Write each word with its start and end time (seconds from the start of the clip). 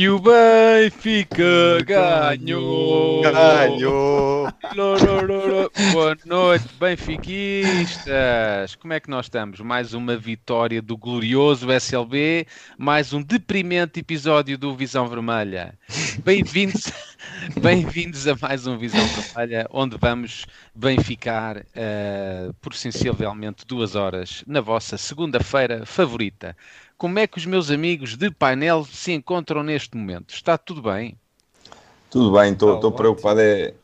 E 0.00 0.08
o 0.08 0.20
Benfica 0.20 1.82
ganhou! 1.84 3.20
Ganhou! 3.20 4.48
Boa 5.92 6.16
noite, 6.24 6.66
benfiquistas! 6.78 8.76
Como 8.76 8.92
é 8.92 9.00
que 9.00 9.10
nós 9.10 9.26
estamos? 9.26 9.58
Mais 9.58 9.94
uma 9.94 10.16
vitória 10.16 10.80
do 10.80 10.96
glorioso 10.96 11.72
SLB, 11.72 12.46
mais 12.78 13.12
um 13.12 13.20
deprimente 13.20 13.98
episódio 13.98 14.56
do 14.56 14.72
Visão 14.72 15.08
Vermelha. 15.08 15.76
Bem-vindos 16.24 16.92
bem-vindos 17.60 18.26
a 18.26 18.36
mais 18.40 18.66
um 18.66 18.76
Visão 18.76 19.04
Vermelha, 19.06 19.66
onde 19.70 19.96
vamos 19.98 20.46
benficar 20.74 21.58
uh, 21.58 22.52
por 22.60 22.74
sensivelmente 22.74 23.66
duas 23.66 23.94
horas 23.94 24.42
na 24.46 24.60
vossa 24.60 24.96
segunda-feira 24.96 25.84
favorita. 25.86 26.56
Como 26.96 27.18
é 27.18 27.26
que 27.26 27.38
os 27.38 27.46
meus 27.46 27.70
amigos 27.70 28.16
de 28.16 28.30
painel 28.30 28.84
se 28.84 29.12
encontram 29.12 29.62
neste 29.62 29.96
momento? 29.96 30.34
Está 30.34 30.58
tudo 30.58 30.82
bem? 30.82 31.16
Tudo 32.10 32.32
bem, 32.32 32.52
estou 32.52 32.92
preocupado. 32.92 33.40
É... 33.40 33.74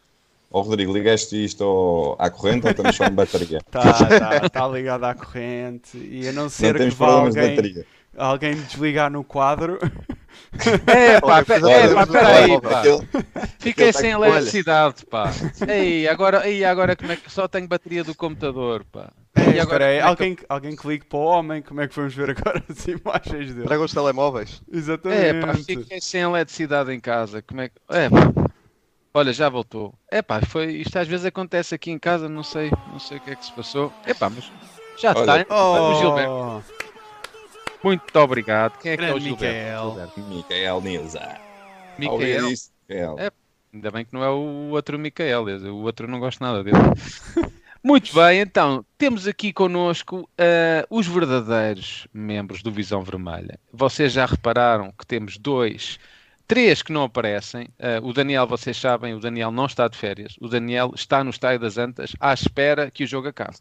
Oh, 0.51 0.63
Rodrigo, 0.63 0.93
ligaste 0.93 1.45
isto 1.45 1.65
ao... 1.65 2.17
à 2.19 2.31
corrente 2.31 2.67
ou 2.67 2.71
estamos 2.71 2.97
só 2.97 3.07
em 3.07 3.13
bateria? 3.13 3.59
Está 3.59 3.93
tá, 4.19 4.49
tá 4.49 4.69
ligado 4.69 5.05
à 5.05 5.15
corrente 5.15 5.97
e 5.97 6.29
a 6.29 6.33
não 6.33 6.49
ser 6.49 6.79
não 6.79 6.89
que 6.89 6.95
vá 6.95 7.07
alguém, 7.07 7.85
alguém 8.17 8.55
desligar 8.55 9.11
no 9.11 9.25
quadro. 9.25 9.79
É, 10.87 11.21
pá, 11.21 11.41
é, 11.41 11.95
pá, 11.95 12.07
peraí, 12.07 12.61
pá. 12.61 12.83
Fiquei 13.59 13.93
sem 13.93 14.11
eletricidade, 14.11 15.05
pá. 15.07 15.31
Ei, 15.69 16.09
agora, 16.09 16.49
ei, 16.49 16.65
agora 16.65 16.97
como 16.97 17.13
é 17.13 17.17
que 17.17 17.31
só 17.31 17.49
tenho 17.49 17.67
bateria 17.67 18.05
do 18.05 18.15
computador, 18.15 18.85
pá. 18.91 19.13
É, 19.35 19.59
espera 19.59 19.87
aí, 19.87 19.97
é 19.97 20.01
alguém, 20.01 20.35
que... 20.35 20.45
alguém 20.49 20.77
clique 20.77 21.07
para 21.07 21.19
o 21.19 21.25
homem, 21.25 21.61
como 21.61 21.81
é 21.81 21.89
que 21.89 21.97
vamos 21.97 22.15
ver 22.15 22.31
agora 22.31 22.63
as 22.69 22.87
imagens 22.87 23.55
dele? 23.55 23.67
Traga 23.67 23.83
os 23.83 23.93
telemóveis. 23.93 24.63
Exatamente. 24.73 25.25
É, 25.25 25.41
pá, 25.41 25.55
fiquei 25.55 26.01
sem 26.01 26.21
eletricidade 26.21 26.93
em 26.93 27.01
casa, 27.01 27.43
como 27.43 27.61
é 27.61 27.69
que... 27.69 27.75
É, 27.89 28.09
pá. 28.09 28.51
Olha, 29.13 29.33
já 29.33 29.49
voltou. 29.49 29.95
É 30.11 30.23
pá, 30.23 30.41
foi... 30.41 30.73
isto 30.73 30.97
às 30.99 31.07
vezes 31.07 31.27
acontece 31.27 31.75
aqui 31.75 31.91
em 31.91 31.99
casa, 31.99 32.29
não 32.29 32.43
sei, 32.43 32.71
não 32.91 32.99
sei 32.99 33.19
o 33.19 33.21
que 33.21 33.31
é 33.31 33.37
que 33.37 33.45
se 33.45 33.53
passou. 33.53 33.93
É 34.05 34.13
pá, 34.13 34.29
mas 34.29 34.51
já 35.01 35.13
está, 35.13 35.39
hein? 35.39 35.47
Oh. 35.51 35.95
Gilberto. 36.01 36.74
Muito 37.85 38.19
obrigado. 38.19 38.79
Quem 38.79 38.93
é 38.93 38.97
que 38.97 39.05
é 39.05 39.15
o 39.15 39.21
Gilberto? 39.21 40.01
Micael 40.29 40.81
Nilza. 40.81 41.37
Micael. 41.99 43.19
É, 43.19 43.31
ainda 43.73 43.91
bem 43.91 44.05
que 44.07 44.15
não 44.15 44.25
é 44.25 44.31
o 44.31 44.71
outro 44.71 44.99
Micael, 44.99 45.45
o 45.45 45.83
outro 45.83 46.09
não 46.09 46.19
gosto 46.19 46.43
nada 46.43 46.65
dele. 46.65 46.79
Muito 47.85 48.15
bem, 48.15 48.41
então, 48.41 48.83
temos 48.97 49.29
aqui 49.29 49.53
connosco 49.53 50.21
uh, 50.21 50.87
os 50.89 51.07
verdadeiros 51.07 52.09
membros 52.15 52.63
do 52.63 52.73
Visão 52.73 53.03
Vermelha. 53.03 53.61
Vocês 53.71 54.11
já 54.11 54.25
repararam 54.25 54.91
que 54.99 55.07
temos 55.07 55.37
dois, 55.37 55.99
três 56.49 56.81
que 56.81 56.91
não 56.91 57.03
aparecem. 57.03 57.69
Uh, 57.79 58.09
o 58.09 58.15
Daniel, 58.15 58.47
vocês 58.47 58.79
sabem, 58.79 59.13
o 59.13 59.21
Daniel 59.21 59.51
não 59.51 59.67
está 59.67 59.87
de 59.87 59.99
férias. 59.99 60.35
O 60.41 60.49
Daniel 60.49 60.93
está 60.95 61.23
no 61.23 61.29
Estádio 61.29 61.61
das 61.61 61.77
Antas 61.77 62.13
à 62.19 62.33
espera 62.33 62.91
que 62.91 63.05
o 63.05 63.07
jogo 63.07 63.29
acabe. 63.29 63.59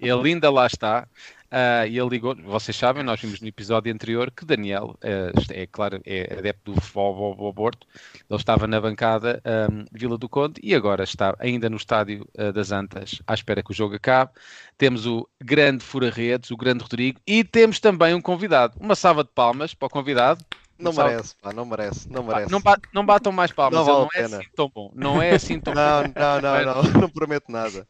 Ele 0.00 0.30
ainda 0.30 0.50
lá 0.50 0.66
está. 0.66 1.06
Uh, 1.50 1.88
e 1.88 1.98
ele 1.98 2.10
ligou, 2.10 2.36
vocês 2.44 2.76
sabem, 2.76 3.02
nós 3.02 3.18
vimos 3.20 3.40
no 3.40 3.48
episódio 3.48 3.90
anterior 3.90 4.30
que 4.30 4.44
Daniel, 4.44 4.94
uh, 5.02 5.52
é 5.52 5.66
claro, 5.66 5.98
é 6.04 6.36
adepto 6.38 6.74
do 6.74 6.80
futebol 6.80 7.48
aborto, 7.48 7.86
ele 8.28 8.38
estava 8.38 8.66
na 8.66 8.78
bancada 8.78 9.42
um, 9.70 9.86
Vila 9.90 10.18
do 10.18 10.28
Conde 10.28 10.60
e 10.62 10.74
agora 10.74 11.04
está 11.04 11.34
ainda 11.38 11.70
no 11.70 11.78
estádio 11.78 12.28
uh, 12.38 12.52
das 12.52 12.70
Antas 12.70 13.22
à 13.26 13.32
espera 13.32 13.62
que 13.62 13.70
o 13.70 13.74
jogo 13.74 13.94
acabe. 13.94 14.30
Temos 14.76 15.06
o 15.06 15.26
grande 15.42 15.82
fura-redes, 15.82 16.50
o 16.50 16.56
grande 16.56 16.82
Rodrigo 16.82 17.18
e 17.26 17.42
temos 17.42 17.80
também 17.80 18.12
um 18.12 18.20
convidado. 18.20 18.74
Uma 18.78 18.94
salva 18.94 19.24
de 19.24 19.30
palmas 19.30 19.72
para 19.72 19.86
o 19.86 19.90
convidado. 19.90 20.44
Não 20.78 20.92
merece, 20.92 21.34
pá, 21.42 21.52
não 21.52 21.64
merece, 21.64 22.08
não 22.08 22.22
merece. 22.22 22.52
Não, 22.52 22.62
não 22.92 23.04
batam 23.04 23.32
mais 23.32 23.50
palmas, 23.50 23.76
não, 23.76 23.84
vale 23.84 23.98
não 23.98 24.08
é 24.14 24.22
assim 24.22 24.48
tão 24.54 24.70
bom. 24.72 24.92
Não 24.94 25.22
é 25.22 25.30
assim 25.30 25.58
tão 25.58 25.74
não, 25.74 26.02
bom. 26.04 26.12
Não, 26.14 26.40
não, 26.40 26.64
não, 26.64 26.82
não, 26.82 27.00
não 27.00 27.08
prometo 27.08 27.50
nada 27.50 27.84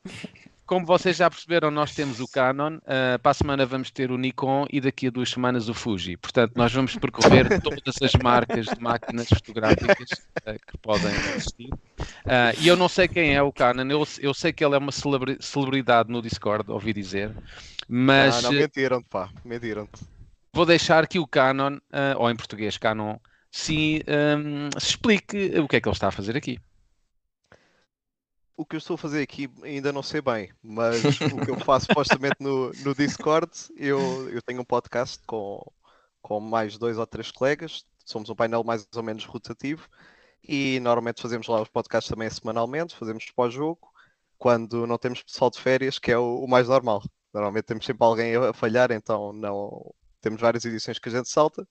como 0.68 0.84
vocês 0.84 1.16
já 1.16 1.30
perceberam, 1.30 1.70
nós 1.70 1.94
temos 1.94 2.20
o 2.20 2.28
Canon, 2.28 2.76
uh, 2.76 3.18
para 3.22 3.30
a 3.30 3.34
semana 3.34 3.64
vamos 3.64 3.90
ter 3.90 4.10
o 4.10 4.18
Nikon 4.18 4.66
e 4.70 4.82
daqui 4.82 5.06
a 5.06 5.10
duas 5.10 5.30
semanas 5.30 5.66
o 5.70 5.72
Fuji. 5.72 6.18
Portanto, 6.18 6.52
nós 6.56 6.70
vamos 6.70 6.94
percorrer 6.94 7.48
todas 7.62 7.94
as 8.02 8.12
marcas 8.22 8.66
de 8.66 8.78
máquinas 8.78 9.28
fotográficas 9.28 10.10
uh, 10.46 10.66
que 10.70 10.76
podem 10.76 11.10
existir. 11.34 11.72
Uh, 11.72 12.52
e 12.60 12.68
eu 12.68 12.76
não 12.76 12.86
sei 12.86 13.08
quem 13.08 13.34
é 13.34 13.42
o 13.42 13.50
Canon, 13.50 13.90
eu, 13.90 14.06
eu 14.20 14.34
sei 14.34 14.52
que 14.52 14.62
ele 14.62 14.74
é 14.74 14.78
uma 14.78 14.92
celebridade 14.92 16.12
no 16.12 16.20
Discord, 16.20 16.70
ouvi 16.70 16.92
dizer. 16.92 17.34
Mas. 17.88 18.42
Não, 18.42 18.52
não 18.52 18.60
mentiram-te, 18.60 19.08
pá, 19.08 19.30
mentiram-te. 19.42 20.04
Vou 20.52 20.66
deixar 20.66 21.06
que 21.06 21.18
o 21.18 21.26
Canon, 21.26 21.78
ou 22.18 22.30
em 22.30 22.36
português 22.36 22.76
Canon, 22.76 23.16
se, 23.50 24.04
um, 24.06 24.68
se 24.78 24.88
explique 24.88 25.58
o 25.58 25.66
que 25.66 25.76
é 25.76 25.80
que 25.80 25.88
ele 25.88 25.94
está 25.94 26.08
a 26.08 26.12
fazer 26.12 26.36
aqui 26.36 26.58
o 28.58 28.66
que 28.66 28.74
eu 28.74 28.78
estou 28.78 28.94
a 28.96 28.98
fazer 28.98 29.22
aqui 29.22 29.48
ainda 29.62 29.92
não 29.92 30.02
sei 30.02 30.20
bem, 30.20 30.52
mas 30.60 31.00
o 31.20 31.44
que 31.46 31.50
eu 31.52 31.60
faço 31.60 31.86
supostamente 31.86 32.34
no, 32.40 32.72
no 32.82 32.92
Discord, 32.92 33.52
eu, 33.76 34.28
eu 34.30 34.42
tenho 34.42 34.60
um 34.60 34.64
podcast 34.64 35.20
com, 35.24 35.64
com 36.20 36.40
mais 36.40 36.76
dois 36.76 36.98
ou 36.98 37.06
três 37.06 37.30
colegas, 37.30 37.86
somos 38.04 38.28
um 38.28 38.34
painel 38.34 38.64
mais 38.64 38.84
ou 38.96 39.02
menos 39.02 39.24
rotativo 39.24 39.88
e 40.42 40.80
normalmente 40.80 41.22
fazemos 41.22 41.46
lá 41.46 41.62
os 41.62 41.68
podcasts 41.68 42.10
também 42.10 42.28
semanalmente, 42.28 42.96
fazemos 42.96 43.30
pós-jogo, 43.30 43.88
quando 44.36 44.88
não 44.88 44.98
temos 44.98 45.22
pessoal 45.22 45.52
de 45.52 45.60
férias, 45.60 46.00
que 46.00 46.10
é 46.10 46.18
o, 46.18 46.42
o, 46.42 46.48
mais 46.48 46.66
normal. 46.66 47.00
Normalmente 47.32 47.64
temos 47.64 47.86
sempre 47.86 48.04
alguém 48.04 48.34
a 48.34 48.52
falhar, 48.52 48.90
então 48.90 49.32
não 49.32 49.94
temos 50.20 50.40
várias 50.40 50.64
edições 50.64 50.98
que 50.98 51.08
a 51.08 51.12
gente 51.12 51.28
salta. 51.28 51.66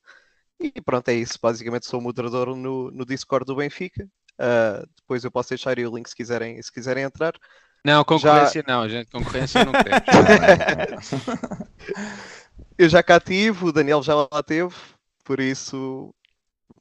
E 0.58 0.72
pronto, 0.82 1.10
é 1.10 1.16
isso. 1.16 1.38
Basicamente 1.42 1.86
sou 1.86 2.00
moderador 2.00 2.56
no, 2.56 2.92
no 2.92 3.06
Discord 3.06 3.46
do 3.46 3.56
Benfica 3.56 4.10
Uh, 4.40 4.88
depois 4.96 5.24
eu 5.24 5.32
posso 5.32 5.50
deixar 5.50 5.78
aí 5.78 5.86
o 5.86 5.96
link 5.96 6.08
se 6.08 6.16
quiserem, 6.16 6.62
se 6.62 6.72
quiserem 6.72 7.04
entrar. 7.04 7.34
Não, 7.84 8.04
concorrência 8.04 8.64
já... 8.66 8.74
não, 8.74 8.90
gente. 8.90 9.10
Concorrência 9.10 9.64
não 9.64 9.72
queremos. 9.72 11.12
eu 12.78 12.90
já 12.90 13.02
cá 13.02 13.20
tive, 13.20 13.66
o 13.66 13.72
Daniel 13.72 14.04
já 14.04 14.16
lá 14.16 14.44
teve, 14.44 14.76
por 15.24 15.40
isso 15.40 16.14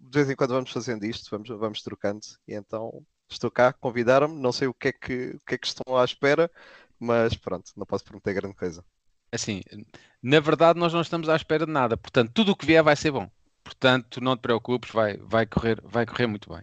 de 0.09 0.19
vez 0.19 0.31
em 0.31 0.37
quando 0.37 0.51
vamos 0.55 0.71
fazendo 0.71 1.05
isto, 1.05 1.29
vamos, 1.31 1.49
vamos 1.49 1.83
trocando. 1.83 2.21
E 2.47 2.55
então 2.55 3.03
estou 3.29 3.51
cá, 3.51 3.73
convidaram-me, 3.73 4.41
não 4.41 4.53
sei 4.53 4.69
o 4.69 4.75
que, 4.75 4.89
é 4.89 4.93
que, 4.93 5.31
o 5.31 5.41
que 5.45 5.55
é 5.55 5.59
que 5.59 5.67
estão 5.67 5.97
à 5.97 6.05
espera, 6.05 6.51
mas 6.99 7.35
pronto, 7.35 7.73
não 7.77 7.85
posso 7.85 8.05
prometer 8.05 8.35
grande 8.35 8.55
coisa. 8.55 8.85
Assim, 9.33 9.63
na 10.23 10.41
verdade 10.41 10.79
nós 10.79 10.93
não 10.93 11.01
estamos 11.01 11.29
à 11.29 11.37
espera 11.37 11.67
de 11.67 11.73
nada, 11.73 11.97
portanto 11.97 12.31
tudo 12.33 12.53
o 12.53 12.57
que 12.57 12.67
vier 12.67 12.83
vai 12.83 12.97
ser 12.97 13.11
bom. 13.11 13.29
Portanto, 13.67 14.21
não 14.21 14.37
te 14.37 14.41
preocupes, 14.41 14.93
vai, 14.93 15.17
vai, 15.21 15.45
correr, 15.45 15.81
vai 15.83 16.07
correr 16.07 16.29
muito 16.29 16.49
bem. 16.49 16.63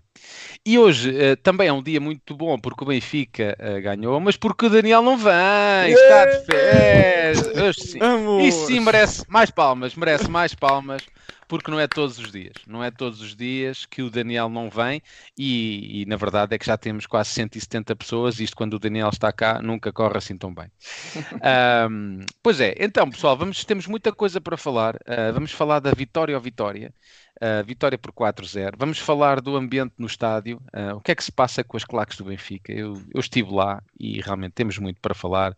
E 0.66 0.80
hoje 0.80 1.10
uh, 1.10 1.36
também 1.36 1.68
é 1.68 1.74
um 1.74 1.84
dia 1.84 2.00
muito 2.00 2.34
bom 2.34 2.58
porque 2.58 2.82
o 2.82 2.88
Benfica 2.88 3.58
uh, 3.60 3.82
ganhou, 3.82 4.22
mas 4.22 4.38
porque 4.38 4.68
o 4.68 4.70
Daniel 4.70 5.02
não 5.02 5.18
vem, 5.18 5.92
está 5.92 6.26
de 6.26 6.46
férias. 6.46 7.76
Sim. 7.76 8.00
Isso 8.48 8.68
sim 8.68 8.80
merece 8.80 9.26
mais 9.28 9.52
palmas, 9.52 9.96
merece 9.96 10.32
mais 10.32 10.56
palmas 10.56 11.04
porque 11.48 11.70
não 11.70 11.80
é 11.80 11.88
todos 11.88 12.18
os 12.20 12.32
dias. 12.32 12.54
Não 12.68 12.84
é 12.84 12.92
todos 12.92 13.22
os 13.22 13.36
dias 13.36 13.86
que 13.86 14.02
o 14.02 14.10
Daniel 14.10 14.50
não 14.50 14.70
vem 14.70 15.02
e, 15.38 16.02
e, 16.02 16.06
na 16.06 16.16
verdade 16.16 16.56
é 16.56 16.58
que 16.58 16.66
já 16.66 16.78
temos 16.78 17.06
quase 17.06 17.30
170 17.32 17.96
pessoas. 17.96 18.40
Isto 18.40 18.56
quando 18.56 18.76
o 18.76 18.80
Daniel 18.80 19.10
está 19.10 19.32
cá 19.32 19.62
nunca 19.62 19.92
corre 19.92 20.18
assim 20.18 20.38
tão 20.38 20.54
bem. 20.54 20.72
um, 21.90 22.20
pois 22.42 22.60
é, 22.60 22.76
então 22.80 23.10
pessoal, 23.10 23.38
vamos, 23.38 23.64
temos 23.66 23.88
muita 23.88 24.12
coisa 24.12 24.40
para 24.42 24.58
falar. 24.58 24.96
Uh, 24.96 25.34
vamos 25.34 25.52
falar 25.52 25.80
da 25.80 25.92
vitória 25.92 26.36
ou 26.36 26.42
vitória. 26.42 26.94
Uh, 27.42 27.64
vitória 27.66 27.98
por 27.98 28.12
4-0. 28.12 28.76
Vamos 28.78 29.00
falar 29.00 29.42
do 29.42 29.58
ambiente 29.58 29.94
no 29.98 30.06
estádio. 30.06 30.62
Uh, 30.74 30.96
o 30.96 31.02
que 31.02 31.12
é 31.12 31.16
que 31.16 31.24
se 31.24 31.32
passa 31.32 31.64
com 31.64 31.76
as 31.76 31.84
claques 31.84 32.18
do 32.18 32.26
Benfica? 32.26 32.72
Eu, 32.72 32.94
eu, 33.14 33.20
estive 33.20 33.52
lá 33.52 33.82
e 34.00 34.22
realmente 34.22 34.54
temos 34.54 34.78
muito 34.78 35.02
para 35.02 35.16
falar. 35.16 35.54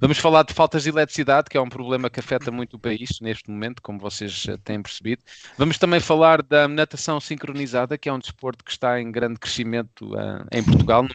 Vamos 0.00 0.18
falar 0.18 0.42
de 0.42 0.52
faltas 0.52 0.82
de 0.82 0.90
eletricidade, 0.90 1.48
que 1.48 1.56
é 1.56 1.60
um 1.60 1.68
problema 1.68 2.10
que 2.10 2.18
afeta 2.18 2.50
muito 2.50 2.74
o 2.74 2.78
país 2.80 3.20
neste 3.20 3.48
momento, 3.48 3.80
como 3.80 4.00
vocês 4.00 4.44
uh, 4.46 4.58
têm 4.58 4.82
percebido. 4.82 5.22
Vamos 5.56 5.78
também 5.78 6.00
falar 6.00 6.42
da 6.42 6.66
natação 6.66 7.20
sincronizada, 7.20 7.96
que 7.96 8.08
é 8.08 8.12
um 8.12 8.18
desporto 8.18 8.64
que 8.64 8.72
está 8.72 9.00
em 9.00 9.10
grande 9.10 9.38
crescimento 9.38 10.10
em 10.52 10.62
Portugal. 10.64 11.06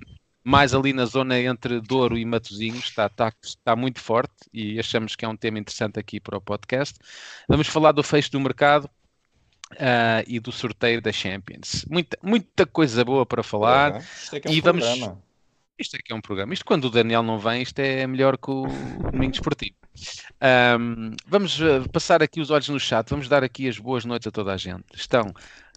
Mais 0.43 0.73
ali 0.73 0.93
na 0.93 1.05
zona 1.05 1.39
entre 1.39 1.81
Douro 1.81 2.17
e 2.17 2.23
Matosinhos, 2.23 2.85
está, 2.85 3.07
está, 3.07 3.33
está 3.43 3.75
muito 3.75 3.99
forte 3.99 4.31
e 4.53 4.79
achamos 4.79 5.15
que 5.15 5.25
é 5.25 5.27
um 5.27 5.35
tema 5.35 5.59
interessante 5.59 5.99
aqui 5.99 6.19
para 6.19 6.37
o 6.37 6.41
podcast. 6.41 6.97
Vamos 7.49 7.67
falar 7.67 7.91
do 7.91 8.03
fecho 8.03 8.31
do 8.31 8.39
mercado, 8.39 8.89
Uh, 9.73 10.21
e 10.27 10.39
do 10.39 10.51
sorteio 10.51 11.01
da 11.01 11.11
Champions. 11.11 11.85
Muita, 11.89 12.17
muita 12.21 12.65
coisa 12.65 13.03
boa 13.03 13.25
para 13.25 13.41
falar. 13.41 13.99
isto 13.99 14.35
é 14.35 14.39
que 14.39 14.47
é 14.47 14.51
um 14.51 14.53
e 14.53 14.61
vamos... 14.61 14.85
programa. 14.85 15.25
Isto 15.77 15.97
aqui 15.97 16.13
é 16.13 16.15
um 16.15 16.21
programa. 16.21 16.53
Isto 16.53 16.65
quando 16.65 16.85
o 16.85 16.89
Daniel 16.89 17.21
não 17.21 17.37
vem, 17.37 17.61
isto 17.61 17.79
é 17.79 18.07
melhor 18.07 18.37
que 18.37 18.49
o 18.49 18.65
domingo 19.11 19.33
esportivo. 19.33 19.75
Um, 20.79 21.11
vamos 21.27 21.59
uh, 21.59 21.89
passar 21.91 22.23
aqui 22.23 22.39
os 22.39 22.49
olhos 22.49 22.69
no 22.69 22.79
chat, 22.79 23.09
vamos 23.09 23.27
dar 23.27 23.43
aqui 23.43 23.67
as 23.67 23.77
boas 23.77 24.05
noites 24.05 24.27
a 24.27 24.31
toda 24.31 24.53
a 24.53 24.57
gente. 24.57 24.85
Estão 24.93 25.33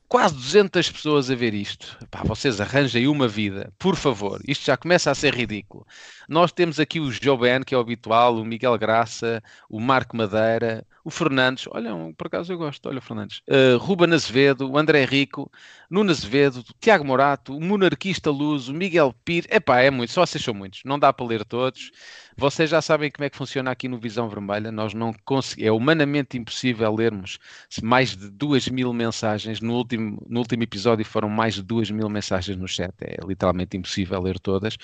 quase 0.09 0.35
200 0.35 0.91
pessoas 0.91 1.31
a 1.31 1.35
ver 1.35 1.53
isto. 1.53 1.99
Pá, 2.11 2.23
vocês 2.25 2.61
arranjem 2.61 3.07
uma 3.07 3.29
vida, 3.29 3.73
por 3.79 3.95
favor. 3.95 4.41
Isto 4.49 4.65
já 4.65 4.77
começa 4.77 5.11
a 5.11 5.15
ser 5.15 5.35
ridículo. 5.35 5.87
Nós 6.29 6.51
temos 6.51 6.81
aqui 6.81 6.99
o 6.99 7.11
Joben, 7.11 7.63
que 7.63 7.75
é 7.75 7.79
o 7.79 7.81
habitual, 7.81 8.37
o 8.37 8.45
Miguel 8.45 8.77
Graça, 8.79 9.43
o 9.69 9.79
Marco 9.79 10.17
Madeira, 10.17 10.87
o 11.05 11.11
Fernandes, 11.11 11.67
olha, 11.71 11.91
por 12.17 12.27
acaso 12.27 12.53
eu 12.53 12.59
gosto, 12.59 12.87
olha 12.87 12.99
o 12.99 13.03
Fernandes, 13.03 13.41
uh, 13.49 13.79
Ruben 13.79 14.13
Azevedo, 14.13 14.71
o 14.71 14.77
André 14.77 15.07
Rico, 15.07 15.51
Nuno 15.89 16.11
Azevedo, 16.11 16.63
Tiago 16.79 17.05
Morato, 17.05 17.57
o 17.57 17.61
Monarquista 17.61 18.31
Luz, 18.31 18.69
o 18.69 18.75
Miguel 18.75 19.15
Pires, 19.25 19.49
epá, 19.51 19.81
é 19.81 19.91
muito, 19.91 20.13
só 20.13 20.27
vocês 20.27 20.45
são 20.45 20.53
muitos, 20.53 20.83
não 20.85 20.99
dá 20.99 21.11
para 21.11 21.25
ler 21.25 21.45
todos. 21.47 21.91
Vocês 22.41 22.71
já 22.71 22.81
sabem 22.81 23.11
como 23.11 23.25
é 23.25 23.31
que 23.31 23.37
funciona 23.37 23.73
aqui 23.73 23.89
no 23.89 23.99
Visão 23.99 24.29
Vermelha, 24.29 24.71
nós 24.71 24.95
não 24.95 25.13
conseguimos, 25.25 25.69
é 25.69 25.73
humanamente 25.73 26.39
impossível 26.39 26.95
lermos 26.95 27.37
mais 27.83 28.15
de 28.15 28.31
duas 28.31 28.69
mil 28.69 28.93
mensagens, 28.93 29.61
no 29.61 29.75
último, 29.75 30.25
no 30.25 30.39
último 30.39 30.63
episódio 30.63 31.05
foram 31.05 31.29
mais 31.29 31.55
de 31.55 31.65
duas 31.65 31.91
mil 31.91 32.09
mensagens 32.09 32.57
no 32.57 32.69
chat, 32.69 32.95
é 33.01 33.17
literalmente 33.27 33.77
impossível 33.77 34.23
ler 34.23 34.39
todas. 34.39 34.77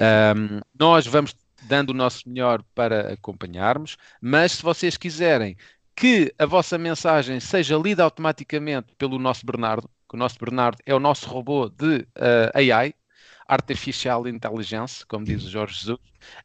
Um, 0.00 0.60
nós 0.78 1.06
vamos 1.06 1.36
dando 1.64 1.90
o 1.90 1.94
nosso 1.94 2.26
melhor 2.26 2.62
para 2.74 3.12
acompanharmos, 3.12 3.98
mas 4.18 4.52
se 4.52 4.62
vocês 4.62 4.96
quiserem 4.96 5.54
que 5.94 6.34
a 6.38 6.46
vossa 6.46 6.78
mensagem 6.78 7.40
seja 7.40 7.76
lida 7.76 8.02
automaticamente 8.02 8.94
pelo 8.96 9.18
nosso 9.18 9.44
Bernardo, 9.44 9.86
que 10.08 10.16
o 10.16 10.18
nosso 10.18 10.38
Bernardo 10.38 10.78
é 10.86 10.94
o 10.94 10.98
nosso 10.98 11.28
robô 11.28 11.68
de 11.68 11.98
uh, 11.98 12.06
eh, 12.54 12.72
AI, 12.72 12.94
Artificial 13.46 14.26
Intelligence, 14.26 15.04
como 15.06 15.24
diz 15.24 15.44
o 15.44 15.50
Jorge 15.50 15.78
Jesus, 15.78 15.98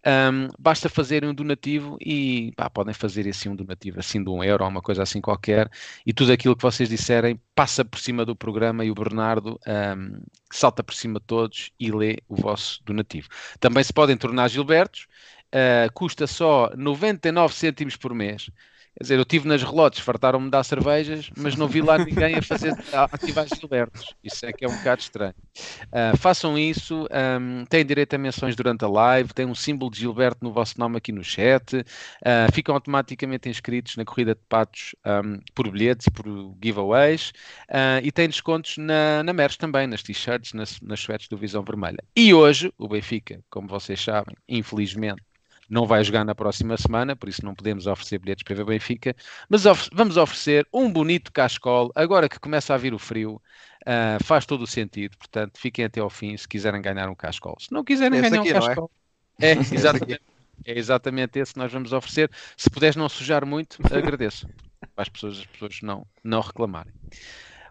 um, 0.05 0.47
basta 0.57 0.89
fazerem 0.89 1.29
um 1.29 1.33
donativo 1.33 1.97
e 2.01 2.51
pá, 2.55 2.69
podem 2.69 2.93
fazer 2.93 3.27
assim 3.27 3.49
um 3.49 3.55
donativo 3.55 3.99
assim 3.99 4.23
de 4.23 4.29
um 4.29 4.43
euro 4.43 4.65
uma 4.67 4.81
coisa 4.81 5.03
assim 5.03 5.21
qualquer. 5.21 5.69
E 6.05 6.13
tudo 6.13 6.31
aquilo 6.31 6.55
que 6.55 6.63
vocês 6.63 6.89
disserem 6.89 7.39
passa 7.55 7.85
por 7.85 7.99
cima 7.99 8.25
do 8.25 8.35
programa 8.35 8.83
e 8.83 8.91
o 8.91 8.95
Bernardo 8.95 9.59
um, 9.67 10.21
salta 10.51 10.83
por 10.83 10.93
cima 10.93 11.19
de 11.19 11.25
todos 11.25 11.71
e 11.79 11.91
lê 11.91 12.17
o 12.27 12.35
vosso 12.35 12.81
donativo. 12.83 13.27
Também 13.59 13.83
se 13.83 13.93
podem 13.93 14.17
tornar 14.17 14.49
Gilbertos, 14.49 15.07
uh, 15.47 15.91
custa 15.93 16.27
só 16.27 16.71
99 16.75 17.53
cêntimos 17.53 17.95
por 17.95 18.13
mês 18.13 18.49
Quer 18.97 19.03
dizer, 19.03 19.15
eu 19.17 19.21
estive 19.21 19.47
nas 19.47 19.61
relotes, 19.61 19.99
fartaram-me 19.99 20.49
dar 20.49 20.63
cervejas, 20.63 21.29
mas 21.37 21.55
não 21.55 21.67
vi 21.67 21.81
lá 21.81 21.99
ninguém 21.99 22.33
a 22.33 22.41
fazer 22.41 22.73
a 22.91 23.03
ativar 23.03 23.45
Gilbertos. 23.47 24.15
Isso 24.23 24.43
é 24.43 24.51
que 24.51 24.65
é 24.65 24.67
um 24.67 24.75
bocado 24.75 25.01
estranho. 25.01 25.35
Uh, 25.83 26.17
façam 26.17 26.57
isso, 26.57 27.07
um, 27.39 27.63
têm 27.65 27.85
direito 27.85 28.15
a 28.15 28.17
menções 28.17 28.55
durante 28.55 28.83
a 28.83 28.87
live, 28.87 29.35
tem 29.35 29.45
um 29.45 29.53
símbolo 29.53 29.91
de 29.91 29.99
Gilberto 29.99 30.39
no 30.41 30.51
vosso 30.51 30.79
nome 30.79 30.97
aqui 30.97 31.11
no 31.11 31.23
chat, 31.23 31.75
uh, 31.75 32.51
ficam 32.51 32.73
automaticamente 32.73 33.47
inscritos 33.47 33.95
na 33.97 34.03
corrida 34.03 34.33
de 34.33 34.41
patos 34.49 34.95
um, 35.05 35.41
por 35.53 35.69
bilhetes 35.69 36.07
e 36.07 36.11
por 36.11 36.25
giveaways 36.59 37.29
uh, 37.69 38.01
e 38.01 38.11
têm 38.11 38.27
descontos 38.27 38.77
na, 38.77 39.21
na 39.21 39.31
merch 39.31 39.57
também, 39.57 39.85
nas 39.85 40.01
t-shirts, 40.01 40.53
nas, 40.53 40.81
nas 40.81 41.01
sweats 41.01 41.27
do 41.27 41.37
Visão 41.37 41.63
Vermelha. 41.63 42.03
E 42.15 42.33
hoje, 42.33 42.73
o 42.79 42.87
Benfica, 42.87 43.39
como 43.47 43.67
vocês 43.67 44.01
sabem, 44.01 44.35
infelizmente, 44.49 45.21
não 45.69 45.85
vai 45.85 46.03
jogar 46.03 46.23
na 46.23 46.33
próxima 46.33 46.77
semana, 46.77 47.15
por 47.15 47.27
isso 47.27 47.43
não 47.43 47.53
podemos 47.53 47.87
oferecer 47.87 48.19
bilhetes 48.19 48.43
para 48.43 48.55
ver 48.55 48.65
Benfica, 48.65 49.15
mas 49.49 49.65
of 49.65 49.89
vamos 49.93 50.17
oferecer 50.17 50.67
um 50.73 50.91
bonito 50.91 51.31
cascol, 51.31 51.91
agora 51.95 52.29
que 52.29 52.39
começa 52.39 52.73
a 52.73 52.77
vir 52.77 52.93
o 52.93 52.99
frio, 52.99 53.41
uh, 53.81 54.23
faz 54.23 54.45
todo 54.45 54.61
o 54.63 54.67
sentido, 54.67 55.17
portanto, 55.17 55.59
fiquem 55.59 55.85
até 55.85 55.99
ao 55.99 56.09
fim 56.09 56.35
se 56.37 56.47
quiserem 56.47 56.81
ganhar 56.81 57.09
um 57.09 57.15
cascol. 57.15 57.57
Se 57.59 57.71
não 57.71 57.83
quiserem 57.83 58.19
esse 58.19 58.29
ganhar 58.29 58.41
aqui, 58.41 58.51
um 58.51 58.53
cascol, 58.53 58.91
é? 59.39 59.51
é 59.51 59.59
exatamente. 59.59 60.21
É 60.65 60.77
exatamente 60.77 61.39
esse 61.39 61.53
que 61.53 61.59
nós 61.59 61.71
vamos 61.71 61.93
oferecer. 61.93 62.31
Se 62.57 62.69
puderes 62.69 62.95
não 62.95 63.07
sujar 63.07 63.45
muito, 63.45 63.77
agradeço. 63.91 64.49
Para 64.95 65.03
as 65.03 65.09
pessoas, 65.09 65.37
as 65.37 65.45
pessoas 65.45 65.79
não, 65.83 66.05
não 66.23 66.41
reclamarem. 66.41 66.91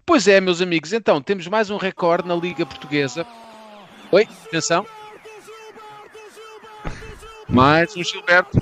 Pois 0.05 0.29
é, 0.29 0.41
meus 0.41 0.63
amigos, 0.63 0.93
então 0.93 1.21
temos 1.21 1.49
mais 1.49 1.69
um 1.69 1.77
recorde 1.77 2.29
na 2.29 2.37
Liga 2.37 2.65
Portuguesa. 2.65 3.27
Oi, 4.13 4.29
atenção. 4.47 4.87
Mais 7.49 7.97
um 7.97 8.03
Gilberto. 8.03 8.59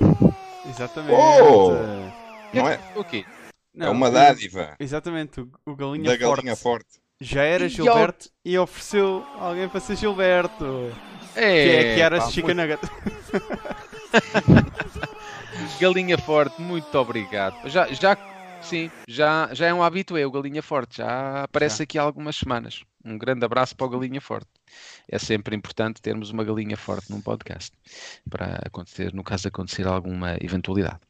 Exatamente. 0.69 1.14
Oh! 1.14 1.72
Não 2.52 2.69
é? 2.69 2.78
O 2.94 3.02
quê? 3.02 3.25
é 3.78 3.88
uma 3.88 4.10
dádiva. 4.10 4.76
Exatamente, 4.78 5.40
o, 5.40 5.50
o 5.66 5.75
galinha, 5.75 6.10
da 6.10 6.16
galinha 6.16 6.54
forte. 6.54 6.84
forte. 6.84 7.00
Já 7.20 7.42
era 7.42 7.69
Gilberto 7.69 8.28
e, 8.44 8.52
e 8.52 8.58
ofereceu 8.58 9.25
alguém 9.38 9.69
para 9.69 9.81
ser 9.81 9.96
Gilberto. 9.96 10.92
É, 11.34 11.64
que, 11.64 11.70
é, 11.70 11.94
que 11.94 12.00
era 12.00 12.19
pá, 12.19 12.31
Chica 12.31 12.54
muito... 12.54 12.60
Nugget. 12.60 12.81
galinha 15.81 16.19
forte, 16.19 16.60
muito 16.60 16.96
obrigado. 16.96 17.69
Já, 17.69 17.86
já, 17.86 18.16
sim, 18.60 18.90
já, 19.08 19.48
já 19.52 19.66
é 19.66 19.75
um 19.75 19.82
hábito 19.82 20.16
eu, 20.19 20.31
Galinha 20.31 20.62
Forte. 20.62 20.98
Já 20.98 21.44
aparece 21.44 21.78
já. 21.78 21.84
aqui 21.84 21.98
há 21.98 22.02
algumas 22.02 22.36
semanas. 22.36 22.84
Um 23.05 23.19
grande 23.19 23.45
abraço 23.45 23.77
para 23.77 23.87
o 23.87 23.91
Galinha 23.91 24.21
Forte 24.21 24.49
é 25.09 25.19
sempre 25.19 25.55
importante 25.55 26.01
termos 26.01 26.31
uma 26.31 26.45
galinha 26.45 26.77
forte 26.77 27.11
num 27.11 27.21
podcast 27.21 27.73
para 28.29 28.61
acontecer, 28.65 29.12
no 29.12 29.23
caso 29.23 29.43
de 29.43 29.49
acontecer 29.49 29.87
alguma 29.87 30.37
eventualidade. 30.41 31.01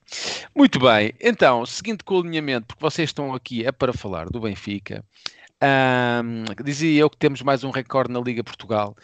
Muito 0.55 0.79
bem, 0.79 1.15
então, 1.21 1.65
seguindo 1.65 2.05
com 2.05 2.17
o 2.17 2.21
alinhamento, 2.21 2.67
porque 2.67 2.83
vocês 2.83 3.11
estão 3.11 3.35
aqui 3.35 3.65
é 3.65 3.73
para 3.73 3.93
falar 3.93 4.29
do 4.29 4.41
Benfica. 4.41 5.05
Um, 5.63 6.45
dizia 6.63 7.01
eu 7.01 7.09
que 7.09 7.17
temos 7.17 7.41
mais 7.41 7.65
um 7.65 7.71
recorde 7.71 8.13
na 8.13 8.21
Liga 8.21 8.45
Portugal 8.45 8.95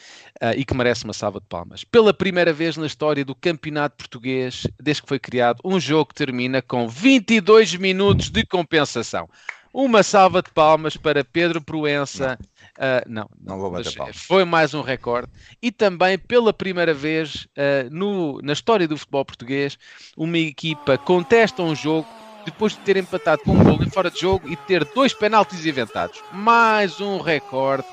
uh, 0.43 0.53
e 0.55 0.65
que 0.65 0.75
merece 0.75 1.05
uma 1.05 1.15
salva 1.15 1.41
de 1.41 1.47
palmas. 1.47 1.85
Pela 1.85 2.13
primeira 2.13 2.53
vez 2.53 2.77
na 2.77 2.87
história 2.87 3.25
do 3.25 3.35
Campeonato 3.35 3.97
Português, 3.97 4.67
desde 4.79 5.03
que 5.03 5.09
foi 5.09 5.19
criado, 5.19 5.61
um 5.65 5.81
jogo 5.81 6.13
termina 6.13 6.61
com 6.61 6.87
22 6.87 7.77
minutos 7.77 8.29
de 8.29 8.45
compensação. 8.45 9.29
Uma 9.73 10.03
salva 10.03 10.43
de 10.43 10.51
palmas 10.51 10.97
para 10.97 11.25
Pedro 11.25 11.63
Proença. 11.63 12.37
Não, 12.81 12.87
uh, 12.87 13.03
não, 13.07 13.31
não, 13.45 13.59
vou 13.59 13.71
bater 13.71 13.95
palmas. 13.95 14.17
Foi 14.17 14.45
mais 14.45 14.73
um 14.73 14.81
recorde. 14.81 15.29
E 15.61 15.71
também, 15.71 16.19
pela 16.19 16.53
primeira 16.53 16.95
vez 16.95 17.47
uh, 17.57 17.91
no, 17.91 18.41
na 18.43 18.55
história 18.55 18.89
do 18.89 18.97
futebol 18.97 19.25
português, 19.25 19.79
uma 20.17 20.39
equipa 20.39 20.97
contesta 20.97 21.63
um 21.63 21.75
jogo 21.75 22.09
depois 22.45 22.73
de 22.73 22.79
ter 22.81 22.97
empatado 22.97 23.43
com 23.43 23.53
um 23.53 23.63
gol 23.63 23.83
em 23.83 23.91
fora 23.91 24.11
de 24.11 24.19
jogo 24.19 24.49
e 24.49 24.57
ter 24.57 24.85
dois 24.95 25.13
penaltis 25.13 25.67
inventados. 25.67 26.23
Mais 26.33 27.01
um 27.01 27.21
recorde 27.21 27.85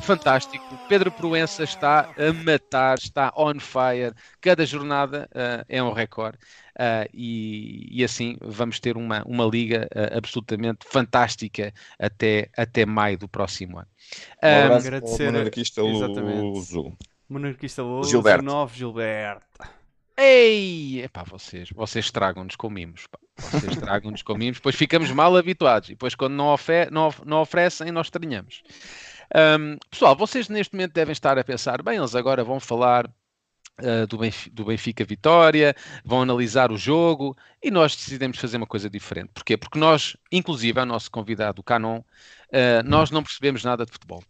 fantástico. 0.00 0.64
Pedro 0.88 1.10
Proença 1.10 1.64
está 1.64 2.10
a 2.16 2.32
matar, 2.32 2.98
está 2.98 3.32
on 3.36 3.58
fire. 3.58 4.14
Cada 4.40 4.64
jornada 4.64 5.28
uh, 5.32 5.64
é 5.68 5.82
um 5.82 5.92
recorde. 5.92 6.38
Uh, 6.72 7.08
e, 7.12 7.88
e, 7.90 8.02
assim 8.02 8.38
vamos 8.40 8.80
ter 8.80 8.96
uma, 8.96 9.22
uma 9.26 9.44
liga 9.44 9.86
uh, 9.94 10.16
absolutamente 10.16 10.86
fantástica 10.88 11.72
até, 11.98 12.48
até 12.56 12.86
maio 12.86 13.18
do 13.18 13.28
próximo 13.28 13.78
ano. 13.78 13.88
Um, 14.42 14.74
agradecer 14.74 15.26
ao 15.26 15.32
monarquista 15.32 15.82
Luso. 15.82 16.96
Monarquista 17.28 17.82
Luso, 17.82 18.10
Gilberto. 18.10 18.44
novo 18.44 18.74
Gilberto. 18.74 19.42
Ei! 20.16 21.02
Epá, 21.02 21.24
vocês, 21.24 21.68
vocês 21.70 22.10
tragam-nos 22.10 22.56
com 22.56 22.70
mimos. 22.70 23.06
Pá. 23.06 23.18
Vocês 23.36 23.76
tragam-nos 23.76 24.22
com 24.22 24.34
mimos, 24.34 24.58
depois 24.58 24.76
ficamos 24.76 25.10
mal 25.10 25.36
habituados. 25.36 25.88
E 25.88 25.92
depois, 25.92 26.14
quando 26.14 26.34
não, 26.34 26.46
ofe 26.46 26.88
não, 26.90 27.12
não 27.24 27.40
oferecem, 27.40 27.90
nós 27.90 28.06
estranhamos. 28.06 28.62
Um, 29.34 29.78
pessoal, 29.90 30.14
vocês 30.14 30.48
neste 30.48 30.74
momento 30.74 30.92
devem 30.92 31.12
estar 31.12 31.38
a 31.38 31.44
pensar, 31.44 31.82
bem, 31.82 31.96
eles 31.96 32.14
agora 32.14 32.44
vão 32.44 32.60
falar 32.60 33.06
uh, 33.06 34.06
do, 34.06 34.18
Benfica, 34.18 34.54
do, 34.54 34.64
Benfica, 34.66 35.04
Vitória, 35.04 35.74
vão 36.04 36.22
analisar 36.22 36.70
o 36.70 36.76
jogo 36.76 37.36
e 37.62 37.70
nós 37.70 37.96
decidimos 37.96 38.38
fazer 38.38 38.58
uma 38.58 38.66
coisa 38.66 38.90
diferente. 38.90 39.30
Porquê? 39.32 39.56
Porque 39.56 39.78
nós, 39.78 40.16
inclusive, 40.30 40.78
é 40.78 40.82
o 40.82 40.86
nosso 40.86 41.10
convidado, 41.10 41.60
o 41.60 41.64
Canon, 41.64 41.98
uh, 42.00 42.82
nós 42.84 43.10
não 43.10 43.22
percebemos 43.22 43.64
nada 43.64 43.86
de 43.86 43.92
futebol 43.92 44.22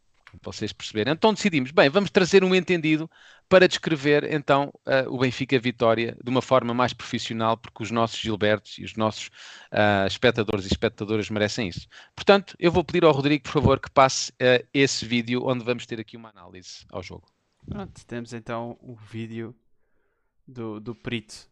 vocês 0.43 0.73
perceberem. 0.73 1.13
Então 1.13 1.35
decidimos, 1.35 1.71
bem, 1.71 1.91
vamos 1.91 2.11
trazer 2.11 2.45
um 2.45 2.55
entendido 2.55 3.11
para 3.53 3.69
descrever 3.69 4.33
então 4.33 4.73
uh, 4.87 5.15
o 5.15 5.19
Benfica 5.19 5.59
Vitória 5.59 6.17
de 6.25 6.31
uma 6.31 6.41
forma 6.41 6.73
mais 6.73 6.95
profissional, 6.95 7.55
porque 7.55 7.83
os 7.83 7.91
nossos 7.91 8.19
Gilbertos 8.19 8.79
e 8.79 8.83
os 8.83 8.97
nossos 8.97 9.27
uh, 9.27 10.07
espectadores 10.07 10.65
e 10.65 10.69
espectadoras 10.69 11.29
merecem 11.29 11.69
isso. 11.69 11.87
Portanto, 12.17 12.57
eu 12.59 12.73
vou 12.73 12.83
pedir 12.83 13.05
ao 13.05 13.13
Rodrigo, 13.13 13.45
por 13.45 13.53
favor, 13.53 13.79
que 13.79 13.91
passe 13.91 14.31
uh, 14.33 14.67
esse 14.73 15.05
vídeo 15.05 15.43
onde 15.45 15.63
vamos 15.63 15.85
ter 15.85 16.01
aqui 16.01 16.17
uma 16.17 16.31
análise 16.31 16.87
ao 16.89 17.03
jogo. 17.03 17.31
Pronto, 17.69 18.07
temos 18.07 18.33
então 18.33 18.79
o 18.81 18.95
vídeo 18.95 19.55
do, 20.49 20.81
do 20.81 20.95
perito 20.95 21.47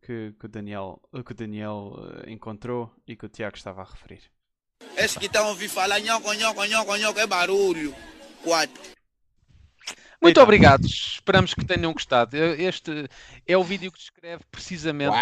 que, 0.00 0.32
que 0.40 0.46
o 0.46 0.48
Daniel, 0.48 1.02
que 1.22 1.32
o 1.32 1.34
Daniel 1.34 1.92
encontrou 2.26 2.90
e 3.06 3.14
que 3.14 3.26
o 3.26 3.28
Tiago 3.28 3.58
estava 3.58 3.82
a 3.82 3.84
referir. 3.84 4.22
Esse 4.96 5.18
que 5.18 5.26
estão 5.26 5.44
a 5.44 5.48
ouvir 5.50 5.68
falar 5.68 6.00
nhoco, 6.00 6.32
nhoco, 6.32 6.64
nhoco, 6.64 6.96
nhoco, 6.96 7.20
é 7.20 7.26
barulho. 7.26 7.94
4. 8.42 9.01
Muito 10.22 10.36
então. 10.36 10.44
obrigado, 10.44 10.86
esperamos 10.86 11.52
que 11.52 11.64
tenham 11.64 11.92
gostado. 11.92 12.36
Este 12.36 13.08
é 13.44 13.56
o 13.56 13.64
vídeo 13.64 13.90
que 13.90 13.98
descreve 13.98 14.44
precisamente 14.52 15.16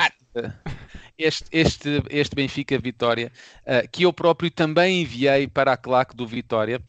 este, 1.16 1.46
este, 1.50 2.02
este 2.10 2.36
Benfica 2.36 2.78
Vitória, 2.78 3.32
uh, 3.62 3.88
que 3.90 4.02
eu 4.02 4.12
próprio 4.12 4.50
também 4.50 5.00
enviei 5.00 5.48
para 5.48 5.72
a 5.72 5.76
claque 5.76 6.14
do 6.14 6.26
Vitória. 6.26 6.82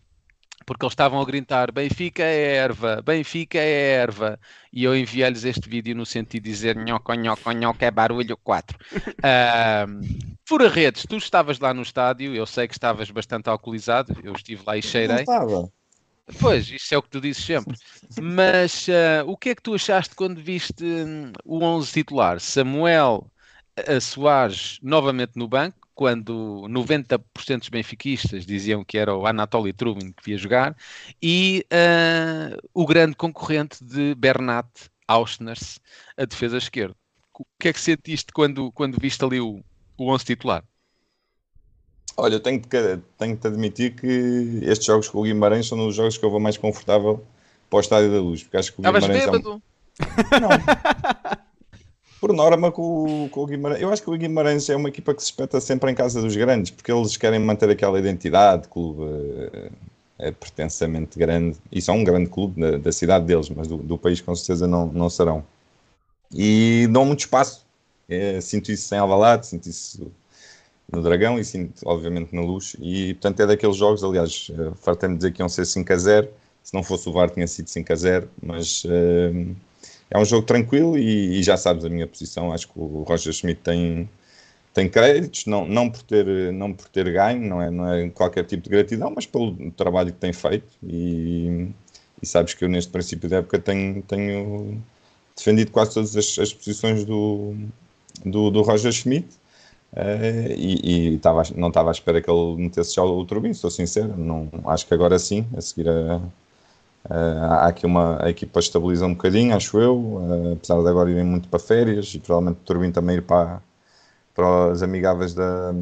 porque 0.65 0.86
eles 0.86 0.91
estavam 0.91 1.22
a 1.22 1.25
gritar 1.25 1.72
Benfica 1.72 2.22
é 2.22 2.56
erva, 2.56 3.01
Benfica 3.01 3.58
é 3.58 3.94
erva, 3.94 4.38
e 4.74 4.84
eu 4.84 4.96
enviei-lhes 4.96 5.46
este 5.46 5.70
vídeo 5.70 5.96
no 5.96 6.06
sentido 6.06 6.44
de 6.44 6.50
dizer 6.50 6.75
nhoco, 6.75 7.13
nhoco, 7.13 7.51
nhoco, 7.51 7.84
é 7.84 7.91
barulho 7.91 8.38
4. 8.38 8.77
Uh, 8.98 10.36
fura 10.46 10.68
redes, 10.68 11.06
tu 11.08 11.15
estavas 11.15 11.60
lá 11.60 11.74
no 11.74 11.82
estádio, 11.82 12.36
eu 12.36 12.46
sei 12.46 12.68
que 12.68 12.74
estavas 12.74 13.10
bastante 13.10 13.50
alcoolizado, 13.50 14.15
eu 14.22 14.34
estive 14.34 14.63
lá 14.68 14.77
e 14.77 14.82
cheirei. 14.82 15.15
Não 15.15 15.22
estava. 15.22 15.80
Pois, 16.39 16.69
isso 16.69 16.93
é 16.93 16.97
o 16.97 17.01
que 17.03 17.09
tu 17.09 17.21
dizes 17.21 17.43
sempre. 17.43 17.77
Mas 18.21 18.88
uh, 18.88 19.27
o 19.27 19.38
que 19.38 19.50
é 19.50 19.55
que 19.55 19.61
tu 19.61 19.73
achaste 19.73 20.15
quando 20.15 20.41
viste 20.41 20.83
um, 20.83 21.31
o 21.45 21.63
11 21.63 21.91
titular? 21.91 22.39
Samuel 22.39 23.29
uh, 23.79 24.01
Soares 24.01 24.79
novamente 24.81 25.33
no 25.35 25.47
banco, 25.47 25.88
quando 25.93 26.65
90% 26.67 27.59
dos 27.59 27.69
benfiquistas 27.69 28.45
diziam 28.45 28.83
que 28.83 28.97
era 28.97 29.15
o 29.15 29.27
Anatoly 29.27 29.73
Trubin 29.73 30.11
que 30.13 30.31
ia 30.31 30.38
jogar, 30.38 30.75
e 31.21 31.65
uh, 31.71 32.57
o 32.73 32.85
grande 32.85 33.15
concorrente 33.15 33.83
de 33.83 34.15
Bernat 34.15 34.67
Auschners, 35.07 35.79
a 36.17 36.25
defesa 36.25 36.57
esquerda. 36.57 36.95
O 37.38 37.45
que 37.59 37.69
é 37.69 37.73
que 37.73 37.79
sentiste 37.79 38.31
quando, 38.33 38.71
quando 38.71 39.00
viste 39.00 39.23
ali 39.23 39.39
o, 39.39 39.63
o 39.97 40.11
11 40.11 40.25
titular? 40.25 40.63
Olha, 42.18 42.36
eu 42.36 42.39
tenho 42.39 42.60
que, 42.62 43.00
tenho 43.18 43.38
que 43.38 43.48
admitir 43.48 43.96
que 43.96 44.60
estes 44.63 44.86
jogos 44.86 45.08
com 45.10 45.20
o 45.20 45.24
Guimarães 45.24 45.68
são 45.68 45.88
os 45.88 45.96
jogos 45.96 46.18
que 46.18 46.25
eu 46.25 46.30
vou 46.30 46.39
mais 46.39 46.58
confortável 46.58 47.24
para 47.70 47.77
o 47.77 47.80
Estádio 47.80 48.12
da 48.12 48.20
Luz. 48.20 48.44
Porque 48.44 48.58
acho 48.58 48.74
que 48.74 48.80
o 48.80 48.82
Estavas 48.82 49.03
Guimarães 49.03 49.25
bêbado? 49.25 49.50
é 50.00 50.06
um... 50.36 50.39
Não. 50.41 50.50
Por 52.20 52.34
norma, 52.34 52.72
com, 52.72 53.25
o- 53.25 53.30
com 53.30 53.41
o 53.41 53.46
Guimarães. 53.48 53.82
Eu 53.82 53.91
acho 53.91 54.03
que 54.03 54.10
o 54.10 54.18
Guimarães 54.18 54.70
é 54.70 54.75
uma 54.75 54.89
equipa 54.89 55.13
que 55.15 55.22
se 55.22 55.27
espeta 55.27 55.60
sempre 55.60 55.89
em 55.91 55.96
casa 55.96 56.22
dos 56.22 56.36
grandes, 56.36 56.70
porque 56.70 56.91
eles 56.91 57.18
querem 57.18 57.39
manter 57.39 57.70
aquela 57.70 57.98
identidade, 57.98 58.68
clube 58.68 59.01
eh, 59.53 59.72
é 60.20 60.32
pertensamente 60.32 61.18
grande, 61.18 61.58
e 61.72 61.82
são 61.82 61.96
um 61.98 62.03
grande 62.03 62.30
clube 62.30 62.62
da, 62.62 62.77
da 62.77 62.91
cidade 62.91 63.25
deles, 63.25 63.50
mas 63.50 63.68
do, 63.68 63.77
do 63.77 63.98
país 63.98 64.22
com 64.22 64.36
certeza 64.36 64.68
não, 64.68 64.86
não 64.86 65.10
serão. 65.10 65.44
E 66.32 66.88
dão 66.91 67.06
muito 67.06 67.22
espaço. 67.22 67.65
É, 68.08 68.39
sinto 68.39 68.72
isso 68.72 68.88
sem 68.88 69.00
Alvalade, 69.00 69.48
sinto 69.48 69.68
isso 69.68 70.12
no 70.91 71.01
Dragão 71.01 71.39
e 71.39 71.45
sinto, 71.45 71.81
obviamente, 71.86 72.36
na 72.36 72.41
Luz. 72.41 72.75
E, 72.79 73.13
portanto, 73.15 73.39
é 73.41 73.48
daqueles 73.48 73.77
jogos, 73.77 74.03
aliás, 74.03 74.51
eh, 74.51 74.71
fartei-me 74.81 75.15
dizer 75.15 75.31
que 75.31 75.41
iam 75.41 75.50
ser 75.50 75.65
5 75.65 75.93
a 75.93 75.98
0. 75.98 76.29
Se 76.63 76.74
não 76.74 76.83
fosse 76.83 77.07
o 77.10 77.13
VAR, 77.13 77.29
tinha 77.29 77.48
sido 77.48 77.69
5 77.69 77.93
a 77.93 77.95
0. 77.95 78.29
Mas 78.41 78.83
eh, 78.86 79.45
é 80.12 80.17
um 80.19 80.25
jogo 80.25 80.45
tranquilo 80.45 80.98
e, 80.98 81.39
e 81.39 81.43
já 81.43 81.57
sabes 81.57 81.86
a 81.86 81.89
minha 81.89 82.07
posição. 82.07 82.51
Acho 82.51 82.67
que 82.67 82.74
o 82.77 83.03
Roger 83.03 83.33
Schmidt 83.33 83.62
tem, 83.62 84.10
tem 84.74 84.89
créditos, 84.89 85.45
não, 85.45 85.65
não, 85.67 85.89
por 85.89 86.03
ter, 86.03 86.25
não 86.53 86.74
por 86.74 86.88
ter 86.89 87.12
ganho, 87.12 87.41
não 87.48 87.62
é, 87.62 87.71
não 87.71 87.91
é 87.91 88.10
qualquer 88.10 88.45
tipo 88.45 88.63
de 88.63 88.69
gratidão, 88.69 89.12
mas 89.15 89.25
pelo 89.25 89.71
trabalho 89.71 90.12
que 90.12 90.19
tem 90.19 90.33
feito. 90.33 90.67
E, 90.83 91.69
e 92.21 92.25
sabes 92.27 92.53
que 92.53 92.65
eu, 92.65 92.69
neste 92.69 92.91
princípio 92.91 93.29
da 93.29 93.38
época, 93.38 93.60
tenho, 93.60 94.01
tenho 94.03 94.81
defendido 95.36 95.71
quase 95.71 95.93
todas 95.93 96.15
as, 96.15 96.38
as 96.39 96.53
posições 96.53 97.05
do, 97.05 97.55
do, 98.25 98.51
do 98.51 98.62
Roger 98.62 98.91
Schmidt. 98.91 99.27
Eh, 99.95 100.55
e, 100.57 101.13
e 101.15 101.19
tava, 101.19 101.43
não 101.55 101.67
estava 101.67 101.89
à 101.89 101.91
espera 101.91 102.21
que 102.21 102.29
ele 102.31 102.55
metesse 102.57 102.95
já 102.95 103.03
o 103.03 103.25
Turbin, 103.25 103.53
sou 103.53 103.69
sincero. 103.69 104.15
Não, 104.17 104.50
acho 104.65 104.88
que 104.88 104.93
agora 104.93 105.19
sim, 105.19 105.45
a 105.55 105.62
seguir 105.62 105.89
a, 105.89 106.21
a- 107.10 107.65
há 107.65 107.67
aqui 107.69 107.86
uma 107.86 108.24
a 108.24 108.29
equipa 108.29 108.60
estabiliza 108.60 109.05
um 109.05 109.13
bocadinho, 109.13 109.55
acho 109.55 109.79
eu, 109.79 110.19
eh, 110.51 110.53
apesar 110.53 110.81
de 110.81 110.89
agora 110.89 111.12
irem 111.12 111.24
muito 111.25 111.50
para 111.50 111.60
férias 111.60 112.13
e 112.15 112.19
provavelmente 112.19 112.60
o 112.62 112.65
Turbin 112.65 112.91
também 112.91 113.17
ir 113.17 113.21
para, 113.24 113.62
para 114.36 114.71
as 114.74 114.83
amigáveis 114.83 115.33
da 115.33 115.74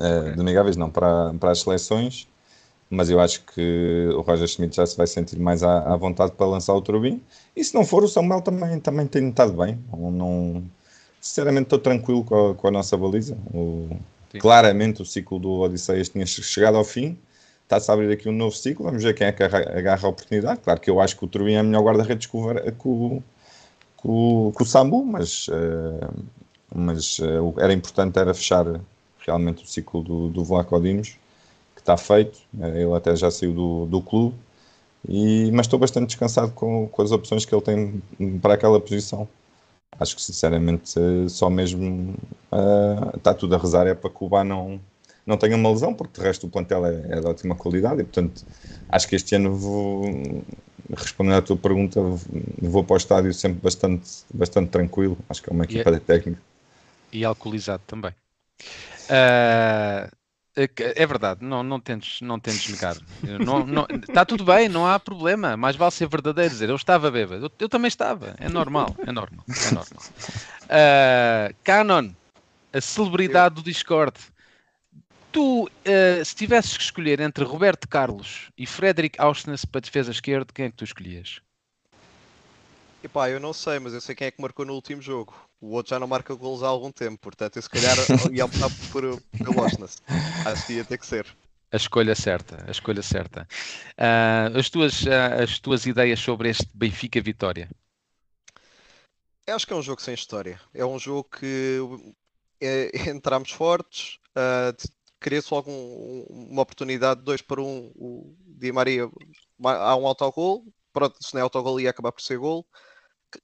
eh, 0.00 0.32
de 0.34 0.40
amigáveis 0.40 0.76
não, 0.76 0.90
para, 0.90 1.34
para 1.34 1.50
as 1.52 1.60
seleções. 1.60 2.28
Mas 2.90 3.10
eu 3.10 3.20
acho 3.20 3.44
que 3.46 4.08
o 4.16 4.20
Roger 4.22 4.48
Schmidt 4.48 4.76
já 4.76 4.86
se 4.86 4.96
vai 4.96 5.06
sentir 5.06 5.38
mais 5.40 5.62
à, 5.62 5.94
à 5.94 5.96
vontade 5.96 6.32
para 6.32 6.46
lançar 6.46 6.74
o 6.74 6.82
Turbin. 6.82 7.22
E 7.56 7.64
se 7.64 7.74
não 7.74 7.84
for, 7.84 8.04
o 8.04 8.08
Samuel 8.08 8.42
também, 8.42 8.80
também 8.80 9.06
tem 9.06 9.28
estado 9.30 9.52
bem. 9.54 9.78
Não, 9.92 10.10
não- 10.12 10.64
sinceramente, 11.24 11.64
estou 11.64 11.78
tranquilo 11.78 12.22
com 12.24 12.50
a, 12.50 12.54
com 12.54 12.68
a 12.68 12.70
nossa 12.70 12.96
baliza. 12.96 13.36
O- 13.52 13.88
claramente, 14.40 15.00
o 15.02 15.06
ciclo 15.06 15.38
do 15.38 15.50
Odisseias 15.60 16.08
tinha 16.08 16.26
che- 16.26 16.42
chegado 16.42 16.76
ao 16.76 16.84
fim. 16.84 17.16
Está-se 17.62 17.90
a 17.90 17.94
abrir 17.94 18.12
aqui 18.12 18.28
um 18.28 18.32
novo 18.32 18.54
ciclo. 18.54 18.84
Vamos 18.84 19.02
ver 19.02 19.14
quem 19.14 19.26
é 19.26 19.32
que 19.32 19.42
arra- 19.42 19.70
agarra 19.78 20.06
a 20.06 20.10
oportunidade. 20.10 20.60
Claro 20.60 20.80
que 20.80 20.90
eu 20.90 21.00
acho 21.00 21.16
que 21.16 21.24
o 21.24 21.28
Turbin 21.28 21.54
é 21.54 21.62
melhor 21.62 21.82
guarda-redes 21.84 22.26
que 22.26 22.36
o, 22.36 22.54
que 22.76 22.88
o, 24.08 24.52
que 24.56 24.62
o, 24.62 24.66
Sambu, 24.66 25.04
mas, 25.04 25.46
eh, 25.50 26.08
mas 26.74 27.18
o- 27.20 27.54
era 27.58 27.72
importante 27.72 28.18
era 28.18 28.34
fechar 28.34 28.66
realmente 29.26 29.64
o 29.64 29.66
ciclo 29.66 30.02
do, 30.02 30.28
do 30.28 30.44
Vlaco 30.44 30.78
Dimos, 30.80 31.10
que 31.74 31.80
está 31.80 31.96
feito. 31.96 32.38
Eh, 32.60 32.82
ele 32.82 32.92
até 32.94 33.16
já 33.16 33.30
saiu 33.30 33.52
do, 33.54 33.86
do 33.86 34.00
clube. 34.02 34.34
E, 35.08 35.50
mas 35.52 35.66
estou 35.66 35.78
bastante 35.78 36.08
descansado 36.08 36.50
com, 36.52 36.88
com 36.88 37.02
as 37.02 37.12
opções 37.12 37.44
que 37.44 37.54
ele 37.54 37.62
tem 37.62 38.02
para 38.40 38.54
aquela 38.54 38.80
posição. 38.80 39.28
Acho 39.98 40.16
que 40.16 40.22
sinceramente 40.22 40.98
só 41.28 41.48
mesmo 41.50 42.14
eh, 42.52 43.16
está 43.16 43.32
tudo 43.34 43.54
a 43.54 43.58
rezar 43.58 43.86
é 43.86 43.94
para 43.94 44.10
que 44.10 44.16
o 44.24 44.28
Bá 44.28 44.42
não, 44.44 44.80
não 45.26 45.36
tenha 45.36 45.56
uma 45.56 45.70
lesão, 45.70 45.94
porque 45.94 46.20
de 46.20 46.26
resto 46.26 46.46
o 46.46 46.50
plantel 46.50 46.84
é, 46.86 46.94
é 47.16 47.20
de 47.20 47.26
ótima 47.26 47.54
qualidade 47.54 48.00
e 48.00 48.04
portanto 48.04 48.42
acho 48.88 49.08
que 49.08 49.16
este 49.16 49.34
ano 49.36 49.54
vou 49.54 50.02
respondendo 50.96 51.36
à 51.36 51.42
tua 51.42 51.56
pergunta, 51.56 52.00
vou 52.60 52.84
para 52.84 52.94
o 52.94 52.96
estádio 52.96 53.32
sempre 53.32 53.60
bastante, 53.62 54.10
bastante 54.32 54.70
tranquilo. 54.70 55.16
Acho 55.28 55.42
que 55.42 55.50
é 55.50 55.52
uma 55.52 55.64
E 55.64 55.78
é- 55.78 55.80
equipa 55.80 55.90
de 55.92 56.00
técnica. 56.00 56.40
E 57.12 57.24
alcoolizado 57.24 57.82
também. 57.86 58.12
Ah, 59.08 60.08
é 60.56 60.68
que- 60.68 60.92
é 60.96 61.06
verdade, 61.06 61.44
não, 61.44 61.62
não 61.62 61.80
tentes, 61.80 62.20
não 62.20 62.38
tentes 62.38 62.68
negar. 62.70 62.96
Não- 63.44 63.66
não- 63.66 63.86
Está 64.08 64.24
tudo 64.24 64.44
bem, 64.44 64.68
não 64.68 64.86
há 64.86 64.98
problema. 65.00 65.56
Mais 65.56 65.76
vale 65.76 65.90
ser 65.90 66.08
verdadeiro 66.08 66.50
dizer, 66.50 66.68
eu 66.68 66.76
estava 66.76 67.10
bêbado. 67.10 67.46
Eu, 67.46 67.50
eu 67.58 67.68
também 67.68 67.88
estava. 67.88 68.34
É 68.38 68.48
normal, 68.48 68.94
é 69.06 69.12
normal, 69.12 69.44
é 69.48 69.70
normal. 69.70 70.02
Ah, 70.68 71.52
Canon, 71.64 72.10
a 72.72 72.80
celebridade 72.80 73.54
do 73.56 73.62
Discord. 73.62 74.18
Tu, 75.32 75.68
ah, 75.84 76.24
se 76.24 76.34
tivesses 76.34 76.76
que 76.76 76.82
escolher 76.84 77.20
entre 77.20 77.44
Roberto 77.44 77.88
Carlos 77.88 78.50
e 78.56 78.66
Frederic 78.66 79.20
Auschnitz 79.20 79.64
para 79.64 79.80
defesa 79.80 80.10
esquerda, 80.12 80.46
quem 80.54 80.66
é 80.66 80.70
que 80.70 80.76
tu 80.76 80.84
escolhias? 80.84 81.40
Epá, 83.04 83.28
eu 83.28 83.38
não 83.38 83.52
sei, 83.52 83.78
mas 83.78 83.92
eu 83.92 84.00
sei 84.00 84.14
quem 84.14 84.28
é 84.28 84.30
que 84.30 84.40
marcou 84.40 84.64
no 84.64 84.72
último 84.72 85.02
jogo. 85.02 85.34
O 85.60 85.72
outro 85.72 85.90
já 85.90 86.00
não 86.00 86.06
marca 86.06 86.34
golos 86.34 86.62
há 86.62 86.68
algum 86.68 86.90
tempo, 86.90 87.18
portanto 87.18 87.56
eu 87.56 87.62
se 87.62 87.68
calhar 87.68 87.98
ia 88.32 88.46
optar 88.46 88.70
por, 88.90 89.20
Osnas. 89.46 89.96
Acho 90.42 90.66
que 90.66 90.72
ia 90.72 90.84
ter 90.86 90.96
que 90.96 91.06
ser. 91.06 91.26
A 91.70 91.76
escolha 91.76 92.14
certa, 92.14 92.64
a 92.66 92.70
escolha 92.70 93.02
certa. 93.02 93.46
Ah, 93.98 94.46
as, 94.54 94.70
tuas, 94.70 95.06
ah, 95.06 95.42
as 95.42 95.58
tuas 95.58 95.84
ideias 95.84 96.18
sobre 96.18 96.48
este 96.48 96.66
Benfica 96.74 97.20
Vitória? 97.20 97.68
Eu 99.46 99.54
acho 99.56 99.66
que 99.66 99.74
é 99.74 99.76
um 99.76 99.82
jogo 99.82 100.00
sem 100.00 100.14
história. 100.14 100.58
É 100.72 100.86
um 100.86 100.98
jogo 100.98 101.24
que 101.24 101.78
é, 102.58 102.90
entramos 103.10 103.50
fortes, 103.50 104.18
uh, 104.30 104.74
cria-se 105.20 105.52
logo 105.52 105.70
um- 105.70 106.24
um- 106.30 106.48
uma 106.52 106.62
oportunidade 106.62 107.20
de 107.20 107.26
2 107.26 107.42
para 107.42 107.60
1. 107.60 107.64
Um, 107.66 107.92
o 107.96 108.36
Di 108.46 108.72
Maria 108.72 109.10
ma- 109.58 109.76
há 109.76 109.94
um 109.94 110.06
autogol, 110.06 110.64
pronto, 110.92 111.16
se 111.20 111.34
não 111.34 111.40
é 111.40 111.42
autogol 111.42 111.78
ia 111.78 111.90
acabar 111.90 112.12
por 112.12 112.22
ser 112.22 112.38
gol. 112.38 112.66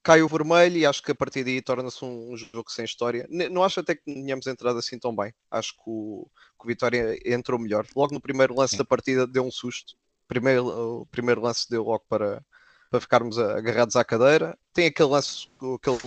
Cai 0.03 0.21
o 0.21 0.27
vermelho 0.27 0.77
e 0.77 0.85
acho 0.85 1.01
que 1.03 1.11
a 1.11 1.15
partir 1.15 1.43
daí 1.43 1.61
torna-se 1.61 2.03
um, 2.03 2.33
um 2.33 2.37
jogo 2.37 2.69
sem 2.71 2.85
história. 2.85 3.27
Não 3.29 3.63
acho 3.63 3.79
até 3.79 3.95
que 3.95 4.03
tenhamos 4.03 4.47
entrado 4.47 4.77
assim 4.79 4.97
tão 4.99 5.15
bem. 5.15 5.33
Acho 5.49 5.73
que 5.73 5.81
o, 5.85 6.27
que 6.59 6.65
o 6.65 6.67
Vitória 6.67 7.17
entrou 7.25 7.59
melhor. 7.59 7.85
Logo 7.95 8.13
no 8.13 8.21
primeiro 8.21 8.55
lance 8.55 8.71
Sim. 8.73 8.77
da 8.77 8.85
partida 8.85 9.27
deu 9.27 9.43
um 9.45 9.51
susto. 9.51 9.95
Primeiro, 10.27 10.67
o 11.01 11.05
primeiro 11.07 11.41
lance 11.41 11.69
deu 11.69 11.83
logo 11.83 12.05
para, 12.07 12.43
para 12.89 13.01
ficarmos 13.01 13.37
agarrados 13.39 13.95
à 13.95 14.03
cadeira. 14.03 14.57
Tem 14.73 14.87
aquele 14.87 15.09
lance, 15.09 15.47
aquele 15.75 15.99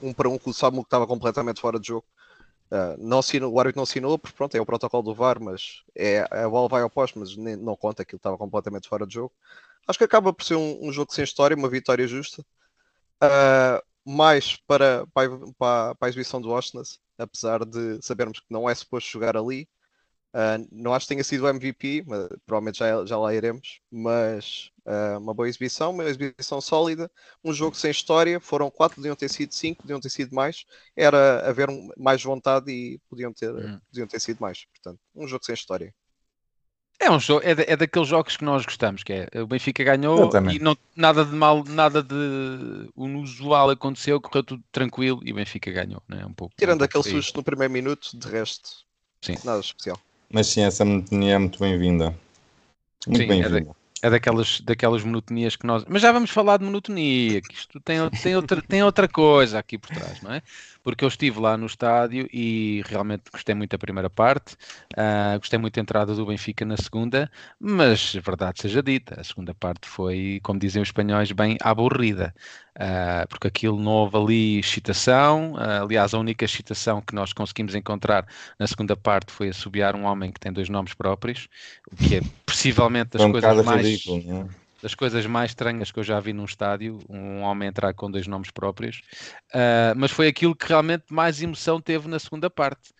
um 0.00 0.12
para 0.12 0.28
um 0.28 0.38
que 0.38 0.50
o 0.50 0.52
Samu 0.52 0.82
que 0.82 0.86
estava 0.88 1.06
completamente 1.06 1.60
fora 1.60 1.78
de 1.80 1.88
jogo. 1.88 2.06
Ah, 2.70 2.96
não 2.98 3.20
assinou, 3.20 3.52
o 3.52 3.60
árbitro 3.60 3.78
não 3.78 3.84
assinou, 3.84 4.18
porque 4.18 4.36
pronto, 4.36 4.56
é 4.56 4.60
o 4.60 4.66
protocolo 4.66 5.02
do 5.02 5.14
VAR, 5.14 5.40
mas 5.40 5.82
é, 5.94 6.20
a 6.30 6.48
bola 6.48 6.68
vai 6.68 6.82
ao 6.82 6.90
posto, 6.90 7.18
mas 7.18 7.36
nem- 7.36 7.56
não 7.56 7.76
conta, 7.76 8.02
aquilo 8.02 8.18
estava 8.18 8.38
completamente 8.38 8.88
fora 8.88 9.06
de 9.06 9.14
jogo. 9.14 9.32
Acho 9.88 9.98
que 9.98 10.04
acaba 10.04 10.32
por 10.32 10.44
ser 10.44 10.56
um, 10.56 10.78
um 10.88 10.92
jogo 10.92 11.12
sem 11.14 11.24
história, 11.24 11.56
uma 11.56 11.68
vitória 11.70 12.06
justa. 12.08 12.44
Ah, 13.20 13.82
mais 14.04 14.56
para, 14.66 15.06
para, 15.08 15.34
a- 15.34 15.94
para, 15.94 16.06
a 16.06 16.08
exibição 16.08 16.40
do 16.40 16.50
Oshness, 16.50 16.98
apesar 17.18 17.64
de 17.64 18.00
sabermos 18.02 18.40
que 18.40 18.46
não 18.50 18.68
é 18.68 18.74
suposto 18.74 19.10
jogar 19.10 19.36
ali. 19.36 19.68
Ah, 20.34 20.58
não 20.72 20.94
acho 20.94 21.06
que 21.06 21.14
tenha 21.14 21.24
sido 21.24 21.44
o 21.44 21.48
MVP, 21.48 22.04
mas 22.06 22.28
provavelmente 22.46 22.78
já, 22.80 23.04
já 23.06 23.18
lá 23.18 23.34
iremos, 23.34 23.80
mas 23.90 24.70
ah, 24.86 25.18
uma 25.18 25.34
boa 25.34 25.48
exibição, 25.48 25.92
uma 25.92 26.04
exibição 26.04 26.60
sólida, 26.60 27.10
um 27.44 27.52
jogo 27.54 27.76
sem 27.76 27.90
história, 27.90 28.40
foram 28.40 28.70
quatro, 28.70 28.96
podiam 28.96 29.16
ter 29.16 29.30
sido 29.30 29.52
cinco, 29.54 29.82
podiam 29.82 30.00
ter 30.00 30.10
sido 30.10 30.34
mais, 30.34 30.64
era 30.96 31.48
haver 31.48 31.68
mais 31.98 32.22
vontade 32.22 32.70
e 32.72 32.98
podiam 33.10 33.32
ter, 33.32 33.52
Hum. 33.56 33.80
podiam 33.90 34.06
ter 34.08 34.20
sido 34.20 34.40
mais, 34.40 34.66
portanto, 34.66 35.00
um 35.14 35.26
jogo 35.28 35.44
sem 35.44 35.54
história. 35.54 35.94
É 36.98 37.10
um 37.10 37.20
jogo, 37.20 37.42
é, 37.44 37.54
da- 37.54 37.64
é 37.66 37.76
daqueles 37.76 38.08
jogos 38.08 38.36
que 38.36 38.44
nós 38.44 38.64
gostamos, 38.64 39.02
que 39.02 39.12
é 39.12 39.28
o 39.40 39.46
Benfica 39.46 39.84
ganhou 39.84 40.30
e 40.50 40.58
não, 40.58 40.76
nada 40.94 41.24
de 41.24 41.34
mal, 41.34 41.62
nada 41.64 42.02
de 42.02 42.14
inusual 42.96 43.70
aconteceu, 43.70 44.20
correu 44.20 44.42
tudo 44.42 44.62
tranquilo 44.72 45.20
e 45.22 45.30
o 45.30 45.34
Benfica 45.34 45.70
ganhou, 45.70 46.02
né? 46.08 46.24
Um 46.24 46.32
pouco. 46.32 46.54
Tirando 46.56 46.82
um 46.82 46.88
pouco 46.88 46.98
aquele 46.98 47.14
susto 47.16 47.36
no 47.36 47.44
primeiro 47.44 47.72
minuto, 47.72 48.10
de 48.18 48.28
resto, 48.28 48.70
Sim. 49.20 49.36
nada 49.44 49.60
especial. 49.60 50.00
Mas 50.30 50.46
sim, 50.46 50.62
essa 50.62 50.84
monotonia 50.84 51.34
é 51.34 51.38
muito 51.38 51.58
bem-vinda. 51.58 52.14
Muito 53.06 53.22
Sim, 53.22 53.64
é 54.06 54.10
daquelas, 54.10 54.60
daquelas 54.60 55.02
monotonias 55.02 55.56
que 55.56 55.66
nós. 55.66 55.84
Mas 55.88 56.00
já 56.00 56.12
vamos 56.12 56.30
falar 56.30 56.58
de 56.58 56.64
monotonia, 56.64 57.40
que 57.42 57.54
isto 57.54 57.80
tem, 57.80 57.98
tem, 58.22 58.36
outra, 58.36 58.62
tem 58.62 58.82
outra 58.82 59.08
coisa 59.08 59.58
aqui 59.58 59.76
por 59.76 59.90
trás, 59.90 60.22
não 60.22 60.32
é? 60.32 60.42
Porque 60.82 61.04
eu 61.04 61.08
estive 61.08 61.40
lá 61.40 61.56
no 61.56 61.66
estádio 61.66 62.28
e 62.32 62.82
realmente 62.86 63.24
gostei 63.32 63.54
muito 63.54 63.72
da 63.72 63.78
primeira 63.78 64.08
parte, 64.08 64.56
ah, 64.96 65.36
gostei 65.38 65.58
muito 65.58 65.74
da 65.74 65.80
entrada 65.80 66.14
do 66.14 66.26
Benfica 66.26 66.64
na 66.64 66.76
segunda, 66.76 67.30
mas 67.58 68.14
verdade 68.14 68.62
seja 68.62 68.82
dita, 68.82 69.20
a 69.20 69.24
segunda 69.24 69.52
parte 69.52 69.88
foi, 69.88 70.40
como 70.42 70.60
dizem 70.60 70.80
os 70.80 70.88
espanhóis, 70.88 71.32
bem 71.32 71.56
aborrida. 71.60 72.32
Ah, 72.78 73.26
porque 73.28 73.48
aquilo 73.48 73.78
não 73.80 73.92
houve 73.92 74.16
ali 74.16 74.58
excitação. 74.58 75.54
ah, 75.58 75.82
aliás, 75.82 76.14
a 76.14 76.18
única 76.18 76.44
excitação 76.44 77.00
que 77.00 77.14
nós 77.14 77.32
conseguimos 77.32 77.74
encontrar 77.74 78.26
na 78.58 78.66
segunda 78.66 78.96
parte 78.96 79.32
foi 79.32 79.48
assobiar 79.48 79.96
um 79.96 80.04
homem 80.04 80.30
que 80.32 80.40
tem 80.40 80.52
dois 80.52 80.68
nomes 80.68 80.94
próprios, 80.94 81.48
o 81.90 81.96
que 81.96 82.16
é 82.16 82.20
possivelmente 82.44 83.10
das 83.12 83.24
um 83.24 83.32
coisas 83.32 83.58
mais 83.58 83.86
ridículo, 83.86 84.22
não 84.22 84.40
é? 84.42 84.48
das 84.82 84.94
coisas 84.94 85.24
mais 85.26 85.50
estranhas 85.52 85.90
que 85.90 85.98
eu 85.98 86.04
já 86.04 86.20
vi 86.20 86.32
num 86.32 86.44
estádio, 86.44 86.98
um 87.08 87.40
homem 87.42 87.68
entrar 87.68 87.94
com 87.94 88.10
dois 88.10 88.26
nomes 88.26 88.50
próprios, 88.50 89.02
Ah, 89.52 89.94
mas 89.96 90.10
foi 90.10 90.28
aquilo 90.28 90.54
que 90.54 90.66
realmente 90.68 91.04
mais 91.10 91.40
emoção 91.42 91.80
teve 91.80 92.08
na 92.08 92.18
segunda 92.18 92.50
parte, 92.50 92.92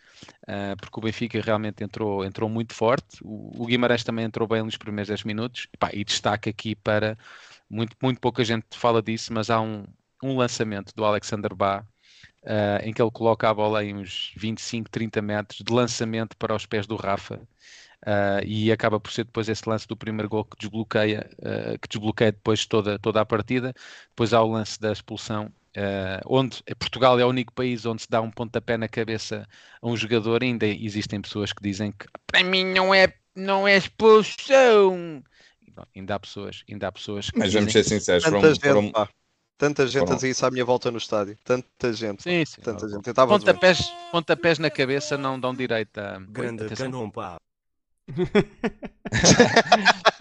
Ah, 0.49 0.75
porque 0.81 0.99
o 0.99 1.03
Benfica 1.03 1.41
realmente 1.41 1.85
entrou, 1.85 2.25
entrou 2.25 2.49
muito 2.49 2.75
forte, 2.75 3.19
o, 3.23 3.63
o 3.63 3.67
Guimarães 3.67 4.05
também 4.05 4.25
entrou 4.25 4.49
bem 4.49 4.63
nos 4.63 4.77
primeiros 4.77 5.09
10 5.09 5.25
minutos, 5.25 5.69
Epá, 5.75 5.91
e 5.93 6.05
destaque 6.05 6.49
aqui 6.51 6.75
para, 6.75 7.19
muito, 7.69 7.97
muito 8.03 8.21
pouca 8.21 8.45
gente 8.45 8.67
fala 8.77 9.03
disso, 9.03 9.33
mas 9.33 9.51
há 9.51 9.61
um, 9.61 9.85
um 10.23 10.37
lançamento 10.37 10.93
do 10.95 11.05
Alexander 11.05 11.55
Bá, 11.55 11.85
ah, 12.45 12.81
em 12.83 12.93
que 12.93 13.03
ele 13.03 13.11
coloca 13.11 13.49
a 13.49 13.55
bola 13.55 13.85
em 13.85 13.95
uns 13.95 14.33
25, 14.37 14.91
30 14.91 15.23
metros 15.23 15.63
de 15.65 15.73
lançamento 15.73 16.37
para 16.37 16.55
os 16.55 16.67
pés 16.67 16.87
do 16.87 16.97
Rafa, 16.97 17.41
Uh, 18.07 18.39
e 18.45 18.71
acaba 18.71 19.01
por 19.01 19.11
ser 19.11 19.25
depois 19.25 19.49
esse 19.49 19.69
lance 19.69 19.89
do 19.89 19.97
primeiro 19.97 20.29
gol 20.29 20.45
que 20.45 20.57
desbloqueia, 20.59 21.29
uh, 21.41 21.79
que 21.81 21.89
desbloqueia 21.89 22.31
depois 22.31 22.65
toda, 22.65 22.99
toda 22.99 23.21
a 23.21 23.27
partida. 23.27 23.75
Depois 24.11 24.33
há 24.33 24.41
o 24.43 24.53
lance 24.53 24.79
da 24.79 24.93
expulsão, 24.93 25.47
uh, 25.77 26.21
onde 26.27 26.63
Portugal 26.79 27.19
é 27.19 27.25
o 27.25 27.29
único 27.29 27.53
país 27.53 27.85
onde 27.85 28.03
se 28.03 28.09
dá 28.09 28.21
um 28.21 28.31
pontapé 28.31 28.77
na 28.77 28.87
cabeça 28.87 29.45
a 29.83 29.89
um 29.89 29.97
jogador. 29.97 30.43
Ainda 30.43 30.67
existem 30.67 31.21
pessoas 31.21 31.53
que 31.53 31.63
dizem 31.63 31.91
que 31.91 32.07
para 32.27 32.45
mim 32.45 32.65
não 32.65 32.95
é, 32.95 33.13
não 33.35 33.67
é 33.67 33.77
expulsão. 33.77 35.21
Bom, 35.77 35.85
ainda 35.95 36.15
há 36.15 36.21
pessoas, 36.21 36.65
ainda 36.71 36.89
há 36.89 36.93
pessoas 36.93 37.31
que 37.31 37.39
Mas 37.39 37.53
vamos 37.53 37.71
ser 37.73 37.85
sinceros, 37.85 38.25
Tanta 38.25 38.55
gente, 38.55 38.61
foram, 38.61 38.91
pá. 38.91 39.09
Tanta 39.59 39.87
gente 39.87 40.01
foram- 40.01 40.13
a 40.13 40.17
dizer 40.17 40.31
isso 40.31 40.47
à 40.47 40.51
minha 40.51 40.65
volta 40.65 40.91
no 40.91 40.97
estádio. 40.99 41.37
Tanta 41.45 41.93
gente. 41.93 42.23
Sim, 42.23 42.45
sim. 42.47 42.61
Tanta 42.63 42.89
gente. 42.89 43.07
Eu. 43.07 43.15
Pontapés, 43.15 43.93
pontapés 44.11 44.59
na 44.59 44.71
cabeça 44.71 45.19
não 45.19 45.39
dão 45.39 45.55
direito 45.55 45.99
a. 45.99 46.19
Grande 46.19 46.65
atenção. 46.65 46.91
canon, 46.91 47.11
pá. 47.11 47.37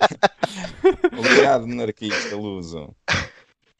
Obrigado, 1.18 1.68
monarquista 1.68 2.36
Luso. 2.36 2.96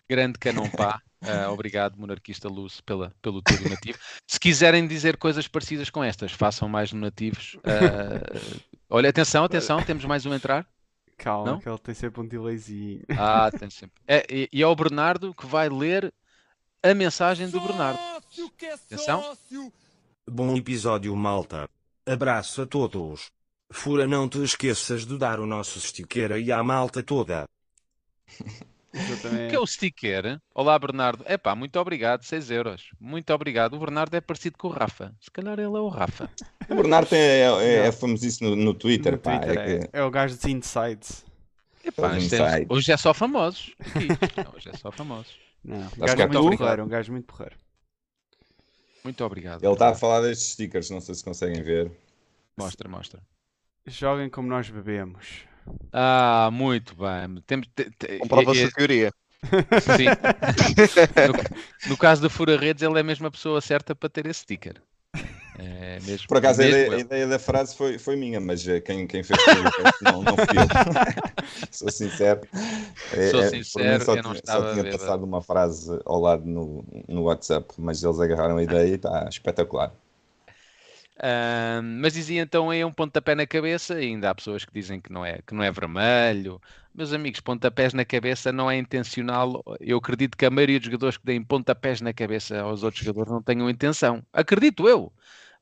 Grande 0.10 0.38
Canon 0.40 0.70
Pá. 0.70 1.02
Ah, 1.28 1.50
obrigado, 1.52 1.98
monarquista 1.98 2.48
Luz, 2.48 2.82
pela, 2.82 3.12
pelo 3.20 3.42
teu 3.42 3.58
donativo. 3.58 3.98
Se 4.28 4.40
quiserem 4.40 4.86
dizer 4.86 5.18
coisas 5.18 5.48
parecidas 5.48 5.90
com 5.90 6.04
estas, 6.04 6.32
façam 6.34 6.70
mais 6.70 6.92
donativos. 6.92 7.58
Ah, 7.64 8.40
olha, 8.88 9.10
atenção, 9.10 9.44
atenção, 9.44 9.82
temos 9.82 10.06
mais 10.06 10.24
um 10.28 10.32
a 10.32 10.36
entrar. 10.36 10.68
Calma, 11.18 11.54
Não? 11.54 11.60
que 11.60 11.70
ele 11.70 11.78
tem 11.80 11.96
sempre 11.96 12.22
um 12.22 12.28
delayzinho. 12.28 13.02
Ah, 13.18 13.50
tem 13.58 13.70
sempre. 13.70 14.02
É, 14.08 14.26
e, 14.30 14.50
e 14.52 14.62
é 14.62 14.68
o 14.68 14.76
Bernardo 14.76 15.34
que 15.34 15.46
vai 15.46 15.70
ler 15.70 16.14
a 16.84 16.94
mensagem 16.94 17.50
do 17.50 17.60
Bernardo. 17.60 18.00
Atenção. 18.86 19.36
Bom 20.30 20.56
episódio, 20.56 21.16
malta. 21.16 21.70
Abraço 22.06 22.62
a 22.62 22.66
todos. 22.68 23.32
Fura, 23.72 24.06
não 24.08 24.30
te 24.30 24.44
esqueças 24.44 25.06
de 25.06 25.18
dar 25.18 25.40
o 25.40 25.46
nosso 25.46 25.80
sticker 25.80 26.32
aí 26.32 26.52
à 26.52 26.64
malta 26.64 27.02
toda. 27.02 27.48
Exatamente. 28.96 29.50
Que 29.50 29.56
é 29.56 29.60
o 29.60 29.68
sticker. 29.68 30.40
Olá, 30.54 30.80
Bernardo. 30.80 31.24
Epá, 31.28 31.54
muito 31.56 31.78
obrigado, 31.80 32.24
6 32.24 32.50
euros. 32.50 32.90
Muito 33.00 33.32
obrigado. 33.34 33.74
O 33.76 33.80
Bernardo 33.80 34.16
é 34.16 34.22
parecido 34.22 34.58
com 34.58 34.68
o 34.70 34.72
Rafa. 34.72 35.14
Se 35.20 35.30
calhar 35.30 35.54
ele 35.60 35.66
é 35.76 35.80
o 35.80 35.90
Rafa. 35.90 36.30
O 36.70 36.76
Bernardo 36.76 37.14
é, 37.14 37.42
é, 37.42 37.88
é 37.88 37.92
famosíssimo 37.92 38.52
no, 38.52 38.56
no 38.56 38.74
Twitter, 38.74 39.14
No 39.14 39.18
pá. 39.20 39.38
Twitter, 39.40 39.58
é 39.60 39.66
que- 39.80 39.86
é, 39.98 40.00
é 40.00 40.04
o 40.04 40.10
gajo 40.10 40.36
dos 40.36 40.46
insights. 40.46 41.26
Epá, 41.84 42.16
é- 42.16 42.20
sai. 42.22 42.66
hoje 42.70 42.92
é 42.92 42.98
só 42.98 43.14
famosos. 43.14 43.76
Não, 44.38 44.54
hoje 44.56 44.70
é 44.70 44.78
só 44.78 44.92
famosos. 44.92 45.38
Não, 45.64 45.78
um 45.78 45.84
Acho 45.84 45.96
gajo 45.98 46.22
é 46.22 46.28
muito 46.28 46.58
porreiro, 46.58 46.84
um 46.84 46.88
gajo 46.88 47.12
muito 47.12 47.26
porreiro. 47.26 47.56
Muito 49.04 49.24
obrigado. 49.24 49.64
Ele 49.64 49.74
está 49.74 49.90
a 49.90 49.96
falar 49.96 50.22
destes 50.22 50.54
stickers, 50.54 50.90
não 50.90 51.00
sei 51.00 51.14
se 51.14 51.24
conseguem 51.24 51.62
ver. 51.62 51.92
Mostra, 52.58 52.90
mostra. 52.90 53.22
Joguem 53.86 54.30
como 54.30 54.48
nós 54.48 54.68
bebemos. 54.70 55.42
Ah, 55.92 56.50
muito 56.52 56.96
bem. 56.96 57.42
Temos, 57.48 57.68
te- 57.74 57.90
te- 57.92 58.20
Comprova-se 58.20 58.62
é- 58.62 58.66
a 58.66 58.72
teoria. 58.72 59.08
é- 59.08 59.12
sim. 59.80 60.06
no, 61.86 61.92
no 61.92 61.98
caso 61.98 62.22
da 62.22 62.30
Fura 62.30 62.58
Redes, 62.58 62.84
ele 62.84 63.00
é 63.00 63.04
mesmo 63.04 63.28
a 63.28 63.32
pessoa 63.32 63.62
certa 63.62 63.96
para 63.96 64.10
ter 64.10 64.26
esse 64.26 64.42
sticker. 64.42 64.82
É 65.58 66.00
mesmo, 66.02 66.28
Por 66.28 66.38
acaso, 66.38 66.62
a 66.62 66.66
mesmo 66.66 66.80
ideia, 66.82 66.96
a 66.98 67.00
ideia 67.00 67.28
da 67.28 67.40
frase 67.40 67.76
foi, 67.78 67.98
foi 67.98 68.18
minha, 68.18 68.42
mas 68.42 68.68
eh, 68.68 68.82
quem, 68.82 69.08
quem 69.08 69.24
fez 69.24 69.40
não, 70.02 70.22
não 70.22 70.36
fui 70.36 70.58
eu. 70.58 70.68
Sou 71.72 71.90
sincero. 71.90 72.42
É- 73.12 73.30
Sou 73.32 73.42
é, 73.42 73.50
sincero, 73.50 74.04
só 74.04 74.16
eu 74.18 74.24
não 74.24 74.32
tinha, 74.32 74.36
estava 74.36 74.66
só 74.66 74.74
tinha 74.74 74.84
passado 74.92 75.24
uma 75.24 75.42
frase 75.42 76.00
ao 76.06 76.20
lado 76.20 76.46
no, 76.46 76.84
no 77.08 77.24
WhatsApp, 77.24 77.74
mas 77.78 78.04
eles 78.04 78.20
agarraram 78.20 78.58
a 78.58 78.64
ideia 78.64 78.88
e 78.90 78.96
está 78.96 79.28
espetacular. 79.30 79.94
Mas 82.02 82.14
dizia 82.14 82.42
então 82.42 82.70
aí 82.70 82.84
um 82.84 82.92
pontapé 82.92 83.36
na 83.36 83.48
cabeça, 83.48 84.02
e 84.02 84.08
ainda 84.08 84.30
há 84.30 84.36
pessoas 84.36 84.66
que 84.66 84.74
dizem 84.74 85.00
que 85.00 85.12
não 85.12 85.26
é, 85.26 85.42
que 85.42 85.54
não 85.54 85.64
é 85.64 85.72
vermelho. 85.72 86.62
Meus 86.94 87.14
amigos, 87.14 87.40
pontapés 87.42 87.94
na 87.94 88.06
cabeça 88.06 88.52
não 88.52 88.70
é 88.72 88.78
intencional. 88.78 89.64
Eu 89.80 89.98
acredito 89.98 90.38
que 90.38 90.46
a 90.46 90.50
maioria 90.50 90.80
dos 90.80 90.86
jogadores 90.86 91.18
que 91.18 91.26
deem 91.26 91.44
pontapés 91.44 92.02
na 92.02 92.14
cabeça 92.14 92.60
aos 92.62 92.84
outros 92.84 93.04
jogadores 93.04 93.32
não 93.32 93.42
tenham 93.44 93.70
intenção. 93.70 94.26
Acredito 94.32 94.88
eu. 94.88 95.12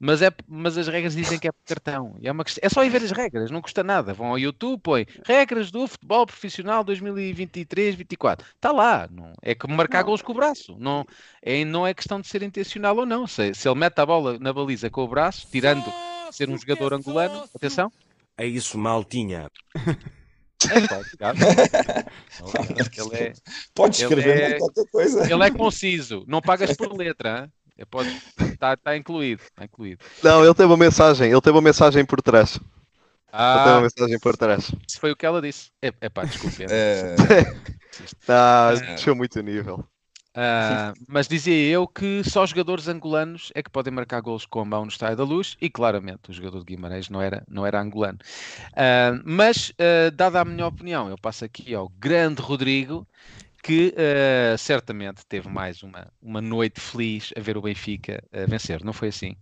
Mas, 0.06 0.22
é, 0.22 0.30
mas 0.46 0.78
as 0.78 0.90
regras 0.90 1.16
dizem 1.16 1.40
que 1.40 1.48
é 1.48 1.52
por 1.54 1.64
cartão. 1.66 2.18
E 2.20 2.28
é, 2.28 2.32
uma, 2.34 2.44
é 2.62 2.68
só 2.68 2.84
ir 2.84 2.90
ver 2.90 3.02
as 3.02 3.12
regras, 3.12 3.50
não 3.50 3.62
custa 3.62 3.86
nada. 3.86 4.14
Vão 4.14 4.28
ao 4.28 4.38
YouTube, 4.38 4.82
põe 4.82 5.08
regras 5.26 5.72
do 5.72 5.88
futebol 5.88 6.26
profissional 6.26 6.84
2023-24. 6.84 8.42
Está 8.54 8.74
lá. 8.74 9.08
Não, 9.10 9.32
é 9.42 9.56
como 9.56 9.74
marcar 9.74 10.00
Não. 10.00 10.08
gols 10.08 10.22
com 10.22 10.34
o 10.34 10.36
braço. 10.36 10.76
Não 10.78 11.06
é, 11.42 11.64
não 11.64 11.88
é 11.88 11.94
questão 11.94 12.20
de 12.20 12.28
ser 12.28 12.44
intencional 12.44 12.98
ou 12.98 13.06
não. 13.06 13.26
Se, 13.26 13.54
se 13.54 13.66
ele 13.66 13.80
mete 13.80 13.98
a 14.00 14.06
bola 14.06 14.38
na 14.40 14.52
baliza 14.52 14.90
com 14.90 15.06
o 15.06 15.08
braço, 15.08 15.48
tirando 15.50 15.86
ser 16.34 16.50
um 16.50 16.58
jogador 16.58 16.94
angolano, 16.94 17.46
atenção. 17.56 17.90
É 18.38 18.46
isso, 18.46 18.78
maltinha. 18.78 19.50
É, 20.70 20.76
é, 23.16 23.34
Pode 23.74 23.96
escrever 23.96 24.54
é- 24.54 24.58
qualquer 24.58 24.86
coisa. 24.92 25.34
ele 25.34 25.44
é 25.46 25.52
conciso. 25.52 26.26
Não 26.28 26.42
pagas 26.42 26.76
por 26.76 26.92
letra. 26.92 27.44
hein? 27.44 27.63
É, 27.78 27.86
pode, 27.86 28.12
está, 28.54 28.74
está 28.74 28.96
incluído. 28.98 29.42
Está 29.44 29.66
incluído. 29.66 30.04
Não, 30.22 30.44
ele 30.44 30.54
tem 30.54 30.66
uma 30.66 30.78
mensagem. 30.78 31.32
Ele 31.32 31.42
tem 31.42 31.52
uma 31.54 31.62
mensagem 31.62 32.06
por 32.06 32.22
trás. 32.22 32.60
Ele 33.54 33.62
tem 33.64 33.72
uma 33.74 33.82
Ah, 33.82 33.84
mensagem 33.84 34.20
por 34.20 34.38
trás. 34.38 34.72
isso 34.88 35.00
foi 35.00 35.12
o 35.12 35.16
que 35.16 35.26
ela 35.26 35.42
disse. 35.42 35.72
É, 35.82 35.94
é 36.02 36.10
pá, 36.10 36.26
desculpe. 36.26 36.64
É, 36.64 37.16
Ah, 38.28 38.72
É. 38.72 38.96
desceu 38.96 39.16
muito 39.16 39.40
o 39.40 39.44
nível. 39.44 39.86
Ah, 40.36 40.94
mas 41.08 41.28
dizia 41.28 41.54
eu 41.72 41.88
que 41.88 42.24
só 42.24 42.44
jogadores 42.46 42.88
angolanos 42.88 43.52
é 43.54 43.62
que 43.62 43.70
podem 43.70 43.94
marcar 43.94 44.20
gols 44.20 44.48
com 44.48 44.62
a 44.62 44.66
mão 44.66 44.82
no 44.84 44.90
Estádio 44.90 45.18
da 45.18 45.24
Luz 45.24 45.56
e 45.62 45.70
claramente 45.70 46.32
o 46.32 46.34
jogador 46.34 46.60
de 46.60 46.66
Guimarães 46.66 47.08
não 47.08 47.22
era, 47.22 47.44
não 47.48 47.66
era 47.66 47.80
angolano. 47.80 48.18
Ah, 48.76 49.12
mas, 49.24 49.72
ah, 49.80 50.10
dada 50.12 50.42
a 50.42 50.46
minha 50.46 50.66
opinião, 50.68 51.08
eu 51.10 51.18
passo 51.18 51.46
aqui 51.46 51.74
ao 51.76 51.88
grande 51.90 52.42
Rodrigo, 52.42 53.08
que 53.64 53.96
ah, 53.98 54.58
certamente 54.58 55.26
teve 55.26 55.48
mais 55.48 55.82
uma, 55.82 56.12
uma 56.22 56.42
noite 56.42 56.82
feliz 56.82 57.32
a 57.36 57.40
ver 57.40 57.58
o 57.58 57.62
Benfica 57.62 58.22
ah, 58.34 58.46
vencer, 58.46 58.84
não 58.84 58.92
foi 58.92 59.08
assim? 59.08 59.38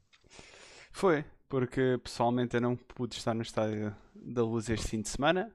Foi, 0.91 1.25
porque 1.49 1.99
pessoalmente 2.03 2.55
eu 2.55 2.61
não 2.61 2.75
pude 2.75 3.15
estar 3.15 3.33
no 3.33 3.41
estádio 3.41 3.93
da 4.13 4.43
Luz 4.43 4.69
este 4.69 4.87
fim 4.87 5.01
de 5.01 5.09
semana, 5.09 5.51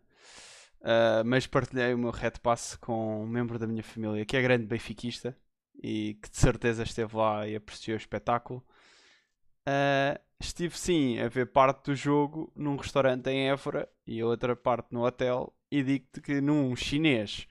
ah, 0.83 1.22
mas 1.24 1.46
partilhei 1.46 1.94
o 1.94 1.98
meu 1.98 2.11
red 2.11 2.33
pass 2.42 2.76
com 2.76 3.22
um 3.22 3.26
membro 3.26 3.57
da 3.57 3.68
minha 3.68 3.85
família 3.85 4.26
que 4.26 4.37
é 4.37 4.42
grande 4.42 4.66
benfiquista 4.66 5.37
e 5.81 6.18
que 6.20 6.29
de 6.29 6.37
certeza 6.37 6.83
esteve 6.83 7.16
lá 7.16 7.46
e 7.46 7.55
apreciou 7.55 7.94
o 7.94 8.00
espetáculo. 8.00 8.66
Estive 10.40 10.76
sim 10.76 11.18
a 11.18 11.29
ver 11.29 11.46
parte 11.46 11.87
do 11.87 11.94
jogo 11.94 12.52
num 12.55 12.76
restaurante 12.76 13.29
em 13.31 13.48
Évora 13.48 13.88
e 14.07 14.22
outra 14.22 14.55
parte 14.55 14.88
no 14.90 15.05
hotel 15.05 15.55
e 15.70 15.83
digo-te 15.83 16.20
que 16.20 16.40
num 16.40 16.74
chinês 16.76 17.46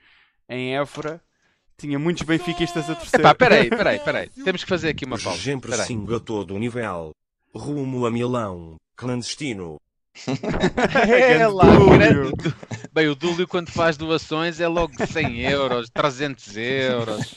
em 0.49 0.75
Évora 0.75 1.21
tinha 1.77 1.99
muitos 1.99 2.23
benfiquistas 2.23 2.89
a 2.89 2.95
torcer. 2.95 3.19
Epá, 3.19 3.35
peraí, 3.35 3.69
peraí, 3.69 3.99
peraí. 3.99 4.29
Temos 4.29 4.63
que 4.63 4.69
fazer 4.69 4.89
aqui 4.89 5.05
uma 5.05 5.19
pausa. 5.19 5.41
Sempre 5.41 5.73
sim 5.77 6.05
a 6.13 6.19
todo 6.19 6.55
o 6.55 6.59
nível. 6.59 7.11
Rumo 7.53 8.05
a 8.05 8.11
Milão. 8.11 8.75
Clandestino. 8.95 9.77
É 11.09 11.45
lá, 11.47 11.65
Dúlio. 11.65 11.89
grande 11.89 12.55
Bem, 12.93 13.07
o 13.09 13.15
Dúlio 13.15 13.45
quando 13.47 13.69
faz 13.69 13.97
doações 13.97 14.61
é 14.61 14.67
logo 14.67 14.93
100 15.05 15.41
euros, 15.41 15.89
300 15.89 16.55
euros. 16.55 17.35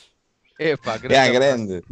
Epá, 0.59 0.97
grande 0.97 1.15
é 1.15 1.19
a 1.19 1.27
abraço. 1.27 1.33
grande. 1.33 1.83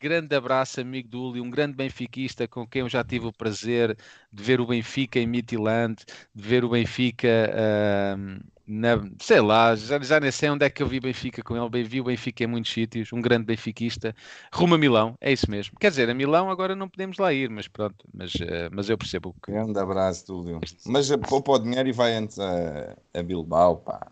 grande 0.00 0.34
abraço, 0.34 0.80
amigo 0.80 1.16
Uli, 1.16 1.40
um 1.40 1.48
grande 1.50 1.76
benfiquista 1.76 2.48
com 2.48 2.66
quem 2.66 2.80
eu 2.82 2.88
já 2.88 3.04
tive 3.04 3.26
o 3.26 3.32
prazer 3.32 3.96
de 4.32 4.42
ver 4.42 4.60
o 4.60 4.66
Benfica 4.66 5.20
em 5.20 5.26
Midland, 5.26 5.96
de 6.34 6.42
ver 6.48 6.64
o 6.64 6.70
Benfica, 6.70 7.28
ahm, 7.54 8.40
na, 8.68 9.00
sei 9.20 9.40
lá, 9.40 9.74
já, 9.74 9.98
já 10.00 10.20
nem 10.20 10.30
sei 10.30 10.50
onde 10.50 10.64
é 10.64 10.70
que 10.70 10.82
eu 10.82 10.86
vi 10.86 11.00
Benfica 11.00 11.42
com 11.42 11.56
ele, 11.56 11.68
bem, 11.70 11.82
vi 11.84 12.00
o 12.00 12.04
Benfica 12.04 12.44
em 12.44 12.46
muitos 12.46 12.70
sítios, 12.72 13.12
um 13.12 13.20
grande 13.20 13.44
benfiquista, 13.46 14.14
rumo 14.52 14.74
a 14.74 14.78
Milão, 14.78 15.14
é 15.20 15.32
isso 15.32 15.50
mesmo. 15.50 15.76
Quer 15.80 15.90
dizer, 15.90 16.10
a 16.10 16.14
Milão 16.14 16.50
agora 16.50 16.76
não 16.76 16.88
podemos 16.88 17.16
lá 17.18 17.32
ir, 17.32 17.48
mas 17.48 17.66
pronto, 17.66 17.96
mas, 18.12 18.32
eh, 18.40 18.68
mas 18.70 18.90
eu 18.90 18.98
percebo 18.98 19.34
que 19.42 19.50
Grande 19.50 19.78
abraço, 19.78 20.26
Túlio. 20.26 20.60
Mas 20.86 21.10
eh, 21.10 21.16
poupa 21.16 21.52
o 21.52 21.58
dinheiro 21.58 21.88
e 21.88 21.92
vai 21.92 22.14
antes 22.14 22.38
a, 22.38 22.94
a 23.14 23.22
Bilbao, 23.22 23.78
pá. 23.78 24.06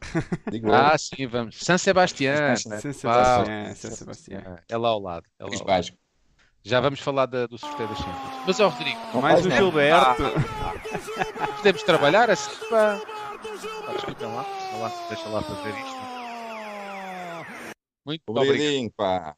Digo 0.50 0.68
eu. 0.68 0.74
Ah, 0.86 0.96
sim, 0.96 1.26
vamos. 1.26 1.58
San 1.60 1.76
Sebastián. 1.78 2.56
San 2.56 2.70
San 2.80 2.92
Pá, 2.92 2.92
Sebastián, 3.44 3.74
San 3.74 3.90
Sebastián. 3.90 4.56
É 4.68 4.76
lá 4.76 4.88
ao 4.88 5.00
lado. 5.00 5.26
É 5.38 5.44
lá 5.44 5.50
ao 5.60 5.66
lado. 5.66 5.86
Já 6.64 6.80
vamos 6.80 6.98
falar 6.98 7.26
da- 7.26 7.46
do 7.46 7.56
sorteio 7.58 7.88
das 7.88 7.98
Champions. 7.98 8.34
Mas, 8.46 8.58
ó 8.60 8.68
Rodrigo, 8.68 8.98
Mais 9.22 9.46
um 9.46 9.48
Não, 9.48 9.56
Gilberto. 9.56 10.22
podemos 11.58 11.82
trabalhar 11.84 12.28
assim? 12.30 12.50
Pá. 12.68 13.00
Ah, 13.48 13.92
Desculpem 13.92 14.26
lá. 14.26 14.42
Deixa 14.42 14.76
lá, 14.78 14.88
deixa 15.08 15.28
lá 15.28 15.42
fazer 15.42 15.70
isto. 15.78 16.00
Muito 18.04 18.22
obrigado. 18.28 18.92
Pá. 18.96 19.36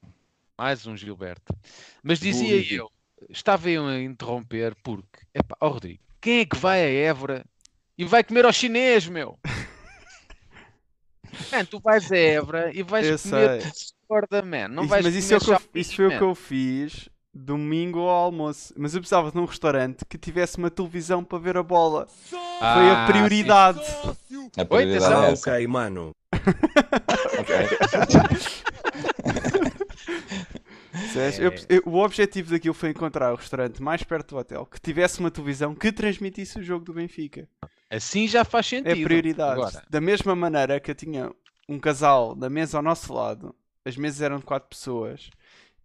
Mais 0.56 0.86
um 0.86 0.96
Gilberto. 0.96 1.54
Mas 2.02 2.18
dizia 2.18 2.56
Ui. 2.56 2.66
eu, 2.70 2.90
estava 3.28 3.68
eu 3.70 3.86
a 3.86 4.00
interromper 4.00 4.74
porque, 4.82 5.20
epá, 5.34 5.56
ó 5.60 5.68
Rodrigo, 5.68 6.00
quem 6.20 6.40
é 6.40 6.46
que 6.46 6.56
vai 6.56 6.80
a 6.82 6.88
Évora 6.88 7.44
e 7.96 8.04
vai 8.04 8.24
comer 8.24 8.44
ao 8.46 8.52
chinês, 8.52 9.06
meu? 9.08 9.38
Man, 11.52 11.64
tu 11.66 11.78
vais 11.78 12.10
a 12.10 12.16
Évora 12.16 12.72
e 12.74 12.82
vais 12.82 13.06
Eu 13.06 13.18
comer 13.18 13.62
sei. 13.62 13.72
corda, 14.08 14.42
man. 14.42 14.68
Não 14.68 14.82
Isso- 14.84 14.90
vais 14.90 15.04
mas 15.04 15.14
isso, 15.14 15.34
é 15.34 15.36
o 15.36 15.40
que 15.40 15.50
eu, 15.50 15.60
isso 15.74 15.94
foi 15.96 16.06
o 16.06 16.10
que 16.18 16.22
eu 16.24 16.34
fiz 16.34 17.08
domingo 17.38 18.00
ao 18.00 18.08
almoço. 18.26 18.72
Mas 18.76 18.94
eu 18.94 19.00
precisava 19.00 19.30
de 19.30 19.38
um 19.38 19.44
restaurante 19.44 20.04
que 20.04 20.18
tivesse 20.18 20.58
uma 20.58 20.70
televisão 20.70 21.22
para 21.24 21.38
ver 21.38 21.56
a 21.56 21.62
bola. 21.62 22.06
man. 22.32 22.38
Foi 22.58 22.90
a 22.90 23.04
Ah, 23.04 23.06
prioridade. 23.06 23.80
A 24.56 24.64
prioridade 24.64 25.04
atenção. 25.04 25.24
é 25.24 25.32
essa. 25.32 25.50
Ok, 25.52 25.66
mano. 25.66 26.10
Ok. 27.38 27.56
Percebes? 30.92 31.66
Eu- 31.68 31.76
eu- 31.76 31.82
o 31.86 31.98
objetivo 32.02 32.50
daquilo 32.50 32.74
foi 32.74 32.90
encontrar 32.90 33.32
o 33.32 33.36
restaurante 33.36 33.82
mais 33.82 34.02
perto 34.02 34.30
do 34.34 34.38
hotel 34.38 34.66
que 34.66 34.80
tivesse 34.80 35.20
uma 35.20 35.30
televisão 35.30 35.74
que 35.74 35.92
transmitisse 35.92 36.58
o 36.58 36.62
jogo 36.62 36.84
do 36.84 36.92
Benfica. 36.94 37.48
Assim 37.90 38.26
já 38.26 38.44
faz 38.44 38.66
sentido. 38.66 39.00
É 39.00 39.04
prioridade. 39.04 39.52
Agora, 39.60 39.82
Da 39.88 40.00
mesma 40.00 40.34
maneira 40.34 40.80
que 40.80 40.90
eu 40.90 40.94
tinha 40.94 41.30
um 41.68 41.78
casal 41.78 42.34
na 42.34 42.48
mesa 42.50 42.78
ao 42.78 42.82
nosso 42.82 43.12
lado, 43.12 43.54
as 43.84 43.96
mesas 43.96 44.20
eram 44.20 44.38
de 44.38 44.44
quatro 44.44 44.68
pessoas, 44.68 45.30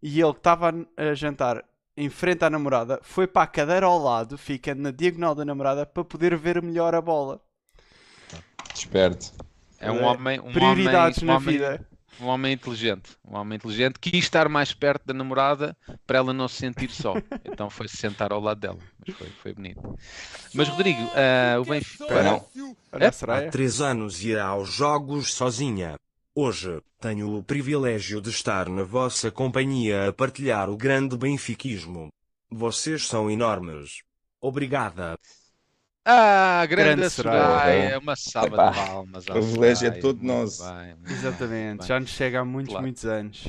e 0.03 0.19
ele 0.19 0.33
que 0.33 0.39
estava 0.39 0.73
a 0.97 1.13
jantar 1.13 1.63
em 1.95 2.09
frente 2.09 2.43
à 2.43 2.49
namorada 2.49 2.99
foi 3.01 3.25
para 3.25 3.43
a 3.43 3.47
cadeira 3.47 3.85
ao 3.85 3.97
lado, 3.97 4.37
ficando 4.37 4.81
na 4.81 4.91
diagonal 4.91 5.33
da 5.33 5.45
namorada, 5.45 5.85
para 5.85 6.03
poder 6.03 6.35
ver 6.35 6.61
melhor 6.61 6.93
a 6.93 7.01
bola. 7.01 7.39
Esperto. 8.75 9.31
é 9.79 9.89
um 9.89 10.03
homem, 10.03 10.41
um 10.41 10.51
Prioridades 10.51 11.19
homem, 11.19 11.29
um 11.29 11.33
na 11.33 11.37
homem, 11.37 11.57
vida. 11.57 11.87
um 12.19 12.25
homem 12.25 12.53
inteligente. 12.53 13.17
Um 13.25 13.37
homem 13.37 13.55
inteligente 13.55 13.97
quis 13.97 14.25
estar 14.25 14.49
mais 14.49 14.73
perto 14.73 15.05
da 15.05 15.13
namorada 15.13 15.77
para 16.05 16.17
ela 16.17 16.33
não 16.33 16.49
se 16.49 16.57
sentir 16.57 16.91
só. 16.91 17.13
Então 17.45 17.69
foi 17.69 17.87
se 17.87 17.95
sentar 17.95 18.33
ao 18.33 18.41
lado 18.41 18.59
dela. 18.59 18.79
Mas 19.07 19.15
foi, 19.15 19.29
foi 19.29 19.53
bonito. 19.53 19.81
Mas 20.53 20.67
Rodrigo, 20.67 21.01
ah, 21.15 21.61
o 21.61 21.65
Benfica. 21.65 22.43
A 22.91 23.37
Há 23.37 23.49
três 23.49 23.79
anos 23.79 24.21
ia 24.23 24.43
aos 24.43 24.69
jogos 24.69 25.33
sozinha. 25.33 25.95
Hoje, 26.35 26.81
tenho 26.99 27.37
o 27.37 27.43
privilégio 27.43 28.19
de 28.19 28.29
estar 28.31 28.67
na 28.67 28.83
vossa 28.83 29.29
companhia 29.29 30.09
a 30.09 30.13
partilhar 30.13 30.69
o 30.69 30.75
grande 30.75 31.15
benfiquismo. 31.15 32.09
Vocês 32.49 33.05
são 33.07 33.29
enormes. 33.29 34.01
Obrigada. 34.41 35.15
Ah, 36.05 36.65
grande, 36.65 36.95
Grande 36.97 37.09
Soraya. 37.11 37.43
Soraya. 37.43 37.99
Uma 37.99 38.15
salva 38.15 38.47
Epá, 38.55 38.69
de 38.71 38.75
palmas. 38.77 39.23
o 39.27 39.31
privilégio 39.33 39.87
é 39.87 39.91
todo 39.91 40.23
nosso. 40.23 40.63
bem, 40.65 40.95
Exatamente, 41.07 41.79
bem. 41.79 41.87
já 41.87 41.99
nos 41.99 42.09
chega 42.09 42.39
há 42.41 42.45
muitos, 42.45 42.71
Claro. 42.71 42.83
muitos 42.83 43.05
anos. 43.05 43.47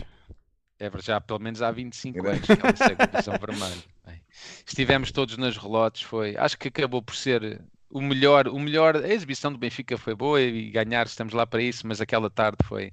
É 0.79 0.85
verdade, 0.91 1.07
já 1.07 1.21
pelo 1.21 1.41
menos 1.41 1.63
há 1.63 1.71
25 1.73 2.23
Grande. 2.23 2.37
anos 2.37 2.47
que 2.47 2.53
ela 2.67 2.77
segue 2.77 3.03
a 3.03 3.07
divisão 3.07 3.35
vermelha. 3.39 3.83
Bem, 4.07 4.21
estivemos 4.67 5.11
todos 5.11 5.37
nas 5.39 5.57
relotes, 5.57 6.03
foi. 6.03 6.37
Acho 6.37 6.59
que 6.59 6.69
acabou 6.69 7.03
por 7.03 7.17
ser 7.17 7.61
o 7.95 8.01
melhor, 8.03 8.49
o 8.49 8.59
melhor. 8.59 8.97
A 8.97 9.09
exibição 9.09 9.53
do 9.53 9.59
Benfica 9.59 9.99
foi 9.99 10.15
boa 10.15 10.41
e 10.41 10.71
ganhar, 10.71 11.07
estamos 11.07 11.35
lá 11.35 11.47
para 11.47 11.63
isso, 11.63 11.87
mas 11.87 12.01
aquela 12.01 12.31
tarde 12.31 12.59
foi 12.67 12.93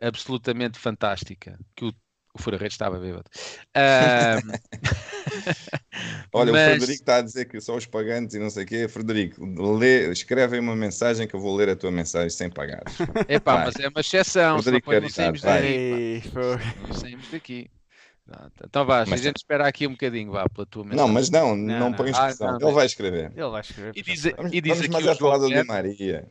absolutamente 0.00 0.78
fantástica. 0.78 1.58
Que 1.76 1.86
o, 1.86 1.94
o 2.34 2.38
Fura-Redes 2.42 2.74
estava 2.74 2.98
bêbado. 2.98 3.30
Ahm, 3.74 4.52
Olha, 6.32 6.52
Mas- 6.52 6.60
o 6.60 6.64
Frederico 6.70 7.02
está 7.02 7.16
a 7.16 7.22
dizer 7.22 7.44
que 7.46 7.60
só 7.60 7.76
os 7.76 7.86
pagantes 7.86 8.34
e 8.34 8.38
não 8.38 8.50
sei 8.50 8.64
o 8.64 8.66
quê. 8.66 8.88
Frederico, 8.88 9.44
lê, 9.78 10.10
escreve 10.10 10.56
aí 10.56 10.60
uma 10.60 10.76
mensagem 10.76 11.26
que 11.26 11.34
eu 11.34 11.40
vou 11.40 11.54
ler 11.56 11.68
a 11.68 11.76
tua 11.76 11.90
mensagem 11.90 12.30
sem 12.30 12.50
pagares. 12.50 12.92
epá, 13.28 13.54
Vai. 13.54 13.64
mas 13.64 13.78
é 13.78 13.88
uma 13.88 14.00
exceção, 14.00 14.60
Frederico 14.62 14.90
saímos 15.10 15.42
Não 16.76 16.92
saímos 16.92 17.28
daqui. 17.30 17.70
Então 18.66 18.86
vá, 18.86 19.02
a 19.02 19.06
Mas- 19.06 19.20
gente 19.20 19.36
espera 19.36 19.66
aqui 19.68 19.86
um 19.86 19.90
bocadinho, 19.92 20.32
vá, 20.32 20.48
pela 20.48 20.64
tua 20.66 20.82
mensagem. 20.84 21.06
Não, 21.06 21.12
mas 21.12 21.28
não, 21.30 21.54
Não, 21.54 21.78
não, 21.78 21.90
não. 21.90 21.92
pões 21.92 22.16
Ah, 22.16 22.24
pressão. 22.24 22.58
não, 22.58 22.68
Ele 22.68 22.74
vai 22.74 22.86
escrever. 22.86 23.32
Ele 23.36 23.48
vai 23.50 23.60
escrever. 23.60 23.92
E 23.94 24.02
diz. 24.02 24.22
Vamos, 24.24 24.52
e 24.52 24.60
diz 24.60 24.68
vamos 24.70 24.84
aqui 24.84 24.92
mais 24.92 25.04
o 25.06 25.10
a 25.10 25.14
João 25.14 25.48
Ben, 25.50 25.64
Maria. 25.64 26.26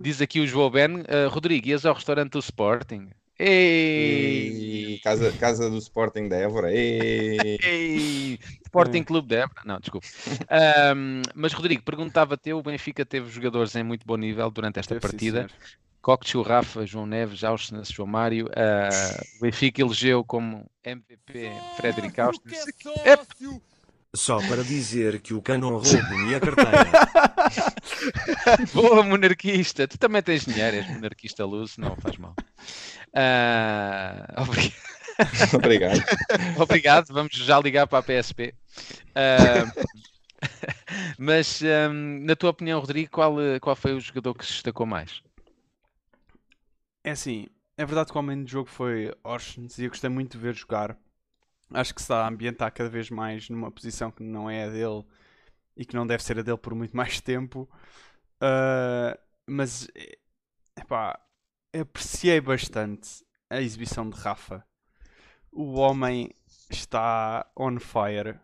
Diz 0.00 0.20
aqui 0.20 0.40
o 0.40 0.46
João 0.46 0.70
Ben, 0.70 1.04
"Ah, 1.08 1.28
Rodrigo, 1.28 1.68
ias 1.68 1.86
ao 1.86 1.94
restaurante 1.94 2.32
do 2.32 2.38
Sporting? 2.40 3.10
Ei! 3.38 4.94
E 4.94 4.98
casa, 4.98 5.30
casa 5.32 5.70
do 5.70 5.78
Sporting 5.78 6.28
da 6.28 6.36
Évora. 6.36 6.72
E... 6.74 7.38
Ei! 7.62 8.38
Sporting 8.64 9.04
Clube 9.04 9.28
de 9.28 9.36
Évora? 9.36 9.62
Não, 9.64 9.78
desculpa. 9.78 10.06
Ahm, 10.50 11.22
mas 11.34 11.52
Rodrigo, 11.52 11.82
perguntava-te, 11.82 12.52
o 12.52 12.62
Benfica 12.62 13.06
teve 13.06 13.30
jogadores 13.30 13.74
em 13.76 13.82
muito 13.84 14.04
bom 14.06 14.16
nível 14.16 14.50
durante 14.50 14.78
esta 14.80 14.94
sim, 14.94 15.00
partida. 15.00 15.46
senhor. 15.48 15.50
Cockchu, 16.00 16.42
Rafa, 16.42 16.86
João 16.86 17.06
Neves, 17.06 17.44
Austin, 17.44 17.82
João 17.84 18.06
Mário. 18.08 18.48
Ah, 18.56 19.20
o 19.36 19.40
Benfica 19.40 19.80
elegeu 19.82 20.24
como 20.24 20.64
MVP 20.84 21.50
Frederic 21.76 22.20
Austin. 22.20 22.48
Ep! 23.04 23.60
Só 24.14 24.38
para 24.40 24.64
dizer 24.64 25.20
que 25.20 25.34
o 25.34 25.42
cano 25.42 25.68
roubou-me 25.76 26.34
a 26.34 26.40
carteira. 26.40 26.90
Boa, 28.72 29.02
monarquista! 29.02 29.86
Tu 29.86 29.98
também 29.98 30.22
tens 30.22 30.44
dinheiro, 30.46 30.76
és 30.78 30.88
monarquista 30.88 31.44
luz, 31.44 31.76
não 31.76 31.94
faz 31.96 32.16
mal. 32.16 32.34
Ah, 33.14 34.34
obri- 34.48 34.72
Obrigado. 35.54 36.00
Obrigado, 36.56 37.12
vamos 37.12 37.34
já 37.34 37.58
ligar 37.60 37.86
para 37.86 37.98
a 37.98 38.02
PSP. 38.02 38.54
Ah, 39.14 39.64
mas, 41.18 41.60
ahm, 41.62 42.24
na 42.24 42.34
tua 42.36 42.50
opinião, 42.50 42.80
Rodrigo, 42.80 43.10
qual, 43.10 43.34
qual 43.60 43.76
foi 43.76 43.92
o 43.94 44.00
jogador 44.00 44.34
que 44.34 44.46
se 44.46 44.52
destacou 44.52 44.86
mais? 44.86 45.20
É 47.04 47.10
assim, 47.12 47.46
é 47.76 47.84
verdade 47.86 48.10
que 48.10 48.16
o 48.16 48.20
homem 48.20 48.42
do 48.42 48.50
jogo 48.50 48.68
foi 48.68 49.14
Orsens 49.22 49.78
e 49.78 49.84
eu 49.84 49.88
gostei 49.88 50.10
muito 50.10 50.32
de 50.32 50.38
ver 50.38 50.54
jogar. 50.54 50.98
Acho 51.72 51.94
que 51.94 52.00
se 52.00 52.06
está 52.06 52.24
a 52.24 52.28
ambientar 52.28 52.72
cada 52.72 52.88
vez 52.88 53.10
mais 53.10 53.48
numa 53.48 53.70
posição 53.70 54.10
que 54.10 54.22
não 54.22 54.50
é 54.50 54.64
a 54.64 54.68
dele 54.68 55.04
e 55.76 55.84
que 55.84 55.94
não 55.94 56.06
deve 56.06 56.22
ser 56.22 56.38
a 56.38 56.42
dele 56.42 56.58
por 56.58 56.74
muito 56.74 56.94
mais 56.96 57.20
tempo. 57.20 57.68
Ah, 58.40 59.18
mas, 59.46 59.88
epá, 60.76 61.18
apreciei 61.78 62.40
bastante 62.40 63.24
a 63.50 63.60
exibição 63.60 64.08
de 64.08 64.16
Rafa. 64.18 64.64
O 65.52 65.74
homem 65.74 66.30
está 66.70 67.46
on 67.56 67.78
fire. 67.78 68.38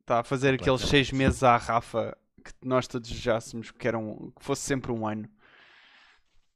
Está 0.00 0.20
a 0.20 0.24
fazer 0.24 0.54
aqueles 0.54 0.80
seis 0.82 1.12
meses 1.12 1.42
à 1.42 1.56
Rafa 1.56 2.16
que 2.42 2.52
nós 2.64 2.88
todos 2.88 3.10
desejássemos 3.10 3.70
que, 3.70 3.86
eram, 3.86 4.32
que 4.36 4.44
fosse 4.44 4.62
sempre 4.62 4.90
um 4.90 5.06
ano. 5.06 5.28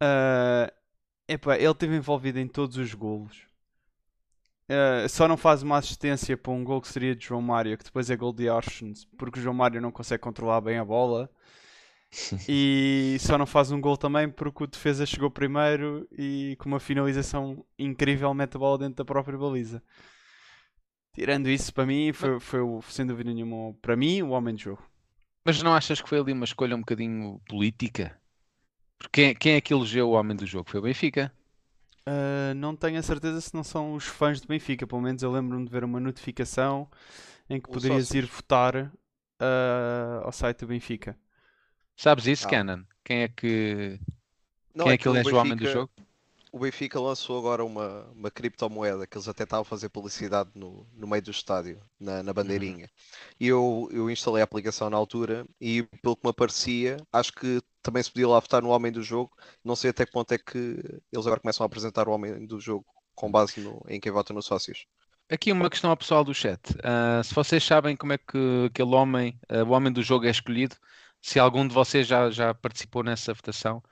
Ah, 0.00 0.72
epá, 1.28 1.56
ele 1.56 1.70
esteve 1.70 1.96
envolvido 1.96 2.38
em 2.38 2.48
todos 2.48 2.76
os 2.76 2.94
golos. 2.94 3.46
Ah, 4.68 5.06
só 5.08 5.28
não 5.28 5.37
faz 5.37 5.62
uma 5.62 5.78
assistência 5.78 6.37
para 6.37 6.52
um 6.52 6.64
gol 6.64 6.80
que 6.80 6.88
seria 6.88 7.14
de 7.14 7.26
João 7.26 7.42
Mário, 7.42 7.76
que 7.76 7.84
depois 7.84 8.10
é 8.10 8.16
gol 8.16 8.32
de 8.32 8.48
Orsens, 8.48 9.04
porque 9.18 9.38
o 9.38 9.42
João 9.42 9.54
Mário 9.54 9.80
não 9.80 9.92
consegue 9.92 10.22
controlar 10.22 10.60
bem 10.60 10.78
a 10.78 10.84
bola. 10.84 11.30
e 12.48 13.16
só 13.20 13.37
não 13.37 13.46
faz 13.46 13.72
um 13.72 13.80
gol 13.80 13.96
também 13.96 14.30
porque 14.30 14.64
o 14.64 14.66
defesa 14.68 15.04
chegou 15.04 15.30
primeiro 15.30 16.06
e 16.12 16.56
com 16.60 16.68
uma 16.68 16.78
finalização 16.78 17.64
incrível 17.76 18.32
mete 18.32 18.54
a 18.56 18.58
bola 18.58 18.78
dentro 18.78 18.96
da 18.96 19.04
própria 19.04 19.37
baliza. 19.37 19.82
Tirando 21.12 21.48
isso, 21.48 21.72
para 21.74 21.87
mim, 21.87 22.12
foi, 22.12 22.40
foi 22.40 22.60
sem 22.88 23.06
dúvida 23.06 23.32
nenhuma, 23.32 23.74
para 23.80 23.96
mim, 23.96 24.22
o 24.22 24.30
homem 24.30 24.54
de 24.54 24.64
jogo. 24.64 24.82
Mas 25.44 25.62
não 25.62 25.74
achas 25.74 26.00
que 26.00 26.08
foi 26.08 26.18
ali 26.18 26.32
uma 26.32 26.44
escolha 26.44 26.74
um 26.74 26.80
bocadinho 26.80 27.40
política? 27.48 28.18
Porque 29.04 29.22
quem, 29.26 29.34
quem 29.34 29.52
é 29.54 29.60
que 29.60 29.72
elegeu 29.72 30.08
o 30.08 30.12
homem 30.12 30.36
do 30.36 30.46
jogo? 30.46 30.68
Foi 30.70 30.80
o 30.80 30.82
Benfica? 30.82 31.32
Uh, 32.06 32.54
não 32.56 32.74
tenho 32.76 32.98
a 32.98 33.02
certeza 33.02 33.40
se 33.40 33.54
não 33.54 33.64
são 33.64 33.94
os 33.94 34.04
fãs 34.04 34.40
do 34.40 34.48
Benfica. 34.48 34.86
Pelo 34.86 35.00
menos 35.00 35.22
eu 35.22 35.30
lembro-me 35.30 35.64
de 35.64 35.70
ver 35.70 35.84
uma 35.84 36.00
notificação 36.00 36.88
em 37.48 37.60
que 37.60 37.68
poderias 37.70 38.10
ir 38.12 38.26
votar 38.26 38.74
uh, 38.76 40.24
ao 40.24 40.32
site 40.32 40.60
do 40.60 40.66
Benfica. 40.68 41.16
Sabes 41.96 42.26
isso, 42.26 42.46
Ah. 42.46 42.50
Canon? 42.50 42.82
Quem 43.04 43.22
é 43.22 43.28
que, 43.28 44.00
Não, 44.74 44.84
quem 44.86 44.94
é 44.94 44.96
que 44.96 45.02
que 45.02 45.08
o 45.08 45.12
elege 45.12 45.30
o 45.32 45.36
homem 45.36 45.56
do 45.56 45.66
jogo? 45.66 45.90
O 46.54 46.58
Benfica 46.60 47.00
lançou 47.00 47.36
agora 47.36 47.64
uma, 47.64 48.04
uma 48.12 48.30
criptomoeda 48.30 49.06
que 49.08 49.16
eles 49.16 49.26
até 49.26 49.42
estavam 49.42 49.62
a 49.62 49.64
fazer 49.64 49.88
publicidade 49.88 50.50
no, 50.54 50.86
no 50.92 51.06
meio 51.08 51.20
do 51.20 51.32
estádio, 51.32 51.82
na, 51.98 52.22
na 52.22 52.32
bandeirinha. 52.32 52.88
E 53.40 53.48
eu, 53.48 53.88
eu 53.90 54.08
instalei 54.08 54.40
a 54.40 54.44
aplicação 54.44 54.88
na 54.88 54.96
altura 54.96 55.44
e 55.60 55.82
pelo 56.00 56.14
que 56.16 56.24
me 56.24 56.30
aparecia, 56.30 56.96
acho 57.12 57.32
que 57.32 57.60
também 57.82 58.00
se 58.04 58.10
podia 58.12 58.28
lá 58.28 58.38
votar 58.38 58.62
no 58.62 58.68
homem 58.68 58.92
do 58.92 59.02
jogo. 59.02 59.36
Não 59.64 59.74
sei 59.74 59.90
até 59.90 60.06
que 60.06 60.12
ponto 60.12 60.30
é 60.32 60.38
que 60.38 60.56
eles 61.12 61.26
agora 61.26 61.40
começam 61.40 61.64
a 61.64 61.66
apresentar 61.66 62.08
o 62.08 62.12
homem 62.12 62.46
do 62.46 62.60
jogo 62.60 62.86
com 63.16 63.30
base 63.32 63.60
no- 63.60 63.82
em 63.88 63.98
quem 64.00 64.12
vota 64.12 64.32
nos 64.32 64.46
sócios. 64.46 64.86
Aqui 65.28 65.50
uma 65.50 65.68
questão 65.70 65.90
ao 65.90 65.96
pessoal 65.96 66.22
do 66.22 66.34
chat. 66.34 66.60
Ah, 66.84 67.20
se 67.24 67.34
vocês 67.34 67.64
sabem 67.64 67.96
como 67.96 68.12
é 68.12 68.18
que 68.18 68.66
aquele 68.66 68.94
homem, 68.94 69.38
ah, 69.48 69.64
o 69.64 69.70
homem 69.70 69.92
do 69.92 70.02
jogo 70.02 70.26
é 70.26 70.30
escolhido, 70.30 70.76
se 71.20 71.38
algum 71.38 71.66
de 71.66 71.74
vocês 71.74 72.06
já, 72.06 72.30
já 72.30 72.54
participou 72.54 73.02
nessa 73.02 73.32
votação, 73.34 73.82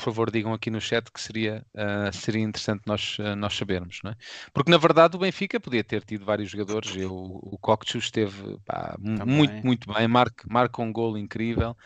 por 0.00 0.04
favor 0.06 0.30
digam 0.30 0.54
aqui 0.54 0.70
no 0.70 0.80
chat 0.80 1.10
que 1.12 1.20
seria, 1.20 1.64
ah, 1.76 2.10
seria 2.12 2.40
interessante 2.42 2.82
nós, 2.86 3.18
ah, 3.20 3.36
nós 3.36 3.54
sabermos, 3.54 4.00
não 4.02 4.12
é? 4.12 4.16
Porque 4.52 4.70
na 4.70 4.78
verdade 4.78 5.16
o 5.16 5.20
Benfica 5.20 5.60
podia 5.60 5.84
ter 5.84 6.02
tido 6.04 6.24
vários 6.24 6.50
jogadores, 6.50 6.96
eu, 6.96 7.12
o 7.12 7.58
Cockchu 7.60 7.98
esteve 7.98 8.58
pá, 8.64 8.96
muito, 8.98 9.54
muito 9.64 9.92
bem, 9.92 10.08
marca, 10.08 10.44
marca 10.50 10.80
um 10.82 10.92
golo 10.92 11.18
incrível. 11.18 11.76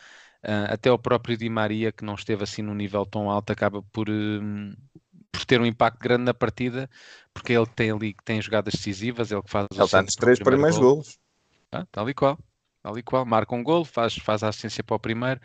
Ah, 0.43 0.73
até 0.73 0.91
o 0.91 0.97
próprio 0.99 1.37
Di 1.37 1.49
Maria, 1.49 1.91
que 1.91 2.05
não 2.05 2.15
esteve 2.15 2.43
assim 2.43 2.61
num 2.61 2.75
nível 2.75 3.05
tão 3.05 3.29
alto, 3.29 3.51
acaba 3.51 3.83
por, 3.91 4.09
hum, 4.09 4.73
por 5.31 5.45
ter 5.45 5.59
um 5.59 5.65
impacto 5.65 5.99
grande 5.99 6.23
na 6.23 6.33
partida, 6.33 6.89
porque 7.33 7.51
ele 7.53 7.65
tem 7.67 7.91
ali 7.91 8.13
que 8.13 8.23
tem 8.23 8.41
jogadas 8.41 8.73
decisivas, 8.73 9.31
ele 9.31 9.41
que 9.43 9.49
faz 9.51 9.67
Ele 9.71 9.83
está 9.83 10.01
centro 10.01 10.01
nos 10.01 10.15
para 10.15 10.27
o 10.27 10.29
três 10.29 10.39
primeiro 10.39 10.65
primeiros 10.65 10.77
golo. 10.79 10.87
golos. 10.87 11.19
Ah, 11.71 11.85
tal 11.91 12.09
e 12.09 12.13
qual, 12.13 12.37
tal 12.85 12.99
e 12.99 13.01
qual, 13.01 13.25
marca 13.25 13.55
um 13.55 13.63
golo, 13.63 13.83
faz, 13.83 14.15
faz 14.17 14.43
a 14.43 14.49
assistência 14.49 14.83
para 14.83 14.95
o 14.95 14.99
primeiro, 14.99 15.41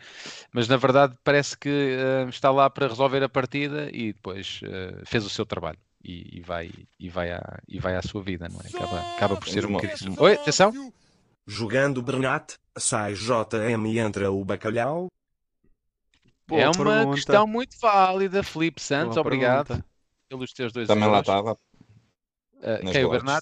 mas 0.53 0.67
na 0.67 0.77
verdade 0.77 1.17
parece 1.23 1.57
que 1.57 1.97
ah, 1.99 2.29
está 2.29 2.51
lá 2.51 2.69
para 2.69 2.87
resolver 2.87 3.23
a 3.23 3.29
partida 3.29 3.89
e 3.91 4.13
depois 4.13 4.61
ah, 4.63 5.01
fez 5.05 5.25
o 5.25 5.29
seu 5.29 5.43
trabalho. 5.45 5.79
E, 6.03 6.37
e 6.39 6.41
vai, 6.41 6.71
e, 6.99 7.09
vai 7.09 7.31
à, 7.31 7.59
e 7.67 7.79
vai 7.79 7.95
à 7.95 8.01
sua 8.01 8.23
vida, 8.23 8.47
não 8.49 8.59
é? 8.61 8.67
Acaba, 8.67 9.15
acaba 9.15 9.37
por 9.37 9.47
ser 9.47 9.65
um 9.65 9.69
Uma- 9.69 9.81
bocadinho. 9.81 10.15
Oi, 10.19 10.33
atenção! 10.33 10.93
Jogando 11.47 12.01
Bernat, 12.01 12.55
sai 12.77 13.13
JM 13.13 13.85
e 13.87 13.99
entra 13.99 14.31
o 14.31 14.43
bacalhau. 14.43 15.07
Boa 16.47 16.61
é 16.61 16.69
uma 16.69 16.75
pergunta. 16.75 17.15
questão 17.15 17.47
muito 17.47 17.77
válida, 17.79 18.43
Felipe 18.43 18.81
Santos, 18.81 19.15
Boa 19.15 19.21
obrigado 19.21 19.67
pergunta. 19.67 19.85
pelos 20.27 20.53
teus 20.53 20.73
dois 20.73 20.87
Também 20.87 21.09
lá 21.09 21.19
estava. 21.19 21.57
Nas 22.83 22.91
quem? 22.91 23.05
O 23.05 23.09
boards. 23.09 23.41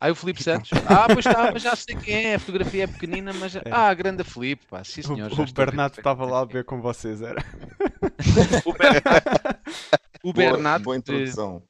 Ah, 0.00 0.10
o 0.10 0.14
Felipe 0.14 0.42
Santos. 0.42 0.70
Ah, 0.88 1.06
pois 1.12 1.26
está, 1.26 1.52
mas 1.52 1.62
já 1.62 1.76
sei 1.76 1.94
quem 1.94 2.26
é. 2.28 2.34
A 2.36 2.38
fotografia 2.38 2.84
é 2.84 2.86
pequenina, 2.86 3.32
mas. 3.34 3.52
Ah, 3.70 3.92
grande 3.92 4.24
Felipe, 4.24 4.64
pá. 4.66 4.82
Sim, 4.82 5.02
senhor. 5.02 5.30
O, 5.30 5.42
o 5.42 5.52
Bernardo 5.52 5.98
estava 5.98 6.24
lá 6.24 6.40
a 6.40 6.44
ver 6.46 6.64
com 6.64 6.80
vocês, 6.80 7.20
era. 7.20 7.44
O 8.64 8.72
Bernardo. 8.72 9.60
O 10.22 10.32
Boa, 10.34 10.52
Bernardo, 10.52 10.82
boa 10.84 10.96
de- 10.96 11.00
introdução. 11.00 11.62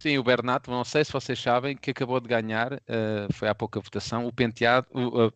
sim, 0.00 0.18
o 0.18 0.22
Bernardo, 0.24 0.68
não 0.68 0.82
sei 0.84 1.04
se 1.04 1.12
vocês 1.12 1.40
sabem, 1.40 1.76
que 1.76 1.92
acabou 1.92 2.18
de 2.20 2.26
ganhar, 2.28 2.72
ah, 2.88 3.28
foi 3.32 3.48
há 3.48 3.54
pouca 3.54 3.78
votação, 3.80 4.26
o 4.26 4.32
penteado, 4.32 4.86
o, 4.92 5.26
ah, 5.26 5.30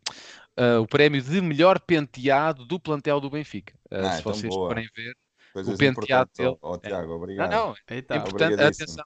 ah, 0.57 0.81
o 0.81 0.87
prémio 0.87 1.23
de 1.23 1.41
melhor 1.41 1.79
penteado 1.79 2.65
do 2.67 2.81
plantel 2.81 3.21
do 3.21 3.31
Benfica. 3.31 3.73
Ah, 3.91 3.99
Ah, 4.09 4.11
se 4.15 4.21
então 4.21 4.35
vocês 4.35 4.53
boa. 4.53 4.71
forem 4.71 4.89
ver. 4.95 5.15
Coisas 5.53 5.77
penteado 5.79 6.01
importantes 6.31 6.37
dele- 6.37 6.57
ao 6.61 6.79
Tiago, 6.79 7.09
Não, 7.09 7.17
obrigado. 7.17 7.51
não, 7.51 7.75
Eita. 7.89 8.15
É 8.15 8.17
importante, 8.19 8.55
atenção. 8.61 9.05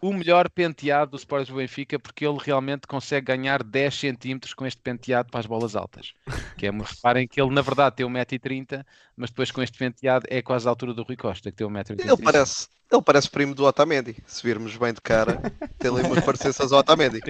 O 0.00 0.12
melhor 0.12 0.48
penteado 0.50 1.12
do 1.12 1.16
Sporting 1.16 1.52
do 1.52 1.56
Benfica, 1.56 1.98
porque 1.98 2.26
ele 2.26 2.38
realmente 2.40 2.86
consegue 2.86 3.26
ganhar 3.26 3.62
10 3.62 3.94
centímetros 3.94 4.54
com 4.54 4.66
este 4.66 4.80
penteado 4.80 5.30
para 5.30 5.40
as 5.40 5.46
bolas 5.46 5.74
altas. 5.74 6.12
Que 6.56 6.66
é, 6.66 6.70
reparem 6.70 7.26
que 7.26 7.40
ele, 7.40 7.50
na 7.50 7.62
verdade, 7.62 7.96
tem 7.96 8.06
1,30m, 8.06 8.84
mas 9.16 9.30
depois 9.30 9.50
com 9.50 9.62
este 9.62 9.78
penteado 9.78 10.26
é 10.28 10.42
quase 10.42 10.66
a 10.66 10.70
altura 10.70 10.94
do 10.94 11.02
Rui 11.02 11.16
Costa, 11.16 11.50
que 11.50 11.56
tem 11.56 11.66
1,85m. 11.66 12.00
Ele 12.00 12.22
parece, 12.22 12.68
ele 12.90 13.02
parece 13.02 13.30
primo 13.30 13.54
do 13.54 13.64
Otamendi. 13.64 14.16
Se 14.26 14.42
virmos 14.42 14.76
bem 14.76 14.92
de 14.92 15.00
cara, 15.00 15.40
tem 15.78 15.90
ali 15.90 16.02
umas 16.02 16.24
parecenças 16.24 16.72
ao 16.72 16.80
Otamendi. 16.80 17.20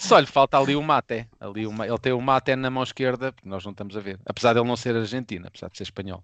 Só 0.00 0.18
lhe 0.20 0.26
falta 0.26 0.56
ali 0.56 0.76
o 0.76 0.82
mate. 0.82 1.26
Ali 1.40 1.66
uma, 1.66 1.84
ele 1.84 1.98
tem 1.98 2.12
o 2.12 2.20
mate 2.20 2.54
na 2.54 2.70
mão 2.70 2.84
esquerda, 2.84 3.32
porque 3.32 3.48
nós 3.48 3.64
não 3.64 3.72
estamos 3.72 3.96
a 3.96 4.00
ver. 4.00 4.20
Apesar 4.24 4.52
de 4.52 4.60
ele 4.60 4.68
não 4.68 4.76
ser 4.76 4.94
argentino, 4.96 5.48
apesar 5.48 5.68
de 5.68 5.76
ser 5.76 5.82
espanhol. 5.82 6.22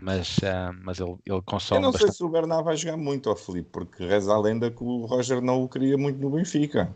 Mas, 0.00 0.38
ah, 0.42 0.72
mas 0.82 0.98
ele, 0.98 1.10
ele 1.10 1.20
Eu 1.26 1.42
consome 1.42 1.82
não 1.82 1.92
sei 1.92 2.00
bastante. 2.06 2.16
se 2.16 2.24
o 2.24 2.28
Bernard 2.30 2.64
vai 2.64 2.74
jogar 2.74 2.96
muito 2.96 3.28
ao 3.28 3.36
Filipe, 3.36 3.68
porque 3.70 4.06
reza 4.06 4.32
a 4.32 4.40
lenda 4.40 4.70
que 4.70 4.82
o 4.82 5.04
Roger 5.04 5.42
não 5.42 5.62
o 5.62 5.68
queria 5.68 5.98
muito 5.98 6.18
no 6.18 6.30
Benfica. 6.30 6.90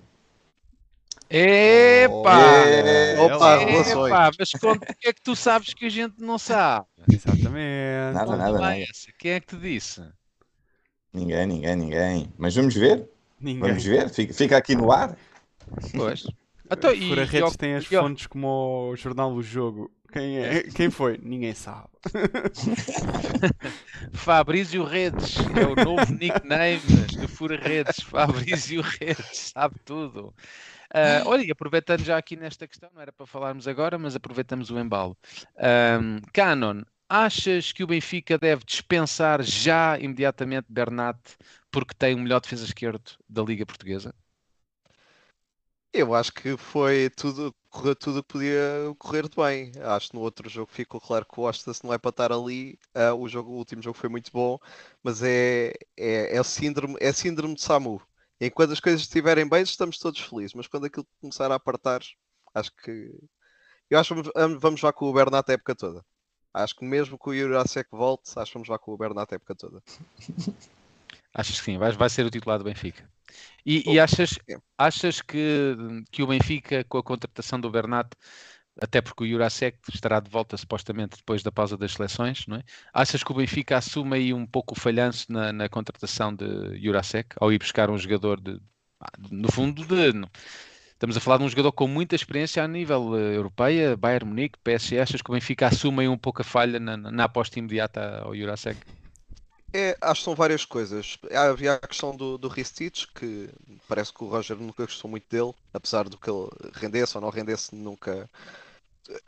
Epá! 1.29 2.67
É, 2.67 3.21
Opa, 3.21 3.33
Ela- 3.35 3.59
relações. 3.59 4.13
Epá, 4.13 4.31
mas 4.39 4.51
conta, 4.53 4.93
o 4.93 4.95
que 4.97 5.09
é 5.09 5.13
que 5.13 5.21
tu 5.23 5.37
sabes 5.37 5.75
que 5.75 5.85
a 5.87 5.91
gente 5.91 6.15
não 6.19 6.39
sabe? 6.39 6.87
Exatamente. 7.13 8.15
Nada, 8.15 8.37
nada, 8.37 8.51
lá 8.53 8.59
nada. 8.61 8.79
essa. 8.79 9.13
Quem 9.19 9.33
é 9.33 9.41
que 9.41 9.49
te 9.49 9.57
disse? 9.57 10.03
Ninguém, 11.13 11.47
ninguém, 11.47 11.77
ninguém. 11.77 12.33
Mas 12.39 12.55
vamos 12.55 12.75
ver? 12.75 13.09
Ninguém. 13.41 13.69
Vamos 13.69 13.85
ver? 13.85 14.09
Fica, 14.09 14.33
fica 14.33 14.57
aqui 14.57 14.75
no 14.75 14.91
ar? 14.93 15.17
Pois. 15.95 16.25
Então, 16.69 16.93
e, 16.93 17.09
Fura 17.09 17.23
e 17.23 17.57
tem 17.57 17.75
as 17.75 17.85
e 17.85 17.87
fontes 17.87 18.27
como 18.27 18.91
o 18.91 18.97
jornal 18.97 19.33
O 19.33 19.41
Jogo. 19.41 19.89
Quem, 20.13 20.39
é? 20.39 20.65
Quem 20.75 20.91
foi? 20.91 21.17
Ninguém 21.23 21.55
sabe. 21.55 21.87
Fabrício 24.13 24.83
Redes 24.83 25.37
é 25.37 25.65
o 25.65 25.77
novo 25.77 26.13
nickname 26.13 26.81
do 27.21 27.29
Fura 27.29 27.57
Redes. 27.57 28.01
Fabrício 28.01 28.81
Redes 28.81 29.53
sabe 29.55 29.77
tudo. 29.85 30.35
Ah, 30.93 31.23
olha, 31.27 31.43
e 31.43 31.51
aproveitando 31.51 32.03
já 32.03 32.17
aqui 32.17 32.37
nesta 32.37 32.67
questão, 32.67 32.91
não 32.95 33.03
era 33.03 33.13
para 33.13 33.27
falarmos 33.27 33.69
agora, 33.69 33.99
mas 33.99 34.17
aproveitamos 34.17 34.71
o 34.71 34.79
embalo. 34.79 35.17
Ahm, 35.59 36.21
Canon, 36.33 36.83
achas 37.09 37.73
que 37.73 37.85
o 37.85 37.87
Benfica 37.87 38.39
deve 38.39 38.65
dispensar 38.65 39.43
já 39.43 39.99
imediatamente 39.99 40.67
Bernat 40.69 41.19
porque 41.71 41.95
tem 41.95 42.15
o 42.15 42.19
melhor 42.19 42.41
defesa 42.41 42.65
esquerdo 42.65 43.13
da 43.29 43.43
Liga 43.43 43.67
Portuguesa? 43.67 44.15
Eu 45.97 46.15
acho 46.15 46.31
que 46.31 46.59
foi 46.59 47.09
tudo, 47.17 47.55
correu 47.71 47.97
tudo 47.97 48.23
que 48.23 48.29
podia 48.29 48.53
correr 48.99 49.27
de 49.27 49.35
bem. 49.35 49.73
Acho 49.83 50.11
que 50.11 50.15
no 50.15 50.21
outro 50.21 50.47
jogo 50.47 50.71
ficou 50.71 51.01
claro 51.01 51.25
que 51.25 51.41
o 51.41 51.45
Ostas 51.45 51.81
não 51.83 51.91
é 51.91 51.97
para 51.97 52.11
estar 52.11 52.31
ali. 52.33 52.79
Ah, 52.95 53.15
o, 53.15 53.27
jogo, 53.27 53.53
o 53.53 53.57
último 53.57 53.81
jogo 53.81 53.97
foi 53.97 54.11
muito 54.11 54.31
bom, 54.31 54.59
mas 55.03 55.23
é, 55.23 55.73
é, 55.97 56.37
é, 56.37 56.43
síndrome, 56.43 56.97
é 57.01 57.11
síndrome 57.15 57.55
de 57.55 57.63
Samu. 57.63 58.03
Enquanto 58.39 58.73
as 58.73 58.81
coisas 58.81 59.01
estiverem 59.01 59.49
bem, 59.49 59.63
estamos 59.63 59.99
todos 59.99 60.21
felizes, 60.21 60.53
mas 60.53 60.67
quando 60.67 60.85
aquilo 60.85 61.07
começar 61.19 61.51
a 61.51 61.55
apertar, 61.55 62.03
acho 62.55 62.71
que. 62.77 63.11
Eu 63.89 63.99
acho 63.99 64.15
que 64.15 64.31
vamos, 64.35 64.61
vamos 64.61 64.83
lá 64.83 64.93
com 64.93 65.07
o 65.07 65.13
Bernat 65.15 65.49
a 65.51 65.55
época 65.55 65.75
toda. 65.75 66.05
Acho 66.53 66.77
que 66.77 66.85
mesmo 66.85 67.19
que 67.19 67.31
o 67.31 67.35
Jurasek 67.35 67.89
volte, 67.91 68.31
acho 68.39 68.53
que 68.53 68.59
vamos 68.59 68.69
lá 68.69 68.79
com 68.79 68.93
o 68.93 68.99
Bernat 68.99 69.33
a 69.33 69.37
época 69.37 69.55
toda. 69.55 69.83
Achas 71.33 71.59
que 71.59 71.65
sim, 71.65 71.79
vai, 71.79 71.93
vai 71.93 72.11
ser 72.11 72.27
o 72.27 72.31
titular 72.31 72.59
do 72.59 72.65
Benfica. 72.65 73.09
E, 73.67 73.95
e 73.95 74.01
achas, 74.01 74.39
achas 74.79 75.21
que, 75.21 75.77
que 76.13 76.23
o 76.23 76.29
Benfica, 76.29 76.85
com 76.85 76.99
a 76.99 77.03
contratação 77.03 77.61
do 77.61 77.71
Bernat, 77.71 78.09
até 78.81 79.01
porque 79.01 79.25
o 79.25 79.29
Jurasek 79.29 79.79
estará 79.93 80.21
de 80.21 80.31
volta 80.31 80.57
supostamente 80.57 81.17
depois 81.17 81.43
da 81.43 81.51
pausa 81.53 81.77
das 81.77 81.93
seleções, 81.93 82.47
não 82.47 82.59
é? 82.59 82.63
Achas 82.93 83.25
que 83.25 83.33
o 83.33 83.35
Benfica 83.35 83.77
assume 83.79 84.17
aí 84.17 84.35
um 84.35 84.47
pouco 84.47 84.75
o 84.75 84.79
falhanço 84.81 85.33
na, 85.33 85.53
na 85.53 85.69
contratação 85.69 86.35
de 86.35 86.79
Jurasek, 86.83 87.37
ao 87.41 87.53
ir 87.53 87.59
buscar 87.59 87.91
um 87.91 87.99
jogador 87.99 88.41
de, 88.41 88.61
ah, 89.01 89.11
no 89.31 89.51
fundo, 89.51 89.85
de, 89.87 90.13
não- 90.13 90.31
estamos 90.93 91.17
a 91.17 91.21
falar 91.21 91.39
de 91.39 91.45
um 91.45 91.49
jogador 91.49 91.73
com 91.73 91.89
muita 91.89 92.15
experiência 92.17 92.63
a 92.65 92.69
nível 92.69 93.17
eh, 93.19 93.37
europeia, 93.37 93.97
Bayern 93.97 94.27
Munique, 94.29 94.59
PSG, 94.63 95.01
achas 95.01 95.23
que 95.23 95.31
o 95.31 95.35
Benfica 95.35 95.67
assume 95.69 96.03
aí 96.03 96.09
um 96.09 96.19
pouco 96.19 96.43
a 96.43 96.45
falha 96.45 96.79
na, 96.81 96.97
na 96.97 97.25
aposta 97.25 97.59
imediata 97.59 98.21
ao 98.23 98.35
Jurasek? 98.37 98.79
É, 99.79 99.95
acho 100.01 100.21
que 100.21 100.25
são 100.25 100.35
várias 100.35 100.65
coisas. 100.65 101.19
Havia 101.31 101.75
a 101.75 101.87
questão 101.87 102.17
do, 102.17 102.39
do 102.39 102.49
Ristich, 102.49 103.07
que 103.09 103.51
parece 103.87 104.11
que 104.11 104.25
o 104.25 104.27
Roger 104.27 104.57
nunca 104.57 104.87
gostou 104.87 105.11
muito 105.11 105.27
dele, 105.29 105.53
apesar 105.71 106.09
do 106.09 106.17
que 106.17 106.31
ele 106.31 106.49
rendesse 106.73 107.15
ou 107.15 107.21
não 107.21 107.29
rendesse, 107.29 107.75
nunca. 107.75 108.27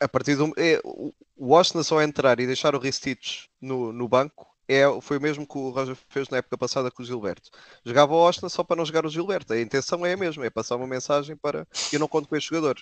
A 0.00 0.08
partir 0.08 0.36
do. 0.36 0.50
É, 0.56 0.80
o 0.82 1.52
Osna 1.52 1.82
só 1.82 2.00
entrar 2.00 2.40
e 2.40 2.46
deixar 2.46 2.74
o 2.74 2.78
Ristich 2.78 3.50
no, 3.60 3.92
no 3.92 4.08
banco 4.08 4.46
é, 4.68 4.84
foi 5.00 5.16
o 5.16 5.20
mesmo 5.20 5.46
que 5.46 5.56
o 5.56 5.70
Roger 5.70 5.96
fez 6.10 6.28
na 6.28 6.36
época 6.36 6.58
passada 6.58 6.90
com 6.90 7.02
o 7.02 7.06
Gilberto. 7.06 7.50
Jogava 7.84 8.12
o 8.12 8.18
Osna 8.18 8.50
só 8.50 8.62
para 8.62 8.76
não 8.76 8.84
jogar 8.84 9.06
o 9.06 9.08
Gilberto. 9.08 9.54
A 9.54 9.60
intenção 9.60 10.04
é 10.04 10.12
a 10.12 10.16
mesma, 10.16 10.44
é 10.44 10.50
passar 10.50 10.76
uma 10.76 10.86
mensagem 10.86 11.34
para 11.34 11.66
eu 11.90 11.98
não 11.98 12.06
conto 12.06 12.28
com 12.28 12.36
este 12.36 12.50
jogador. 12.50 12.76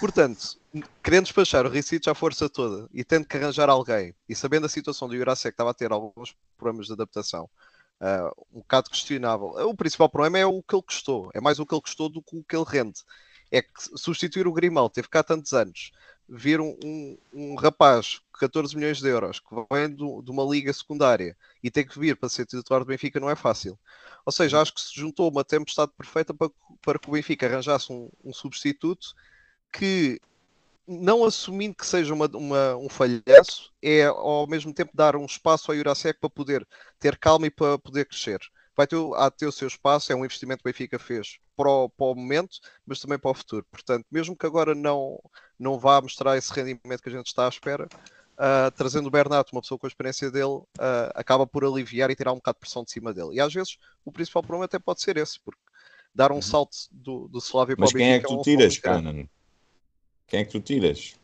Portanto, 0.00 0.58
querendo 1.02 1.24
despachar 1.24 1.66
o 1.66 1.68
Ricic 1.68 2.08
à 2.08 2.14
força 2.14 2.48
toda 2.48 2.88
e 2.94 3.04
tendo 3.04 3.26
que 3.26 3.36
arranjar 3.36 3.68
alguém 3.68 4.14
e 4.26 4.34
sabendo 4.34 4.64
a 4.64 4.68
situação 4.68 5.06
do 5.06 5.14
que 5.14 5.30
estava 5.30 5.70
a 5.70 5.74
ter 5.74 5.92
alguns 5.92 6.34
problemas 6.56 6.86
de 6.86 6.94
adaptação, 6.94 7.50
ah, 8.00 8.32
um 8.50 8.60
bocado 8.60 8.88
questionável. 8.88 9.48
O 9.48 9.76
principal 9.76 10.08
problema 10.08 10.38
é 10.38 10.46
o 10.46 10.62
que 10.62 10.74
ele 10.74 10.82
custou, 10.82 11.30
é 11.34 11.40
mais 11.40 11.58
o 11.58 11.66
que 11.66 11.74
ele 11.74 11.82
custou 11.82 12.08
do 12.08 12.22
que 12.22 12.36
o 12.36 12.42
que 12.42 12.56
ele 12.56 12.64
rende. 12.66 13.00
É 13.52 13.60
que 13.60 13.70
substituir 13.96 14.46
o 14.46 14.52
Grimaldo, 14.52 14.94
teve 14.94 15.08
cá 15.08 15.22
tantos 15.22 15.52
anos, 15.52 15.90
vir 16.30 16.60
um, 16.60 16.76
um, 16.84 17.18
um 17.32 17.54
rapaz 17.56 18.20
com 18.32 18.38
14 18.40 18.76
milhões 18.76 19.00
de 19.00 19.08
euros 19.08 19.40
que 19.40 19.48
vem 19.72 19.90
do- 19.90 20.22
de 20.22 20.30
uma 20.30 20.44
liga 20.44 20.72
secundária 20.72 21.36
e 21.62 21.70
tem 21.70 21.86
que 21.86 21.98
vir 21.98 22.16
para 22.16 22.28
ser 22.28 22.46
titular 22.46 22.80
do 22.82 22.86
Benfica 22.86 23.20
não 23.20 23.30
é 23.30 23.36
fácil. 23.36 23.78
Ou 24.24 24.32
seja, 24.32 24.60
acho 24.60 24.74
que 24.74 24.80
se 24.80 24.94
juntou 24.94 25.30
uma 25.30 25.44
tempestade 25.44 25.92
perfeita 25.96 26.32
para, 26.34 26.48
que- 26.48 26.56
para 26.82 26.98
que 26.98 27.08
o 27.08 27.12
Benfica 27.12 27.46
arranjasse 27.46 27.92
um, 27.92 28.10
um 28.24 28.32
substituto 28.32 29.14
que, 29.72 30.20
não 30.86 31.24
assumindo 31.24 31.74
que 31.76 31.86
seja 31.86 32.14
uma, 32.14 32.26
uma- 32.34 32.76
um 32.76 32.88
falhanço, 32.88 33.72
é 33.82 34.04
ao 34.06 34.46
mesmo 34.46 34.74
tempo 34.74 34.92
dar 34.94 35.16
um 35.16 35.26
espaço 35.26 35.70
ao 35.70 35.76
Jurasek 35.76 36.18
para 36.20 36.30
poder 36.30 36.66
ter 36.98 37.16
calma 37.18 37.46
e 37.46 37.50
para 37.50 37.78
poder 37.78 38.06
crescer. 38.06 38.40
Vai 38.80 38.86
ter, 38.86 38.96
há 39.16 39.28
de 39.28 39.36
ter 39.36 39.46
o 39.46 39.52
seu 39.52 39.68
espaço, 39.68 40.10
é 40.10 40.16
um 40.16 40.24
investimento 40.24 40.62
que 40.62 40.68
o 40.68 40.72
Benfica 40.72 40.98
fez 40.98 41.38
para 41.54 41.68
o, 41.68 41.88
para 41.88 42.06
o 42.06 42.14
momento, 42.14 42.58
mas 42.86 42.98
também 42.98 43.18
para 43.18 43.30
o 43.30 43.34
futuro. 43.34 43.66
Portanto, 43.70 44.06
mesmo 44.10 44.36
que 44.36 44.46
agora 44.46 44.74
não, 44.74 45.20
não 45.58 45.78
vá 45.78 46.00
mostrar 46.00 46.36
esse 46.36 46.52
rendimento 46.52 47.02
que 47.02 47.08
a 47.08 47.12
gente 47.12 47.26
está 47.26 47.44
à 47.44 47.48
espera, 47.48 47.86
uh, 47.86 48.70
trazendo 48.74 49.08
o 49.08 49.10
Bernardo, 49.10 49.48
uma 49.52 49.60
pessoa 49.60 49.78
com 49.78 49.86
a 49.86 49.88
experiência 49.88 50.30
dele, 50.30 50.44
uh, 50.46 50.66
acaba 51.14 51.46
por 51.46 51.64
aliviar 51.64 52.10
e 52.10 52.16
tirar 52.16 52.32
um 52.32 52.36
bocado 52.36 52.56
de 52.56 52.60
pressão 52.60 52.82
de 52.82 52.90
cima 52.90 53.12
dele. 53.12 53.34
E 53.34 53.40
às 53.40 53.52
vezes 53.52 53.76
o 54.04 54.10
principal 54.10 54.42
problema 54.42 54.64
até 54.64 54.78
pode 54.78 55.02
ser 55.02 55.16
esse, 55.18 55.38
porque 55.40 55.60
dar 56.14 56.32
um 56.32 56.36
uhum. 56.36 56.42
salto 56.42 56.76
do, 56.90 57.28
do 57.28 57.38
Slavia 57.38 57.76
para 57.76 57.86
o 57.86 57.92
Benfica. 57.92 57.98
Mas 57.98 58.02
quem 58.02 58.12
é 58.12 58.18
que 58.20 58.26
tu 58.26 58.34
é 58.34 58.36
um 58.36 58.42
tiras, 58.42 58.78
Canan? 58.78 59.28
Quem 60.26 60.40
é 60.40 60.44
que 60.44 60.50
tu 60.52 60.60
tiras? 60.60 61.16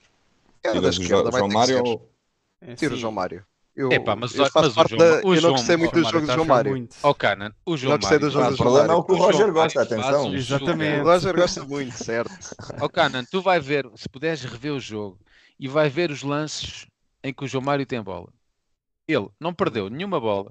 É, 0.63 0.73
tiras 0.73 0.99
o 0.99 1.03
João 1.03 1.49
Mário 1.49 1.83
ou... 1.85 2.13
É, 2.61 2.75
Tira 2.75 2.95
o 2.95 2.97
João 2.97 3.13
Mário. 3.13 3.45
Eu, 3.77 3.93
Epá, 3.93 4.17
mas, 4.17 4.35
eu 4.35 4.47
faço 4.47 4.69
mas 4.69 4.75
parte 4.75 4.97
João, 4.97 5.21
da, 5.21 5.21
eu 5.21 5.43
não 5.43 5.51
gostei 5.51 5.77
muito 5.77 5.93
do 5.93 6.05
jogo 6.05 6.27
do 6.27 6.33
João 6.33 6.47
Mário. 6.47 6.89
Ó, 7.03 7.11
oh, 7.11 7.15
Canan, 7.15 7.53
o 7.67 7.77
João 7.77 7.99
Mário. 8.03 8.21
Do 8.21 8.31
jogo 8.31 8.55
o 8.55 8.57
problema 8.57 8.95
é 8.95 8.97
o 8.97 9.05
que 9.05 9.13
o 9.13 9.17
Roger 9.17 9.53
gosta, 9.53 9.83
atenção. 9.83 10.35
Exatamente. 10.35 11.01
O 11.01 11.05
Roger 11.05 11.37
gosta 11.37 11.63
muito, 11.63 11.93
certo. 11.93 12.57
Ó, 12.81 12.87
oh, 12.87 12.89
Canan, 12.89 13.25
tu 13.31 13.43
vai 13.43 13.61
ver, 13.61 13.87
se 13.95 14.09
puderes 14.09 14.43
rever 14.43 14.73
o 14.73 14.81
jogo 14.81 15.21
e 15.61 15.69
vai 15.69 15.91
ver 15.91 16.11
os 16.11 16.23
lances 16.23 16.87
em 17.23 17.35
que 17.35 17.45
o 17.45 17.47
João 17.47 17.63
Mário 17.63 17.85
tem 17.85 18.03
bola. 18.03 18.33
Ele 19.07 19.29
não 19.39 19.53
perdeu 19.53 19.91
nenhuma 19.91 20.19
bola. 20.19 20.51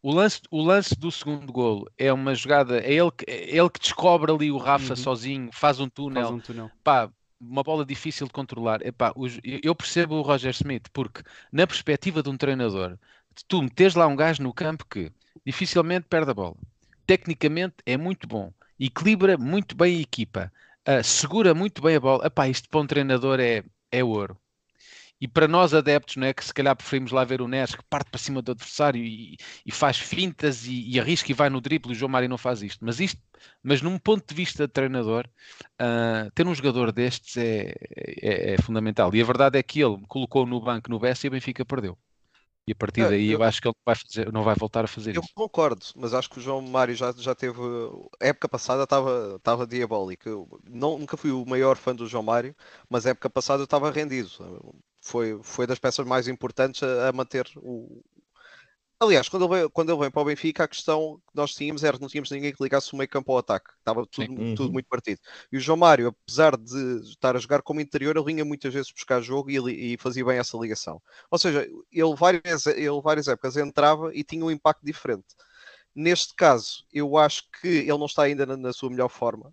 O 0.00 0.12
lance, 0.12 0.40
o 0.48 0.62
lance 0.62 0.94
do 0.94 1.10
segundo 1.10 1.52
golo 1.52 1.90
é 1.98 2.12
uma 2.12 2.34
jogada, 2.34 2.78
é 2.80 2.92
ele 2.92 3.10
que, 3.10 3.24
é 3.28 3.56
ele 3.56 3.70
que 3.70 3.80
descobre 3.80 4.32
ali 4.32 4.50
o 4.50 4.58
Rafa 4.58 4.90
uhum. 4.90 4.96
sozinho, 4.96 5.50
faz 5.52 5.80
um 5.80 5.88
túnel. 5.88 6.22
Faz 6.22 6.34
um 6.34 6.40
túnel. 6.40 6.70
Pá, 6.84 7.10
uma 7.42 7.62
bola 7.62 7.84
difícil 7.84 8.26
de 8.26 8.32
controlar. 8.32 8.84
Epá, 8.86 9.12
os, 9.16 9.38
eu 9.42 9.74
percebo 9.74 10.16
o 10.16 10.22
Roger 10.22 10.52
Smith, 10.52 10.88
porque 10.92 11.22
na 11.52 11.66
perspectiva 11.66 12.22
de 12.22 12.30
um 12.30 12.36
treinador, 12.36 12.98
tu 13.48 13.62
metes 13.62 13.94
lá 13.94 14.06
um 14.06 14.16
gajo 14.16 14.42
no 14.42 14.52
campo 14.54 14.86
que 14.86 15.12
dificilmente 15.44 16.06
perde 16.08 16.30
a 16.30 16.34
bola. 16.34 16.56
Tecnicamente 17.06 17.76
é 17.84 17.96
muito 17.96 18.26
bom, 18.28 18.52
equilibra 18.78 19.36
muito 19.36 19.76
bem 19.76 19.98
a 19.98 20.00
equipa, 20.00 20.52
uh, 20.88 21.02
segura 21.04 21.54
muito 21.54 21.82
bem 21.82 21.96
a 21.96 22.00
bola. 22.00 22.26
Epá, 22.26 22.48
isto 22.48 22.68
para 22.68 22.80
um 22.80 22.86
treinador 22.86 23.40
é, 23.40 23.64
é 23.90 24.04
ouro. 24.04 24.38
E 25.22 25.28
para 25.28 25.46
nós 25.46 25.72
adeptos, 25.72 26.16
não 26.16 26.26
é 26.26 26.34
que 26.34 26.44
se 26.44 26.52
calhar 26.52 26.74
preferimos 26.74 27.12
lá 27.12 27.22
ver 27.22 27.40
o 27.40 27.46
Nes 27.46 27.76
que 27.76 27.84
parte 27.84 28.10
para 28.10 28.18
cima 28.18 28.42
do 28.42 28.50
adversário 28.50 29.00
e, 29.00 29.36
e 29.64 29.70
faz 29.70 29.96
fintas 29.96 30.66
e, 30.66 30.90
e, 30.90 30.98
arrisca 30.98 31.30
e 31.30 31.34
vai 31.34 31.48
no 31.48 31.60
drible, 31.60 31.92
o 31.92 31.94
João 31.94 32.10
Mário 32.10 32.28
não 32.28 32.36
faz 32.36 32.60
isto. 32.60 32.84
Mas 32.84 32.98
isto, 32.98 33.22
mas 33.62 33.80
num 33.80 34.00
ponto 34.00 34.26
de 34.26 34.34
vista 34.34 34.66
de 34.66 34.72
treinador, 34.72 35.28
uh, 35.80 36.28
ter 36.34 36.44
um 36.44 36.52
jogador 36.52 36.90
destes 36.90 37.36
é, 37.36 37.72
é, 38.20 38.54
é, 38.54 38.62
fundamental. 38.62 39.14
E 39.14 39.22
a 39.22 39.24
verdade 39.24 39.56
é 39.56 39.62
que 39.62 39.80
ele 39.80 40.02
colocou 40.08 40.44
no 40.44 40.60
banco 40.60 40.90
no 40.90 40.98
Bessa 40.98 41.24
e 41.24 41.28
o 41.28 41.30
Benfica 41.30 41.64
perdeu. 41.64 41.96
E 42.66 42.72
a 42.72 42.74
partir 42.74 43.08
daí 43.08 43.30
eu, 43.30 43.38
eu 43.38 43.44
acho 43.44 43.62
que 43.62 43.68
ele 43.68 43.76
vai 43.86 43.94
fazer, 43.94 44.32
não 44.32 44.42
vai 44.42 44.56
voltar 44.56 44.84
a 44.84 44.88
fazer 44.88 45.14
eu 45.14 45.20
isso. 45.20 45.30
Eu 45.30 45.34
concordo, 45.36 45.86
mas 45.94 46.14
acho 46.14 46.28
que 46.30 46.38
o 46.38 46.42
João 46.42 46.60
Mário 46.62 46.96
já, 46.96 47.12
já 47.12 47.32
teve. 47.32 47.60
A 48.20 48.26
época 48.26 48.48
passada 48.48 48.82
estava, 48.82 49.36
estava 49.36 49.68
diabólico. 49.68 50.28
Eu 50.28 50.60
não, 50.68 50.98
nunca 50.98 51.16
fui 51.16 51.30
o 51.30 51.46
maior 51.46 51.76
fã 51.76 51.94
do 51.94 52.08
João 52.08 52.24
Mário, 52.24 52.56
mas 52.90 53.06
a 53.06 53.10
época 53.10 53.30
passada 53.30 53.60
eu 53.60 53.66
estava 53.66 53.88
rendido 53.88 54.28
foi, 55.02 55.38
foi 55.42 55.66
das 55.66 55.78
peças 55.78 56.06
mais 56.06 56.28
importantes 56.28 56.82
a, 56.82 57.08
a 57.08 57.12
manter 57.12 57.46
o. 57.56 58.02
Aliás, 59.00 59.28
quando 59.28 59.46
ele, 59.46 59.54
veio, 59.54 59.70
quando 59.70 59.90
ele 59.90 59.98
veio 59.98 60.12
para 60.12 60.22
o 60.22 60.24
Benfica, 60.24 60.62
a 60.62 60.68
questão 60.68 61.20
que 61.26 61.34
nós 61.34 61.52
tínhamos 61.56 61.82
era 61.82 61.96
que 61.96 62.00
não 62.00 62.08
tínhamos 62.08 62.30
ninguém 62.30 62.52
que 62.52 62.62
ligasse 62.62 62.92
o 62.92 62.96
meio 62.96 63.08
campo 63.08 63.32
ao 63.32 63.38
ataque. 63.38 63.68
Estava 63.76 64.06
tudo, 64.06 64.32
uhum. 64.32 64.54
tudo 64.54 64.72
muito 64.72 64.86
partido. 64.86 65.20
E 65.50 65.56
o 65.56 65.60
João 65.60 65.76
Mário, 65.76 66.06
apesar 66.06 66.56
de 66.56 67.00
estar 67.10 67.34
a 67.34 67.40
jogar 67.40 67.62
como 67.62 67.80
interior, 67.80 68.16
ele 68.16 68.24
vinha 68.24 68.44
muitas 68.44 68.72
vezes 68.72 68.92
buscar 68.92 69.20
jogo 69.20 69.50
e, 69.50 69.94
e 69.94 69.98
fazia 69.98 70.24
bem 70.24 70.38
essa 70.38 70.56
ligação. 70.56 71.02
Ou 71.32 71.36
seja, 71.36 71.68
ele 71.90 72.14
várias, 72.16 72.64
ele 72.66 73.00
várias 73.02 73.26
épocas 73.26 73.56
entrava 73.56 74.14
e 74.14 74.22
tinha 74.22 74.44
um 74.44 74.52
impacto 74.52 74.86
diferente. 74.86 75.34
Neste 75.92 76.32
caso, 76.36 76.86
eu 76.92 77.16
acho 77.16 77.42
que 77.60 77.66
ele 77.66 77.98
não 77.98 78.06
está 78.06 78.22
ainda 78.22 78.46
na, 78.46 78.56
na 78.56 78.72
sua 78.72 78.88
melhor 78.88 79.08
forma. 79.08 79.52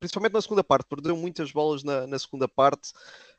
principalmente 0.00 0.32
na 0.32 0.42
segunda 0.42 0.64
parte. 0.64 0.88
Perdeu 0.88 1.16
muitas 1.16 1.52
bolas 1.52 1.84
na, 1.84 2.08
na 2.08 2.18
segunda 2.18 2.48
parte. 2.48 2.92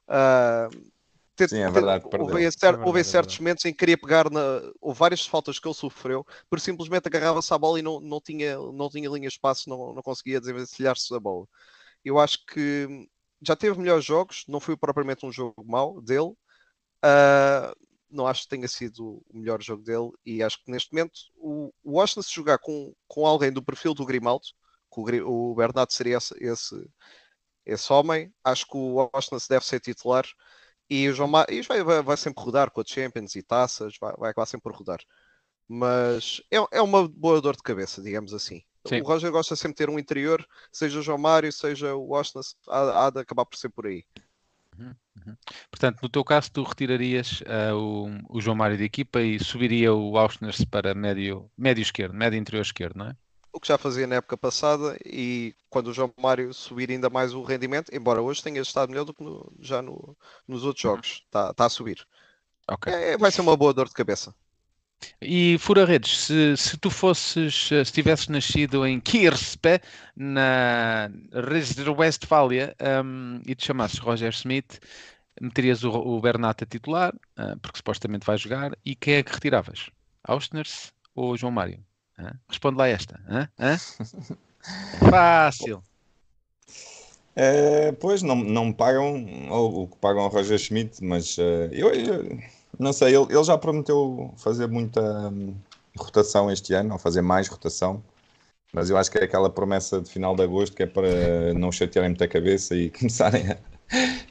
Uh, 0.08 0.93
ter, 1.36 1.50
Sim, 1.50 1.60
é 1.60 1.70
verdade. 1.70 2.10
Ter, 2.10 2.22
houve, 2.22 2.52
cer 2.52 2.74
é 2.74 2.78
houve 2.86 3.00
é 3.00 3.04
certos 3.04 3.40
momentos 3.40 3.66
em 3.66 3.72
que 3.72 3.80
queria 3.80 3.98
pegar 3.98 4.30
na. 4.30 4.62
Houve 4.80 5.00
várias 5.00 5.26
faltas 5.26 5.60
que 5.60 5.68
ele 5.68 5.74
sofreu, 5.74 6.26
por 6.50 6.60
simplesmente 6.60 7.08
agarrava-se 7.08 7.54
à 7.54 7.58
bola 7.58 7.80
e 7.80 7.82
não, 7.82 8.00
não, 8.00 8.22
tinha, 8.22 8.58
não 8.58 8.90
tinha 8.90 9.10
linha 9.10 9.28
de 9.28 9.34
espaço, 9.34 9.70
não, 9.70 9.94
não 9.94 10.02
conseguia 10.02 10.40
desenvencilhar-se 10.40 11.10
da 11.12 11.20
bola. 11.20 11.48
Eu 12.04 12.20
acho 12.20 12.46
que 12.46 13.08
já 13.42 13.56
teve 13.56 13.80
melhores 13.80 14.06
jogos, 14.06 14.44
não 14.48 14.60
foi 14.60 14.78
propriamente 14.78 15.26
um 15.26 15.32
jogo 15.32 15.64
mau 15.66 16.02
dele. 16.02 16.34
Uh, 17.04 17.76
não 18.10 18.28
acho 18.28 18.44
que 18.44 18.50
tenha 18.50 18.68
sido 18.68 19.24
o 19.28 19.38
melhor 19.38 19.62
jogo 19.62 19.84
dele 19.84 20.12
e 20.24 20.44
acho 20.44 20.64
que 20.64 20.72
neste 20.72 20.94
momento 20.94 21.14
o, 21.36 21.74
o 21.84 21.94
Washington 21.94 22.22
se 22.22 22.34
jogar 22.34 22.60
com, 22.60 22.94
com 23.08 23.26
alguém 23.26 23.52
do 23.52 23.64
perfil 23.64 23.94
do 23.94 24.06
Grimaldo, 24.06 24.46
que 24.94 25.22
o, 25.22 25.52
o 25.52 25.56
Bernardo 25.56 25.92
seria 25.92 26.18
esse, 26.18 26.36
esse, 26.40 26.90
esse 27.66 27.92
homem, 27.92 28.32
acho 28.44 28.68
que 28.68 28.78
o 28.78 29.10
Washington 29.14 29.38
deve 29.50 29.66
ser 29.66 29.80
titular 29.80 30.26
e 30.94 31.10
o 31.10 31.14
João 31.14 31.28
Mário 31.28 31.64
vai, 31.64 31.84
vai, 31.84 32.04
vai, 32.04 32.18
sempre 32.18 32.44
rodar 32.44 32.70
com 32.70 32.82
a 32.82 32.84
Champions 32.86 33.36
e 33.36 33.42
taças, 33.42 33.98
vai, 34.00 34.14
vai 34.16 34.30
acabar 34.30 34.46
sempre 34.46 34.64
por 34.64 34.76
rodar. 34.76 35.00
Mas 35.68 36.40
é, 36.52 36.58
é 36.78 36.82
uma 36.82 37.08
boa 37.08 37.42
dor 37.42 37.56
de 37.56 37.64
cabeça, 37.64 38.02
digamos 38.02 38.34
assim. 38.34 38.62
Sim. 38.86 39.02
O 39.02 39.06
Roger 39.06 39.32
gosta 39.32 39.56
sempre 39.56 39.74
de 39.74 39.78
ter 39.78 39.90
um 39.90 39.98
interior, 39.98 40.46
seja 40.72 41.00
o 41.00 41.02
João 41.02 41.18
Mário, 41.18 41.52
seja 41.52 41.96
o 41.96 42.10
Washington, 42.10 42.42
há, 42.68 43.08
há 43.08 43.10
de 43.10 43.22
acabar 43.22 43.46
por 43.46 43.58
ser 43.58 43.70
por 43.70 43.88
aí. 43.88 44.06
Uhum, 44.78 44.94
uhum. 45.26 45.36
Portanto, 45.72 46.00
no 46.02 46.10
teu 46.10 46.24
caso, 46.24 46.52
tu 46.52 46.64
retirarias 46.64 47.42
uh, 47.42 47.76
o, 47.76 48.38
o, 48.38 48.42
João 48.42 48.56
Mário 48.56 48.78
da 48.78 48.84
equipa 48.84 49.22
e 49.22 49.40
subiria 49.40 49.94
o 49.94 50.18
Auschner 50.18 50.54
para 50.70 50.94
médio, 50.94 51.50
médio 51.58 51.82
esquerdo, 51.82 52.14
médio 52.14 52.38
interior 52.38 52.62
esquerdo, 52.62 52.98
não 52.98 53.08
é? 53.08 53.16
O 53.54 53.60
que 53.60 53.68
já 53.68 53.78
fazia 53.78 54.08
na 54.08 54.16
época 54.16 54.36
passada 54.36 54.98
e 55.06 55.56
quando 55.70 55.88
o 55.88 55.94
João 55.94 56.12
Mário 56.20 56.54
subir 56.54 56.90
ainda 56.90 57.10
mais 57.10 57.34
o 57.34 57.44
rendimento, 57.44 57.96
embora 57.96 58.22
hoje 58.22 58.42
tenha 58.42 58.60
estado 58.60 58.90
melhor 58.90 59.06
do 59.06 59.14
que 59.14 59.24
no, 59.24 59.54
já 59.60 59.82
no, 59.82 60.18
nos 60.48 60.66
outros 60.66 60.84
uhum. 60.84 60.92
jogos, 60.92 61.24
está 61.26 61.54
tá 61.54 61.66
a 61.66 61.70
subir. 61.70 62.06
Okay. 62.70 62.92
É, 62.92 63.18
vai 63.18 63.32
ser 63.32 63.42
uma 63.42 63.56
boa 63.56 63.74
dor 63.74 63.88
de 63.88 63.94
cabeça. 63.94 64.34
E 65.22 65.58
Fura 65.60 65.86
Redes, 65.86 66.18
se, 66.18 66.56
se 66.58 66.78
tu 66.78 66.90
fosses, 66.90 67.68
se 67.68 67.92
tivesses 67.92 68.30
nascido 68.30 68.86
em 68.88 69.00
Kirspe, 69.00 69.82
na 70.16 71.10
Westfália, 71.98 72.76
um, 73.04 73.42
e 73.46 73.54
te 73.54 73.66
chamasses 73.66 74.00
Roger 74.00 74.32
Smith, 74.32 74.80
meterias 75.42 75.84
o, 75.84 75.92
o 75.92 76.22
Bernat 76.22 76.64
a 76.64 76.66
titular, 76.66 77.14
uh, 77.38 77.60
porque 77.60 77.78
supostamente 77.78 78.26
vai 78.26 78.38
jogar, 78.38 78.72
e 78.86 78.96
quem 78.96 79.16
é 79.16 79.24
que 79.24 79.34
retiravas? 79.34 79.90
Austners 80.24 80.94
ou 81.14 81.36
João 81.36 81.52
Mário? 81.52 81.84
Hã? 82.18 82.34
Responde 82.48 82.78
lá 82.78 82.88
esta. 82.88 83.20
Hã? 83.28 83.50
Hã? 83.60 83.78
Fácil. 85.10 85.84
É, 87.36 87.92
pois 87.94 88.22
não, 88.22 88.36
não 88.36 88.72
pagam 88.72 89.26
o 89.50 89.88
que 89.88 89.98
pagam 89.98 90.22
ao 90.22 90.30
Roger 90.30 90.58
Schmidt, 90.60 91.04
mas 91.04 91.38
uh, 91.38 91.70
eu, 91.72 91.90
eu, 91.90 92.40
não 92.78 92.94
sei, 92.94 93.16
ele, 93.16 93.26
ele 93.34 93.44
já 93.44 93.58
prometeu 93.58 94.32
fazer 94.38 94.68
muita 94.68 95.02
um, 95.30 95.56
rotação 95.98 96.52
este 96.52 96.74
ano, 96.74 96.94
ou 96.94 97.00
fazer 97.00 97.22
mais 97.22 97.48
rotação, 97.48 98.04
mas 98.72 98.90
eu 98.90 98.98
acho 98.98 99.12
que 99.12 99.18
é 99.18 99.24
aquela 99.24 99.50
promessa 99.50 100.02
de 100.02 100.10
final 100.10 100.36
de 100.36 100.44
agosto 100.44 100.76
que 100.76 100.84
é 100.84 100.88
para 100.88 101.54
não 101.56 101.72
chatearem 101.72 102.12
muita 102.12 102.28
cabeça 102.28 102.76
e 102.76 102.90
começarem 102.92 103.52
a, 103.52 103.58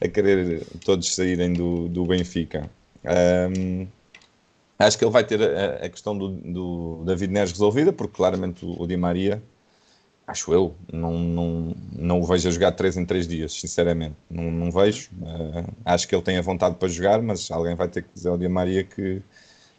a 0.00 0.08
querer 0.08 0.64
todos 0.84 1.14
saírem 1.14 1.52
do, 1.52 1.88
do 1.88 2.06
Benfica. 2.06 2.70
Um, 3.04 3.86
Acho 4.82 4.98
que 4.98 5.04
ele 5.04 5.12
vai 5.12 5.24
ter 5.24 5.40
a, 5.42 5.86
a 5.86 5.88
questão 5.88 6.16
do, 6.16 6.28
do, 6.28 7.04
David 7.04 7.32
Neres 7.32 7.52
resolvida, 7.52 7.92
porque 7.92 8.16
claramente 8.16 8.64
o, 8.64 8.82
o, 8.82 8.86
Di 8.86 8.96
Maria, 8.96 9.42
acho 10.26 10.52
eu, 10.52 10.74
não, 10.92 11.12
não, 11.18 11.76
não 11.92 12.20
o 12.20 12.24
vejo 12.26 12.48
a 12.48 12.50
jogar 12.50 12.72
3 12.72 12.96
em 12.96 13.04
3 13.06 13.28
dias, 13.28 13.52
sinceramente. 13.52 14.16
Não, 14.28 14.50
não 14.50 14.70
vejo. 14.72 15.10
Uh, 15.20 15.72
acho 15.84 16.08
que 16.08 16.14
ele 16.14 16.22
tem 16.22 16.36
a 16.36 16.42
vontade 16.42 16.76
para 16.76 16.88
jogar, 16.88 17.22
mas 17.22 17.50
alguém 17.50 17.76
vai 17.76 17.88
ter 17.88 18.02
que 18.02 18.08
dizer 18.12 18.28
ao 18.28 18.38
Di 18.38 18.48
Maria 18.48 18.82
que 18.82 19.22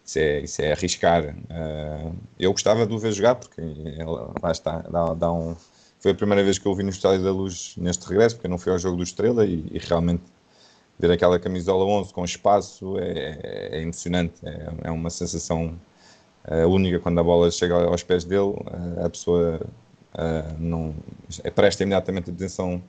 isso 0.06 0.20
é, 0.20 0.40
isso 0.42 0.62
é 0.62 0.72
arriscar. 0.72 1.36
Uh, 1.36 2.16
eu 2.40 2.52
gostava 2.52 2.86
de 2.86 2.94
o 2.94 3.00
ver 3.00 3.12
jogar, 3.12 3.36
porque 3.36 3.62
ele, 3.62 4.06
lá 4.42 4.52
está, 4.52 4.80
dá, 4.80 5.14
dá 5.14 5.32
um. 5.32 5.56
Foi 6.00 6.12
a 6.12 6.16
primeira 6.16 6.44
vez 6.44 6.58
que 6.58 6.66
eu 6.66 6.72
o 6.72 6.76
vi 6.76 6.84
no 6.84 6.90
Estádio 6.90 7.24
da 7.24 7.32
Luz 7.32 7.76
neste 7.78 8.08
regresso, 8.08 8.36
porque 8.36 8.48
não 8.48 8.58
foi 8.58 8.74
ao 8.74 8.80
jogo 8.80 8.98
do 8.98 9.04
Estrela 9.04 9.46
e, 9.46 9.66
e 9.72 9.80
realmente 9.80 10.24
ver 11.04 11.12
aquela 11.12 11.38
camisola 11.38 11.84
11 11.84 12.14
com 12.14 12.24
espaço 12.24 12.98
é, 12.98 13.74
é 13.74 13.82
emocionante, 13.82 14.36
é, 14.46 14.70
é, 14.86 14.92
uma 14.92 15.10
sensação 15.10 15.78
uh, 16.48 16.66
única 16.70 16.98
quando 16.98 17.20
a 17.20 17.24
bola 17.24 17.52
chega 17.52 17.76
aos 17.76 18.04
pés 18.04 18.24
dele, 18.24 18.54
uh, 18.56 19.06
a 19.06 19.10
pessoa 19.10 19.60
uh, 20.14 20.56
não 20.58 20.96
presta 21.54 21.84
imediatamente 21.84 22.32
atenção 22.32 22.82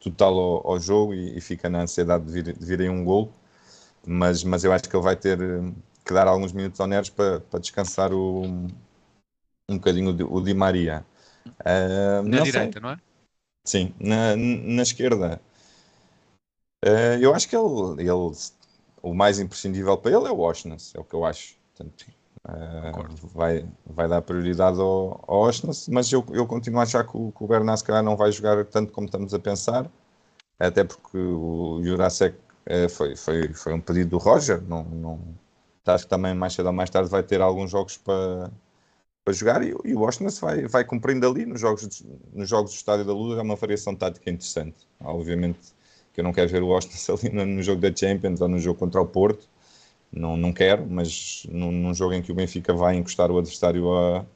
total 0.00 0.38
ao, 0.38 0.66
ao 0.66 0.80
jogo 0.80 1.12
e, 1.12 1.36
e, 1.36 1.40
fica 1.42 1.68
na 1.68 1.82
ansiedade 1.82 2.24
de 2.24 2.32
vir, 2.32 2.56
de 2.56 2.64
vir 2.64 2.80
aí 2.80 2.88
um 2.88 3.04
gol, 3.04 3.30
mas, 4.06 4.42
mas 4.42 4.64
eu 4.64 4.72
acho 4.72 4.88
que 4.88 4.96
ele 4.96 5.04
vai 5.04 5.16
ter 5.16 5.38
que 6.06 6.14
dar 6.14 6.26
alguns 6.26 6.54
minutos 6.54 6.80
ao 6.80 6.86
Neres 6.86 7.10
para, 7.10 7.40
para 7.40 7.60
descansar 7.60 8.14
o, 8.14 8.44
um 9.68 9.74
bocadinho 9.74 10.16
o, 10.32 10.40
Di 10.40 10.54
Maria. 10.54 11.04
na 12.24 12.40
direita, 12.40 12.72
sei. 12.72 12.80
não 12.80 12.90
é? 12.90 12.98
Sim, 13.66 13.92
na, 14.00 14.34
na 14.34 14.80
esquerda 14.80 15.38
Uh, 16.84 17.18
eu 17.20 17.34
acho 17.34 17.48
que 17.48 17.56
ele, 17.56 18.02
ele, 18.02 18.32
o 19.02 19.14
mais 19.14 19.38
imprescindível 19.38 19.96
para 19.98 20.12
ele 20.16 20.26
é 20.26 20.30
o 20.30 20.36
Washington, 20.36 20.76
é 20.94 21.00
o 21.00 21.04
que 21.04 21.14
eu 21.14 21.24
acho. 21.24 21.56
Portanto, 21.74 22.06
Uh, 22.48 23.26
vai, 23.34 23.68
vai 23.84 24.08
dar 24.08 24.22
prioridade 24.22 24.80
ao, 24.80 25.22
ao 25.26 25.40
Oshness, 25.40 25.88
mas 25.88 26.10
eu, 26.10 26.24
eu 26.30 26.46
continuo 26.46 26.80
a 26.80 26.84
achar 26.84 27.04
que 27.04 27.14
o, 27.14 27.32
que 27.32 27.44
o 27.44 27.76
se 27.76 27.84
calhar 27.84 28.02
não 28.02 28.16
vai 28.16 28.32
jogar 28.32 28.64
tanto 28.64 28.92
como 28.92 29.06
estamos 29.06 29.34
a 29.34 29.38
pensar, 29.38 29.90
até 30.58 30.84
porque 30.84 31.18
o 31.18 31.80
Jurasek 31.82 32.36
uh, 32.36 32.88
foi, 32.88 33.16
foi, 33.16 33.52
foi 33.52 33.74
um 33.74 33.80
pedido 33.80 34.10
do 34.10 34.18
Roger, 34.18 34.62
não, 34.62 34.82
não, 34.84 35.20
acho 35.86 36.04
que 36.04 36.10
também 36.10 36.34
mais 36.34 36.54
cedo 36.54 36.66
ou 36.66 36.72
mais 36.72 36.88
tarde 36.88 37.10
vai 37.10 37.22
ter 37.22 37.40
alguns 37.40 37.70
jogos 37.70 37.98
para, 37.98 38.50
para 39.24 39.34
jogar 39.34 39.62
e, 39.62 39.74
e 39.84 39.94
o 39.94 40.00
Oshness 40.00 40.38
vai, 40.38 40.66
vai 40.68 40.84
cumprindo 40.84 41.26
ali 41.28 41.44
nos 41.44 41.60
jogos, 41.60 42.02
nos 42.32 42.48
jogos 42.48 42.72
do 42.72 42.76
Estádio 42.76 43.04
da 43.04 43.12
Luz, 43.12 43.38
é 43.38 43.42
uma 43.42 43.56
variação 43.56 43.94
tática 43.94 44.30
interessante. 44.30 44.86
Obviamente 45.00 45.74
que 46.18 46.20
eu 46.20 46.24
não 46.24 46.32
quero 46.32 46.50
ver 46.50 46.64
o 46.64 46.68
Oshness 46.70 47.08
ali 47.08 47.30
no, 47.30 47.62
jogo 47.62 47.80
da 47.80 47.94
Champions 47.94 48.40
ou 48.40 48.48
no 48.48 48.58
jogo 48.58 48.76
contra 48.76 49.00
o 49.00 49.06
Porto, 49.06 49.48
não, 50.12 50.36
não 50.36 50.52
quero, 50.52 50.84
mas 50.84 51.46
num, 51.48 51.70
num, 51.70 51.94
jogo 51.94 52.12
em 52.12 52.20
que 52.20 52.32
o 52.32 52.34
Benfica 52.34 52.74
vai 52.74 52.96
encostar 52.96 53.30
o 53.30 53.38
adversário 53.38 53.94
a, 53.94 54.26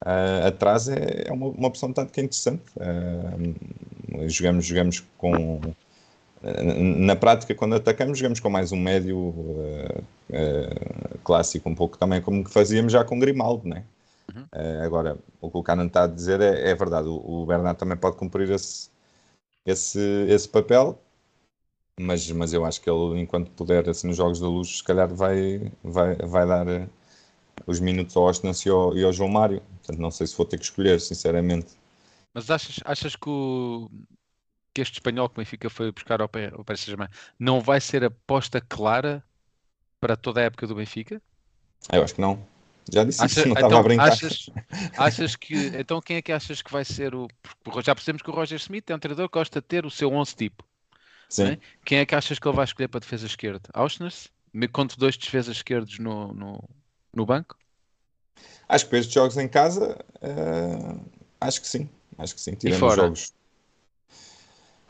a, 0.00 0.46
atrás 0.46 0.88
é, 0.88 1.24
é 1.26 1.32
uma, 1.32 1.48
uma 1.48 1.68
opção 1.68 1.92
tática 1.92 2.22
interessante. 2.22 2.62
Uh, 2.76 4.26
jogamos, 4.26 4.64
jogamos 4.64 5.04
com. 5.18 5.60
Na 7.04 7.14
prática, 7.14 7.54
quando 7.54 7.74
atacamos, 7.74 8.16
jogamos 8.16 8.40
com 8.40 8.48
mais 8.48 8.72
um 8.72 8.80
médio 8.80 9.18
uh, 9.18 10.02
uh, 10.30 11.18
clássico, 11.24 11.68
um 11.68 11.74
pouco 11.74 11.98
também 11.98 12.22
como 12.22 12.42
que 12.42 12.50
fazíamos 12.50 12.90
já 12.90 13.04
com 13.04 13.18
Grimaldo, 13.18 13.68
né? 13.68 13.84
Uhum. 14.34 14.44
agora, 14.84 15.18
o 15.40 15.50
que 15.50 15.56
o 15.56 15.62
Canan 15.62 15.86
está 15.86 16.04
a 16.04 16.06
dizer 16.06 16.40
é, 16.40 16.70
é 16.70 16.74
verdade, 16.74 17.08
o, 17.08 17.16
o 17.16 17.46
Bernardo 17.46 17.78
também 17.78 17.96
pode 17.96 18.16
cumprir 18.16 18.50
esse, 18.50 18.90
esse, 19.64 19.98
esse 20.28 20.46
papel, 20.46 20.98
mas, 21.98 22.30
mas 22.30 22.52
eu 22.52 22.64
acho 22.64 22.80
que 22.80 22.88
ele, 22.88 23.20
enquanto 23.20 23.50
puder, 23.50 23.88
assim, 23.88 24.06
nos 24.08 24.16
Jogos 24.16 24.40
da 24.40 24.46
Luz, 24.46 24.78
se 24.78 24.84
calhar 24.84 25.12
vai, 25.12 25.72
vai, 25.82 26.14
vai 26.16 26.46
dar 26.46 26.68
eh, 26.68 26.88
os 27.66 27.80
minutos 27.80 28.16
ao 28.16 28.26
Austin 28.26 28.52
e 28.66 28.70
ao, 28.70 28.96
e 28.96 29.04
ao 29.04 29.12
João 29.12 29.28
Mário. 29.28 29.60
Portanto, 29.60 29.98
não 30.00 30.10
sei 30.10 30.26
se 30.26 30.36
vou 30.36 30.46
ter 30.46 30.58
que 30.58 30.64
escolher, 30.64 31.00
sinceramente. 31.00 31.76
Mas 32.32 32.50
achas, 32.50 32.80
achas 32.84 33.16
que, 33.16 33.28
o, 33.28 33.90
que 34.72 34.80
este 34.80 34.94
espanhol 34.94 35.28
que 35.28 35.34
o 35.36 35.38
Benfica 35.38 35.68
foi 35.68 35.90
buscar 35.90 36.20
ao, 36.20 36.30
ao 36.52 36.64
Paris 36.64 36.80
Saint-Germain 36.80 37.08
não 37.38 37.60
vai 37.60 37.80
ser 37.80 38.04
aposta 38.04 38.60
clara 38.60 39.24
para 40.00 40.16
toda 40.16 40.40
a 40.40 40.44
época 40.44 40.66
do 40.66 40.74
Benfica? 40.74 41.20
Eu 41.92 42.02
acho 42.02 42.14
que 42.14 42.20
não. 42.20 42.44
Já 42.90 43.04
disse 43.04 43.24
isso, 43.26 43.40
não 43.40 43.52
então, 43.52 43.68
estava 43.68 43.80
a 43.80 43.82
brincar. 43.82 44.08
Achas, 44.12 44.50
achas 44.96 45.36
que, 45.36 45.54
então 45.78 46.00
quem 46.00 46.16
é 46.16 46.22
que 46.22 46.32
achas 46.32 46.62
que 46.62 46.72
vai 46.72 46.84
ser 46.84 47.14
o... 47.14 47.28
Já 47.84 47.94
percebemos 47.94 48.22
que 48.22 48.30
o 48.30 48.32
Roger 48.32 48.56
Smith 48.58 48.88
é 48.88 48.94
um 48.94 48.98
treinador 48.98 49.28
que 49.28 49.38
gosta 49.38 49.60
de 49.60 49.66
ter 49.66 49.84
o 49.84 49.90
seu 49.90 50.10
11 50.10 50.34
tipo. 50.34 50.64
É? 51.38 51.58
Quem 51.84 51.98
é 51.98 52.06
que 52.06 52.14
achas 52.14 52.38
que 52.38 52.48
ele 52.48 52.56
vai 52.56 52.64
escolher 52.64 52.88
para 52.88 52.98
a 52.98 53.00
defesa 53.00 53.26
esquerda? 53.26 53.68
Auschness? 53.74 54.28
Conto 54.72 54.98
dois 54.98 55.16
defesas 55.16 55.56
esquerdos 55.56 55.98
no, 55.98 56.32
no, 56.32 56.64
no 57.12 57.26
banco? 57.26 57.56
Acho 58.68 58.84
que 58.84 58.90
para 58.90 58.98
estes 58.98 59.14
jogos 59.14 59.36
em 59.36 59.48
casa, 59.48 59.98
uh, 60.22 61.00
acho 61.40 61.60
que 61.60 61.68
sim. 61.68 61.88
Acho 62.16 62.34
que 62.34 62.40
sim. 62.40 62.54
Tirando 62.54 62.86
os 62.86 62.94
jogos. 62.94 63.32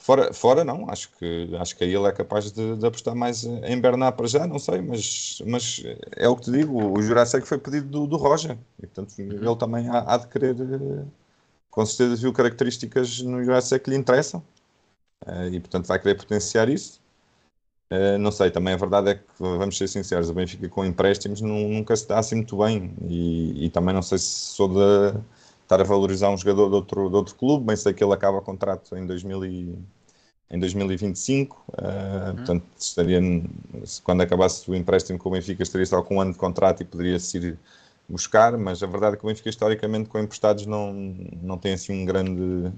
Fora, 0.08 0.32
fora 0.32 0.64
não, 0.64 0.88
acho 0.88 1.10
que, 1.18 1.54
acho 1.60 1.76
que 1.76 1.84
aí 1.84 1.94
ele 1.94 2.06
é 2.06 2.12
capaz 2.12 2.50
de, 2.50 2.76
de 2.76 2.86
apostar 2.86 3.14
mais 3.14 3.44
em 3.44 3.78
Bernard 3.78 4.16
para 4.16 4.26
já, 4.26 4.46
não 4.46 4.58
sei, 4.58 4.80
mas, 4.80 5.42
mas 5.44 5.82
é 6.16 6.26
o 6.26 6.34
que 6.34 6.44
te 6.44 6.50
digo, 6.50 6.98
o 6.98 7.02
Jurassic 7.02 7.46
foi 7.46 7.58
pedido 7.58 7.88
do, 7.88 8.06
do 8.06 8.16
Roger, 8.16 8.56
e 8.78 8.86
portanto 8.86 9.12
uhum. 9.18 9.32
ele 9.32 9.56
também 9.56 9.86
há, 9.90 10.14
há, 10.14 10.16
de 10.16 10.28
querer, 10.28 10.56
com 11.70 11.84
certeza 11.84 12.22
viu 12.22 12.32
características 12.32 13.20
no 13.20 13.44
Jurassic 13.44 13.84
que 13.84 13.90
lhe 13.90 13.96
interessam, 13.96 14.42
Uh, 15.26 15.52
e 15.52 15.60
portanto 15.60 15.86
vai 15.86 15.98
querer 15.98 16.14
potenciar 16.14 16.68
isso. 16.68 17.00
Uh, 17.90 18.18
não 18.18 18.30
sei, 18.30 18.50
também 18.50 18.74
a 18.74 18.76
verdade 18.76 19.10
é 19.10 19.14
que, 19.14 19.24
vamos 19.38 19.78
ser 19.78 19.88
sinceros, 19.88 20.28
o 20.28 20.34
Benfica 20.34 20.68
com 20.68 20.84
empréstimos 20.84 21.40
nunca 21.40 21.96
se 21.96 22.06
dá 22.06 22.18
assim 22.18 22.36
muito 22.36 22.56
bem. 22.58 22.94
E, 23.08 23.66
e, 23.66 23.70
também 23.70 23.94
não 23.94 24.02
sei 24.02 24.18
se 24.18 24.26
sou 24.26 24.68
de 24.68 25.18
estar 25.62 25.80
a 25.80 25.84
valorizar 25.84 26.30
um 26.30 26.36
jogador 26.36 26.68
de 26.68 26.74
outro, 26.74 27.08
de 27.08 27.16
outro 27.16 27.34
clube, 27.34 27.66
bem 27.66 27.76
sei 27.76 27.92
que 27.94 28.04
ele 28.04 28.12
acaba 28.12 28.38
o 28.38 28.42
contrato 28.42 28.96
em, 28.96 29.06
2000 29.06 29.44
e, 29.46 29.78
em 30.50 30.58
2025. 30.58 31.56
Uh, 31.56 32.28
uhum. 32.28 32.36
Portanto, 32.36 32.64
estaria, 32.78 33.20
quando 34.04 34.20
acabasse 34.22 34.70
o 34.70 34.74
empréstimo 34.74 35.18
com 35.18 35.28
o 35.30 35.32
Benfica, 35.32 35.62
estaria 35.62 35.86
só 35.86 36.02
com 36.02 36.16
um 36.16 36.20
ano 36.20 36.32
de 36.32 36.38
contrato 36.38 36.82
e 36.82 36.84
poderia-se 36.84 37.38
ir 37.38 37.58
buscar. 38.08 38.56
Mas 38.58 38.82
a 38.82 38.86
verdade 38.86 39.14
é 39.14 39.18
que 39.18 39.24
o 39.24 39.28
Benfica, 39.28 39.48
historicamente, 39.48 40.08
com 40.08 40.18
emprestados, 40.18 40.66
não, 40.66 40.92
não 40.92 41.56
tem 41.58 41.72
assim 41.74 42.02
um 42.02 42.04
grande 42.04 42.72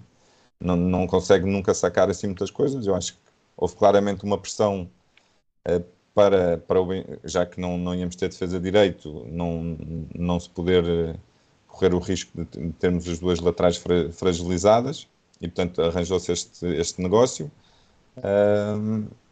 não, 0.61 0.77
não 0.77 1.07
consegue 1.07 1.47
nunca 1.47 1.75
sacar 1.75 2.11
assim 2.11 2.27
muitas 2.27 2.51
coisas. 2.51 2.87
Eu 2.87 2.95
acho 2.95 3.15
que 3.15 3.19
houve 3.57 3.75
claramente 3.77 4.25
uma 4.25 4.39
pressão 4.39 4.89
uh, 5.69 5.85
para, 6.15 6.59
para 6.59 6.81
o, 6.81 6.89
já 7.25 7.47
que 7.47 7.61
não, 7.61 7.79
não 7.79 7.95
íamos 7.95 8.17
ter 8.17 8.29
defesa 8.29 8.59
de 8.59 8.65
direito, 8.65 9.27
não, 9.29 9.77
não 10.15 10.39
se 10.39 10.51
poder 10.51 10.85
uh, 10.85 11.19
correr 11.67 11.95
o 11.95 11.99
risco 11.99 12.31
de, 12.37 12.73
termos 12.73 13.09
as 13.09 13.19
duas 13.19 13.41
laterais 13.41 13.77
fra, 13.77 14.11
fragilizadas 14.13 15.09
e, 15.41 15.49
portanto, 15.49 15.81
arranjou-se 15.83 16.31
este, 16.33 16.67
este 16.67 17.01
negócio. 17.01 17.51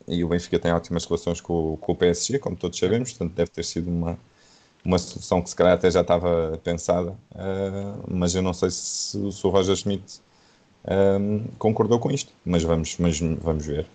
E 0.07 0.25
o 0.25 0.29
Benfica 0.29 0.59
tem 0.59 0.73
ótimas 0.73 1.05
relações 1.05 1.41
com, 1.41 1.77
com 1.77 1.93
o 1.93 1.95
PSG, 1.95 2.39
como 2.39 2.57
todos 2.57 2.79
sabemos, 2.79 3.11
portanto, 3.11 3.35
deve 3.35 3.51
ter 3.51 3.63
sido 3.63 3.91
uma, 3.91 4.19
uma 4.83 4.99
solução 4.99 5.43
que 5.43 5.51
se 5.51 5.57
calhar 5.57 5.75
até 5.75 5.91
já 5.91 6.01
estava 6.01 6.59
pensada, 6.65 7.11
uh, 7.11 8.05
mas 8.09 8.35
eu 8.35 8.41
não 8.41 8.55
sei 8.55 8.71
se, 8.71 9.31
se 9.31 9.47
o 9.47 9.51
Roger 9.51 9.77
Schmidt 9.77 10.21
um, 10.87 11.45
concordou 11.59 11.99
com 11.99 12.11
isto, 12.11 12.33
mas 12.45 12.63
vamos, 12.63 12.97
mas 12.99 13.21
vamos 13.21 13.67
ver. 13.67 13.87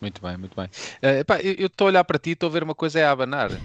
Muito 0.00 0.22
bem, 0.22 0.36
muito 0.36 0.54
bem. 0.54 0.66
Uh, 1.02 1.20
epá, 1.20 1.40
eu 1.40 1.66
estou 1.66 1.86
a 1.86 1.90
olhar 1.90 2.04
para 2.04 2.18
ti 2.18 2.30
e 2.30 2.32
estou 2.34 2.48
a 2.48 2.52
ver 2.52 2.62
uma 2.62 2.74
coisa 2.74 3.00
é 3.00 3.04
a 3.04 3.10
abanar. 3.10 3.50
Uh, 3.50 3.58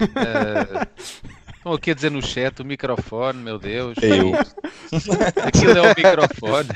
estão 1.63 1.73
aqui 1.73 1.91
a 1.91 1.93
dizer 1.93 2.11
no 2.11 2.21
chat 2.21 2.61
o 2.61 2.65
microfone, 2.65 3.39
meu 3.39 3.57
Deus. 3.57 3.97
É 4.01 4.19
eu. 4.19 4.33
Aquilo 5.45 5.77
é 5.77 5.81
o 5.81 5.87
microfone. 5.87 6.69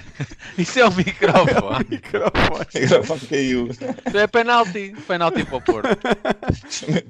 Isso 0.58 0.80
é 0.80 0.86
o 0.86 0.94
microfone. 0.94 1.86
o 1.86 1.90
microfone. 1.90 2.66
O 2.74 2.80
microfone 2.80 3.22
caiu. 3.28 3.70
É 4.14 4.28
penalti. 4.28 4.96
Penalti 5.06 5.44
para 5.44 5.58
o 5.58 5.62
Porto. 5.62 5.90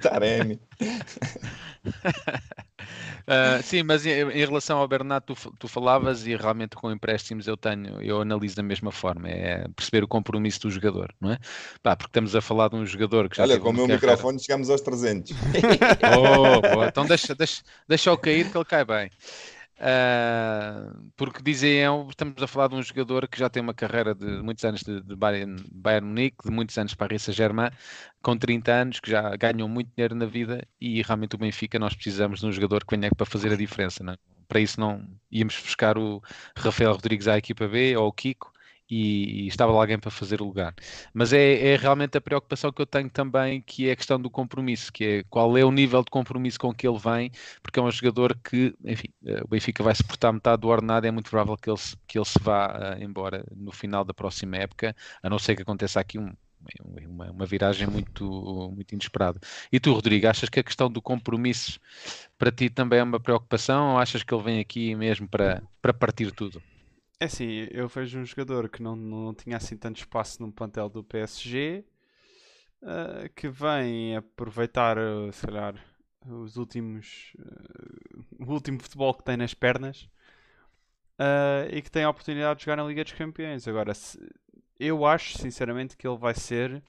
Taremi. 0.01 0.59
Uh, 3.27 3.61
sim, 3.63 3.83
mas 3.83 4.05
em, 4.05 4.11
em, 4.11 4.45
relação 4.45 4.77
ao 4.77 4.87
Bernardo, 4.87 5.35
tu, 5.35 5.53
tu, 5.57 5.67
falavas 5.67 6.25
e 6.25 6.35
realmente 6.35 6.75
com 6.75 6.91
empréstimos 6.91 7.47
eu 7.47 7.55
tenho, 7.55 8.01
eu 8.01 8.21
analiso 8.21 8.55
da 8.55 8.63
mesma 8.63 8.91
forma, 8.91 9.29
é 9.29 9.67
perceber 9.75 10.03
o 10.03 10.07
compromisso 10.07 10.61
do 10.61 10.69
jogador, 10.71 11.13
não 11.19 11.31
é? 11.31 11.39
Pá, 11.81 11.95
porque 11.95 12.09
estamos 12.09 12.35
a 12.35 12.41
falar 12.41 12.69
de 12.69 12.75
um 12.75 12.85
jogador 12.85 13.29
que 13.29 13.37
já 13.37 13.43
Olha, 13.43 13.59
com 13.59 13.69
o 13.69 13.73
meu 13.73 13.87
carreira... 13.87 14.07
microfone 14.07 14.39
chegamos 14.39 14.69
aos 14.69 14.81
300. 14.81 15.31
oh, 16.75 16.83
então 16.83 17.05
deixa, 17.05 17.33
deixa, 17.33 17.61
deixa-o 17.87 18.17
cair 18.17 18.51
que 18.51 18.57
ele 18.57 18.65
cai 18.65 18.85
bem. 18.85 19.11
Uh, 19.79 21.11
porque 21.15 21.41
dizem, 21.43 21.81
estamos 22.09 22.41
a 22.41 22.47
falar 22.47 22.67
de 22.69 22.75
um 22.75 22.81
jogador 22.81 23.27
que 23.27 23.37
já 23.37 23.47
tem 23.47 23.61
uma 23.61 23.75
carreira 23.75 24.15
de 24.15 24.25
muitos 24.41 24.63
anos 24.65 24.81
de, 24.81 25.01
de 25.01 25.15
Bayern, 25.15 25.63
Bayern 25.71 26.07
Munique, 26.07 26.37
de 26.43 26.51
muitos 26.51 26.75
anos 26.79 26.95
para 26.95 27.05
a 27.05 27.09
Paris 27.09 27.21
Saint-Germain, 27.21 27.69
com 28.21 28.35
30 28.35 28.71
anos, 28.71 28.99
que 28.99 29.11
já 29.11 29.35
ganham 29.35 29.69
muito 29.69 29.91
dinheiro 29.95 30.15
na 30.15 30.25
vida 30.25 30.67
e 30.81 31.01
realmente 31.03 31.35
o 31.35 31.37
Benfica 31.37 31.77
nós 31.77 31.93
precisamos 31.93 32.39
de 32.39 32.47
um 32.47 32.51
jogador 32.51 32.83
que 32.83 32.97
venha 32.97 33.11
para 33.15 33.25
fazer 33.25 33.53
a 33.53 33.55
diferença. 33.55 34.03
Não 34.03 34.13
é? 34.13 34.17
Para 34.47 34.59
isso 34.59 34.79
não 34.79 35.07
íamos 35.31 35.59
buscar 35.61 35.97
o 35.97 36.23
Rafael 36.57 36.93
Rodrigues 36.93 37.27
à 37.27 37.37
equipa 37.37 37.67
B 37.67 37.95
ou 37.97 38.07
o 38.07 38.13
Kiko, 38.13 38.51
e, 38.89 39.43
e, 39.43 39.47
estava 39.47 39.71
lá 39.71 39.81
alguém 39.81 39.99
para 39.99 40.11
fazer 40.11 40.41
o 40.41 40.45
lugar. 40.45 40.73
Mas 41.13 41.33
é, 41.33 41.73
é, 41.73 41.75
realmente 41.75 42.17
a 42.17 42.21
preocupação 42.21 42.71
que 42.71 42.81
eu 42.81 42.85
tenho 42.85 43.09
também, 43.09 43.61
que 43.61 43.89
é 43.89 43.91
a 43.91 43.95
questão 43.95 44.19
do 44.19 44.29
compromisso, 44.29 44.91
que 44.91 45.03
é 45.03 45.23
qual 45.29 45.57
é 45.57 45.65
o 45.65 45.71
nível 45.71 46.03
de 46.03 46.11
compromisso 46.11 46.59
com 46.59 46.73
que 46.73 46.87
ele 46.87 46.97
vem, 46.97 47.31
porque 47.61 47.79
é 47.79 47.83
um 47.83 47.91
jogador 47.91 48.37
que, 48.37 48.73
enfim, 48.83 49.09
eh, 49.25 49.41
o 49.43 49.47
Benfica 49.47 49.83
vai 49.83 49.95
suportar 49.95 50.31
metade 50.31 50.61
do 50.61 50.67
ordenado, 50.69 51.05
é 51.05 51.11
muito 51.11 51.29
provável 51.29 51.57
que 51.57 51.69
ele, 51.69 51.79
que 52.07 52.17
ele 52.17 52.25
se 52.25 52.39
vá 52.41 52.95
uh, 52.97 53.03
embora 53.03 53.43
no 53.55 53.71
final 53.71 54.03
da 54.03 54.13
próxima 54.13 54.57
época, 54.57 54.95
a 55.21 55.29
não 55.29 55.39
ser 55.39 55.55
que 55.55 55.61
aconteça 55.61 55.99
aqui 55.99 56.17
um, 56.17 56.33
uma, 57.07 57.31
uma, 57.31 57.45
viragem 57.45 57.87
muito, 57.87 58.71
muito 58.73 58.93
inesperada. 58.93 59.39
E 59.71 59.79
tu, 59.79 59.93
Rodrigo, 59.93 60.27
achas 60.27 60.49
que 60.49 60.59
a 60.59 60.63
questão 60.63 60.89
do 60.89 61.01
compromisso 61.01 61.79
para 62.37 62.51
ti 62.51 62.69
também 62.69 62.99
é 62.99 63.03
uma 63.03 63.19
preocupação 63.19 63.93
ou 63.93 63.99
achas 63.99 64.23
que 64.23 64.33
ele 64.33 64.43
vem 64.43 64.59
aqui 64.59 64.95
mesmo 64.95 65.27
para, 65.27 65.61
para 65.81 65.93
partir 65.93 66.31
tudo? 66.31 66.61
É 67.19 67.25
assim, 67.25 67.67
eu 67.71 67.87
vejo 67.87 68.19
um 68.19 68.25
jogador 68.25 68.69
que 68.69 68.81
não, 68.81 68.95
não 68.95 69.33
tinha 69.33 69.57
assim 69.57 69.75
tanto 69.75 69.97
espaço 69.97 70.41
no 70.41 70.51
plantel 70.51 70.87
do 70.87 71.03
PSG, 71.03 71.83
uh, 72.83 72.87
eh, 73.25 73.29
que 73.29 73.49
vem 73.49 74.15
aproveitar, 74.15 74.99
uh, 74.99 75.31
se 75.33 75.45
calhar, 75.45 75.83
os 76.27 76.57
últimos. 76.57 77.33
Uh, 77.39 78.25
o 78.39 78.53
último 78.53 78.79
futebol 78.79 79.15
que 79.15 79.23
tem 79.23 79.35
nas 79.35 79.53
pernas 79.55 80.03
uh, 81.19 81.67
e 81.71 81.81
que 81.81 81.89
tem 81.89 82.03
a 82.03 82.09
oportunidade 82.09 82.59
de 82.59 82.65
jogar 82.65 82.77
na 82.77 82.87
Liga 82.87 83.03
dos 83.03 83.13
Campeões. 83.13 83.67
Agora, 83.67 83.95
se, 83.95 84.19
eu 84.79 85.03
acho, 85.03 85.39
sinceramente, 85.39 85.97
que 85.97 86.07
ele 86.07 86.17
vai 86.17 86.35
ser 86.35 86.83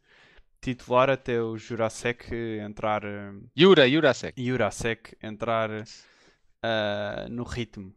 titular 0.61 1.09
até 1.09 1.41
o 1.41 1.57
Jurasek 1.57 2.35
entrar. 2.61 3.03
Jura, 3.57 3.89
Jurasek. 3.89 4.45
Jurasek 4.45 5.17
entrar 5.23 5.71
no 7.31 7.45
ritmo. 7.45 7.95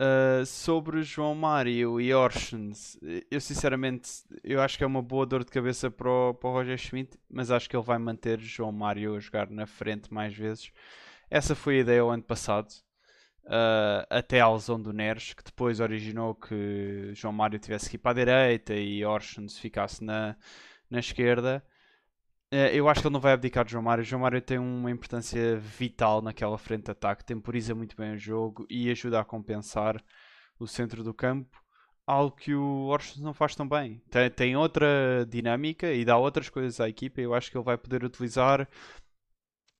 Uh, 0.00 0.46
sobre 0.46 1.02
João 1.02 1.34
Mário 1.34 2.00
e 2.00 2.14
Orsens, 2.14 2.98
eu 3.30 3.38
sinceramente 3.38 4.10
eu 4.42 4.58
acho 4.62 4.78
que 4.78 4.82
é 4.82 4.86
uma 4.86 5.02
boa 5.02 5.26
dor 5.26 5.44
de 5.44 5.50
cabeça 5.50 5.90
para 5.90 6.08
o, 6.08 6.32
para 6.32 6.48
o 6.48 6.52
Roger 6.54 6.78
Schmidt, 6.78 7.18
mas 7.28 7.50
acho 7.50 7.68
que 7.68 7.76
ele 7.76 7.84
vai 7.84 7.98
manter 7.98 8.40
João 8.40 8.72
Mário 8.72 9.14
a 9.14 9.20
jogar 9.20 9.50
na 9.50 9.66
frente 9.66 10.10
mais 10.10 10.34
vezes. 10.34 10.72
Essa 11.28 11.54
foi 11.54 11.76
a 11.76 11.80
ideia 11.80 12.02
o 12.02 12.08
ano 12.08 12.22
passado, 12.22 12.70
uh, 13.44 14.06
até 14.08 14.40
à 14.40 14.50
lesão 14.50 14.80
do 14.80 14.90
Neres, 14.90 15.34
que 15.34 15.44
depois 15.44 15.80
originou 15.80 16.34
que 16.34 17.10
João 17.12 17.34
Mário 17.34 17.58
tivesse 17.58 17.90
que 17.90 17.96
ir 17.96 17.98
para 17.98 18.12
a 18.12 18.24
direita 18.24 18.74
e 18.74 19.04
Orsens 19.04 19.58
ficasse 19.58 20.02
na, 20.02 20.34
na 20.88 21.00
esquerda. 21.00 21.62
Uh, 22.52 22.72
eu 22.72 22.88
acho 22.88 23.00
que 23.00 23.06
ele 23.06 23.12
não 23.12 23.20
vai 23.20 23.32
abdicar 23.32 23.64
de 23.64 23.72
João 23.72 23.84
Mário. 23.84 24.04
João 24.04 24.22
Mário 24.22 24.42
tem 24.42 24.58
uma 24.58 24.90
importância 24.90 25.56
vital 25.58 26.20
naquela 26.20 26.58
frente 26.58 26.84
de 26.84 26.90
ataque, 26.90 27.24
temporiza 27.24 27.74
muito 27.74 27.96
bem 27.96 28.14
o 28.14 28.18
jogo 28.18 28.66
e 28.68 28.90
ajuda 28.90 29.20
a 29.20 29.24
compensar 29.24 30.02
o 30.58 30.66
centro 30.66 31.04
do 31.04 31.14
campo 31.14 31.60
algo 32.10 32.36
que 32.36 32.54
o 32.54 32.86
Orsens 32.86 33.20
não 33.20 33.32
faz 33.32 33.54
tão 33.54 33.68
bem. 33.68 34.02
Tem, 34.10 34.28
tem, 34.30 34.56
outra 34.56 35.24
dinâmica 35.28 35.92
e 35.92 36.04
dá 36.04 36.16
outras 36.16 36.48
coisas 36.48 36.80
à 36.80 36.88
equipa. 36.88 37.20
Eu 37.20 37.34
acho 37.34 37.50
que 37.50 37.56
ele 37.56 37.64
vai 37.64 37.78
poder 37.78 38.04
utilizar 38.04 38.68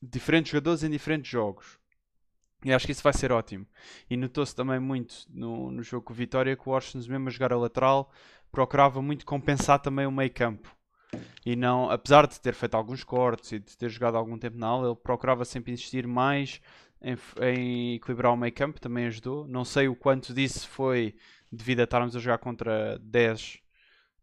diferentes 0.00 0.52
jogadores 0.52 0.82
em 0.84 0.90
diferentes 0.90 1.30
jogos. 1.30 1.78
E 2.64 2.72
acho 2.72 2.86
que 2.86 2.92
isso 2.92 3.02
vai 3.02 3.12
ser 3.12 3.32
ótimo. 3.32 3.66
E 4.08 4.16
notou-se 4.16 4.54
também 4.54 4.78
muito 4.78 5.24
no, 5.28 5.70
no 5.70 5.82
jogo 5.82 6.06
com 6.06 6.14
Vitória 6.14 6.56
que 6.56 6.68
o 6.68 6.72
Orsens, 6.72 7.08
mesmo 7.08 7.28
a 7.28 7.30
jogar 7.30 7.52
a 7.52 7.56
lateral, 7.56 8.12
procurava 8.52 9.00
muito 9.02 9.24
compensar 9.26 9.80
também 9.80 10.06
o 10.06 10.12
meio 10.12 10.32
campo. 10.32 10.74
E 11.44 11.56
não, 11.56 11.90
apesar 11.90 12.26
de 12.26 12.40
ter 12.40 12.54
feito 12.54 12.74
alguns 12.74 13.02
cortes 13.02 13.52
e 13.52 13.58
de 13.58 13.76
ter 13.76 13.88
jogado 13.88 14.16
algum 14.16 14.38
tempo 14.38 14.56
na 14.58 14.66
aula, 14.66 14.88
ele 14.88 14.96
procurava 14.96 15.44
sempre 15.44 15.72
insistir 15.72 16.06
mais 16.06 16.60
em, 17.02 17.16
em 17.42 17.94
equilibrar 17.94 18.32
o 18.32 18.36
meio 18.36 18.52
campo, 18.52 18.80
também 18.80 19.06
ajudou. 19.06 19.46
Não 19.46 19.64
sei 19.64 19.88
o 19.88 19.96
quanto 19.96 20.34
disso 20.34 20.68
foi 20.68 21.16
devido 21.50 21.80
a 21.80 21.84
estarmos 21.84 22.14
a 22.14 22.18
jogar 22.18 22.38
contra 22.38 22.98
10 22.98 23.54
uh, 23.54 23.58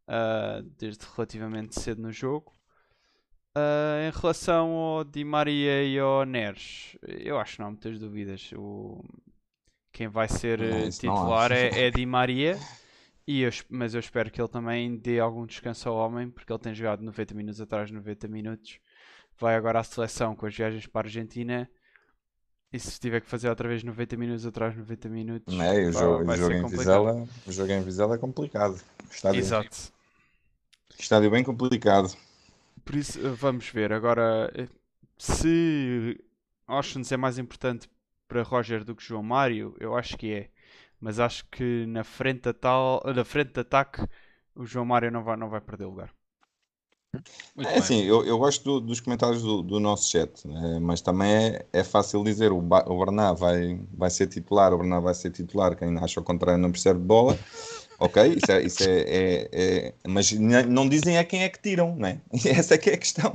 ah, 0.08 0.62
desde 0.78 1.06
relativamente 1.16 1.80
cedo 1.80 2.02
no 2.02 2.12
jogo. 2.12 2.54
Uh, 3.58 4.08
em 4.08 4.20
relação 4.20 4.70
ao 4.70 5.04
Di 5.04 5.24
Maria 5.24 5.84
e 5.84 5.98
ao 5.98 6.24
Neres, 6.26 6.96
eu 7.02 7.40
acho 7.40 7.54
que 7.54 7.60
não 7.60 7.68
há 7.68 7.72
muitas 7.72 7.98
dúvidas. 7.98 8.52
O... 8.56 9.04
Quem 9.92 10.08
vai 10.08 10.28
ser 10.28 10.60
não, 10.60 10.78
eh, 10.78 10.90
titular 10.90 11.52
é, 11.52 11.70
é 11.88 11.90
Di 11.90 12.06
Maria, 12.06 12.56
e 13.28 13.42
eu, 13.42 13.52
mas 13.70 13.94
eu 13.94 14.00
espero 14.00 14.32
que 14.32 14.40
ele 14.40 14.48
também 14.48 14.96
dê 14.96 15.20
algum 15.20 15.46
descanso 15.46 15.90
ao 15.90 15.98
homem, 15.98 16.30
porque 16.30 16.52
ele 16.52 16.60
tem 16.60 16.74
jogado 16.74 17.04
90 17.04 17.34
minutos 17.36 17.60
atrás, 17.60 17.92
90 17.92 18.28
minutos. 18.28 18.80
Vai 19.38 19.56
agora 19.56 19.80
à 19.80 19.84
seleção 19.84 20.36
com 20.36 20.46
as 20.46 20.56
viagens 20.56 20.88
para 20.88 21.02
a 21.02 21.10
Argentina 21.10 21.70
e 22.72 22.80
se 22.80 23.00
tiver 23.00 23.22
que 23.22 23.30
fazer 23.30 23.50
outra 23.50 23.68
vez 23.68 23.84
90 23.84 24.18
minutos 24.18 24.46
atrás, 24.46 24.76
90 24.76 25.10
minutos. 25.10 25.56
Não 25.56 25.64
é, 25.64 25.88
o, 25.88 25.92
jogo, 25.92 26.32
o 26.32 26.36
jogo 26.36 26.54
em 26.54 26.68
Vizela, 26.68 27.28
o 27.46 27.52
jogo 27.52 27.72
em 27.72 27.82
Vizela 27.82 28.16
é 28.16 28.18
complicado. 28.18 28.82
Estádio, 29.10 29.40
Exato. 29.40 29.78
Estádio 30.98 31.30
bem 31.30 31.44
complicado. 31.44 32.16
Por 32.84 32.96
isso, 32.96 33.20
eh, 33.20 33.30
vamos 33.32 33.70
ver. 33.70 33.94
Agora, 33.94 34.52
eh, 34.56 34.68
se 35.18 36.20
Oceans 36.68 37.12
é 37.12 37.18
mais 37.18 37.38
importante 37.38 37.90
para 38.28 38.44
Roger 38.44 38.84
do 38.84 38.96
que 38.96 39.04
João 39.04 39.24
Mário, 39.24 39.76
eu 39.80 39.96
acho 39.96 40.18
que 40.18 40.34
é. 40.34 40.50
Mas 41.00 41.20
acho 41.20 41.46
que 41.50 41.86
na 41.88 42.04
frente, 42.04 42.52
tal, 42.54 43.02
na 43.16 43.24
frente 43.24 43.54
de 43.54 43.60
ataque, 43.60 44.02
o 44.56 44.66
João 44.66 44.86
Mário 44.86 45.12
não 45.12 45.24
vai, 45.24 45.38
não 45.38 45.50
vai 45.50 45.62
perder 45.62 45.86
lugar. 45.86 46.12
Muito 47.56 47.70
é 47.70 47.78
assim, 47.78 48.04
eu, 48.04 48.24
eu 48.26 48.38
gosto 48.38 48.64
do, 48.64 48.80
dos 48.80 49.00
comentários 49.00 49.42
do, 49.42 49.62
do 49.62 49.80
nosso 49.80 50.10
chat, 50.10 50.48
né? 50.48 50.78
mas 50.82 51.02
também 51.02 51.32
é, 51.32 51.66
é 51.74 51.84
fácil 51.84 52.24
dizer 52.24 52.52
o, 52.52 52.58
o 52.58 53.06
Bernard 53.06 53.40
vai, 53.40 53.80
vai 53.94 54.10
ser 54.10 54.28
titular, 54.28 54.74
o 54.74 54.78
Bernard 54.78 55.04
vai 55.04 55.14
ser 55.14 55.32
titular, 55.32 55.76
quem 55.76 55.98
acha 55.98 56.20
o 56.20 56.24
contrário 56.24 56.62
não 56.62 56.72
percebe 56.72 57.00
de 57.00 57.06
bola. 57.06 57.38
Ok, 58.00 58.22
isso 58.28 58.52
é, 58.52 58.62
isso 58.62 58.84
é, 58.84 59.00
é, 59.00 59.50
é, 59.52 59.94
mas 60.08 60.32
não 60.32 60.88
dizem 60.88 61.18
a 61.18 61.24
quem 61.24 61.42
é 61.42 61.50
que 61.50 61.60
tiram, 61.60 61.96
né? 61.96 62.22
Essa 62.46 62.76
é 62.76 62.78
que 62.78 62.92
é 62.92 62.94
a 62.94 62.98
questão. 62.98 63.34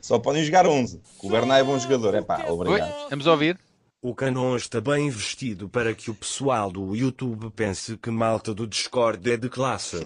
Só 0.00 0.20
podem 0.20 0.44
jogar 0.44 0.68
11. 0.68 1.00
O 1.20 1.28
Bernard 1.28 1.62
é 1.62 1.64
bom 1.64 1.76
jogador, 1.76 2.14
é 2.14 2.22
pá, 2.22 2.44
obrigado. 2.48 2.94
Oi, 2.94 3.10
vamos 3.10 3.26
ouvir. 3.26 3.58
O 4.04 4.14
Canon 4.14 4.54
está 4.54 4.82
bem 4.82 5.08
vestido 5.08 5.66
para 5.66 5.94
que 5.94 6.10
o 6.10 6.14
pessoal 6.14 6.70
do 6.70 6.94
YouTube 6.94 7.50
pense 7.56 7.96
que 7.96 8.10
malta 8.10 8.52
do 8.52 8.66
Discord 8.66 9.32
é 9.32 9.34
de 9.34 9.48
classe. 9.48 9.96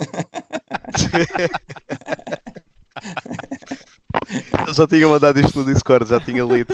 Eu 4.69 4.73
já 4.73 4.87
tinha 4.87 5.09
mandado 5.09 5.41
isto 5.41 5.59
no 5.59 5.65
Discord, 5.65 6.09
já 6.09 6.21
tinha 6.21 6.45
lido. 6.45 6.73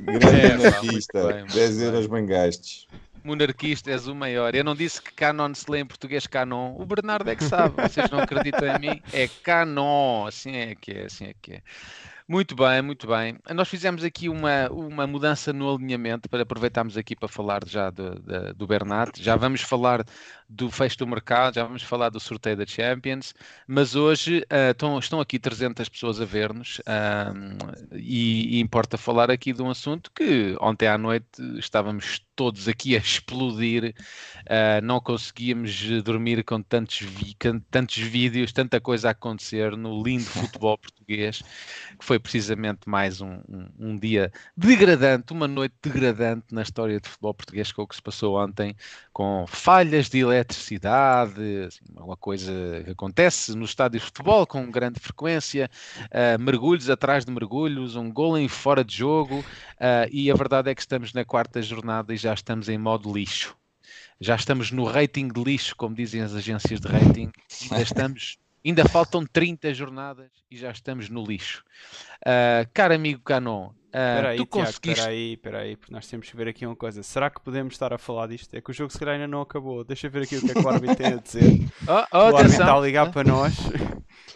Grande 0.00 0.40
é, 0.40 0.56
monarquista, 0.56 1.44
10 1.52 1.82
euros 1.82 2.06
bem 2.06 2.24
gastos. 2.24 2.88
Monarquista, 3.22 3.90
és 3.90 4.08
o 4.08 4.14
maior. 4.14 4.54
Eu 4.54 4.64
não 4.64 4.74
disse 4.74 5.02
que 5.02 5.12
Canon 5.12 5.54
se 5.54 5.70
lê 5.70 5.80
em 5.80 5.86
português 5.86 6.26
Canon. 6.26 6.74
O 6.78 6.86
Bernardo 6.86 7.28
é 7.28 7.36
que 7.36 7.44
sabe. 7.44 7.82
Vocês 7.82 8.10
não 8.10 8.20
acreditam 8.20 8.66
em 8.66 8.78
mim? 8.78 9.02
É 9.12 9.28
Canon. 9.42 10.26
Assim 10.26 10.56
é 10.56 10.74
que 10.74 10.90
é, 10.92 11.04
assim 11.04 11.26
é 11.26 11.34
que 11.42 11.52
é. 11.52 11.62
Muito 12.32 12.56
bem, 12.56 12.80
muito 12.80 13.06
bem. 13.06 13.38
Nós 13.54 13.68
fizemos 13.68 14.02
aqui 14.02 14.26
uma, 14.26 14.66
uma 14.70 15.06
mudança 15.06 15.52
no 15.52 15.70
alinhamento 15.70 16.30
para 16.30 16.44
aproveitarmos 16.44 16.96
aqui 16.96 17.14
para 17.14 17.28
falar 17.28 17.60
já 17.66 17.90
do, 17.90 18.14
do, 18.14 18.54
do 18.54 18.66
Bernat. 18.66 19.22
Já 19.22 19.36
vamos 19.36 19.60
falar 19.60 20.02
do 20.48 20.70
fecho 20.70 20.96
do 20.96 21.06
mercado, 21.06 21.56
já 21.56 21.64
vamos 21.64 21.82
falar 21.82 22.08
do 22.08 22.18
sorteio 22.18 22.56
da 22.56 22.64
Champions, 22.64 23.34
mas 23.66 23.94
hoje 23.94 24.38
uh, 24.50 24.70
estão, 24.70 24.98
estão 24.98 25.20
aqui 25.20 25.38
300 25.38 25.86
pessoas 25.90 26.22
a 26.22 26.24
ver-nos 26.24 26.78
uh, 26.78 27.92
e, 27.92 28.56
e, 28.56 28.60
importa 28.60 28.96
falar 28.96 29.30
aqui 29.30 29.52
de 29.52 29.60
um 29.60 29.68
assunto 29.68 30.10
que 30.14 30.56
ontem 30.58 30.88
à 30.88 30.96
noite 30.96 31.26
estávamos 31.58 32.24
todos 32.34 32.68
aqui 32.68 32.96
a 32.96 32.98
explodir, 32.98 33.94
uh, 34.40 34.84
não 34.84 35.00
conseguíamos 35.00 36.02
dormir 36.02 36.42
com 36.44 36.62
tantos, 36.62 37.00
vi, 37.00 37.36
com 37.40 37.60
tantos 37.70 37.98
vídeos, 37.98 38.52
tanta 38.52 38.80
coisa 38.80 39.08
a 39.08 39.10
acontecer 39.12 39.76
no 39.76 40.02
lindo 40.02 40.24
futebol 40.30 40.78
português, 40.78 41.42
que 41.98 42.04
foi 42.04 42.18
precisamente 42.18 42.80
mais 42.88 43.20
um, 43.20 43.40
um, 43.48 43.68
um 43.78 43.98
dia 43.98 44.32
degradante, 44.56 45.32
uma 45.32 45.46
noite 45.46 45.74
degradante 45.82 46.46
na 46.52 46.62
história 46.62 46.98
do 46.98 47.08
futebol 47.08 47.34
português 47.34 47.70
com 47.70 47.82
o 47.82 47.86
que 47.86 47.96
se 47.96 48.02
passou 48.02 48.42
ontem, 48.42 48.74
com 49.12 49.44
falhas 49.46 50.08
de 50.08 50.20
eletricidade, 50.20 51.64
assim, 51.66 51.84
uma 51.96 52.16
coisa 52.16 52.52
que 52.84 52.90
acontece 52.90 53.54
no 53.54 53.64
estádio 53.64 54.00
de 54.00 54.06
futebol 54.06 54.46
com 54.46 54.70
grande 54.70 54.98
frequência, 54.98 55.70
uh, 56.06 56.40
mergulhos 56.40 56.88
atrás 56.88 57.24
de 57.24 57.32
mergulhos, 57.32 57.94
um 57.94 58.10
gol 58.10 58.38
em 58.38 58.48
fora 58.48 58.82
de 58.82 58.96
jogo, 58.96 59.40
uh, 59.40 60.08
e 60.10 60.30
a 60.30 60.34
verdade 60.34 60.70
é 60.70 60.74
que 60.74 60.80
estamos 60.80 61.12
na 61.12 61.24
quarta 61.24 61.60
jornada 61.60 62.14
e 62.14 62.21
já 62.22 62.32
estamos 62.32 62.68
em 62.68 62.78
modo 62.78 63.12
lixo. 63.12 63.56
Já 64.20 64.36
estamos 64.36 64.70
no 64.70 64.84
rating 64.84 65.28
de 65.28 65.42
lixo, 65.42 65.74
como 65.76 65.94
dizem 65.94 66.22
as 66.22 66.34
agências 66.34 66.80
de 66.80 66.86
rating, 66.86 67.32
ainda 67.70 67.82
estamos 67.82 68.38
Ainda 68.64 68.88
faltam 68.88 69.26
30 69.26 69.74
jornadas 69.74 70.30
e 70.48 70.56
já 70.56 70.70
estamos 70.70 71.08
no 71.08 71.24
lixo. 71.24 71.64
Uh, 72.20 72.68
caro 72.72 72.94
amigo 72.94 73.20
Canon, 73.22 73.66
uh, 73.66 74.26
aí, 74.28 74.36
tu 74.36 74.46
conseguiste... 74.46 74.90
Espera 74.90 75.10
aí, 75.10 75.32
espera 75.32 75.58
aí, 75.58 75.76
porque 75.76 75.92
nós 75.92 76.06
temos 76.06 76.30
que 76.30 76.36
ver 76.36 76.46
aqui 76.46 76.64
uma 76.64 76.76
coisa. 76.76 77.02
Será 77.02 77.28
que 77.28 77.40
podemos 77.40 77.74
estar 77.74 77.92
a 77.92 77.98
falar 77.98 78.28
disto? 78.28 78.54
É 78.54 78.60
que 78.60 78.70
o 78.70 78.72
jogo 78.72 78.92
se 78.92 79.00
calhar 79.00 79.16
ainda 79.16 79.26
não 79.26 79.40
acabou. 79.40 79.82
Deixa 79.82 80.06
eu 80.06 80.12
ver 80.12 80.22
aqui 80.22 80.36
o 80.36 80.40
que 80.40 80.52
é 80.52 80.54
que 80.54 80.60
o 80.60 80.68
árbitro 80.68 80.94
tem 80.94 81.06
a 81.06 81.16
dizer. 81.16 81.42
Oh, 81.88 82.04
oh, 82.12 82.18
o 82.18 82.36
árbitro 82.36 82.52
está 82.52 82.76
a 82.76 82.80
ligar 82.80 83.10
para 83.10 83.28
nós. 83.28 83.54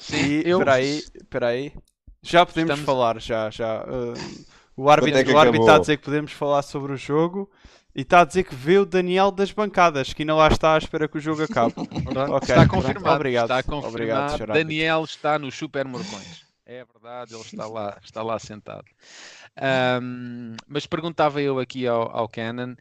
Sim, 0.00 0.16
e, 0.16 0.42
eu... 0.44 0.58
espera 0.58 0.74
aí, 0.74 1.04
espera 1.14 1.46
aí. 1.48 1.72
Já 2.20 2.44
podemos 2.44 2.70
Estamos... 2.70 2.84
falar, 2.84 3.20
já, 3.20 3.48
já. 3.50 3.84
Uh, 3.84 4.14
o 4.76 4.90
árbitro, 4.90 5.18
é 5.18 5.34
o 5.34 5.38
árbitro 5.38 5.62
está 5.62 5.76
a 5.76 5.78
dizer 5.78 5.96
que 5.96 6.04
podemos 6.04 6.32
falar 6.32 6.62
sobre 6.62 6.92
o 6.92 6.96
jogo. 6.96 7.50
E 7.94 8.02
está 8.02 8.20
a 8.20 8.24
dizer 8.26 8.44
que 8.44 8.54
vê 8.54 8.76
o 8.76 8.84
Daniel 8.84 9.30
das 9.30 9.50
bancadas, 9.50 10.12
que 10.12 10.22
ainda 10.22 10.34
lá 10.34 10.48
está 10.48 10.74
à 10.74 10.78
espera 10.78 11.08
que 11.08 11.16
o 11.16 11.20
jogo 11.20 11.42
acabe. 11.42 11.72
okay, 12.36 12.54
está 12.54 12.68
confirmado. 12.68 13.16
Obrigado. 13.16 13.44
Está 13.44 13.62
confirmado. 13.62 14.34
Obrigado, 14.34 14.52
Daniel 14.52 15.04
está 15.04 15.38
no 15.38 15.50
Super 15.50 15.86
Morcões. 15.86 16.44
É 16.66 16.84
verdade, 16.84 17.32
ele 17.32 17.42
está 17.42 17.66
lá, 17.66 17.96
está 18.02 18.22
lá 18.22 18.38
sentado. 18.38 18.84
Um, 20.02 20.56
mas 20.68 20.84
perguntava 20.84 21.40
eu 21.40 21.58
aqui 21.58 21.86
ao, 21.86 22.14
ao 22.14 22.28
Canon 22.28 22.74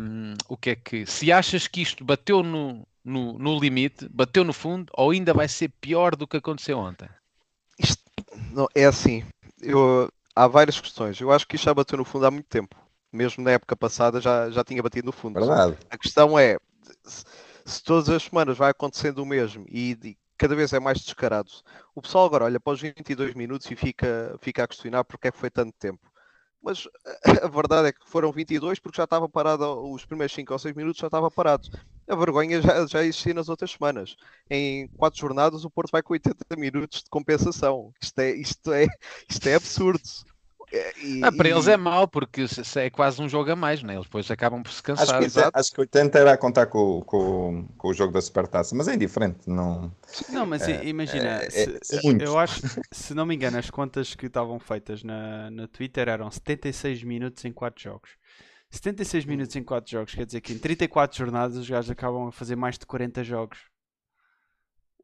um, 0.00 0.34
o 0.48 0.56
que 0.56 0.70
é 0.70 0.74
que 0.74 1.06
se 1.06 1.30
achas 1.30 1.68
que 1.68 1.80
isto 1.80 2.04
bateu 2.04 2.42
no, 2.42 2.84
no, 3.04 3.38
no, 3.38 3.60
limite, 3.60 4.08
bateu 4.08 4.42
no 4.42 4.52
fundo, 4.52 4.90
ou 4.96 5.10
ainda 5.10 5.32
vai 5.32 5.46
ser 5.46 5.68
pior 5.80 6.16
do 6.16 6.26
que 6.26 6.38
aconteceu 6.38 6.78
ontem? 6.78 7.08
Isto, 7.78 8.02
não, 8.50 8.66
é 8.74 8.86
assim, 8.86 9.22
eu, 9.60 10.10
há 10.34 10.46
várias 10.46 10.80
questões. 10.80 11.20
Eu 11.20 11.30
acho 11.32 11.46
que 11.46 11.56
isto 11.56 11.64
já 11.64 11.74
bateu 11.74 11.98
no 11.98 12.04
fundo 12.04 12.26
há 12.26 12.30
muito 12.30 12.48
tempo 12.48 12.76
mesmo 13.12 13.44
na 13.44 13.50
época 13.52 13.76
passada 13.76 14.20
já, 14.20 14.50
já 14.50 14.64
tinha 14.64 14.82
batido 14.82 15.06
no 15.06 15.12
fundo. 15.12 15.38
Verdade. 15.38 15.76
A 15.90 15.98
questão 15.98 16.38
é 16.38 16.56
se, 17.04 17.82
todas 17.84 18.08
as 18.08 18.22
semanas 18.24 18.56
vai 18.56 18.70
acontecendo 18.70 19.18
o 19.18 19.26
mesmo 19.26 19.66
e, 19.68 19.96
e, 20.02 20.16
cada 20.38 20.56
vez 20.56 20.72
é 20.72 20.80
mais 20.80 20.98
descarado, 20.98 21.50
o 21.94 22.02
pessoal 22.02 22.24
agora 22.24 22.46
olha 22.46 22.58
para 22.58 22.72
os 22.72 22.80
22 22.80 23.34
minutos 23.34 23.70
e 23.70 23.76
fica, 23.76 24.36
fica 24.40 24.64
a 24.64 24.66
questionar 24.66 25.04
porque 25.04 25.28
é 25.28 25.30
que 25.30 25.38
foi 25.38 25.50
tanto 25.50 25.72
tempo. 25.78 26.10
Mas 26.62 26.88
a 27.42 27.48
verdade 27.48 27.88
é 27.88 27.92
que 27.92 28.08
foram 28.08 28.30
22 28.32 28.78
porque 28.78 28.96
já 28.96 29.04
estava 29.04 29.28
parado, 29.28 29.92
os 29.92 30.04
primeiros 30.04 30.34
5 30.34 30.52
ou 30.52 30.58
6 30.58 30.74
minutos 30.74 31.00
já 31.00 31.08
estava 31.08 31.30
parado. 31.30 31.68
A 32.08 32.14
vergonha 32.16 32.60
já, 32.60 32.86
já 32.86 33.02
existia 33.02 33.34
nas 33.34 33.48
outras 33.48 33.72
semanas. 33.72 34.16
Em 34.50 34.88
4 34.96 35.20
jornadas 35.20 35.64
o 35.64 35.70
Porto 35.70 35.90
vai 35.90 36.02
com 36.02 36.12
80 36.12 36.56
minutos 36.56 37.02
de 37.02 37.10
compensação. 37.10 37.92
Isto 38.00 38.18
é, 38.20 38.30
isto 38.32 38.72
é, 38.72 38.86
isto 39.28 39.46
é 39.48 39.54
absurdo 39.54 40.00
E- 41.02 41.20
Ah, 41.22 41.30
para 41.30 41.48
eles 41.48 41.66
e- 41.66 41.70
é 41.72 41.76
mau, 41.76 42.08
porque 42.08 42.46
é 42.76 42.90
quase 42.90 43.20
um 43.20 43.28
jogo 43.28 43.50
a 43.50 43.56
mais, 43.56 43.82
né? 43.82 43.94
Eles 43.94 44.04
depois 44.06 44.30
acabam 44.30 44.62
por 44.62 44.70
se 44.72 44.78
Acho 44.78 44.82
cansar. 44.82 45.18
que, 45.18 45.24
exato. 45.26 45.50
acho 45.58 45.72
que 45.72 45.80
80 45.80 46.18
era 46.18 46.32
a 46.32 46.36
contar 46.36 46.66
com, 46.66 47.02
com, 47.02 47.66
com 47.76 47.88
o 47.88 47.92
jogo 47.94 48.12
da 48.12 48.20
Supertaça, 48.20 48.74
mas 48.74 48.88
é 48.88 48.94
indiferente. 48.94 49.40
Não... 49.48 49.94
Não, 50.30 50.46
mas 50.46 50.66
i- 50.66 50.86
imagina, 50.88 51.42
é- 51.42 51.50
se- 51.50 51.78
é 51.96 52.24
eu 52.26 52.38
acho, 52.38 52.60
se 52.90 53.14
não 53.14 53.26
me 53.26 53.34
engano, 53.34 53.58
as 53.58 53.68
contas 53.70 54.14
que 54.14 54.26
estavam 54.26 54.58
feitas 54.58 55.02
na, 55.02 55.50
na 55.50 55.68
Twitter 55.68 56.08
eram 56.08 56.30
76 56.30 57.02
minutos 57.04 57.44
em 57.44 57.52
4 57.52 57.82
jogos. 57.82 58.10
76 58.70 59.26
minutos 59.26 59.54
em 59.56 59.62
4 59.62 59.90
jogos, 59.90 60.14
quer 60.14 60.24
dizer 60.24 60.40
que 60.40 60.52
em 60.54 60.58
34 60.58 61.18
jornadas 61.18 61.56
os 61.58 61.68
gajos 61.68 61.90
acabam 61.90 62.28
a 62.28 62.32
fazer 62.32 62.56
mais 62.56 62.78
de 62.78 62.86
40 62.86 63.22
jogos. 63.22 63.58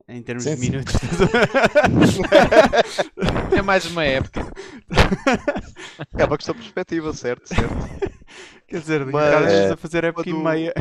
Em 0.09 0.23
termos 0.23 0.45
Sim, 0.45 0.55
de 0.55 0.61
sim. 0.61 0.71
minutos. 0.71 0.95
É 3.57 3.63
mais 3.63 3.85
uma 3.87 4.05
época. 4.05 4.41
É 6.17 6.25
uma 6.25 6.37
questão 6.37 6.55
de 6.55 6.61
perspectiva, 6.63 7.13
certo? 7.13 7.47
certo. 7.49 7.75
quer 8.67 8.81
dizer, 8.81 9.05
Mas- 9.07 9.53
É. 9.53 9.73
a 9.73 9.77
fazer 9.77 10.05
época 10.05 10.29
e 10.29 10.33
Quando- 10.33 10.45
meia. 10.45 10.73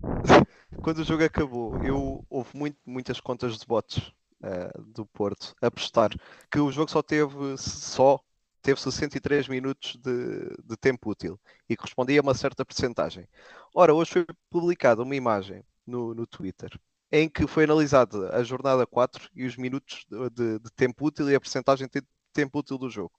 Quando 0.82 0.98
o 0.98 1.04
jogo 1.04 1.24
acabou, 1.24 1.82
eu, 1.84 2.24
houve 2.28 2.50
muito- 2.54 2.78
muitas 2.86 3.20
contas 3.20 3.58
de 3.58 3.66
bots 3.66 4.00
eh, 4.42 4.70
do 4.94 5.04
Porto 5.06 5.54
a 5.60 5.70
postar 5.70 6.10
que 6.50 6.58
o 6.58 6.70
jogo 6.72 6.90
só 6.90 7.02
teve 7.02 7.56
só 7.58 8.18
teve 8.62 8.80
63 8.80 9.48
minutos 9.48 9.96
de, 9.96 10.56
de 10.64 10.76
tempo 10.76 11.10
útil 11.10 11.38
e 11.68 11.76
correspondia 11.76 12.20
a 12.20 12.22
uma 12.22 12.34
certa 12.34 12.64
percentagem. 12.64 13.26
Ora, 13.74 13.94
hoje 13.94 14.12
foi 14.12 14.26
publicada 14.50 15.02
uma 15.02 15.14
imagem 15.14 15.62
no, 15.86 16.14
no 16.14 16.26
Twitter 16.26 16.70
em 17.12 17.28
que 17.28 17.46
foi 17.46 17.64
analisada 17.64 18.34
a 18.36 18.42
jornada 18.42 18.86
4 18.86 19.28
e 19.34 19.46
os 19.46 19.56
minutos 19.56 20.04
de, 20.30 20.58
de- 20.58 20.70
tempo 20.76 21.06
útil 21.06 21.30
e 21.30 21.34
a 21.34 21.40
percentagem 21.40 21.88
de 21.88 22.02
tempo 22.32 22.58
útil 22.58 22.78
do 22.78 22.90
jogo. 22.90 23.12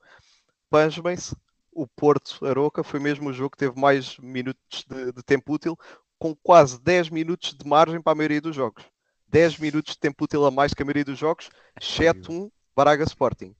Pasmem-se, 0.70 1.36
o 1.72 1.88
Porto 1.88 2.46
Aroca 2.46 2.84
foi 2.84 3.00
mesmo 3.00 3.30
o 3.30 3.34
jogo 3.34 3.52
que 3.52 3.58
teve 3.58 3.80
mais 3.80 4.18
minutos 4.20 4.86
de, 4.88 5.12
de 5.12 5.24
tempo 5.24 5.54
útil, 5.54 5.78
com 6.20 6.36
quase 6.36 6.82
10 6.82 7.10
minutos 7.10 7.54
de 7.54 7.68
margem 7.68 8.02
para 8.02 8.14
a 8.14 8.16
maioria 8.16 8.42
dos 8.42 8.56
jogos. 8.56 8.84
10 9.28 9.58
minutos 9.58 9.94
de 9.94 10.00
tempo 10.00 10.24
útil 10.24 10.46
a 10.46 10.52
mais 10.52 10.74
que 10.74 10.82
a 10.82 10.86
maioria 10.86 11.06
dos 11.06 11.18
jogos, 11.18 11.50
exceto 11.80 12.32
um 12.32 12.52
Braga 12.76 13.04
Sporting. 13.04 13.56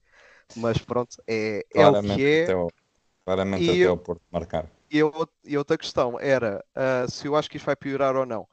Mas 0.56 0.78
pronto, 0.78 1.16
é, 1.26 1.64
é 1.74 1.86
o 1.86 2.02
que 2.02 2.22
é. 2.24 2.44
até, 2.44 2.54
o, 2.56 2.68
claramente 3.24 3.64
E 3.64 3.70
até 3.70 3.88
eu- 3.88 3.94
o 3.94 3.98
Porto 3.98 4.22
marcar. 4.30 4.66
E, 4.90 5.00
e 5.44 5.56
outra 5.58 5.76
questão 5.78 6.18
era 6.18 6.64
ah, 6.74 7.06
se 7.08 7.26
eu 7.26 7.36
acho 7.36 7.48
que 7.50 7.56
isto 7.58 7.66
vai 7.66 7.76
piorar 7.76 8.16
ou 8.16 8.24
não. 8.26 8.48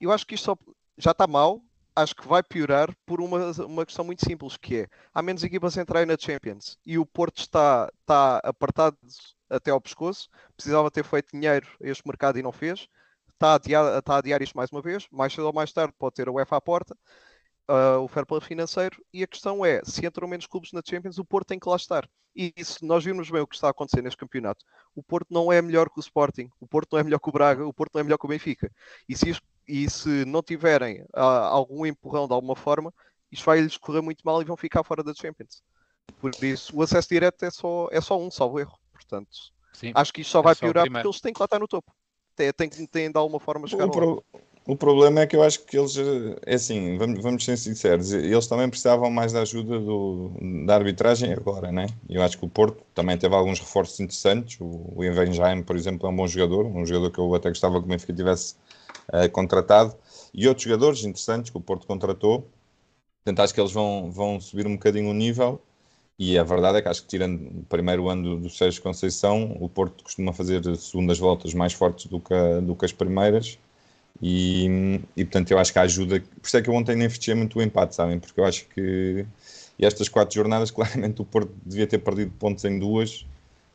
Eu 0.00 0.12
acho 0.12 0.26
que 0.26 0.34
isto 0.34 0.44
só, 0.46 0.56
já 0.98 1.12
está 1.12 1.26
mal, 1.26 1.62
acho 1.96 2.14
que 2.14 2.26
vai 2.28 2.42
piorar 2.42 2.94
por 3.06 3.20
uma, 3.20 3.50
uma 3.66 3.86
questão 3.86 4.04
muito 4.04 4.24
simples, 4.24 4.56
que 4.56 4.82
é 4.82 4.88
há 5.14 5.22
menos 5.22 5.42
equipas 5.44 5.76
a 5.78 5.82
entrarem 5.82 6.06
na 6.06 6.16
Champions 6.18 6.78
e 6.86 6.98
o 6.98 7.06
Porto 7.06 7.38
está, 7.40 7.90
está 8.00 8.38
apertado 8.44 8.96
até 9.50 9.70
ao 9.70 9.80
pescoço, 9.80 10.28
precisava 10.56 10.90
ter 10.90 11.04
feito 11.04 11.32
dinheiro 11.32 11.66
este 11.80 12.06
mercado 12.06 12.38
e 12.38 12.42
não 12.42 12.52
fez, 12.52 12.88
está 13.34 13.52
a 13.52 13.54
adiar, 13.54 13.98
está 13.98 14.14
a 14.14 14.18
adiar 14.18 14.42
isto 14.42 14.56
mais 14.56 14.70
uma 14.70 14.82
vez, 14.82 15.06
mais 15.10 15.32
cedo 15.32 15.46
ou 15.46 15.52
mais 15.52 15.72
tarde 15.72 15.94
pode 15.98 16.14
ter 16.16 16.28
a 16.28 16.32
UEFA 16.32 16.56
à 16.56 16.60
porta, 16.60 16.96
ah, 17.68 17.98
o 17.98 18.08
fair 18.08 18.26
play 18.26 18.40
financeiro, 18.40 19.02
e 19.12 19.22
a 19.22 19.26
questão 19.26 19.64
é, 19.64 19.82
se 19.84 20.04
entram 20.06 20.28
menos 20.28 20.46
clubes 20.46 20.72
na 20.72 20.82
Champions, 20.84 21.18
o 21.18 21.24
Porto 21.24 21.48
tem 21.48 21.58
que 21.58 21.68
lá 21.68 21.76
estar. 21.76 22.08
E 22.34 22.52
se 22.64 22.84
nós 22.84 23.04
virmos 23.04 23.30
bem 23.30 23.40
o 23.40 23.46
que 23.46 23.54
está 23.54 23.66
a 23.68 23.70
acontecer 23.70 24.02
neste 24.02 24.16
campeonato, 24.18 24.64
o 24.94 25.02
Porto 25.02 25.26
não 25.32 25.52
é 25.52 25.60
melhor 25.60 25.90
que 25.90 25.98
o 25.98 26.00
Sporting, 26.00 26.50
o 26.60 26.66
Porto 26.66 26.92
não 26.92 27.00
é 27.00 27.04
melhor 27.04 27.18
que 27.18 27.28
o 27.28 27.32
Braga, 27.32 27.66
o 27.66 27.72
Porto 27.72 27.94
não 27.94 28.00
é 28.00 28.04
melhor 28.04 28.18
que 28.18 28.26
o 28.26 28.28
Benfica. 28.28 28.70
E 29.08 29.16
se, 29.16 29.30
isto- 29.30 29.46
e 29.68 29.88
se 29.90 30.24
não 30.26 30.42
tiverem 30.42 31.04
ah, 31.14 31.46
algum 31.48 31.86
empurrão 31.86 32.26
de 32.28 32.34
alguma 32.34 32.56
forma, 32.56 32.92
isto 33.30 33.44
vai 33.44 33.60
lhes 33.60 33.76
correr 33.76 34.00
muito 34.02 34.22
mal 34.24 34.40
e 34.42 34.44
vão 34.44 34.56
ficar 34.56 34.84
fora 34.84 35.02
da 35.04 35.14
Champions. 35.14 35.62
Por 36.18 36.34
isso, 36.44 36.76
o 36.76 36.82
acesso 36.82 37.08
direto 37.10 37.44
é 37.44 37.50
só, 37.50 37.88
é 37.92 38.00
só 38.00 38.18
um, 38.18 38.30
salvo 38.30 38.60
erro. 38.60 38.78
Portanto, 38.92 39.30
Sim. 39.72 39.94
acho 39.94 40.12
que 40.12 40.22
isto 40.22 40.30
só 40.32 40.42
É 40.42 40.42
vai 40.42 40.54
só 40.54 40.68
o 40.70 40.72
piorar 40.72 40.88
porque 40.88 41.06
eles 41.06 41.20
têm 41.20 41.32
que 41.32 41.40
lá 41.40 41.46
estar 41.46 41.58
no 41.58 41.68
topo. 41.68 41.92
Têm, 42.36 42.68
que- 42.70 42.88
têm 42.88 43.10
de 43.12 43.18
alguma 43.18 43.40
forma 43.40 43.66
chegar 43.68 43.86
O, 43.86 43.90
pro- 43.90 44.24
o 44.66 44.76
problema 44.76 45.20
é 45.20 45.26
que 45.26 45.36
eu 45.36 45.42
acho 45.42 45.64
que 45.64 45.78
eles, 45.78 45.94
é 46.46 46.54
assim, 46.54 46.96
vamos, 46.98 47.22
vamos 47.22 47.44
ser 47.44 47.56
sinceros, 47.56 48.12
eles 48.12 48.46
também 48.46 48.68
precisavam 48.68 49.10
mais 49.10 49.32
da 49.32 49.42
ajuda 49.42 49.78
do, 49.78 50.30
da 50.66 50.74
arbitragem 50.74 51.32
agora, 51.32 51.70
né? 51.72 51.86
Eu 52.08 52.22
acho 52.22 52.38
que 52.38 52.44
o 52.44 52.48
Porto 52.48 52.82
também 52.94 53.16
teve 53.18 53.34
alguns 53.34 53.60
reforços 53.60 54.00
interessantes. 54.00 54.58
O, 54.60 54.64
o 54.66 55.64
por 55.64 55.76
exemplo, 55.76 56.06
é 56.06 56.10
um 56.10 56.16
bom 56.16 56.26
jogador, 56.26 56.66
um 56.66 56.84
jogador 56.86 57.10
que 57.10 57.18
eu 57.18 57.34
até 57.34 57.48
gostava 57.50 57.78
que 57.78 57.86
o 57.86 57.88
Benfica 57.88 58.12
tivesse 58.12 58.56
eh, 59.12 59.28
contratado, 59.28 59.96
e 60.34 60.48
outros 60.48 60.64
jogadores 60.64 61.04
interessantes 61.04 61.50
que 61.50 61.56
o 61.58 61.60
Porto 61.60 61.86
contratou. 61.86 62.48
Portanto, 63.24 63.40
acho 63.44 63.54
que 63.54 63.60
eles 63.60 63.72
vão, 63.72 64.10
vão 64.10 64.40
subir 64.40 64.66
um 64.66 64.74
bocadinho 64.74 65.10
o 65.10 65.14
nível. 65.14 65.60
E 66.18 66.38
a 66.38 66.42
verdade 66.44 66.78
é 66.78 66.82
que 66.82 66.88
acho 66.88 67.02
que, 67.02 67.08
tirando 67.08 67.36
o 67.60 67.64
primeiro 67.64 68.08
ano 68.08 68.22
do, 68.36 68.40
do 68.42 68.50
Sérgio 68.50 68.82
Conceição, 68.82 69.56
o 69.60 69.68
Porto 69.68 70.04
costuma 70.04 70.32
fazer 70.32 70.62
segundas 70.76 71.18
voltas 71.18 71.54
mais 71.54 71.72
fortes 71.72 72.06
do 72.06 72.20
que, 72.20 72.34
a- 72.34 72.60
do 72.60 72.76
que 72.76 72.84
as 72.84 72.92
primeiras. 72.92 73.58
E, 74.22 74.66
e, 75.16 75.24
portanto, 75.24 75.50
eu 75.52 75.58
acho 75.58 75.72
que 75.72 75.78
a 75.78 75.82
ajuda. 75.82 76.20
Por 76.20 76.46
isso 76.46 76.56
é 76.56 76.62
que 76.62 76.68
eu 76.70 76.74
ontem 76.74 76.96
nem 76.96 77.08
fechei 77.08 77.34
muito 77.34 77.58
o 77.58 77.62
empate, 77.62 77.94
sabem? 77.94 78.18
Porque 78.18 78.40
eu 78.40 78.44
acho 78.44 78.66
que 78.68 79.24
estas 79.78 80.08
quatro 80.08 80.34
jornadas, 80.34 80.70
claramente, 80.72 81.22
o 81.22 81.24
Porto 81.24 81.52
devia 81.64 81.86
ter 81.86 81.98
perdido 81.98 82.32
pontos 82.38 82.64
em 82.64 82.78
duas 82.78 83.26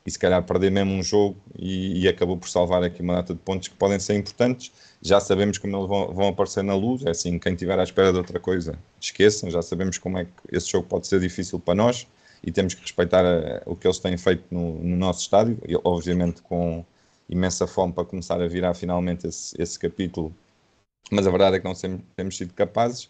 e 0.05 0.11
se 0.11 0.19
calhar 0.19 0.43
perder 0.43 0.69
mesmo 0.69 0.93
um 0.93 1.03
jogo 1.03 1.37
e, 1.57 2.01
e 2.01 2.07
acabou 2.07 2.37
por 2.37 2.49
salvar 2.49 2.83
aqui 2.83 3.01
uma 3.01 3.15
data 3.15 3.33
de 3.33 3.39
pontos 3.39 3.67
que 3.69 3.75
podem 3.75 3.99
ser 3.99 4.15
importantes. 4.15 4.71
Já 5.01 5.19
sabemos 5.19 5.57
como 5.57 5.77
eles 5.77 5.87
vão, 5.87 6.13
vão 6.13 6.27
aparecer 6.27 6.63
na 6.63 6.75
luz. 6.75 7.05
É 7.05 7.11
assim, 7.11 7.39
quem 7.39 7.53
estiver 7.53 7.79
à 7.79 7.83
espera 7.83 8.11
de 8.11 8.17
outra 8.17 8.39
coisa, 8.39 8.77
esqueçam. 8.99 9.49
Já 9.49 9.61
sabemos 9.61 9.97
como 9.97 10.17
é 10.17 10.25
que 10.25 10.31
esse 10.51 10.69
jogo 10.69 10.87
pode 10.87 11.07
ser 11.07 11.19
difícil 11.19 11.59
para 11.59 11.75
nós 11.75 12.05
e 12.43 12.51
temos 12.51 12.73
que 12.73 12.81
respeitar 12.81 13.23
eh, 13.23 13.63
o 13.65 13.75
que 13.75 13.87
eles 13.87 13.99
têm 13.99 14.17
feito 14.17 14.43
no, 14.51 14.73
no 14.83 14.97
nosso 14.97 15.21
estádio, 15.21 15.57
e, 15.65 15.75
obviamente 15.83 16.41
com 16.41 16.83
imensa 17.29 17.65
fome 17.65 17.93
para 17.93 18.03
começar 18.03 18.41
a 18.41 18.47
virar 18.47 18.73
finalmente 18.73 19.27
esse, 19.27 19.55
esse 19.59 19.79
capítulo, 19.79 20.35
mas 21.09 21.25
a 21.25 21.31
verdade 21.31 21.55
é 21.55 21.59
que 21.59 21.65
não 21.65 21.73
temos, 21.73 22.01
temos 22.15 22.37
sido 22.37 22.53
capazes. 22.53 23.09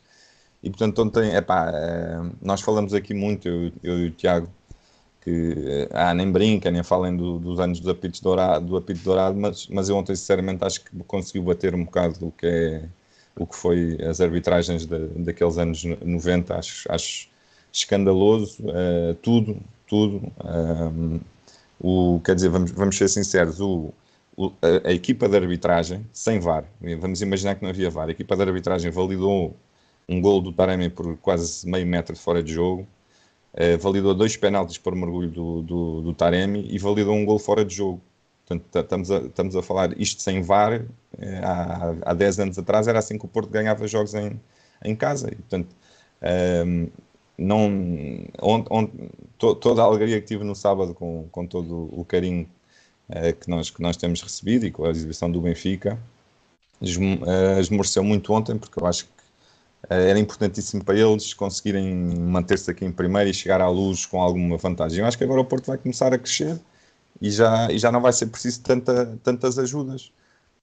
E 0.61 0.69
portanto, 0.69 1.01
ontem, 1.01 1.35
epá, 1.35 1.71
eh, 1.73 2.31
nós 2.41 2.61
falamos 2.61 2.93
aqui 2.93 3.13
muito, 3.13 3.47
eu, 3.47 3.71
eu 3.83 3.99
e 3.99 4.07
o 4.07 4.11
Tiago, 4.11 4.49
que 5.23 5.31
eh, 5.31 5.89
ah, 5.91 6.13
nem 6.13 6.31
brinca, 6.31 6.69
nem 6.71 6.83
falem 6.83 7.15
do- 7.15 7.39
dos 7.39 7.59
anos 7.59 7.79
do 7.79 7.89
apito 7.91 8.21
dourado, 8.23 8.65
do 8.65 8.77
apito 8.77 9.01
dourado 9.03 9.37
mas, 9.39 9.67
mas 9.67 9.89
eu 9.89 9.95
ontem, 9.97 10.15
sinceramente, 10.15 10.63
acho 10.63 10.83
que 10.83 10.91
conseguiu 11.05 11.43
bater 11.43 11.73
um 11.75 11.85
bocado 11.85 12.27
o 12.27 12.31
que 12.31 12.45
é 12.47 12.89
o 13.35 13.47
que 13.47 13.55
foi 13.55 13.97
as 14.07 14.21
arbitragens 14.21 14.85
da, 14.85 14.97
daqueles 15.17 15.57
anos 15.57 15.83
90, 15.83 16.55
acho, 16.57 16.91
acho 16.91 17.27
escandaloso, 17.71 18.63
eh, 18.69 19.15
tudo, 19.23 19.57
tudo. 19.87 20.21
ehm, 20.45 21.19
o, 21.79 22.21
quer 22.23 22.35
dizer, 22.35 22.49
vamos, 22.49 22.71
vamos 22.71 22.97
ser 22.97 23.07
sinceros, 23.09 23.59
o, 23.59 23.93
o- 24.37 24.51
a, 24.61 24.89
a 24.89 24.93
equipa 24.93 25.27
de 25.27 25.35
arbitragem, 25.37 26.05
sem 26.13 26.39
VAR, 26.39 26.65
vamos 26.99 27.21
imaginar 27.21 27.55
que 27.55 27.63
não 27.63 27.69
havia 27.69 27.89
VAR, 27.89 28.07
a 28.09 28.11
equipa 28.11 28.35
de 28.35 28.41
arbitragem 28.43 28.91
validou 28.91 29.55
um 30.07 30.21
gol 30.21 30.41
do 30.41 30.51
Taremi 30.51 30.89
por 30.89 31.17
quase 31.17 31.67
meio 31.67 31.85
metro 31.87 32.13
de 32.13 32.19
fora 32.21 32.43
de 32.43 32.53
jogo, 32.53 32.87
eh, 33.55 33.77
validou 33.77 34.13
dois 34.13 34.35
penaltis 34.37 34.77
por 34.77 34.95
mergulho 34.95 35.29
do, 35.29 35.61
do, 35.61 36.01
do 36.01 36.13
Taremi 36.13 36.67
e 36.69 36.77
validou 36.79 37.13
um 37.15 37.25
gol 37.25 37.39
fora 37.39 37.63
de 37.65 37.75
jogo. 37.75 38.01
Portanto, 38.45 38.65
ta- 38.71 38.81
estamos 38.81 39.11
a, 39.11 39.17
estamos 39.19 39.55
a 39.55 39.63
falar 39.63 39.99
isto 39.99 40.21
sem 40.21 40.41
VAR, 40.41 40.85
eh, 41.19 41.39
há, 41.43 41.95
há 42.11 42.13
10 42.13 42.39
anos 42.39 42.57
atrás 42.59 42.87
era 42.87 42.99
assim 42.99 43.17
que 43.17 43.25
o 43.25 43.27
Porto 43.27 43.49
ganhava 43.49 43.87
jogos 43.87 44.13
em, 44.13 44.39
em 44.83 44.95
casa. 44.95 45.29
E, 45.31 45.35
portanto, 45.35 45.75
ehm, 46.21 46.87
não, 47.37 47.67
on- 48.41 48.65
on- 48.69 48.89
to- 49.37 49.55
toda 49.55 49.81
a 49.81 49.85
alegria 49.85 50.19
que 50.21 50.27
tive 50.27 50.43
no 50.43 50.55
sábado 50.55 50.93
com, 50.93 51.27
com 51.31 51.45
todo 51.45 51.89
o 51.91 52.05
carinho 52.05 52.47
eh, 53.09 53.33
que, 53.33 53.49
nós, 53.49 53.69
que 53.69 53.81
nós 53.81 53.97
temos 53.97 54.21
recebido 54.21 54.65
e 54.65 54.71
com 54.71 54.85
a 54.85 54.89
exibição 54.91 55.31
do 55.31 55.41
Benfica, 55.41 55.99
esmo- 56.81 57.19
esmoreceu 57.59 58.03
muito 58.03 58.33
ontem, 58.33 58.57
porque 58.57 58.79
eu 58.81 58.85
acho 58.87 59.05
que 59.05 59.11
era 59.89 60.19
importantíssimo 60.19 60.83
para 60.83 60.97
eles 60.97 61.33
conseguirem 61.33 61.93
manter-se 62.19 62.71
aqui 62.71 62.85
em 62.85 62.91
primeiro 62.91 63.29
e 63.29 63.33
chegar 63.33 63.61
à 63.61 63.69
luz 63.69 64.05
com 64.05 64.21
alguma 64.21 64.57
vantagem. 64.57 64.99
Eu 64.99 65.05
acho 65.05 65.17
que 65.17 65.23
agora 65.23 65.41
o 65.41 65.45
Porto 65.45 65.67
vai 65.67 65.77
começar 65.77 66.13
a 66.13 66.17
crescer 66.17 66.59
e 67.21 67.31
já, 67.31 67.71
e 67.71 67.79
já 67.79 67.91
não 67.91 68.01
vai 68.01 68.13
ser 68.13 68.27
preciso 68.27 68.61
tanta, 68.63 69.17
tantas 69.23 69.59
ajudas. 69.59 70.11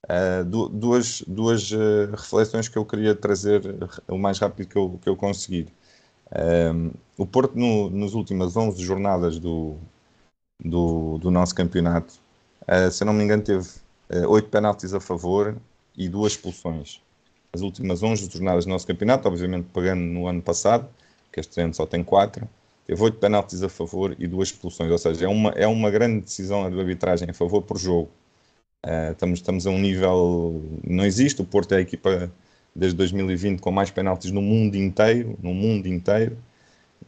Uh, 0.09 0.45
du- 0.45 0.69
duas 0.69 1.23
duas 1.27 1.71
uh, 1.71 2.11
reflexões 2.11 2.69
que 2.69 2.77
eu 2.77 2.85
queria 2.85 3.15
trazer 3.15 3.61
o 4.07 4.17
mais 4.17 4.39
rápido 4.39 4.67
que 4.67 4.77
eu, 4.77 4.99
que 5.01 5.09
eu 5.09 5.15
conseguir. 5.15 5.67
Um, 6.73 6.91
o 7.17 7.25
Porto, 7.27 7.55
no, 7.57 7.89
nas 7.89 8.13
últimas 8.13 8.55
11 8.57 8.81
jornadas 8.83 9.39
do, 9.39 9.77
do, 10.63 11.17
do 11.19 11.31
nosso 11.31 11.55
campeonato, 11.55 12.13
uh, 12.63 12.91
se 12.91 13.03
eu 13.03 13.05
não 13.07 13.13
me 13.13 13.23
engano, 13.23 13.43
teve 13.43 13.67
uh, 14.11 14.29
8 14.29 14.49
penaltis 14.49 14.93
a 14.93 14.99
favor 14.99 15.57
e 15.97 16.07
duas 16.09 16.33
expulsões. 16.33 17.01
As 17.53 17.61
últimas 17.61 18.01
11 18.01 18.29
jornadas 18.31 18.65
do 18.65 18.69
nosso 18.69 18.87
campeonato, 18.87 19.27
obviamente 19.27 19.67
pagando 19.73 20.01
no 20.01 20.27
ano 20.27 20.41
passado, 20.41 20.89
que 21.31 21.39
este 21.39 21.59
ano 21.61 21.73
só 21.73 21.85
tem 21.85 22.03
4, 22.03 22.47
teve 22.87 23.01
8 23.01 23.17
penaltis 23.17 23.61
a 23.61 23.69
favor 23.69 24.15
e 24.17 24.27
duas 24.27 24.49
expulsões. 24.49 24.91
Ou 24.91 24.97
seja, 24.97 25.25
é 25.25 25.27
uma, 25.27 25.49
é 25.51 25.67
uma 25.67 25.91
grande 25.91 26.21
decisão 26.21 26.69
de 26.69 26.79
arbitragem 26.79 27.29
a 27.29 27.33
favor 27.33 27.61
por 27.61 27.77
jogo. 27.77 28.09
Uh, 28.85 29.11
estamos, 29.11 29.39
estamos 29.39 29.67
a 29.67 29.69
um 29.69 29.79
nível. 29.79 30.63
Não 30.83 31.05
existe. 31.05 31.41
O 31.41 31.45
Porto 31.45 31.73
é 31.73 31.77
a 31.77 31.81
equipa 31.81 32.31
desde 32.75 32.97
2020 32.97 33.59
com 33.59 33.71
mais 33.71 33.91
penaltis 33.91 34.31
no 34.31 34.41
mundo 34.41 34.75
inteiro. 34.75 35.37
No 35.41 35.53
mundo 35.53 35.87
inteiro. 35.87 36.37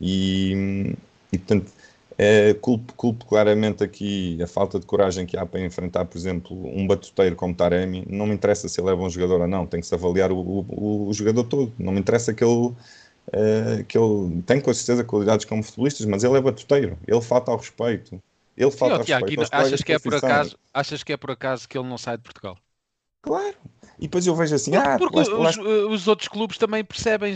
E, 0.02 0.96
e 1.32 1.38
portanto, 1.38 1.72
É, 2.18 2.54
culpo, 2.56 2.94
culpo 2.94 3.26
claramente 3.26 3.84
aqui 3.84 4.42
a 4.42 4.48
falta 4.48 4.80
de 4.80 4.86
coragem 4.86 5.26
que 5.26 5.38
há 5.38 5.46
para 5.46 5.60
enfrentar, 5.62 6.06
por 6.06 6.18
exemplo, 6.18 6.56
um 6.56 6.86
batuteiro 6.86 7.36
como 7.36 7.56
Taremi. 7.56 8.06
Não 8.08 8.28
me 8.28 8.34
interessa 8.34 8.68
se 8.68 8.80
ele 8.80 8.90
é 8.90 8.96
bom 8.96 9.10
jogador 9.10 9.42
ou 9.42 9.48
não, 9.48 9.66
tem 9.66 9.80
que 9.82 9.88
se 9.88 9.96
avaliar 9.96 10.32
o, 10.32 10.38
o, 10.38 11.08
o 11.08 11.14
jogador 11.14 11.44
todo. 11.46 11.74
Não 11.78 11.92
me 11.92 12.00
interessa 12.00 12.34
que 12.34 12.44
ele, 12.44 12.68
uh, 12.68 13.84
que 13.88 13.98
ele 13.98 14.42
tem 14.44 14.62
com 14.62 14.74
certeza 14.74 15.04
qualidades 15.04 15.46
como 15.46 15.64
futebolistas, 15.64 16.06
mas 16.06 16.24
ele 16.24 16.38
é 16.38 16.42
batuteiro, 16.42 16.98
ele 17.08 17.22
falta 17.22 17.52
ao 17.52 17.58
respeito. 17.58 18.22
Ele 18.56 18.70
falta 18.70 18.96
Sim, 18.96 19.00
ao 19.00 19.06
Tiago, 19.06 19.26
respeito. 19.26 19.50
achas 19.52 19.82
que, 19.82 19.94
é 19.94 20.00
por 20.00 20.14
acaso, 20.14 20.60
achas 20.72 21.04
que 21.04 21.14
é 21.14 21.18
por 21.18 21.32
acaso 21.32 21.68
que 21.68 21.78
ele 21.78 21.88
não 21.88 21.98
sai 21.98 22.18
de 22.18 22.24
Portugal? 22.24 22.58
Claro. 23.24 23.56
E 24.04 24.06
depois 24.06 24.28
eu 24.28 24.36
vejo 24.36 24.54
assim, 24.54 24.76
ah, 24.76 24.98
Porque 24.98 25.16
lá 25.16 25.22
está- 25.22 25.38
lá 25.38 25.50
os, 25.50 25.58
os 25.94 26.08
outros 26.10 26.28
clubes 26.28 26.58
também 26.58 26.84
percebem, 26.84 27.34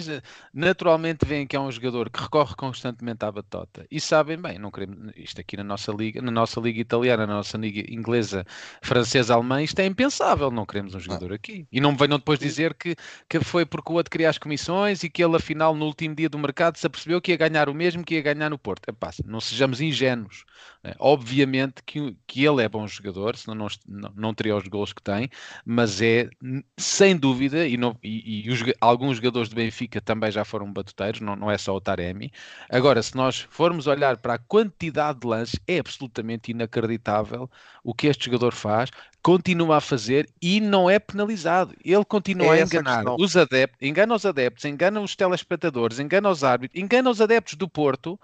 naturalmente 0.54 1.26
veem 1.26 1.48
que 1.48 1.56
é 1.56 1.60
um 1.60 1.72
jogador 1.72 2.10
que 2.10 2.22
recorre 2.22 2.56
constantemente 2.58 3.24
à 3.24 3.32
batota 3.32 3.88
e 3.90 4.02
sabem 4.02 4.38
bem, 4.38 4.60
não 4.60 4.70
queremos 4.70 5.14
isto 5.16 5.40
aqui 5.40 5.56
na 5.56 5.64
nossa 5.64 5.94
liga, 5.94 6.22
na 6.22 6.30
nossa 6.30 6.60
liga 6.60 6.82
italiana, 6.82 7.26
na 7.26 7.36
nossa 7.36 7.58
liga 7.58 7.90
inglesa, 7.90 8.46
francesa, 8.82 9.34
alemã, 9.34 9.64
isto 9.64 9.80
é 9.80 9.86
impensável, 9.86 10.52
não 10.52 10.66
queremos 10.66 10.94
um 10.94 11.00
jogador 11.00 11.32
aqui. 11.32 11.66
E 11.72 11.80
não 11.80 11.94
me 11.94 11.98
venham 11.98 12.18
depois 12.18 12.38
dizer 12.38 12.74
que, 12.74 12.98
que 13.30 13.40
foi 13.40 13.66
porque 13.66 13.90
o 13.90 13.96
outro 13.96 14.12
queria 14.12 14.30
as 14.30 14.38
comissões 14.38 15.04
e 15.04 15.10
que 15.10 15.24
ele 15.24 15.38
afinal 15.38 15.74
no 15.74 15.86
último 15.86 16.16
dia 16.16 16.28
do 16.28 16.38
mercado 16.38 16.76
se 16.78 16.86
apercebeu 16.86 17.22
que 17.22 17.32
ia 17.32 17.38
ganhar 17.38 17.70
o 17.70 17.74
mesmo 17.74 18.04
que 18.04 18.16
ia 18.16 18.22
ganhar 18.22 18.50
no 18.50 18.58
Porto. 18.58 18.90
Epá, 18.90 19.10
não 19.26 19.40
sejamos 19.40 19.80
ingênuos. 19.80 20.44
Né? 20.88 20.94
Obviamente 21.00 21.82
que, 21.86 22.16
que 22.28 22.46
ele 22.46 22.64
é 22.64 22.70
bom 22.70 22.88
jogador, 22.88 23.36
senão 23.38 23.56
não, 23.56 23.68
não, 23.88 24.14
não 24.16 24.34
teria 24.34 24.56
os 24.56 24.68
gols 24.68 24.94
que 24.94 25.02
tem, 25.02 25.30
mas 25.66 26.02
é 26.02 26.30
sem 26.78 27.16
dúvida, 27.18 27.68
e, 27.68 27.78
não- 27.78 27.98
e- 28.04 28.46
e 28.48 28.50
os 28.52 28.60
alguns 28.82 29.18
jogadores 29.18 29.50
do 29.50 29.56
Benfica 29.56 30.02
também 30.02 30.32
já 30.32 30.46
foram 30.46 30.72
batuteiros, 30.72 31.22
não, 31.22 31.36
não 31.36 31.52
é 31.52 31.58
só 31.58 31.76
o 31.76 31.82
Taremi. 31.82 32.32
Agora, 32.70 33.02
se 33.02 33.16
nós 33.16 33.40
formos 33.50 33.88
olhar 33.88 34.18
para 34.18 34.36
a 34.36 34.38
quantidade 34.40 35.20
de 35.20 35.28
lances, 35.28 35.60
é 35.68 35.80
absolutamente 35.80 36.52
inacreditável 36.52 37.50
o 37.84 37.94
que 37.94 38.08
este 38.08 38.26
jogador 38.26 38.54
faz, 38.54 38.90
continua 39.22 39.78
a 39.78 39.82
fazer 39.82 40.30
e 40.42 40.60
não 40.62 40.90
é 40.90 41.00
penalizado. 41.00 41.74
Ele 41.84 42.06
continua 42.06 42.54
É 42.54 42.56
a 42.56 42.60
a 42.62 42.62
enganar 42.62 43.08
questão. 43.08 43.18
os 43.18 43.36
adeptos, 43.36 43.78
engana 43.88 44.16
os 44.16 44.26
adeptos, 44.26 44.66
engana 44.66 45.02
os 45.02 45.16
telespectadores, 45.16 46.00
engana 46.00 46.30
os 46.30 46.44
árbitros, 46.44 46.82
engana 46.82 47.10
os 47.10 47.20
adeptos 47.22 47.56
do 47.56 47.68
Porto 47.68 48.20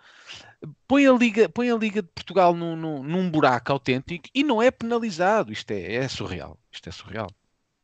põe 0.87 1.05
a 1.07 1.11
Liga, 1.13 1.49
põe 1.49 1.69
a 1.71 1.75
Liga 1.75 2.01
de 2.01 2.07
Portugal 2.09 2.53
num, 2.53 2.75
num, 2.75 3.03
num 3.03 3.29
buraco 3.29 3.71
autêntico 3.71 4.25
e 4.33 4.43
não 4.43 4.61
é 4.61 4.71
penalizado. 4.71 5.51
Isto 5.51 5.71
é, 5.71 5.95
é 5.95 6.07
surreal. 6.07 6.57
Isto 6.71 6.89
é 6.89 6.91
surreal. 6.91 7.29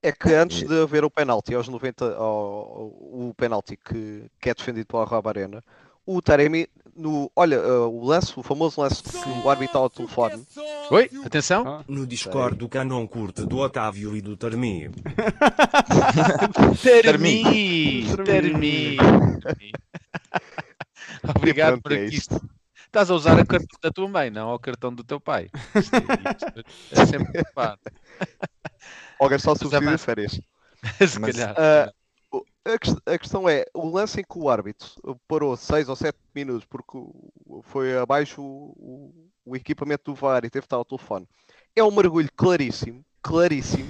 É 0.02 0.12
que 0.14 0.34
antes 0.34 0.64
de 0.66 0.82
haver 0.82 1.04
o 1.04 1.10
penalti, 1.12 1.54
aos 1.54 1.68
90, 1.68 2.16
ao- 2.16 2.88
o 2.88 3.34
penalti 3.36 3.76
que, 3.78 4.24
que 4.40 4.50
é 4.50 4.54
defendido 4.54 4.86
pela 4.88 5.04
Rob 5.04 5.28
Arena, 5.28 5.62
o 6.06 6.22
Taremi, 6.22 6.68
no, 6.96 7.30
olha, 7.36 7.56
eh, 7.56 7.72
o 7.72 8.04
lance, 8.06 8.34
o 8.38 8.42
famoso 8.44 8.80
lance 8.82 9.04
que 9.04 9.30
o 9.44 9.50
árbitro 9.50 9.78
ao 9.78 9.90
telefone, 9.90 10.44
Oi, 10.90 11.10
atenção. 11.26 11.68
Ah, 11.68 11.84
No 11.88 12.08
Discord 12.08 12.58
do 12.58 12.68
Canon 12.70 13.06
Curte 13.08 13.46
do 13.46 13.58
Otávio 13.58 14.16
e 14.16 14.22
do 14.22 14.36
Tarmi. 14.38 14.90
Termi! 16.82 18.06
Termi! 18.26 18.98
Obrigado 21.36 21.82
por 21.82 21.92
é 21.92 22.06
aqui. 22.06 22.16
isto. 22.16 22.42
Estás 22.90 23.10
a 23.12 23.14
usar 23.14 23.40
a 23.40 23.46
cartão 23.46 23.78
da 23.84 23.92
tua 23.92 24.08
mãe, 24.08 24.30
não 24.32 24.52
o 24.54 24.60
cartão 24.60 24.94
do 24.94 25.04
teu 25.04 25.20
pai. 25.22 25.48
Isto 25.76 25.96
é, 25.96 26.02
isto 26.90 27.02
é 27.02 27.06
sempre 27.06 27.42
ocupado. 27.42 27.80
alguém 29.20 29.38
só 29.40 29.52
Mas 29.52 29.60
subsídio 29.60 29.90
é 29.90 29.92
de 29.92 29.98
férias. 30.02 30.42
Se 31.08 31.20
Mas, 31.20 31.36
calhar. 31.36 31.56
O- 32.32 32.44
A, 32.66 32.78
ques- 32.80 32.96
a 33.06 33.18
questão 33.18 33.48
é, 33.50 33.66
o 33.74 33.90
lance 33.90 34.22
em 34.22 34.24
que 34.24 34.38
o 34.38 34.50
árbitro 34.50 34.88
parou 35.28 35.56
6 35.58 35.90
ou 35.90 35.96
7 35.96 36.18
minutos 36.34 36.66
porque 36.66 36.98
o- 36.98 37.62
foi 37.64 37.98
abaixo 37.98 38.42
o, 38.42 38.74
o- 38.78 39.30
o 39.46 39.56
equipamento 39.56 40.12
do 40.12 40.16
VAR 40.16 40.46
e 40.46 40.50
teve 40.50 40.62
de 40.62 40.66
estar 40.66 40.76
ao 40.78 40.86
telefone, 40.86 41.28
é 41.76 41.84
um 41.84 41.92
mergulho 41.92 42.30
claríssimo, 42.36 43.04
claríssimo, 43.22 43.90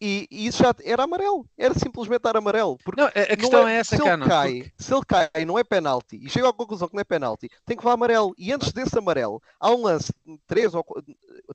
e, 0.00 0.28
e 0.30 0.46
isso 0.46 0.62
já 0.62 0.74
era 0.84 1.04
amarelo, 1.04 1.46
era 1.56 1.74
simplesmente 1.74 2.22
dar 2.22 2.36
amarelo. 2.36 2.78
Porque 2.84 3.00
Não, 3.00 3.08
a, 3.08 3.10
a 3.10 3.28
não 3.30 3.36
questão 3.36 3.68
é, 3.68 3.76
essa, 3.76 3.96
se 3.96 4.02
Cano. 4.02 4.24
ele 4.24 4.30
cai, 4.30 4.72
se 4.76 4.94
ele 4.94 5.04
cai 5.06 5.28
e 5.36 5.44
não 5.44 5.58
é 5.58 5.64
penalti 5.64 6.18
e 6.22 6.28
chega 6.28 6.48
à 6.48 6.52
conclusão 6.52 6.88
que 6.88 6.94
não 6.94 7.00
é 7.00 7.04
penalti, 7.04 7.48
tem 7.64 7.76
que 7.76 7.82
levar 7.82 7.94
amarelo. 7.94 8.34
E 8.38 8.52
antes 8.52 8.72
desse 8.72 8.96
amarelo, 8.98 9.42
há 9.58 9.70
um 9.70 9.82
lance 9.82 10.12
3 10.46 10.74
ou, 10.74 10.84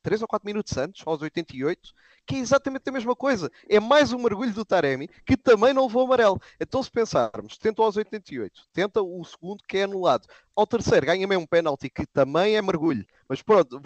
3 0.02 0.22
ou 0.22 0.28
4 0.28 0.46
minutos 0.46 0.76
antes, 0.78 1.04
aos 1.06 1.22
88, 1.22 1.94
que 2.26 2.36
é 2.36 2.40
exatamente 2.40 2.90
a 2.90 2.92
mesma 2.92 3.16
coisa. 3.16 3.52
É 3.70 3.80
mais 3.80 4.12
um 4.12 4.20
mergulho 4.20 4.54
do 4.54 4.66
Taremi 4.66 5.10
que 5.26 5.38
também 5.38 5.74
não 5.74 5.86
levou 5.86 6.06
amarelo. 6.06 6.42
Então, 6.60 6.82
se 6.82 6.90
pensarmos, 6.90 7.58
tenta 7.58 7.82
aos 7.82 7.96
88, 7.96 8.62
tenta 8.74 9.02
o 9.02 9.24
segundo 9.24 9.64
que 9.68 9.78
é 9.78 9.84
anulado, 9.84 10.28
ao 10.56 10.68
terceiro 10.68 11.06
ganha 11.06 11.28
mesmo 11.28 11.44
um 11.44 11.48
penalti 11.48 11.90
que 11.90 12.06
também 12.06 12.56
é 12.56 12.62
mergulho. 12.62 13.06
Mas 13.28 13.42
pronto, 13.42 13.82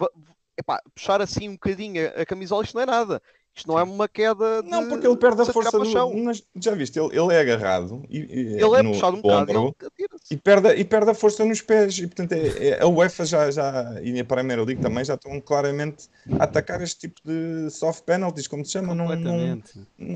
epá, 0.58 0.82
puxar 0.94 1.22
assim 1.22 1.48
um 1.48 1.52
bocadinho 1.52 2.08
a, 2.20 2.26
camisola, 2.26 2.64
isto 2.64 2.74
não 2.74 2.82
é 2.82 2.86
nada. 2.86 3.22
Isto 3.58 3.68
não 3.68 3.78
é 3.78 3.82
uma 3.82 4.06
queda. 4.08 4.62
De, 4.62 4.68
Não, 4.70 4.88
porque 4.88 5.04
ele 5.06 5.16
perde 5.16 5.42
a 5.42 5.46
força 5.46 5.76
do. 5.78 6.14
mas 6.24 6.42
Já 6.54 6.74
viste, 6.74 6.98
ele, 6.98 7.08
ele 7.18 7.34
é 7.34 7.40
agarrado 7.40 8.02
e, 8.08 8.18
e- 8.18 8.54
Ele 8.54 8.76
é 8.76 8.82
no 8.82 8.92
puxado 8.92 9.16
um 9.16 9.20
bocado 9.20 9.50
ombro 9.58 9.76
e 9.98 10.34
e, 10.34 10.36
perde, 10.36 10.74
e 10.74 10.84
perde 10.84 11.10
a 11.10 11.14
força 11.14 11.44
nos 11.44 11.60
pés. 11.60 11.98
E 11.98 12.06
portanto, 12.06 12.32
é- 12.32 12.68
é- 12.68 12.82
a 12.82 12.86
UEFA 12.86 13.24
já, 13.26 13.50
já, 13.50 13.96
e 14.02 14.18
a 14.20 14.24
Premier 14.24 14.58
League 14.64 14.80
também 14.80 15.04
já 15.04 15.14
estão 15.14 15.40
claramente 15.40 16.08
a 16.38 16.44
atacar 16.44 16.80
este 16.82 17.08
tipo 17.08 17.20
de 17.24 17.68
soft 17.70 18.04
penalties, 18.04 18.46
como 18.46 18.64
se 18.64 18.72
chama. 18.72 18.94
Não, 18.94 19.08
não, 19.16 19.62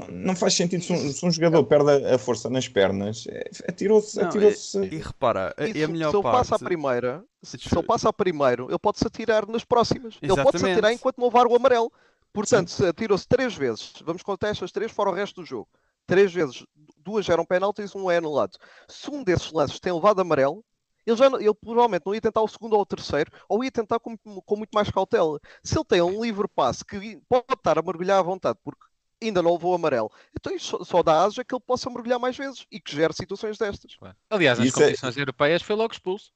não, 0.09 0.37
faz 0.37 0.55
sentido. 0.55 0.85
Se 0.85 0.93
um, 0.93 1.13
se 1.13 1.27
um 1.27 1.31
jogador 1.31 1.65
perde 1.65 1.91
a, 2.07 2.19
força 2.19 2.49
nas 2.49 2.69
pernas, 2.69 3.27
é- 3.29 3.51
atirou-se. 3.69 4.17
Não, 4.19 4.29
atirou-se. 4.29 4.79
E 4.79 4.99
repara, 4.99 5.55
e 5.59 5.83
a 5.83 5.87
se, 5.87 5.93
melhor 5.93 6.11
se 6.11 6.17
ele 6.17 6.23
parte. 6.23 6.37
passa 6.37 6.55
a 6.57 6.59
primeira, 6.59 7.25
se, 7.43 7.57
ele 7.73 7.83
passa 7.83 8.09
a 8.09 8.13
primeiro, 8.13 8.69
ele 8.71 8.79
pode-se 8.79 9.07
atirar 9.07 9.47
nas 9.49 9.65
próximas. 9.65 10.15
Ele 10.23 10.29
pode-se 10.35 10.49
Exatamente. 10.57 10.73
atirar 10.79 10.93
enquanto 10.93 11.19
não 11.19 11.27
levar 11.27 11.47
o 11.47 11.57
amarelo. 11.57 11.91
Portanto, 12.33 12.71
se 12.71 12.87
atirou-se 12.87 13.27
três 13.29 13.55
vezes, 13.55 13.93
vamos 14.05 14.23
contar 14.23 14.49
estas 14.49 14.73
três 14.73 14.91
fora 14.91 15.11
o 15.11 15.15
resto 15.15 15.41
do 15.43 15.47
jogo. 15.47 15.69
Três 16.07 16.33
vezes, 16.33 16.65
duas 16.99 17.29
eram 17.29 17.45
penaltis, 17.45 17.95
um 17.95 18.11
é 18.11 18.17
anulado. 18.17 18.57
Se 18.89 19.11
um 19.11 19.23
desses 19.23 19.53
lances 19.53 19.79
tem 19.79 19.93
levado 19.93 20.21
amarelo, 20.21 20.65
ele, 21.07 21.17
já, 21.17 21.27
ele 21.27 21.55
provavelmente 21.55 22.05
não 22.07 22.15
ia 22.15 22.21
tentar 22.21 22.41
o 22.43 22.49
segundo 22.49 22.75
ou 22.75 22.81
o 22.83 22.87
terceiro, 22.87 23.31
ou 23.49 23.63
ia 23.63 23.71
tentar 23.71 23.99
com, 23.99 24.17
com 24.17 24.57
muito 24.57 24.71
mais 24.73 24.91
cautela. 24.91 25.39
Se 25.63 25.77
ele 25.77 25.85
tem 25.85 26.01
um 26.01 26.23
livre 26.23 26.49
passe 26.49 26.85
que 26.85 27.21
pode 27.29 27.45
estar 27.53 27.79
a 27.79 27.83
mergulhar 27.83 28.19
à 28.19 28.23
vontade, 28.23 28.59
porque 28.65 28.83
ainda 29.21 29.43
não 29.43 29.53
levou 29.53 29.75
amarelo, 29.75 30.11
então 30.37 30.53
isso 30.55 30.85
só, 30.85 31.03
dá 31.03 31.23
asa 31.23 31.45
que 31.45 31.55
ele 31.55 31.63
possa 31.65 31.89
mergulhar 31.89 32.19
mais 32.19 32.37
vezes 32.37 32.67
e 32.73 32.81
que 32.81 32.95
gere 32.95 33.13
situações 33.13 33.57
destas. 33.57 33.97
Aliás, 34.29 34.59
nas 34.59 34.69
Isso 34.69 34.79
é- 34.79 34.87
competições 34.87 35.17
europeias 35.17 35.63
foi 35.63 35.77
logo 35.77 35.93
expulso. 35.93 36.33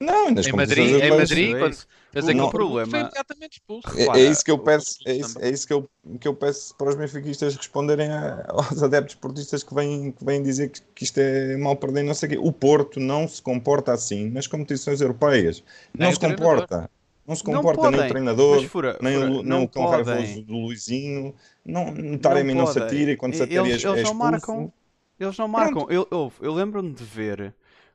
Não, 0.00 0.30
nas 0.30 0.46
Em 0.46 0.52
Madrid, 0.52 0.78
em 1.02 1.10
Madrid, 1.10 1.54
é 1.54 1.58
quando 1.58 1.72
isso. 1.72 1.86
fez 2.12 2.24
O 2.24 2.28
aquele 2.28 2.34
não- 2.42 2.50
problema, 2.50 2.90
foi 2.90 3.00
imediatamente 3.00 3.52
expulso. 3.54 3.88
É, 3.98 4.20
é 4.20 4.30
isso 4.30 4.44
que 4.44 4.50
eu 4.50 4.56
o- 4.56 4.58
peço, 4.58 4.98
o- 5.06 5.08
é 5.08 5.14
isso, 5.14 5.38
é 5.40 5.48
isso 5.48 5.66
que, 5.66 5.72
eu, 5.72 5.88
que 6.20 6.28
eu 6.28 6.34
peço 6.34 6.74
para 6.76 6.90
os 6.90 6.94
benfiquistas 6.96 7.56
responderem 7.56 8.10
a- 8.10 8.44
aos 8.48 8.82
adeptos 8.82 9.14
portistas 9.14 9.62
que 9.62 9.74
vêm, 9.74 10.12
que 10.12 10.22
vêm 10.22 10.42
dizer 10.42 10.68
que, 10.68 10.82
que 10.94 11.04
isto 11.04 11.16
é 11.18 11.56
mal 11.56 11.76
perder, 11.76 12.02
não 12.02 12.12
sei 12.12 12.28
o 12.28 12.32
quê. 12.32 12.38
O 12.38 12.52
Porto 12.52 13.00
não 13.00 13.26
se 13.26 13.40
comporta 13.40 13.92
assim 13.92 14.28
nas 14.28 14.46
competições 14.46 15.00
europeias. 15.00 15.64
Nem 15.94 16.02
não 16.04 16.10
o 16.10 16.12
se 16.12 16.20
treinador. 16.20 16.46
comporta. 16.60 16.90
Não 17.26 17.34
se 17.34 17.44
Não 17.46 17.54
comporta 17.54 17.82
nem 17.82 17.90
podem, 17.92 18.06
o 18.06 18.08
treinador, 18.10 18.60
Mas 18.60 18.70
fura, 18.70 18.98
nem 19.00 19.14
fura, 19.14 19.26
o, 19.26 19.34
nem 19.36 19.42
não 19.44 19.62
o 19.64 19.68
cão 19.68 19.86
raivoso 19.86 20.42
do 20.42 20.52
Luizinho. 20.58 21.34
Não, 21.64 21.88
o 21.88 22.18
Taremi 22.18 22.52
não, 22.54 22.66
se 22.66 22.74
podem. 22.74 22.86
atira 22.86 23.10
e 23.12 23.16
quando 23.16 23.34
se 23.34 23.42
atira 23.42 23.66
Eles- 23.66 23.82
é, 23.84 23.88
eles 23.88 24.00
é 24.00 24.02
não 24.04 24.14
marcam. 24.14 24.72
Eles 25.18 25.36
não 25.38 25.48
marcam. 25.48 25.86
Eu, 25.90 26.06
eu, 26.12 26.32
eu 26.40 26.52
lembro-me 26.54 26.92
de 26.92 27.02
ver 27.02 27.52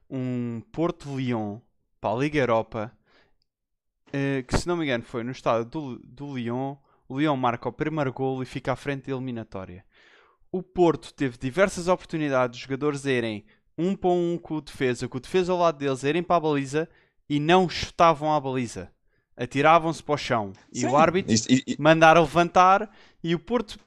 um 0.09 0.61
Porto 0.71 1.15
Lyon 1.15 1.59
para 2.01 2.15
a 2.15 2.19
Liga 2.19 2.39
Europa 2.39 2.91
eh, 4.11 4.43
que, 4.47 4.57
se 4.57 4.67
não 4.67 4.75
me 4.75 4.83
engano, 4.85 5.03
foi 5.03 5.23
no 5.23 5.31
estádio 5.31 5.65
do, 5.65 5.99
do 5.99 6.35
Lyon. 6.37 6.75
O 7.07 7.19
Lyon 7.19 7.35
marca 7.37 7.69
o 7.69 7.73
primeiro 7.73 8.11
golo 8.11 8.41
e 8.43 8.45
fica 8.45 8.73
à 8.73 8.75
frente 8.75 9.05
da 9.07 9.13
eliminatória. 9.15 9.85
O 10.51 10.61
Porto 10.61 11.13
teve 11.13 11.37
diversas 11.37 11.87
oportunidades 11.87 12.57
de 12.57 12.63
jogadores 12.63 13.05
a 13.05 13.11
irem 13.11 13.45
um 13.77 13.95
para 13.95 14.09
um 14.09 14.37
com 14.37 14.55
o 14.55 14.61
defesa, 14.61 15.07
com 15.07 15.17
o 15.17 15.21
defesa 15.21 15.51
ao 15.53 15.59
lado 15.59 15.77
deles, 15.77 16.03
a 16.03 16.09
irem 16.09 16.23
para 16.23 16.35
a 16.35 16.39
baliza 16.41 16.89
e 17.29 17.39
não 17.39 17.69
chutavam 17.69 18.33
à 18.33 18.39
baliza. 18.39 18.91
Atiravam-se 19.37 20.03
para 20.03 20.13
o 20.15 20.17
chão. 20.17 20.51
E 20.73 20.81
Sim. 20.81 20.87
o 20.87 20.97
árbitro 20.97 21.33
Isto- 21.33 21.51
e- 21.51 21.63
e- 21.65 21.75
mandaram 21.79 22.21
levantar 22.21 22.89
e 23.23 23.33
o 23.33 23.39
Porto, 23.39 23.79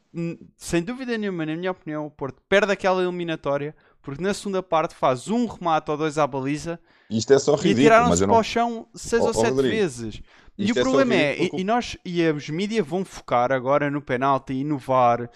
sem 0.57 0.83
dúvida 0.83 1.19
nenhuma, 1.19 1.45
na 1.45 1.55
minha 1.55 1.71
opinião, 1.71 2.07
o 2.07 2.11
Porto 2.11 2.41
perde 2.49 2.73
aquela 2.73 3.03
eliminatória 3.03 3.75
porque 4.05 4.23
na 4.23 4.35
segunda 4.35 4.63
parte 4.63 4.95
faz 4.95 5.29
um 5.29 5.47
remate 5.47 5.91
ou 5.91 5.97
dois 5.97 6.19
à 6.19 6.27
baliza 6.27 6.79
isto 7.11 7.33
é 7.33 7.39
só 7.39 7.55
e 7.55 7.57
ridículo, 7.57 7.81
atiraram-se 7.81 8.11
mas 8.11 8.21
eu 8.21 8.27
para 8.27 8.35
não. 8.35 8.41
o 8.41 8.45
chão 8.45 8.89
seis 8.95 9.23
Ó, 9.23 9.27
ou 9.29 9.35
sete 9.35 9.51
Rodrigo, 9.51 9.75
vezes. 9.75 10.23
E 10.57 10.71
o 10.71 10.79
é 10.79 10.83
problema 10.83 11.15
é, 11.15 11.33
ridículo 11.33 11.59
e, 11.59 11.63
e 11.63 11.65
nós 11.65 11.97
e 12.05 12.31
os 12.31 12.49
mídias 12.49 12.87
vão 12.87 13.05
focar 13.05 13.51
agora 13.51 13.91
no 13.91 14.01
penalti 14.01 14.53
e 14.53 14.65
no 14.65 14.79
VAR 14.79 15.29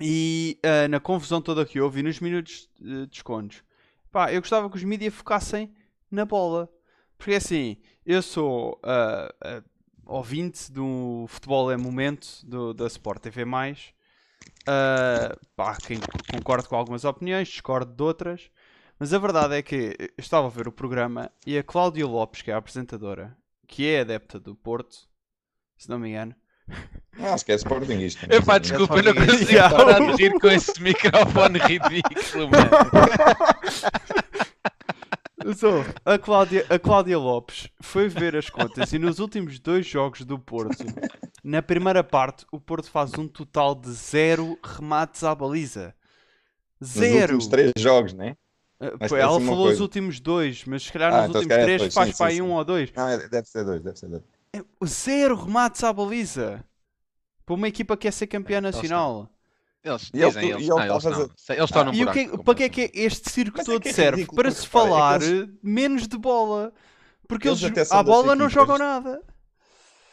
e 0.00 0.58
ah, 0.62 0.88
na 0.88 1.00
confusão 1.00 1.40
toda 1.40 1.64
que 1.64 1.80
houve 1.80 2.00
e 2.00 2.02
nos 2.02 2.20
minutos 2.20 2.68
de 2.78 3.06
descontos. 3.06 3.62
Pá, 4.10 4.32
eu 4.32 4.40
gostava 4.40 4.68
que 4.70 4.76
os 4.76 4.84
mídias 4.84 5.14
focassem 5.14 5.72
na 6.10 6.24
bola. 6.24 6.68
Porque 7.16 7.34
assim, 7.34 7.78
eu 8.04 8.20
sou 8.22 8.78
ah, 8.82 9.32
ah, 9.42 9.62
ouvinte 10.04 10.70
do 10.70 11.26
Futebol 11.28 11.70
é 11.70 11.76
Momento 11.76 12.28
do, 12.44 12.74
da 12.74 12.86
Sport 12.86 13.22
TV+. 13.22 13.44
Ah, 14.66 15.36
pá, 15.54 15.76
quem 15.76 15.98
concordo 16.32 16.68
com 16.68 16.76
algumas 16.76 17.04
opiniões, 17.04 17.48
discordo 17.48 17.92
de 17.92 18.02
outras. 18.02 18.50
Mas 18.98 19.12
a 19.12 19.18
verdade 19.18 19.56
é 19.56 19.62
que 19.62 19.94
eu 19.98 20.08
estava 20.18 20.46
a 20.46 20.50
ver 20.50 20.66
o 20.66 20.72
programa 20.72 21.30
e 21.46 21.58
a 21.58 21.62
Cláudia 21.62 22.06
Lopes, 22.06 22.42
que 22.42 22.50
é 22.50 22.54
a 22.54 22.56
apresentadora, 22.56 23.36
que 23.66 23.86
é 23.86 24.00
adepta 24.00 24.40
do 24.40 24.54
Porto, 24.54 24.96
se 25.76 25.88
não 25.88 25.98
me 25.98 26.08
engano. 26.08 26.34
Ah, 27.18 27.34
acho 27.34 27.44
que 27.44 27.52
é 27.52 27.54
Sporting 27.54 28.00
isto. 28.00 28.26
Epá, 28.32 28.58
desculpa, 28.58 28.96
eu 28.96 29.02
não 29.04 29.14
consigo 29.14 29.70
parar 29.70 30.00
de 30.00 30.16
rir 30.22 30.32
com 30.40 30.48
esse 30.48 30.82
microfone 30.82 31.58
ridículo, 31.58 32.50
mano. 32.50 32.70
Só, 35.54 35.84
a, 36.04 36.18
Cláudia, 36.18 36.66
a 36.68 36.78
Cláudia 36.78 37.18
Lopes 37.18 37.68
foi 37.80 38.08
ver 38.08 38.34
as 38.36 38.48
contas 38.50 38.92
e 38.92 38.98
nos 38.98 39.18
últimos 39.18 39.58
dois 39.58 39.86
jogos 39.86 40.22
do 40.24 40.38
Porto, 40.38 40.84
na 41.44 41.62
primeira 41.62 42.02
parte, 42.02 42.44
o 42.50 42.58
Porto 42.58 42.90
faz 42.90 43.12
um 43.18 43.28
total 43.28 43.74
de 43.74 43.90
zero 43.92 44.58
remates 44.62 45.22
à 45.22 45.34
baliza. 45.34 45.94
Nos 46.80 46.90
Zero! 46.90 47.34
últimos 47.34 47.46
três 47.46 47.72
jogos, 47.78 48.12
né? 48.12 48.36
Uh, 48.78 48.96
Mas 49.00 49.08
pô, 49.08 49.14
deve 49.16 49.22
ela 49.22 49.36
uma 49.38 49.46
falou 49.48 49.68
os 49.68 49.80
últimos 49.80 50.20
dois, 50.20 50.64
mas 50.66 50.82
se 50.82 50.92
calhar 50.92 51.12
Ah, 51.12 51.16
nos 51.22 51.30
então 51.30 51.40
últimos 51.40 51.54
calhar 51.54 51.64
três 51.66 51.80
dois, 51.80 51.94
faz 51.94 52.10
sim, 52.10 52.16
para 52.18 52.30
sim, 52.30 52.36
aí 52.36 52.42
um 52.42 52.46
sim. 52.48 52.52
ou 52.52 52.64
dois. 52.64 52.92
Não, 52.94 53.08
é- 53.08 53.28
deve 53.28 53.48
ser 53.48 53.64
dois, 53.64 53.82
deve 53.82 53.98
ser 53.98 54.08
dois. 54.08 54.22
É, 54.52 54.62
Zero 54.84 55.34
remates 55.36 55.82
à 55.84 55.92
baliza! 55.92 56.64
Para 57.46 57.54
uma 57.54 57.68
equipa 57.68 57.96
que 57.96 58.02
quer 58.02 58.12
ser 58.12 58.26
campeã 58.26 58.58
eles 58.58 58.74
nacional. 58.74 59.30
Eles 59.86 60.10
E 60.12 60.18
dizem, 60.26 60.50
eles, 60.50 60.60
ele 60.62 60.68
não, 60.68 60.80
eles, 60.80 60.90
a 60.90 61.00
fazer- 61.00 61.16
não. 61.16 61.30
Eles 61.56 61.64
estão 61.64 61.84
num 61.84 61.94
E 61.94 62.04
o 62.04 62.12
que, 62.12 62.24
buraco 62.24 62.44
para 62.44 62.54
que 62.56 62.62
é 62.64 62.68
que 62.68 62.80
é 62.82 62.90
este 62.94 63.30
circo 63.30 63.58
Mas 63.58 63.68
é 63.68 63.72
todo 63.72 63.80
que 63.82 63.88
é 63.88 63.92
serve? 63.92 64.16
ridículo, 64.16 64.42
para 64.42 64.50
se 64.50 64.64
é 64.66 64.68
falar 64.68 65.22
eles- 65.22 65.48
menos 65.62 66.08
de 66.08 66.18
bola. 66.18 66.72
Porque 67.28 67.48
Eles 67.48 67.62
eles, 67.62 67.92
à 67.92 68.02
bola 68.02 68.34
não 68.34 68.48
jogam 68.48 68.78
nada. 68.78 69.20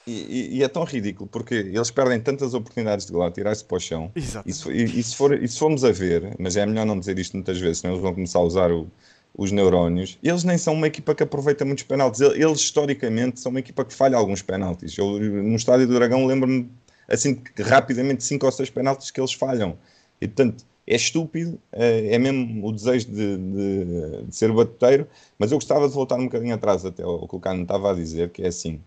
E, 0.05 0.11
e- 0.11 0.57
e 0.57 0.63
é 0.63 0.67
tão 0.67 0.84
ridículo 0.84 1.30
porque 1.30 1.53
eles 1.55 1.89
perdem 1.89 2.19
tantas 2.19 2.53
oportunidades 2.53 3.05
de 3.05 3.21
a 3.21 3.32
tirar-se 3.32 3.63
para 3.63 3.78
o 3.78 3.80
chão. 3.80 4.11
Exato. 4.15 4.49
E 4.49 4.53
se, 4.53 4.69
e- 4.69 4.99
e 4.99 5.03
se 5.03 5.15
for, 5.15 5.34
e 5.41 5.47
se 5.47 5.57
formos 5.57 5.84
a 5.86 5.91
ver, 5.91 6.36
mas 6.38 6.55
é 6.57 6.65
melhor 6.65 6.86
não 6.86 6.99
dizer 6.99 7.17
isto 7.17 7.36
muitas 7.38 7.57
vezes, 7.59 7.80
senão 7.80 7.93
eles 7.93 8.03
vão 8.03 8.13
começar 8.13 8.39
a 8.39 8.43
usar 8.43 8.71
o- 8.71 8.91
os 9.36 9.51
neurónios. 9.51 10.17
Eles 10.21 10.43
nem 10.43 10.57
são 10.57 10.74
uma 10.74 10.88
equipa 10.88 11.15
que 11.15 11.24
aproveita 11.24 11.63
muitos 11.65 11.84
penaltis. 11.86 12.19
Eles, 12.21 12.36
eles, 12.39 12.59
historicamente, 12.59 13.39
são 13.39 13.49
uma 13.49 13.59
equipa 13.59 13.86
que 13.86 13.93
falha 13.93 14.17
alguns 14.17 14.41
penaltis. 14.41 14.95
Eu, 14.97 15.19
no 15.19 15.55
estádio 15.55 15.88
do 15.88 15.93
Dragão, 15.93 16.26
lembro-me 16.28 16.69
assim 17.08 17.41
rapidamente 17.60 18.24
cinco 18.24 18.45
ou 18.45 18.51
seis 18.51 18.70
penaltis 18.70 19.12
que 19.12 19.20
eles 19.20 19.34
falham. 19.34 19.78
E 20.22 20.28
portanto, 20.28 20.66
é 20.88 20.95
estúpido, 20.95 21.60
é 21.72 22.16
é 22.16 22.20
mesmo 22.20 22.66
o 22.68 22.72
desejo 22.72 23.08
de, 23.08 23.38
de- 23.38 24.24
de 24.28 24.36
ser 24.36 24.51
batuteiro, 24.51 25.08
mas 25.39 25.51
eu 25.51 25.58
gostava 25.58 25.88
de 25.88 25.93
voltar 25.93 26.16
um 26.18 26.26
bocadinho 26.26 26.56
atrás 26.56 26.86
até 26.86 27.04
ao 27.04 27.28
que 27.28 27.36
o 27.36 27.39
Cano 27.39 27.64
estava 27.64 27.91
a 27.91 27.93
dizer, 27.95 28.30
que 28.32 28.43
é 28.43 28.47
assim. 28.47 28.82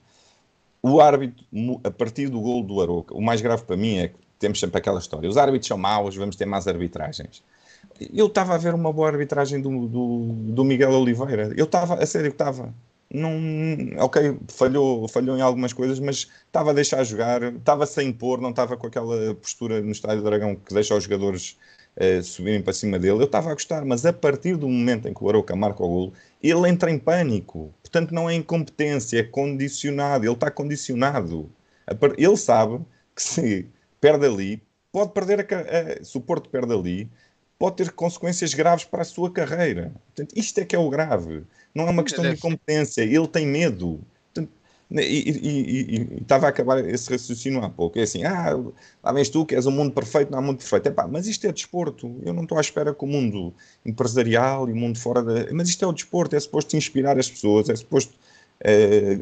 O 0.83 1.01
árbitro, 1.01 1.45
a 1.85 1.91
partir 1.91 2.29
do 2.29 2.41
gol 2.41 2.63
do 2.63 2.81
Aroca, 2.81 3.15
o 3.15 3.21
mais 3.21 3.41
grave 3.41 3.65
para 3.65 3.77
mim 3.77 3.97
é 3.99 4.09
que 4.09 4.17
temos 4.39 4.61
sempre 4.61 4.79
aquela 4.79 4.99
história. 5.01 5.29
Os 5.29 5.37
árbitros 5.37 5.67
são 5.67 5.79
maus, 5.79 6.15
vamos 6.17 6.37
ter 6.37 6.47
más 6.47 6.69
arbitragens. 6.69 7.43
Eu 8.01 8.27
estava 8.27 8.55
a 8.55 8.59
ver 8.59 8.75
uma 8.75 8.93
boa 8.93 9.09
arbitragem 9.09 9.61
do, 9.61 9.89
do, 9.89 10.27
do 10.53 10.65
Miguel 10.65 10.93
Oliveira. 10.93 11.53
Eu 11.57 11.65
estava, 11.67 11.95
a 11.97 12.07
sério, 12.07 12.31
estava. 12.31 12.75
Não, 13.13 13.31
ok, 13.99 14.37
falhou, 14.49 15.07
falhou 15.09 15.37
em 15.37 15.41
algumas 15.41 15.73
coisas, 15.73 16.01
mas 16.01 16.29
estava 16.47 16.71
a 16.71 16.75
deixar 16.75 17.05
jogar, 17.05 17.41
estava 17.55 17.87
sem 17.87 18.09
impor, 18.09 18.41
não 18.41 18.51
estava 18.51 18.77
com 18.77 18.87
aquela 18.87 19.33
postura 19.37 19.81
no 19.81 19.93
Estádio 19.93 20.23
do 20.23 20.25
Dragão 20.25 20.57
que 20.57 20.75
deixa 20.75 20.95
os 20.95 21.05
jogadores 21.05 21.57
eh, 21.95 22.21
subirem 22.23 22.61
para 22.63 22.73
cima 22.73 22.99
dele. 22.99 23.21
Eu 23.23 23.27
estava 23.27 23.51
a 23.51 23.55
gostar, 23.55 23.85
mas 23.85 24.05
a 24.05 24.13
partir 24.13 24.57
do 24.57 24.69
momento 24.69 25.07
em 25.09 25.15
que 25.15 25.23
o 25.23 25.29
Aroca 25.29 25.55
marca 25.55 25.83
o 25.85 25.89
golo, 25.89 26.13
ele 26.43 26.69
entra 26.69 26.91
em 26.91 26.99
pânico. 26.99 27.73
Portanto, 27.81 28.13
não 28.13 28.29
é 28.29 28.35
incompetência, 28.35 29.19
é 29.21 29.23
condicionado. 29.23 30.25
Ele 30.25 30.33
está 30.35 30.51
condicionado. 30.51 31.49
Ele 32.19 32.37
sabe 32.37 32.85
que 33.15 33.23
se 33.23 33.71
perde 34.01 34.27
ali, 34.27 34.63
pode 34.93 35.13
perder 35.13 35.41
a, 35.41 36.01
a- 36.01 36.05
se 36.05 36.17
o 36.19 36.21
Porto 36.21 36.49
perde 36.51 36.73
ali, 36.75 37.11
pode 37.59 37.77
ter 37.77 37.91
consequências 37.93 38.53
graves 38.55 38.85
para 38.85 39.03
a 39.03 39.05
sua 39.05 39.31
carreira. 39.31 39.93
Portanto, 40.15 40.33
isto 40.37 40.59
é 40.59 40.65
que 40.65 40.77
é 40.77 40.79
o 40.79 40.91
grave. 40.91 41.43
Não 41.75 41.87
é 41.87 41.91
uma 41.91 42.03
questão 42.03 42.25
de 42.25 42.33
incompetência. 42.33 43.03
Ele 43.03 43.27
tem 43.29 43.47
medo. 43.47 44.01
Portanto, 44.33 44.53
e, 44.91 45.01
e- 45.01 45.31
e- 45.31 45.97
e- 45.97 46.17
e 46.19 46.23
estava 46.23 46.47
a 46.47 46.49
acabar 46.51 46.79
esse 46.89 47.11
raciocínio 47.11 47.63
há 47.65 47.69
pouco. 47.71 47.99
É 47.99 48.03
assim, 48.03 48.25
ah, 48.25 48.59
lá 49.03 49.13
vens 49.13 49.29
tu 49.29 49.45
que 49.45 49.55
és 49.55 49.67
um 49.67 49.71
mundo 49.71 49.93
perfeito, 49.93 50.31
não 50.31 50.39
há 50.39 50.43
mundo 50.43 50.59
perfeito. 50.59 50.87
Epá, 50.87 51.07
mas 51.07 51.27
isto 51.27 51.47
é 51.47 51.53
desporto. 51.53 52.15
Eu 52.23 52.33
não 52.33 52.43
estou 52.43 52.57
à 52.59 52.61
espera 52.61 52.95
que 52.95 53.05
o 53.05 53.07
mundo 53.09 53.53
empresarial 53.85 54.69
e 54.69 54.73
o 54.73 54.77
mundo 54.77 54.99
fora 54.99 55.23
da... 55.23 55.53
Mas 55.53 55.69
isto 55.69 55.85
é 55.85 55.89
o 55.89 55.93
desporto, 55.93 56.37
é 56.37 56.41
suposto 56.41 56.77
inspirar 56.77 57.19
as 57.19 57.31
pessoas, 57.31 57.69
é 57.69 57.77
suposto... 57.77 58.15
eh, 58.61 59.17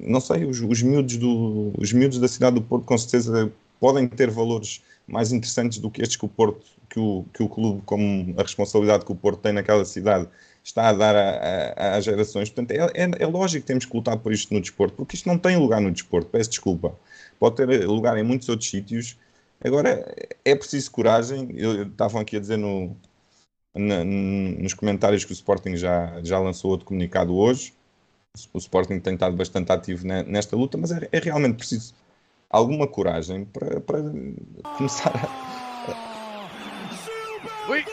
não 0.00 0.20
sei, 0.20 0.44
os, 0.44 0.60
os, 0.60 0.82
miúdos 0.82 1.16
do, 1.16 1.72
os 1.78 1.92
miúdos 1.92 2.18
da 2.18 2.28
cidade 2.28 2.54
do 2.56 2.62
Porto 2.62 2.84
com 2.84 2.96
certeza 2.98 3.52
podem 3.80 4.08
ter 4.08 4.30
valores 4.30 4.82
mais 5.06 5.32
interessantes 5.32 5.78
do 5.78 5.90
que 5.90 6.00
estes 6.02 6.16
que 6.16 6.24
o 6.24 6.28
Porto, 6.28 6.64
que 6.92 7.00
o, 7.00 7.24
que 7.32 7.42
o 7.42 7.48
clube, 7.48 7.82
como 7.86 8.34
a 8.38 8.42
responsabilidade 8.42 9.06
que 9.06 9.12
o 9.12 9.16
Porto 9.16 9.40
tem 9.40 9.52
naquela 9.52 9.82
cidade, 9.82 10.28
está 10.62 10.90
a 10.90 10.92
dar 10.92 11.16
às 11.96 12.04
gerações. 12.04 12.50
Portanto, 12.50 12.70
é, 12.72 13.02
é, 13.02 13.10
é 13.18 13.26
lógico 13.26 13.62
que 13.62 13.66
temos 13.66 13.86
que 13.86 13.96
lutar 13.96 14.18
por 14.18 14.30
isto 14.30 14.52
no 14.52 14.60
desporto, 14.60 14.96
porque 14.96 15.16
isto 15.16 15.26
não 15.26 15.38
tem 15.38 15.56
lugar 15.56 15.80
no 15.80 15.90
desporto, 15.90 16.28
peço 16.28 16.50
desculpa. 16.50 16.94
Pode 17.38 17.56
ter 17.56 17.86
lugar 17.86 18.18
em 18.18 18.22
muitos 18.22 18.46
outros 18.50 18.68
sítios. 18.68 19.16
Agora, 19.64 20.14
é 20.44 20.54
preciso 20.54 20.90
coragem. 20.90 21.48
Eu, 21.56 21.84
estavam 21.84 22.20
aqui 22.20 22.36
a 22.36 22.40
dizer 22.40 22.58
no, 22.58 22.94
nos 23.74 24.74
comentários 24.74 25.24
que 25.24 25.32
o 25.32 25.34
Sporting 25.34 25.76
já, 25.76 26.20
já 26.22 26.38
lançou 26.38 26.70
outro 26.70 26.86
comunicado 26.86 27.34
hoje. 27.34 27.72
O 28.52 28.58
Sporting 28.58 28.98
tem 29.00 29.14
estado 29.14 29.34
bastante 29.34 29.72
ativo 29.72 30.06
ne- 30.06 30.24
nesta 30.24 30.54
luta, 30.56 30.76
mas 30.76 30.90
é, 30.92 31.08
é 31.10 31.18
realmente 31.18 31.56
preciso 31.56 31.94
alguma 32.50 32.86
coragem 32.86 33.46
para, 33.46 33.80
para 33.80 33.98
começar 34.76 35.12
a, 35.16 35.71
Ui, 37.68 37.84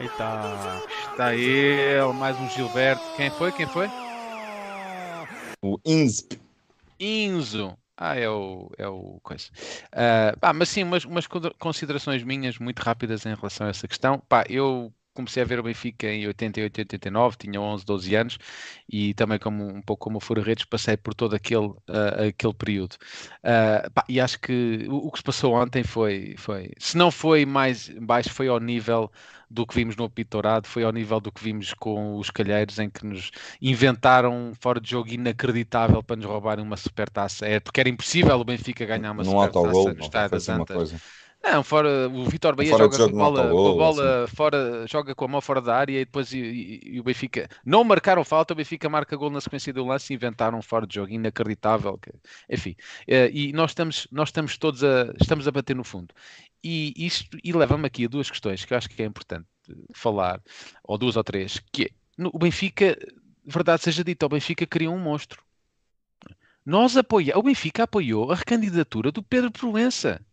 Eita. 0.00 0.82
está 1.10 1.34
ele, 1.34 2.12
mais 2.14 2.38
um 2.40 2.48
Gilberto. 2.48 3.02
Quem 3.16 3.30
foi? 3.30 3.52
Quem 3.52 3.66
foi? 3.66 3.88
o 5.62 5.78
INSP. 5.84 6.40
Inzo. 6.98 7.76
Ah, 7.96 8.16
é 8.16 8.28
o, 8.28 8.68
é 8.78 8.88
o 8.88 9.20
coisa. 9.22 9.46
Ah, 9.92 10.34
pá, 10.40 10.52
mas 10.52 10.68
sim, 10.70 10.82
umas, 10.82 11.04
umas 11.04 11.26
con- 11.26 11.52
considerações 11.58 12.22
minhas 12.24 12.58
muito 12.58 12.80
rápidas 12.80 13.24
em 13.26 13.34
relação 13.34 13.66
a 13.66 13.70
essa 13.70 13.86
questão. 13.86 14.18
Pá, 14.28 14.44
eu 14.48 14.92
comecei 15.14 15.42
a 15.42 15.46
ver 15.46 15.60
o 15.60 15.62
Benfica 15.62 16.06
em 16.06 16.26
88, 16.26 16.78
89, 16.80 17.36
tinha 17.36 17.60
11, 17.60 17.84
12 17.84 18.14
anos 18.14 18.38
e 18.88 19.14
também 19.14 19.38
como 19.38 19.66
um 19.66 19.82
pouco 19.82 20.04
como 20.04 20.18
o 20.18 20.20
Fura 20.20 20.42
Redes 20.42 20.64
passei 20.64 20.96
por 20.96 21.14
todo 21.14 21.34
aquele, 21.34 21.72
ah, 21.88 22.26
aquele 22.28 22.54
período. 22.54 22.96
Ah, 23.42 23.90
pá, 23.92 24.04
e 24.08 24.20
acho 24.20 24.40
que 24.40 24.86
o, 24.88 25.08
o 25.08 25.10
que 25.12 25.18
se 25.18 25.24
passou 25.24 25.54
ontem 25.54 25.82
foi, 25.84 26.34
foi, 26.38 26.70
se 26.78 26.96
não 26.96 27.10
foi 27.10 27.44
mais 27.46 27.88
baixo, 27.88 28.30
foi 28.30 28.48
ao 28.48 28.58
nível 28.60 29.10
do 29.52 29.66
que 29.66 29.74
vimos 29.74 29.96
no 29.96 30.04
apito 30.04 30.30
dourado, 30.30 30.66
foi 30.66 30.82
ao 30.82 30.92
nível 30.92 31.20
do 31.20 31.30
que 31.30 31.42
vimos 31.44 31.74
com 31.74 32.16
os 32.16 32.30
calheiros 32.30 32.78
em 32.78 32.88
que 32.88 33.04
nos 33.04 33.30
inventaram 33.60 34.34
um 34.34 34.54
fora 34.54 34.80
de 34.80 34.90
jogo 34.90 35.10
inacreditável 35.10 36.02
para 36.02 36.16
nos 36.16 36.24
roubarem 36.24 36.64
uma 36.64 36.76
supertaça. 36.76 37.46
É 37.46 37.60
porque 37.60 37.80
era 37.80 37.88
impossível 37.88 38.34
o 38.38 38.44
Benfica 38.44 38.86
ganhar 38.86 39.12
uma 39.12 39.24
supertaça 39.24 39.92
no 39.92 40.10
foi 40.10 40.28
das 40.30 40.48
Antas. 40.48 41.21
Não, 41.44 41.64
fora, 41.64 42.08
o 42.08 42.24
Vitor 42.24 42.54
Bahia 42.54 42.70
fora 42.70 42.84
joga 42.84 42.96
jogo 42.96 43.10
com 43.12 43.18
bola, 43.18 43.48
com 43.50 43.76
bola 43.76 44.26
fora, 44.28 44.86
joga 44.86 45.14
com 45.14 45.24
a 45.24 45.28
mão 45.28 45.40
fora 45.40 45.60
da 45.60 45.74
área 45.76 46.00
e 46.00 46.04
depois 46.04 46.32
e, 46.32 46.38
e- 46.38 46.80
e 46.94 47.00
o 47.00 47.02
Benfica 47.02 47.48
não 47.66 47.82
marcaram 47.82 48.24
falta, 48.24 48.52
o 48.52 48.56
Benfica 48.56 48.88
marca 48.88 49.16
gol 49.16 49.28
na 49.28 49.40
sequência 49.40 49.72
do 49.72 49.84
lance 49.84 50.12
e 50.12 50.16
inventaram 50.16 50.58
um 50.58 50.62
fora 50.62 50.86
de 50.86 50.94
jogo 50.94 51.10
inacreditável. 51.12 51.98
que- 51.98 52.12
enfim, 52.48 52.76
eh, 53.08 53.28
e 53.32 53.52
nós 53.52 53.72
estamos, 53.72 54.06
nós 54.12 54.28
estamos 54.28 54.56
todos 54.56 54.84
a, 54.84 55.12
estamos 55.20 55.48
a 55.48 55.50
bater 55.50 55.74
no 55.74 55.82
fundo. 55.82 56.14
E 56.62 56.94
isto 56.96 57.36
e 57.42 57.52
leva-me 57.52 57.86
aqui 57.86 58.04
a 58.04 58.08
duas 58.08 58.30
questões 58.30 58.64
que 58.64 58.72
eu 58.72 58.78
acho 58.78 58.88
que 58.88 59.02
é 59.02 59.06
importante 59.06 59.46
falar, 59.92 60.40
ou 60.84 60.96
duas 60.96 61.16
ou 61.16 61.24
três, 61.24 61.60
que 61.72 61.84
é, 61.84 61.88
no- 62.16 62.30
o 62.32 62.38
Benfica, 62.38 62.96
verdade 63.44 63.82
seja 63.82 64.04
dita, 64.04 64.26
o 64.26 64.28
Benfica 64.28 64.64
criou 64.64 64.94
um 64.94 64.98
monstro. 65.00 65.42
Nós 66.64 66.96
apoia, 66.96 67.36
o 67.36 67.42
Benfica 67.42 67.82
apoiou 67.82 68.30
a 68.30 68.36
recandidatura 68.36 69.10
do 69.10 69.22
Pedro 69.24 69.50
Proença. 69.50 70.24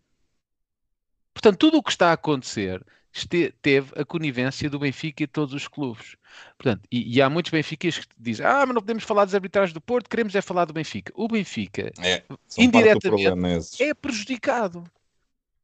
Portanto, 1.42 1.58
tudo 1.58 1.78
o 1.78 1.84
que 1.84 1.92
está 1.92 2.10
a 2.10 2.14
acontecer 2.14 2.86
este- 3.14 3.54
teve 3.62 3.92
a 4.00 4.04
conivência 4.04 4.70
do 4.70 4.78
Benfica 4.78 5.24
e 5.24 5.26
de 5.26 5.32
todos 5.32 5.54
os 5.54 5.68
clubes. 5.70 6.18
Portanto, 6.58 6.84
e, 6.92 7.16
e 7.16 7.22
há 7.22 7.30
muitos 7.30 7.50
benfiquistas 7.52 8.04
que 8.06 8.14
dizem: 8.20 8.46
Ah, 8.46 8.66
mas 8.66 8.76
não 8.76 8.82
podemos 8.82 9.04
falar 9.06 9.24
das 9.26 9.34
arbitragens 9.34 9.74
do 9.74 9.80
Porto, 9.82 10.10
queremos 10.10 10.36
é 10.36 10.42
falar 10.42 10.66
do 10.66 10.74
Benfica. 10.74 11.14
O 11.16 11.28
Benfica 11.30 11.92
É, 12.00 12.24
Indiretamente, 12.58 13.82
é 13.82 13.94
prejudicado. 13.94 14.84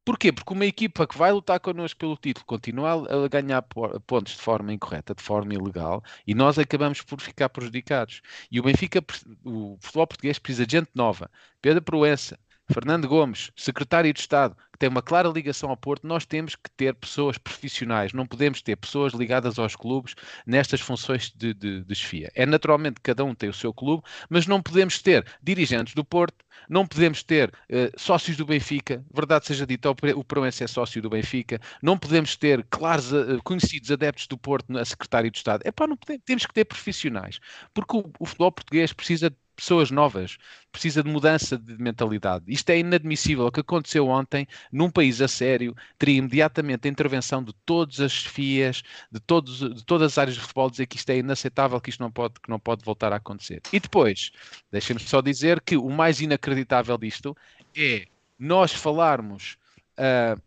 Porquê? 0.05 0.31
Porque 0.31 0.53
uma 0.53 0.65
equipa 0.65 1.07
que 1.07 1.17
vai 1.17 1.31
lutar 1.31 1.59
connosco 1.59 1.99
pelo 1.99 2.15
título 2.15 2.45
continua 2.45 3.25
a 3.25 3.27
ganhar 3.27 3.63
po- 3.63 3.99
pontos 4.01 4.33
de 4.33 4.41
forma 4.41 4.71
incorreta, 4.71 5.15
de 5.15 5.21
forma 5.23 5.51
ilegal, 5.53 6.03
e 6.27 6.35
nós 6.35 6.57
acabamos 6.59 7.01
por 7.01 7.19
ficar 7.19 7.49
prejudicados. 7.49 8.21
E 8.51 8.59
o 8.59 8.63
Benfica, 8.63 9.03
o 9.43 9.77
futebol 9.81 10.05
português 10.07 10.37
precisa 10.37 10.65
de 10.65 10.77
gente 10.77 10.91
nova. 10.93 11.29
Pedro 11.59 11.81
Proença, 11.81 12.39
Fernando 12.71 13.07
Gomes, 13.07 13.51
secretário 13.55 14.11
de 14.11 14.19
Estado, 14.19 14.55
que 14.73 14.79
tem 14.79 14.89
uma 14.89 15.01
clara 15.01 15.29
ligação 15.29 15.69
ao 15.69 15.77
Porto, 15.77 16.05
nós 16.07 16.25
temos 16.25 16.55
que 16.55 16.69
ter 16.71 16.93
pessoas 16.95 17.37
profissionais, 17.37 18.11
não 18.11 18.25
podemos 18.25 18.61
ter 18.61 18.75
pessoas 18.75 19.13
ligadas 19.13 19.57
aos 19.59 19.75
clubes 19.75 20.15
nestas 20.45 20.81
funções 20.81 21.31
de, 21.31 21.53
de, 21.53 21.83
de 21.83 21.95
chefia. 21.95 22.31
É 22.35 22.45
naturalmente 22.45 22.95
que 22.95 23.01
cada 23.01 23.23
um 23.23 23.35
tem 23.35 23.49
o 23.49 23.53
seu 23.53 23.73
clube, 23.73 24.03
mas 24.29 24.47
não 24.47 24.61
podemos 24.61 24.99
ter 25.01 25.25
dirigentes 25.41 25.93
do 25.93 26.03
Porto, 26.03 26.43
não 26.67 26.85
podemos 26.85 27.23
ter 27.23 27.53
eh, 27.69 27.91
sócios 27.95 28.35
do 28.35 28.45
Benfica, 28.45 29.05
verdade 29.13 29.45
seja 29.45 29.65
dita, 29.65 29.91
o 29.91 30.23
Proença 30.23 30.63
é 30.63 30.67
sócio 30.67 31.01
do 31.01 31.09
Benfica, 31.09 31.59
não 31.81 31.97
podemos 31.97 32.35
ter 32.35 32.65
claros 32.69 33.13
eh, 33.13 33.37
conhecidos 33.43 33.91
adeptos 33.91 34.27
do 34.27 34.37
Porto 34.37 34.75
a 34.77 34.83
secretário 34.83 35.29
de 35.29 35.37
Estado. 35.37 35.61
Epá, 35.65 35.85
não 35.87 35.95
podemos, 35.95 36.23
temos 36.25 36.45
que 36.45 36.53
ter 36.53 36.65
profissionais, 36.65 37.39
porque 37.73 37.95
o, 37.95 38.11
o 38.19 38.25
futebol 38.25 38.51
português 38.51 38.91
precisa 38.91 39.31
pessoas 39.55 39.89
novas, 39.89 40.37
precisa 40.71 41.01
de 41.01 41.09
mudança 41.09 41.57
de 41.57 41.77
mentalidade. 41.81 42.45
Isto 42.47 42.69
é 42.71 42.79
inadmissível. 42.79 43.45
O 43.45 43.51
que 43.51 43.61
aconteceu 43.61 44.07
ontem, 44.07 44.47
num 44.71 44.89
país 44.89 45.21
a 45.21 45.27
sério, 45.27 45.75
teria 45.97 46.17
imediatamente 46.17 46.87
a 46.87 46.91
intervenção 46.91 47.43
de 47.43 47.53
todas 47.65 47.99
as 47.99 48.25
FIAs, 48.25 48.83
de, 49.11 49.19
todos, 49.19 49.59
de 49.59 49.85
todas 49.85 50.11
as 50.11 50.17
áreas 50.17 50.35
de 50.35 50.41
futebol, 50.41 50.69
dizer 50.69 50.85
que 50.85 50.97
isto 50.97 51.09
é 51.09 51.17
inaceitável, 51.17 51.79
que 51.79 51.89
isto 51.89 52.01
não 52.01 52.11
pode, 52.11 52.35
que 52.41 52.49
não 52.49 52.59
pode 52.59 52.83
voltar 52.83 53.13
a 53.13 53.17
acontecer. 53.17 53.61
E 53.71 53.79
depois, 53.79 54.31
deixem-me 54.71 55.01
só 55.01 55.21
dizer 55.21 55.61
que 55.61 55.77
o 55.77 55.89
mais 55.89 56.19
inacreditável 56.19 56.97
disto 56.97 57.35
é 57.75 58.05
nós 58.37 58.73
falarmos 58.73 59.57
uh, 59.97 60.41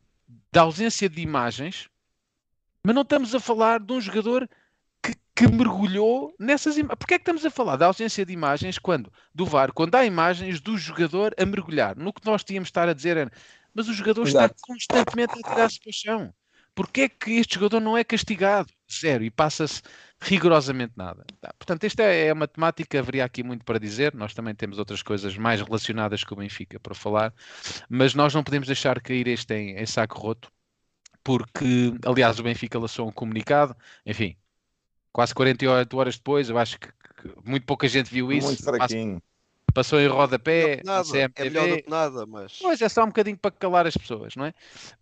da 0.52 0.62
ausência 0.62 1.08
de 1.08 1.20
imagens, 1.20 1.88
mas 2.82 2.94
não 2.94 3.02
estamos 3.02 3.34
a 3.34 3.40
falar 3.40 3.80
de 3.80 3.92
um 3.92 4.00
jogador 4.00 4.48
que, 5.38 5.46
mergulhou 5.46 6.34
nessas 6.38 6.76
imagens. 6.76 6.98
Porquê 6.98 7.14
é 7.14 7.18
que 7.18 7.22
estamos 7.22 7.44
a 7.44 7.50
falar 7.50 7.76
da 7.76 7.86
ausência 7.86 8.26
de 8.26 8.32
imagens 8.32 8.78
quando, 8.78 9.12
do 9.34 9.46
VAR, 9.46 9.72
quando 9.72 9.94
há 9.94 10.04
imagens 10.04 10.60
do 10.60 10.76
jogador 10.76 11.34
a 11.38 11.46
mergulhar? 11.46 11.96
No 11.96 12.12
que 12.12 12.24
nós 12.24 12.42
tínhamos 12.42 12.66
de 12.66 12.70
estar 12.70 12.88
a 12.88 12.92
dizer 12.92 13.16
era, 13.16 13.30
mas 13.74 13.88
o 13.88 13.94
jogador 13.94 14.26
Exato. 14.26 14.54
está 14.54 14.66
constantemente 14.66 15.38
a 15.38 15.48
tirar-se 15.48 15.80
para 15.80 15.90
o 15.90 15.92
chão. 15.92 16.34
Porquê 16.74 17.02
é 17.02 17.08
que 17.08 17.32
este 17.32 17.56
jogador 17.56 17.80
não 17.80 17.96
é 17.96 18.04
castigado? 18.04 18.72
Zero. 18.88 19.24
E 19.24 19.30
passa-se 19.30 19.82
rigorosamente 20.20 20.92
nada. 20.96 21.24
Tá, 21.40 21.52
Portanto, 21.58 21.84
esta 21.84 22.02
é 22.04 22.30
a 22.30 22.34
matemática, 22.34 22.98
haveria 22.98 23.24
aqui 23.24 23.42
muito 23.42 23.64
para 23.64 23.80
dizer. 23.80 24.14
Nós 24.14 24.32
também 24.32 24.54
temos 24.54 24.78
outras 24.78 25.02
coisas 25.02 25.36
mais 25.36 25.60
relacionadas 25.60 26.22
com 26.22 26.34
o 26.34 26.38
Benfica 26.38 26.78
para 26.78 26.94
falar, 26.94 27.34
mas 27.88 28.14
nós 28.14 28.32
não 28.32 28.44
podemos 28.44 28.68
deixar 28.68 29.00
cair 29.00 29.26
este 29.26 29.54
em, 29.54 29.76
em 29.76 29.86
saco 29.86 30.18
roto, 30.20 30.52
porque, 31.24 31.92
aliás, 32.04 32.38
o 32.38 32.42
Benfica 32.44 32.78
lançou 32.78 33.08
um 33.08 33.12
comunicado, 33.12 33.76
enfim, 34.06 34.36
quase 35.12 35.34
48 35.34 35.96
horas 35.96 36.16
depois, 36.16 36.48
eu 36.48 36.58
acho 36.58 36.78
que, 36.78 36.88
que 36.88 37.34
muito 37.44 37.66
pouca 37.66 37.88
gente 37.88 38.10
viu 38.10 38.32
isso. 38.32 38.46
Muito 38.48 38.62
fraquinho. 38.62 39.22
Passou 39.74 40.00
em 40.00 40.08
rodapé, 40.08 40.80
nada. 40.84 41.06
É 41.18 41.44
melhor 41.44 41.68
do 41.68 41.82
que 41.82 41.90
nada, 41.90 42.26
mas. 42.26 42.58
Pois 42.60 42.80
é 42.80 42.88
só 42.88 43.04
um 43.04 43.08
bocadinho 43.08 43.36
para 43.36 43.50
calar 43.50 43.86
as 43.86 43.96
pessoas, 43.96 44.34
não 44.34 44.46
é? 44.46 44.54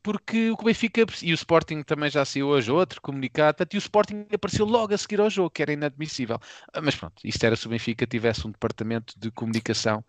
Porque 0.03 0.51
o 0.51 0.57
Benfica 0.57 1.05
e 1.23 1.33
o 1.33 1.35
Sporting 1.35 1.83
também 1.83 2.11
já 2.11 2.25
saiu 2.25 2.49
hoje 2.49 2.71
outro 2.71 3.01
comunicado, 3.01 3.65
e 3.73 3.77
o 3.77 3.79
Sporting 3.79 4.27
apareceu 4.33 4.67
logo 4.67 4.93
a 4.93 4.99
seguir 4.99 5.21
ao 5.21 5.31
jogo, 5.31 5.51
que 5.51 5.63
era 5.63 5.73
inadmissível. 5.73 6.39
Ah, 6.73 6.81
Mas 6.83 6.97
pronto, 6.97 7.15
isto 7.25 7.43
era 7.45 7.57
se 7.57 7.67
o 7.67 7.71
Benfica 7.71 8.07
tivesse 8.07 8.47
um 8.47 8.51
departamento 8.51 9.15
de 9.17 9.31
comunicação 9.31 10.05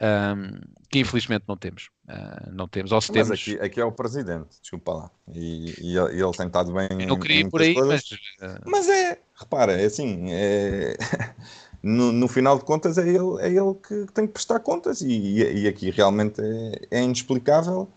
ahm, 0.00 0.60
que 0.90 0.98
infelizmente 0.98 1.44
não 1.46 1.56
temos. 1.56 1.88
Ah, 2.08 2.50
não 2.52 2.66
temos, 2.66 2.90
ou 2.92 3.00
se 3.00 3.12
Mas 3.12 3.28
temos. 3.28 3.40
aqui, 3.40 3.58
aqui 3.60 3.80
é 3.80 3.84
o 3.84 3.92
presidente, 3.92 4.60
desculpa 4.60 4.92
lá. 4.92 5.10
E, 5.32 5.74
e 5.80 5.96
ele, 5.96 6.20
ele 6.20 6.32
tem 6.32 6.46
estado 6.46 6.72
bem. 6.72 6.88
eu 6.90 7.06
não 7.06 7.18
queria 7.18 7.42
em 7.42 7.46
ir 7.46 7.50
por 7.50 7.62
aí, 7.62 7.72
coisas. 7.72 8.04
mas 8.40 8.50
ah, 8.50 8.60
Mas 8.66 8.88
é, 8.88 9.20
repara, 9.42 9.72
é 9.80 9.84
assim, 9.86 10.26
é- 10.30 10.96
no, 11.82 12.12
no 12.12 12.28
final 12.28 12.58
de 12.58 12.64
contas 12.64 12.98
é 12.98 13.08
ele, 13.08 13.40
é 13.40 13.48
ele 13.48 13.74
que 13.86 14.06
tem 14.14 14.26
que 14.26 14.32
prestar 14.34 14.60
contas 14.60 15.00
e, 15.02 15.08
e- 15.08 15.62
e 15.64 15.68
aqui 15.68 15.90
realmente 15.90 16.40
é, 16.90 16.98
é 16.98 17.02
inexplicável. 17.02 17.88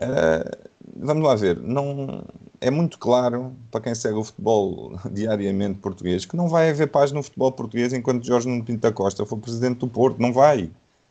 Ah, 0.00 0.58
vamos 0.96 1.24
lá 1.24 1.34
ver, 1.34 1.58
não, 1.60 2.24
é 2.60 2.70
muito 2.70 2.98
claro 2.98 3.54
para 3.70 3.80
quem 3.82 3.94
segue 3.94 4.16
o 4.18 4.24
futebol 4.24 4.98
diariamente 5.12 5.78
português 5.80 6.24
que 6.26 6.36
não 6.36 6.48
vai 6.48 6.70
haver 6.70 6.88
paz 6.90 7.12
no 7.12 7.22
futebol 7.22 7.52
português 7.52 7.92
enquanto 7.92 8.24
Jorge 8.26 8.48
Nuno 8.48 8.64
Pinto 8.64 8.80
da 8.82 8.92
Costa 8.92 9.24
for 9.26 9.38
presidente 9.38 9.78
do 9.80 9.88
Porto, 9.88 10.20
não 10.20 10.32
vai. 10.32 10.70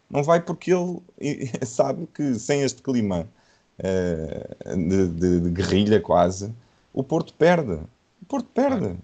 Não 0.10 0.24
vai 0.24 0.40
porque 0.42 0.72
ele 0.74 1.02
sabe 1.66 2.08
que 2.14 2.36
sem 2.40 2.62
este 2.62 2.82
clima 2.82 3.28
eh, 3.80 4.56
de, 4.76 5.08
de- 5.10 5.40
de 5.42 5.50
guerrilha 5.50 6.00
quase, 6.02 6.54
o 6.94 7.04
Porto 7.04 7.34
perde. 7.34 7.74
O 8.22 8.26
Porto 8.28 8.50
perde. 8.54 8.98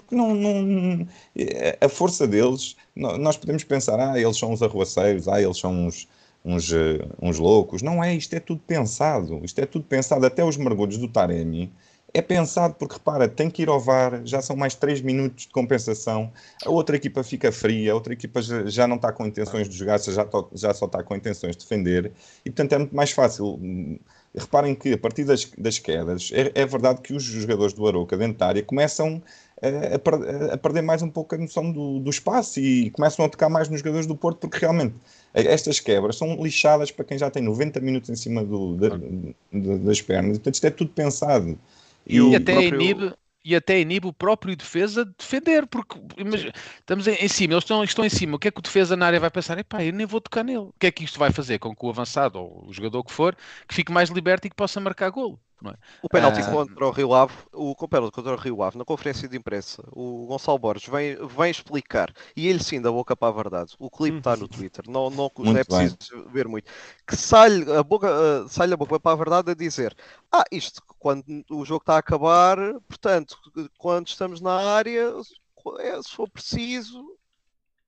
Porque 0.00 0.14
não, 0.14 0.34
não- 0.34 1.06
eh, 1.36 1.78
a 1.80 1.88
força 1.88 2.26
deles, 2.26 2.76
nós 2.94 3.36
podemos 3.36 3.64
pensar, 3.64 3.98
ah, 4.00 4.18
eles 4.18 4.36
são 4.38 4.52
uns 4.52 4.62
arruaceiros, 4.62 5.28
ah, 5.28 5.40
eles 5.40 5.58
são 5.58 5.72
uns, 5.86 6.08
uns, 6.44 6.72
eh, 6.72 6.98
uns 7.20 7.38
loucos. 7.38 7.82
Não 7.82 8.02
é, 8.02 8.14
isto 8.14 8.34
é 8.34 8.40
tudo 8.40 8.60
pensado. 8.66 9.40
Isto 9.44 9.60
é 9.60 9.66
tudo 9.66 9.84
pensado. 9.84 10.24
Até 10.26 10.44
os 10.44 10.56
mergulhos 10.56 10.98
do 10.98 11.08
Taremi 11.08 11.72
é 12.14 12.22
pensado 12.22 12.74
porque, 12.74 12.94
repara, 12.94 13.28
tem 13.28 13.50
que 13.50 13.62
ir 13.62 13.68
ao 13.68 13.78
VAR, 13.78 14.22
já 14.24 14.40
são 14.40 14.56
mais 14.56 14.74
3 14.74 15.00
minutos 15.02 15.44
de 15.46 15.52
compensação, 15.52 16.32
a 16.64 16.70
outra 16.70 16.96
equipa 16.96 17.22
fica 17.22 17.52
fria, 17.52 17.92
a 17.92 17.94
outra 17.94 18.12
equipa 18.14 18.40
já, 18.42 18.86
não 18.86 18.96
está 18.96 19.12
com 19.12 19.26
intenções 19.26 19.68
de 19.68 19.76
jogar, 19.76 19.98
já, 20.00 20.24
to- 20.24 20.48
já 20.54 20.72
só 20.72 20.86
está 20.86 21.02
com 21.02 21.14
intenções 21.14 21.56
de 21.56 21.62
defender, 21.62 22.12
e 22.44 22.50
portanto 22.50 22.72
é 22.72 22.78
muito 22.78 22.96
mais 22.96 23.10
fácil. 23.10 23.58
Reparem 24.34 24.74
que 24.74 24.92
a 24.92 24.98
partir 24.98 25.24
das, 25.24 25.44
das 25.56 25.78
quedas, 25.78 26.30
é, 26.32 26.52
é 26.62 26.66
verdade 26.66 27.00
que 27.00 27.14
os 27.14 27.22
jogadores 27.22 27.72
do 27.72 27.86
Arouca 27.86 28.16
área 28.40 28.62
começam 28.62 29.22
a, 29.62 30.54
a 30.54 30.58
perder 30.58 30.82
mais 30.82 31.02
um 31.02 31.10
pouco 31.10 31.34
a 31.34 31.38
noção 31.38 31.72
do, 31.72 31.98
do 32.00 32.10
espaço 32.10 32.60
e 32.60 32.90
começam 32.90 33.24
a 33.24 33.28
tocar 33.28 33.48
mais 33.48 33.68
nos 33.68 33.80
jogadores 33.80 34.06
do 34.06 34.16
Porto, 34.16 34.38
porque 34.40 34.58
realmente 34.58 34.94
estas 35.34 35.80
quebras 35.80 36.16
são 36.16 36.42
lixadas 36.42 36.90
para 36.90 37.04
quem 37.04 37.18
já 37.18 37.30
tem 37.30 37.42
90 37.42 37.80
minutos 37.80 38.10
em 38.10 38.16
cima 38.16 38.44
do- 38.44 38.76
da- 38.76 38.88
da- 39.52 39.76
das 39.78 40.00
pernas, 40.02 40.38
portanto 40.38 40.54
isto 40.54 40.66
é 40.66 40.70
tudo 40.70 40.90
pensado. 40.92 41.58
E, 42.06 42.20
o 42.20 42.34
até 42.36 42.52
próprio- 42.52 42.80
inibe, 42.80 43.14
e 43.44 43.54
até 43.56 43.80
inibe 43.80 44.06
o 44.06 44.12
próprio 44.12 44.56
defesa 44.56 45.04
de 45.04 45.12
defender, 45.18 45.66
porque 45.66 45.98
imagina, 46.16 46.52
estamos 46.80 47.06
em, 47.06 47.14
em 47.14 47.28
cima, 47.28 47.54
eles 47.54 47.64
estão, 47.64 47.82
estão 47.84 48.04
em 48.04 48.08
cima. 48.10 48.36
O 48.36 48.38
que 48.38 48.48
é 48.48 48.50
que 48.50 48.58
o 48.58 48.62
defesa 48.62 48.96
na 48.96 49.06
área 49.06 49.20
vai 49.20 49.30
pensar? 49.30 49.58
Epá, 49.58 49.84
eu 49.84 49.92
nem 49.92 50.06
vou 50.06 50.20
tocar 50.20 50.42
nele. 50.44 50.58
O 50.58 50.74
que 50.78 50.86
é 50.86 50.90
que 50.92 51.04
isto 51.04 51.18
vai 51.18 51.32
fazer 51.32 51.58
com 51.58 51.74
que 51.74 51.84
o 51.86 51.90
avançado 51.90 52.38
ou 52.38 52.66
o 52.68 52.72
jogador 52.72 53.04
que 53.04 53.12
for 53.12 53.36
que 53.68 53.74
fique 53.74 53.92
mais 53.92 54.10
liberto 54.10 54.46
e 54.46 54.50
que 54.50 54.56
possa 54.56 54.80
marcar 54.80 55.10
golo? 55.10 55.40
Não 55.60 55.70
é? 55.70 55.74
O 56.02 56.08
penalti 56.08 56.40
Ah. 56.40 56.50
contra 56.50 56.86
o 56.86 56.90
Rio 56.90 57.14
Ave, 57.14 57.32
o 57.52 57.70
o 57.70 57.88
penalti 57.88 58.12
contra 58.12 58.34
o 58.34 58.36
Rio 58.36 58.62
Ave, 58.62 58.76
na 58.76 58.84
conferência 58.84 59.26
de 59.26 59.36
imprensa, 59.36 59.82
o 59.92 60.26
Gonçalo 60.26 60.58
Borges 60.58 60.88
vem, 60.88 61.16
vem 61.26 61.50
explicar, 61.50 62.12
e 62.36 62.46
ele 62.46 62.62
sim 62.62 62.80
da 62.80 62.90
boca 62.92 63.16
para 63.16 63.28
a 63.28 63.42
verdade. 63.42 63.74
O 63.78 63.90
clipe 63.90 64.18
está 64.18 64.36
no 64.36 64.48
Twitter, 64.48 64.84
não, 64.88 65.08
não 65.08 65.30
é 65.56 65.64
preciso 65.64 65.96
ver 66.30 66.46
muito. 66.46 66.70
Que 67.06 67.16
sai 67.16 67.62
a 67.72 67.82
boca, 67.82 68.08
ah, 68.08 68.48
sai 68.48 68.70
a 68.70 68.76
boca 68.76 69.00
para 69.00 69.12
a 69.12 69.16
verdade 69.16 69.50
a 69.50 69.54
dizer: 69.54 69.96
Ah, 70.30 70.44
isto 70.52 70.82
quando 70.98 71.24
o 71.50 71.64
jogo 71.64 71.82
está 71.82 71.94
a 71.94 71.98
acabar, 71.98 72.58
portanto, 72.86 73.38
quando 73.78 74.08
estamos 74.08 74.40
na 74.40 74.52
área, 74.54 75.12
é, 75.80 76.02
se 76.02 76.10
for 76.10 76.28
preciso, 76.28 77.16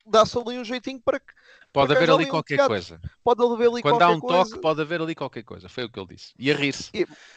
dá-se 0.06 0.38
ali 0.38 0.58
um 0.58 0.64
jeitinho 0.64 1.00
para 1.00 1.20
que 1.20 1.32
Pode 1.72 1.92
haver 1.92 2.10
ali 2.10 2.12
ali 2.22 2.24
um 2.24 2.30
qualquer 2.30 2.66
coisa. 2.66 3.00
pode 3.22 3.42
haver 3.42 3.68
ali 3.68 3.82
Quando 3.82 4.02
há 4.02 4.10
um 4.10 4.20
coisa. 4.20 4.44
toque, 4.44 4.60
pode 4.60 4.80
haver 4.80 5.00
ali 5.00 5.14
qualquer 5.14 5.42
coisa. 5.44 5.68
Foi 5.68 5.84
o 5.84 5.90
que 5.90 5.98
ele 6.00 6.08
disse. 6.08 6.32
E 6.38 6.50
a 6.50 6.54
rir-se. 6.56 6.90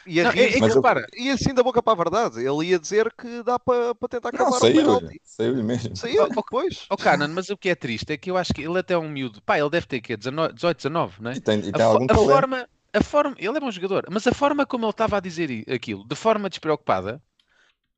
E 0.06 0.20
a 0.20 0.24
Não, 0.24 0.32
é, 0.32 0.34
rir-se, 0.34 0.48
é 0.50 0.54
que 0.54 0.60
Mas 0.62 0.70
eu- 0.70 0.76
repara, 0.82 1.06
E 1.18 1.30
assim 1.30 1.54
da 1.54 1.64
boca 1.64 1.84
para 1.84 1.94
a 1.94 2.04
verdade. 2.04 2.40
Ele 2.40 2.66
ia 2.68 2.80
dizer 2.80 3.14
que 3.14 3.44
dá 3.44 3.60
para, 3.60 3.94
para 3.96 4.08
tentar 4.10 4.30
acabar 4.30 4.50
Não, 4.50 4.58
o 4.58 4.60
saiu, 4.60 4.76
penalti. 4.76 5.22
saiu 5.24 5.64
mesmo. 5.64 5.96
Saiu, 5.96 6.24
Oh, 6.24 6.28
oh, 6.32 6.36
depois. 6.42 6.86
oh 6.90 6.98
Canan, 6.98 7.28
mas 7.30 7.50
o 7.50 7.58
que 7.58 7.70
é 7.70 7.76
triste 7.76 8.12
é 8.14 8.18
que 8.18 8.32
eu 8.32 8.38
acho 8.38 8.54
que 8.54 8.62
ele 8.62 8.80
até 8.80 8.94
é 8.94 8.98
um 8.98 9.10
miúdo. 9.10 9.42
Pá, 9.44 9.60
ele 9.60 9.70
deve 9.70 9.86
ter? 9.86 10.02
19, 10.18 10.54
18, 10.54 10.78
19, 10.78 11.22
não 11.22 11.32
é? 11.32 11.36
E 11.36 11.42
tem, 11.42 11.60
e 11.60 11.70
A, 11.70 11.74
tem 11.74 11.74
fo- 11.74 11.84
algum 11.86 12.08
a 12.08 12.14
talento. 12.14 12.32
forma, 12.32 12.70
a 12.94 13.04
forma, 13.04 13.36
ele 13.38 13.58
é 13.58 13.60
bom 13.60 13.72
jogador, 13.72 14.06
mas 14.10 14.26
a 14.28 14.34
forma 14.34 14.66
como 14.66 14.86
ele 14.86 14.92
estava 14.92 15.18
a 15.18 15.20
dizer 15.20 15.66
aquilo, 15.70 16.08
de 16.08 16.16
forma 16.16 16.50
despreocupada, 16.50 17.22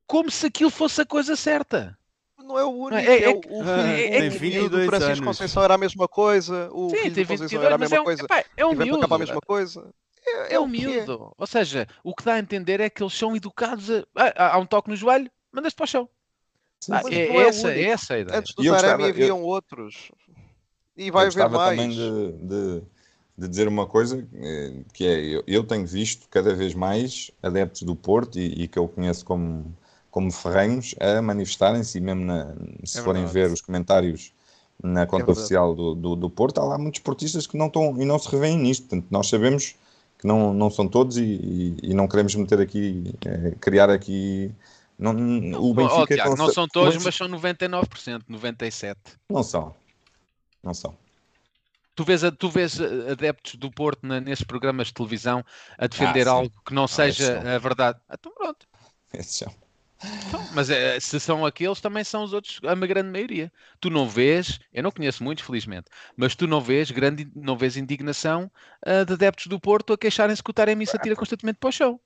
como 0.08 0.32
se 0.32 0.48
aquilo 0.48 0.70
fosse 0.70 1.02
a 1.02 1.06
coisa 1.06 1.36
certa. 1.36 1.98
Não 2.44 2.60
é 2.60 2.64
o 2.66 2.70
único. 2.70 2.96
é- 2.96 3.06
É, 3.20 3.24
é 3.24 3.30
o, 3.30 3.34
o 3.38 3.62
Ah, 3.62 3.76
filho- 3.78 4.14
é- 4.14 4.32
filho 4.32 4.40
22 4.40 4.70
do 4.70 4.86
Francisco 4.90 5.12
anos. 5.14 5.20
Conceição 5.26 5.64
era 5.64 5.74
a 5.74 5.78
mesma 5.78 6.08
coisa. 6.08 6.70
O 6.72 6.90
Sim, 6.90 6.98
filho 6.98 7.16
tem 7.16 7.24
do 7.24 7.28
Conceição 7.28 7.60
22, 7.60 7.66
era 7.66 7.76
a 7.76 7.78
mas 7.78 7.90
mesma 7.92 7.98
é 7.98 8.02
um, 8.02 8.04
coisa. 8.04 8.24
epá, 8.24 8.46
é 8.58 8.66
um 8.66 8.76
vem 8.76 8.88
para 8.90 9.00
cá 9.00 9.08
para 9.08 9.16
a 9.16 9.20
mesma 9.20 9.34
miúdo. 9.34 9.48
coisa. 9.48 9.94
É, 10.26 10.56
É 10.56 10.60
um 10.60 10.66
é. 10.66 10.68
miúdo. 10.68 11.34
Ou 11.38 11.48
seja, 11.48 11.88
o 12.04 12.14
que 12.16 12.24
dá 12.24 12.34
a 12.36 12.40
entender 12.40 12.80
é 12.80 12.90
que 12.90 13.02
eles 13.02 13.14
são 13.14 13.36
educados 13.36 13.90
a. 13.90 14.04
Ah, 14.16 14.56
há 14.56 14.58
um 14.58 14.66
toque 14.66 14.90
no 14.90 14.96
joelho, 14.96 15.30
mandas 15.52 15.74
para 15.74 15.84
o 15.84 15.88
chão. 15.88 16.10
Ah, 16.90 17.02
Mas 17.04 17.06
é, 17.14 17.28
é 17.28 17.48
essa, 17.48 17.72
é 17.72 17.82
essa 17.84 18.14
a 18.16 18.20
ideia. 18.20 18.40
Antes 18.40 18.54
do 18.54 18.64
Taremi 18.64 18.74
gostava- 18.82 19.02
eu- 19.04 19.10
haviam 19.10 19.42
outros. 19.44 20.12
E 20.98 21.10
vai 21.10 21.26
eu 21.26 21.28
haver 21.30 21.50
mais. 21.50 21.70
também 21.70 21.90
de, 21.90 22.32
de- 22.48 22.84
de 23.36 23.48
dizer 23.48 23.68
uma 23.68 23.88
coisa, 23.88 24.28
eh, 24.36 24.84
que 24.94 25.08
é, 25.08 25.20
eu, 25.26 25.44
eu 25.48 25.64
tenho 25.64 25.88
visto 25.88 26.28
cada 26.30 26.54
vez 26.54 26.76
mais 26.76 27.32
adeptos 27.42 27.82
do 27.82 27.96
Porto 27.96 28.38
e, 28.38 28.64
e 28.64 28.68
que 28.68 28.78
eu 28.78 28.88
conheço 28.88 29.26
como, 29.26 29.76
como 30.14 30.32
ferrenhos 30.32 30.96
a 31.00 31.22
manifestarem-se 31.22 31.98
e 31.98 32.02
mesmo 32.02 32.26
na- 32.26 32.54
se 32.86 33.00
É 33.00 33.02
forem 33.02 33.26
verdade. 33.26 33.34
ver 33.34 33.52
os 33.52 33.62
comentários 33.62 34.32
na 34.84 35.06
conta 35.08 35.26
verdade. 35.26 35.40
oficial 35.40 35.74
do, 35.76 35.96
do, 35.96 36.16
do 36.16 36.30
Porto, 36.30 36.60
há 36.60 36.66
lá 36.66 36.78
muitos 36.78 37.02
portistas 37.02 37.48
que 37.48 37.58
não 37.58 37.68
estão 37.68 37.98
e 38.02 38.06
não 38.06 38.20
se 38.20 38.30
revêem 38.30 38.58
nisto, 38.58 38.88
portanto 38.88 39.08
nós 39.12 39.28
sabemos 39.30 39.76
que 40.20 40.28
não, 40.28 40.54
não 40.54 40.70
são 40.70 40.88
todos 40.88 41.18
e, 41.18 41.24
e- 41.24 41.78
e 41.92 41.94
não 41.94 42.08
queremos 42.08 42.36
meter 42.36 42.60
aqui, 42.62 43.04
eh, 43.26 43.56
criar 43.62 43.90
aqui 43.90 44.52
não, 45.00 45.14
o 45.60 45.72
Oh, 45.72 45.74
Benfica 45.74 46.16
Tiago, 46.16 46.36
não 46.36 46.50
são 46.50 46.68
todos, 46.68 46.98
mas 46.98 47.04
mas 47.04 47.16
são 47.16 47.28
99%, 47.28 48.26
97%. 48.30 49.20
não 49.30 49.44
são, 49.44 49.76
não 50.64 50.74
são. 50.76 50.98
Tu 51.96 52.04
vês, 52.04 52.22
tu 52.40 52.50
vês 52.50 52.80
adeptos 52.82 53.56
do 53.56 53.72
Porto 53.72 54.06
na- 54.06 54.20
nesses 54.20 54.44
programas 54.46 54.88
de 54.88 54.94
televisão 54.94 55.44
a 55.78 55.88
defender 55.88 56.26
sim. 56.26 56.28
algo 56.28 56.52
que 56.66 56.74
não 56.74 56.88
seja 56.88 57.26
são. 57.26 57.56
a 57.56 57.58
verdade. 57.60 58.00
Ah, 58.10 58.16
Então 58.20 58.32
pronto. 58.34 58.68
Esses 59.14 59.36
são. 59.38 59.54
Então, 60.26 60.48
mas 60.52 60.70
eh, 60.70 61.00
se 61.00 61.20
são 61.20 61.46
aqueles, 61.46 61.80
também 61.80 62.04
são 62.04 62.24
os 62.24 62.34
outros, 62.34 62.60
a 62.64 62.76
grande 62.76 63.10
maioria. 63.10 63.52
Tu 63.80 63.90
não 63.90 64.08
vês, 64.08 64.60
eu 64.74 64.82
não 64.84 64.92
conheço 64.92 65.24
muitos, 65.24 65.46
felizmente, 65.46 65.90
mas 66.18 66.36
tu 66.36 66.48
não 66.48 66.60
vês 66.62 66.90
grande, 66.92 67.30
não 67.36 67.58
vês 67.58 67.78
indignação 67.78 68.52
ah, 68.86 69.04
de 69.04 69.14
adeptos 69.14 69.48
do 69.48 69.60
Porto 69.60 69.94
a 69.94 69.98
queixarem-se 69.98 70.44
que 70.44 70.50
o 70.50 70.54
Taremi 70.54 70.86
se 70.88 70.96
atira 70.96 71.16
constantemente 71.16 71.60
para 71.60 71.70
o 71.70 71.72
chão. 71.72 72.00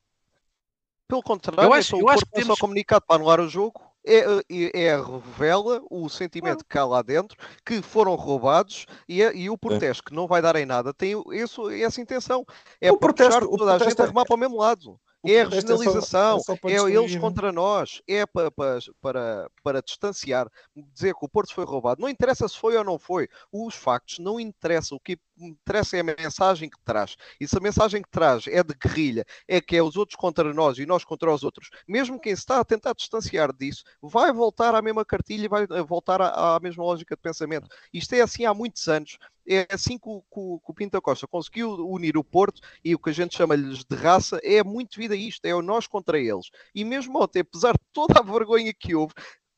Pelo 1.07 1.23
contrário, 1.23 1.63
Eu 1.69 1.73
acho- 1.73 1.95
então 1.95 1.99
eu 1.99 2.05
o 2.05 2.09
acho 2.09 2.19
Porto 2.19 2.25
que 2.27 2.31
tem 2.33 2.43
temos- 2.43 2.57
só 2.57 2.61
comunicado 2.61 3.05
para 3.07 3.15
anular 3.15 3.39
o 3.39 3.47
jogo. 3.47 3.81
é, 4.09 4.19
é, 4.49 4.83
é 4.83 4.95
revela 5.01 5.81
o 5.91 6.07
sentimento 6.07 6.63
que 6.63 6.77
há 6.77 6.85
lá 6.85 7.01
dentro, 7.01 7.37
que 7.65 7.81
foram 7.81 8.15
roubados 8.15 8.85
e, 9.07 9.21
é, 9.21 9.35
e 9.35 9.49
o 9.49 9.57
protesto, 9.57 10.01
que 10.03 10.13
não 10.13 10.25
vai 10.27 10.41
dar 10.41 10.55
em 10.55 10.65
nada, 10.65 10.93
tem 10.93 11.13
isso, 11.33 11.69
essa 11.69 11.99
intenção. 11.99 12.45
É 12.79 12.89
O 12.89 12.97
protesto- 12.97 13.33
puxar 13.41 13.43
o 13.53 13.57
toda 13.57 13.71
a 13.71 13.77
protesto 13.77 13.89
gente 13.89 14.01
a 14.01 14.05
é- 14.05 14.07
remar 14.07 14.25
para 14.25 14.35
o 14.35 14.39
mesmo 14.39 14.55
lado. 14.57 14.97
É 15.29 15.41
a 15.41 15.45
protesto 15.45 15.71
é 15.71 15.75
só- 15.75 15.83
regionalização, 15.83 16.37
é 16.37 16.39
só 16.41 16.53
é, 16.87 16.91
eles 16.93 17.15
contra 17.17 17.51
nós, 17.51 18.01
é 18.07 18.25
para, 18.25 18.51
para, 18.51 18.79
para, 19.01 19.51
para 19.63 19.81
distanciar, 19.81 20.47
dizer 20.75 21.13
que 21.13 21.25
o 21.25 21.29
Porto 21.29 21.53
foi 21.53 21.65
roubado. 21.65 22.01
Não 22.01 22.09
interessa 22.09 22.47
se 22.47 22.57
foi 22.57 22.77
ou 22.77 22.83
não 22.83 22.97
foi, 22.97 23.27
os 23.51 23.75
factos 23.75 24.19
não 24.19 24.39
interessam. 24.39 24.97
O 24.97 24.99
que 24.99 25.17
interessa 25.39 25.97
é 25.97 25.99
a 25.99 26.03
mensagem 26.03 26.69
que 26.69 26.77
traz. 26.83 27.15
E 27.39 27.47
se 27.47 27.57
a 27.57 27.61
mensagem 27.61 28.01
que 28.01 28.09
traz 28.09 28.47
é 28.47 28.63
de 28.63 28.73
guerrilha, 28.73 29.25
é 29.47 29.59
que 29.61 29.75
é 29.75 29.81
os 29.83 29.95
outros 29.95 30.15
contra 30.15 30.53
nós 30.53 30.77
e 30.77 30.85
nós 30.85 31.03
contra 31.03 31.33
os 31.33 31.43
outros, 31.43 31.69
mesmo 31.87 32.19
quem 32.19 32.35
se 32.35 32.41
está 32.41 32.59
a 32.59 32.65
tentar 32.65 32.93
distanciar 32.93 33.53
disso, 33.53 33.83
vai 34.01 34.31
voltar 34.31 34.75
à 34.75 34.81
mesma 34.81 35.05
cartilha 35.05 35.45
e 35.45 35.47
vai 35.47 35.63
eh, 35.63 35.83
voltar 35.83 36.21
à, 36.21 36.55
à 36.55 36.59
mesma 36.59 36.83
lógica 36.83 37.15
de 37.15 37.21
pensamento. 37.21 37.67
Isto 37.93 38.13
é 38.15 38.21
assim 38.21 38.45
há 38.45 38.53
muitos 38.53 38.87
anos. 38.87 39.17
É 39.49 39.65
assim 39.73 39.97
que 39.97 40.09
o, 40.09 40.21
que 40.21 40.85
o- 40.85 40.89
da 40.91 40.99
Costa 41.01 41.25
conseguiu 41.25 41.71
unir 41.87 42.17
o 42.17 42.23
Porto 42.23 42.61
e 42.83 42.93
o 42.93 42.99
que 42.99 43.09
a 43.09 43.13
gente 43.13 43.35
chama-lhes 43.37 43.85
de 43.85 43.95
raça 43.95 44.39
é 44.43 44.61
muito 44.63 44.97
vida 44.97 45.15
isto, 45.15 45.45
é 45.45 45.55
o 45.55 45.61
nós 45.61 45.87
contra 45.87 46.19
eles. 46.19 46.49
E 46.75 46.83
mesmo 46.83 47.21
ontem, 47.21 47.39
apesar 47.39 47.71
de 47.73 47.79
toda 47.93 48.19
a 48.19 48.23
vergonha 48.23 48.73
que 48.73 48.93
houve, 48.93 49.13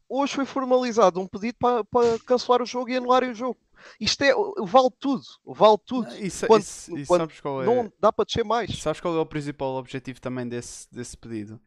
hoje 0.09 0.33
foi 0.35 0.45
formalizado 0.45 1.19
um 1.19 1.27
pedido 1.27 1.55
para, 1.59 1.83
para 1.85 2.19
cancelar 2.25 2.61
o 2.61 2.65
jogo 2.65 2.89
e 2.89 2.97
anularem 2.97 3.29
o 3.31 3.35
jogo. 3.35 3.57
Isto 3.99 4.23
é, 4.23 4.33
vale 4.65 4.89
tudo, 4.99 5.21
vale 5.45 5.77
tudo. 5.85 6.13
Isso, 6.17 6.45
Quando- 6.47 6.61
isso- 6.61 6.97
isso 6.97 7.07
quando 7.07 7.21
sabes 7.21 7.39
qual 7.39 7.63
é? 7.63 7.65
Não 7.65 7.93
dá 7.99 8.11
para 8.11 8.25
descer 8.25 8.43
mais. 8.43 8.77
Sabes 8.81 8.99
qual 8.99 9.15
é 9.15 9.19
o 9.19 9.25
principal 9.25 9.75
objetivo 9.75 10.19
também 10.19 10.47
desse, 10.47 10.91
desse 10.93 11.15
pedido? 11.15 11.59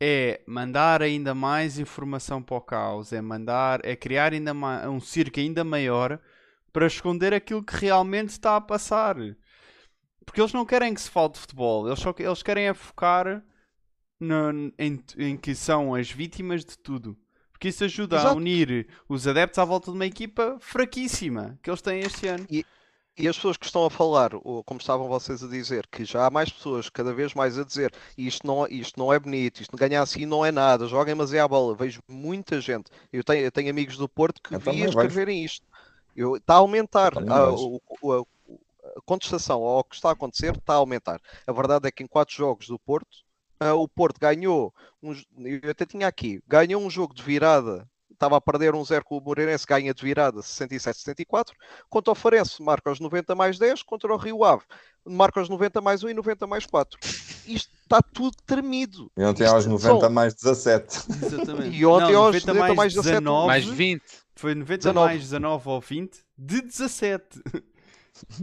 É 0.00 0.40
mandar 0.46 1.02
ainda 1.02 1.34
mais 1.34 1.78
informação 1.80 2.40
para 2.40 2.56
o 2.56 2.60
caos, 2.60 3.12
é 3.12 3.20
mandar, 3.20 3.84
é 3.84 3.96
criar 3.96 4.32
ainda 4.32 4.52
um 4.88 5.00
circo 5.00 5.40
ainda 5.40 5.64
maior 5.64 6.20
para 6.72 6.86
esconder 6.86 7.34
aquilo 7.34 7.64
que 7.64 7.74
realmente 7.74 8.28
está 8.28 8.54
a 8.54 8.60
passar. 8.60 9.16
Porque 10.24 10.40
eles 10.40 10.52
não 10.52 10.64
querem 10.64 10.94
que 10.94 11.00
se 11.00 11.10
fale 11.10 11.30
de 11.32 11.38
futebol, 11.40 11.88
eles, 11.88 11.98
só, 11.98 12.14
eles 12.18 12.42
querem 12.44 12.68
é 12.68 12.74
focar 12.74 13.42
no- 14.20 14.72
em, 14.78 15.02
em 15.16 15.36
que 15.36 15.54
são 15.54 15.94
as 15.94 16.08
vítimas 16.10 16.64
de 16.64 16.78
tudo. 16.78 17.16
Porque 17.58 17.68
isso 17.70 17.82
ajuda 17.82 18.16
a 18.16 18.20
Exato. 18.20 18.36
unir 18.36 18.86
os 19.08 19.26
adeptos 19.26 19.58
à 19.58 19.64
volta 19.64 19.90
de 19.90 19.96
uma 19.98 20.06
equipa 20.06 20.56
fraquíssima 20.60 21.58
que 21.60 21.68
eles 21.68 21.82
têm 21.82 22.00
este 22.00 22.28
ano. 22.28 22.46
E 22.48 23.26
as 23.26 23.34
pessoas 23.34 23.56
que 23.56 23.66
estão 23.66 23.84
a 23.84 23.90
falar, 23.90 24.30
ou 24.32 24.62
como 24.62 24.78
estavam 24.78 25.08
vocês 25.08 25.42
a 25.42 25.48
dizer, 25.48 25.88
que 25.90 26.04
já 26.04 26.24
há 26.24 26.30
mais 26.30 26.50
pessoas 26.50 26.88
cada 26.88 27.12
vez 27.12 27.34
mais 27.34 27.58
a 27.58 27.64
dizer 27.64 27.92
isto 28.16 28.46
não, 28.46 28.64
isto 28.68 28.96
não 28.96 29.12
é 29.12 29.18
bonito, 29.18 29.60
isto 29.60 29.76
ganhar 29.76 30.02
assim 30.02 30.24
não 30.24 30.46
é 30.46 30.52
nada, 30.52 30.86
joguem 30.86 31.16
mas 31.16 31.32
é 31.32 31.40
a 31.40 31.48
bola. 31.48 31.74
Vejo 31.74 32.00
muita 32.06 32.60
gente. 32.60 32.92
Eu 33.12 33.24
tenho, 33.24 33.44
eu 33.44 33.50
tenho 33.50 33.70
amigos 33.70 33.96
do 33.96 34.08
Porto 34.08 34.40
que 34.40 34.54
Eu 34.54 34.60
vi 34.60 34.84
a 34.84 34.88
escreverem 34.88 35.44
isto. 35.44 35.66
Eu- 36.14 36.36
Está 36.36 36.54
a 36.54 36.58
aumentar. 36.58 37.12
A, 37.28 37.50
o- 37.50 37.82
o- 38.00 38.12
a 38.96 39.00
contestação 39.04 39.62
ao 39.64 39.82
que 39.82 39.96
está 39.96 40.10
a 40.10 40.12
acontecer 40.12 40.56
está 40.56 40.74
a 40.74 40.76
aumentar. 40.76 41.20
A 41.44 41.52
verdade 41.52 41.88
é 41.88 41.90
que 41.90 42.04
em 42.04 42.06
quatro 42.06 42.36
jogos 42.36 42.68
do 42.68 42.78
Porto, 42.78 43.18
ah, 43.60 43.74
o 43.74 43.88
Porto 43.88 44.18
ganhou, 44.20 44.72
um 45.02 45.12
eu 45.38 45.70
até 45.70 45.84
tinha 45.84 46.06
aqui, 46.06 46.40
ganhou 46.46 46.82
um 46.82 46.90
jogo 46.90 47.14
de 47.14 47.22
virada, 47.22 47.88
estava 48.12 48.36
a 48.36 48.40
perder 48.40 48.74
um 48.74 48.84
0 48.84 49.04
com 49.04 49.18
o 49.18 49.20
Moreirense, 49.20 49.66
ganha 49.66 49.94
de 49.94 50.02
virada 50.02 50.40
67-74, 50.40 51.52
contra 51.88 52.12
o 52.12 52.14
Farense 52.14 52.62
marca 52.62 52.90
aos 52.90 53.00
90 53.00 53.34
mais 53.34 53.58
10, 53.58 53.82
contra 53.82 54.12
o 54.12 54.16
Rio 54.16 54.44
Ave 54.44 54.64
marca 55.08 55.40
aos 55.40 55.48
90 55.48 55.80
mais 55.80 56.02
1 56.02 56.10
e 56.10 56.14
90 56.14 56.46
mais 56.46 56.66
4. 56.66 56.98
Isto 57.46 57.70
está 57.82 58.02
tudo 58.02 58.36
tremido. 58.44 59.10
E 59.16 59.22
ontem 59.24 59.44
Isto 59.44 59.54
aos 59.54 59.66
90 59.66 60.00
são- 60.00 60.10
mais 60.10 60.34
17. 60.34 60.98
Exatamente. 61.24 61.68
E 61.78 61.86
ontem 61.86 62.12
Não, 62.12 62.24
aos 62.24 62.44
90 62.44 62.54
90 62.54 62.74
mais 62.74 62.92
17, 62.94 63.14
19, 63.18 63.46
Mais 63.46 63.64
20. 63.64 64.02
Foi 64.34 64.54
90 64.54 64.78
19. 64.78 65.06
mais 65.06 65.20
19 65.22 65.68
ou 65.68 65.80
20 65.80 66.18
de 66.36 66.60
17. 66.60 67.42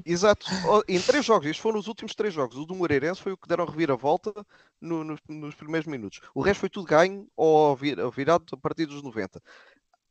Exato. 0.06 0.46
Em 0.88 1.00
três 1.00 1.26
jogos, 1.26 1.46
estes 1.48 1.62
foram 1.62 1.80
os 1.80 1.88
últimos 1.88 2.14
três 2.16 2.34
jogos. 2.34 2.58
O 2.58 2.66
do 2.66 2.76
Moreirense 2.76 3.22
foi 3.22 3.32
o 3.34 3.38
que 3.38 3.48
deram 3.48 3.66
reviravolta 3.66 4.34
no, 4.82 5.04
nos, 5.04 5.20
nos 5.28 5.56
primeiros 5.56 5.88
minutos. 5.88 6.20
O 6.34 6.42
resto 6.42 6.62
foi 6.62 6.70
tudo 6.70 6.86
ganho 6.88 7.28
ou 7.36 7.76
vir- 7.76 8.00
ou 8.00 8.12
virado 8.12 8.46
a 8.54 8.58
partir 8.58 8.86
dos 8.86 9.02
90. 9.02 9.42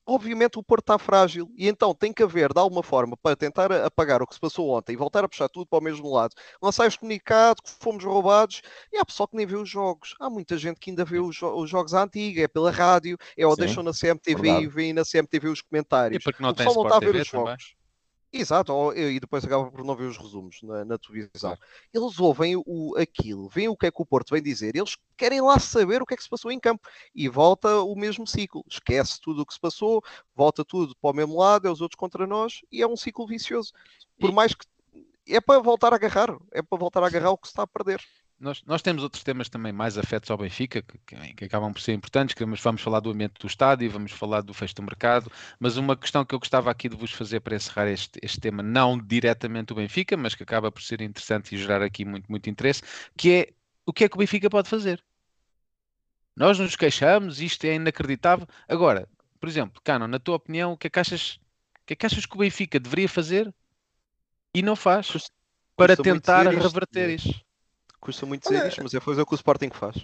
Obviamente 0.07 0.59
o 0.59 0.63
Porto 0.63 0.83
está 0.83 0.99
frágil 0.99 1.51
e 1.57 1.67
então 1.67 1.95
tem 1.95 2.13
que 2.13 2.23
haver, 2.23 2.53
de 2.53 2.61
alguma 2.61 2.83
forma, 2.83 3.17
para 3.17 3.35
tentar 3.35 3.73
apagar 3.73 4.21
o 4.21 4.27
que 4.27 4.35
se 4.35 4.41
passou 4.41 4.69
ontem 4.69 4.93
e 4.93 4.97
voltar 4.97 5.25
a 5.25 5.29
puxar 5.29 5.49
tudo 5.49 5.67
para 5.67 5.79
o 5.79 5.83
mesmo 5.83 6.13
lado, 6.13 6.35
lançar 6.63 6.87
este 6.87 6.99
comunicado 6.99 7.63
que 7.63 7.71
fomos 7.81 8.05
roubados. 8.05 8.61
E 8.93 8.99
há 8.99 9.05
pessoal 9.07 9.27
que 9.27 9.35
nem 9.35 9.47
vê 9.47 9.57
os 9.57 9.67
jogos. 9.67 10.15
Há 10.21 10.29
muita 10.29 10.59
gente 10.59 10.79
que 10.79 10.91
ainda 10.91 11.07
vê 11.07 11.19
os, 11.21 11.35
jo- 11.35 11.55
os 11.57 11.71
jogos 11.71 11.95
à 11.95 12.03
antiga, 12.03 12.43
é 12.43 12.49
pela 12.49 12.71
rádio, 12.71 13.17
é 13.35 13.47
ou 13.47 13.55
Sim, 13.55 13.63
deixam 13.63 13.83
na 13.83 13.93
CMTV 13.95 14.43
verdade. 14.43 14.65
e 14.65 14.69
veem 14.69 14.93
na 14.93 15.05
CMTV 15.07 15.49
os 15.49 15.63
comentários. 15.63 16.21
E 16.21 16.23
porque 16.23 16.43
não 16.43 16.51
o 16.51 16.55
pessoal 16.55 16.75
não 16.75 16.83
está 16.83 16.97
a 16.97 17.01
ver 17.01 17.07
TV 17.07 17.21
os 17.23 17.31
também. 17.31 17.47
jogos. 17.47 17.75
Exato, 18.37 18.73
ou- 18.73 18.93
e 18.97 19.21
depois 19.21 19.45
acaba 19.45 19.71
por 19.71 19.85
não 19.85 19.95
ver 19.95 20.07
os 20.09 20.17
resumos 20.19 20.61
na, 20.65 20.85
na 20.85 20.99
televisão. 20.99 21.57
Eles 21.93 22.19
ouvem 22.19 22.57
o, 22.57 22.97
aquilo, 22.99 23.49
veem 23.49 23.69
o 23.69 23.77
que 23.77 23.87
é 23.87 23.93
que 23.93 24.03
o 24.03 24.05
Porto 24.05 24.33
vem 24.33 24.43
dizer, 24.43 24.75
eles 24.75 24.97
querem 25.17 25.41
lá 25.41 25.57
saber 25.61 26.03
o 26.03 26.07
que 26.07 26.15
é 26.15 26.17
que 26.17 26.23
se 26.25 26.29
passou 26.29 26.51
em 26.51 26.59
campo 26.59 26.89
e 27.15 27.29
volta 27.29 27.83
o 27.83 27.95
mesmo 27.95 28.27
ciclo. 28.27 28.65
Esquece 28.69 29.21
tudo 29.21 29.43
o 29.43 29.47
que 29.47 29.55
se 29.55 29.61
passou, 29.61 30.03
volta 30.35 30.65
tudo 30.65 30.97
para 31.01 31.11
o 31.11 31.15
mesmo 31.15 31.39
lado, 31.39 31.69
é 31.69 31.71
os 31.71 31.81
outros 31.81 31.97
contra 31.97 32.27
nós 32.27 32.61
e 32.73 32.83
é 32.83 32.87
um 32.89 32.97
ciclo 32.97 33.25
vicioso. 33.25 33.73
Por 34.19 34.31
E- 34.31 34.33
mais 34.33 34.53
que 34.53 34.67
é 35.29 35.41
para 35.41 35.61
voltar 35.63 35.93
a 35.93 35.97
agarrar, 35.97 36.37
é 36.53 36.61
para 36.61 36.77
voltar 36.79 37.05
a 37.05 37.07
agarrar 37.07 37.31
o 37.31 37.39
que 37.39 37.47
se 37.47 37.53
está 37.53 37.63
a 37.63 37.67
perder. 37.69 38.01
Nós, 38.39 38.63
nós 38.67 38.83
temos 38.83 39.03
outros 39.03 39.23
temas 39.23 39.49
também 39.49 39.73
mais 39.73 39.97
afetos 39.97 40.31
ao 40.31 40.37
Benfica, 40.37 40.83
que, 40.83 40.99
que- 41.07 41.35
que 41.35 41.45
acabam 41.45 41.73
por 41.73 41.81
ser 41.81 41.93
importantes, 41.95 42.35
que 42.35 42.45
vamos, 42.45 42.61
vamos 42.61 42.83
falar 42.83 43.01
do 43.01 43.11
ambiente 43.11 43.35
do 43.41 43.47
estádio, 43.47 43.91
vamos 43.91 44.13
falar 44.13 44.43
do 44.43 44.53
fecho 44.53 44.75
do 44.75 44.83
mercado, 44.83 45.31
mas 45.59 45.77
uma 45.77 45.97
questão 45.97 46.25
que 46.25 46.35
eu 46.35 46.39
gostava 46.39 46.71
aqui 46.71 46.89
de 46.89 46.97
vos 46.97 47.13
fazer 47.13 47.41
para 47.41 47.57
encerrar 47.57 47.89
este, 47.89 48.19
este 48.23 48.41
tema, 48.41 48.63
não 48.63 48.99
diretamente 48.99 49.67
do 49.69 49.77
Benfica, 49.77 50.17
mas 50.17 50.35
que 50.35 50.43
acaba 50.43 50.71
por 50.71 50.83
ser 50.83 51.01
interessante 51.01 51.55
e 51.55 51.59
gerar 51.59 51.81
aqui 51.83 52.05
muito, 52.05 52.27
muito 52.31 52.51
interesse, 52.51 52.83
que 53.17 53.31
é 53.33 53.49
o 53.87 53.93
que 53.93 54.05
é 54.05 54.09
que 54.09 54.17
o 54.17 54.19
Benfica 54.19 54.51
pode 54.51 54.69
fazer? 54.69 55.03
Nós 56.37 56.59
nos 56.59 56.77
queixamos, 56.77 57.41
isto 57.41 57.65
é 57.65 57.75
inacreditável. 57.75 58.47
Agora, 58.69 59.09
por 59.41 59.49
exemplo, 59.49 59.81
Cano, 59.83 60.07
na 60.09 60.19
tua 60.19 60.37
opinião, 60.37 60.73
o 60.73 60.77
que 60.77 60.87
é 60.89 60.91
que 60.91 60.99
achas, 61.01 61.39
o 61.83 61.87
que 61.87 61.93
é 61.95 61.97
que, 61.97 62.07
achas 62.07 62.27
que 62.27 62.35
o 62.35 62.39
Benfica 62.39 62.79
deveria 62.81 63.09
fazer 63.09 63.53
e 64.55 64.63
não 64.63 64.75
faz 64.77 65.21
para 65.77 65.97
tentar 65.97 66.47
reverter 66.49 67.11
isto? 67.11 67.41
Custa 68.05 68.25
muito 68.27 68.43
dizer 68.45 68.63
Olha, 68.63 68.69
isto, 68.69 68.83
mas 68.83 68.95
é 68.95 69.01
fazer 69.01 69.23
o 69.23 69.27
que 69.27 69.35
o 69.35 69.41
Sporting 69.43 69.71
faz. 69.71 69.97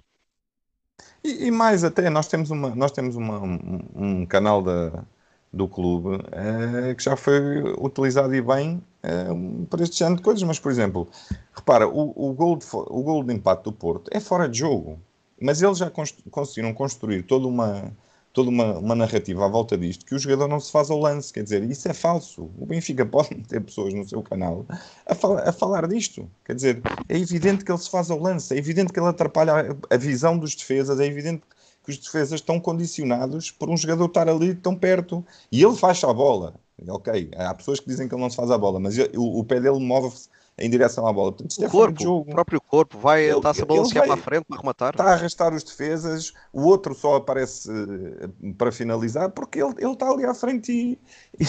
E, 1.22 1.46
e 1.46 1.50
mais 1.50 1.84
até, 1.84 2.08
nós 2.10 2.28
temos, 2.28 2.50
uma, 2.50 2.74
nós 2.74 2.92
temos 2.92 3.16
uma, 3.16 3.38
um, 3.40 3.80
um 3.94 4.26
canal 4.26 4.62
da, 4.62 5.04
do 5.52 5.68
clube 5.68 6.18
eh, 6.32 6.94
que 6.94 7.02
já 7.02 7.16
foi 7.16 7.62
utilizado 7.78 8.34
e 8.34 8.40
bem 8.40 8.82
eh, 9.02 9.28
para 9.68 9.82
este 9.82 9.98
género 9.98 10.16
de 10.16 10.22
coisas, 10.22 10.42
mas 10.42 10.58
por 10.58 10.70
exemplo, 10.70 11.08
repara, 11.54 11.86
o, 11.88 12.12
o, 12.16 12.32
gol 12.34 12.56
de, 12.56 12.66
o 12.72 13.02
gol 13.02 13.22
de 13.24 13.34
empate 13.34 13.64
do 13.64 13.72
Porto 13.72 14.10
é 14.12 14.20
fora 14.20 14.48
de 14.48 14.58
jogo, 14.58 14.98
mas 15.40 15.60
eles 15.62 15.78
já 15.78 15.90
cons- 15.90 16.16
conseguiram 16.30 16.72
construir 16.74 17.22
toda 17.24 17.46
uma 17.46 17.92
toda 18.32 18.48
uma, 18.50 18.78
uma 18.78 18.94
narrativa 18.94 19.44
à 19.44 19.48
volta 19.48 19.76
disto, 19.76 20.04
que 20.06 20.14
o 20.14 20.18
jogador 20.18 20.48
não 20.48 20.60
se 20.60 20.70
faz 20.70 20.90
ao 20.90 20.98
lance, 20.98 21.32
quer 21.32 21.42
dizer, 21.42 21.62
isso 21.70 21.88
é 21.88 21.94
falso. 21.94 22.50
O 22.58 22.66
Benfica 22.66 23.04
pode 23.06 23.34
ter 23.48 23.60
pessoas 23.60 23.92
no 23.94 24.08
seu 24.08 24.22
canal 24.22 24.66
a, 25.06 25.14
fala- 25.14 25.42
a 25.48 25.52
falar 25.52 25.86
disto, 25.88 26.30
quer 26.44 26.54
dizer, 26.54 26.80
é 27.08 27.16
evidente 27.18 27.64
que 27.64 27.70
ele 27.72 27.78
se 27.78 27.90
faz 27.90 28.10
ao 28.10 28.18
lance, 28.18 28.54
é 28.54 28.58
evidente 28.58 28.92
que 28.92 28.98
ele 29.00 29.08
atrapalha 29.08 29.52
a, 29.90 29.94
a 29.94 29.96
visão 29.96 30.38
dos 30.38 30.54
defesas, 30.54 31.00
é 31.00 31.06
evidente 31.06 31.42
que 31.84 31.90
os 31.90 31.98
defesas 31.98 32.40
estão 32.40 32.60
condicionados 32.60 33.50
por 33.50 33.68
um 33.70 33.76
jogador 33.76 34.06
estar 34.06 34.28
ali 34.28 34.54
tão 34.54 34.76
perto 34.76 35.24
e 35.50 35.62
ele 35.62 35.76
faz 35.76 36.02
a 36.04 36.12
bola. 36.12 36.54
Ok, 36.88 37.30
há 37.36 37.54
pessoas 37.54 37.78
que 37.78 37.86
dizem 37.88 38.08
que 38.08 38.14
ele 38.14 38.22
não 38.22 38.30
se 38.30 38.36
faz 38.36 38.50
a 38.50 38.56
bola, 38.56 38.80
mas 38.80 38.96
o, 38.98 39.38
o 39.40 39.44
pé 39.44 39.60
dele 39.60 39.78
move-se 39.80 40.28
em 40.60 40.70
direção 40.70 41.06
à 41.06 41.12
bola. 41.12 41.32
Portanto, 41.32 41.50
isto 41.50 41.62
O 41.62 41.66
é 41.66 41.68
corpo, 41.68 41.98
de 41.98 42.02
o 42.04 42.04
jogo. 42.04 42.30
próprio 42.30 42.60
corpo, 42.60 42.98
vai, 42.98 43.24
Ele- 43.24 43.36
está-se 43.36 43.62
a 43.62 43.66
balancear 43.66 44.04
para 44.04 44.14
a 44.14 44.16
frente 44.16 44.44
para 44.44 44.58
rematar. 44.60 44.90
Está 44.92 45.04
a 45.04 45.12
arrastar 45.14 45.54
os 45.54 45.62
defesas, 45.64 46.32
o 46.52 46.62
outro 46.62 46.94
só 46.94 47.16
aparece 47.16 47.70
eh, 47.70 48.52
para 48.58 48.72
finalizar 48.72 49.30
porque 49.30 49.62
ele, 49.62 49.74
ele 49.78 49.92
está 49.92 50.10
ali 50.10 50.24
à 50.24 50.34
frente 50.34 50.72
e, 50.72 50.98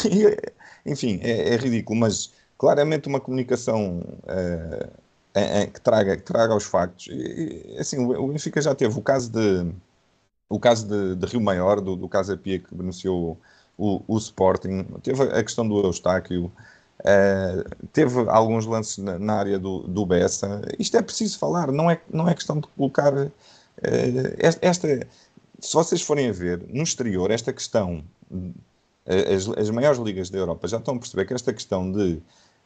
e, 0.86 0.91
enfim, 0.91 1.20
é, 1.24 1.53
é 1.53 1.57
ridículo, 1.57 1.99
mas 1.99 2.32
claramente 2.57 3.07
uma 3.07 3.20
comunicação 3.20 4.01
eh, 5.34 5.68
que, 5.68 5.82
traga, 5.82 6.18
que 6.18 6.24
traga 6.24 6.55
os 6.55 6.64
factos. 6.64 7.07
E, 7.07 7.74
e, 7.76 7.78
assim, 7.80 7.97
o 7.99 8.12
o 8.26 8.28
Benfica 8.28 8.62
já 8.62 8.76
teve 8.76 8.97
o 8.97 9.02
caso 9.02 9.31
de 9.31 9.72
o 10.49 10.60
caso 10.60 10.88
de, 10.88 11.15
de 11.15 11.26
Rio 11.27 11.41
Maior, 11.41 11.81
do, 11.81 11.95
do 11.95 12.10
Casa 12.10 12.38
Pia 12.38 12.60
que 12.60 12.73
beneficiou 12.76 13.40
o, 13.77 14.02
o 14.07 14.18
Sporting, 14.18 14.86
teve 15.03 15.23
a 15.23 15.44
questão 15.44 15.68
do 15.68 15.80
Eustáquio, 15.86 16.52
eh, 17.03 17.64
teve 17.94 18.19
alguns 18.30 18.65
lances 18.65 18.98
na, 18.98 19.18
na 19.19 19.34
área 19.36 19.60
do, 19.60 19.80
do 19.84 20.06
Bessa. 20.06 20.61
Isto 20.80 20.98
é 20.98 21.02
preciso 21.02 21.38
falar, 21.40 21.72
não 21.72 21.90
é, 21.90 22.02
não 22.11 22.28
é 22.28 22.34
questão 22.34 22.60
de 22.60 22.68
colocar 22.68 23.14
eh, 23.18 24.36
esta, 24.61 24.88
Se 25.60 25.73
vocês 25.73 26.02
forem 26.02 26.30
a 26.30 26.34
ver 26.34 26.64
no 26.69 26.84
exterior, 26.84 27.32
esta 27.32 27.53
questão, 27.53 28.03
eh, 29.06 29.34
as, 29.36 29.48
as 29.49 29.69
maiores 29.69 29.99
ligas 29.99 30.30
da 30.30 30.38
Europa 30.38 30.68
já 30.68 30.78
estão 30.78 30.95
a 30.95 30.99
perceber 30.99 31.26
que 31.26 31.34
esta 31.34 31.53
questão 31.53 31.91
de 31.91 32.22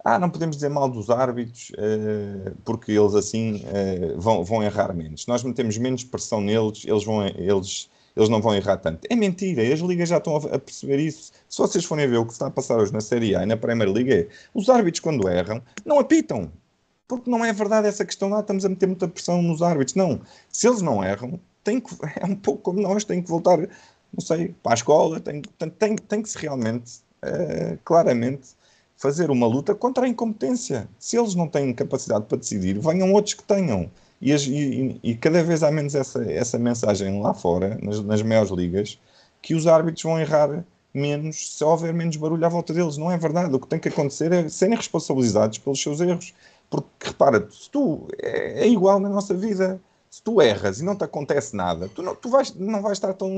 ah, 0.05 0.19
não 0.19 0.29
podemos 0.29 0.55
dizer 0.55 0.69
mal 0.69 0.87
dos 0.87 1.09
árbitros 1.09 1.71
eh, 1.79 2.53
porque 2.63 2.91
eles 2.91 3.15
assim 3.15 3.63
eh, 3.65 4.13
vão, 4.17 4.43
vão 4.43 4.61
errar 4.61 4.93
menos. 4.93 5.25
Nós 5.25 5.43
metemos 5.43 5.79
menos 5.79 6.03
pressão 6.03 6.39
neles, 6.41 6.83
eles 6.85 7.03
vão, 7.03 7.25
eles, 7.25 7.89
eles 8.15 8.29
não 8.29 8.41
vão 8.41 8.55
errar 8.55 8.77
tanto. 8.77 9.07
É 9.09 9.15
mentira, 9.15 9.61
as 9.61 9.79
ligas 9.79 10.09
já 10.09 10.17
estão 10.17 10.37
a 10.37 10.59
perceber 10.59 10.99
isso. 10.99 11.31
Se 11.49 11.57
vocês 11.57 11.83
forem 11.83 12.07
ver 12.07 12.17
o 12.17 12.25
que 12.25 12.33
está 12.33 12.47
a 12.47 12.51
passar 12.51 12.77
hoje 12.77 12.93
na 12.93 13.01
Série 13.01 13.35
A 13.35 13.43
e 13.43 13.45
na 13.45 13.57
Premier 13.57 13.91
League, 13.91 14.13
é, 14.13 14.27
os 14.53 14.69
árbitros, 14.69 15.01
quando 15.01 15.27
erram, 15.27 15.61
não 15.85 15.99
apitam. 15.99 16.51
Porque 17.07 17.29
não 17.29 17.43
é 17.43 17.53
verdade 17.53 17.87
essa 17.87 18.05
questão 18.05 18.29
lá, 18.29 18.39
estamos 18.39 18.65
a 18.65 18.69
meter 18.69 18.87
muita 18.87 19.07
pressão 19.07 19.41
nos 19.41 19.61
árbitros. 19.61 19.95
Não, 19.95 20.21
se 20.49 20.67
eles 20.67 20.81
não 20.81 21.03
erram, 21.03 21.39
tem 21.63 21.79
que, 21.79 21.93
é 22.19 22.25
um 22.25 22.35
pouco 22.35 22.61
como 22.61 22.81
nós, 22.81 23.03
tem 23.03 23.21
que 23.21 23.29
voltar, 23.29 23.57
não 23.59 24.21
sei, 24.21 24.55
para 24.63 24.73
a 24.73 24.75
escola, 24.75 25.19
tem, 25.19 25.41
tem, 25.41 25.95
tem, 25.95 26.21
que 26.21 26.29
se 26.29 26.37
realmente, 26.37 26.99
uh, 27.23 27.77
claramente, 27.83 28.49
fazer 28.97 29.29
uma 29.29 29.45
luta 29.45 29.75
contra 29.75 30.05
a 30.05 30.07
incompetência. 30.07 30.87
Se 30.97 31.17
eles 31.17 31.35
não 31.35 31.47
têm 31.47 31.73
capacidade 31.73 32.25
para 32.25 32.37
decidir, 32.37 32.79
venham 32.79 33.11
outros 33.11 33.33
que 33.33 33.43
tenham. 33.43 33.91
E, 34.25 34.33
e, 34.33 34.99
e, 35.03 35.15
cada 35.15 35.43
vez 35.43 35.61
há 35.61 35.69
menos 35.69 35.93
essa, 35.93 36.23
essa 36.31 36.57
mensagem 36.57 37.21
lá 37.21 37.31
fora, 37.31 37.77
nas, 37.79 38.01
nas 38.01 38.23
maiores 38.23 38.49
ligas, 38.49 38.99
que 39.39 39.53
os 39.53 39.67
árbitros 39.67 40.01
vão 40.01 40.19
errar 40.19 40.65
menos 40.91 41.55
se 41.55 41.63
houver 41.63 41.93
menos 41.93 42.15
barulho 42.15 42.43
à 42.43 42.49
volta 42.49 42.73
deles. 42.73 42.97
Não 42.97 43.11
é 43.11 43.17
verdade. 43.19 43.53
O 43.53 43.59
que 43.59 43.67
tem 43.67 43.77
que 43.77 43.89
acontecer 43.89 44.31
é 44.31 44.49
serem 44.49 44.75
responsabilizados 44.75 45.59
pelos 45.59 45.79
seus 45.79 46.01
erros. 46.01 46.33
Porque, 46.71 46.87
repara, 47.03 47.47
se 47.51 47.69
tu 47.69 48.07
é, 48.19 48.63
é 48.63 48.67
igual 48.67 48.99
na 48.99 49.09
nossa 49.09 49.35
vida. 49.35 49.79
Se 50.09 50.23
tu 50.23 50.41
erras 50.41 50.79
e 50.79 50.83
não 50.83 50.95
te 50.95 51.03
acontece 51.03 51.55
nada, 51.55 51.89
tu 51.93 52.01
não, 52.01 52.15
tu 52.15 52.29
vais, 52.29 52.55
não 52.55 52.81
vais 52.81 52.97
estar 52.97 53.13
tão 53.13 53.37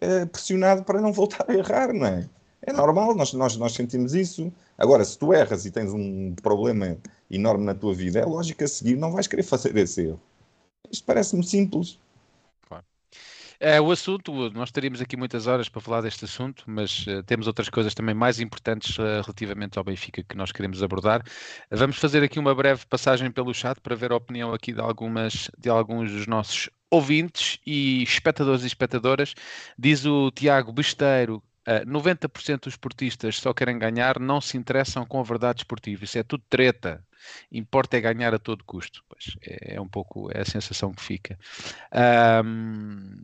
é, 0.00 0.24
pressionado 0.24 0.84
para 0.84 1.00
não 1.00 1.12
voltar 1.12 1.44
a 1.48 1.52
errar, 1.52 1.92
não 1.92 2.06
é? 2.06 2.26
É 2.62 2.72
normal, 2.72 3.14
nós, 3.14 3.34
nós, 3.34 3.56
nós 3.56 3.74
sentimos 3.74 4.14
isso. 4.14 4.50
Agora, 4.78 5.04
se 5.04 5.18
tu 5.18 5.34
erras 5.34 5.66
e 5.66 5.70
tens 5.70 5.92
um 5.92 6.34
problema 6.40 6.96
enorme 7.34 7.64
na 7.64 7.74
tua 7.74 7.94
vida, 7.94 8.20
é 8.20 8.24
lógico 8.24 8.64
a 8.64 8.68
seguir 8.68 8.96
não 8.96 9.12
vais 9.12 9.26
querer 9.26 9.42
fazer 9.42 9.76
esse 9.76 10.02
erro. 10.02 10.20
Isto 10.90 11.04
parece-me 11.04 11.44
simples. 11.44 11.98
É, 13.60 13.80
o 13.80 13.90
assunto, 13.90 14.50
nós 14.50 14.70
teríamos 14.70 15.00
aqui 15.00 15.16
muitas 15.16 15.46
horas 15.46 15.68
para 15.68 15.80
falar 15.80 16.00
deste 16.00 16.24
assunto, 16.24 16.64
mas 16.66 17.06
uh, 17.06 17.22
temos 17.22 17.46
outras 17.46 17.68
coisas 17.68 17.94
também 17.94 18.14
mais 18.14 18.40
importantes 18.40 18.98
uh, 18.98 19.22
relativamente 19.22 19.78
ao 19.78 19.84
Benfica 19.84 20.22
que 20.22 20.36
nós 20.36 20.52
queremos 20.52 20.82
abordar. 20.82 21.22
Vamos 21.70 21.96
fazer 21.96 22.22
aqui 22.22 22.38
uma 22.38 22.54
breve 22.54 22.84
passagem 22.86 23.30
pelo 23.30 23.54
chat 23.54 23.80
para 23.80 23.94
ver 23.94 24.12
a 24.12 24.16
opinião 24.16 24.52
aqui 24.52 24.72
de, 24.72 24.80
algumas, 24.80 25.50
de 25.56 25.70
alguns 25.70 26.10
dos 26.10 26.26
nossos 26.26 26.68
ouvintes 26.90 27.58
e 27.64 28.02
espectadores 28.02 28.64
e 28.64 28.66
espectadoras. 28.66 29.34
Diz 29.78 30.04
o 30.04 30.30
Tiago 30.30 30.72
Besteiro 30.72 31.42
Uh, 31.66 31.86
90% 31.86 32.64
dos 32.64 32.74
esportistas 32.74 33.36
só 33.36 33.54
querem 33.54 33.78
ganhar, 33.78 34.20
não 34.20 34.40
se 34.40 34.56
interessam 34.56 35.06
com 35.06 35.18
a 35.18 35.22
verdade 35.22 35.60
esportiva. 35.60 36.04
Isso 36.04 36.18
é 36.18 36.22
tudo 36.22 36.44
treta. 36.48 37.02
Importa 37.50 37.96
é 37.96 38.00
ganhar 38.00 38.34
a 38.34 38.38
todo 38.38 38.64
custo. 38.64 39.02
Pois 39.08 39.36
é, 39.42 39.76
é 39.76 39.80
um 39.80 39.88
pouco 39.88 40.30
é 40.32 40.40
a 40.40 40.44
sensação 40.44 40.92
que 40.92 41.02
fica. 41.02 41.38
Um, 42.44 43.22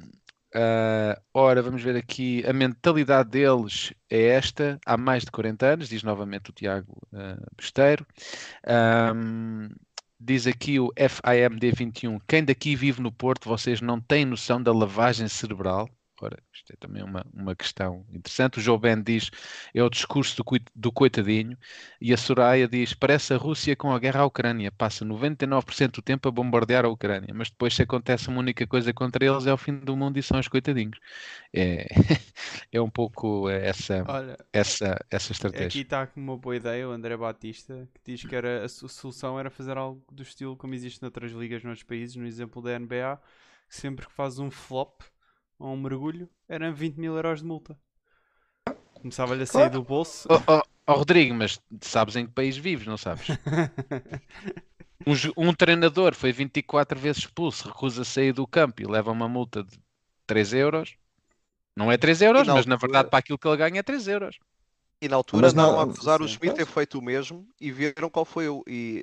uh, 0.55 1.21
ora, 1.35 1.63
vamos 1.63 1.83
ver 1.83 1.97
aqui. 1.97 2.43
A 2.47 2.53
mentalidade 2.53 3.31
deles 3.31 3.93
é 4.09 4.29
esta, 4.29 4.79
há 4.87 4.97
mais 4.97 5.25
de 5.25 5.31
40 5.31 5.67
anos, 5.67 5.89
diz 5.89 6.03
novamente 6.03 6.51
o 6.51 6.53
Tiago 6.53 6.97
uh, 7.13 7.57
Besteiro. 7.57 8.07
Um, 9.15 9.69
diz 10.19 10.47
aqui 10.47 10.79
o 10.79 10.93
FIMD21. 10.95 12.21
Quem 12.27 12.45
daqui 12.45 12.77
vive 12.77 13.01
no 13.01 13.11
Porto, 13.11 13.49
vocês 13.49 13.81
não 13.81 14.01
têm 14.01 14.25
noção 14.25 14.63
da 14.63 14.73
lavagem 14.73 15.29
cerebral? 15.29 15.89
Ora, 16.23 16.39
isto 16.53 16.73
é 16.73 16.77
também 16.77 17.03
uma, 17.03 17.25
uma 17.33 17.57
questão 17.57 18.05
interessante. 18.11 18.59
O 18.59 18.61
João 18.61 18.79
Ben 18.79 19.03
diz 19.03 19.31
é 19.75 19.83
o 19.83 19.89
discurso 19.89 20.37
do, 20.37 20.45
do 20.75 20.93
coitadinho 20.93 21.57
e 22.01 22.13
a 22.13 22.17
Soraya 22.17 22.69
diz 22.69 22.93
parece 22.93 23.33
a 23.33 23.39
Rússia 23.39 23.75
com 23.75 23.91
a 23.91 23.99
guerra 23.99 24.21
à 24.21 24.27
Ucrânia, 24.27 24.71
passa 24.71 25.05
99% 25.05 25.93
do 25.93 26.03
tempo 26.03 26.29
a 26.29 26.31
bombardear 26.31 26.85
a 26.85 26.89
Ucrânia, 26.89 27.33
mas 27.35 27.49
depois 27.51 27.75
se 27.75 27.83
acontece 27.83 28.29
uma 28.29 28.39
única 28.39 28.67
coisa 28.67 28.93
contra 28.93 29.25
eles 29.25 29.47
é 29.47 29.53
o 29.53 29.57
fim 29.57 29.79
do 29.79 29.97
mundo 29.97 30.19
e 30.19 30.23
são 30.23 30.39
os 30.39 30.47
coitadinhos. 30.47 30.99
É, 31.55 31.87
é 32.71 32.81
um 32.81 32.91
pouco 32.91 33.49
essa, 33.49 34.05
Olha, 34.07 34.37
essa, 34.53 34.99
essa 35.11 35.33
estratégia. 35.33 35.69
Aqui 35.69 35.81
está 35.81 36.07
uma 36.15 36.37
boa 36.37 36.57
ideia 36.57 36.87
o 36.87 36.93
André 36.93 37.17
Batista 37.17 37.89
que 37.95 38.13
diz 38.13 38.25
que 38.25 38.37
era, 38.37 38.65
a 38.65 38.69
solução 38.69 39.39
era 39.39 39.49
fazer 39.51 39.79
algo 39.79 40.05
do 40.13 40.23
estilo 40.23 40.57
como 40.57 40.75
existe 40.75 41.01
noutras 41.01 41.33
ligas 41.33 41.65
nos 41.65 41.83
países, 41.83 42.17
no 42.17 42.27
exemplo 42.27 42.61
da 42.61 42.79
NBA, 42.79 43.19
que 43.69 43.77
sempre 43.77 44.07
que 44.07 44.13
faz 44.13 44.39
um 44.39 44.51
flop 44.51 45.01
ou 45.61 45.75
um 45.75 45.77
mergulho, 45.77 46.29
eram 46.49 46.73
20 46.73 46.97
mil 46.97 47.15
euros 47.15 47.41
de 47.41 47.47
multa. 47.47 47.79
Começava-lhe 48.95 49.43
a 49.43 49.47
sair 49.47 49.69
claro. 49.69 49.73
do 49.75 49.83
bolso. 49.83 50.27
Oh, 50.31 50.55
oh, 50.55 50.63
oh, 50.87 50.93
Rodrigo, 50.95 51.35
mas 51.35 51.61
sabes 51.83 52.17
em 52.17 52.27
que 52.27 52.33
país 52.33 52.57
vives, 52.57 52.87
não 52.87 52.97
sabes? 52.97 53.29
um, 55.07 55.49
um, 55.49 55.55
treinador 55.55 56.15
foi 56.15 56.33
24 56.33 56.99
vezes 56.99 57.23
expulso, 57.23 57.69
recusa 57.69 58.05
sair 58.05 58.33
do 58.33 58.47
campo 58.47 58.83
e 58.83 58.87
leva 58.87 59.13
uma 59.13 59.29
multa 59.29 59.63
de 59.63 59.79
3 60.27 60.55
euros. 60.55 60.97
Não 61.77 61.93
é 61.93 61.97
3 61.97 62.23
euros, 62.23 62.47
na 62.47 62.55
mas 62.55 62.61
altura... 62.61 62.75
na 62.75 62.77
verdade 62.77 63.11
para 63.11 63.19
aquilo 63.19 63.39
que 63.39 63.47
ele 63.47 63.57
ganha 63.57 63.81
é 63.81 63.83
3 63.83 64.09
euros. 64.09 64.39
E 65.01 65.09
na 65.09 65.17
altura 65.17 65.43
mas 65.43 65.55
não, 65.55 65.81
a 65.81 65.85
acusar 65.85 66.21
o 66.21 66.29
Schmidt 66.29 66.57
ter 66.57 66.67
feito 66.67 66.99
o 66.99 67.03
mesmo 67.03 67.49
e 67.59 67.71
viram 67.71 68.11
qual 68.11 68.25
foi 68.25 68.49
o. 68.49 68.63
E, 68.67 69.03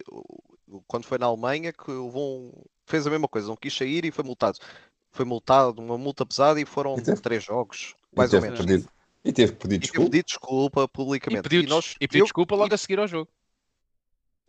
quando 0.88 1.05
foi 1.05 1.17
na 1.17 1.25
Alemanha 1.25 1.73
que 1.73 1.91
um, 1.91 2.51
fez 2.85 3.07
a 3.07 3.09
mesma 3.09 3.27
coisa, 3.27 3.47
não 3.47 3.55
quis 3.55 3.75
sair 3.75 4.05
e 4.05 4.11
foi 4.11 4.23
multado 4.23 4.59
foi 5.11 5.25
multado, 5.25 5.81
uma 5.81 5.97
multa 5.97 6.25
pesada 6.25 6.59
e 6.59 6.65
foram 6.65 6.97
e 6.97 7.01
teve, 7.01 7.21
três 7.21 7.43
jogos, 7.43 7.95
mais 8.15 8.34
ou 8.34 8.41
menos. 8.41 8.59
Perdido, 8.59 8.89
e 9.23 9.34
teve 9.34 9.53
que 9.53 9.59
pedir 9.59 9.77
desculpa. 9.79 10.11
Teve 10.11 10.23
desculpa 10.23 10.88
publicamente. 10.88 11.39
E 11.39 11.49
pediu, 11.49 11.61
e 11.61 11.67
nós, 11.67 11.95
e 11.99 12.07
pediu 12.07 12.21
eu, 12.21 12.25
desculpa 12.25 12.55
logo 12.55 12.73
e, 12.73 12.75
a 12.75 12.77
seguir 12.77 12.99
ao 12.99 13.07
jogo. 13.07 13.29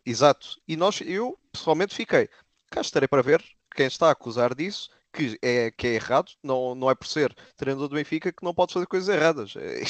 Exato. 0.05 0.59
E 0.67 0.75
nós, 0.75 1.01
eu 1.01 1.37
pessoalmente 1.51 1.93
fiquei, 1.95 2.29
cá 2.69 2.81
estarei 2.81 3.07
para 3.07 3.21
ver 3.21 3.43
quem 3.75 3.87
está 3.87 4.07
a 4.07 4.11
acusar 4.11 4.55
disso, 4.55 4.89
que 5.11 5.37
é, 5.41 5.71
que 5.71 5.87
é 5.87 5.93
errado, 5.95 6.31
não, 6.43 6.75
não 6.75 6.89
é 6.89 6.95
por 6.95 7.07
ser 7.07 7.35
treinador 7.57 7.87
do 7.87 7.95
Benfica 7.95 8.31
que 8.31 8.43
não 8.43 8.53
pode 8.53 8.73
fazer 8.73 8.85
coisas 8.85 9.09
erradas. 9.09 9.53
É, 9.59 9.83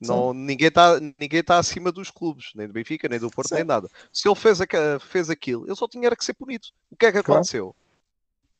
não, 0.00 0.32
ninguém 0.32 0.68
está 0.68 0.98
ninguém 1.18 1.42
tá 1.42 1.58
acima 1.58 1.92
dos 1.92 2.10
clubes, 2.10 2.52
nem 2.54 2.66
do 2.66 2.72
Benfica, 2.72 3.08
nem 3.08 3.18
do 3.18 3.30
Porto, 3.30 3.48
Sim. 3.48 3.56
nem 3.56 3.64
nada. 3.64 3.88
Se 4.12 4.26
ele 4.26 4.34
fez, 4.34 4.60
a, 4.60 4.66
fez 4.98 5.28
aquilo, 5.28 5.66
ele 5.66 5.76
só 5.76 5.86
tinha 5.86 6.14
que 6.16 6.24
ser 6.24 6.32
punido. 6.32 6.68
O 6.90 6.96
que 6.96 7.06
é 7.06 7.12
que 7.12 7.22
claro. 7.22 7.40
aconteceu? 7.40 7.74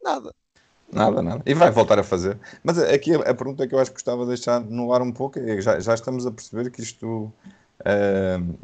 Nada. 0.03 0.35
Nada, 0.93 1.23
nada. 1.23 1.43
E 1.47 1.55
vai 1.55 1.71
voltar 1.71 1.99
a 1.99 2.03
fazer. 2.03 2.39
Mas 2.65 2.79
aqui 2.79 3.15
a, 3.15 3.19
a 3.19 3.35
pergunta 3.35 3.67
que 3.67 3.75
eu 3.75 3.79
acho 3.79 3.91
que 3.91 3.97
gostava 3.97 4.23
de 4.23 4.29
deixar 4.29 4.61
no 4.61 4.93
ar 4.93 5.03
um 5.03 5.13
pouco 5.13 5.39
é 5.39 5.61
já, 5.61 5.79
já 5.79 5.95
estamos 5.95 6.27
a 6.27 6.31
perceber 6.31 6.71
que 6.71 6.83
isto 6.83 7.33
uh, 7.81 8.59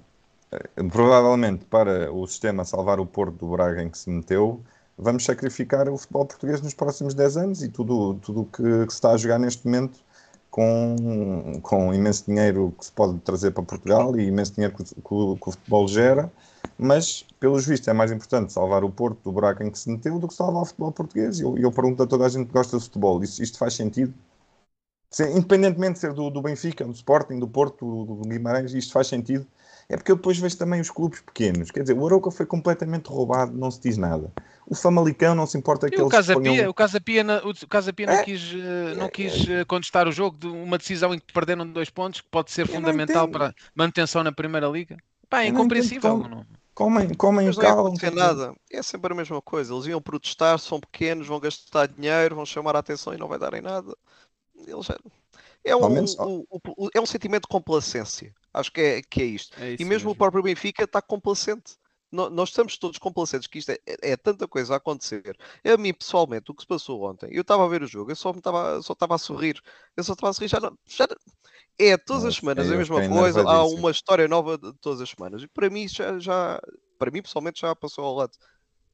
provavelmente 0.91 1.65
para 1.67 2.13
o 2.13 2.27
sistema 2.27 2.65
salvar 2.65 3.01
o 3.01 3.07
Porto 3.07 3.37
do 3.37 3.51
Braga 3.51 3.83
em 3.83 3.89
que 3.89 3.99
se 3.99 4.11
meteu, 4.11 4.61
vamos 4.97 5.25
sacrificar 5.25 5.89
o 5.89 5.97
futebol 5.97 6.27
português 6.27 6.61
nos 6.61 6.75
próximos 6.75 7.15
10 7.15 7.37
anos 7.37 7.63
e 7.63 7.69
tudo 7.69 7.99
o 7.99 8.15
tudo 8.15 8.45
que, 8.45 8.63
que, 8.63 8.93
se 8.93 8.97
está 8.97 9.11
a 9.13 9.17
jogar 9.17 9.39
neste 9.39 9.67
momento 9.67 10.01
com, 10.57 11.61
com 11.61 11.93
imenso 11.93 12.25
dinheiro 12.27 12.75
que 12.79 12.87
se 12.87 12.93
pode 12.93 13.19
trazer 13.19 13.51
para 13.51 13.63
Portugal 13.63 14.19
e 14.19 14.27
imenso 14.29 14.55
dinheiro 14.55 14.75
que, 14.75 14.85
que, 14.85 15.01
o 15.03 15.37
futebol 15.37 15.87
gera 15.87 16.33
mas, 16.79 17.25
pelos 17.39 17.67
vistos, 17.67 17.89
é 17.89 17.93
mais 17.93 18.11
importante 18.11 18.53
salvar 18.53 18.83
o 18.83 18.91
Porto 18.91 19.19
do 19.23 19.33
buraco 19.33 19.63
em 19.63 19.71
que 19.71 19.79
se 19.79 19.91
meteu 19.91 20.19
do 20.19 20.27
que 20.27 20.35
salvar 20.35 20.63
o 20.63 20.65
futebol 20.65 20.93
português. 20.93 21.39
E 21.39 21.43
eu, 21.43 21.57
eu, 21.59 21.71
pergunto 21.71 22.03
a 22.03 22.07
toda 22.07 22.27
a 22.27 22.29
gente 22.29 22.47
que 22.47 22.53
gosta 22.53 22.77
de 22.77 22.85
futebol: 22.85 23.23
isto, 23.23 23.43
isto 23.43 23.59
faz 23.59 23.75
sentido? 23.75 24.15
Se, 25.11 25.31
independentemente 25.31 25.95
de 25.95 25.99
ser 26.01 26.13
do, 26.13 26.31
do, 26.31 26.43
Benfica, 26.43 26.85
do 26.85 26.93
Sporting, 26.93 27.39
do 27.39 27.49
Porto, 27.49 28.05
do 28.05 28.29
Guimarães, 28.29 28.75
isto 28.75 28.93
faz 28.93 29.07
sentido? 29.07 29.47
É 29.89 29.97
porque 29.97 30.11
eu 30.11 30.17
depois 30.17 30.39
vejo 30.39 30.57
também 30.57 30.81
os 30.81 30.91
clubes 30.91 31.21
pequenos. 31.21 31.71
Quer 31.71 31.83
dizer, 31.83 31.97
o 31.97 32.05
Arouca 32.05 32.31
foi 32.31 32.45
completamente 32.45 33.07
roubado, 33.07 33.57
não 33.57 33.71
se 33.71 33.81
diz 33.81 33.97
nada. 33.97 34.33
O 34.67 34.75
Famalicão 34.75 35.35
não 35.35 35.47
se 35.47 35.57
importa 35.57 35.89
que 35.89 35.95
eles 35.95 36.11
Casa 36.11 36.41
Pia, 36.41 36.69
o 36.69 36.75
Casa 36.75 37.01
Pia, 37.01 37.25
o 37.45 37.69
Casa 37.69 37.93
Pia 37.93 38.07
é? 38.07 38.17
não 38.17 38.25
quis, 38.25 38.53
eh, 38.53 38.95
não 38.97 39.09
quis 39.09 39.49
é, 39.49 39.61
é. 39.61 39.65
contestar 39.65 40.09
o 40.09 40.13
jogo 40.13 40.37
de 40.37 40.49
uma 40.49 40.77
decisão 40.77 41.15
em 41.15 41.21
que 41.21 41.33
perderam 41.33 41.65
dois 41.65 41.89
pontos, 41.89 42.21
que 42.21 42.29
pode 42.29 42.51
ser 42.51 42.63
eu 42.63 42.67
fundamental 42.67 43.29
para 43.29 43.55
manutenção 43.77 44.25
na 44.25 44.33
Primeira 44.33 44.67
Liga. 44.67 44.97
Pá, 45.31 45.43
é 45.43 45.49
incompreensível. 45.49 46.19
Não, 46.19 46.45
comem, 46.75 47.15
comem 47.15 47.47
Mas 47.47 47.57
não 47.57 47.95
é 48.03 48.11
nada. 48.11 48.55
É 48.69 48.83
sempre 48.83 49.13
a 49.13 49.17
mesma 49.17 49.41
coisa. 49.41 49.73
Eles 49.73 49.87
iam 49.87 50.03
protestar, 50.03 50.59
são 50.59 50.81
pequenos, 50.81 51.29
vão 51.29 51.39
gastar 51.39 51.87
dinheiro, 51.87 52.35
vão 52.35 52.45
chamar 52.45 52.75
a 52.75 52.81
atenção 52.81 53.15
e 53.15 53.17
não 53.17 53.29
vai 53.29 53.39
darem 53.39 53.61
nada. 53.61 53.97
Eles 54.67 54.89
é, 55.67 55.75
um, 55.75 55.85
um, 55.85 56.45
um, 56.79 56.89
é 56.95 57.01
um 57.01 57.07
sentimento 57.07 57.43
de 57.43 57.49
complacência. 57.49 58.33
Acho 58.57 58.73
que 58.73 58.81
é, 58.81 59.03
que 59.03 59.21
é 59.21 59.25
isto. 59.25 59.57
É 59.61 59.73
e 59.75 59.79
mesmo, 59.79 59.89
mesmo, 59.89 60.11
o 60.11 60.17
próprio 60.17 60.43
Benfica 60.43 60.85
está 60.85 61.03
complacente. 61.03 61.77
No, 62.11 62.31
nós 62.31 62.49
estamos 62.49 62.79
todos 62.79 62.99
complacentes 62.99 63.47
que 63.47 63.59
isto 63.59 63.71
é, 63.71 63.79
é, 63.87 64.13
é, 64.13 64.17
tanta 64.17 64.49
coisa 64.49 64.75
a 64.75 64.77
acontecer. 64.79 65.37
A 65.65 65.77
mim, 65.77 65.93
pessoalmente, 65.93 66.51
o 66.51 66.55
que 66.55 66.63
se 66.63 66.67
passou 66.67 67.03
ontem, 67.03 67.29
eu 67.33 67.43
estava 67.43 67.65
a 67.65 67.69
ver 67.69 67.83
o 67.83 67.87
jogo, 67.87 68.11
eu 68.11 68.17
só 68.17 68.31
estava 68.31 68.81
só 68.81 68.95
estava 68.95 69.17
a 69.17 69.19
sorrir. 69.19 69.61
Eu 69.97 70.03
só 70.03 70.15
estava 70.15 70.31
a 70.31 70.33
sorrir, 70.33 70.49
já 70.49 70.59
não, 70.59 70.79
já, 70.87 71.07
é 71.79 71.97
todas 71.99 72.25
as 72.25 72.37
semanas 72.37 72.71
a 72.71 72.77
mesma 72.77 73.09
coisa, 73.09 73.43
há 73.43 73.65
uma 73.67 73.91
história 73.91 74.27
nova 74.27 74.57
de 74.57 74.73
todas 74.81 75.01
as 75.01 75.11
semanas. 75.11 75.43
E 75.43 75.49
para 75.49 75.69
mim 75.69 75.87
já, 75.87 76.19
já 76.19 76.61
para 76.99 77.11
mim 77.11 77.21
pessoalmente 77.21 77.61
já 77.61 77.75
passou 77.77 78.05
ao 78.05 78.15
lado. 78.15 78.33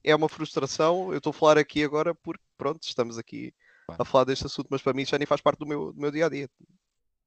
É 0.02 0.16
uma 0.16 0.28
frustração, 0.28 1.12
eu 1.12 1.18
estou 1.18 1.30
a 1.30 1.34
falar 1.34 1.58
aqui 1.58 1.84
agora 1.84 2.12
porque 2.14 2.42
pronto, 2.58 2.82
estamos 2.82 3.18
aqui 3.18 3.54
a 3.88 4.04
falar 4.04 4.24
deste 4.24 4.46
assunto, 4.46 4.66
mas 4.70 4.82
para 4.82 4.92
mim 4.92 5.04
já 5.04 5.16
nem 5.18 5.26
faz 5.26 5.40
parte 5.40 5.58
do 5.60 5.66
meu, 5.66 5.92
do 5.92 6.00
meu 6.00 6.10
dia 6.10 6.26
a 6.26 6.28
dia. 6.28 6.48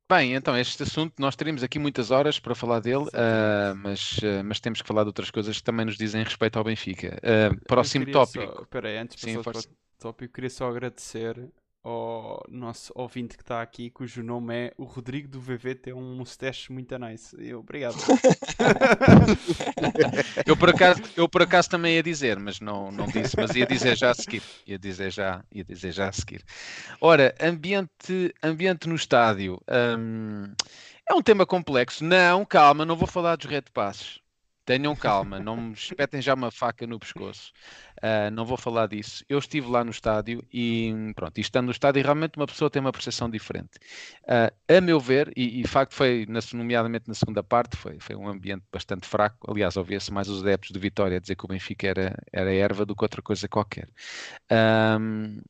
Bem, 0.07 0.35
então 0.35 0.55
este 0.55 0.83
assunto 0.83 1.13
nós 1.17 1.35
teríamos 1.35 1.63
aqui 1.63 1.79
muitas 1.79 2.11
horas 2.11 2.39
para 2.39 2.53
falar 2.53 2.79
dele, 2.79 3.05
uh, 3.05 3.75
mas, 3.75 4.17
uh, 4.19 4.43
mas 4.45 4.59
temos 4.59 4.79
que 4.79 4.87
falar 4.87 5.01
de 5.01 5.07
outras 5.07 5.31
coisas 5.31 5.57
que 5.57 5.63
também 5.63 5.83
nos 5.83 5.97
dizem 5.97 6.23
respeito 6.23 6.57
ao 6.57 6.63
Benfica. 6.63 7.17
Uh, 7.23 7.59
próximo 7.65 8.05
tópico. 8.11 8.61
Espera 8.61 8.89
aí, 8.89 8.97
antes 8.99 9.17
de 9.17 9.35
passar 9.37 9.51
para 9.51 9.59
o 9.59 9.63
tópico, 9.97 10.33
queria 10.33 10.49
só 10.51 10.69
agradecer 10.69 11.49
ao 11.85 12.43
nosso 12.49 12.91
ouvinte 12.95 13.37
que 13.37 13.43
está 13.43 13.61
aqui, 13.61 13.91
cujo 13.91 14.23
nome 14.23 14.55
é 14.55 14.73
o 14.75 14.85
Rodrigo 14.85 15.27
do 15.27 15.39
VV, 15.39 15.75
tem 15.75 15.93
um 15.93 16.15
mustache 16.15 16.71
muito 16.73 16.97
nice. 16.97 17.35
Eu, 17.39 17.59
obrigado. 17.59 17.95
Eu 20.45 20.57
por, 20.57 20.69
acaso, 20.69 21.01
eu 21.15 21.29
por 21.29 21.41
acaso 21.43 21.69
também 21.69 21.95
ia 21.95 22.03
dizer, 22.03 22.39
mas 22.39 22.59
não, 22.59 22.91
não 22.91 23.05
disse, 23.07 23.35
mas 23.37 23.55
ia 23.55 23.65
dizer 23.65 23.95
já 23.97 24.11
a 24.11 24.13
seguir. 24.13 24.41
Ia 24.65 24.79
dizer 24.79 25.11
já, 25.11 25.43
ia 25.51 25.63
dizer 25.63 25.91
já 25.91 26.09
a 26.09 26.11
seguir. 26.11 26.43
Ora, 26.99 27.35
ambiente, 27.41 28.33
ambiente 28.41 28.87
no 28.87 28.95
estádio. 28.95 29.61
hum, 29.97 30.53
é 31.07 31.13
um 31.13 31.21
tema 31.21 31.45
complexo. 31.45 32.03
Não, 32.03 32.43
calma, 32.45 32.85
não 32.85 32.95
vou 32.95 33.07
falar 33.07 33.35
dos 33.35 33.45
red 33.45 33.63
passes. 33.73 34.19
Tenham 34.65 34.95
calma, 34.95 35.39
não 35.39 35.55
me 35.55 35.73
espetem 35.73 36.19
já 36.21 36.33
uma 36.33 36.49
faca 36.49 36.87
no 36.87 36.99
pescoço. 36.99 37.51
Ah, 38.01 38.31
não 38.31 38.45
vou 38.45 38.57
falar 38.57 38.87
disso. 38.87 39.23
Eu 39.29 39.37
estive 39.37 39.67
lá 39.69 39.83
no 39.83 39.91
estádio 39.91 40.43
e 40.51 40.91
pronto, 41.15 41.39
estando 41.39 41.65
no 41.65 41.71
estádio, 41.71 42.01
realmente 42.03 42.37
uma 42.37 42.47
pessoa 42.47 42.69
tem 42.69 42.79
uma 42.81 42.91
percepção 42.91 43.29
diferente. 43.29 43.77
Ah, 44.27 44.51
a 44.67 44.81
meu 44.81 44.99
ver, 44.99 45.31
e, 45.37 45.61
de 45.61 45.67
facto 45.67 45.93
foi, 45.93 46.25
nomeadamente 46.53 47.07
na 47.07 47.13
segunda 47.13 47.43
parte, 47.43 47.77
foi, 47.77 47.99
foi 47.99 48.15
um 48.15 48.27
ambiente 48.27 48.63
bastante 48.71 49.07
fraco. 49.07 49.51
Aliás, 49.51 49.77
ouvia-se 49.77 50.11
mais 50.11 50.27
os 50.27 50.41
adeptos 50.41 50.71
de 50.71 50.79
Vitória 50.79 51.21
dizer 51.21 51.35
que 51.35 51.45
o 51.45 51.47
Benfica 51.47 51.87
era, 51.87 52.15
era 52.33 52.51
erva 52.53 52.85
do 52.85 52.95
que 52.95 53.03
outra 53.03 53.21
coisa 53.21 53.47
qualquer. 53.47 53.87
Ahm, 54.49 55.41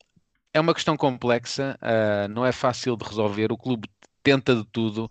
é 0.52 0.60
uma 0.60 0.74
questão 0.74 0.96
complexa, 0.96 1.78
ah, 1.80 2.28
não 2.28 2.44
é 2.44 2.52
fácil 2.52 2.96
de 2.96 3.04
resolver. 3.06 3.52
O 3.52 3.58
clube 3.58 3.88
tenta 4.22 4.54
de 4.56 4.64
tudo. 4.66 5.08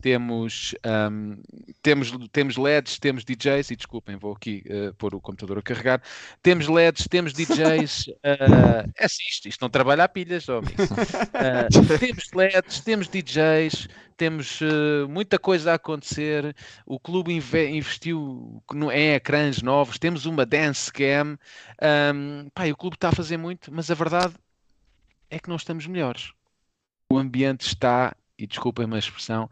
Temos, 0.00 0.74
ahm, 0.84 1.36
temos, 1.82 2.12
temos 2.30 2.56
LEDs, 2.56 2.98
temos 2.98 3.24
DJs, 3.24 3.70
e 3.72 3.76
desculpem, 3.76 4.16
vou 4.16 4.32
aqui 4.32 4.62
ah, 4.70 4.94
pôr 4.96 5.14
o 5.14 5.20
computador 5.20 5.58
a 5.58 5.62
carregar. 5.62 6.00
Temos 6.42 6.68
LEDs, 6.68 7.06
temos 7.08 7.32
DJs. 7.32 8.10
ah, 8.22 8.84
é 8.96 9.04
assim, 9.04 9.24
isto, 9.28 9.48
isto 9.48 9.60
não 9.60 9.68
trabalha 9.68 10.04
a 10.04 10.08
pilhas, 10.08 10.48
homem. 10.48 10.74
Ah, 11.34 11.68
temos 11.98 12.30
LEDs, 12.32 12.80
temos 12.80 13.08
DJs, 13.08 13.88
temos 14.16 14.60
eh, 14.62 15.06
muita 15.08 15.38
coisa 15.38 15.72
a 15.72 15.74
acontecer. 15.74 16.54
O 16.86 16.98
clube 16.98 17.32
inve- 17.32 17.70
investiu 17.70 18.62
no- 18.72 18.90
em 18.92 19.14
ecrãs 19.14 19.62
novos, 19.62 19.98
temos 19.98 20.26
uma 20.26 20.46
dance 20.46 20.92
cam. 20.92 21.36
Pá, 22.54 22.66
e 22.68 22.72
o 22.72 22.76
clube 22.76 22.96
está 22.96 23.08
a 23.08 23.12
fazer 23.14 23.36
muito, 23.36 23.72
mas 23.72 23.90
a 23.90 23.94
verdade 23.94 24.34
é 25.30 25.38
que 25.38 25.48
não 25.48 25.56
estamos 25.56 25.86
melhores. 25.86 26.32
O 27.12 27.18
ambiente 27.18 27.66
está, 27.66 28.14
e 28.38 28.46
desculpem-me 28.46 28.94
a 28.94 28.98
expressão, 28.98 29.50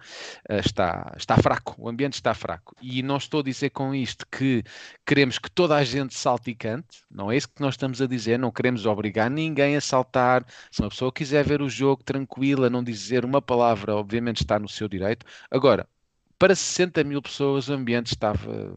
eh, 0.49 0.61
está, 0.61 1.13
está 1.17 1.37
fraco. 1.37 1.75
O 1.79 1.89
ambiente 1.89 2.15
está 2.15 2.33
fraco. 2.35 2.75
E 2.81 3.03
não 3.03 3.17
estou 3.17 3.41
a 3.41 3.43
dizer 3.43 3.71
com 3.71 3.95
isto 3.95 4.25
que 4.31 4.63
queremos 5.05 5.39
que 5.39 5.51
toda 5.51 5.75
a 5.77 5.85
gente 5.85 6.15
salte 6.15 6.53
e 6.53 6.55
cante. 6.55 7.03
Não 7.11 7.31
é 7.31 7.37
isso 7.37 7.49
que 7.49 7.61
nós 7.61 7.75
estamos 7.75 8.01
a 8.01 8.07
dizer. 8.07 8.39
Não 8.39 8.53
queremos 8.53 8.87
obrigar 8.87 9.31
ninguém 9.31 9.77
a 9.77 9.81
saltar. 9.81 10.47
Se 10.71 10.81
uma 10.81 10.89
pessoa 10.89 11.13
quiser 11.13 11.45
ver 11.45 11.61
o 11.61 11.69
jogo 11.69 12.03
tranquila, 12.05 12.71
não 12.71 12.85
dizer 12.85 13.25
uma 13.25 13.43
palavra, 13.43 13.97
obviamente 13.97 14.43
está 14.43 14.59
no 14.59 14.69
seu 14.69 14.89
direito. 14.89 15.27
Agora, 15.51 15.89
para 16.39 16.55
60 16.55 17.03
mil 17.05 17.21
pessoas, 17.23 17.69
o 17.69 17.73
ambiente 17.73 18.09
estava 18.09 18.77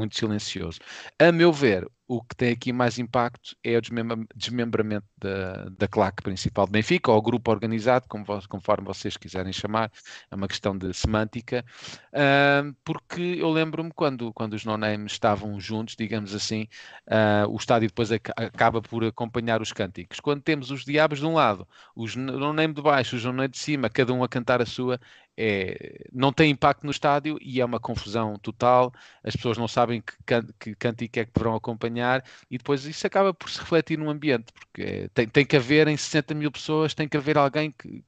muito 0.00 0.16
silencioso. 0.16 0.80
A 1.18 1.30
meu 1.32 1.52
ver, 1.52 1.86
o 2.08 2.22
que 2.22 2.34
tem 2.34 2.50
aqui 2.52 2.72
mais 2.72 2.98
impacto 2.98 3.54
é 3.62 3.76
o 3.76 3.80
desmembra- 3.80 4.26
desmembramento 4.34 5.06
da, 5.16 5.68
da 5.70 5.86
claque 5.88 6.22
principal 6.22 6.66
de 6.66 6.72
Benfica, 6.72 7.12
ou 7.12 7.22
grupo 7.22 7.50
organizado, 7.52 8.06
como 8.08 8.24
conforme 8.48 8.84
vocês 8.86 9.16
quiserem 9.16 9.52
chamar, 9.52 9.92
é 10.30 10.34
uma 10.34 10.48
questão 10.48 10.76
de 10.76 10.92
semântica, 10.92 11.64
ah, 12.12 12.62
porque 12.84 13.20
eu 13.38 13.50
lembro-me 13.50 13.92
quando, 13.92 14.32
quando 14.32 14.54
os 14.54 14.64
no-names 14.64 15.12
estavam 15.12 15.60
juntos, 15.60 15.94
digamos 15.96 16.34
assim, 16.34 16.66
ah, 17.06 17.46
o 17.48 17.56
estádio 17.56 17.88
depois 17.88 18.10
aca- 18.10 18.34
acaba 18.36 18.82
por 18.82 19.04
acompanhar 19.04 19.62
os 19.62 19.72
cânticos. 19.72 20.20
Quando 20.20 20.42
temos 20.42 20.70
os 20.70 20.84
diabos 20.84 21.18
de 21.20 21.26
um 21.26 21.34
lado, 21.34 21.66
os 21.94 22.16
no-name 22.16 22.74
de 22.74 22.82
baixo, 22.82 23.16
os 23.16 23.24
no-name 23.24 23.48
de 23.48 23.58
cima, 23.58 23.88
cada 23.90 24.12
um 24.12 24.24
a 24.24 24.28
cantar 24.28 24.60
a 24.60 24.66
sua, 24.66 24.98
é, 25.42 26.04
não 26.12 26.34
tem 26.34 26.50
impacto 26.50 26.84
no 26.84 26.90
estádio 26.90 27.38
e 27.40 27.62
é 27.62 27.64
uma 27.64 27.80
confusão 27.80 28.36
total. 28.36 28.92
As 29.24 29.34
pessoas 29.34 29.56
não 29.56 29.66
sabem 29.66 30.02
que, 30.02 30.14
que 30.58 30.74
cântico 30.74 31.18
é 31.18 31.24
que 31.24 31.32
deverão 31.32 31.54
acompanhar 31.54 32.22
e 32.50 32.58
depois 32.58 32.84
isso 32.84 33.06
acaba 33.06 33.32
por 33.32 33.48
se 33.48 33.58
refletir 33.58 33.98
no 33.98 34.10
ambiente, 34.10 34.52
porque 34.52 34.82
é, 34.82 35.08
tem, 35.08 35.26
tem 35.26 35.46
que 35.46 35.56
haver 35.56 35.88
em 35.88 35.96
60 35.96 36.34
mil 36.34 36.52
pessoas, 36.52 36.92
tem 36.92 37.08
que 37.08 37.16
haver 37.16 37.38
alguém 37.38 37.72
que, 37.72 38.04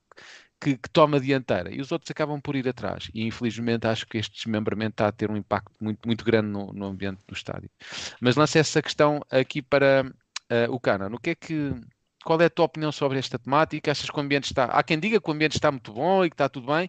que, 0.61 0.77
que 0.77 0.91
toma 0.91 1.17
a 1.17 1.21
dianteira 1.21 1.75
e 1.75 1.81
os 1.81 1.91
outros 1.91 2.11
acabam 2.11 2.39
por 2.39 2.55
ir 2.55 2.69
atrás. 2.69 3.11
E 3.15 3.25
infelizmente 3.27 3.87
acho 3.87 4.07
que 4.07 4.19
este 4.19 4.37
desmembramento 4.37 4.93
está 4.95 5.09
a 5.09 5.13
ter 5.13 5.31
um 5.31 5.37
impacto 5.37 5.73
muito, 5.81 6.07
muito 6.07 6.25
grande 6.27 6.49
no, 6.49 6.71
no 6.75 6.87
ambiente 6.87 7.23
do 7.27 7.35
estádio. 7.35 7.71
Mas 8.21 8.37
lanço 8.37 8.59
essa 8.59 8.83
questão 8.83 9.23
aqui 9.31 9.63
para 9.63 10.05
uh, 10.05 10.71
o 10.71 10.79
Cana. 10.79 11.07
O 11.07 11.19
que 11.19 11.31
é 11.31 11.35
que 11.35 11.75
qual 12.23 12.41
é 12.41 12.47
a 12.47 12.51
tua 12.51 12.67
opinião 12.67 12.93
sobre 12.93 13.19
esta 13.19 13.39
temática? 13.39 13.91
Achas 13.91 14.09
que 14.09 14.17
o 14.17 14.21
ambiente 14.21 14.45
está. 14.45 14.67
Há 14.67 14.83
quem 14.83 14.99
diga 14.99 15.21
que 15.21 15.29
o 15.29 15.33
ambiente 15.33 15.55
está 15.55 15.71
muito 15.71 15.93
bom 15.93 16.25
e 16.25 16.31
que 16.31 16.35
está 16.35 16.49
tudo 16.49 16.69
bem. 16.73 16.89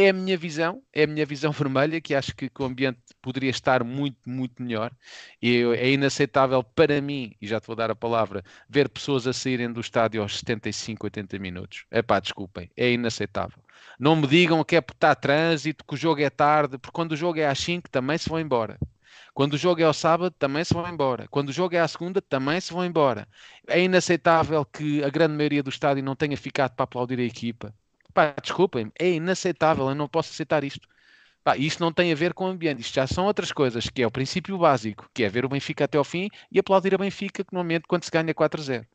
É 0.00 0.10
a 0.10 0.12
minha 0.12 0.38
visão, 0.38 0.80
é 0.92 1.02
a 1.02 1.06
minha 1.08 1.26
visão 1.26 1.50
vermelha, 1.50 2.00
que 2.00 2.14
acho 2.14 2.32
que, 2.36 2.48
o 2.56 2.64
ambiente 2.64 3.00
poderia 3.20 3.50
estar 3.50 3.82
muito, 3.82 4.16
muito 4.30 4.62
melhor. 4.62 4.92
E 5.42 5.64
é 5.76 5.90
inaceitável 5.90 6.62
para 6.62 7.00
mim, 7.00 7.34
e 7.42 7.48
já 7.48 7.60
te 7.60 7.66
vou 7.66 7.74
dar 7.74 7.90
a 7.90 7.96
palavra, 7.96 8.44
ver 8.68 8.88
pessoas 8.88 9.26
a 9.26 9.32
saírem 9.32 9.72
do 9.72 9.80
estádio 9.80 10.22
aos 10.22 10.38
75, 10.38 11.04
80 11.04 11.38
minutos. 11.40 11.84
É 11.90 12.00
pá, 12.00 12.20
desculpem, 12.20 12.70
é 12.76 12.92
inaceitável. 12.92 13.60
Não 13.98 14.14
me 14.14 14.28
digam 14.28 14.62
que 14.62 14.76
é 14.76 14.80
porque 14.80 14.98
está 14.98 15.16
trânsito, 15.16 15.84
que 15.84 15.94
o 15.94 15.96
jogo 15.96 16.20
é 16.20 16.30
tarde, 16.30 16.78
porque 16.78 16.94
quando 16.94 17.10
o 17.10 17.16
jogo 17.16 17.40
é 17.40 17.48
às 17.48 17.58
5 17.58 17.90
também 17.90 18.18
se 18.18 18.28
vão 18.28 18.38
embora. 18.38 18.78
Quando 19.34 19.54
o 19.54 19.58
jogo 19.58 19.80
é 19.80 19.84
ao 19.84 19.92
sábado, 19.92 20.32
também 20.38 20.62
se 20.62 20.74
vão 20.74 20.88
embora. 20.88 21.26
Quando 21.28 21.48
o 21.48 21.52
jogo 21.52 21.74
é 21.74 21.80
à 21.80 21.88
segunda, 21.88 22.22
também 22.22 22.60
se 22.60 22.72
vão 22.72 22.84
embora. 22.84 23.26
É 23.66 23.82
inaceitável 23.82 24.64
que 24.64 25.02
a 25.02 25.10
grande 25.10 25.34
maioria 25.34 25.62
do 25.62 25.70
estádio 25.70 26.04
não 26.04 26.14
tenha 26.14 26.36
ficado 26.36 26.76
para 26.76 26.84
aplaudir 26.84 27.18
a 27.18 27.24
equipa. 27.24 27.74
Pá, 28.12 28.34
desculpem, 28.42 28.90
é 28.98 29.10
inaceitável, 29.10 29.88
eu 29.88 29.94
não 29.94 30.08
posso 30.08 30.30
aceitar 30.32 30.64
isto. 30.64 30.88
Pá, 31.44 31.56
isto 31.56 31.80
não 31.80 31.92
tem 31.92 32.12
a 32.12 32.14
ver 32.14 32.34
com 32.34 32.44
o 32.44 32.48
ambiente, 32.48 32.80
isto 32.80 32.94
já 32.94 33.06
são 33.06 33.26
outras 33.26 33.52
coisas, 33.52 33.88
que 33.88 34.02
é 34.02 34.06
o 34.06 34.10
princípio 34.10 34.58
básico, 34.58 35.08
que 35.14 35.24
é 35.24 35.28
ver 35.28 35.44
o 35.44 35.48
Benfica 35.48 35.84
até 35.84 35.96
ao 35.96 36.04
fim 36.04 36.28
e 36.50 36.58
aplaudir 36.58 36.94
a 36.94 36.98
Benfica 36.98 37.44
que 37.44 37.52
no 37.52 37.60
momento 37.60 37.86
quando 37.88 38.04
se 38.04 38.10
ganha 38.10 38.34
4-0. 38.34 38.86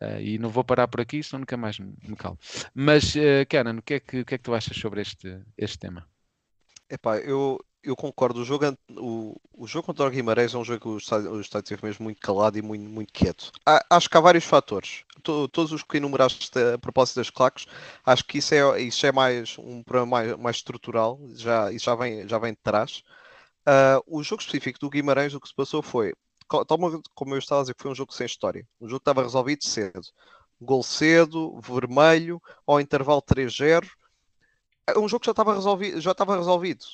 Ah, 0.00 0.20
e 0.20 0.38
não 0.38 0.48
vou 0.48 0.64
parar 0.64 0.88
por 0.88 1.00
aqui, 1.00 1.22
senão 1.22 1.40
nunca 1.40 1.56
mais 1.56 1.78
me, 1.78 1.94
calo. 2.16 2.38
Mas, 2.74 3.14
uh, 3.14 3.44
Kenan, 3.48 3.78
o 3.78 3.82
que, 3.82 3.94
é 3.94 4.00
que, 4.00 4.20
o 4.20 4.24
que 4.24 4.34
é 4.34 4.38
que 4.38 4.44
tu 4.44 4.54
achas 4.54 4.76
sobre 4.76 5.02
este, 5.02 5.40
este 5.56 5.78
tema? 5.78 6.06
Epá, 6.88 7.18
eu, 7.18 7.58
eu 7.82 7.96
concordo. 7.96 8.40
O 8.40 8.44
jogo, 8.44 8.64
an- 8.66 8.76
o, 8.96 9.34
o 9.54 9.66
jogo 9.66 9.86
contra 9.86 10.06
o 10.06 10.10
Guimarães 10.10 10.54
é 10.54 10.58
um 10.58 10.64
jogo 10.64 10.80
que 10.80 10.88
o 10.88 10.96
estádio, 10.98 11.32
o 11.32 11.40
estádio 11.40 11.64
esteve 11.74 11.84
mesmo 11.86 12.04
muito 12.04 12.20
calado 12.20 12.58
e 12.58 12.62
muito, 12.62 12.88
muito 12.88 13.12
quieto. 13.12 13.50
Há- 13.66 13.84
acho 13.90 14.08
que 14.08 14.16
há 14.16 14.20
vários 14.20 14.44
fatores. 14.44 15.04
To- 15.22 15.48
todos 15.48 15.72
os 15.72 15.82
que 15.82 15.96
enumeraste 15.98 16.50
a 16.74 16.78
propósito 16.78 17.16
das 17.16 17.30
claques, 17.30 17.66
acho 18.04 18.24
que 18.24 18.38
isso 18.38 18.54
é, 18.54 18.80
isso 18.82 19.06
é 19.06 19.12
mais 19.12 19.56
um 19.58 19.82
problema 19.82 20.06
mais, 20.10 20.36
mais 20.38 20.56
estrutural. 20.56 21.18
Já, 21.34 21.72
isso 21.72 21.84
já 21.86 21.94
vem, 21.94 22.28
já 22.28 22.38
vem 22.38 22.52
de 22.52 22.58
trás. 22.62 23.02
Ah, 23.66 24.00
o 24.06 24.22
jogo 24.22 24.42
específico 24.42 24.78
do 24.80 24.90
Guimarães, 24.90 25.34
o 25.34 25.40
que 25.40 25.48
se 25.48 25.54
passou 25.54 25.82
foi, 25.82 26.12
como 27.14 27.34
eu 27.34 27.38
estava 27.38 27.60
a 27.60 27.64
dizer, 27.64 27.74
foi 27.78 27.90
um 27.90 27.94
jogo 27.94 28.12
sem 28.12 28.26
história. 28.26 28.66
Um 28.80 28.88
jogo 28.88 28.98
estava 28.98 29.22
resolvido 29.22 29.64
cedo. 29.64 30.00
Gol 30.60 30.82
cedo, 30.82 31.60
vermelho, 31.60 32.40
ao 32.66 32.80
intervalo 32.80 33.20
3-0 33.22 33.88
é 34.88 34.98
um 34.98 35.08
jogo 35.08 35.20
que 35.20 35.26
já 35.26 35.32
estava 35.32 35.54
resolvido, 35.54 36.00
já 36.00 36.10
estava 36.12 36.36
resolvido. 36.36 36.84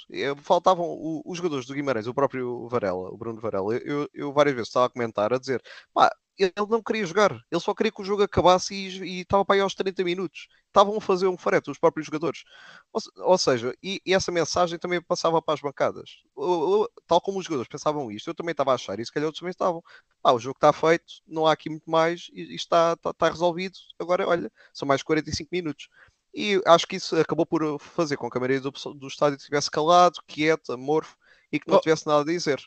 Faltavam 0.43 0.85
o- 0.87 1.23
os 1.25 1.37
jogadores 1.39 1.67
do 1.67 1.75
Guimarães, 1.75 2.07
o 2.07 2.15
próprio 2.15 2.69
Varela, 2.69 3.11
o 3.11 3.17
Bruno 3.17 3.41
Varela. 3.41 3.75
Eu, 3.77 4.03
eu- 4.03 4.09
eu 4.15 4.33
várias 4.33 4.55
vezes 4.55 4.69
estava 4.69 4.87
a 4.87 4.91
comentar, 4.91 5.33
a 5.33 5.39
dizer, 5.39 5.63
pá, 5.93 6.11
ele 6.39 6.53
não 6.69 6.81
queria 6.83 7.05
jogar, 7.05 7.33
ele 7.51 7.61
só 7.61 7.75
queria 7.75 7.91
que 7.91 8.01
o 8.01 8.05
jogo 8.05 8.23
acabasse 8.23 8.73
e, 8.75 9.19
e 9.19 9.21
estava 9.23 9.45
para 9.45 9.57
aí 9.57 9.61
aos 9.61 9.75
30 9.75 10.05
minutos. 10.05 10.47
Estavam 10.69 10.97
a 10.97 11.01
fazer 11.01 11.27
um 11.27 11.37
farete, 11.37 11.71
os 11.71 11.79
próprios 11.79 12.07
jogadores. 12.07 12.45
Ou, 12.93 13.01
ou 13.33 13.39
seja, 13.39 13.75
e, 13.83 14.01
e 14.07 14.15
essa 14.15 14.31
mensagem 14.31 14.79
também 14.79 15.03
passava 15.03 15.41
para 15.43 15.55
as 15.55 15.61
bancadas. 15.61 16.11
O- 16.37 16.83
o- 16.85 16.89
tal 17.07 17.21
como 17.21 17.39
os 17.39 17.45
jogadores 17.45 17.69
pensavam 17.69 18.11
isto, 18.13 18.29
eu 18.31 18.35
também 18.35 18.53
estava 18.53 18.73
a 18.73 18.75
achar, 18.75 18.99
e 19.01 19.05
se 19.07 19.13
calhar 19.13 19.27
outros 19.27 19.41
também 19.41 19.51
estavam. 19.51 19.83
Pá, 20.23 20.33
o 20.33 20.39
jogo 20.39 20.57
está 20.57 20.73
feito, 20.73 21.05
não 21.27 21.47
há 21.47 21.53
aqui 21.53 21.69
muito 21.71 21.91
mais, 21.91 22.29
e, 22.33 22.43
e 22.53 22.55
está, 22.55 22.93
está, 22.95 23.11
está 23.11 23.29
resolvido. 23.31 23.77
Agora, 23.99 24.27
olha, 24.29 24.51
são 24.73 24.87
mais 24.87 25.03
45 25.03 25.49
minutos. 25.53 25.89
E 26.35 26.61
acho 26.67 26.87
que 26.87 26.97
isso 26.97 27.17
acabou 27.17 27.47
por 27.47 27.79
fazer 27.81 28.17
com 28.17 28.31
que 28.31 28.37
a 28.37 28.41
maioria 28.41 28.61
do, 28.61 28.71
do 28.95 29.09
estádio 29.09 29.37
estivesse 29.37 29.71
calado, 29.71 30.21
quieto, 30.27 30.73
amorfo 30.73 31.17
e 31.51 31.59
que 31.59 31.69
não 31.69 31.79
Oh. 31.79 31.81
tivesse 31.81 32.07
nada 32.07 32.21
a 32.23 32.25
dizer. 32.25 32.63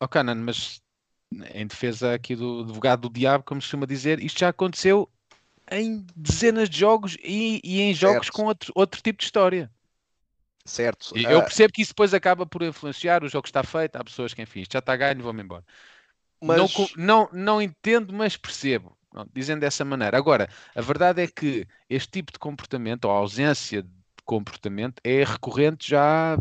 Oh, 0.00 0.08
Canan, 0.08 0.36
mas 0.36 0.80
em 1.54 1.66
defesa 1.66 2.14
aqui 2.14 2.36
do 2.36 2.60
advogado 2.60 3.08
do 3.08 3.12
diabo, 3.12 3.44
como 3.44 3.60
se 3.60 3.66
costuma 3.66 3.86
dizer, 3.86 4.20
isto 4.20 4.40
já 4.40 4.48
aconteceu 4.48 5.08
em 5.70 6.04
dezenas 6.14 6.68
de 6.68 6.78
jogos 6.78 7.16
e, 7.22 7.60
e 7.64 7.80
em 7.80 7.94
jogos 7.94 8.26
Certo. 8.26 8.32
com 8.32 8.44
outro, 8.44 8.72
outro 8.74 9.00
tipo 9.00 9.18
de 9.18 9.24
história. 9.24 9.70
Certo. 10.64 11.16
Eu 11.16 11.40
Ah, 11.40 11.42
percebo 11.42 11.72
que 11.72 11.82
isso 11.82 11.90
depois 11.92 12.14
acaba 12.14 12.46
por 12.46 12.62
influenciar, 12.62 13.24
o 13.24 13.28
jogo 13.28 13.46
está 13.46 13.62
feito, 13.62 13.96
há 13.96 14.04
pessoas 14.04 14.32
que, 14.34 14.42
enfim, 14.42 14.60
isto 14.60 14.72
já 14.72 14.78
está 14.78 14.94
ganho, 14.96 15.22
vou-me 15.22 15.42
embora. 15.42 15.64
Não, 16.40 16.68
mas 16.68 16.72
co- 16.74 16.90
não, 16.96 17.28
não 17.32 17.62
entendo, 17.62 18.12
mas 18.12 18.36
percebo. 18.36 18.96
Dizendo 19.32 19.60
dessa 19.60 19.84
maneira. 19.84 20.16
Agora, 20.16 20.48
a 20.74 20.80
verdade 20.80 21.22
é 21.22 21.26
que 21.26 21.66
este 21.88 22.10
tipo 22.10 22.32
de 22.32 22.38
comportamento, 22.38 23.04
ou 23.06 23.10
a 23.10 23.16
ausência 23.16 23.82
de 23.82 23.90
comportamento, 24.24 25.00
é 25.04 25.24
recorrente 25.24 25.90
já 25.90 26.34
há 26.34 26.38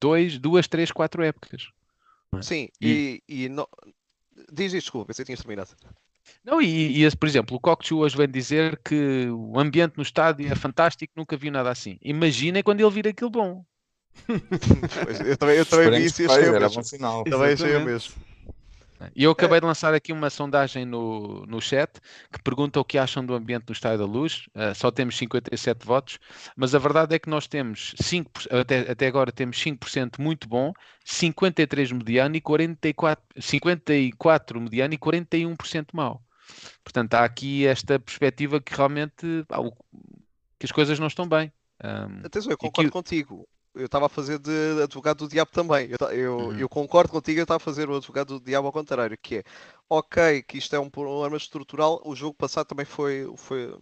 dois, 0.00 0.38
duas, 0.38 0.66
três, 0.68 0.90
quatro 0.90 1.22
épocas. 1.22 1.68
sim, 2.42 2.68
E- 2.80 3.22
e, 3.28 3.44
e 3.44 3.48
não... 3.48 3.68
diz 4.52 4.72
isto, 4.72 4.84
desculpa, 4.86 5.06
pensei 5.08 5.24
que 5.24 5.26
tinhas 5.26 5.40
terminado. 5.40 5.70
Não, 6.42 6.60
e, 6.60 6.98
e 6.98 7.04
esse, 7.04 7.16
por 7.16 7.28
exemplo, 7.28 7.56
o 7.56 7.60
Cockchu 7.60 7.98
hoje 7.98 8.16
vem 8.16 8.28
dizer 8.28 8.80
que 8.84 9.28
o 9.30 9.58
ambiente 9.58 9.96
no 9.96 10.02
estádio 10.02 10.50
é 10.50 10.54
fantástico, 10.54 11.12
nunca 11.16 11.36
viu 11.36 11.52
nada 11.52 11.70
assim. 11.70 11.98
Imaginem 12.02 12.62
quando 12.62 12.80
ele 12.80 12.90
vir 12.90 13.08
aquilo 13.08 13.30
bom. 13.30 13.64
Pois, 15.04 15.20
eu 15.20 15.36
também, 15.36 15.56
eu 15.56 15.66
também 15.66 15.90
vi 15.90 16.06
isso 16.06 16.22
e 16.22 16.26
achei 16.26 16.44
o 16.44 16.54
era 16.54 16.60
mesmo. 16.60 16.76
bom 16.76 16.82
sinal. 16.82 17.24
Também 17.24 17.52
achei 17.52 17.76
o 17.76 17.84
mesmo. 17.84 18.14
E 19.14 19.24
eu 19.24 19.30
acabei 19.30 19.60
de 19.60 19.66
lançar 19.66 19.94
aqui 19.94 20.12
uma 20.12 20.30
sondagem 20.30 20.84
no, 20.84 21.44
no 21.46 21.60
chat 21.60 22.00
que 22.32 22.42
pergunta 22.42 22.80
o 22.80 22.84
que 22.84 22.98
acham 22.98 23.24
do 23.24 23.34
ambiente 23.34 23.64
do 23.66 23.72
Estádio 23.72 23.98
da 23.98 24.04
Luz. 24.04 24.46
Uh, 24.54 24.74
só 24.74 24.90
temos 24.90 25.16
57 25.16 25.86
votos, 25.86 26.18
mas 26.56 26.74
a 26.74 26.78
verdade 26.78 27.14
é 27.14 27.18
que 27.18 27.28
nós 27.28 27.46
temos 27.46 27.94
5%, 28.02 28.60
até, 28.60 28.90
até 28.90 29.06
agora 29.06 29.32
temos 29.32 29.56
5% 29.58 30.18
muito 30.18 30.48
bom, 30.48 30.72
53 31.04 31.92
mediano 31.92 32.36
e 32.36 32.40
44, 32.40 33.24
54 33.40 34.60
mediano 34.60 34.94
e 34.94 34.98
41% 34.98 35.86
mau. 35.92 36.22
Portanto, 36.82 37.14
há 37.14 37.24
aqui 37.24 37.66
esta 37.66 37.98
perspectiva 37.98 38.60
que 38.60 38.74
realmente 38.74 39.44
que 40.58 40.66
as 40.66 40.72
coisas 40.72 40.98
não 40.98 41.06
estão 41.06 41.28
bem. 41.28 41.52
Um, 41.82 42.26
Atenção, 42.26 42.52
eu 42.52 42.58
que- 42.58 42.66
concordo 42.66 42.90
contigo. 42.90 43.48
Eu 43.74 43.86
estava 43.86 44.06
a 44.06 44.08
fazer 44.08 44.38
de 44.38 44.82
advogado 44.82 45.18
do 45.18 45.28
diabo 45.28 45.50
também. 45.50 45.88
Eu, 46.00 46.08
eu, 46.10 46.52
Uhum. 46.52 46.56
eu 46.56 46.68
concordo 46.68 47.10
contigo, 47.12 47.40
eu 47.40 47.42
estava 47.44 47.56
a 47.56 47.60
fazer 47.60 47.88
o 47.90 47.96
advogado 47.96 48.38
do 48.38 48.44
diabo 48.44 48.66
ao 48.68 48.72
contrário, 48.72 49.18
que 49.20 49.38
é 49.38 49.44
ok, 49.88 50.42
que 50.42 50.58
isto 50.58 50.74
é 50.76 50.78
um 50.80 50.90
problema 50.90 51.36
estrutural, 51.36 52.00
o 52.04 52.14
jogo 52.14 52.34
passado 52.36 52.66
também 52.68 52.86
foi, 52.86 53.26
foi 53.36 53.76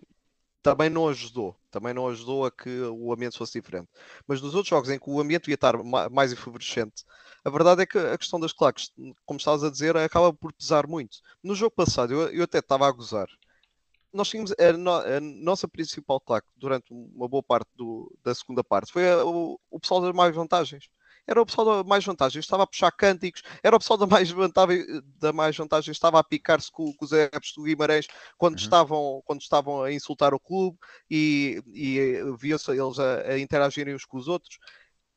também 0.62 0.90
não 0.90 1.08
ajudou, 1.08 1.56
também 1.70 1.92
não 1.94 2.08
ajudou 2.08 2.46
a 2.46 2.50
que 2.52 2.68
o 2.82 3.12
ambiente 3.12 3.38
fosse 3.38 3.60
diferente. 3.60 3.88
Mas 4.26 4.40
nos 4.40 4.54
outros 4.54 4.70
jogos 4.70 4.90
em 4.90 4.98
que 4.98 5.10
o 5.10 5.20
ambiente 5.20 5.48
ia 5.48 5.54
estar 5.54 5.76
ma- 5.82 6.08
mais 6.08 6.32
efervescente, 6.32 7.04
a 7.44 7.50
verdade 7.50 7.82
é 7.82 7.86
que 7.86 7.98
a 7.98 8.18
questão 8.18 8.40
das 8.40 8.52
claques, 8.52 8.90
como 9.26 9.38
estavas 9.38 9.64
a 9.64 9.70
dizer, 9.70 9.96
acaba 9.96 10.32
por 10.32 10.52
pesar 10.52 10.86
muito. 10.86 11.18
No 11.42 11.54
jogo 11.54 11.74
passado, 11.74 12.12
eu, 12.14 12.28
eu 12.32 12.44
até 12.44 12.58
estava 12.58 12.86
a 12.88 12.92
gozar. 12.92 13.28
Nós 14.12 14.28
tínhamos 14.28 14.52
a, 14.58 14.72
no- 14.74 14.90
a 14.92 15.20
nossa 15.20 15.66
principal 15.68 16.20
claque 16.20 16.48
durante 16.56 16.92
uma 16.92 17.28
boa 17.28 17.42
parte 17.42 17.68
do- 17.74 18.14
da 18.22 18.34
segunda 18.34 18.62
parte 18.62 18.92
foi 18.92 19.08
a- 19.10 19.24
o, 19.24 19.58
o 19.70 19.80
pessoal 19.80 20.00
das 20.02 20.12
mais 20.14 20.34
vantagens. 20.34 20.88
Era 21.26 21.40
o 21.40 21.46
pessoal 21.46 21.82
da 21.82 21.84
mais 21.88 22.04
vantagens, 22.04 22.44
estava 22.44 22.64
a 22.64 22.66
puxar 22.66 22.90
cânticos, 22.90 23.42
era 23.62 23.76
o 23.76 23.78
pessoal 23.78 23.96
da 23.96 24.06
mais 24.08 24.28
vantagem, 24.30 24.84
da 25.18 25.32
mais 25.32 25.56
vantagem 25.56 25.92
estava 25.92 26.18
a 26.18 26.24
picar-se 26.24 26.70
com, 26.70 26.92
com 26.94 27.04
os 27.04 27.12
adeptos 27.12 27.52
do 27.56 27.62
Guimarães 27.62 28.06
quando, 28.36 28.54
Uhum. 28.58 28.62
estavam, 28.62 29.22
quando 29.24 29.40
estavam 29.40 29.82
a 29.84 29.92
insultar 29.92 30.34
o 30.34 30.40
clube 30.40 30.76
e, 31.08 31.62
e 31.68 31.98
eh, 32.00 32.24
via-se 32.36 32.70
eles 32.72 32.98
a, 32.98 33.20
a 33.34 33.38
interagirem 33.38 33.94
uns 33.94 34.04
com 34.04 34.16
os 34.18 34.26
outros. 34.28 34.58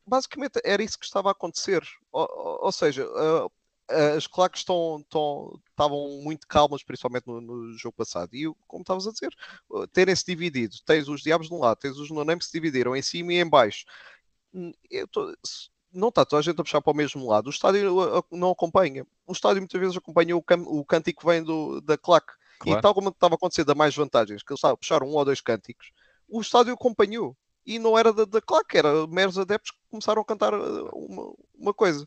Basicamente 0.08 0.60
era 0.64 0.84
isso 0.84 1.00
que 1.00 1.06
estava 1.06 1.30
a 1.30 1.32
acontecer. 1.32 1.82
Ou, 2.12 2.28
ou- 2.30 2.66
ou 2.66 2.72
seja, 2.72 3.06
ah, 3.16 3.48
as 3.88 4.28
claques 4.28 4.62
estão, 4.62 5.00
estão- 5.00 5.60
estavam 5.70 6.22
muito 6.24 6.48
calmas, 6.48 6.84
principalmente 6.84 7.28
no, 7.28 7.40
no 7.42 7.78
jogo 7.78 7.96
passado. 7.96 8.34
E 8.34 8.52
como 8.68 8.82
estavas 8.82 9.08
a 9.08 9.12
dizer, 9.12 9.34
terem-se 9.94 10.26
dividido, 10.26 10.76
tens 10.86 11.08
os 11.08 11.22
diabos 11.22 11.48
de 11.48 11.54
um 11.54 11.60
lado, 11.60 11.78
tens 11.78 11.98
os 11.98 12.10
no-name 12.10 12.40
que 12.40 12.46
se 12.46 12.52
dividiram 12.52 12.96
em 12.96 13.02
cima 13.02 13.34
e 13.34 13.38
em 13.40 13.50
baixo. 13.50 13.86
Hum, 14.54 14.72
tô- 15.12 15.34
não 15.92 16.10
está 16.10 16.26
toda 16.26 16.40
a 16.40 16.44
gente 16.44 16.60
a 16.60 16.64
puxar 16.64 16.82
para 16.82 16.92
o 16.92 16.96
mesmo 16.96 17.28
lado. 17.30 17.48
O 17.48 17.50
estádio 17.50 17.94
não 18.32 18.52
acompanha. 18.52 19.06
O 19.26 19.32
estádio 19.32 19.62
muitas 19.62 19.80
vezes 19.80 19.98
acompanha 19.98 20.36
o, 20.36 20.42
cam- 20.42 20.66
o 20.68 20.84
cântico 20.84 21.22
que 21.22 21.26
vem 21.26 21.42
do, 21.42 21.80
da 21.82 21.98
claque. 21.98 22.34
Claro. 22.60 22.80
E 22.80 22.82
tal 22.82 22.94
como 22.94 23.10
estava 23.10 23.36
a 23.36 23.38
acontecer 23.38 23.64
da 23.64 23.76
mais 23.76 23.96
vantagens, 23.96 24.44
que 24.44 24.52
eles 24.52 24.60
estavam 24.60 24.74
a 24.74 24.78
puxar 24.78 25.04
um 25.04 25.14
ou 25.14 25.26
dois 25.26 25.42
cânticos, 25.42 25.92
o 26.28 26.42
estádio 26.42 26.74
acompanhou. 26.74 27.36
E 27.66 27.80
não 27.80 27.98
era 27.98 28.14
da, 28.14 28.26
da 28.26 28.42
claque, 28.42 28.78
era 28.78 29.08
meros 29.08 29.38
adeptos 29.40 29.72
que 29.72 29.78
começaram 29.90 30.22
a 30.22 30.26
cantar 30.26 30.54
uh, 30.54 30.90
uma, 30.94 31.34
uma 31.54 31.74
coisa. 31.74 32.06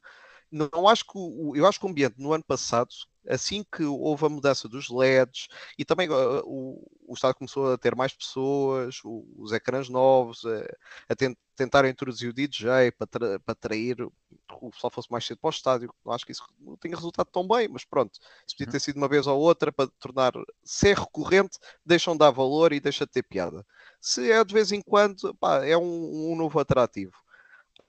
Não 0.50 0.88
acho 0.88 1.04
que 1.04 1.12
o, 1.16 1.54
eu 1.56 1.66
acho 1.66 1.78
que 1.78 1.86
o 1.86 1.88
ambiente 1.90 2.16
no 2.18 2.32
ano 2.32 2.42
passado, 2.44 2.88
assim 3.28 3.64
que 3.74 3.84
houve 3.84 4.24
a 4.24 4.28
mudança 4.30 4.66
dos 4.68 4.88
LEDs 4.90 5.48
e 5.78 5.84
também 5.84 6.08
uh, 6.08 6.42
o, 6.46 6.86
o 7.06 7.14
estádio 7.14 7.36
começou 7.38 7.72
a 7.72 7.78
ter 7.78 7.94
mais 7.94 8.14
pessoas, 8.14 9.00
o- 9.04 9.26
os 9.38 9.52
ecrãs 9.52 9.88
novos, 9.90 10.44
a, 10.46 10.64
a 11.12 11.14
ten- 11.16 11.36
tentar 11.54 11.86
introduzir 11.86 12.30
o 12.30 12.32
DJ 12.32 12.90
para, 12.92 13.06
tra- 13.06 13.40
para 13.40 13.52
atrair 13.52 13.96
o 14.02 14.70
pessoal 14.70 14.90
fosse 14.90 15.10
mais 15.10 15.24
cedo 15.26 15.38
para 15.38 15.48
o 15.48 15.50
estádio. 15.50 15.94
Não 16.04 16.12
acho 16.12 16.24
que 16.24 16.32
isso 16.32 16.42
não 16.58 16.76
tenha 16.76 16.96
resultado 16.96 17.28
tão 17.30 17.46
bem, 17.46 17.68
mas 17.68 17.84
pronto, 17.84 18.18
se 18.46 18.54
podia 18.56 18.66
ter 18.66 18.80
sido 18.80 18.96
uma 18.96 19.08
vez 19.08 19.26
ou 19.26 19.38
outra 19.38 19.70
para 19.72 19.90
tornar 20.00 20.32
se 20.64 20.90
é 20.90 20.94
recorrente, 20.94 21.58
deixam 21.84 22.14
de 22.14 22.18
dar 22.20 22.30
valor 22.30 22.72
e 22.72 22.80
deixa 22.80 23.04
de 23.06 23.12
ter 23.12 23.22
piada. 23.22 23.64
Se 24.00 24.30
é 24.32 24.42
de 24.44 24.54
vez 24.54 24.72
em 24.72 24.80
quando, 24.82 25.34
pá, 25.36 25.64
é 25.66 25.76
um, 25.76 26.32
um 26.32 26.36
novo 26.36 26.58
atrativo. 26.58 27.12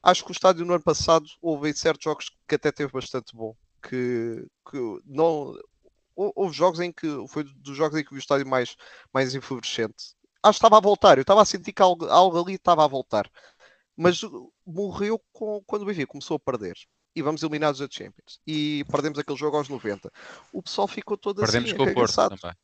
Acho 0.01 0.23
que 0.23 0.31
o 0.31 0.33
estádio 0.33 0.65
no 0.65 0.73
ano 0.73 0.83
passado 0.83 1.25
houve 1.41 1.73
certos 1.73 2.03
jogos 2.03 2.29
que 2.47 2.55
até 2.55 2.71
teve 2.71 2.91
bastante 2.91 3.35
bom. 3.35 3.55
Que, 3.81 4.45
que 4.69 4.77
não 5.05 5.53
hou- 6.15 6.33
houve 6.35 6.55
jogos 6.55 6.79
em 6.79 6.91
que 6.91 7.07
foi 7.29 7.43
dos 7.43 7.75
jogos 7.77 7.97
em 7.99 8.03
que 8.03 8.11
vi 8.11 8.17
o 8.17 8.19
estádio 8.19 8.47
mais, 8.47 8.75
mais 9.13 9.33
efervescente. 9.35 10.15
Acho 10.43 10.59
que 10.59 10.65
estava 10.65 10.77
a 10.77 10.81
voltar, 10.81 11.17
eu 11.17 11.21
estava 11.23 11.41
a 11.41 11.45
sentir 11.45 11.73
que 11.73 11.81
algo, 11.81 12.05
algo 12.05 12.41
ali 12.41 12.53
estava 12.55 12.83
a 12.83 12.87
voltar, 12.87 13.29
mas 13.95 14.21
morreu 14.65 15.21
com, 15.33 15.61
quando 15.65 15.81
o 15.81 15.85
Benfica 15.85 16.07
começou 16.07 16.35
a 16.35 16.39
perder. 16.39 16.75
E 17.15 17.21
vamos 17.21 17.41
eliminados 17.41 17.79
da 17.79 17.87
Champions. 17.89 18.39
E 18.47 18.85
perdemos 18.89 19.19
aquele 19.19 19.37
jogo 19.37 19.57
aos 19.57 19.67
90. 19.67 20.11
O 20.53 20.61
pessoal 20.61 20.87
ficou 20.87 21.17
todo 21.17 21.41
Perdemos 21.41 21.69
assim, 21.69 21.77
com 21.77 21.83
o 21.83 21.93
Porto 21.93 22.15
também. 22.15 22.55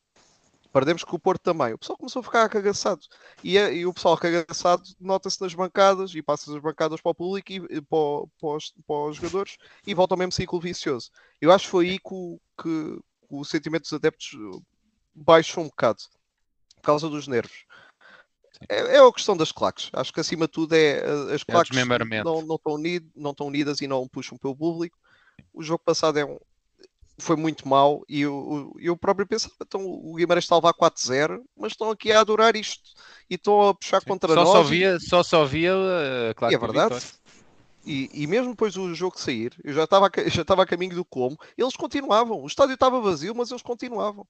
Perdemos 0.72 1.04
com 1.04 1.16
o 1.16 1.18
Porto 1.18 1.42
também. 1.42 1.72
O 1.72 1.78
pessoal 1.78 1.96
começou 1.96 2.20
a 2.20 2.22
ficar 2.22 2.48
cagaçado. 2.48 3.00
E, 3.42 3.56
é- 3.56 3.74
e 3.74 3.86
o 3.86 3.94
pessoal 3.94 4.16
cagaçado 4.16 4.82
nota-se 5.00 5.40
nas 5.40 5.54
bancadas 5.54 6.14
e 6.14 6.22
passa 6.22 6.54
as 6.54 6.62
bancadas 6.62 7.00
para 7.00 7.10
o 7.10 7.14
público 7.14 7.52
e 7.52 7.60
para, 7.80 8.26
para 8.40 8.56
os, 8.56 8.74
para 8.86 8.96
os 9.08 9.16
jogadores 9.16 9.56
e 9.86 9.94
volta 9.94 10.14
ao 10.14 10.18
mesmo 10.18 10.32
ciclo 10.32 10.60
vicioso. 10.60 11.10
Eu 11.40 11.50
acho 11.52 11.64
que 11.64 11.70
foi 11.70 11.88
aí 11.90 11.98
que 11.98 12.12
o, 12.12 12.40
que 12.62 12.98
o 13.28 13.44
sentimento 13.44 13.82
dos 13.82 13.92
adeptos 13.92 14.30
baixou 15.14 15.64
um 15.64 15.68
bocado 15.68 16.02
por 16.76 16.82
causa 16.82 17.08
dos 17.08 17.26
nervos. 17.26 17.64
É, 18.68 18.96
é 18.96 18.98
a 18.98 19.12
questão 19.12 19.36
das 19.36 19.52
claques. 19.52 19.90
Acho 19.92 20.12
que 20.12 20.20
acima 20.20 20.46
de 20.46 20.52
tudo 20.52 20.74
é 20.74 21.02
uh, 21.04 21.34
as 21.34 21.42
claques 21.42 21.70
desmembramento. 21.70 22.24
não, 22.24 22.42
não, 22.42 22.56
estão 22.56 22.72
unido, 22.74 23.10
não 23.14 23.30
estão 23.32 23.46
unidas 23.46 23.80
e 23.80 23.86
não 23.86 24.06
puxam 24.08 24.38
pelo 24.38 24.56
público. 24.56 24.98
O 25.52 25.62
jogo 25.62 25.82
passado 25.84 26.18
é 26.18 26.24
um, 26.24 26.38
foi 27.18 27.36
muito 27.36 27.66
mau 27.68 28.04
e 28.08 28.20
eu, 28.22 28.74
eu 28.78 28.96
próprio 28.96 29.26
pensava, 29.26 29.54
então 29.62 29.84
o 29.84 30.14
Guimarães 30.14 30.44
está 30.44 30.54
a 30.54 30.58
levar 30.58 30.74
4-0, 30.74 31.44
mas 31.56 31.72
estão 31.72 31.90
aqui 31.90 32.12
a 32.12 32.20
adorar 32.20 32.56
isto 32.56 32.90
e 33.30 33.34
estão 33.36 33.68
a 33.68 33.74
puxar 33.74 34.00
contra 34.02 34.34
Só, 34.34 34.44
nós. 34.44 34.48
só 34.52 34.62
via, 34.62 34.98
só 35.00 35.22
só 35.22 35.44
via 35.44 35.74
uh, 35.74 36.34
claro 36.34 36.52
e 36.52 36.54
é 36.54 36.58
verdade. 36.58 36.94
E, 37.84 38.10
e 38.12 38.26
mesmo 38.26 38.50
depois 38.50 38.74
do 38.74 38.92
jogo 38.94 39.18
sair, 39.18 39.54
eu 39.64 39.72
já 39.72 39.84
estava 39.84 40.10
já 40.28 40.42
estava 40.42 40.62
a 40.62 40.66
caminho 40.66 40.94
do 40.94 41.04
como, 41.04 41.36
eles 41.56 41.76
continuavam. 41.76 42.42
O 42.42 42.46
estádio 42.46 42.74
estava 42.74 43.00
vazio, 43.00 43.34
mas 43.34 43.50
eles 43.50 43.62
continuavam. 43.62 44.26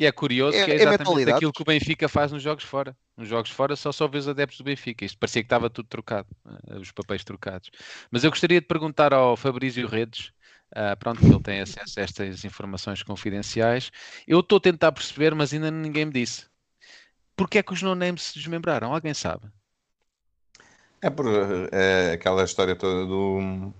E 0.00 0.06
é 0.06 0.12
curioso 0.12 0.56
É- 0.56 0.64
que 0.64 0.70
é 0.70 0.74
é 0.76 0.84
exatamente 0.84 0.86
mentalidade. 0.86 1.30
aquilo 1.30 1.52
que 1.52 1.62
o 1.62 1.64
Benfica 1.64 2.08
faz 2.08 2.30
nos 2.30 2.40
jogos 2.42 2.62
fora. 2.64 2.96
Nos 3.16 3.28
jogos 3.28 3.50
fora 3.50 3.74
só 3.74 3.90
só 3.90 4.06
vê 4.06 4.18
os 4.18 4.28
adeptos 4.28 4.58
do 4.58 4.64
Benfica. 4.64 5.04
Isto 5.04 5.18
parecia 5.18 5.42
que 5.42 5.46
estava 5.46 5.68
tudo 5.68 5.88
trocado, 5.88 6.28
eh, 6.68 6.78
os 6.78 6.92
papéis 6.92 7.24
trocados. 7.24 7.68
Mas 8.10 8.22
eu 8.22 8.30
gostaria 8.30 8.60
de 8.60 8.66
perguntar 8.66 9.12
ao 9.12 9.36
Fabrício 9.36 9.86
Redes, 9.88 10.30
ah, 10.74 10.96
pronto, 10.96 11.24
ele 11.24 11.40
tem 11.40 11.60
acesso 11.60 11.98
a 11.98 12.02
estas 12.02 12.44
informações 12.44 13.02
confidenciais. 13.02 13.90
Eu 14.26 14.40
estou 14.40 14.58
a 14.58 14.60
tentar 14.60 14.92
perceber, 14.92 15.34
mas 15.34 15.52
ainda 15.52 15.70
ninguém 15.70 16.04
me 16.04 16.12
disse. 16.12 16.46
Porquê 17.36 17.58
é 17.58 17.62
que 17.62 17.72
os 17.72 17.82
no-names 17.82 18.22
se 18.22 18.34
desmembraram? 18.34 18.92
Alguém 18.92 19.14
sabe? 19.14 19.46
É 21.00 21.08
por 21.08 21.26
é, 21.72 22.12
aquela 22.12 22.42
história 22.44 22.74
toda 22.74 23.06
do. 23.06 23.72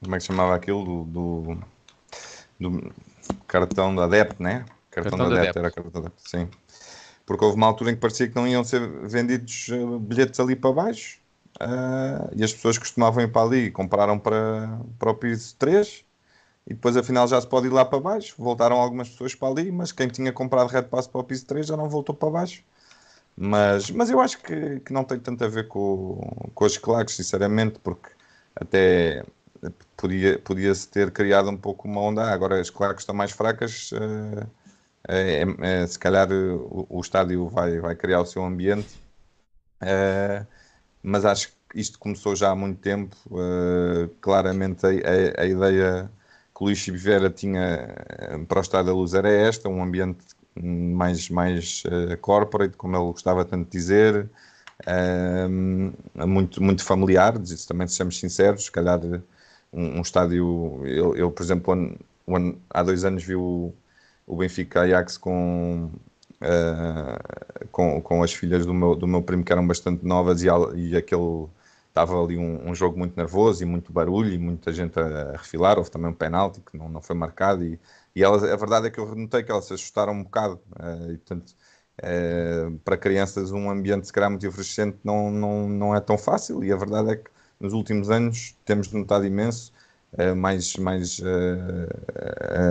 Como 0.00 0.14
é 0.14 0.18
que 0.18 0.20
se 0.20 0.26
chamava 0.28 0.54
aquilo? 0.54 0.84
Do, 0.84 1.04
do, 1.04 1.64
do 2.58 2.94
cartão 3.46 3.94
da 3.94 4.04
adepto, 4.04 4.42
né? 4.42 4.64
Cartão, 4.90 5.10
Cartão 5.10 5.28
da 5.30 5.34
de 5.34 5.40
adepto, 5.40 5.58
era 5.58 5.70
cartão 5.70 5.92
da 5.92 5.98
adepto, 6.00 6.28
sim. 6.28 6.48
Porque 7.24 7.44
houve 7.44 7.56
uma 7.56 7.66
altura 7.66 7.90
em 7.90 7.94
que 7.94 8.00
parecia 8.00 8.28
que 8.28 8.34
não 8.34 8.48
iam 8.48 8.64
ser 8.64 8.80
vendidos 9.06 9.68
eh, 9.70 9.98
bilhetes 10.00 10.40
ali 10.40 10.56
para 10.56 10.72
baixo 10.72 11.20
ah, 11.60 12.28
e 12.34 12.42
as 12.42 12.52
pessoas 12.52 12.78
costumavam 12.78 13.22
ir 13.22 13.28
para 13.28 13.46
ali 13.46 13.66
e 13.66 13.70
compraram 13.70 14.18
para, 14.18 14.80
para 14.98 15.10
o 15.10 15.14
piso 15.14 15.54
3 15.56 16.04
e 16.66 16.74
depois 16.74 16.96
afinal 16.96 17.26
já 17.28 17.40
se 17.40 17.46
pode 17.48 17.66
ir 17.68 17.70
lá 17.70 17.84
para 17.84 18.00
baixo. 18.00 18.34
Voltaram 18.38 18.76
algumas 18.76 19.08
pessoas 19.10 19.34
para 19.34 19.48
ali, 19.48 19.72
mas 19.72 19.92
quem 19.92 20.08
tinha 20.08 20.32
comprado 20.32 20.68
Red 20.68 20.84
Pass 20.84 21.06
para 21.06 21.20
o 21.20 21.24
piso 21.24 21.46
3 21.46 21.66
já 21.66 21.76
não 21.76 21.88
voltou 21.88 22.14
para 22.14 22.30
baixo. 22.30 22.64
Mas, 23.36 23.90
mas 23.90 24.10
eu 24.10 24.20
acho 24.20 24.38
que, 24.42 24.80
que 24.80 24.92
não 24.92 25.04
tem 25.04 25.18
tanto 25.18 25.44
a 25.44 25.48
ver 25.48 25.68
com, 25.68 26.20
com 26.54 26.64
as 26.64 26.76
claques, 26.78 27.16
sinceramente, 27.16 27.78
porque 27.80 28.10
até 28.54 29.24
podia, 29.96 30.38
podia-se 30.38 30.88
ter 30.88 31.10
criado 31.12 31.50
um 31.50 31.56
pouco 31.56 31.88
uma 31.88 32.00
onda. 32.00 32.24
Agora 32.32 32.60
as 32.60 32.70
claques 32.70 33.02
estão 33.02 33.14
mais 33.14 33.32
fracas, 33.32 33.90
eh, 35.08 35.42
é, 35.60 35.82
é, 35.82 35.86
se 35.86 35.98
calhar 35.98 36.30
eh, 36.30 36.34
o, 36.54 36.86
o 36.90 37.00
estádio 37.00 37.48
vai, 37.48 37.78
vai 37.80 37.96
criar 37.96 38.20
o 38.20 38.26
seu 38.26 38.44
ambiente, 38.44 39.00
eh, 39.82 40.46
mas 41.02 41.24
acho 41.24 41.50
que 41.70 41.80
isto 41.80 41.98
começou 41.98 42.36
já 42.36 42.50
há 42.50 42.56
muito 42.56 42.80
tempo. 42.80 43.16
eh, 43.38 44.10
claramente 44.20 44.84
a, 44.86 44.90
a- 44.90 45.42
a 45.42 45.46
ideia 45.46 46.10
que 46.62 46.64
o 46.64 46.64
Luís 46.64 46.86
Vieira 46.86 47.30
tinha 47.30 47.94
eh, 48.18 48.38
para 48.46 48.58
o 48.58 48.62
Estádio 48.62 48.86
da 48.86 48.92
Luz 48.92 49.14
era 49.14 49.28
esta, 49.28 49.68
um 49.68 49.82
ambiente 49.82 50.24
mais, 50.54 51.28
mais 51.28 51.82
eh, 51.86 52.16
corporate, 52.16 52.76
como 52.76 52.96
ele 52.96 53.04
gostava 53.12 53.44
tanto 53.44 53.64
de 53.64 53.70
dizer, 53.70 54.30
eh, 54.86 55.48
muito, 56.26 56.62
muito 56.62 56.84
familiar, 56.84 57.34
também 57.66 57.88
sejamos 57.88 58.18
sinceros, 58.18 58.64
se 58.64 58.72
calhar 58.72 59.00
um, 59.72 59.98
um 59.98 60.02
estádio, 60.02 60.82
eu, 60.86 61.16
eu, 61.16 61.30
por 61.30 61.42
exemplo, 61.42 61.74
há 62.70 62.82
dois 62.82 63.04
anos 63.04 63.24
vi 63.24 63.34
o, 63.34 63.72
o 64.26 64.36
Benfica 64.36 64.82
Ajax 64.82 65.16
com, 65.18 65.90
uh, 66.40 67.66
com, 67.70 68.00
com 68.02 68.22
as 68.22 68.32
filhas 68.32 68.66
do 68.66 68.74
meu, 68.74 68.94
do 68.94 69.06
meu 69.06 69.22
primo 69.22 69.44
que 69.44 69.52
eram 69.52 69.66
bastante 69.66 70.04
novas 70.04 70.42
e, 70.42 70.46
e 70.76 70.96
aquele 70.96 71.46
estava 71.92 72.18
ali 72.22 72.38
um, 72.38 72.70
um, 72.70 72.74
jogo 72.74 72.98
muito 72.98 73.14
nervoso 73.16 73.62
e 73.62 73.66
muito 73.66 73.92
barulho 73.92 74.32
e 74.32 74.38
muita 74.38 74.72
gente 74.72 74.98
a, 74.98 75.32
a 75.32 75.32
refilar, 75.32 75.76
houve 75.76 75.90
também 75.90 76.10
um 76.10 76.14
penalti 76.14 76.60
que 76.60 76.76
não, 76.76 76.88
não 76.88 77.02
foi 77.02 77.14
marcado 77.14 77.62
e, 77.64 77.78
e 78.16 78.24
elas, 78.24 78.42
a 78.42 78.56
verdade 78.56 78.86
é 78.86 78.90
que 78.90 78.98
eu 78.98 79.14
notei 79.14 79.42
que 79.42 79.52
elas 79.52 79.66
se 79.66 79.74
assustaram 79.74 80.14
um 80.14 80.22
bocado 80.24 80.58
uh, 80.80 81.12
e 81.12 81.18
portanto 81.18 81.54
uh, 82.02 82.78
para 82.78 82.96
crianças 82.96 83.52
um 83.52 83.70
ambiente 83.70 84.06
se 84.06 84.12
calhar 84.12 84.30
muito 84.30 84.46
efervescente 84.46 84.98
não, 85.04 85.30
não, 85.30 85.68
não 85.68 85.94
é 85.94 86.00
tão 86.00 86.16
fácil. 86.16 86.64
E 86.64 86.72
a 86.72 86.76
verdade 86.76 87.10
é 87.10 87.16
que 87.16 87.30
nos 87.60 87.74
últimos 87.74 88.10
anos 88.10 88.56
temos 88.64 88.90
notado 88.90 89.26
imenso 89.26 89.72
uh, 90.14 90.34
mais, 90.34 90.74
mais 90.76 91.20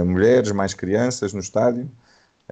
mulheres, 0.06 0.52
mais 0.52 0.74
crianças 0.74 1.32
no 1.32 1.40
estádio 1.40 1.90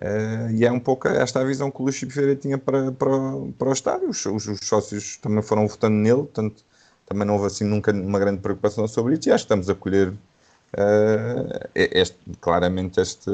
Uh, 0.01 0.49
e 0.51 0.65
é 0.65 0.71
um 0.71 0.79
pouco 0.79 1.09
esta 1.09 1.41
a 1.41 1.43
visão 1.43 1.69
que 1.69 1.81
o 1.81 1.83
Luís 1.83 1.99
Ferreira 1.99 2.33
tinha 2.33 2.57
para, 2.57 2.91
para, 2.93 3.11
para 3.57 3.69
o 3.69 3.73
estádio. 3.73 4.09
Os, 4.09 4.25
os, 4.25 4.47
os, 4.47 4.59
sócios 4.63 5.17
também 5.17 5.43
foram 5.43 5.67
votando 5.67 5.95
nele, 5.97 6.23
portanto, 6.23 6.63
também 7.05 7.27
não 7.27 7.33
houve 7.35 7.47
assim 7.47 7.65
nunca 7.65 7.91
uma 7.91 8.17
grande 8.17 8.39
preocupação 8.39 8.87
sobre 8.87 9.15
isso. 9.15 9.27
E 9.27 9.31
acho 9.31 9.43
que 9.43 9.45
estamos 9.45 9.69
a 9.69 9.75
colher 9.75 10.09
uh, 10.09 11.69
este, 11.75 12.17
claramente 12.39 13.01
este, 13.01 13.29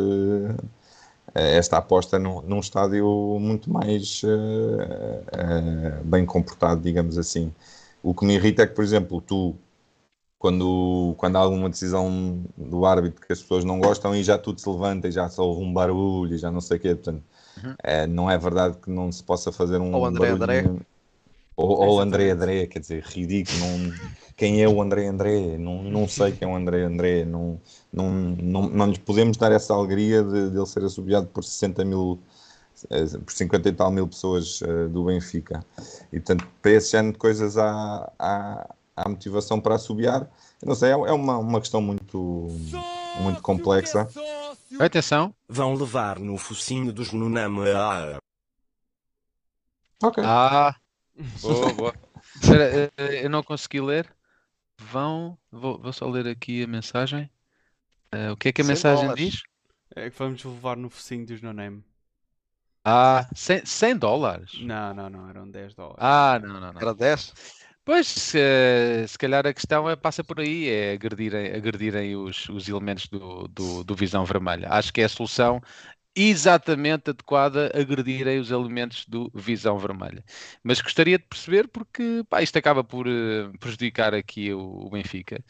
esta 1.35 1.77
aposta 1.77 2.17
num, 2.17 2.41
num 2.41 2.59
estádio 2.59 3.37
muito 3.39 3.69
mais 3.71 4.23
uh, 4.23 6.03
bem 6.03 6.25
comportado, 6.25 6.81
digamos 6.81 7.17
assim. 7.17 7.53
O 8.01 8.13
que 8.13 8.25
me 8.25 8.35
irrita 8.35 8.63
é 8.63 8.67
que, 8.67 8.73
por 8.73 8.83
exemplo, 8.83 9.21
tu 9.21 9.55
quando, 10.45 11.15
quando 11.17 11.37
há 11.37 11.39
alguma 11.39 11.67
decisão 11.71 12.43
do 12.55 12.85
árbitro 12.85 13.19
que 13.19 13.33
as 13.33 13.41
pessoas 13.41 13.65
não 13.65 13.79
gostam 13.79 14.15
e 14.15 14.23
já 14.23 14.37
tudo 14.37 14.61
se 14.61 14.69
levanta 14.69 15.07
e 15.07 15.11
já 15.11 15.27
só 15.27 15.43
houve 15.43 15.63
um 15.63 15.73
barulho 15.73 16.35
e 16.35 16.37
já 16.37 16.51
não 16.51 16.61
sei 16.61 16.77
o 16.77 16.79
quê. 16.79 16.93
Portanto, 16.93 17.23
uhum. 17.63 17.73
é, 17.81 18.05
não 18.05 18.29
é 18.29 18.37
verdade 18.37 18.77
que 18.77 18.91
não 18.91 19.11
se 19.11 19.23
possa 19.23 19.51
fazer 19.51 19.81
um. 19.81 19.91
Ou 19.95 20.05
André 20.05 20.29
André. 20.29 20.69
Ou, 21.57 21.79
ou 21.79 21.99
André 21.99 22.29
André, 22.29 22.67
quer 22.67 22.77
dizer, 22.77 23.03
ridículo. 23.03 23.57
Não, 23.57 23.93
quem 24.37 24.61
é 24.61 24.69
o 24.69 24.79
André 24.79 25.07
André? 25.07 25.57
Não, 25.57 25.81
não 25.81 26.07
sei 26.07 26.31
quem 26.31 26.47
é 26.47 26.51
o 26.51 26.55
André 26.55 26.83
André. 26.83 27.25
Não, 27.25 27.59
não, 27.91 28.11
não, 28.11 28.69
não 28.69 28.87
lhes 28.87 28.99
podemos 28.99 29.37
dar 29.37 29.51
essa 29.51 29.73
alegria 29.73 30.21
de, 30.21 30.51
de 30.51 30.57
ele 30.57 30.65
ser 30.67 30.83
assobiado 30.83 31.25
por 31.25 31.43
60 31.43 31.83
mil 31.83 32.19
eh, 32.89 33.05
por 33.25 33.33
50 33.33 33.69
e 33.69 33.71
tal 33.71 33.89
mil 33.89 34.07
pessoas 34.07 34.61
uh, 34.61 34.89
do 34.89 35.05
Benfica. 35.05 35.65
E 36.11 36.19
portanto, 36.19 36.47
para 36.61 36.71
esse 36.71 36.91
género 36.91 37.13
de 37.13 37.19
coisas 37.19 37.57
há, 37.57 38.11
há, 38.19 38.74
há 38.95 39.09
motivação 39.09 39.59
para 39.59 39.75
assobiar. 39.75 40.29
não 40.63 40.75
sei, 40.75 40.89
é, 40.89 40.93
é 40.93 41.11
uma, 41.11 41.37
uma 41.37 41.59
questão 41.59 41.81
muito, 41.81 42.47
muito 43.19 43.41
complexa. 43.41 44.07
Atenção. 44.79 45.33
Vão 45.47 45.73
levar 45.73 46.19
no 46.19 46.37
focinho 46.37 46.91
dos 46.91 47.11
Nunama. 47.11 47.63
Ok. 50.01 50.23
Ah, 50.25 50.75
boa, 51.41 51.73
boa. 51.75 51.95
Espera, 52.41 52.91
eh, 52.97 53.25
eu 53.25 53.29
não 53.29 53.43
consegui 53.43 53.81
ler. 53.81 54.13
Vão, 54.77 55.37
vou, 55.51 55.79
vou 55.79 55.93
só 55.93 56.07
ler 56.07 56.27
aqui 56.27 56.63
a 56.63 56.67
mensagem. 56.67 57.29
Uh, 58.13 58.33
o 58.33 58.37
que 58.37 58.49
é 58.49 58.51
que 58.51 58.61
a 58.61 58.65
mensagem 58.65 59.05
dólares. 59.05 59.31
diz? 59.31 59.43
É 59.95 60.09
que 60.09 60.17
vamos 60.17 60.43
levar 60.43 60.75
no 60.75 60.89
focinho 60.89 61.25
dos 61.25 61.41
No 61.41 61.53
Name. 61.53 61.83
Ah, 62.83 63.27
100, 63.33 63.65
100 63.65 63.97
dólares? 63.97 64.51
Não, 64.61 64.93
não, 64.93 65.09
não, 65.09 65.29
eram 65.29 65.49
10 65.49 65.73
dólares. 65.73 65.97
Ah, 65.99 66.39
não, 66.39 66.59
não, 66.59 66.73
não. 66.73 66.81
Era 66.81 66.93
10? 66.93 67.33
Pois, 67.85 68.07
se, 68.07 68.39
se 69.07 69.17
calhar 69.17 69.45
a 69.45 69.53
questão 69.53 69.87
é, 69.87 69.95
passa 69.95 70.23
por 70.23 70.39
aí, 70.39 70.67
é 70.69 70.93
agredirem, 70.93 71.53
agredirem 71.53 72.15
os, 72.15 72.49
os 72.49 72.67
elementos 72.67 73.07
do, 73.07 73.47
do, 73.47 73.83
do 73.83 73.95
Visão 73.95 74.25
Vermelha. 74.25 74.67
Acho 74.71 74.91
que 74.91 75.01
é 75.01 75.05
a 75.05 75.09
solução 75.09 75.61
exatamente 76.15 77.09
adequada 77.09 77.71
a 77.75 77.79
agredirem 77.79 78.39
os 78.39 78.49
elementos 78.49 79.05
do 79.05 79.29
Visão 79.35 79.77
Vermelha. 79.77 80.23
Mas 80.63 80.79
gostaria 80.79 81.17
de 81.17 81.25
perceber 81.25 81.67
porque 81.67 82.23
pá, 82.29 82.41
isto 82.41 82.57
acaba 82.57 82.83
por 82.83 83.05
uh, 83.05 83.51
prejudicar 83.59 84.13
aqui 84.13 84.53
o, 84.53 84.85
o 84.85 84.89
Benfica. 84.89 85.43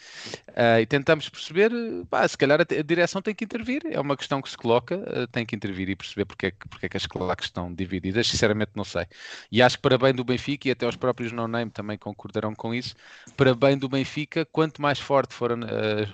Uh, 0.50 0.80
e 0.82 0.86
tentamos 0.88 1.30
perceber, 1.30 1.72
pá, 2.10 2.28
se 2.28 2.38
calhar 2.38 2.60
a, 2.60 2.64
a, 2.64 2.82
direção 2.82 3.22
tem 3.22 3.36
que 3.36 3.46
intervir, 3.46 3.84
é 3.86 4.00
uma 4.00 4.18
questão 4.18 4.42
que 4.42 4.50
se 4.50 4.58
coloca, 4.58 4.98
uh, 4.98 5.28
tem 5.28 5.46
que 5.46 5.56
intervir 5.56 5.88
e 5.90 5.96
perceber 5.96 6.26
porque 6.26 6.48
é 6.48 6.52
que, 6.52 6.68
porque 6.68 6.88
é 6.88 6.90
que 6.90 6.98
as 6.98 7.06
claques 7.06 7.46
estão 7.46 7.72
divididas, 7.72 8.28
sinceramente 8.28 8.72
não 8.76 8.84
sei. 8.84 9.06
E 9.52 9.62
acho 9.62 9.78
que 9.78 9.84
para 9.84 9.98
bem 10.00 10.14
do 10.14 10.24
Benfica, 10.24 10.68
e 10.68 10.72
até 10.72 10.88
os 10.88 10.96
próprios 10.96 11.32
no-name 11.32 11.70
também 11.70 11.98
concordarão 11.98 12.56
com 12.56 12.74
isso, 12.74 12.96
para 13.38 13.54
bem 13.54 13.78
do 13.78 13.88
Benfica, 13.88 14.46
quanto 14.46 14.82
mais 14.82 15.00
forte 15.00 15.34
forem, 15.34 15.60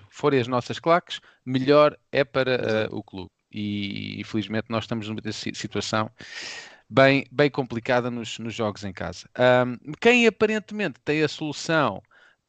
forem 0.09 0.39
as 0.39 0.47
nossas 0.47 0.79
claques, 0.79 1.21
melhor 1.45 1.97
é 2.11 2.23
para 2.23 2.89
o 2.91 3.01
clube 3.03 3.31
e 3.51 4.19
infelizmente 4.19 4.65
nós 4.69 4.83
estamos 4.83 5.07
numa 5.07 5.21
situação 5.31 6.09
bem, 6.89 7.25
bem 7.31 7.49
complicada 7.49 8.11
nos, 8.11 8.37
nos 8.39 8.53
jogos 8.53 8.83
em 8.83 8.91
casa. 8.93 9.29
Um, 9.65 9.93
quem 9.99 10.27
aparentemente 10.27 10.99
tem 11.03 11.23
a 11.23 11.27
solução 11.27 12.01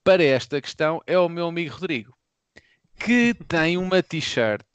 para 0.04 0.22
esta 0.22 0.60
questão 0.60 1.00
é 1.06 1.18
o 1.18 1.28
meu 1.28 1.46
amigo 1.46 1.74
Rodrigo, 1.74 2.12
que 2.98 3.34
tem 3.46 3.78
uma 3.78 4.02
t-shirt 4.02 4.66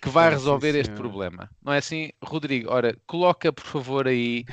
que 0.00 0.08
vai 0.08 0.30
resolver 0.30 0.76
este 0.76 0.94
problema. 0.94 1.50
Não 1.60 1.72
é 1.72 1.78
assim, 1.78 2.10
Rodrigo? 2.22 2.70
Ora, 2.70 2.96
coloca 3.06 3.52
por 3.52 3.64
favor 3.64 4.06
aí 4.06 4.44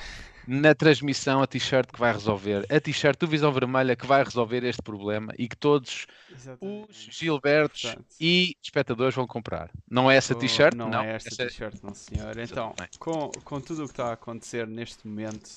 na 0.48 0.76
transmissão 0.76 1.42
a 1.42 1.48
t-shirt 1.48 1.92
que 1.92 2.00
vai 2.00 2.12
resolver, 2.12 2.66
a 2.70 2.80
t-shirt 2.80 3.20
do 3.20 3.28
Visão 3.28 3.52
Vermelha 3.52 3.96
que 3.96 4.06
vai 4.06 4.24
resolver 4.24 4.64
este 4.64 4.82
problema 4.82 5.34
e 5.38 5.48
que 5.48 5.56
todos 5.56 6.06
Exatamente. 6.32 6.90
os 6.90 7.08
Gilbertos 7.12 7.82
Portanto, 7.84 8.06
e 8.20 8.56
espectadores 8.62 9.16
vão 9.16 9.28
comprar. 9.28 9.70
Não 9.90 10.10
é 10.10 10.16
essa 10.16 10.36
t-shirt? 10.36 10.76
Não, 10.76 10.90
não, 10.90 11.02
é 11.02 11.16
esta 11.16 11.30
essa... 11.30 11.46
t-shirt, 11.46 11.76
não 11.82 11.94
senhor. 11.94 12.38
Então, 12.38 12.74
com, 13.00 13.32
com 13.44 13.62
tudo 13.62 13.84
o 13.84 13.86
que 13.86 13.94
está 13.94 14.10
a 14.10 14.14
acontecer 14.14 14.68
neste 14.68 15.08
momento 15.08 15.50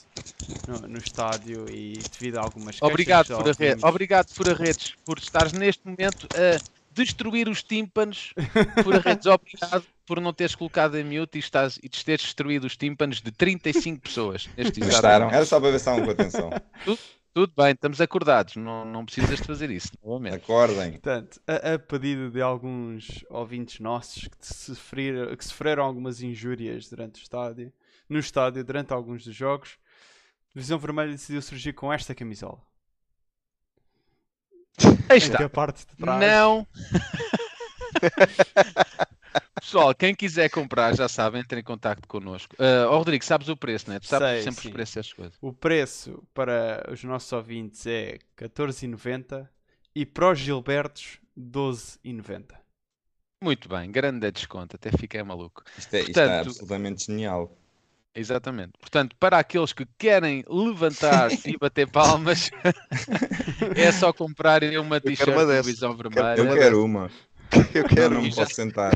no, 0.69 0.89
no 0.89 0.99
estádio 0.99 1.67
e 1.71 1.99
devido 2.19 2.39
a 2.39 2.43
algumas 2.43 2.81
Obrigado, 2.81 3.29
por 3.29 3.49
alguns... 3.49 3.83
Obrigado, 3.83 4.31
Fura 4.33 4.55
Redes, 4.55 4.95
por 5.05 5.19
estares 5.19 5.53
neste 5.53 5.87
momento 5.87 6.29
a 6.35 6.77
destruir 6.97 7.49
os 7.49 7.63
tímpanos. 7.63 8.33
Fura 8.83 9.01
Redes, 9.05 9.27
obrigado 9.27 9.85
por 10.07 10.21
não 10.21 10.33
teres 10.33 10.55
colocado 10.55 10.97
em 10.97 11.05
mute 11.05 11.37
e, 11.37 11.41
estás, 11.41 11.79
e 11.83 11.89
teres 11.89 12.23
destruído 12.23 12.65
os 12.65 12.77
tímpanos 12.77 13.21
de 13.21 13.31
35 13.33 14.01
pessoas. 14.01 14.49
Gostaram? 14.79 15.31
Era 15.31 15.45
só 15.45 15.61
para 15.61 15.71
ver 15.71 15.79
se 15.79 15.83
estavam 15.83 16.05
com 16.05 16.11
atenção. 16.11 16.51
Tudo, 16.85 16.99
tudo, 17.35 17.53
bem, 17.57 17.73
estamos 17.73 18.01
acordados, 18.01 18.57
não, 18.57 18.85
não 18.85 19.05
precisas 19.05 19.39
de 19.41 19.45
fazer 19.45 19.71
isso, 19.71 19.93
novamente. 20.03 20.37
Acordem. 20.37 20.93
Portanto, 20.93 21.41
a, 21.47 21.75
a 21.75 21.79
pedido 21.79 22.31
de 22.31 22.41
alguns 22.41 23.25
ouvintes 23.29 23.81
nossos 23.81 24.29
que, 24.29 24.37
sofrer, 24.41 25.37
que 25.37 25.45
sofreram 25.45 25.85
algumas 25.85 26.23
injúrias 26.23 26.89
durante 26.89 27.21
o 27.21 27.23
estádio, 27.23 27.73
no 28.09 28.19
estádio, 28.19 28.65
durante 28.65 28.93
alguns 28.93 29.25
dos 29.25 29.35
jogos, 29.35 29.77
a 30.55 30.59
Visão 30.59 30.79
Vermelha 30.79 31.13
decidiu 31.13 31.43
surgir 31.43 31.73
com 31.73 31.93
esta 31.93 32.15
camisola. 32.15 32.61
Aí 35.09 35.19
está. 35.19 35.39
Não. 35.99 36.67
Pessoal, 39.61 39.95
quem 39.95 40.15
quiser 40.15 40.49
comprar, 40.49 40.95
já 40.95 41.09
sabe, 41.09 41.39
entre 41.39 41.61
em 41.61 41.63
contato 41.63 42.07
connosco. 42.07 42.55
Uh, 42.55 42.89
oh, 42.91 42.99
Rodrigo, 42.99 43.25
sabes 43.25 43.49
o 43.49 43.57
preço, 43.57 43.91
né? 43.91 43.99
Tu 43.99 44.07
sabes 44.07 44.29
Sei, 44.29 44.43
sempre 44.43 44.63
sim. 44.63 44.69
os 44.69 44.73
preços 44.73 44.95
das 44.95 45.13
coisas. 45.13 45.35
O 45.41 45.53
preço 45.53 46.23
para 46.33 46.89
os 46.93 47.03
nossos 47.03 47.33
ouvintes 47.33 47.87
é 47.87 48.19
14,90 48.37 49.49
e 49.95 50.07
para 50.07 50.31
os 50.31 50.39
Gilbertos 50.39 51.19
12,90. 51.39 52.55
Muito 53.43 53.69
bem, 53.69 53.91
grande 53.91 54.31
desconto, 54.31 54.77
até 54.77 54.91
fiquei 54.93 55.23
maluco. 55.23 55.63
Isto 55.77 55.95
é, 55.95 56.05
Portanto, 56.05 56.09
isto 56.09 56.21
é 56.21 56.39
absolutamente 56.41 57.07
genial. 57.07 57.57
Exatamente. 58.17 58.73
Portanto, 58.81 59.15
para 59.21 59.39
aqueles 59.39 59.75
que 59.75 59.87
querem 59.99 60.43
levantar 60.49 61.31
e 61.45 61.59
bater 61.59 61.87
palmas, 61.87 62.51
é 63.77 63.93
só 63.93 64.11
comprarem 64.11 64.79
uma 64.79 64.99
t-shirt 64.99 65.29
de 65.29 65.63
visão 65.63 65.95
vermelha. 65.95 66.41
Eu 66.41 66.55
quero 66.55 66.83
uma. 66.83 67.11
Eu 67.75 67.85
quero. 67.85 68.15
Não, 68.15 68.23
não 68.23 68.31
posso 68.31 68.55
sentar. 68.55 68.93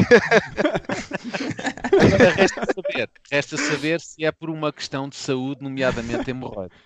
resta 2.36 2.66
saber, 2.74 3.10
resta 3.31 3.56
saber 3.56 4.01
se 4.01 4.24
é 4.24 4.32
por 4.32 4.51
uma 4.51 4.72
questão 4.72 5.09
de 5.09 5.16
saúde, 5.16 5.62
nomeadamente 5.62 6.31
hemorroidas. 6.31 6.78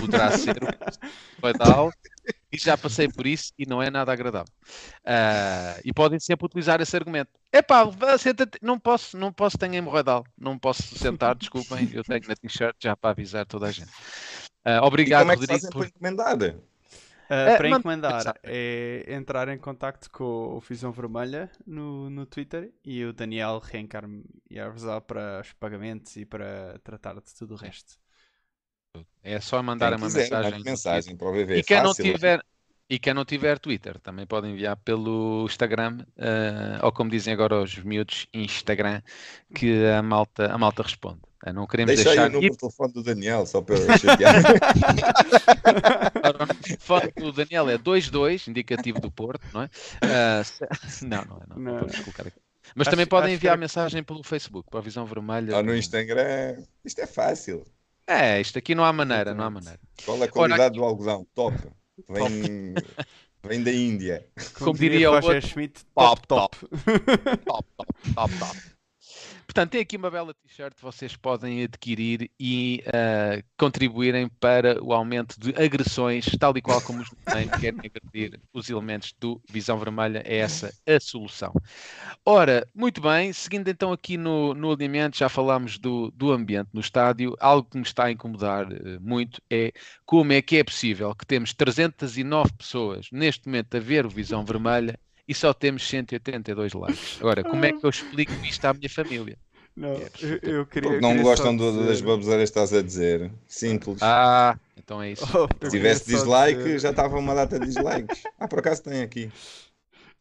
Poderá 0.00 0.30
ser 0.32 0.56
hemorroidal 0.56 1.92
e 2.52 2.58
já 2.58 2.76
passei 2.76 3.08
por 3.08 3.26
isso 3.26 3.52
e 3.58 3.66
não 3.66 3.82
é 3.82 3.90
nada 3.90 4.12
agradável. 4.12 4.52
Uh, 5.04 5.80
e 5.84 5.92
podem 5.92 6.18
sempre 6.18 6.46
utilizar 6.46 6.80
esse 6.80 6.96
argumento. 6.96 7.30
Epá, 7.52 7.84
não 8.62 8.78
posso, 8.78 9.16
não 9.16 9.32
posso, 9.32 9.58
tenho 9.58 9.74
hemorroidal. 9.74 10.24
Não 10.36 10.58
posso 10.58 10.96
sentar, 10.96 11.34
desculpem, 11.34 11.90
eu 11.92 12.02
tenho 12.02 12.22
na 12.28 12.36
t-shirt 12.36 12.76
já 12.80 12.96
para 12.96 13.10
avisar 13.10 13.46
toda 13.46 13.66
a 13.66 13.70
gente. 13.70 13.90
Uh, 14.66 14.82
obrigado, 14.82 15.22
e 15.22 15.24
como 15.24 15.32
é 15.32 15.36
que 15.36 15.52
Rodrigo. 15.52 15.72
Por... 15.72 15.86
encomendar? 15.86 16.36
Uh, 17.30 17.58
para 17.58 17.68
encomendar 17.68 18.34
é 18.42 19.04
entrar 19.08 19.48
em 19.48 19.58
contato 19.58 20.10
com 20.10 20.56
o 20.56 20.60
Visão 20.60 20.90
Vermelha 20.90 21.50
no, 21.66 22.08
no 22.08 22.24
Twitter 22.24 22.72
e 22.82 23.04
o 23.04 23.12
Daniel 23.12 23.58
reencar-me 23.58 24.24
e 24.50 24.58
avisar 24.58 25.02
para 25.02 25.42
os 25.42 25.52
pagamentos 25.52 26.16
e 26.16 26.24
para 26.24 26.78
tratar 26.82 27.14
de 27.14 27.34
tudo 27.34 27.54
o 27.54 27.56
resto. 27.58 27.98
É 29.22 29.40
só 29.40 29.62
mandar 29.62 29.92
uma 29.94 30.06
quiser, 30.06 30.22
mensagem. 30.22 30.62
mensagem 30.64 31.16
para 31.16 31.28
o 31.28 31.32
VV. 31.32 31.58
E 31.58 31.62
quem 31.62 31.82
não 31.82 31.94
tiver, 31.94 32.40
E 32.90 32.98
quem 32.98 33.12
não 33.12 33.24
tiver 33.24 33.58
Twitter 33.58 34.00
também 34.00 34.26
pode 34.26 34.48
enviar 34.48 34.76
pelo 34.78 35.44
Instagram, 35.44 36.06
uh, 36.16 36.84
ou 36.84 36.92
como 36.92 37.10
dizem 37.10 37.34
agora 37.34 37.62
os 37.62 37.76
miúdos, 37.78 38.26
Instagram, 38.32 39.02
que 39.54 39.84
a 39.86 40.02
malta, 40.02 40.52
a 40.52 40.56
malta 40.58 40.82
responde. 40.82 41.20
Uh, 41.46 41.52
não 41.52 41.66
queremos 41.66 41.94
Deixa 41.94 42.08
deixar. 42.10 42.22
aí 42.24 42.28
o 42.28 42.32
número 42.32 42.52
de 42.52 42.58
telefone 42.58 42.92
do 42.92 43.02
Daniel, 43.02 43.46
só 43.46 43.62
para 43.62 43.76
eu 43.76 43.98
chatear. 43.98 44.34
Ora, 46.24 46.44
o 46.44 46.54
telefone 46.54 47.12
do 47.16 47.32
Daniel 47.32 47.68
é 47.70 47.78
22, 47.78 48.48
indicativo 48.48 49.00
do 49.00 49.10
Porto, 49.10 49.42
não 49.52 49.62
é? 49.62 49.66
Uh, 49.66 50.44
Não, 51.06 51.24
não 51.24 51.36
é. 51.36 51.40
Não, 51.48 51.56
não 51.58 51.78
vamos 51.80 51.98
colocar 52.00 52.26
aqui. 52.26 52.36
Mas 52.74 52.86
Acho- 52.86 52.90
também 52.96 53.06
podem 53.06 53.30
que 53.30 53.34
enviar 53.36 53.52
era- 53.52 53.60
mensagem 53.60 54.02
pelo 54.02 54.22
Facebook, 54.22 54.68
para 54.70 54.80
a 54.80 54.82
Visão 54.82 55.06
Vermelha. 55.06 55.56
Ou 55.56 55.62
no 55.62 55.74
Instagram. 55.76 56.62
Isto 56.84 57.00
é 57.00 57.06
fácil. 57.06 57.64
É, 58.06 58.40
isto 58.40 58.58
aqui 58.58 58.74
não 58.74 58.84
há 58.84 58.92
maneira, 58.92 59.32
não 59.34 59.44
há 59.44 59.50
maneira. 59.50 59.78
Qual 60.04 60.20
é 60.22 60.24
a 60.24 60.28
qualidade 60.28 60.74
do 60.74 60.84
algodão? 60.84 61.26
Top. 61.34 61.56
Vem, 62.08 62.74
vem 63.46 63.62
da 63.62 63.72
Índia. 63.72 64.26
Como 64.58 64.74
diria 64.78 65.10
o 65.10 65.14
Roger 65.14 65.36
outro, 65.36 65.48
Schmidt, 65.50 65.84
top, 65.94 66.26
top, 66.26 66.56
top. 66.58 66.68
top, 67.44 67.66
top, 67.76 68.14
top, 68.14 68.38
top. 68.38 68.58
Portanto, 69.48 69.70
tem 69.70 69.80
aqui 69.80 69.96
uma 69.96 70.10
bela 70.10 70.34
t-shirt 70.34 70.74
que 70.74 70.82
vocês 70.82 71.16
podem 71.16 71.64
adquirir 71.64 72.30
e 72.38 72.84
ah, 72.86 73.42
contribuírem 73.56 74.28
para 74.38 74.78
o 74.84 74.92
aumento 74.92 75.40
de 75.40 75.54
agressões, 75.60 76.26
tal 76.38 76.54
e 76.58 76.60
qual 76.60 76.82
como 76.82 77.00
os 77.00 77.08
desenhos 77.26 77.58
querem 77.58 77.80
agredir 77.80 78.38
os 78.52 78.68
elementos 78.68 79.14
do 79.18 79.40
Visão 79.50 79.78
Vermelha. 79.78 80.22
É 80.26 80.36
essa 80.36 80.70
a 80.86 81.00
solução. 81.00 81.54
Ora, 82.26 82.68
muito 82.74 83.00
bem, 83.00 83.32
seguindo 83.32 83.68
então 83.68 83.90
aqui 83.90 84.18
no, 84.18 84.52
no 84.52 84.70
alinhamento, 84.70 85.16
já 85.16 85.30
falámos 85.30 85.78
do, 85.78 86.10
do 86.10 86.30
ambiente 86.30 86.68
no 86.74 86.80
estádio. 86.82 87.34
Algo 87.40 87.70
que 87.70 87.78
me 87.78 87.84
está 87.84 88.04
a 88.04 88.12
incomodar 88.12 88.70
eh, 88.70 88.98
muito 89.00 89.40
é 89.50 89.72
como 90.04 90.30
é 90.30 90.42
que 90.42 90.58
é 90.58 90.62
possível 90.62 91.14
que 91.14 91.24
temos 91.24 91.54
309 91.54 92.52
pessoas 92.52 93.08
neste 93.10 93.46
momento 93.46 93.74
a 93.78 93.80
ver 93.80 94.04
o 94.04 94.10
Visão 94.10 94.44
Vermelha 94.44 94.98
e 95.28 95.34
só 95.34 95.52
temos 95.52 95.86
182 95.88 96.72
likes. 96.72 97.18
Agora, 97.20 97.44
como 97.44 97.64
é 97.64 97.72
que 97.72 97.84
eu 97.84 97.90
explico 97.90 98.32
isto 98.44 98.64
à 98.64 98.72
minha 98.72 98.88
família? 98.88 99.36
Não, 99.76 99.90
É, 99.94 100.10
eu, 100.20 100.50
eu 100.58 100.66
queria. 100.66 100.88
Porque 100.90 101.00
não 101.02 101.10
queria 101.10 101.22
gostam 101.22 101.56
do- 101.56 101.84
das 101.84 101.98
dizer- 101.98 102.04
baboseiras 102.06 102.50
que 102.50 102.58
estás 102.58 102.72
a 102.72 102.82
dizer. 102.82 103.30
Simples. 103.46 104.02
Ah, 104.02 104.58
então 104.76 105.00
é 105.00 105.12
isso. 105.12 105.24
Oh, 105.38 105.46
Se 105.66 105.70
tivesse 105.70 106.06
dislike, 106.06 106.58
dizer- 106.58 106.78
já 106.80 106.90
estava 106.90 107.16
uma 107.16 107.34
data 107.34 107.60
de 107.60 107.66
dislikes. 107.66 108.22
Ah, 108.40 108.48
por 108.48 108.58
acaso 108.58 108.82
tem 108.82 109.02
aqui. 109.02 109.30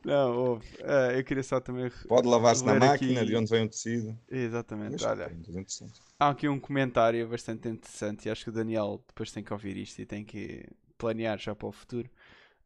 Não, 0.06 0.38
ouve, 0.38 0.68
ah, 0.84 1.12
eu 1.18 1.24
queria 1.24 1.42
só 1.44 1.60
também. 1.60 1.92
Pode 2.08 2.28
lavar-se 2.28 2.64
na 2.64 2.76
máquina, 2.76 3.22
aqui- 3.22 3.30
de 3.32 3.36
onde 3.36 3.50
vem 3.50 3.66
o 3.66 3.70
tecido. 3.70 4.18
Exatamente, 4.30 4.92
Mas, 4.92 5.04
olha. 5.04 5.26
tem 5.28 5.38
260. 5.38 5.92
Há 6.20 6.30
aqui 6.30 6.48
um 6.48 6.60
comentário 6.60 7.28
bastante 7.28 7.68
interessante 7.68 8.28
e 8.28 8.30
acho 8.32 8.44
que 8.44 8.50
o 8.50 8.54
Daniel 8.54 9.02
depois 9.08 9.32
tem 9.32 9.44
que 9.44 9.52
ouvir 9.52 9.76
isto 9.78 10.00
e 10.00 10.06
tem 10.06 10.24
que 10.24 10.66
planear 10.98 11.38
já 11.40 11.56
para 11.56 11.68
o 11.68 11.72
futuro. 11.72 12.10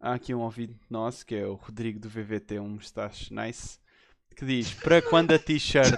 Há 0.04 0.16
aqui 0.16 0.34
um 0.34 0.40
ouvinte 0.40 0.74
nosso 0.90 1.24
que 1.24 1.36
é 1.36 1.46
o 1.46 1.54
Rodrigo 1.54 2.00
do 2.00 2.10
VVT, 2.10 2.60
um 2.60 2.70
moustache 2.70 3.32
nice, 3.32 3.78
que 4.36 4.44
diz: 4.44 4.74
Para 4.74 5.00
quando 5.00 5.32
a 5.32 5.38
t-shirt. 5.38 5.94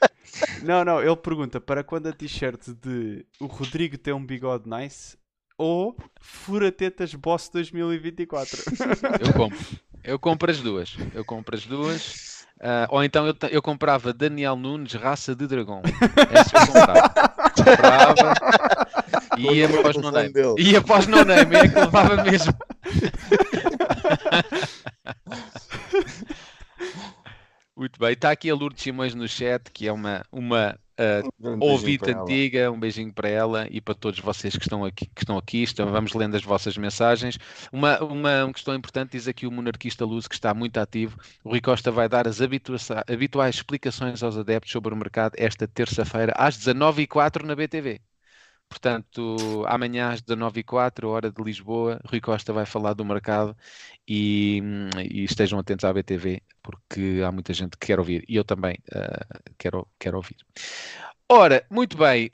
não, 0.62 0.84
não, 0.84 1.00
ele 1.00 1.16
pergunta: 1.16 1.58
Para 1.58 1.82
quando 1.82 2.08
a 2.08 2.12
t-shirt 2.12 2.68
de 2.82 3.24
o 3.40 3.46
Rodrigo 3.46 3.96
tem 3.96 4.12
um 4.12 4.24
bigode 4.24 4.68
nice 4.68 5.16
ou 5.56 5.96
Fura-Tetas 6.20 7.14
Boss 7.14 7.48
2024? 7.48 8.64
Eu 9.26 9.32
compro. 9.32 9.58
Eu 10.04 10.18
compro 10.18 10.50
as 10.50 10.60
duas. 10.60 10.96
Eu 11.14 11.24
compro 11.24 11.56
as 11.56 11.64
duas. 11.64 12.46
Ah, 12.60 12.86
ou 12.90 13.04
então 13.04 13.26
eu, 13.26 13.36
eu 13.50 13.62
comprava 13.62 14.12
Daniel 14.12 14.56
Nunes, 14.56 14.94
raça 14.94 15.34
de 15.34 15.46
dragão. 15.46 15.80
Essa 16.30 16.56
eu 16.56 16.66
comprava. 16.66 17.08
comprava 17.54 18.34
e 19.38 19.54
ia 19.58 19.68
para 19.68 19.90
os 19.90 19.96
no 19.96 20.10
name. 20.10 20.32
Ia 20.58 20.82
para 20.82 20.98
os 20.98 21.06
no 21.06 21.24
name, 21.24 21.56
é 21.56 21.68
que 21.68 21.74
levava 21.74 22.22
mesmo. 22.22 22.52
Muito 27.76 27.98
bem, 28.00 28.12
está 28.12 28.32
aqui 28.32 28.50
a 28.50 28.54
Lourdes 28.54 28.82
Simões 28.82 29.14
no 29.14 29.28
chat, 29.28 29.70
que 29.72 29.86
é 29.86 29.92
uma, 29.92 30.24
uma 30.32 30.76
ah, 30.98 31.22
Um 31.40 31.60
ouvinte 31.60 31.98
para 32.00 32.10
ela. 32.10 32.22
antiga, 32.22 32.70
um 32.72 32.80
beijinho 32.80 33.12
para 33.12 33.28
ela 33.28 33.68
e 33.70 33.80
para 33.80 33.94
todos 33.94 34.18
vocês 34.18 34.56
que 34.56 34.64
estão 34.64 34.84
aqui. 34.84 35.06
Que 35.14 35.22
estão 35.22 35.38
aqui. 35.38 35.62
Então, 35.62 35.88
vamos 35.92 36.12
lendo 36.12 36.34
as 36.36 36.42
vossas 36.42 36.76
mensagens. 36.76 37.38
Uma, 37.72 38.02
uma, 38.02 38.44
uma 38.44 38.52
questão 38.52 38.74
importante 38.74 39.12
diz 39.12 39.28
aqui 39.28 39.46
o 39.46 39.52
monarquista 39.52 40.04
Luz, 40.04 40.26
que 40.26 40.34
está 40.34 40.52
muito 40.52 40.76
ativo. 40.78 41.16
O 41.44 41.50
Rui 41.50 41.60
Costa 41.60 41.92
vai 41.92 42.08
dar 42.08 42.26
as 42.26 42.40
habitua- 42.42 42.78
habituais 43.08 43.54
explicações 43.54 44.24
aos 44.24 44.36
adeptos 44.36 44.72
sobre 44.72 44.92
o 44.92 44.96
mercado 44.96 45.34
esta 45.36 45.68
terça-feira, 45.68 46.32
às 46.36 46.58
19h04 46.58 47.44
na 47.44 47.54
BTV. 47.54 48.00
Portanto, 48.68 49.64
amanhã 49.66 50.10
às 50.12 50.20
19h04, 50.20 51.08
hora 51.08 51.30
de 51.32 51.42
Lisboa, 51.42 52.00
Rui 52.04 52.20
Costa 52.20 52.52
vai 52.52 52.66
falar 52.66 52.92
do 52.92 53.04
mercado 53.04 53.56
e, 54.06 54.62
e 55.10 55.24
estejam 55.24 55.58
atentos 55.58 55.84
à 55.84 55.92
BTV, 55.92 56.42
porque 56.62 57.22
há 57.26 57.32
muita 57.32 57.54
gente 57.54 57.78
que 57.78 57.86
quer 57.86 57.98
ouvir 57.98 58.24
e 58.28 58.36
eu 58.36 58.44
também 58.44 58.76
ah, 58.92 59.40
quero, 59.56 59.88
quero 59.98 60.18
ouvir. 60.18 60.36
Ora, 61.30 61.64
muito 61.70 61.96
bem, 61.96 62.30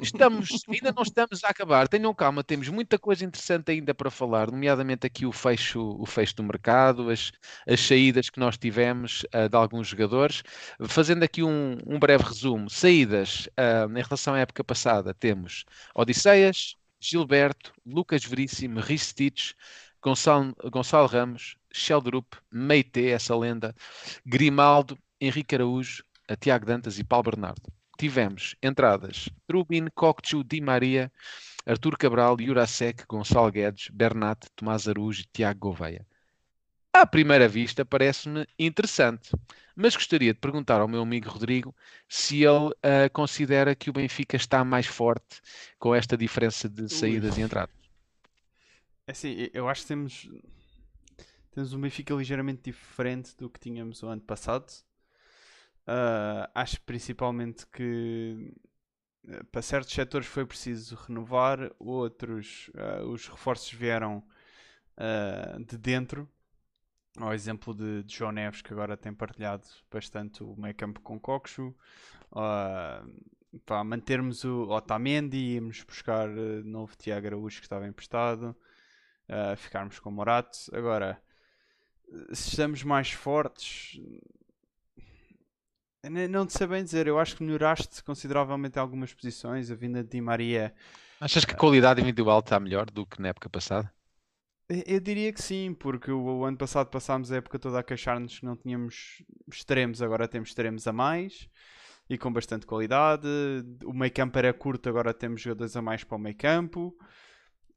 estamos, 0.00 0.48
ainda 0.68 0.92
não 0.92 1.02
estamos 1.02 1.44
a 1.44 1.48
acabar, 1.48 1.88
tenham 1.88 2.14
calma, 2.14 2.42
temos 2.42 2.68
muita 2.68 2.98
coisa 2.98 3.24
interessante 3.24 3.70
ainda 3.70 3.94
para 3.94 4.10
falar, 4.10 4.50
nomeadamente 4.50 5.06
aqui 5.06 5.24
o 5.26 5.32
fecho, 5.32 5.96
o 5.98 6.06
fecho 6.06 6.36
do 6.36 6.42
mercado, 6.42 7.10
as, 7.10 7.32
as 7.66 7.80
saídas 7.80 8.28
que 8.30 8.40
nós 8.40 8.58
tivemos 8.58 9.24
ah, 9.32 9.48
de 9.48 9.56
alguns 9.56 9.88
jogadores. 9.88 10.42
Fazendo 10.86 11.22
aqui 11.22 11.42
um, 11.42 11.78
um 11.86 11.98
breve 11.98 12.24
resumo, 12.24 12.68
saídas 12.68 13.48
ah, 13.56 13.86
em 13.88 14.02
relação 14.02 14.34
à 14.34 14.38
época 14.40 14.64
passada, 14.64 15.14
temos 15.14 15.64
Odisseias, 15.94 16.76
Gilberto, 17.00 17.72
Lucas 17.84 18.24
Veríssimo, 18.24 18.80
Ristich, 18.80 19.54
Gonçalo, 20.02 20.54
Gonçalo 20.70 21.06
Ramos, 21.06 21.56
Sheldrup, 21.72 22.36
Meite, 22.50 23.08
essa 23.08 23.36
lenda, 23.36 23.74
Grimaldo, 24.24 24.98
Henrique 25.20 25.54
Araújo, 25.54 26.04
a 26.28 26.36
Tiago 26.36 26.66
Dantas 26.66 26.98
e 26.98 27.04
Paulo 27.04 27.30
Bernardo. 27.30 27.83
Tivemos 27.98 28.56
entradas 28.62 29.28
Trubin, 29.46 29.86
Cocchu, 29.94 30.42
Di 30.42 30.60
Maria, 30.60 31.10
Artur 31.66 31.96
Cabral, 31.96 32.36
Jurasek, 32.40 33.04
Gonçalo 33.08 33.50
Guedes, 33.50 33.88
Bernat, 33.88 34.46
Tomás 34.54 34.86
Araújo 34.88 35.22
e 35.22 35.26
Tiago 35.32 35.60
Gouveia. 35.60 36.06
À 36.92 37.04
primeira 37.04 37.48
vista 37.48 37.84
parece-me 37.84 38.46
interessante, 38.56 39.30
mas 39.74 39.96
gostaria 39.96 40.32
de 40.32 40.38
perguntar 40.38 40.80
ao 40.80 40.86
meu 40.86 41.02
amigo 41.02 41.28
Rodrigo 41.28 41.74
se 42.08 42.44
ele 42.44 42.70
ah, 42.82 43.08
considera 43.12 43.74
que 43.74 43.90
o 43.90 43.92
Benfica 43.92 44.36
está 44.36 44.64
mais 44.64 44.86
forte 44.86 45.40
com 45.78 45.92
esta 45.92 46.16
diferença 46.16 46.68
de 46.68 46.88
saídas 46.88 47.36
e 47.36 47.40
entradas. 47.40 47.74
É 49.06 49.12
assim, 49.12 49.50
eu 49.52 49.68
acho 49.68 49.82
que 49.82 49.88
temos, 49.88 50.30
temos 51.50 51.72
um 51.72 51.80
Benfica 51.80 52.14
ligeiramente 52.14 52.62
diferente 52.62 53.36
do 53.36 53.50
que 53.50 53.58
tínhamos 53.58 54.02
o 54.02 54.06
ano 54.06 54.22
passado. 54.22 54.72
Ah, 55.86 56.50
acho 56.54 56.80
principalmente 56.82 57.66
que 57.66 58.52
eh, 59.28 59.42
para 59.52 59.62
certos 59.62 59.92
setores 59.92 60.26
foi 60.26 60.46
preciso 60.46 60.96
renovar, 60.96 61.70
outros 61.78 62.70
ah, 62.74 63.04
os 63.04 63.28
reforços 63.28 63.72
vieram 63.72 64.22
ah, 64.96 65.58
de 65.58 65.78
dentro. 65.78 66.28
Ao 67.16 67.32
exemplo 67.32 67.72
de, 67.74 68.02
de 68.02 68.16
João 68.16 68.32
Neves, 68.32 68.60
que 68.60 68.72
agora 68.72 68.96
tem 68.96 69.14
partilhado 69.14 69.64
bastante 69.90 70.42
o 70.42 70.56
meio 70.56 70.74
campo 70.74 71.00
com 71.00 71.18
Coxo. 71.20 71.74
Ah, 72.32 73.04
para 73.64 73.84
mantermos 73.84 74.44
o 74.44 74.68
Otamendi, 74.68 75.54
íamos 75.54 75.82
buscar 75.84 76.28
eh, 76.28 76.62
novo 76.64 76.96
Tiago 76.96 77.26
Araújo 77.26 77.58
que 77.58 77.66
estava 77.66 77.86
emprestado. 77.86 78.56
Uh, 79.26 79.56
ficarmos 79.56 79.98
com 79.98 80.10
o 80.10 80.12
Morato. 80.12 80.58
Agora, 80.72 81.22
se 82.32 82.50
estamos 82.50 82.82
mais 82.82 83.10
fortes, 83.10 83.98
não 86.10 86.46
te 86.46 86.52
sei 86.52 86.66
bem 86.66 86.84
dizer. 86.84 87.06
Eu 87.06 87.18
acho 87.18 87.36
que 87.36 87.42
melhoraste 87.42 88.02
consideravelmente 88.04 88.78
algumas 88.78 89.12
posições. 89.12 89.70
A 89.70 89.74
vinda 89.74 90.02
de 90.02 90.10
Di 90.10 90.20
Maria, 90.20 90.74
Achas 91.20 91.44
que 91.44 91.54
a 91.54 91.56
qualidade 91.56 92.02
individual 92.02 92.40
está 92.40 92.58
melhor 92.60 92.90
do 92.90 93.06
que 93.06 93.20
na 93.22 93.28
época 93.28 93.48
passada? 93.48 93.90
eu 94.86 94.98
diria 94.98 95.32
que 95.32 95.42
sim, 95.42 95.74
porque 95.74 96.10
o, 96.10 96.44
ano 96.44 96.56
passado 96.56 96.88
passámos 96.88 97.30
a 97.30 97.36
época 97.36 97.58
toda 97.58 97.78
a 97.78 97.82
queixar-nos 97.82 98.38
que 98.38 98.46
não 98.46 98.56
tínhamos 98.56 99.22
extremos, 99.50 100.00
agora 100.00 100.26
temos 100.26 100.48
extremos 100.50 100.86
a 100.86 100.92
mais 100.92 101.48
e 102.08 102.16
com 102.18 102.32
bastante 102.32 102.66
qualidade. 102.66 103.26
O 103.84 103.92
meio 103.92 104.12
campo 104.12 104.38
era 104.38 104.52
curto, 104.52 104.88
agora 104.88 105.14
temos 105.14 105.40
jogadores 105.40 105.76
a 105.76 105.82
mais 105.82 106.04
para 106.04 106.16
o 106.16 106.18
meio 106.18 106.36
campo. 106.36 106.96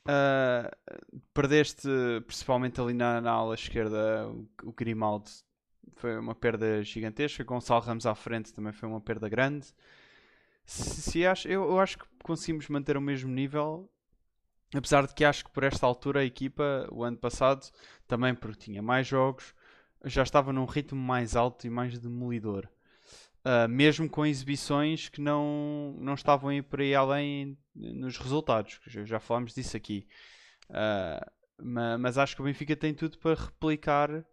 Ah, 0.06 0.72
perdeste 1.34 1.88
principalmente 2.26 2.80
ali 2.80 2.94
na, 2.94 3.20
na 3.22 3.32
ala 3.32 3.56
esquerda 3.56 4.28
o, 4.30 4.48
o 4.64 4.74
Grimaldo 4.74 5.30
foi 5.96 6.18
uma 6.18 6.36
perda 6.36 6.84
gigantesca. 6.84 7.44
Gonçalo 7.44 7.82
Ramos 7.82 8.06
à 8.06 8.16
frente 8.16 8.54
também 8.54 8.74
foi 8.74 8.88
uma 8.90 9.02
perda 9.02 9.30
grande. 9.30 9.68
Se, 10.66 11.02
se 11.02 11.26
acho, 11.26 11.48
eu, 11.48 11.64
eu 11.64 11.80
acho 11.80 11.98
que 12.00 12.06
conseguimos 12.24 12.68
manter 12.70 12.98
o 12.98 13.02
mesmo 13.02 13.32
nível 13.32 13.90
apesar 14.76 15.08
de 15.08 15.14
que 15.14 15.24
acho 15.26 15.46
que 15.46 15.52
por 15.52 15.64
esta 15.64 15.86
altura 15.86 16.22
a 16.22 16.26
equipa 16.26 16.88
o 16.92 17.04
ano 17.04 17.18
passado 17.18 17.68
também 18.08 18.36
porque 18.36 18.66
tinha 18.66 18.82
mais 18.82 19.08
jogos 19.08 19.54
já 20.06 20.24
estava 20.24 20.54
num 20.54 20.66
ritmo 20.66 21.00
mais 21.02 21.36
alto 21.36 21.66
e 21.68 21.70
mais 21.70 21.98
demolidor. 22.00 22.68
Uh, 23.46 23.68
mesmo 23.70 24.10
com 24.10 24.26
exibições 24.26 25.10
que 25.10 25.22
não, 25.22 25.96
não 26.00 26.14
estavam 26.16 26.50
aí 26.50 26.62
por 26.62 26.82
aí 26.82 26.94
além 26.94 27.58
nos 27.74 28.18
resultados, 28.18 28.80
já, 28.86 29.06
já 29.06 29.20
falámos 29.20 29.54
disso 29.54 29.78
aqui. 29.78 30.06
Uh, 30.70 31.32
ma- 31.64 31.98
mas 31.98 32.18
acho 32.18 32.36
que 32.36 32.42
o 32.42 32.46
Benfica 32.46 32.76
tem 32.76 32.94
tudo 32.94 33.18
para 33.20 33.42
replicar, 33.42 34.26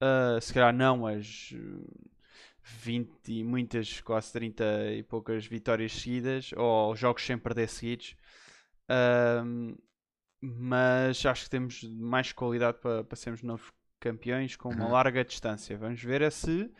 uh, 0.00 0.40
se 0.40 0.52
calhar 0.52 0.74
não 0.74 1.06
as 1.06 1.52
uh, 1.52 2.10
20 2.62 3.10
e 3.32 3.44
muitas, 3.44 4.00
quase 4.00 4.32
30 4.32 4.64
e 4.94 5.02
poucas 5.02 5.46
vitórias 5.46 5.92
seguidas, 5.92 6.52
ou 6.56 6.94
jogos 6.96 7.24
sem 7.24 7.38
perder 7.38 7.68
seguidos. 7.68 8.14
Ahm, 8.88 9.74
mas 10.40 11.24
acho 11.26 11.44
que 11.44 11.50
temos 11.50 11.82
mais 11.84 12.32
qualidade 12.32 12.78
para, 12.80 13.04
para 13.04 13.16
sermos 13.16 13.42
novos 13.42 13.70
campeões 14.00 14.56
com 14.56 14.70
uma 14.70 14.88
Uhum. 14.88 14.88
larga 14.88 15.24
distância. 15.24 15.76
Vamos 15.78 16.02
ver 16.02 16.22
é 16.22 16.30
se 16.30 16.70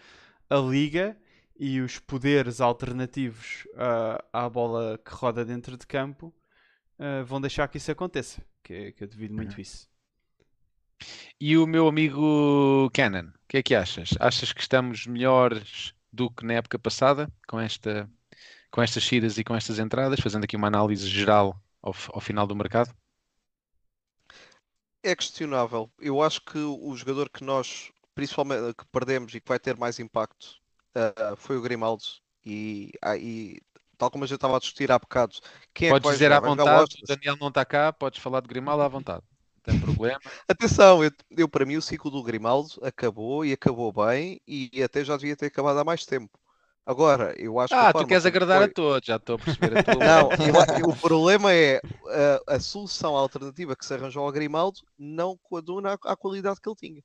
a 0.51 0.57
Liga 0.59 1.17
e 1.59 1.81
os 1.81 1.99
poderes 1.99 2.61
alternativos 2.61 3.69
ah, 3.77 4.25
à 4.33 4.49
bola 4.51 4.99
que 5.05 5.13
roda 5.13 5.45
dentro 5.45 5.77
de 5.77 5.87
campo 5.87 6.35
ah, 6.99 7.25
vão 7.25 7.41
deixar 7.43 7.69
que 7.69 7.79
isso 7.79 7.93
aconteça. 7.93 8.43
Que, 8.65 8.93
que 8.93 9.05
eu 9.05 9.09
devido 9.09 9.35
muito 9.35 9.61
Uhum. 9.61 9.61
isso. 9.61 9.90
E 11.41 11.57
o 11.57 11.67
meu 11.67 11.89
amigo 11.89 12.91
Canon, 12.93 13.29
o 13.29 13.49
que 13.49 13.59
é 13.59 13.63
que 13.63 13.75
achas? 13.75 14.11
Achas 14.21 14.53
que 14.53 14.61
estamos 14.61 15.07
melhores 15.07 15.95
do 16.13 16.31
que 16.31 16.45
na 16.45 16.55
época 16.55 16.79
passada, 16.79 17.31
com 17.49 17.59
esta, 17.59 18.11
com 18.71 18.83
estas 18.83 19.05
saídas 19.05 19.39
e 19.39 19.45
com 19.45 19.55
estas 19.55 19.79
entradas, 19.79 20.21
fazendo 20.21 20.45
aqui 20.45 20.57
uma 20.57 20.69
análise 20.69 21.09
geral 21.09 21.61
ao, 21.83 21.95
ao 22.13 22.21
final 22.21 22.47
do 22.47 22.55
mercado? 22.57 22.95
É 25.03 25.17
questionável. 25.17 25.91
Eu 25.99 26.23
acho 26.23 26.43
que 26.43 26.59
o 26.59 26.95
jogador 26.95 27.31
que 27.31 27.43
nós, 27.43 27.91
principalmente, 28.15 28.75
que 28.75 28.85
perdemos 28.93 29.35
e 29.35 29.41
que 29.41 29.49
vai 29.49 29.59
ter 29.59 29.77
mais 29.77 29.99
impacto 29.99 30.61
ah, 30.95 31.35
foi 31.37 31.57
o 31.57 31.63
Grimaldo. 31.63 32.05
E, 32.45 32.93
ah, 33.03 33.17
e 33.17 33.61
tal 33.97 34.11
como 34.11 34.25
a 34.25 34.27
gente 34.27 34.37
estava 34.37 34.57
a 34.57 34.61
discutir 34.61 34.91
há 34.91 34.99
bocado, 34.99 35.35
quem 35.75 35.89
é 35.89 35.93
que 35.93 36.01
Podes 36.01 36.13
dizer 36.13 36.33
à 36.33 36.37
jogar? 36.37 36.49
Vontade, 36.49 36.97
o? 37.03 37.07
Daniel 37.07 37.37
não 37.41 37.49
está 37.49 37.65
cá, 37.65 37.93
podes 37.93 38.21
falar 38.21 38.41
de 38.41 38.49
Grimaldo 38.49 38.83
à 38.83 38.89
vontade. 38.89 39.23
Tem 39.63 39.77
problema. 39.77 40.21
Atenção, 40.49 41.05
eu, 41.05 41.11
eu, 41.37 41.49
para 41.49 41.67
mim 41.67 41.77
o 41.77 41.83
ciclo 41.83 42.11
do 42.11 42.23
Grimaldo 42.23 42.71
acabou 42.83 43.45
e 43.45 43.53
acabou 43.53 43.93
bem 43.93 44.41
e 44.47 44.71
até 44.83 45.05
já 45.05 45.17
devia 45.17 45.37
ter 45.37 45.47
acabado 45.47 45.79
há 45.79 45.85
mais 45.85 46.05
tempo. 46.07 46.39
Agora, 46.87 47.35
eu 47.39 47.59
acho 47.61 47.77
que 47.77 47.85
a 47.85 47.87
Ah, 47.87 47.93
tu 47.95 48.05
queres 48.07 48.27
agradar 48.27 48.63
a 48.63 48.69
foi- 48.69 48.75
todos, 48.75 49.07
já 49.07 49.17
estou 49.17 49.37
a 49.37 49.39
perceber 49.39 49.75
a 49.75 49.79
tua 49.79 50.03
Não, 50.03 50.33
eu- 50.77 50.89
o 50.89 50.97
problema 50.97 51.53
é 51.53 51.83
a, 52.47 52.57
a 52.57 52.61
solução 52.61 53.15
alternativa 53.17 53.77
que 53.77 53.85
se 53.85 53.95
arranjou 53.95 54.25
ao 54.25 54.33
Grimaldo 54.33 54.81
não 54.99 55.37
coaduna 55.43 55.95
à, 56.05 56.13
à 56.13 56.17
qualidade 56.17 56.61
que 56.61 56.69
ele 56.69 56.77
tinha. 56.77 57.03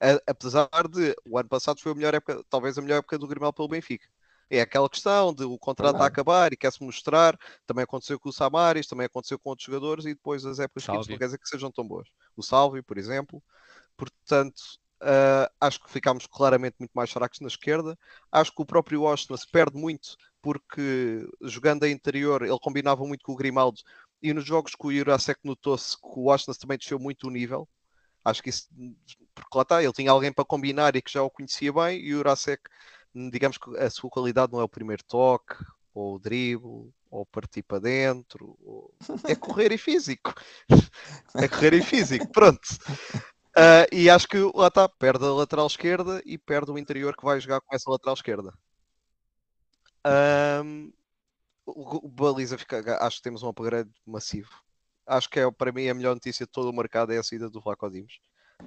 A- 0.00 0.20
apesar 0.30 0.68
de 0.90 1.14
o 1.24 1.38
ano 1.38 1.48
passado 1.48 1.80
foi 1.80 1.92
a 1.92 1.94
melhor 1.94 2.14
época, 2.14 2.42
talvez 2.50 2.76
a 2.78 2.82
melhor 2.82 2.98
época 2.98 3.18
do 3.18 3.26
Grimaldo 3.28 3.54
pelo 3.56 3.68
Benfica. 3.68 4.06
É 4.50 4.60
aquela 4.60 4.88
questão 4.88 5.32
de 5.32 5.44
o 5.44 5.58
contrato 5.58 6.00
a 6.02 6.06
acabar 6.06 6.52
e 6.52 6.56
quer-se 6.56 6.82
mostrar. 6.82 7.38
Também 7.66 7.84
aconteceu 7.84 8.18
com 8.18 8.28
o 8.28 8.32
Samaris, 8.32 8.86
também 8.86 9.06
aconteceu 9.06 9.38
com 9.38 9.50
outros 9.50 9.66
jogadores 9.66 10.04
e 10.04 10.14
depois 10.14 10.44
as 10.44 10.58
épocas 10.58 10.84
seguintes 10.84 11.08
não 11.08 11.18
quer 11.18 11.26
dizer 11.26 11.38
que 11.38 11.48
sejam 11.48 11.70
tão 11.70 11.86
boas. 11.86 12.08
O 12.36 12.42
Salvio, 12.42 12.82
por 12.82 12.98
exemplo. 12.98 13.42
Portanto, 13.96 14.62
ah, 15.00 15.50
acho 15.60 15.80
que 15.80 15.90
ficámos 15.90 16.26
claramente 16.26 16.76
muito 16.78 16.92
mais 16.92 17.10
fracos 17.10 17.40
na 17.40 17.48
esquerda. 17.48 17.98
Acho 18.32 18.52
que 18.54 18.62
o 18.62 18.66
próprio 18.66 19.02
Washington 19.02 19.36
se 19.36 19.50
perde 19.50 19.76
muito 19.78 20.16
porque 20.40 21.26
jogando 21.42 21.84
a 21.84 21.88
interior 21.88 22.42
ele 22.42 22.58
combinava 22.60 23.04
muito 23.04 23.24
com 23.24 23.32
o 23.32 23.36
Grimaldo 23.36 23.80
e 24.22 24.32
nos 24.32 24.44
jogos 24.44 24.74
com 24.74 24.88
o 24.88 24.92
Jurasek 24.94 25.40
notou-se 25.44 25.96
que 25.98 26.06
o 26.18 26.24
Washington 26.24 26.52
também 26.54 26.78
desceu 26.78 26.98
muito 26.98 27.26
o 27.26 27.30
nível. 27.30 27.68
Acho 28.24 28.42
que 28.42 28.48
isso, 28.48 28.68
porque 29.34 29.56
lá 29.56 29.62
está, 29.62 29.82
ele 29.82 29.92
tinha 29.92 30.10
alguém 30.10 30.32
para 30.32 30.44
combinar 30.44 30.96
e 30.96 31.02
que 31.02 31.12
já 31.12 31.22
o 31.22 31.30
conhecia 31.30 31.70
bem, 31.72 32.00
e 32.00 32.14
o 32.14 32.18
Jurasek, 32.18 32.62
digamos 33.14 33.58
que 33.58 33.76
a 33.78 33.90
sua 33.90 34.10
qualidade 34.10 34.52
não 34.52 34.60
é 34.60 34.64
o 34.64 34.68
primeiro 34.68 35.02
toque, 35.04 35.54
ou 35.94 36.16
o 36.16 36.18
drible, 36.18 36.92
ou 37.10 37.24
partir 37.26 37.62
para 37.62 37.80
dentro, 37.80 38.56
ou- 38.64 38.92
é 39.28 39.34
correr 39.36 39.72
e 39.72 39.78
físico. 39.78 40.34
É 41.36 41.48
correr 41.48 41.74
e 41.74 41.82
físico, 41.82 42.28
pronto. 42.32 42.60
Ah, 43.56 43.86
e 43.92 44.08
acho 44.08 44.28
que 44.28 44.38
lá 44.54 44.68
está, 44.68 44.88
perde 44.88 45.24
a 45.24 45.32
lateral 45.32 45.66
esquerda 45.66 46.22
e 46.24 46.38
perde 46.38 46.70
o 46.70 46.78
interior 46.78 47.16
que 47.16 47.24
vai 47.24 47.40
jogar 47.40 47.60
com 47.60 47.74
essa 47.74 47.90
lateral 47.90 48.14
esquerda. 48.14 48.54
O, 51.66 52.06
o 52.06 52.08
Baliza 52.08 52.58
fica, 52.58 52.98
acho 53.04 53.16
que 53.18 53.22
temos 53.22 53.42
um 53.42 53.48
upgrade 53.48 53.90
massivo. 54.06 54.50
Acho 55.06 55.28
que 55.28 55.40
é 55.40 55.50
para 55.50 55.72
mim 55.72 55.88
a 55.88 55.94
melhor 55.94 56.14
notícia 56.14 56.46
de 56.46 56.52
todo 56.52 56.70
o 56.70 56.76
mercado 56.76 57.12
é 57.12 57.18
a 57.18 57.22
saída 57.22 57.48
do 57.50 57.60
Vlaco 57.60 57.90
Dimos. 57.90 58.18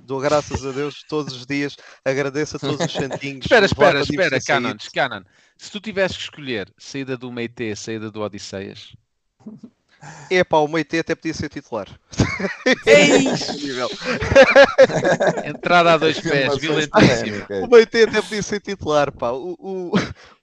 Dou 0.03 0.19
graças 0.19 0.65
a 0.65 0.71
Deus 0.71 1.03
todos 1.03 1.33
os 1.33 1.45
dias, 1.45 1.75
agradeço 2.03 2.57
a 2.57 2.59
todos 2.59 2.85
os 2.85 2.91
santinhos. 2.93 3.45
Espera, 3.45 3.65
espera, 3.65 4.01
espera. 4.01 4.41
Canon, 4.41 4.75
Canon. 4.93 5.23
Se 5.57 5.71
tu 5.71 5.79
tivesses 5.79 6.17
que 6.17 6.23
escolher 6.23 6.73
saída 6.77 7.17
do 7.17 7.31
Meite, 7.31 7.75
saída 7.75 8.11
do 8.11 8.21
Odisseias, 8.21 8.95
Epá, 10.29 10.57
o 10.57 10.67
Meite 10.67 10.99
até 10.99 11.15
podia 11.15 11.33
ser 11.33 11.49
titular. 11.49 11.87
Ei! 12.85 13.23
Nível. 13.63 13.89
entrada 15.45 15.93
a 15.93 15.97
dois 15.97 16.19
pés, 16.19 16.57
polémicas. 16.91 17.23
O 17.63 17.67
Meite 17.67 18.03
até 18.03 18.21
podia 18.21 18.43
ser 18.43 18.59
titular, 18.59 19.11
pá. 19.11 19.31
O, 19.31 19.55
o, 19.57 19.91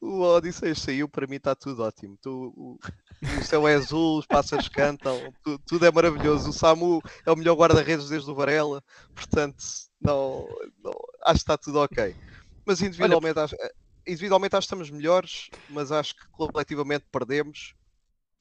o 0.00 0.20
Odisseias 0.22 0.78
saiu, 0.78 1.08
para 1.08 1.26
mim 1.26 1.36
está 1.36 1.54
tudo 1.54 1.82
ótimo. 1.82 2.16
Tu, 2.20 2.30
o, 2.56 2.78
o 3.22 3.44
céu 3.44 3.68
é 3.68 3.74
azul, 3.74 4.18
os 4.18 4.26
pássaros 4.26 4.68
cantam, 4.68 5.32
tu- 5.42 5.58
tudo 5.66 5.86
é 5.86 5.92
maravilhoso. 5.92 6.50
O 6.50 6.52
Samu 6.52 7.00
é 7.26 7.30
o 7.30 7.36
melhor 7.36 7.54
guarda-redes 7.56 8.08
desde 8.08 8.30
o 8.30 8.34
Varela, 8.34 8.82
portanto, 9.14 9.62
não, 10.00 10.48
não- 10.82 10.92
acho 11.24 11.34
que 11.34 11.42
está 11.42 11.56
tudo 11.58 11.78
ok. 11.80 12.14
Mas 12.66 12.80
individualmente, 12.80 13.38
acho, 13.38 13.54
individualmente 14.06 14.56
acho 14.56 14.66
que 14.66 14.74
estamos 14.74 14.90
melhores, 14.90 15.48
mas 15.68 15.92
acho 15.92 16.14
que 16.14 16.22
coletivamente 16.32 17.04
perdemos. 17.12 17.74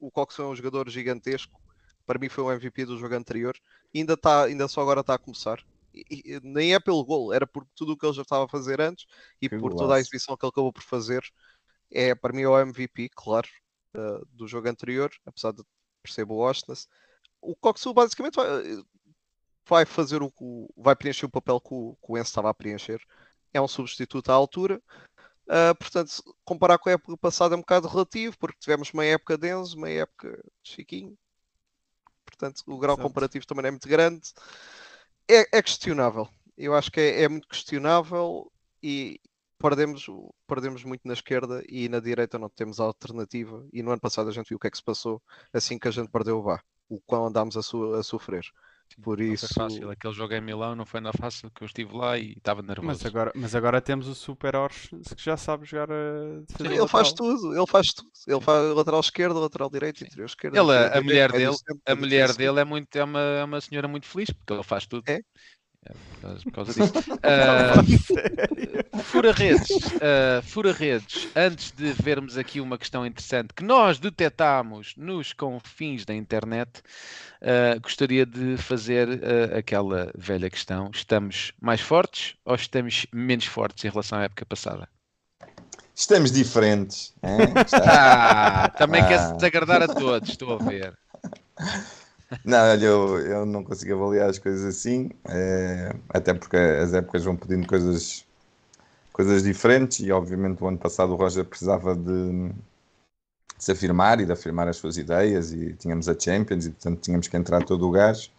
O 0.05 0.11
Cox 0.11 0.37
é 0.37 0.43
um 0.43 0.55
jogador 0.55 0.89
gigantesco. 0.89 1.61
Para 2.05 2.19
mim 2.19 2.27
foi 2.27 2.43
o 2.43 2.51
MVP 2.51 2.85
do 2.85 2.97
jogo 2.97 3.15
anterior. 3.15 3.55
Ainda, 3.95 4.13
está, 4.15 4.43
ainda 4.43 4.67
só 4.67 4.81
agora 4.81 4.99
está 4.99 5.13
a 5.13 5.17
começar. 5.17 5.63
E- 5.93 6.05
e- 6.25 6.39
nem 6.43 6.73
é 6.73 6.79
pelo 6.79 7.05
gol, 7.05 7.31
era 7.33 7.47
por 7.47 7.65
tudo 7.75 7.93
o 7.93 7.97
que 7.97 8.05
ele 8.05 8.13
já 8.13 8.23
estava 8.23 8.43
a 8.45 8.49
fazer 8.49 8.81
antes 8.81 9.05
e 9.41 9.47
Que 9.47 9.57
por 9.57 9.69
toda 9.71 9.83
a 9.83 9.85
golaço. 9.87 10.01
exibição 10.01 10.35
que 10.35 10.43
ele 10.45 10.49
acabou 10.49 10.73
por 10.73 10.83
fazer. 10.83 11.23
É 11.89 12.13
para 12.15 12.33
mim 12.33 12.41
é 12.41 12.49
o 12.49 12.59
MVP, 12.59 13.09
claro, 13.15 13.47
eh, 13.93 14.21
do 14.31 14.45
jogo 14.47 14.67
anterior, 14.67 15.09
apesar 15.25 15.53
de 15.53 15.63
percebo 16.01 16.33
o 16.33 16.39
Ostnas. 16.39 16.89
O 17.39 17.55
Coxu 17.55 17.93
basicamente 17.93 18.35
vai, 18.35 18.83
vai 19.65 19.85
fazer 19.85 20.21
o- 20.21 20.69
vai 20.75 20.95
preencher 20.95 21.25
o 21.27 21.29
papel 21.29 21.61
que 21.61 21.73
o, 21.73 21.95
que 21.95 22.11
o 22.11 22.17
Enzo 22.17 22.27
estava 22.29 22.49
a 22.49 22.53
preencher. 22.53 22.99
É 23.53 23.61
um 23.61 23.67
substituto 23.67 24.29
à 24.31 24.33
altura. 24.33 24.81
Ah, 25.47 25.75
portanto, 25.75 26.23
comparar 26.45 26.77
com 26.77 26.89
a 26.89 26.93
época 26.93 27.17
passada 27.17 27.55
é 27.55 27.57
um 27.57 27.61
bocado 27.61 27.87
relativo, 27.87 28.37
porque 28.37 28.59
tivemos 28.59 28.91
uma 28.93 29.05
época 29.05 29.37
de 29.37 29.49
Enzo, 29.53 29.77
uma 29.77 29.89
época 29.89 30.29
de 30.63 30.71
Chiquinho. 30.71 31.17
Portanto, 32.25 32.63
o 32.67 32.77
grau 32.77 32.97
Exato. 32.97 33.07
comparativo 33.07 33.45
também 33.45 33.61
não 33.63 33.67
é 33.69 33.71
muito 33.71 33.87
grande. 33.87 34.33
É, 35.29 35.57
é 35.57 35.61
questionável. 35.61 36.27
Eu 36.57 36.75
acho 36.75 36.91
que 36.91 36.99
é, 36.99 37.23
é 37.23 37.27
muito 37.29 37.47
questionável 37.47 38.51
e 38.81 39.19
perdemos, 39.57 40.05
perdemos 40.47 40.83
muito 40.83 41.01
na 41.07 41.13
esquerda 41.13 41.63
e 41.67 41.87
na 41.89 41.99
direita 41.99 42.37
não 42.37 42.49
temos 42.49 42.79
alternativa. 42.79 43.65
E 43.71 43.81
no 43.81 43.91
ano 43.91 44.01
passado 44.01 44.29
a 44.29 44.33
gente 44.33 44.49
viu 44.49 44.57
o 44.57 44.59
que 44.59 44.67
é 44.67 44.71
que 44.71 44.77
se 44.77 44.83
passou 44.83 45.21
assim 45.51 45.79
que 45.79 45.87
a 45.87 45.91
gente 45.91 46.09
perdeu 46.09 46.39
o 46.39 46.43
VAR. 46.43 46.63
O 46.89 46.99
quão 47.01 47.25
andámos 47.27 47.57
a, 47.57 47.63
so- 47.63 47.93
a 47.95 48.03
sofrer. 48.03 48.43
Por 49.01 49.17
Não 49.17 49.25
isso, 49.25 49.47
foi 49.47 49.63
fácil. 49.63 49.89
Aquele 49.89 50.13
jogo 50.13 50.33
em 50.33 50.41
Milão 50.41 50.75
não 50.75 50.85
foi 50.85 50.99
nada 50.99 51.17
fácil, 51.17 51.49
que 51.51 51.63
eu 51.63 51.65
estive 51.65 51.95
lá 51.95 52.17
e 52.17 52.33
estava 52.33 52.61
nervoso. 52.61 52.87
Mas 52.87 53.05
agora, 53.05 53.31
mas 53.35 53.55
agora 53.55 53.81
temos 53.81 54.07
o 54.07 54.15
Super 54.15 54.55
Ors 54.55 54.89
que 55.15 55.23
já 55.23 55.37
sabe 55.37 55.65
jogar 55.65 55.91
a 55.91 56.41
defesa 56.47 56.73
ele 56.73 56.87
faz 56.87 57.13
tudo, 57.13 57.55
ele 57.55 57.67
faz 57.67 57.93
tudo. 57.93 58.09
Ele 58.27 58.41
faz 58.41 58.75
lateral 58.75 58.99
esquerdo, 58.99 59.39
lateral 59.39 59.69
direito, 59.69 60.03
interior 60.03 60.25
esquerdo. 60.25 60.55
Ele, 60.55 60.71
a 60.71 60.87
direito, 60.87 61.03
mulher 61.03 61.31
médio 61.31 61.51
dele, 61.51 61.81
a 61.85 61.95
mulher 61.95 62.33
dele 62.33 62.59
é, 62.59 62.65
muito, 62.65 62.95
é, 62.95 63.03
uma, 63.03 63.19
é 63.19 63.43
uma 63.43 63.61
senhora 63.61 63.87
muito 63.87 64.07
feliz, 64.07 64.29
porque 64.31 64.53
ele 64.53 64.63
faz 64.63 64.85
tudo. 64.85 65.03
É? 65.07 65.21
É, 65.85 65.91
por, 65.93 66.21
causa, 66.21 66.43
por 66.43 66.51
causa 66.53 66.73
disso. 66.73 66.93
Ah, 67.23 67.73
Fura-redes, 69.03 69.67
ah, 70.01 70.41
fura-redes, 70.43 71.27
antes 71.35 71.71
de 71.71 71.91
vermos 71.93 72.37
aqui 72.37 72.59
uma 72.61 72.77
questão 72.77 73.05
interessante 73.05 73.53
que 73.53 73.63
nós 73.63 73.99
detectámos 73.99 74.93
nos 74.97 75.33
confins 75.33 76.05
da 76.05 76.13
internet, 76.13 76.81
ah, 77.41 77.77
gostaria 77.81 78.25
de 78.25 78.55
fazer 78.57 79.07
ah, 79.53 79.57
aquela 79.57 80.11
velha 80.17 80.49
questão: 80.49 80.89
estamos 80.93 81.51
mais 81.61 81.81
fortes 81.81 82.35
ou 82.45 82.55
estamos 82.55 83.05
menos 83.13 83.45
fortes 83.45 83.83
em 83.83 83.89
relação 83.89 84.19
à 84.19 84.23
época 84.23 84.45
passada? 84.45 84.87
Estamos 85.95 86.31
diferentes. 86.31 87.13
hein? 87.21 87.39
Está- 87.65 88.63
Ah, 88.65 88.69
também 88.69 89.01
Ah. 89.01 89.07
quer 89.07 89.33
desagradar 89.33 89.81
a 89.83 89.87
todos, 89.87 90.29
estou 90.29 90.53
a 90.53 90.57
ver. 90.63 90.93
Não, 92.43 92.57
olha, 92.71 92.85
eu, 92.85 93.19
eu 93.19 93.45
não 93.45 93.63
consigo 93.63 93.93
avaliar 93.95 94.29
as 94.29 94.39
coisas 94.39 94.63
assim, 94.63 95.09
eh, 95.27 95.93
até 96.09 96.33
porque 96.33 96.55
as 96.57 96.93
épocas 96.93 97.23
vão 97.23 97.35
pedindo 97.35 97.67
coisas, 97.67 98.25
coisas 99.13 99.43
diferentes 99.43 99.99
e 100.01 100.11
obviamente 100.11 100.63
o 100.63 100.67
ano 100.67 100.77
passado 100.79 101.13
o 101.13 101.17
Roger 101.17 101.45
precisava 101.45 101.95
de, 101.95 102.49
de 103.57 103.63
se 103.63 103.71
afirmar 103.71 104.19
e 104.19 104.25
de 104.25 104.31
afirmar 104.31 104.67
as 104.67 104.77
suas 104.77 104.97
ideias 104.97 105.51
e 105.51 105.73
tínhamos 105.73 106.07
a 106.09 106.17
Champions 106.19 106.65
e 106.65 106.71
portanto 106.71 106.99
tínhamos 107.01 107.27
que 107.27 107.37
entrar 107.37 107.63
todo 107.63 107.87
o 107.87 107.91
gás. 107.91 108.31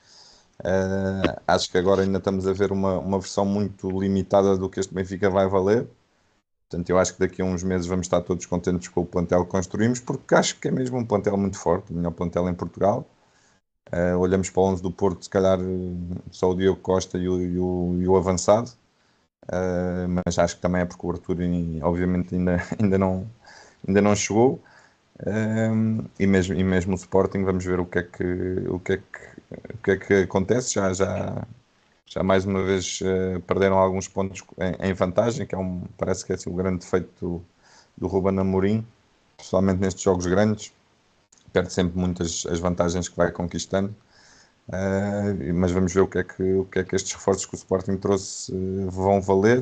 Eh, 0.65 1.41
acho 1.49 1.71
que 1.71 1.79
agora 1.79 2.03
ainda 2.03 2.19
estamos 2.19 2.47
a 2.47 2.53
ver 2.53 2.73
uma, 2.73 2.99
uma 2.99 3.19
versão 3.21 3.45
muito 3.47 3.91
limitada 4.01 4.57
do 4.59 4.69
que 4.71 4.81
este 4.81 4.95
Benfica 4.95 5.31
vai 5.31 5.49
valer. 5.49 5.87
Portanto, 6.71 6.91
eu 6.91 6.99
acho 6.99 7.15
que 7.15 7.21
daqui 7.21 7.43
a 7.43 7.47
uns 7.47 7.63
meses 7.65 7.87
vamos 7.87 8.07
estar 8.07 8.21
todos 8.23 8.47
contentes 8.47 8.89
com 8.89 9.03
o 9.03 9.07
plantel 9.07 9.45
que 9.45 9.51
construímos, 9.53 10.01
porque 10.01 10.35
acho 10.35 10.59
que 10.61 10.69
é 10.69 10.71
mesmo 10.73 10.99
um 10.99 11.07
plantel 11.07 11.37
muito 11.37 11.59
forte, 11.59 11.93
o 11.93 11.97
melhor 11.97 12.13
plantel 12.13 12.49
em 12.49 12.55
Portugal. 12.55 13.07
Uh, 13.93 14.17
olhamos 14.19 14.51
para 14.51 14.63
o 14.63 14.67
11 14.67 14.83
do 14.83 14.91
Porto, 14.91 15.25
se 15.25 15.31
calhar 15.31 15.59
só 16.31 16.51
o 16.51 16.55
Diogo 16.57 16.81
Costa 16.81 17.19
e 17.19 17.29
o, 17.29 17.41
e 17.41 17.59
o, 17.59 17.99
e 18.01 18.09
o 18.09 18.17
avançado, 18.17 18.71
uh, 19.45 20.09
mas 20.27 20.39
acho 20.39 20.57
que 20.57 20.63
também 20.63 20.83
é 20.83 20.85
porque 20.85 21.07
o 21.07 21.11
Arthur, 21.11 21.37
obviamente, 21.83 22.35
ainda, 22.35 22.57
ainda, 22.81 22.99
não, 22.99 23.31
ainda 23.87 24.01
não 24.01 24.17
chegou. 24.17 24.61
Uh, 25.21 26.05
e, 26.19 26.27
mesmo, 26.27 26.55
e 26.55 26.65
mesmo 26.65 26.93
o 26.93 26.97
Sporting, 26.97 27.45
vamos 27.45 27.65
ver 27.65 27.79
o 27.79 27.87
que 27.87 27.99
é 27.99 28.03
que, 28.03 28.25
o 28.69 28.81
que, 28.81 28.93
é 28.95 28.97
que, 28.97 29.73
o 29.75 29.79
que, 29.79 29.91
é 29.93 29.97
que 29.97 30.15
acontece. 30.15 30.75
Já, 30.75 30.93
já, 30.93 31.47
já 32.07 32.23
mais 32.23 32.45
uma 32.47 32.63
vez 32.65 33.01
perderam 33.47 33.79
alguns 33.79 34.09
pontos 34.09 34.43
em, 34.59 34.91
em, 34.91 34.93
vantagem, 34.95 35.47
que 35.47 35.55
é 35.55 35.59
um, 35.59 35.83
parece 35.99 36.25
que 36.27 36.33
é 36.33 36.35
assim, 36.37 36.51
o 36.51 36.55
grande 36.55 36.79
defeito 36.81 37.11
do, 37.21 37.45
do 37.97 38.07
Ruben 38.09 38.41
Amorim, 38.41 38.85
principalmente 39.37 39.81
nestes 39.81 40.03
jogos 40.03 40.27
grandes 40.27 40.73
perde 41.55 41.73
sempre 41.73 41.97
muitas 41.97 42.45
as 42.47 42.59
vantagens 42.59 43.09
que 43.09 43.17
vai 43.17 43.31
conquistando. 43.31 43.95
Uh, 44.69 45.55
mas 45.55 45.71
vamos 45.71 45.95
ver 45.95 46.01
o 46.01 46.09
que, 46.09 46.19
é 46.19 46.25
que, 46.25 46.43
o 46.43 46.65
que 46.65 46.81
é 46.81 46.85
que 46.85 46.97
estes 46.97 47.13
reforços 47.13 47.47
que 47.47 47.55
o 47.55 47.57
Sporting 47.57 47.97
trouxe 47.97 48.53
uh, 48.53 48.91
vão 48.91 49.23
valer. 49.23 49.61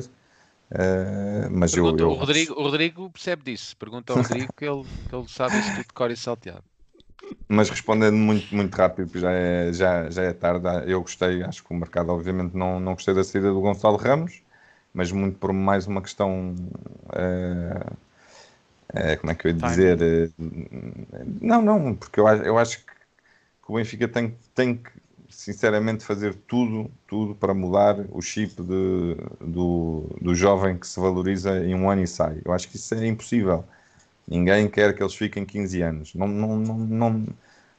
Uh, 0.71 1.51
mas 1.51 1.71
Pergunta, 1.71 2.01
eu, 2.01 2.09
eu... 2.09 2.15
O, 2.15 2.15
Rodrigo, 2.15 2.53
o 2.53 2.63
Rodrigo 2.63 3.09
percebe 3.11 3.43
disso. 3.43 3.77
Pergunta 3.77 4.11
ao 4.11 4.19
Rodrigo 4.19 4.51
que 4.57 4.65
ele, 4.65 4.83
que 5.07 5.15
ele 5.15 5.27
sabe 5.27 5.59
isso 5.59 5.69
tudo 5.69 5.87
de 5.87 5.93
cor 5.93 6.09
e 6.09 6.17
salteado. 6.17 6.63
Mas 7.47 7.69
respondendo 7.69 8.15
muito, 8.17 8.53
muito 8.53 8.73
rápido, 8.75 9.19
já 9.19 9.31
é, 9.31 9.71
já, 9.71 10.09
já 10.09 10.23
é 10.23 10.33
tarde. 10.33 10.67
Eu 10.87 11.01
gostei, 11.01 11.43
acho 11.43 11.63
que 11.63 11.71
o 11.71 11.77
mercado, 11.77 12.09
obviamente, 12.09 12.57
não, 12.57 12.79
não 12.79 12.93
gostei 12.93 13.13
da 13.13 13.23
saída 13.23 13.51
do 13.51 13.61
Gonçalo 13.61 13.97
Ramos, 13.97 14.41
mas 14.93 15.11
muito 15.11 15.37
por 15.37 15.53
mais 15.53 15.85
uma 15.85 16.01
questão 16.01 16.55
é, 17.13 17.85
como 19.17 19.31
é 19.31 19.35
que 19.35 19.47
eu 19.47 19.51
ia 19.51 19.57
dizer? 19.57 20.01
Eh, 20.01 20.29
não, 21.41 21.61
não, 21.61 21.95
porque 21.95 22.19
eu, 22.19 22.27
eu 22.27 22.57
acho 22.57 22.79
que, 22.79 22.85
que 22.85 23.71
o 23.71 23.75
Benfica 23.75 24.07
tem, 24.07 24.37
tem 24.53 24.77
que, 24.77 24.91
sinceramente, 25.29 26.03
fazer 26.03 26.35
tudo, 26.47 26.91
tudo 27.07 27.35
para 27.35 27.53
mudar 27.53 27.97
o 28.11 28.21
chip 28.21 28.61
de, 28.61 29.15
do, 29.41 30.09
do 30.21 30.35
jovem 30.35 30.77
que 30.77 30.87
se 30.87 30.99
valoriza 30.99 31.57
em 31.65 31.75
um 31.75 31.89
ano 31.89 32.03
e 32.03 32.07
sai. 32.07 32.41
Eu 32.45 32.53
acho 32.53 32.69
que 32.69 32.75
isso 32.75 32.93
é 32.93 33.07
impossível. 33.07 33.65
Ninguém 34.27 34.69
quer 34.69 34.95
que 34.95 35.03
eles 35.03 35.15
fiquem 35.15 35.45
15 35.45 35.81
anos. 35.81 36.13
Não, 36.15 36.27
não, 36.27 36.57
não, 36.57 36.77
não, 36.77 37.25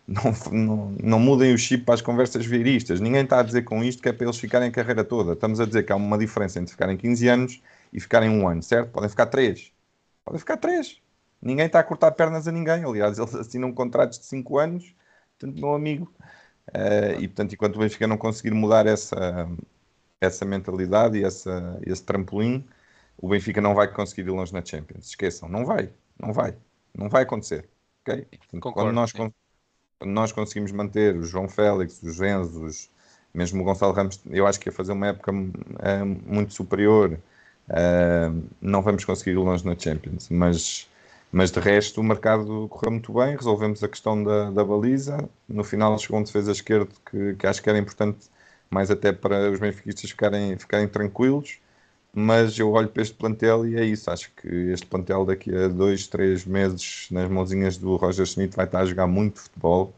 não, 0.06 0.32
não, 0.52 0.96
não 1.02 1.20
mudem 1.20 1.54
o 1.54 1.58
chip 1.58 1.84
para 1.84 1.94
as 1.94 2.02
conversas 2.02 2.44
vieiristas. 2.46 3.00
Ninguém 3.00 3.22
está 3.24 3.40
a 3.40 3.42
dizer 3.42 3.62
com 3.62 3.82
isto 3.84 4.02
que 4.02 4.08
é 4.08 4.12
para 4.12 4.26
eles 4.26 4.38
ficarem 4.38 4.68
a 4.68 4.72
carreira 4.72 5.04
toda. 5.04 5.32
Estamos 5.32 5.60
a 5.60 5.66
dizer 5.66 5.84
que 5.84 5.92
há 5.92 5.96
uma 5.96 6.18
diferença 6.18 6.58
entre 6.58 6.72
ficarem 6.72 6.96
15 6.96 7.28
anos 7.28 7.62
e 7.92 8.00
ficarem 8.00 8.28
um 8.30 8.46
ano, 8.48 8.62
certo? 8.62 8.90
Podem 8.90 9.08
ficar 9.08 9.26
3. 9.26 9.72
Podem 10.24 10.38
ficar 10.38 10.56
3. 10.58 11.03
Ninguém 11.44 11.66
está 11.66 11.78
a 11.80 11.84
cortar 11.84 12.10
pernas 12.12 12.48
a 12.48 12.52
ninguém. 12.52 12.84
Aliás, 12.84 13.18
eles 13.18 13.34
assinam 13.34 13.72
contratos 13.72 14.18
de 14.18 14.24
5 14.24 14.58
anos, 14.58 14.94
portanto, 15.38 15.60
meu 15.60 15.74
amigo. 15.74 16.12
Uh, 16.68 17.20
e, 17.20 17.28
portanto, 17.28 17.52
enquanto 17.52 17.76
o 17.76 17.78
Benfica 17.80 18.06
não 18.06 18.16
conseguir 18.16 18.52
mudar 18.52 18.86
essa, 18.86 19.46
essa 20.20 20.44
mentalidade 20.46 21.18
e 21.18 21.24
essa, 21.24 21.78
esse 21.84 22.02
trampolim, 22.02 22.64
o 23.18 23.28
Benfica 23.28 23.60
não 23.60 23.74
vai 23.74 23.92
conseguir 23.92 24.22
ir 24.22 24.30
longe 24.30 24.52
na 24.52 24.64
Champions. 24.64 25.08
Esqueçam, 25.08 25.48
não 25.48 25.66
vai. 25.66 25.90
Não 26.18 26.32
vai. 26.32 26.56
Não 26.96 27.08
vai 27.10 27.22
acontecer. 27.22 27.68
Okay? 28.02 28.26
Portanto, 28.38 28.72
quando, 28.72 28.92
nós, 28.92 29.12
quando 29.12 29.34
nós 30.04 30.32
conseguimos 30.32 30.72
manter 30.72 31.16
o 31.16 31.24
João 31.24 31.48
Félix, 31.48 32.02
os 32.02 32.20
Enzos, 32.20 32.90
mesmo 33.34 33.60
o 33.60 33.64
Gonçalo 33.64 33.92
Ramos, 33.92 34.20
eu 34.30 34.46
acho 34.46 34.58
que 34.58 34.68
ia 34.68 34.72
fazer 34.72 34.92
uma 34.92 35.08
época 35.08 35.32
uh, 35.32 36.06
muito 36.26 36.54
superior. 36.54 37.18
Uh, 37.68 38.42
não 38.60 38.80
vamos 38.80 39.04
conseguir 39.04 39.32
ir 39.32 39.36
longe 39.36 39.64
na 39.64 39.78
Champions, 39.78 40.28
mas 40.30 40.88
mas 41.34 41.50
de 41.50 41.58
resto, 41.58 42.00
o 42.00 42.04
mercado 42.04 42.68
correu 42.68 42.92
muito 42.92 43.12
bem. 43.12 43.34
Resolvemos 43.36 43.82
a 43.82 43.88
questão 43.88 44.22
da, 44.22 44.52
da 44.52 44.64
baliza. 44.64 45.28
No 45.48 45.64
final, 45.64 45.98
chegou 45.98 46.20
um 46.20 46.22
defesa 46.22 46.52
esquerdo 46.52 46.94
que, 47.10 47.34
que 47.34 47.44
acho 47.44 47.60
que 47.60 47.68
era 47.68 47.76
importante, 47.76 48.30
mais 48.70 48.88
até 48.88 49.12
para 49.12 49.50
os 49.50 49.58
benfiquistas 49.58 50.10
ficarem, 50.10 50.56
ficarem 50.56 50.86
tranquilos. 50.86 51.58
Mas 52.14 52.56
eu 52.56 52.70
olho 52.70 52.88
para 52.88 53.02
este 53.02 53.16
plantel 53.16 53.66
e 53.66 53.74
é 53.76 53.84
isso. 53.84 54.10
Acho 54.12 54.30
que 54.36 54.46
este 54.46 54.86
plantel, 54.86 55.24
daqui 55.24 55.52
a 55.52 55.66
dois, 55.66 56.06
três 56.06 56.44
meses, 56.46 57.08
nas 57.10 57.28
mãozinhas 57.28 57.76
do 57.78 57.96
Roger 57.96 58.26
Schmidt, 58.26 58.54
vai 58.54 58.66
estar 58.66 58.80
a 58.80 58.86
jogar 58.86 59.08
muito 59.08 59.40
futebol 59.40 59.92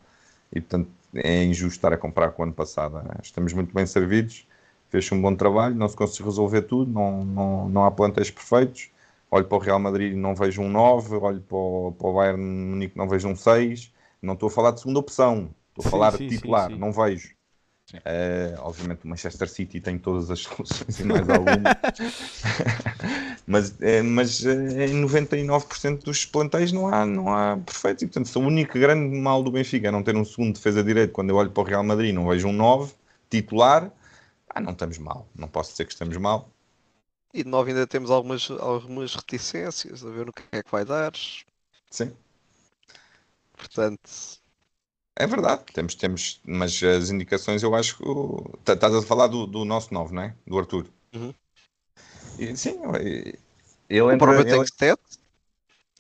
e, 0.51 0.59
portanto, 0.61 0.89
é 1.15 1.45
injusto 1.45 1.77
estar 1.77 1.93
a 1.93 1.99
comprar 1.99 2.31
com 2.31 2.43
o 2.43 2.45
ano 2.47 2.55
passado. 2.55 2.99
Estamos 3.23 3.53
muito 3.53 3.75
bem 3.75 3.85
servidos. 3.85 4.47
Fez 4.89 5.13
um 5.13 5.21
bom 5.21 5.35
trabalho. 5.37 5.75
Não 5.75 5.89
se 5.89 5.97
conseguiu 5.97 6.27
resolver 6.27 6.63
tudo. 6.63 6.91
Não, 6.91 7.25
não, 7.27 7.69
não 7.69 7.85
há 7.85 7.91
plantéis 7.91 8.31
perfeitos 8.31 8.91
olho 9.37 9.47
para 9.47 9.57
o 9.57 9.61
Real 9.61 9.79
Madrid 9.79 10.13
e 10.13 10.17
não 10.17 10.35
vejo 10.35 10.63
um 10.63 10.69
9, 10.69 11.17
olho 11.17 11.41
para 11.41 11.57
o, 11.57 11.93
para 11.93 12.09
o 12.09 12.15
Bayern 12.15 12.43
Munique 12.43 12.97
não 12.97 13.09
vejo 13.09 13.29
um 13.29 13.37
6. 13.37 13.93
Não 14.23 14.35
estou 14.35 14.49
a 14.49 14.51
falar 14.51 14.73
de 14.73 14.81
segunda 14.81 14.99
opção, 14.99 15.51
estou 15.69 15.83
a 15.83 15.85
sim, 15.85 15.91
falar 15.91 16.17
de 16.17 16.29
titular, 16.29 16.71
sim. 16.71 16.79
não 16.79 16.93
vejo. 16.93 17.37
Uh, 17.95 18.59
obviamente 18.63 19.05
o 19.05 19.09
Manchester 19.09 19.49
City 19.49 19.81
tem 19.81 19.97
todas 19.97 20.29
as 20.29 20.41
soluções 20.43 20.99
e 20.99 21.05
mais 21.05 21.29
algumas, 21.31 21.77
mas, 23.47 23.71
uh, 23.71 24.05
mas 24.05 24.41
uh, 24.45 24.51
em 24.51 25.05
99% 25.05 26.03
dos 26.03 26.25
plantéis 26.25 26.73
não 26.73 26.89
há, 26.89 27.07
não 27.07 27.33
há 27.33 27.57
perfeitos. 27.57 28.03
E, 28.03 28.07
portanto, 28.07 28.35
o 28.35 28.41
único 28.41 28.77
grande 28.77 29.17
mal 29.17 29.41
do 29.41 29.53
Benfica 29.53 29.87
é 29.87 29.91
não 29.93 30.03
ter 30.03 30.17
um 30.17 30.25
segundo 30.25 30.55
defesa 30.55 30.83
direito. 30.83 31.13
Quando 31.13 31.31
eu 31.31 31.37
olho 31.37 31.51
para 31.51 31.63
o 31.63 31.65
Real 31.65 31.85
Madrid 31.85 32.13
não 32.13 32.27
vejo 32.27 32.49
um 32.49 32.53
9 32.53 32.93
titular, 33.31 33.93
ah, 34.49 34.61
não 34.61 34.73
estamos 34.73 34.99
mal. 34.99 35.29
Não 35.37 35.47
posso 35.47 35.71
dizer 35.71 35.85
que 35.85 35.93
estamos 35.93 36.17
mal. 36.17 36.51
E 37.37 37.45
de 37.45 37.55
ainda 37.55 37.87
temos 37.87 38.11
algumas, 38.11 38.51
algumas 38.51 39.15
reticências 39.15 40.03
a 40.03 40.09
ver 40.09 40.25
no 40.25 40.33
que 40.33 40.43
é 40.53 40.63
que 40.63 40.71
vai 40.71 40.87
dar. 40.87 41.13
Sim. 41.91 42.11
Portanto. 43.55 44.11
É 45.15 45.27
verdade, 45.27 45.65
temos, 45.71 45.95
temos, 45.95 46.41
mas 46.47 46.83
as 46.83 47.11
indicações 47.11 47.63
eu 47.63 47.75
acho 47.75 47.99
que. 47.99 48.05
Tá, 48.65 48.73
estás 48.73 48.95
a 48.95 49.03
falar 49.03 49.27
do, 49.27 49.47
do 49.47 49.67
nosso 49.67 49.93
novo, 49.93 50.15
não 50.15 50.23
é? 50.23 50.35
Do 50.47 50.59
Arthur. 50.59 50.87
Uhum. 51.15 51.35
E, 52.39 52.57
sim, 52.57 52.81
ele 53.91 54.15
entra. 54.15 54.41
Ele... 54.41 54.45
Tem 54.45 54.65
7, 54.67 54.99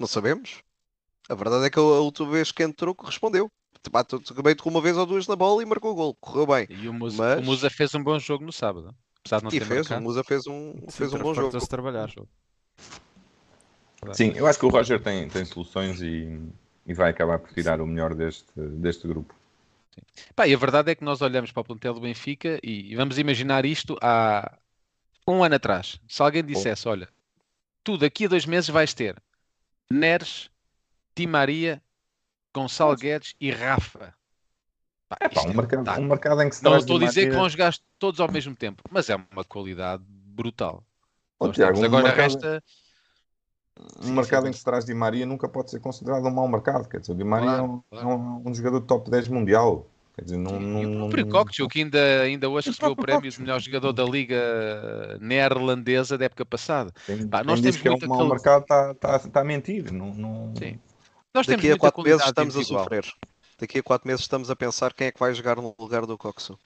não 0.00 0.06
sabemos. 0.06 0.62
A 1.28 1.34
verdade 1.34 1.66
é 1.66 1.70
que 1.70 1.78
a 1.78 1.82
última 1.82 2.30
vez 2.30 2.50
que 2.50 2.62
entrou 2.62 2.94
correspondeu. 2.94 3.50
Bate 3.90 4.62
com 4.62 4.70
uma 4.70 4.80
vez 4.80 4.96
ou 4.96 5.04
duas 5.04 5.26
na 5.26 5.36
bola 5.36 5.62
e 5.62 5.66
marcou 5.66 5.92
o 5.92 5.94
gol. 5.94 6.14
Correu 6.14 6.46
bem. 6.46 6.66
E 6.70 6.88
o 6.88 6.94
Musa, 6.94 7.22
mas... 7.22 7.38
o 7.40 7.42
Musa 7.44 7.68
fez 7.68 7.94
um 7.94 8.02
bom 8.02 8.18
jogo 8.18 8.42
no 8.42 8.52
sábado. 8.52 8.96
Apesar 9.26 9.38
de 9.38 9.44
não 9.44 9.50
e 9.50 9.58
ter 9.58 9.66
fez, 9.66 9.80
marcado. 9.80 10.00
o 10.00 10.04
Musa 10.04 10.24
fez 10.24 10.46
um, 10.46 10.74
fez 10.88 11.12
um 11.12 11.18
bom 11.18 11.34
jogo. 11.34 11.60
Se 11.60 11.68
trabalhar. 11.68 12.10
Sim, 14.12 14.32
eu 14.36 14.46
acho 14.46 14.58
que 14.58 14.66
o 14.66 14.68
Roger 14.68 15.02
tem, 15.02 15.28
tem 15.28 15.44
soluções 15.44 16.00
e, 16.00 16.40
e 16.86 16.94
vai 16.94 17.10
acabar 17.10 17.38
por 17.38 17.52
tirar 17.52 17.80
o 17.80 17.86
melhor 17.86 18.14
deste, 18.14 18.46
deste 18.54 19.08
grupo. 19.08 19.34
Pá, 20.34 20.46
e 20.46 20.54
a 20.54 20.58
verdade 20.58 20.90
é 20.90 20.94
que 20.94 21.02
nós 21.04 21.22
olhamos 21.22 21.50
para 21.50 21.62
o 21.62 21.64
plantel 21.64 21.94
do 21.94 22.00
Benfica 22.00 22.60
e, 22.62 22.92
e 22.92 22.96
vamos 22.96 23.18
imaginar 23.18 23.64
isto 23.64 23.96
há 24.00 24.56
um 25.26 25.42
ano 25.42 25.56
atrás. 25.56 26.00
Se 26.06 26.22
alguém 26.22 26.44
dissesse, 26.44 26.86
olha, 26.86 27.08
tu 27.82 27.96
daqui 27.96 28.26
a 28.26 28.28
dois 28.28 28.46
meses 28.46 28.70
vais 28.70 28.94
ter 28.94 29.20
Neres, 29.90 30.50
Di 31.16 31.26
Maria, 31.26 31.82
Gonçalo 32.54 32.96
Guedes 32.96 33.34
e 33.40 33.50
Rafa. 33.50 34.14
Pá, 35.08 35.16
é 35.20 35.28
pá, 35.28 35.42
um, 35.42 35.50
é 35.50 35.54
mercado, 35.54 36.00
um 36.00 36.04
mercado 36.04 36.42
em 36.42 36.48
que 36.48 36.56
se 36.56 36.64
Não 36.64 36.76
estou 36.76 36.96
a 36.96 37.00
dizer 37.00 37.20
maneira... 37.20 37.30
que 37.30 37.36
vão 37.36 37.48
jogar 37.48 37.74
todos 37.98 38.20
ao 38.20 38.30
mesmo 38.30 38.56
tempo, 38.56 38.82
mas 38.90 39.08
é 39.08 39.16
uma 39.16 39.44
qualidade 39.44 40.02
brutal. 40.08 40.82
Oh, 41.38 41.48
Tiago, 41.50 41.78
um 41.78 41.84
agora 41.84 42.04
mercado... 42.04 42.22
resta. 42.22 42.62
Um 44.02 44.12
mercado 44.12 44.48
em 44.48 44.50
que 44.50 44.56
se 44.56 44.64
traz 44.64 44.86
Di 44.86 44.94
Maria 44.94 45.26
nunca 45.26 45.48
pode 45.48 45.70
ser 45.70 45.80
considerado 45.80 46.26
um 46.26 46.30
mau 46.30 46.48
mercado. 46.48 46.88
Quer 46.88 47.00
dizer, 47.00 47.12
o 47.12 47.14
Di 47.14 47.24
Maria 47.24 47.58
claro, 47.58 47.62
é, 47.62 47.66
um, 47.66 47.82
claro. 47.90 48.08
é 48.08 48.14
um, 48.14 48.42
um, 48.46 48.54
jogador 48.54 48.80
top 48.80 49.10
10 49.10 49.28
mundial. 49.28 49.86
Quer 50.14 50.24
dizer, 50.24 50.38
não, 50.38 50.58
não, 50.58 51.10
e 51.10 51.22
o 51.22 51.26
próprio 51.28 51.68
que 51.68 51.82
ainda, 51.82 52.22
ainda 52.22 52.48
hoje 52.48 52.70
recebeu 52.72 52.92
o 52.92 52.96
prémio 52.96 53.30
de 53.30 53.38
melhor 53.38 53.60
jogador 53.60 53.92
da 53.92 54.02
Liga 54.02 55.18
Neerlandesa 55.20 56.16
da 56.16 56.24
época 56.24 56.46
passada. 56.46 56.90
Tem, 57.06 57.28
Pá, 57.28 57.44
nós 57.44 57.60
temos 57.60 57.76
que 57.76 57.86
é 57.86 57.92
um 57.92 57.98
mau 58.08 58.26
mercado, 58.26 58.62
está 58.62 58.94
tá, 58.94 59.18
tá 59.18 59.40
a 59.42 59.44
mentir. 59.44 59.92
Não, 59.92 60.14
não... 60.14 60.54
Sim. 60.56 60.80
Nós 61.34 61.46
Daqui 61.46 61.70
a 61.70 61.76
quatro 61.76 62.02
meses 62.02 62.24
estamos 62.24 62.56
a 62.56 62.64
sofrer 62.64 63.04
daqui 63.58 63.78
a 63.78 63.82
4 63.82 64.06
meses 64.06 64.22
estamos 64.22 64.50
a 64.50 64.56
pensar 64.56 64.92
quem 64.94 65.08
é 65.08 65.12
que 65.12 65.20
vai 65.20 65.34
jogar 65.34 65.56
no 65.56 65.74
lugar 65.78 66.06
do 66.06 66.18
Coxo. 66.18 66.58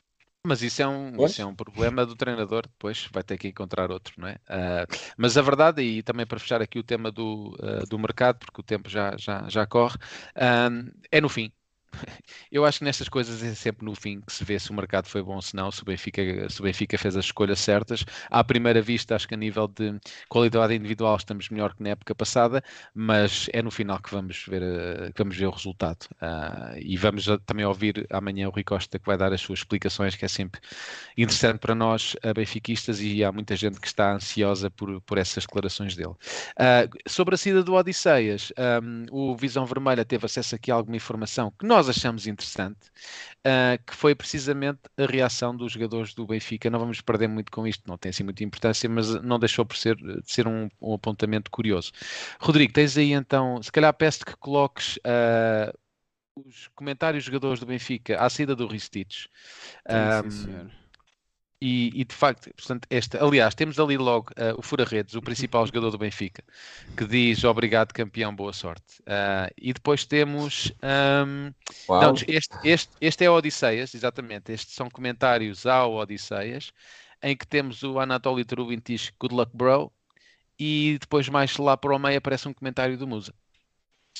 Mas 0.47 0.63
isso 0.63 0.81
é, 0.81 0.89
um, 0.89 1.23
isso 1.27 1.43
é 1.43 1.45
um 1.45 1.55
problema 1.55 2.07
do 2.07 2.17
treinador, 2.17 2.63
depois 2.63 3.07
vai 3.13 3.23
ter 3.23 3.37
que 3.37 3.49
encontrar 3.49 3.91
outro, 3.91 4.15
não 4.17 4.27
é? 4.27 4.37
Uh, 4.49 4.87
mas 5.17 5.37
a 5.37 5.43
verdade, 5.43 5.83
e 5.83 6.03
também 6.03 6.27
para 6.27 6.39
fechar 6.39 6.63
aqui 6.63 6.79
o 6.79 6.83
tema 6.83 7.13
do, 7.13 7.55
uh, 7.61 7.87
do 7.87 7.99
mercado, 7.99 8.39
porque 8.39 8.61
o 8.61 8.65
tempo 8.65 8.89
já, 8.89 9.15
já, 9.19 9.47
já 9.51 9.67
corre, 9.67 9.97
uh, 9.97 10.91
é 11.13 11.21
no 11.21 11.29
fim. 11.29 11.53
Eu 12.51 12.65
acho 12.65 12.79
que 12.79 12.85
nestas 12.85 13.09
coisas 13.09 13.43
é 13.43 13.55
sempre 13.55 13.85
no 13.85 13.95
fim 13.95 14.21
que 14.21 14.33
se 14.33 14.45
vê 14.45 14.59
se 14.59 14.71
o 14.71 14.75
mercado 14.75 15.07
foi 15.07 15.23
bom 15.23 15.35
ou 15.35 15.43
se 15.43 15.55
não, 15.55 15.71
se 15.71 15.83
o, 15.83 15.85
Benfica, 15.85 16.49
se 16.49 16.61
o 16.61 16.65
Benfica 16.65 16.99
fez 16.99 17.17
as 17.17 17.27
escolhas 17.27 17.61
certas. 17.61 18.05
À 18.29 18.43
primeira 18.43 18.81
vista, 18.81 19.15
acho 19.15 19.29
que 19.29 19.35
a 19.35 19.37
nível 19.37 19.69
de 19.69 19.99
qualidade 20.29 20.75
individual 20.75 21.17
estamos 21.17 21.49
melhor 21.49 21.75
que 21.75 21.83
na 21.83 21.91
época 21.91 22.15
passada, 22.15 22.63
mas 22.95 23.49
é 23.53 23.63
no 23.63 23.71
final 23.71 24.01
que 24.01 24.11
vamos 24.11 24.45
ver, 24.49 24.63
eh, 24.63 25.13
que 25.15 25.23
vamos 25.23 25.37
ver 25.37 25.47
o 25.47 25.51
resultado. 25.51 26.07
Uh, 26.15 26.79
e 26.79 26.97
vamos 26.97 27.27
também 27.47 27.65
ouvir 27.65 28.07
amanhã 28.11 28.49
o 28.49 28.51
Rui 28.51 28.65
Costa 28.65 28.99
que 28.99 29.07
vai 29.07 29.17
dar 29.17 29.33
as 29.33 29.41
suas 29.41 29.61
explicações, 29.61 30.17
que 30.17 30.25
é 30.25 30.29
sempre 30.29 30.61
interessante 31.17 31.59
para 31.59 31.75
nós, 31.75 32.17
benfiquistas, 32.35 33.01
e 33.01 33.23
há 33.25 33.33
muita 33.33 33.57
gente 33.57 33.81
que 33.81 33.87
está 33.87 34.13
ansiosa 34.15 34.71
por, 34.71 35.01
por 35.03 35.19
essas 35.19 35.45
declarações 35.45 35.95
dele. 35.95 36.11
Uh, 36.11 36.89
sobre 37.07 37.35
a 37.35 37.39
saída 37.39 37.63
do 37.63 37.75
Odisseias, 37.75 38.53
um, 38.83 39.07
o 39.11 39.37
Visão 39.37 39.67
Vermelha 39.67 40.05
teve 40.05 40.27
acesso 40.27 40.55
aqui 40.55 40.71
a 40.71 40.75
alguma 40.75 40.97
informação 40.97 41.53
que 41.59 41.67
nós 41.67 41.80
nós 41.81 41.89
achamos 41.89 42.27
interessante, 42.27 42.91
uh, 43.39 43.83
que 43.87 43.97
foi 43.97 44.15
precisamente 44.15 44.81
a 44.99 45.07
reação 45.07 45.57
dos 45.57 45.73
jogadores 45.73 46.13
do 46.13 46.27
Benfica. 46.27 46.69
Não 46.69 46.79
vamos 46.79 47.01
perder 47.01 47.27
muito 47.27 47.51
com 47.51 47.67
isto, 47.67 47.89
não 47.89 47.97
tem 47.97 48.11
assim 48.11 48.23
muita 48.23 48.45
importância, 48.45 48.89
mas 48.89 49.15
não 49.23 49.39
deixou 49.39 49.65
por 49.65 49.77
ser, 49.79 49.97
de 49.97 50.21
ser 50.31 50.47
um, 50.47 50.69
um 50.81 50.93
apontamento 50.93 51.51
curioso. 51.51 51.91
Rodrigo, 52.39 52.73
tens 52.73 52.99
aí 52.99 53.13
então, 53.13 53.63
se 53.63 53.73
calhar 53.73 53.95
peço 53.95 54.27
que 54.27 54.37
coloques 54.37 54.97
uh, 54.99 55.73
os 56.37 56.69
comentários 56.75 57.25
dos 57.25 57.33
jogadores 57.33 57.61
do 57.61 57.67
Benfica 57.67 58.21
à 58.21 58.29
saída 58.29 58.55
do 58.55 58.67
Ristich. 58.67 59.29
Sim, 59.89 60.31
sim, 60.31 60.31
senhor. 60.31 60.80
E, 61.63 62.01
e, 62.01 62.05
de 62.07 62.15
facto, 62.15 62.51
portanto, 62.55 62.87
esta, 62.89 63.23
aliás, 63.23 63.55
temos 63.55 63.79
ali 63.79 63.99
logo 63.99 64.31
uh, 64.31 64.59
o 64.59 64.63
Fura-Redes, 64.63 65.15
o 65.15 65.21
principal 65.21 65.65
jogador 65.69 65.91
do 65.91 65.99
Benfica, 65.99 66.43
que 66.97 67.05
diz 67.05 67.45
obrigado, 67.45 67.93
campeão, 67.93 68.35
boa 68.35 68.53
sorte. 68.53 69.01
Uh, 69.01 69.53
e 69.61 69.73
depois 69.75 70.07
temos. 70.07 70.73
Um, 70.83 71.53
não, 71.87 72.15
este, 72.27 72.57
este, 72.65 72.91
este 72.99 73.25
é 73.25 73.31
Odisseias, 73.31 73.95
exatamente. 73.95 74.53
Estes 74.53 74.75
são 74.75 74.89
comentários 74.89 75.67
ao 75.67 75.97
Odisseias, 75.97 76.73
em 77.23 77.37
que 77.37 77.47
temos 77.47 77.83
o 77.83 78.01
Anatoly 78.01 78.45
Trubin 78.45 78.81
diz 78.83 79.13
good 79.21 79.35
luck, 79.35 79.51
bro. 79.55 79.93
E 80.59 80.97
depois, 80.99 81.29
mais 81.29 81.57
lá 81.59 81.77
para 81.77 81.95
o 81.95 81.99
meio, 81.99 82.19
aparece 82.19 82.49
um 82.49 82.55
comentário 82.55 82.97
do 82.97 83.07
Musa 83.07 83.35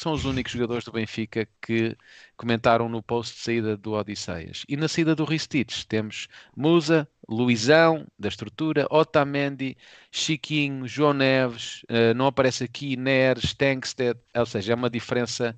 são 0.01 0.13
os 0.13 0.25
únicos 0.25 0.53
jogadores 0.53 0.85
do 0.85 0.93
Benfica 0.93 1.47
que 1.61 1.95
comentaram 2.35 2.89
no 2.89 3.03
post 3.03 3.37
de 3.37 3.43
saída 3.43 3.77
do 3.77 3.93
Odisseias. 3.93 4.65
E 4.67 4.75
na 4.75 4.89
saída 4.89 5.15
do 5.15 5.27
Ristich 5.27 5.87
temos 5.87 6.27
Musa, 6.57 7.07
Luizão, 7.29 8.07
da 8.19 8.29
estrutura, 8.29 8.87
Otamendi, 8.91 9.77
Chiquinho, 10.11 10.89
João 10.89 11.13
Neves, 11.13 11.83
uh, 11.83 12.15
não 12.17 12.27
aparece 12.27 12.65
aqui 12.65 12.97
Neres, 12.97 13.53
Tankstead, 13.53 14.19
ou 14.35 14.47
seja, 14.47 14.73
é 14.73 14.75
uma 14.75 14.89
diferença 14.89 15.55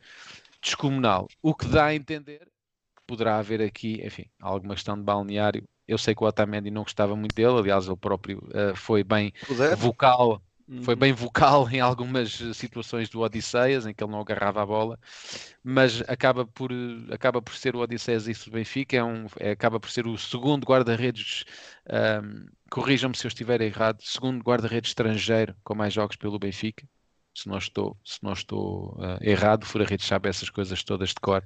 descomunal. 0.60 1.28
O 1.40 1.54
que 1.54 1.66
dá 1.66 1.86
a 1.86 1.94
entender 1.94 2.40
que 2.40 3.02
poderá 3.06 3.38
haver 3.38 3.62
aqui, 3.62 4.04
enfim, 4.04 4.26
alguma 4.40 4.74
questão 4.74 4.96
de 4.96 5.04
balneário. 5.04 5.62
Eu 5.86 5.98
sei 5.98 6.16
que 6.16 6.24
o 6.24 6.26
Otamendi 6.26 6.68
não 6.68 6.82
gostava 6.82 7.14
muito 7.14 7.34
dele, 7.36 7.60
aliás, 7.60 7.86
ele 7.86 7.96
próprio 7.96 8.38
uh, 8.38 8.74
foi 8.74 9.04
bem 9.04 9.32
Poder? 9.46 9.76
vocal 9.76 10.42
foi 10.82 10.96
bem 10.96 11.12
vocal 11.12 11.68
em 11.70 11.80
algumas 11.80 12.32
situações 12.54 13.08
do 13.08 13.20
Odisseias, 13.20 13.86
em 13.86 13.92
que 13.92 14.02
ele 14.02 14.12
não 14.12 14.20
agarrava 14.20 14.62
a 14.62 14.66
bola, 14.66 14.98
mas 15.62 16.00
acaba 16.08 16.46
por, 16.46 16.70
acaba 17.10 17.42
por 17.42 17.54
ser 17.54 17.76
o 17.76 17.80
Odisseias 17.80 18.26
isso 18.26 18.50
do 18.50 18.54
Benfica, 18.54 18.96
é 18.96 19.04
um, 19.04 19.26
é, 19.38 19.50
acaba 19.50 19.78
por 19.78 19.90
ser 19.90 20.06
o 20.06 20.16
segundo 20.16 20.64
guarda-redes, 20.64 21.44
um, 22.24 22.46
corrijam-me 22.70 23.16
se 23.16 23.26
eu 23.26 23.28
estiver 23.28 23.60
errado, 23.60 24.02
segundo 24.02 24.42
guarda-redes 24.42 24.90
estrangeiro 24.90 25.54
com 25.62 25.74
mais 25.74 25.92
jogos 25.92 26.16
pelo 26.16 26.38
Benfica. 26.38 26.86
Se 27.34 27.48
não 27.48 27.56
estou, 27.56 27.96
se 28.04 28.22
não 28.22 28.34
estou 28.34 28.94
uh, 28.98 29.16
errado, 29.22 29.62
o 29.62 29.66
Fura-Redes 29.66 30.06
sabe 30.06 30.28
essas 30.28 30.50
coisas 30.50 30.84
todas 30.84 31.10
de 31.10 31.14
cor. 31.14 31.42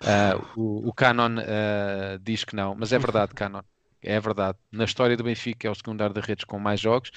Uh, 0.00 0.60
o, 0.60 0.88
o 0.88 0.92
Canon 0.94 1.38
uh, 1.40 2.18
diz 2.20 2.44
que 2.44 2.54
não, 2.54 2.76
mas 2.76 2.92
é 2.92 2.98
verdade, 3.00 3.34
Canon 3.34 3.62
é 4.04 4.20
verdade. 4.20 4.58
Na 4.70 4.84
história 4.84 5.16
do 5.16 5.24
Benfica 5.24 5.68
é 5.68 5.70
o 5.70 5.74
segundo 5.74 6.08
da 6.08 6.20
redes 6.20 6.44
com 6.44 6.58
mais 6.58 6.80
jogos 6.80 7.10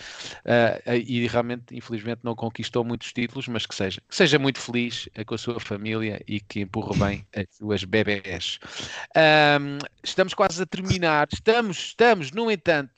uh, 0.46 0.92
e 1.06 1.28
realmente, 1.28 1.76
infelizmente, 1.76 2.22
não 2.24 2.36
conquistou 2.36 2.84
muitos 2.84 3.12
títulos, 3.14 3.48
mas 3.48 3.66
que 3.66 3.76
seja, 3.76 4.02
que 4.08 4.16
seja 4.16 4.40
muito 4.40 4.60
feliz 4.60 5.10
com 5.26 5.36
a 5.36 5.38
sua 5.38 5.60
família 5.60 6.22
e 6.28 6.40
que 6.40 6.62
empurre 6.62 6.98
bem 6.98 7.28
as 7.36 7.46
suas 7.56 7.84
bebés. 7.84 8.60
Um, 9.16 9.78
estamos 10.04 10.34
quase 10.34 10.62
a 10.62 10.66
terminar. 10.66 11.28
Estamos, 11.32 11.78
estamos, 11.78 12.32
no 12.32 12.50
entanto, 12.50 12.92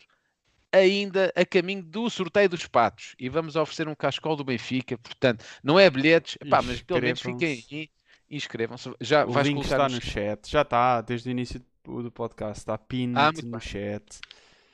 ainda 0.71 1.31
a 1.35 1.45
caminho 1.45 1.83
do 1.83 2.09
sorteio 2.09 2.49
dos 2.49 2.65
patos 2.67 3.15
e 3.19 3.29
vamos 3.29 3.55
oferecer 3.55 3.87
um 3.87 3.95
cascol 3.95 4.35
do 4.35 4.43
Benfica. 4.43 4.97
Portanto, 4.97 5.43
não 5.63 5.79
é 5.79 5.89
bilhetes, 5.89 6.37
pá, 6.49 6.61
mas 6.61 6.81
pelo 6.81 7.01
menos 7.01 7.21
fiquem 7.21 7.63
aí. 7.71 7.89
Inscrevam-se. 8.29 8.91
Já 9.01 9.25
o 9.25 9.41
link 9.41 9.63
está 9.63 9.89
no 9.89 9.99
chat, 9.99 10.49
já 10.49 10.61
está 10.61 11.01
desde 11.01 11.29
o 11.29 11.31
início 11.31 11.59
do 11.85 12.11
podcast. 12.11 12.59
Está 12.59 12.77
pinned 12.77 13.17
ah, 13.17 13.31
no 13.31 13.51
bem. 13.51 13.59
chat. 13.59 14.03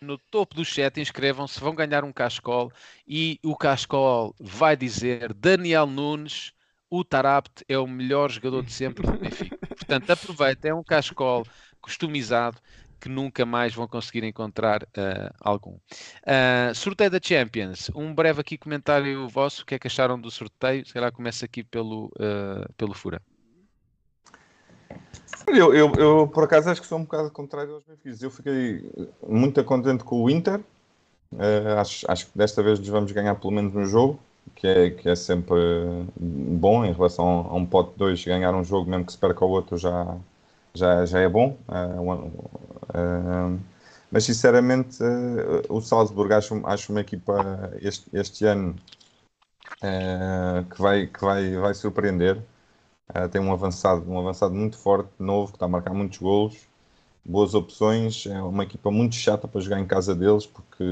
No 0.01 0.17
topo 0.17 0.55
do 0.55 0.65
chat, 0.65 0.99
inscrevam-se, 0.99 1.59
vão 1.59 1.73
ganhar 1.73 2.03
um 2.03 2.11
cascol 2.11 2.71
e 3.07 3.39
o 3.43 3.55
cascol 3.55 4.35
vai 4.39 4.75
dizer 4.75 5.33
Daniel 5.33 5.87
Nunes, 5.87 6.53
o 6.89 7.03
Tarapt 7.03 7.63
é 7.67 7.77
o 7.77 7.87
melhor 7.87 8.29
jogador 8.29 8.63
de 8.63 8.71
sempre 8.71 9.05
do 9.05 9.17
Benfica. 9.17 9.57
Portanto, 9.67 10.09
aproveitem, 10.11 10.71
é 10.71 10.73
um 10.73 10.83
cascol 10.83 11.45
customizado 11.81 12.57
que 12.99 13.09
nunca 13.09 13.45
mais 13.45 13.73
vão 13.73 13.87
conseguir 13.87 14.23
encontrar 14.23 14.83
uh, 14.83 15.33
algum. 15.39 15.75
Uh, 15.75 16.73
sorteio 16.73 17.11
da 17.11 17.19
Champions. 17.21 17.91
Um 17.93 18.13
breve 18.13 18.41
aqui 18.41 18.57
comentário 18.57 19.27
vosso. 19.27 19.61
O 19.61 19.65
que 19.65 19.75
é 19.75 19.79
que 19.79 19.87
acharam 19.87 20.19
do 20.19 20.31
sorteio? 20.31 20.85
Se 20.85 20.93
calhar 20.93 21.11
começa 21.11 21.45
aqui 21.45 21.63
pelo, 21.63 22.05
uh, 22.15 22.71
pelo 22.75 22.93
Fura. 22.93 23.21
Eu, 25.47 25.73
eu, 25.73 25.91
eu, 25.97 26.27
por 26.27 26.43
acaso, 26.43 26.69
acho 26.69 26.81
que 26.81 26.87
sou 26.87 26.97
um 26.97 27.03
bocado 27.03 27.29
contrário 27.29 27.75
aos 27.75 27.83
meus 28.03 28.21
Eu 28.21 28.31
fiquei 28.31 28.89
muito 29.27 29.63
contente 29.63 30.03
com 30.03 30.23
o 30.23 30.29
Inter. 30.29 30.59
Uh, 31.31 31.79
acho, 31.79 32.09
acho 32.09 32.27
que 32.27 32.37
desta 32.37 32.63
vez 32.63 32.79
nos 32.79 32.87
vamos 32.87 33.11
ganhar 33.11 33.35
pelo 33.35 33.53
menos 33.53 33.75
um 33.75 33.85
jogo, 33.85 34.19
que 34.55 34.67
é, 34.67 34.89
que 34.89 35.09
é 35.09 35.15
sempre 35.15 35.55
bom 36.17 36.83
em 36.85 36.93
relação 36.93 37.47
a 37.49 37.53
um 37.53 37.65
pote 37.65 37.97
2. 37.97 38.25
Ganhar 38.25 38.53
um 38.55 38.63
jogo, 38.63 38.89
mesmo 38.89 39.05
que 39.05 39.11
se 39.11 39.17
perca 39.17 39.45
o 39.45 39.49
outro, 39.49 39.77
já, 39.77 40.17
já, 40.73 41.05
já 41.05 41.19
é 41.19 41.29
bom. 41.29 41.57
Uh, 41.67 42.11
uh, 42.97 43.59
mas, 44.11 44.23
sinceramente, 44.23 44.99
o 45.67 45.81
Salzburg 45.81 46.33
acho, 46.33 46.61
acho 46.65 46.91
uma 46.91 47.01
equipa 47.01 47.71
este, 47.81 48.07
este 48.13 48.45
ano 48.45 48.75
que, 50.73 50.81
vai, 50.81 51.07
que 51.07 51.19
vai, 51.19 51.55
vai 51.55 51.73
surpreender. 51.73 52.41
Uh, 53.09 53.29
tem 53.29 53.39
um 53.39 53.51
avançado, 53.53 54.09
um 54.09 54.19
avançado 54.19 54.53
muito 54.53 54.77
forte, 54.77 55.11
novo, 55.19 55.51
que 55.51 55.57
está 55.57 55.65
a 55.65 55.69
marcar 55.69 55.93
muitos 55.93 56.17
golos, 56.17 56.57
boas 57.23 57.53
opções. 57.53 58.25
É 58.25 58.41
uma 58.41 58.63
equipa 58.63 58.91
muito 58.91 59.15
chata 59.15 59.47
para 59.47 59.61
jogar 59.61 59.79
em 59.79 59.85
casa 59.87 60.15
deles, 60.15 60.45
porque 60.45 60.83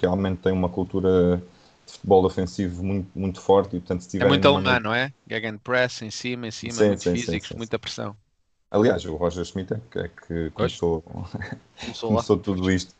realmente 0.00 0.40
tem 0.40 0.52
uma 0.52 0.68
cultura 0.68 1.42
de 1.86 1.92
futebol 1.92 2.24
ofensivo 2.24 2.82
muito, 2.82 3.10
muito 3.14 3.40
forte. 3.40 3.76
E, 3.76 3.80
portanto, 3.80 4.02
se 4.02 4.20
é 4.20 4.24
muito 4.24 4.46
alemã, 4.48 4.80
não 4.80 4.94
é? 4.94 5.12
Gegenpress 5.28 6.02
em 6.02 6.10
cima, 6.10 6.46
em 6.46 6.50
cima, 6.50 6.74
sim, 6.74 6.88
muito 6.88 7.02
sim, 7.02 7.12
físicos, 7.12 7.48
sim, 7.48 7.56
muita 7.56 7.78
pressão. 7.78 8.16
Aliás, 8.72 9.04
o 9.04 9.16
Roger 9.16 9.44
Schmidt 9.44 9.74
é 9.74 10.08
que 10.08 10.48
começou, 10.52 11.02
começou, 11.02 12.08
começou 12.08 12.36
tudo 12.38 12.70
isto. 12.70 12.94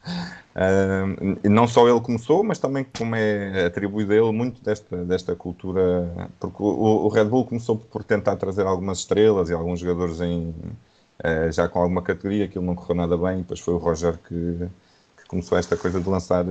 Uh, 0.54 1.48
não 1.48 1.66
só 1.66 1.88
ele 1.88 2.00
começou, 2.02 2.44
mas 2.44 2.58
também 2.58 2.84
como 2.84 3.16
é 3.16 3.64
atribuído 3.64 4.12
a 4.12 4.16
ele 4.16 4.32
muito 4.32 4.62
desta, 4.62 5.02
desta 5.02 5.34
cultura. 5.34 6.28
Porque 6.38 6.62
o, 6.62 7.06
o 7.06 7.08
Red 7.08 7.24
Bull 7.24 7.46
começou 7.46 7.78
por 7.78 8.04
tentar 8.04 8.36
trazer 8.36 8.66
algumas 8.66 8.98
estrelas 8.98 9.48
e 9.48 9.54
alguns 9.54 9.80
jogadores 9.80 10.20
em, 10.20 10.50
uh, 10.50 11.50
já 11.50 11.66
com 11.70 11.78
alguma 11.78 12.02
categoria, 12.02 12.44
aquilo 12.44 12.66
não 12.66 12.74
correu 12.74 12.96
nada 12.96 13.16
bem. 13.16 13.38
Depois 13.38 13.60
foi 13.60 13.72
o 13.72 13.78
Roger 13.78 14.18
que, 14.18 14.68
que 15.16 15.26
começou 15.26 15.56
esta 15.56 15.74
coisa 15.74 16.02
de 16.02 16.06
lançar, 16.06 16.44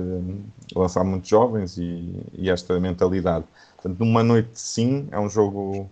lançar 0.74 1.04
muitos 1.04 1.30
jovens 1.30 1.78
e, 1.78 2.26
e 2.32 2.50
esta 2.50 2.80
mentalidade. 2.80 3.44
Portanto, 3.76 4.00
numa 4.00 4.24
noite 4.24 4.58
sim, 4.58 5.06
é 5.12 5.20
um 5.20 5.28
jogo 5.28 5.88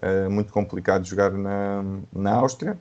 é 0.00 0.28
muito 0.28 0.52
complicado 0.52 1.04
jogar 1.04 1.30
na, 1.32 1.84
na 2.12 2.34
Áustria, 2.34 2.78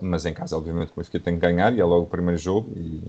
mas 0.00 0.26
em 0.26 0.34
casa, 0.34 0.56
obviamente, 0.56 0.92
o 0.92 0.96
Benfica 0.96 1.20
tem 1.20 1.34
que 1.34 1.40
ganhar 1.40 1.74
e 1.74 1.80
é 1.80 1.84
logo 1.84 2.04
o 2.04 2.08
primeiro 2.08 2.40
jogo, 2.40 2.72
e, 2.76 3.02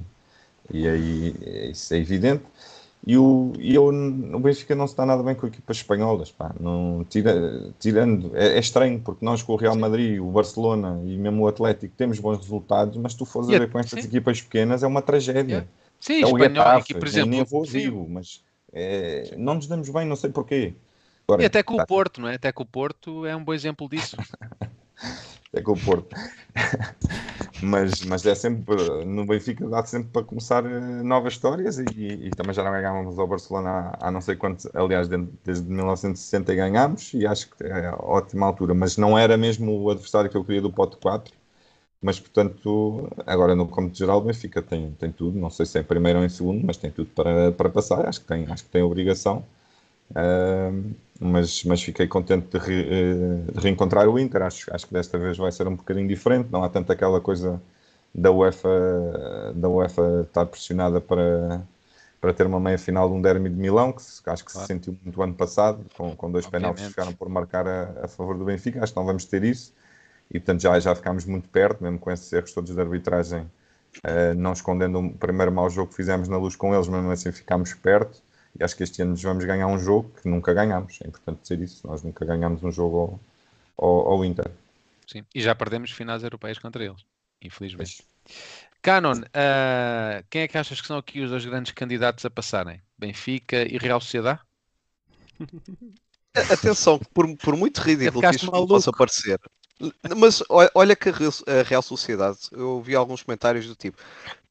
e 0.71 0.87
aí 0.87 1.71
isso 1.71 1.93
é 1.93 1.97
evidente. 1.97 2.43
E 3.07 3.17
o, 3.17 3.53
e 3.59 3.75
eu, 3.75 3.87
o 3.87 4.39
Benfica 4.39 4.73
não 4.73 4.87
se 4.87 4.97
dá 4.97 5.05
nada 5.05 5.21
bem 5.21 5.35
com 5.35 5.45
equipas 5.45 5.77
espanholas, 5.77 6.31
pá. 6.31 6.51
Não, 6.59 7.05
tira, 7.07 7.71
tirando, 7.79 8.35
é, 8.35 8.55
é, 8.55 8.59
estranho, 8.59 8.99
porque 8.99 9.23
nós 9.23 9.43
com 9.43 9.53
o 9.53 9.55
Real 9.55 9.75
Madrid, 9.75 10.19
o 10.19 10.31
Barcelona 10.31 10.99
e 11.05 11.15
mesmo 11.15 11.43
o 11.43 11.47
Atlético 11.47 11.93
temos 11.95 12.19
bons 12.19 12.39
resultados, 12.39 12.97
mas 12.97 13.13
tu 13.13 13.23
fores 13.23 13.49
a 13.49 13.59
ver 13.59 13.69
com 13.69 13.77
estas 13.77 14.01
sim. 14.01 14.07
equipas 14.07 14.41
pequenas 14.41 14.81
é 14.81 14.87
uma 14.87 15.03
tragédia. 15.03 15.67
Sim, 15.99 16.21
é 16.21 16.25
o 16.25 16.29
espanhol, 16.29 16.49
Getafe, 16.49 16.79
aqui, 16.79 16.93
por 16.95 17.07
exemplo, 17.07 17.29
nem 17.29 17.43
vou 17.43 17.63
digo, 17.63 18.07
mas 18.09 18.43
é, 18.73 19.35
não 19.37 19.53
nos 19.53 19.67
damos 19.67 19.87
bem, 19.89 20.05
não 20.05 20.15
sei 20.15 20.31
porquê. 20.31 20.73
Agora, 21.27 21.41
e 21.41 21.45
até 21.45 21.63
com 21.63 21.75
tá. 21.75 21.83
o 21.83 21.87
Porto, 21.87 22.21
não 22.21 22.29
é? 22.29 22.35
Até 22.35 22.51
com 22.51 22.63
o 22.63 22.65
Porto 22.65 23.25
é 23.25 23.35
um 23.35 23.43
bom 23.43 23.53
exemplo 23.53 23.89
disso. 23.89 24.15
até 25.51 25.61
com 25.61 25.73
o 25.73 25.79
Porto. 25.79 26.15
mas, 27.61 28.01
mas 28.05 28.25
é 28.25 28.35
sempre, 28.35 28.75
no 29.05 29.25
Benfica 29.25 29.67
dá 29.67 29.83
sempre 29.85 30.09
para 30.09 30.23
começar 30.23 30.65
eh, 30.65 30.79
novas 31.03 31.33
histórias 31.33 31.79
e, 31.79 31.83
e 31.95 32.29
também 32.31 32.53
já 32.53 32.63
não 32.63 32.71
ganhávamos 32.71 33.17
ao 33.17 33.27
Barcelona 33.27 33.91
há, 33.99 34.07
há 34.07 34.11
não 34.11 34.21
sei 34.21 34.35
quanto, 34.35 34.69
aliás, 34.73 35.07
desde 35.43 35.67
1960 35.67 36.53
ganhámos 36.53 37.13
e 37.13 37.25
acho 37.25 37.49
que 37.49 37.63
é 37.63 37.91
ótima 37.99 38.45
altura, 38.45 38.73
mas 38.73 38.97
não 38.97 39.17
era 39.17 39.35
mesmo 39.35 39.81
o 39.81 39.89
adversário 39.89 40.29
que 40.29 40.37
eu 40.37 40.43
queria 40.45 40.61
do 40.61 40.71
Pote 40.71 40.97
4. 40.97 41.33
Mas, 42.01 42.19
portanto, 42.19 43.09
agora 43.25 43.55
no 43.55 43.67
cômputo 43.67 43.97
geral, 43.97 44.19
o 44.19 44.21
Benfica 44.21 44.61
tem, 44.61 44.91
tem 44.91 45.11
tudo. 45.11 45.39
Não 45.39 45.49
sei 45.49 45.65
se 45.65 45.79
é 45.79 45.81
em 45.81 45.83
primeiro 45.83 46.19
ou 46.19 46.25
em 46.25 46.29
segundo, 46.29 46.63
mas 46.63 46.77
tem 46.77 46.91
tudo 46.91 47.09
para, 47.15 47.51
para 47.51 47.67
passar. 47.69 48.07
Acho 48.07 48.21
que 48.21 48.27
tem, 48.27 48.45
acho 48.47 48.63
que 48.63 48.69
tem 48.69 48.83
obrigação. 48.83 49.43
Uh, 50.11 50.93
mas, 51.19 51.63
mas 51.63 51.81
fiquei 51.81 52.07
contente 52.07 52.47
de, 52.47 52.57
re, 52.57 52.81
eh, 52.81 53.51
de, 53.53 53.59
reencontrar 53.59 54.07
o 54.07 54.19
Inter. 54.19 54.41
Acho, 54.41 54.73
acho 54.73 54.85
que 54.85 54.93
desta 54.93 55.17
vez 55.17 55.37
vai 55.37 55.51
ser 55.51 55.67
um 55.67 55.75
bocadinho 55.75 56.07
diferente. 56.07 56.49
Não 56.51 56.63
há 56.63 56.69
tanto 56.69 56.91
aquela 56.91 57.21
coisa 57.21 57.61
da 58.13 58.31
UEFA, 58.31 59.53
da 59.55 59.69
UEFA 59.69 60.23
estar 60.27 60.45
pressionada 60.45 60.99
para, 60.99 61.61
para 62.19 62.33
ter 62.33 62.45
uma 62.45 62.59
meia 62.59 62.77
final 62.77 63.07
de 63.07 63.15
um 63.15 63.21
derby 63.21 63.49
de 63.49 63.55
Milão, 63.55 63.91
que 63.93 64.01
acho 64.01 64.45
que 64.45 64.51
claro. 64.51 64.67
se 64.67 64.73
sentiu 64.73 64.97
muito 65.03 65.21
ano 65.21 65.33
passado, 65.33 65.85
com, 65.95 66.15
com 66.15 66.31
dois 66.31 66.45
penaltis 66.47 66.83
que 66.83 66.89
ficaram 66.89 67.13
por 67.13 67.29
marcar 67.29 67.67
a, 67.67 68.03
a, 68.03 68.07
favor 68.07 68.37
do 68.37 68.43
Benfica. 68.43 68.83
Acho 68.83 68.93
que 68.93 68.99
não 68.99 69.05
vamos 69.05 69.25
ter 69.25 69.43
isso. 69.43 69.73
e 70.29 70.39
portanto 70.39 70.61
já, 70.61 70.79
já 70.79 70.95
ficámos 70.95 71.25
muito 71.25 71.47
perto, 71.49 71.83
mesmo 71.83 71.99
com 71.99 72.11
esses 72.11 72.31
erros 72.33 72.51
todos 72.53 72.73
de 72.73 72.81
arbitragem, 72.81 73.41
uh, 73.41 74.33
não 74.35 74.53
escondendo 74.53 74.99
o 74.99 75.13
primeiro 75.13 75.51
mau 75.51 75.69
jogo 75.69 75.89
que 75.89 75.95
fizemos 75.95 76.27
na 76.27 76.37
luz 76.37 76.55
com 76.55 76.73
eles, 76.73 76.87
mas 76.87 76.99
mesmo 76.99 77.11
assim 77.11 77.31
ficámos 77.31 77.73
perto. 77.73 78.24
E 78.57 78.63
acho 78.63 78.75
que 78.75 78.83
este 78.83 79.01
ano 79.01 79.11
nos 79.11 79.21
vamos 79.21 79.43
ganhar 79.45 79.67
um 79.67 79.77
jogo 79.77 80.11
que 80.21 80.29
nunca 80.29 80.53
ganhámos. 80.53 80.99
É 81.03 81.07
importante 81.07 81.41
dizer 81.41 81.59
isso. 81.61 81.85
Nós 81.85 82.03
nunca 82.03 82.25
ganhámos 82.25 82.63
um 82.63 82.71
jogo 82.71 83.19
ao, 83.77 83.85
ao, 83.85 84.13
ao 84.13 84.25
Inter. 84.25 84.49
Sim, 85.07 85.23
e 85.33 85.41
já 85.41 85.53
perdemos 85.53 85.91
finais 85.91 86.23
europeias 86.23 86.57
contra 86.57 86.83
eles, 86.83 87.05
infelizmente. 87.41 88.03
Canon, 88.81 89.19
uh, 89.19 90.25
quem 90.29 90.43
é 90.43 90.47
que 90.47 90.57
achas 90.57 90.79
que 90.81 90.87
são 90.87 90.97
aqui 90.97 91.21
os 91.21 91.29
dois 91.29 91.45
grandes 91.45 91.71
candidatos 91.73 92.25
a 92.25 92.29
passarem? 92.29 92.81
Benfica 92.97 93.63
e 93.63 93.77
Real 93.77 94.01
Sociedade? 94.01 94.39
Atenção, 96.51 96.99
por, 97.13 97.35
por 97.37 97.55
muito 97.55 97.81
ridículo 97.81 98.21
que 98.21 98.35
isto 98.35 98.51
maluco. 98.51 98.73
possa 98.73 98.91
parecer, 98.91 99.39
mas 100.17 100.41
olha 100.49 100.95
que 100.95 101.09
a 101.09 101.63
Real 101.63 101.81
Sociedade, 101.81 102.39
eu 102.51 102.81
vi 102.81 102.95
alguns 102.95 103.23
comentários 103.23 103.67
do 103.67 103.75
tipo, 103.75 104.01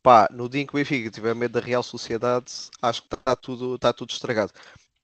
pá, 0.04 0.28
no 0.30 0.50
dia 0.50 0.60
em 0.60 0.66
que 0.66 0.74
o 0.74 0.76
Benfica 0.76 1.10
tiver 1.10 1.34
medo 1.34 1.58
da 1.58 1.66
Real 1.66 1.82
Sociedade, 1.82 2.52
acho 2.82 3.00
que 3.02 3.14
está 3.14 3.34
tudo, 3.34 3.76
está 3.76 3.90
tudo 3.90 4.10
estragado. 4.10 4.52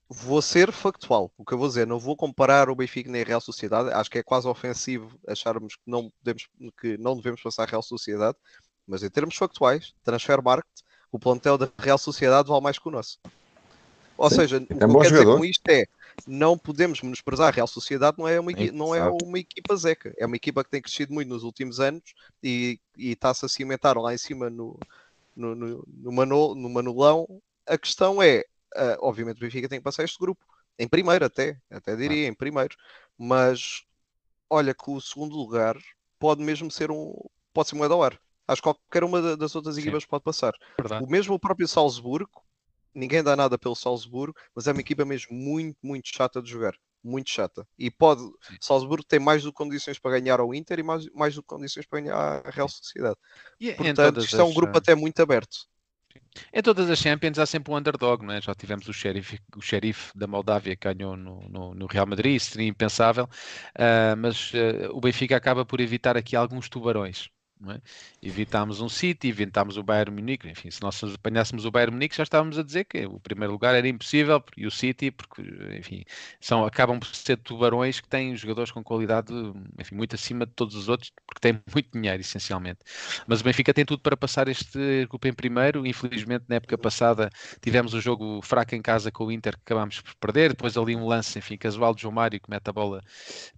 Vou 0.07 0.43
ser 0.43 0.71
factual, 0.73 1.33
o 1.39 1.45
que 1.45 1.55
eu 1.55 1.59
vou 1.59 1.69
dizer, 1.69 1.87
não 1.87 1.99
vou 1.99 2.15
comparar 2.15 2.69
o 2.69 2.75
Benfica 2.75 3.11
nem 3.11 3.23
a 3.23 3.25
Real 3.25 3.41
Sociedade, 3.41 3.91
acho 3.95 4.11
que 4.11 4.19
é 4.19 4.23
quase 4.23 4.47
ofensivo 4.47 5.19
acharmos 5.27 5.77
que 5.77 5.83
não, 5.87 6.13
podemos, 6.19 6.49
que 6.79 6.99
não 6.99 7.17
devemos 7.17 7.41
passar 7.43 7.63
a 7.63 7.67
Real 7.67 7.83
Sociedade, 7.83 8.37
mas 8.87 9.03
em 9.03 9.09
termos 9.09 9.37
factuais, 9.37 9.95
transfer 10.05 10.43
market, 10.43 10.69
o 11.11 11.19
plantel 11.19 11.57
da 11.57 11.71
Real 11.79 11.97
Sociedade 11.97 12.49
vale 12.49 12.63
mais 12.63 12.79
que 12.79 12.87
o 12.87 12.91
nosso. 12.93 13.19
Ou 14.19 14.29
Sim, 14.29 14.37
seja, 14.37 14.57
é 14.59 14.61
o 14.61 14.67
que 14.67 14.85
eu 14.85 15.01
quero 15.01 15.15
dizer 15.15 15.25
com 15.25 15.45
isto 15.47 15.67
é 15.71 15.87
não 16.27 16.57
podemos 16.57 17.01
menosprezar 17.03 17.49
a 17.49 17.51
Real 17.51 17.67
Sociedade, 17.67 18.19
não 18.19 18.29
é 18.29 18.39
uma, 18.39 18.53
não 18.73 18.95
é 18.95 19.09
uma 19.23 19.39
equipa 19.39 19.77
zeca, 19.77 20.15
é 20.17 20.27
uma 20.27 20.37
equipa 20.37 20.65
que 20.65 20.71
tem 20.71 20.83
crescido 20.83 21.13
muito 21.13 21.29
nos 21.29 21.43
últimos 21.43 21.81
anos 21.81 22.03
e, 22.43 22.79
e 22.97 23.13
está-se 23.13 23.45
a 23.45 23.49
cimentar 23.49 23.97
lá 23.99 24.13
em 24.15 24.19
cima 24.19 24.51
no, 24.51 24.79
no, 25.35 25.55
no, 25.55 25.85
no, 25.87 26.13
Manol, 26.13 26.55
no 26.55 26.69
Manolão. 26.69 27.27
A 27.67 27.79
questão 27.79 28.23
é, 28.23 28.45
uh, 28.77 28.99
obviamente 29.01 29.39
o 29.39 29.41
Benfica 29.41 29.69
tem 29.69 29.79
que 29.79 29.85
passar 29.85 30.05
este 30.05 30.19
grupo, 30.19 30.45
em 30.79 30.89
primeiro 30.89 31.25
até, 31.25 31.59
até 31.71 31.95
diria, 31.95 32.27
em 32.27 32.35
primeiro, 32.35 32.75
mas 33.17 33.85
olha 34.49 34.75
que 34.75 34.91
o 34.91 35.01
segundo 35.01 35.37
lugar 35.37 35.77
pode 36.19 36.43
mesmo 36.43 36.71
ser 36.71 36.91
um, 36.91 37.15
pode 37.53 37.69
ser 37.69 37.77
moeda 37.77 37.95
ao 37.95 38.03
ar. 38.03 38.19
Acho 38.49 38.63
que 38.63 38.69
qualquer 38.69 39.05
uma 39.05 39.37
das 39.37 39.55
outras 39.55 39.79
equipas 39.79 40.03
Sim. 40.03 40.09
pode 40.09 40.25
passar. 40.25 40.53
Verdade. 40.77 41.05
O 41.05 41.09
mesmo 41.09 41.35
o 41.35 41.39
próprio 41.39 41.69
Salzburgo, 41.69 42.43
ninguém 42.95 43.23
dá 43.23 43.37
nada 43.37 43.59
pelo 43.59 43.75
Salzburgo, 43.75 44.37
mas 44.55 44.67
é 44.67 44.73
uma 44.73 44.81
equipa 44.81 45.05
mesmo 45.05 45.35
muito, 45.35 45.77
muito 45.83 46.09
chata 46.09 46.43
de 46.43 46.51
jogar. 46.51 46.75
Muito 47.03 47.31
chata. 47.31 47.67
E 47.79 47.91
pode. 47.91 48.23
Salzburgo 48.61 49.05
tem 49.05 49.19
mais 49.19 49.43
do 49.43 49.51
que 49.51 49.57
condições 49.57 49.99
para 49.99 50.21
ganhar 50.21 50.39
ao 50.39 50.55
Inter 50.55 50.79
e 50.79 50.83
mais, 50.83 51.07
mais 51.15 51.35
do 51.35 51.43
que 51.43 51.49
condições 51.49 51.87
para 51.87 52.01
ganhar 52.01 52.17
a 52.17 52.51
Real 52.51 52.69
Sociedade. 52.69 53.17
E 53.59 53.73
Portanto, 53.73 54.21
isto 54.21 54.37
as... 54.37 54.41
é 54.41 54.45
um 54.45 54.53
grupo 54.53 54.77
até 54.77 54.95
muito 54.95 55.21
aberto. 55.21 55.67
Em 56.53 56.63
todas 56.63 56.91
as 56.91 56.99
Champions 56.99 57.39
há 57.39 57.47
sempre 57.47 57.73
um 57.73 57.77
underdog, 57.77 58.25
não 58.25 58.35
é? 58.35 58.41
Já 58.41 58.55
tivemos 58.55 58.89
o 58.89 58.93
xerife, 58.93 59.39
o 59.57 59.61
xerife 59.61 60.17
da 60.17 60.27
Moldávia 60.27 60.77
que 60.77 60.93
ganhou 60.93 61.17
no, 61.17 61.49
no, 61.49 61.75
no 61.75 61.87
Real 61.87 62.07
Madrid, 62.07 62.37
isso 62.37 62.53
seria 62.53 62.69
impensável, 62.69 63.25
uh, 63.25 64.17
mas 64.19 64.53
uh, 64.53 64.91
o 64.93 65.01
Benfica 65.01 65.37
acaba 65.37 65.65
por 65.65 65.81
evitar 65.81 66.17
aqui 66.17 66.37
alguns 66.37 66.69
tubarões. 66.69 67.29
É? 67.69 67.79
Evitámos 68.23 68.81
um 68.81 68.89
City, 68.89 69.29
evitámos 69.29 69.77
o 69.77 69.83
Bayern 69.83 70.15
Munique. 70.15 70.49
Enfim, 70.49 70.71
se 70.71 70.81
nós 70.81 71.03
apanhássemos 71.05 71.67
o 71.67 71.71
Bayern 71.71 71.93
Munique, 71.93 72.17
já 72.17 72.23
estávamos 72.23 72.59
a 72.59 72.63
dizer 72.63 72.85
que 72.85 73.05
o 73.05 73.21
primeiro 73.21 73.53
lugar 73.53 73.75
era 73.75 73.87
impossível 73.87 74.43
e 74.57 74.67
o 74.67 74.71
City, 74.71 75.11
porque, 75.11 75.43
enfim, 75.79 76.03
são, 76.41 76.65
acabam 76.65 76.99
por 76.99 77.15
ser 77.15 77.37
tubarões 77.37 78.01
que 78.01 78.09
têm 78.09 78.35
jogadores 78.35 78.71
com 78.71 78.83
qualidade, 78.83 79.35
enfim, 79.79 79.95
muito 79.95 80.15
acima 80.15 80.47
de 80.47 80.53
todos 80.53 80.75
os 80.75 80.89
outros, 80.89 81.13
porque 81.27 81.41
têm 81.41 81.61
muito 81.73 81.91
dinheiro, 81.93 82.23
essencialmente. 82.23 82.79
Mas 83.27 83.43
o 83.43 83.45
Benfica 83.45 83.75
tem 83.75 83.85
tudo 83.85 84.01
para 84.01 84.17
passar 84.17 84.49
este 84.49 85.07
grupo 85.07 85.29
em 85.29 85.33
primeiro. 85.33 85.87
Infelizmente, 85.87 86.47
na 86.49 86.57
época 86.57 86.79
passada, 86.79 87.29
tivemos 87.61 87.93
um 87.93 88.01
jogo 88.01 88.41
fraco 88.43 88.75
em 88.75 88.81
casa 88.81 89.11
com 89.13 89.27
o 89.27 89.33
Inter, 89.33 89.55
que 89.57 89.63
acabámos 89.67 90.01
por 90.01 90.15
perder. 90.15 90.51
Depois, 90.51 90.79
ali, 90.79 90.97
um 90.97 91.07
lance, 91.07 91.39
enfim, 91.39 91.59
casual 91.59 91.95
de 91.95 92.03
João 92.03 92.15
Mário, 92.15 92.41
que 92.41 92.49
mete 92.49 92.69
a 92.69 92.73
bola, 92.73 93.03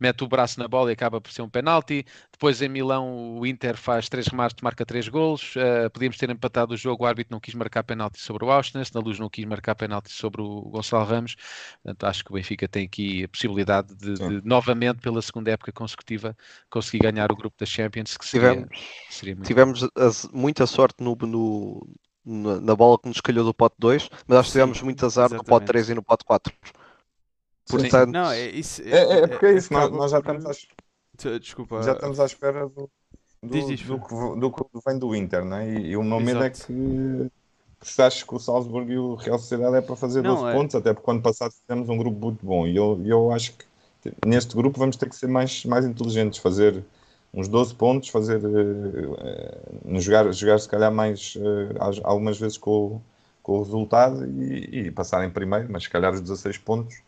mete 0.01 0.24
o 0.24 0.27
braço 0.27 0.59
na 0.59 0.66
bola 0.66 0.91
e 0.91 0.95
acaba 0.95 1.20
por 1.20 1.31
ser 1.31 1.43
um 1.43 1.49
penalti. 1.49 2.05
Depois, 2.33 2.61
em 2.61 2.69
Milão, 2.69 3.39
o 3.39 3.47
Inter 3.47 3.77
faz 3.77 3.91
faz 3.93 4.09
três 4.09 4.27
remates, 4.27 4.56
marca 4.62 4.86
três 4.86 5.09
golos. 5.09 5.55
Uh, 5.55 5.90
podíamos 5.90 6.16
ter 6.16 6.31
empatado 6.31 6.73
o 6.73 6.77
jogo, 6.77 7.05
o 7.05 7.06
árbitro 7.06 7.32
não 7.32 7.40
quis 7.40 7.55
marcar 7.55 7.82
penalti 7.82 8.20
sobre 8.20 8.44
o 8.44 8.51
Auschwitz, 8.51 8.90
na 8.93 9.01
luz 9.01 9.19
não 9.19 9.28
quis 9.28 9.44
marcar 9.44 9.74
penalti 9.74 10.10
sobre 10.10 10.40
o 10.40 10.62
Gonçalo 10.62 11.05
Ramos. 11.05 11.36
Portanto, 11.82 12.05
acho 12.05 12.24
que 12.24 12.31
o 12.31 12.35
Benfica 12.35 12.66
tem 12.66 12.86
aqui 12.86 13.24
a 13.24 13.28
possibilidade 13.28 13.94
de, 13.94 14.14
de 14.14 14.47
novamente, 14.47 15.01
pela 15.01 15.20
segunda 15.20 15.51
época 15.51 15.73
consecutiva, 15.73 16.36
conseguir 16.70 17.01
ganhar 17.01 17.31
o 17.31 17.36
grupo 17.36 17.55
da 17.59 17.66
Champions, 17.66 18.16
que 18.16 18.24
seria, 18.24 18.51
tivemos, 18.51 18.78
seria 19.10 19.35
muito 19.35 19.47
tivemos 19.47 19.89
muita 20.32 20.66
sorte 20.66 21.02
no, 21.02 21.16
no, 22.24 22.60
na 22.60 22.74
bola 22.74 22.98
que 22.98 23.09
nos 23.09 23.20
calhou 23.20 23.44
do 23.44 23.52
pote 23.52 23.77
2, 23.78 24.09
mas 24.27 24.39
acho 24.39 24.48
que 24.48 24.52
tivemos 24.52 24.81
muito 24.81 25.05
azar 25.05 25.27
exatamente. 25.27 25.47
no 25.47 25.51
pote 25.51 25.66
3 25.66 25.90
e 25.90 25.94
no 25.94 26.02
pote 26.02 26.24
4. 26.24 26.55
Portanto, 27.69 28.10
não, 28.10 28.31
é, 28.31 28.48
isso, 28.48 28.82
é, 28.82 28.90
é, 28.90 29.19
é, 29.20 29.27
porque 29.27 29.47
é 29.47 29.52
isso, 29.55 29.73
nós, 29.73 29.90
nós 29.90 30.10
já 30.10 30.19
estamos 30.19 30.47
à, 30.47 30.52
Desculpa. 31.39 31.82
Já 31.82 31.93
estamos 31.93 32.19
à 32.19 32.24
espera 32.24 32.69
do, 32.69 32.90
do, 33.43 33.48
Diz 33.48 33.82
do, 33.82 33.98
que, 33.98 34.40
do 34.40 34.52
que 34.52 34.64
vem 34.86 34.98
do 34.98 35.16
Inter, 35.16 35.44
né? 35.44 35.69
E, 35.69 35.86
e 35.89 35.97
o 35.97 36.05
meu 36.05 36.20
medo 36.20 36.44
é 36.44 36.51
que, 36.51 36.62
que 37.81 37.89
se 37.89 38.01
achas 38.01 38.23
que 38.23 38.35
o 38.35 38.39
Salzburgo 38.39 38.90
e 38.90 38.97
o 38.97 39.16
Real 39.16 39.39
Sociedade 39.39 39.77
é 39.77 39.81
para 39.81 39.97
fazer 39.97 40.23
não, 40.23 40.36
12 40.36 40.47
é... 40.47 40.52
pontos, 40.52 40.74
até 40.77 40.93
porque 40.93 41.05
quando 41.05 41.23
passado 41.23 41.52
fizemos 41.52 41.89
um 41.89 41.97
grupo 41.97 42.19
muito 42.19 42.47
bom. 42.47 42.66
E 42.66 42.77
eu, 42.77 43.01
eu 43.05 43.32
acho 43.32 43.55
que 43.55 43.64
neste 44.24 44.55
grupo 44.55 44.78
vamos 44.78 44.97
ter 44.97 45.09
que 45.09 45.16
ser 45.16 45.27
mais, 45.27 45.64
mais 45.64 45.85
inteligentes, 45.85 46.39
fazer 46.39 46.85
uns 47.35 47.48
12 47.48 47.74
pontos, 47.74 48.09
fazer 48.10 48.39
uh, 48.44 50.01
jogar, 50.01 50.31
jogar 50.32 50.59
se 50.59 50.69
calhar 50.69 50.93
mais 50.93 51.35
uh, 51.36 52.01
algumas 52.05 52.39
vezes 52.39 52.56
com, 52.56 53.01
com 53.43 53.59
o 53.59 53.62
resultado 53.62 54.24
e, 54.24 54.86
e, 54.86 54.90
passar 54.90 55.24
em 55.24 55.31
primeiro, 55.31 55.66
mas 55.70 55.85
se 55.85 55.90
calhar 55.90 56.12
os 56.12 56.20
16 56.20 56.59
pontos 56.59 57.01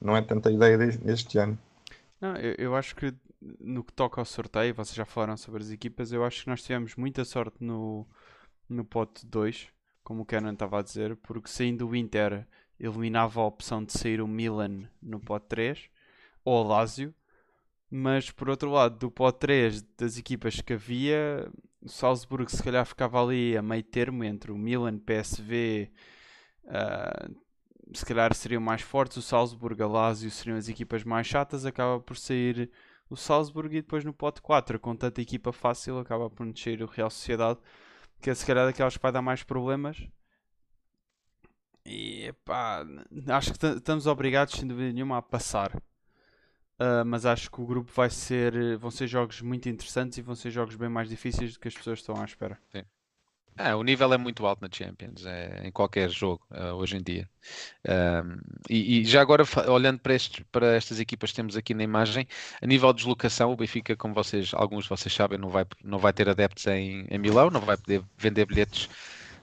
não 0.00 0.16
é 0.16 0.22
tanta 0.22 0.50
ideia 0.50 0.78
deste 0.78 1.36
ano. 1.38 1.58
Não, 2.20 2.36
eu, 2.36 2.54
eu 2.56 2.76
acho 2.76 2.94
que 2.96 3.12
no 3.60 3.82
que 3.82 3.92
toca 3.92 4.20
ao 4.20 4.24
sorteio, 4.24 4.74
vocês 4.74 4.94
já 4.94 5.04
falaram 5.04 5.36
sobre 5.36 5.62
as 5.62 5.70
equipas, 5.70 6.12
eu 6.12 6.24
acho 6.24 6.44
que 6.44 6.50
nós 6.50 6.62
tivemos 6.62 6.96
muita 6.96 7.24
sorte 7.24 7.56
no, 7.60 8.06
no 8.68 8.84
pote 8.84 9.26
2, 9.26 9.68
como 10.04 10.22
o 10.22 10.26
Kenan 10.26 10.52
estava 10.52 10.78
a 10.78 10.82
dizer, 10.82 11.16
porque 11.16 11.48
saindo 11.48 11.88
o 11.88 11.96
Inter 11.96 12.46
eliminava 12.78 13.40
a 13.40 13.46
opção 13.46 13.84
de 13.84 13.92
sair 13.92 14.20
o 14.20 14.28
Milan 14.28 14.88
no 15.00 15.20
pote 15.20 15.46
3 15.48 15.90
ou 16.44 16.64
o 16.64 16.68
Lazio, 16.68 17.14
mas 17.90 18.30
por 18.30 18.48
outro 18.48 18.70
lado, 18.70 18.98
do 18.98 19.10
pote 19.10 19.40
3 19.40 19.82
das 19.98 20.16
equipas 20.18 20.60
que 20.60 20.72
havia, 20.72 21.50
o 21.80 21.88
Salzburgo 21.88 22.50
se 22.50 22.62
calhar 22.62 22.86
ficava 22.86 23.22
ali 23.22 23.56
a 23.56 23.62
meio 23.62 23.82
termo 23.82 24.24
entre 24.24 24.50
o 24.50 24.58
Milan, 24.58 24.98
PSV, 24.98 25.90
uh, 26.64 26.70
ah, 26.70 27.30
se 27.92 28.04
calhar 28.06 28.34
seriam 28.34 28.62
mais 28.62 28.80
fortes, 28.80 29.16
o 29.18 29.22
Salzburgo, 29.22 29.82
a 29.82 29.86
Lazio 29.86 30.30
seriam 30.30 30.56
as 30.56 30.68
equipas 30.68 31.04
mais 31.04 31.26
chatas, 31.26 31.66
acaba 31.66 32.00
por 32.00 32.16
sair 32.16 32.70
o 33.12 33.16
Salzburg 33.16 33.76
e 33.76 33.82
depois 33.82 34.04
no 34.04 34.12
pote 34.12 34.40
4, 34.40 34.80
com 34.80 34.96
tanta 34.96 35.20
equipa 35.20 35.52
fácil, 35.52 35.98
acaba 35.98 36.30
por 36.30 36.50
descer 36.50 36.82
o 36.82 36.86
Real 36.86 37.10
Sociedade, 37.10 37.60
que 38.20 38.30
é 38.30 38.34
se 38.34 38.46
calhar 38.46 38.66
daquelas 38.66 38.96
que 38.96 39.02
vai 39.02 39.12
dar 39.12 39.22
mais 39.22 39.42
problemas. 39.42 40.08
E 41.84 42.32
pá, 42.44 42.84
acho 43.28 43.52
que 43.52 43.66
estamos 43.66 44.06
obrigados, 44.06 44.54
sem 44.54 44.66
dúvida 44.66 44.92
nenhuma, 44.92 45.18
a 45.18 45.22
passar. 45.22 45.76
Uh, 46.78 47.04
mas 47.06 47.26
acho 47.26 47.50
que 47.50 47.60
o 47.60 47.66
grupo 47.66 47.92
vai 47.92 48.08
ser. 48.08 48.76
vão 48.78 48.90
ser 48.90 49.06
jogos 49.06 49.42
muito 49.42 49.68
interessantes 49.68 50.16
e 50.18 50.22
vão 50.22 50.34
ser 50.34 50.50
jogos 50.50 50.74
bem 50.74 50.88
mais 50.88 51.08
difíceis 51.08 51.52
do 51.52 51.60
que 51.60 51.68
as 51.68 51.74
pessoas 51.74 51.98
estão 51.98 52.20
à 52.20 52.24
espera. 52.24 52.58
Sim. 52.70 52.82
É, 53.56 53.74
o 53.74 53.82
nível 53.82 54.12
é 54.12 54.16
muito 54.16 54.46
alto 54.46 54.62
na 54.62 54.68
Champions, 54.72 55.26
é, 55.26 55.60
em 55.64 55.70
qualquer 55.70 56.08
jogo 56.08 56.42
uh, 56.50 56.74
hoje 56.74 56.96
em 56.96 57.02
dia. 57.02 57.28
Um, 57.86 58.38
e, 58.68 59.00
e, 59.00 59.04
já 59.04 59.20
agora, 59.20 59.44
olhando 59.68 59.98
para, 59.98 60.14
para, 60.50 60.74
estas 60.74 60.98
equipas 60.98 61.30
que 61.30 61.36
temos 61.36 61.56
aqui 61.56 61.74
na 61.74 61.82
imagem, 61.82 62.26
a 62.62 62.66
nível 62.66 62.90
de 62.92 62.98
deslocação, 62.98 63.52
o 63.52 63.56
Benfica, 63.56 63.94
como 63.94 64.14
vocês, 64.14 64.52
alguns 64.54 64.84
de 64.84 64.88
vocês 64.88 65.12
sabem, 65.14 65.38
não 65.38 65.50
vai, 65.50 65.66
não 65.84 65.98
vai 65.98 66.12
ter 66.14 66.28
adeptos 66.30 66.66
em, 66.66 67.06
em 67.10 67.18
Milão, 67.18 67.50
não 67.50 67.60
vai 67.60 67.76
poder 67.76 68.02
vender 68.16 68.46
bilhetes 68.46 68.88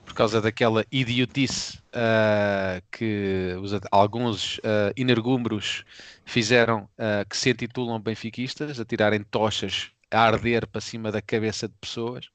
por 0.04 0.14
causa 0.14 0.40
daquela 0.40 0.84
idiotice 0.90 1.78
uh, 1.94 2.82
que 2.90 3.54
os, 3.62 3.72
alguns 3.92 4.58
uh, 4.58 4.92
energúmeros 4.96 5.84
fizeram, 6.24 6.88
que 7.28 7.36
se 7.36 7.50
intitulam 7.50 8.00
benfiquistas, 8.00 8.80
a 8.80 8.84
tirarem 8.84 9.22
tochas 9.22 9.92
a 10.10 10.20
arder 10.22 10.66
para 10.66 10.80
cima 10.80 11.12
da 11.12 11.22
cabeça 11.22 11.68
de 11.68 11.74
pessoas. 11.80 12.28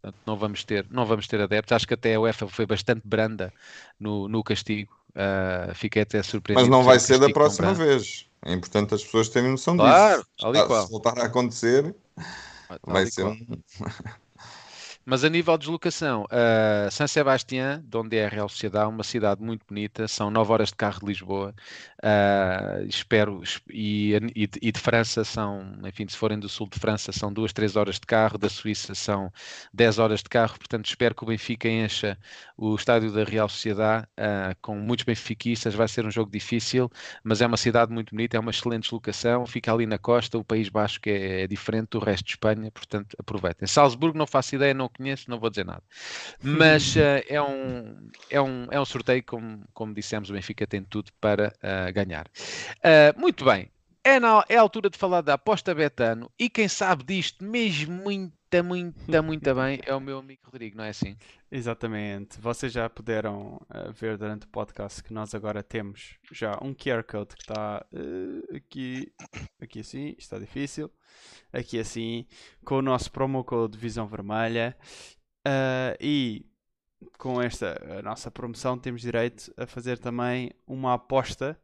Portanto, 0.00 0.20
não 0.26 0.36
vamos 0.36 0.64
ter, 0.64 0.86
não 0.90 1.04
vamos 1.04 1.26
ter 1.26 1.40
adeptos. 1.40 1.72
Acho 1.72 1.86
que 1.86 1.94
até 1.94 2.14
a 2.14 2.20
UEFA 2.20 2.48
foi 2.48 2.66
bastante 2.66 3.02
branda 3.04 3.52
no, 3.98 4.28
no 4.28 4.42
castigo. 4.42 4.96
Uh, 5.10 5.74
fiquei 5.74 6.02
até 6.02 6.22
surpreendido. 6.22 6.68
Mas 6.68 6.70
não 6.70 6.84
vai 6.84 6.98
ser 6.98 7.18
da 7.18 7.28
próxima 7.30 7.74
vez. 7.74 8.26
É 8.44 8.52
importante 8.52 8.94
as 8.94 9.02
pessoas 9.02 9.28
terem 9.28 9.50
noção 9.50 9.76
claro, 9.76 10.24
disso. 10.36 10.68
Se, 10.68 10.82
se 10.84 10.90
voltar 10.90 11.18
a 11.18 11.24
acontecer, 11.24 11.94
vai 12.86 13.06
ser 13.06 13.24
um. 13.24 13.36
Mas 15.10 15.24
a 15.24 15.30
nível 15.30 15.56
de 15.56 15.60
deslocação, 15.60 16.24
uh, 16.24 16.90
San 16.90 17.06
Sebastián, 17.06 17.82
de 17.82 17.96
onde 17.96 18.18
é 18.18 18.26
a 18.26 18.28
Real 18.28 18.46
Sociedade, 18.46 18.90
uma 18.90 19.02
cidade 19.02 19.40
muito 19.42 19.64
bonita, 19.66 20.06
são 20.06 20.30
9 20.30 20.52
horas 20.52 20.68
de 20.68 20.74
carro 20.74 21.00
de 21.00 21.06
Lisboa, 21.06 21.54
uh, 22.04 22.84
espero, 22.86 23.42
e, 23.70 24.12
e, 24.36 24.50
e, 24.60 24.70
de 24.70 24.78
França 24.78 25.24
são, 25.24 25.78
enfim, 25.86 26.06
se 26.06 26.14
forem 26.14 26.38
do 26.38 26.46
sul 26.46 26.68
de 26.68 26.78
França, 26.78 27.10
são 27.10 27.32
2, 27.32 27.54
3 27.54 27.74
horas 27.76 27.94
de 27.94 28.02
carro, 28.02 28.36
da 28.36 28.50
Suíça 28.50 28.94
são 28.94 29.32
10 29.72 29.98
horas 29.98 30.22
de 30.22 30.28
carro, 30.28 30.58
portanto 30.58 30.84
espero 30.84 31.14
que 31.14 31.22
o 31.22 31.26
Benfica 31.26 31.70
encha 31.70 32.18
o 32.54 32.74
estádio 32.74 33.10
da 33.10 33.24
Real 33.24 33.48
Sociedade 33.48 34.06
uh, 34.18 34.54
com 34.60 34.76
muitos 34.76 35.06
benfiquistas, 35.06 35.74
vai 35.74 35.88
ser 35.88 36.04
um 36.04 36.10
jogo 36.10 36.30
difícil, 36.30 36.90
mas 37.24 37.40
é 37.40 37.46
uma 37.46 37.56
cidade 37.56 37.90
muito 37.90 38.14
bonita, 38.14 38.36
é 38.36 38.40
uma 38.40 38.50
excelente 38.50 38.82
deslocação, 38.82 39.46
fica 39.46 39.72
ali 39.72 39.86
na 39.86 39.96
costa, 39.96 40.36
o 40.36 40.44
País 40.44 40.68
Basco 40.68 41.08
é, 41.08 41.44
é 41.44 41.46
diferente 41.46 41.92
do 41.92 41.98
resto 41.98 42.26
de 42.26 42.32
Espanha, 42.32 42.70
portanto 42.70 43.16
aproveitem. 43.18 43.66
Salzburgo 43.66 44.18
não 44.18 44.26
faço 44.26 44.54
ideia, 44.54 44.74
não 44.74 44.90
conheço, 44.98 45.30
não 45.30 45.38
vou 45.38 45.48
dizer 45.48 45.64
nada. 45.64 45.82
Mas 46.42 46.94
uh, 46.96 47.22
é, 47.28 47.40
um, 47.40 48.10
é, 48.28 48.40
um, 48.40 48.66
é 48.70 48.80
um 48.80 48.84
sorteio, 48.84 49.22
como, 49.24 49.64
como 49.72 49.94
dissemos, 49.94 50.28
o 50.28 50.32
Benfica 50.34 50.66
tem 50.66 50.82
tudo 50.82 51.10
para 51.20 51.54
uh, 51.58 51.92
ganhar. 51.92 52.26
Uh, 52.78 53.18
muito 53.18 53.44
bem. 53.44 53.70
É, 54.04 54.18
na, 54.18 54.44
é 54.48 54.56
a 54.56 54.60
altura 54.60 54.90
de 54.90 54.98
falar 54.98 55.20
da 55.20 55.34
aposta 55.34 55.74
Betano 55.74 56.30
e 56.38 56.48
quem 56.48 56.68
sabe 56.68 57.04
disto 57.04 57.44
mesmo 57.44 58.10
muita, 58.48 58.62
muita, 58.62 59.22
muita 59.22 59.54
bem 59.54 59.80
é 59.84 59.94
o 59.94 60.00
meu 60.00 60.18
amigo 60.18 60.40
Rodrigo, 60.44 60.76
não 60.76 60.84
é 60.84 60.90
assim? 60.90 61.16
Exatamente. 61.50 62.40
Vocês 62.40 62.72
já 62.72 62.88
puderam 62.88 63.60
uh, 63.70 63.92
ver 63.92 64.16
durante 64.16 64.46
o 64.46 64.48
podcast 64.48 65.02
que 65.02 65.12
nós 65.12 65.34
agora 65.34 65.62
temos 65.62 66.18
já 66.32 66.58
um 66.62 66.74
QR 66.74 67.02
Code 67.04 67.36
que 67.36 67.42
está 67.42 67.84
uh, 67.92 68.56
aqui, 68.56 69.12
aqui 69.60 69.80
assim, 69.80 70.14
está 70.18 70.38
difícil, 70.38 70.90
aqui 71.52 71.78
assim, 71.78 72.26
com 72.64 72.76
o 72.76 72.82
nosso 72.82 73.12
promo 73.12 73.44
code 73.44 73.76
Visão 73.76 74.06
Vermelha 74.06 74.76
uh, 75.46 75.96
e 76.00 76.46
com 77.18 77.40
esta 77.40 77.78
nossa 78.02 78.30
promoção 78.30 78.78
temos 78.78 79.02
direito 79.02 79.52
a 79.56 79.66
fazer 79.66 79.98
também 79.98 80.50
uma 80.66 80.94
aposta 80.94 81.56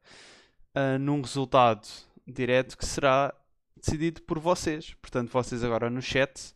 num 1.00 1.20
resultado 1.20 1.88
direto 2.24 2.78
que 2.78 2.86
será 2.86 3.34
decidido 3.84 4.22
por 4.22 4.38
vocês. 4.38 4.94
Portanto, 4.94 5.30
vocês 5.30 5.62
agora 5.62 5.90
no 5.90 6.00
chat, 6.00 6.54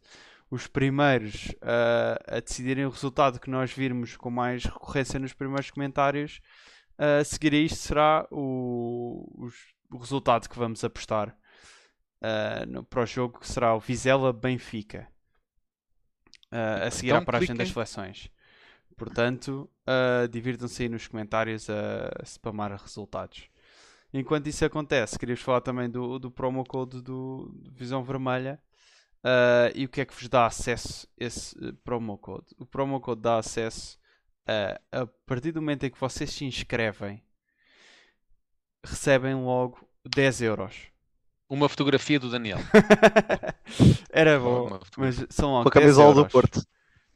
os 0.51 0.67
primeiros 0.67 1.49
uh, 1.57 2.37
a 2.37 2.41
decidirem 2.41 2.87
o 2.87 2.91
resultado 2.91 3.39
que 3.39 3.51
nós 3.51 3.71
virmos 3.71 4.17
com 4.17 4.31
mais 4.31 4.65
recorrência 4.65 5.21
nos 5.21 5.35
primeiros 5.35 5.71
comentários, 5.71 6.41
uh, 6.99 7.21
a 7.21 7.25
seguir 7.25 7.53
a 7.53 7.59
isto 7.59 7.77
será 7.77 8.27
o, 8.31 9.45
os, 9.45 9.55
o 9.91 9.99
resultado 9.99 10.49
que 10.49 10.59
vamos 10.59 10.83
apostar 10.83 11.37
uh, 12.23 12.67
no, 12.67 12.83
para 12.83 13.03
o 13.03 13.07
jogo, 13.07 13.41
que 13.41 13.47
será 13.49 13.75
o 13.75 13.81
Vizela 13.81 14.33
Benfica. 14.33 15.07
A 16.51 16.91
seguir 16.91 17.11
então, 17.11 17.21
à 17.21 17.25
paragem 17.27 17.55
das 17.55 17.69
seleções. 17.69 18.31
Portanto, 18.97 19.71
divirtam-se 20.31 20.85
aí 20.85 20.89
nos 20.89 21.07
comentários 21.07 21.69
a 21.69 22.25
spamar 22.25 22.73
resultados. 22.73 23.51
Enquanto 24.13 24.47
isso 24.47 24.65
acontece, 24.65 25.19
queria-vos 25.19 25.45
falar 25.45 25.61
também 25.61 25.89
do, 25.89 26.19
do 26.19 26.31
promo 26.31 26.65
code 26.65 27.03
do, 27.03 27.53
do 27.53 27.71
Visão 27.73 28.03
Vermelha 28.03 28.59
uh, 29.23 29.71
e 29.75 29.85
o 29.85 29.89
que 29.89 30.01
é 30.01 30.05
que 30.05 30.15
vos 30.15 30.29
dá 30.29 30.47
acesso 30.47 31.07
a 31.21 31.25
esse 31.25 31.57
uh, 31.59 31.75
promo 31.85 32.17
code. 32.17 32.47
O 32.59 32.65
promo 32.65 33.01
code 33.01 33.21
dá 33.21 33.39
acesso 33.39 33.99
a, 34.47 35.01
a 35.03 35.07
partir 35.27 35.53
do 35.53 35.61
momento 35.61 35.85
em 35.85 35.91
que 35.91 36.01
vocês 36.01 36.31
se 36.31 36.45
inscrevem, 36.45 37.23
recebem 38.83 39.35
logo 39.35 39.79
10 40.15 40.43
euros. 40.43 40.75
Uma 41.49 41.69
fotografia 41.69 42.19
do 42.21 42.31
Daniel. 42.31 42.59
Era 44.11 44.39
bom, 44.39 44.79
mas 44.97 45.25
são 45.31 45.51
logo 45.51 45.65
Uma 45.65 45.71
camisola 45.71 46.15
do 46.15 46.27
Porto. 46.27 46.63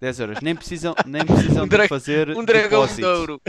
10 0.01 0.21
euros. 0.21 0.41
Nem 0.41 0.55
precisam, 0.55 0.95
nem 1.07 1.25
precisam 1.25 1.65
um 1.65 1.69
de 1.69 1.89
fazer 1.89 2.31
um 2.31 2.45
dragão 2.45 2.83
depósito. 2.83 3.01
de 3.01 3.07
ouro. 3.07 3.41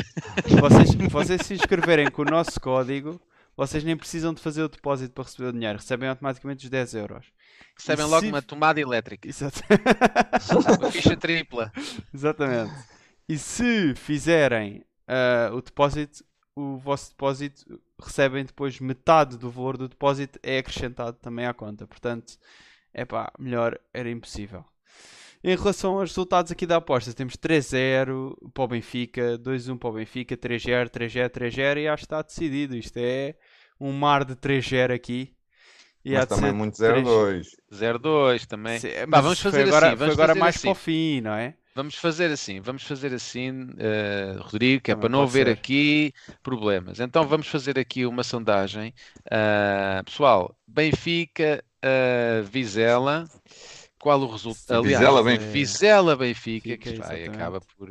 Vocês, 0.60 0.94
vocês 1.10 1.42
se 1.42 1.54
inscreverem 1.56 2.12
com 2.12 2.22
o 2.22 2.26
nosso 2.26 2.60
código, 2.60 3.20
vocês 3.56 3.84
nem 3.84 3.96
precisam 3.96 4.34
de 4.34 4.42
fazer 4.42 4.64
o 4.64 4.70
depósito 4.70 5.14
para 5.14 5.24
receber 5.24 5.50
o 5.50 5.54
dinheiro, 5.54 5.78
recebem 5.78 6.10
automaticamente 6.10 6.66
os 6.66 6.70
10 6.70 6.96
euros. 6.96 7.26
Recebem 7.78 8.06
e 8.06 8.10
logo 8.10 8.22
se... 8.22 8.30
uma 8.30 8.42
tomada 8.42 8.80
elétrica. 8.80 9.28
Exato. 9.28 9.62
uma 10.80 10.92
ficha 10.92 11.16
tripla. 11.16 11.72
Exatamente. 12.14 12.74
E 13.28 13.38
se 13.38 13.96
fizerem 13.96 14.84
uh, 15.08 15.56
o 15.56 15.62
depósito, 15.62 16.24
o 16.56 16.78
vosso 16.78 17.10
depósito 17.12 17.82
recebem 18.02 18.46
depois 18.46 18.80
metade 18.80 19.38
do 19.38 19.50
valor 19.50 19.78
do 19.78 19.88
depósito 19.88 20.40
é 20.44 20.58
acrescentado 20.58 21.18
também 21.18 21.46
à 21.46 21.54
conta. 21.54 21.88
Portanto, 21.88 22.38
é 22.94 23.06
pá, 23.06 23.32
melhor 23.40 23.80
era 23.94 24.10
impossível. 24.10 24.66
Em 25.44 25.58
relação 25.58 26.00
aos 26.00 26.12
resultados 26.12 26.54
aqui 26.54 26.66
da 26.66 26.78
aposta, 26.78 27.14
temos 27.14 27.36
3-0 27.36 28.34
para 28.54 28.64
o 28.64 28.68
Benfica, 28.68 29.38
2-1 29.38 29.78
para 29.78 29.90
o 29.90 29.94
Benfica, 29.94 30.38
3-0, 30.38 30.90
3-0, 30.90 31.30
3-0 31.30 31.78
e 31.80 31.88
acho 31.88 32.02
que 32.02 32.06
está 32.06 32.22
decidido. 32.22 32.78
Isto 32.78 32.98
é 32.98 33.36
um 33.78 33.92
mar 33.92 34.24
de 34.24 34.36
3-0 34.36 34.94
aqui. 34.94 35.36
E 36.06 36.14
mas 36.14 36.28
também 36.28 36.54
muito 36.54 36.76
0-2. 36.76 37.48
0-2 37.74 38.46
também. 38.46 38.80
Sim, 38.80 38.90
Bah, 39.10 39.20
vamos 39.20 39.42
fazer 39.42 39.68
agora, 39.68 39.88
assim. 39.88 39.96
Vamos 39.98 40.14
agora 40.14 40.36
mais 40.36 40.56
assim. 40.56 40.68
para 40.68 40.72
o 40.72 40.76
fim, 40.76 41.22
não 41.22 41.34
é? 41.34 41.56
Vamos 41.76 41.96
fazer 41.96 42.32
assim, 42.32 42.62
vamos 42.62 42.84
fazer 42.84 43.12
assim, 43.16 43.64
uh, 43.64 44.42
Rodrigo, 44.42 44.84
que 44.84 44.92
é 44.92 44.96
para 44.96 45.10
não 45.10 45.24
haver 45.24 45.50
aqui 45.50 46.14
problemas. 46.44 47.00
Então 47.00 47.28
vamos 47.28 47.48
fazer 47.48 47.80
aqui 47.80 48.06
uma 48.06 48.24
sondagem. 48.24 48.94
Uh, 49.26 50.04
pessoal, 50.06 50.56
Benfica, 50.68 51.64
uh, 51.84 52.44
Vizela, 52.44 53.28
qual 54.04 54.20
o 54.20 54.30
resultado? 54.30 54.84
Aliás, 54.84 55.00
Vizela 55.00 55.24
Benfica. 55.24 55.52
Vizela 55.54 56.16
Benfica, 56.18 56.78
que 56.78 56.94
vai, 56.96 57.24
acaba 57.24 57.62
por 57.62 57.90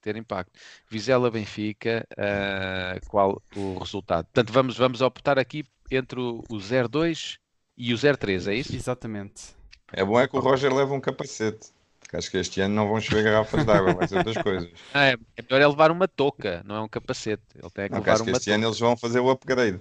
ter 0.00 0.14
impacto. 0.14 0.52
Vizela 0.88 1.28
Benfica, 1.28 2.06
uh, 2.12 3.08
qual 3.08 3.42
o 3.56 3.76
resultado? 3.78 4.26
Portanto, 4.26 4.52
vamos, 4.52 4.76
vamos 4.76 5.00
optar 5.00 5.40
aqui 5.40 5.64
entre 5.90 6.20
o, 6.20 6.44
o 6.48 6.58
02 6.88 7.38
e 7.76 7.92
o 7.92 7.98
03, 7.98 8.46
é 8.46 8.54
isso? 8.54 8.76
Exatamente. 8.76 9.48
É 9.92 10.04
bom 10.04 10.20
é 10.20 10.28
que 10.28 10.36
o 10.36 10.40
Roger 10.40 10.72
leva 10.72 10.94
um 10.94 11.00
capacete. 11.00 11.72
Porque 11.98 12.16
acho 12.16 12.30
que 12.30 12.36
este 12.36 12.60
ano 12.60 12.76
não 12.76 12.88
vão 12.88 13.00
chover 13.00 13.24
garrafas 13.24 13.64
de 13.64 13.72
água, 13.72 13.94
vai 13.94 14.06
ser 14.06 14.18
outras 14.18 14.40
coisas. 14.40 14.70
Ah, 14.94 15.06
é, 15.06 15.16
é 15.36 15.42
melhor 15.42 15.60
é 15.60 15.66
levar 15.66 15.90
uma 15.90 16.06
touca, 16.06 16.62
não 16.64 16.76
é 16.76 16.80
um 16.80 16.88
capacete. 16.88 17.42
Ele 17.56 17.70
tem 17.70 17.86
que 17.88 17.92
não, 17.92 17.98
levar 17.98 18.12
acho 18.12 18.24
que 18.24 18.30
este 18.30 18.44
touca. 18.44 18.54
ano 18.54 18.66
eles 18.68 18.78
vão 18.78 18.96
fazer 18.96 19.18
o 19.18 19.28
upgrade. 19.28 19.80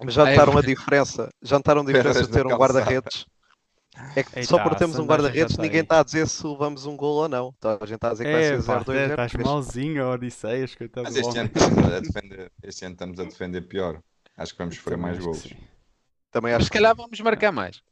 Mas 0.00 0.14
já 0.14 0.24
notaram 0.24 0.52
é, 0.54 0.58
a 0.58 0.62
diferença? 0.62 1.28
Já 1.42 1.56
notaram 1.56 1.82
a 1.82 1.84
diferença 1.84 2.22
de 2.22 2.28
ter 2.28 2.46
um 2.46 2.56
guarda-redes 2.56 3.26
é 4.16 4.22
que 4.22 4.38
Eita, 4.38 4.48
só 4.48 4.62
por 4.62 4.74
termos 4.74 4.98
um 4.98 5.06
guarda-redes 5.06 5.56
ninguém 5.56 5.80
está 5.80 6.00
a 6.00 6.02
dizer 6.02 6.26
se 6.28 6.46
levamos 6.46 6.84
um 6.86 6.96
gol 6.96 7.22
ou 7.22 7.28
não. 7.28 7.54
Então, 7.56 7.78
a 7.80 7.86
gente 7.86 7.96
está 7.96 8.08
a 8.08 8.12
dizer 8.12 8.24
que 8.24 8.30
é, 8.30 8.56
vai 8.56 8.80
ser 8.80 8.92
0-2. 8.92 9.10
Estás 9.10 9.32
malzinho, 9.34 10.10
Odisseias. 10.10 10.76
Mas 11.02 11.16
este 11.16 11.38
ano, 11.38 11.50
estamos 11.54 11.92
a 11.92 12.00
defender, 12.00 12.52
este 12.62 12.84
ano 12.84 12.92
estamos 12.94 13.20
a 13.20 13.24
defender 13.24 13.60
pior. 13.62 14.02
Acho 14.36 14.52
que 14.52 14.58
vamos 14.58 14.76
sofrer 14.76 14.98
mais 14.98 15.18
gols. 15.18 15.52
Também 16.30 16.52
acho 16.52 16.64
se 16.64 16.70
que 16.70 16.78
calhar 16.78 16.94
vamos 16.96 17.20
marcar 17.20 17.52
mais. 17.52 17.82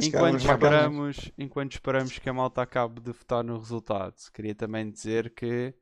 Enquanto 0.00 0.38
esperamos, 0.38 1.32
enquanto 1.36 1.72
esperamos 1.72 2.18
que 2.18 2.28
a 2.28 2.32
malta 2.32 2.62
acabe 2.62 3.00
de 3.00 3.10
votar 3.10 3.42
no 3.42 3.58
resultado, 3.58 4.14
queria 4.32 4.54
também 4.54 4.88
dizer 4.88 5.34
que 5.34 5.74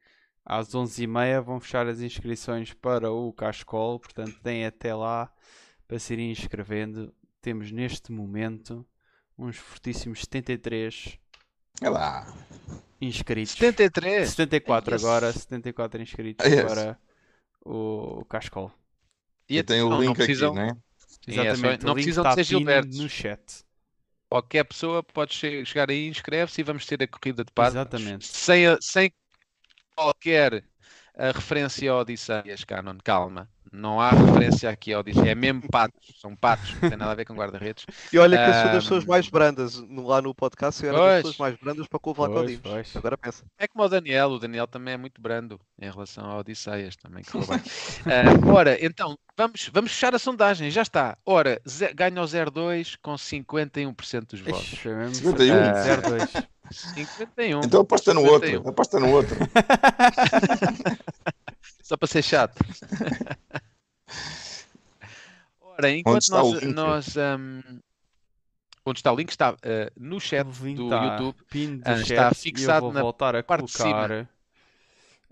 às 0.43 0.69
11h30 0.71 1.43
vão 1.43 1.61
fechar 1.61 1.87
as 1.87 2.01
inscrições 2.01 2.73
para 2.73 3.11
o 3.11 3.31
Cascol, 3.35 4.01
portanto 4.01 4.41
têm 4.43 4.65
até 4.65 4.95
lá 4.95 5.31
para 5.87 5.99
se 5.99 6.15
irem 6.15 6.31
inscrevendo. 6.31 7.13
Temos 7.43 7.71
neste 7.71 8.11
momento 8.11 8.87
uns 9.39 9.57
fortíssimos 9.57 10.21
73 10.21 11.19
é 11.83 11.89
lá. 11.89 12.27
inscritos. 13.01 13.53
73? 13.53 14.31
74 14.31 14.95
yes. 14.95 15.05
agora, 15.05 15.33
74 15.33 16.03
inscritos 16.03 16.47
yes. 16.47 16.63
para 16.63 16.99
o, 17.65 18.21
o 18.21 18.25
Cascol. 18.25 18.73
E, 19.49 19.63
tem 19.63 19.83
o 19.83 20.01
link 20.01 20.21
aqui, 20.21 20.35
né? 20.53 20.77
Exatamente, 21.27 21.85
é, 21.85 21.87
não 21.87 21.95
precisam 21.95 22.25
de 22.25 22.35
ser 22.35 22.45
Gilberto 22.45 22.97
no 22.97 23.09
chat. 23.09 23.65
Qualquer 24.29 24.65
pessoa 24.65 25.03
pode 25.03 25.35
chegar 25.35 25.91
aí, 25.91 26.09
inscreve-se 26.09 26.61
e 26.61 26.65
vamos 26.65 26.85
ter 26.85 27.01
a 27.03 27.07
corrida 27.07 27.45
de 27.45 27.53
patos. 27.53 27.75
Exatamente. 27.75 28.27
Sem, 28.27 28.65
sem 28.81 29.13
qualquer 29.95 30.65
a 31.17 31.31
referência 31.31 31.91
a 31.91 31.99
Odisseias, 31.99 32.65
Canon, 32.65 32.99
calma. 33.03 33.49
Não 33.77 34.01
há 34.01 34.11
referência 34.11 34.71
aqui 34.71 34.95
a 34.95 35.01
Odisseia, 35.01 35.33
é 35.33 35.35
mesmo 35.35 35.69
patos, 35.69 36.19
são 36.19 36.35
patos, 36.35 36.73
não 36.81 36.89
tem 36.89 36.97
nada 36.97 37.13
a 37.13 37.15
ver 37.15 37.27
com 37.27 37.35
guarda-redes. 37.35 37.85
E 38.11 38.19
olha 38.19 38.39
que 38.39 38.51
eu 38.51 38.55
sou 38.55 38.73
das 38.73 38.85
pessoas 38.85 39.05
mais 39.05 39.29
brandas 39.29 39.85
lá 39.91 40.23
no 40.23 40.35
podcast, 40.35 40.83
eu 40.83 40.89
era 40.89 40.99
pois, 40.99 41.11
das 41.11 41.19
pessoas 41.19 41.37
mais 41.37 41.57
brandas 41.61 41.87
para 41.87 41.99
com 41.99 42.11
o 42.11 42.15
Vlaco 42.15 42.37
Agora 42.95 43.19
pensa. 43.19 43.45
É 43.59 43.69
como 43.69 43.85
o 43.85 43.89
Daniel, 43.89 44.31
o 44.31 44.39
Daniel 44.39 44.67
também 44.67 44.95
é 44.95 44.97
muito 44.97 45.21
brando 45.21 45.61
em 45.79 45.91
relação 45.91 46.25
a 46.25 46.39
Odisseias, 46.39 46.97
também 46.97 47.23
que 47.23 47.33
bem. 47.33 47.43
uh, 47.47 48.51
ora, 48.51 48.83
então, 48.83 49.19
vamos, 49.37 49.69
vamos 49.71 49.93
fechar 49.93 50.15
a 50.15 50.19
sondagem, 50.19 50.71
já 50.71 50.81
está. 50.81 51.19
Ora, 51.27 51.61
ganha 51.95 52.23
o 52.23 52.27
02 52.27 52.97
com 52.97 53.13
51% 53.13 54.31
dos 54.31 54.41
votos. 54.41 54.73
Ixi, 54.73 55.17
51? 55.17 55.55
Uh, 55.55 55.61
02. 56.17 56.33
51. 56.71 57.61
Então 57.61 57.83
aposta 57.83 58.15
no 58.15 58.23
51. 58.23 58.55
outro. 58.55 58.71
Aposta 58.71 58.99
no 58.99 59.11
outro. 59.11 59.37
Só 61.87 61.97
para 61.97 62.09
ser 62.09 62.23
chato. 62.23 62.59
Ora, 65.79 65.91
enquanto 65.91 66.29
nós, 66.29 66.63
nós 66.63 67.17
um, 67.17 67.81
onde 68.85 68.99
está 69.01 69.13
o 69.13 69.17
link, 69.17 69.31
está 69.31 69.57
eh, 69.63 69.93
no 69.97 70.21
chat 70.21 70.45
do 70.75 70.89
tá 70.89 71.05
YouTube. 71.05 71.37
pinned 71.51 71.83
do 71.83 71.91
Ah, 71.91 71.97
chat 71.97 72.11
está 72.11 72.35
fixado 72.35 72.81
vou 72.87 72.93
na 72.93 73.01
voltar 73.03 73.35
a 73.37 73.43
parte 73.43 73.67
de 73.67 73.73
cima. 73.73 74.09
colocar 74.09 74.29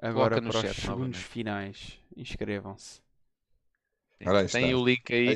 agora 0.00 0.36
Coloca 0.36 0.40
no 0.40 0.50
para 0.50 0.60
os 0.60 0.62
chat 0.62 0.74
segundos 0.74 0.88
novamente. 0.90 1.18
finais. 1.18 1.98
Inscrevam-se. 2.16 3.00
Tem 4.18 4.36
está. 4.44 4.58
o 4.74 4.84
link 4.84 5.12
aí. 5.12 5.28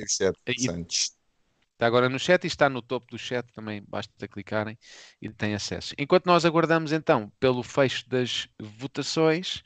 Aí. 0.46 0.86
Está 1.72 1.86
agora 1.86 2.08
no 2.08 2.18
chat 2.18 2.42
e 2.42 2.48
está 2.48 2.68
no 2.68 2.82
topo 2.82 3.06
do 3.06 3.16
chat 3.18 3.46
também, 3.52 3.84
basta 3.86 4.26
clicarem 4.26 4.76
e 5.22 5.30
tem 5.30 5.54
acesso. 5.54 5.94
Enquanto 5.96 6.26
nós 6.26 6.44
aguardamos 6.44 6.90
então 6.90 7.30
pelo 7.38 7.62
fecho 7.62 8.08
das 8.08 8.48
votações 8.60 9.62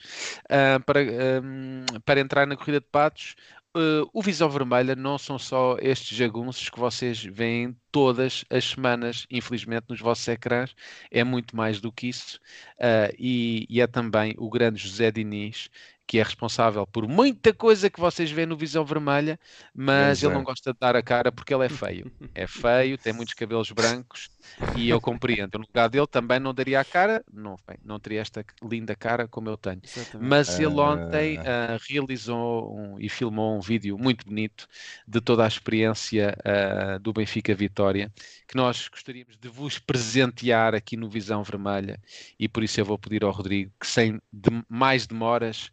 ah, 0.51 0.79
para, 0.85 1.01
ahm, 1.01 1.87
para 2.05 2.21
entrar 2.21 2.47
na 2.47 2.55
corrida 2.57 2.81
de 2.81 2.87
patos, 2.87 3.35
ah, 3.75 4.03
o 4.13 4.23
Visão 4.23 4.49
Vermelha 4.51 4.95
não 4.97 5.19
são 5.19 5.39
só 5.39 5.77
estes 5.81 6.17
jagunços 6.17 6.69
que 6.69 6.79
vocês 6.79 7.23
veem 7.23 7.77
todas 7.91 8.45
as 8.51 8.65
semanas, 8.65 9.27
infelizmente, 9.31 9.87
nos 9.89 10.01
vossos 10.01 10.27
ecrãs, 10.29 10.75
é 11.11 11.23
muito 11.25 11.55
mais 11.57 11.81
do 11.81 11.93
que 11.93 12.09
isso 12.09 12.39
ah, 12.81 13.11
e, 13.19 13.67
e 13.69 13.81
é 13.81 13.87
também 13.87 14.35
o 14.39 14.49
grande 14.51 14.81
José 14.83 15.11
Diniz. 15.11 15.69
Que 16.05 16.19
é 16.19 16.23
responsável 16.23 16.87
por 16.87 17.09
muita 17.09 17.55
coisa 17.55 17.89
que 17.89 17.99
vocês 18.01 18.31
veem 18.31 18.47
no 18.47 18.57
Visão 18.57 18.85
Vermelha, 18.85 19.39
mas 19.75 20.19
Pois 20.19 20.23
ele 20.25 20.33
é. 20.33 20.35
não 20.35 20.45
gosta 20.45 20.73
de 20.73 20.79
dar 20.79 20.95
a 20.95 21.03
cara 21.03 21.33
porque 21.33 21.55
ele 21.55 21.65
é 21.65 21.69
feio. 21.69 22.13
É 22.35 22.47
feio, 22.47 22.99
tem 22.99 23.13
muitos 23.13 23.35
cabelos 23.35 23.71
brancos 23.71 24.29
e 24.77 24.89
eu 24.89 25.01
compreendo. 25.01 25.59
No 25.59 25.65
lugar 25.67 25.89
dele 25.89 26.07
também 26.07 26.41
não 26.41 26.53
daria 26.53 26.81
a 26.81 26.85
cara, 26.85 27.23
não, 27.33 27.57
bem, 27.67 27.77
não 27.85 28.01
teria 28.01 28.21
esta 28.21 28.45
linda 28.63 28.97
cara 28.97 29.29
como 29.29 29.49
eu 29.49 29.57
tenho. 29.57 29.81
Exatamente. 29.85 30.29
Mas 30.29 30.59
ele 30.59 30.81
ontem 30.81 31.39
Ah. 31.39 31.75
ah, 31.75 31.79
realizou 31.89 32.75
um- 32.77 32.99
e 32.99 33.09
filmou 33.09 33.57
um 33.57 33.61
vídeo 33.61 33.97
muito 33.99 34.25
bonito 34.27 34.67
de 35.07 35.21
toda 35.21 35.45
a 35.45 35.49
experiência 35.49 36.35
ah, 36.45 36.99
do 36.99 37.13
Benfica 37.13 37.55
Vitória, 37.55 38.11
que 38.49 38.57
nós 38.57 38.89
gostaríamos 38.89 39.37
de 39.39 39.49
vos 39.49 39.79
presentear 39.79 40.75
aqui 40.75 40.97
no 40.97 41.09
Visão 41.09 41.43
Vermelha, 41.43 41.99
e 42.39 42.49
por 42.49 42.63
isso 42.63 42.81
eu 42.81 42.85
vou 42.85 42.99
pedir 42.99 43.23
ao 43.25 43.31
Rodrigo 43.31 43.73
que 43.81 43.87
sem 43.87 44.21
de- 44.33 44.65
mais 44.69 45.07
demoras 45.07 45.71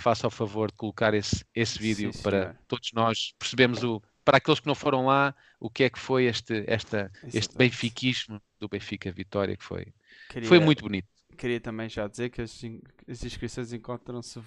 faça 0.00 0.26
o 0.26 0.30
favor 0.30 0.70
de 0.70 0.76
colocar 0.76 1.14
esse, 1.14 1.44
esse 1.54 1.78
vídeo 1.78 2.12
Sim, 2.12 2.22
para 2.22 2.40
senhor. 2.40 2.58
todos 2.66 2.90
nós 2.92 3.34
percebemos 3.38 3.82
o 3.84 4.02
para 4.24 4.38
aqueles 4.38 4.60
que 4.60 4.66
não 4.66 4.74
foram 4.74 5.06
lá, 5.06 5.34
o 5.58 5.68
que 5.70 5.84
é 5.84 5.90
que 5.90 5.98
foi 5.98 6.26
este, 6.26 6.64
esta, 6.66 7.10
este 7.32 7.56
benfiquismo 7.56 8.40
do 8.60 8.68
Benfica 8.68 9.10
Vitória, 9.10 9.56
que 9.56 9.64
foi, 9.64 9.92
Queria, 10.28 10.48
foi 10.48 10.60
muito 10.60 10.82
bonito. 10.82 11.08
queria 11.36 11.60
também 11.60 11.88
já 11.88 12.06
dizer 12.06 12.30
que 12.30 12.42
as, 12.42 12.60
as 13.08 13.24
inscrições 13.24 13.72
encontram-se 13.72 14.40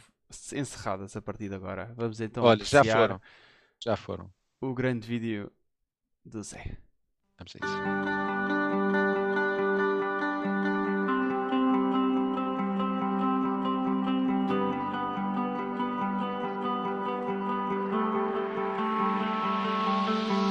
encerradas 0.53 1.15
a 1.15 1.21
partir 1.21 1.49
de 1.49 1.55
agora. 1.55 1.91
Vamos 1.95 2.21
então 2.21 2.43
Olha, 2.43 2.63
já 2.63 2.83
foram. 2.83 3.21
Já 3.83 3.97
foram. 3.97 4.31
o 4.61 4.73
grande 4.73 5.07
vídeo 5.07 5.51
do 6.23 6.41
Zé. 6.41 6.77
Vamos 7.37 7.55
a 7.55 7.65
isso. 7.65 8.62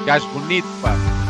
Gajo 0.04 0.28
bonito, 0.28 0.66
pá. 0.80 1.21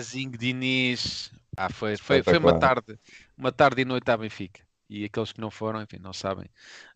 Zezinho 0.00 0.36
Diniz. 0.36 1.30
Ah, 1.56 1.70
foi, 1.70 1.96
foi, 1.96 2.22
foi 2.22 2.38
uma 2.38 2.58
tarde, 2.58 2.98
uma 3.36 3.50
tarde 3.52 3.82
e 3.82 3.84
noite 3.84 4.10
à 4.10 4.16
Benfica. 4.16 4.60
E 4.88 5.04
aqueles 5.04 5.32
que 5.32 5.40
não 5.40 5.50
foram, 5.50 5.82
enfim, 5.82 5.98
não 6.00 6.12
sabem, 6.12 6.48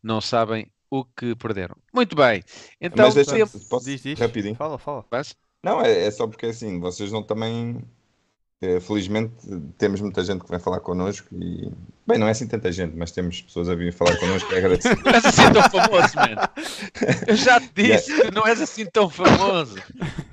não 0.02 0.20
sabem 0.20 0.70
o 0.90 1.04
que 1.04 1.34
perderam. 1.34 1.76
Muito 1.92 2.14
bem. 2.14 2.42
Então, 2.80 3.06
Mas 3.06 3.14
deixa 3.14 3.32
tempo- 3.32 3.58
posso, 3.68 3.86
Diz, 3.86 4.02
diz. 4.02 4.18
rapidinho. 4.18 4.54
Fala, 4.54 4.78
fala. 4.78 5.04
Mas- 5.10 5.34
Não, 5.62 5.80
é, 5.82 6.06
é 6.06 6.10
só 6.10 6.26
porque 6.26 6.46
assim, 6.46 6.78
vocês 6.80 7.10
não 7.12 7.22
também. 7.22 7.82
Eh, 8.62 8.80
felizmente 8.80 9.32
temos 9.78 10.00
muita 10.00 10.22
gente 10.24 10.44
que 10.44 10.50
vem 10.50 10.58
falar 10.60 10.80
connosco 10.80 11.26
e. 11.32 11.70
Bem, 12.06 12.18
não 12.18 12.26
é 12.26 12.32
assim 12.32 12.46
tanta 12.46 12.70
gente, 12.72 12.96
mas 12.96 13.10
temos 13.12 13.40
pessoas 13.42 13.68
a 13.68 13.74
vir 13.74 13.92
falar 13.92 14.16
connosco 14.18 14.52
e 14.52 14.54
é 14.54 14.58
agradecido. 14.58 15.00
Não 15.04 15.12
és 15.12 15.24
assim 15.24 15.52
tão 15.52 15.62
famoso, 15.70 16.16
mano. 16.16 16.40
Eu 17.28 17.36
já 17.36 17.60
te 17.60 17.70
disse 17.74 18.20
que 18.22 18.30
não 18.32 18.46
és 18.46 18.60
assim 18.60 18.86
tão 18.86 19.08
famoso. 19.08 19.76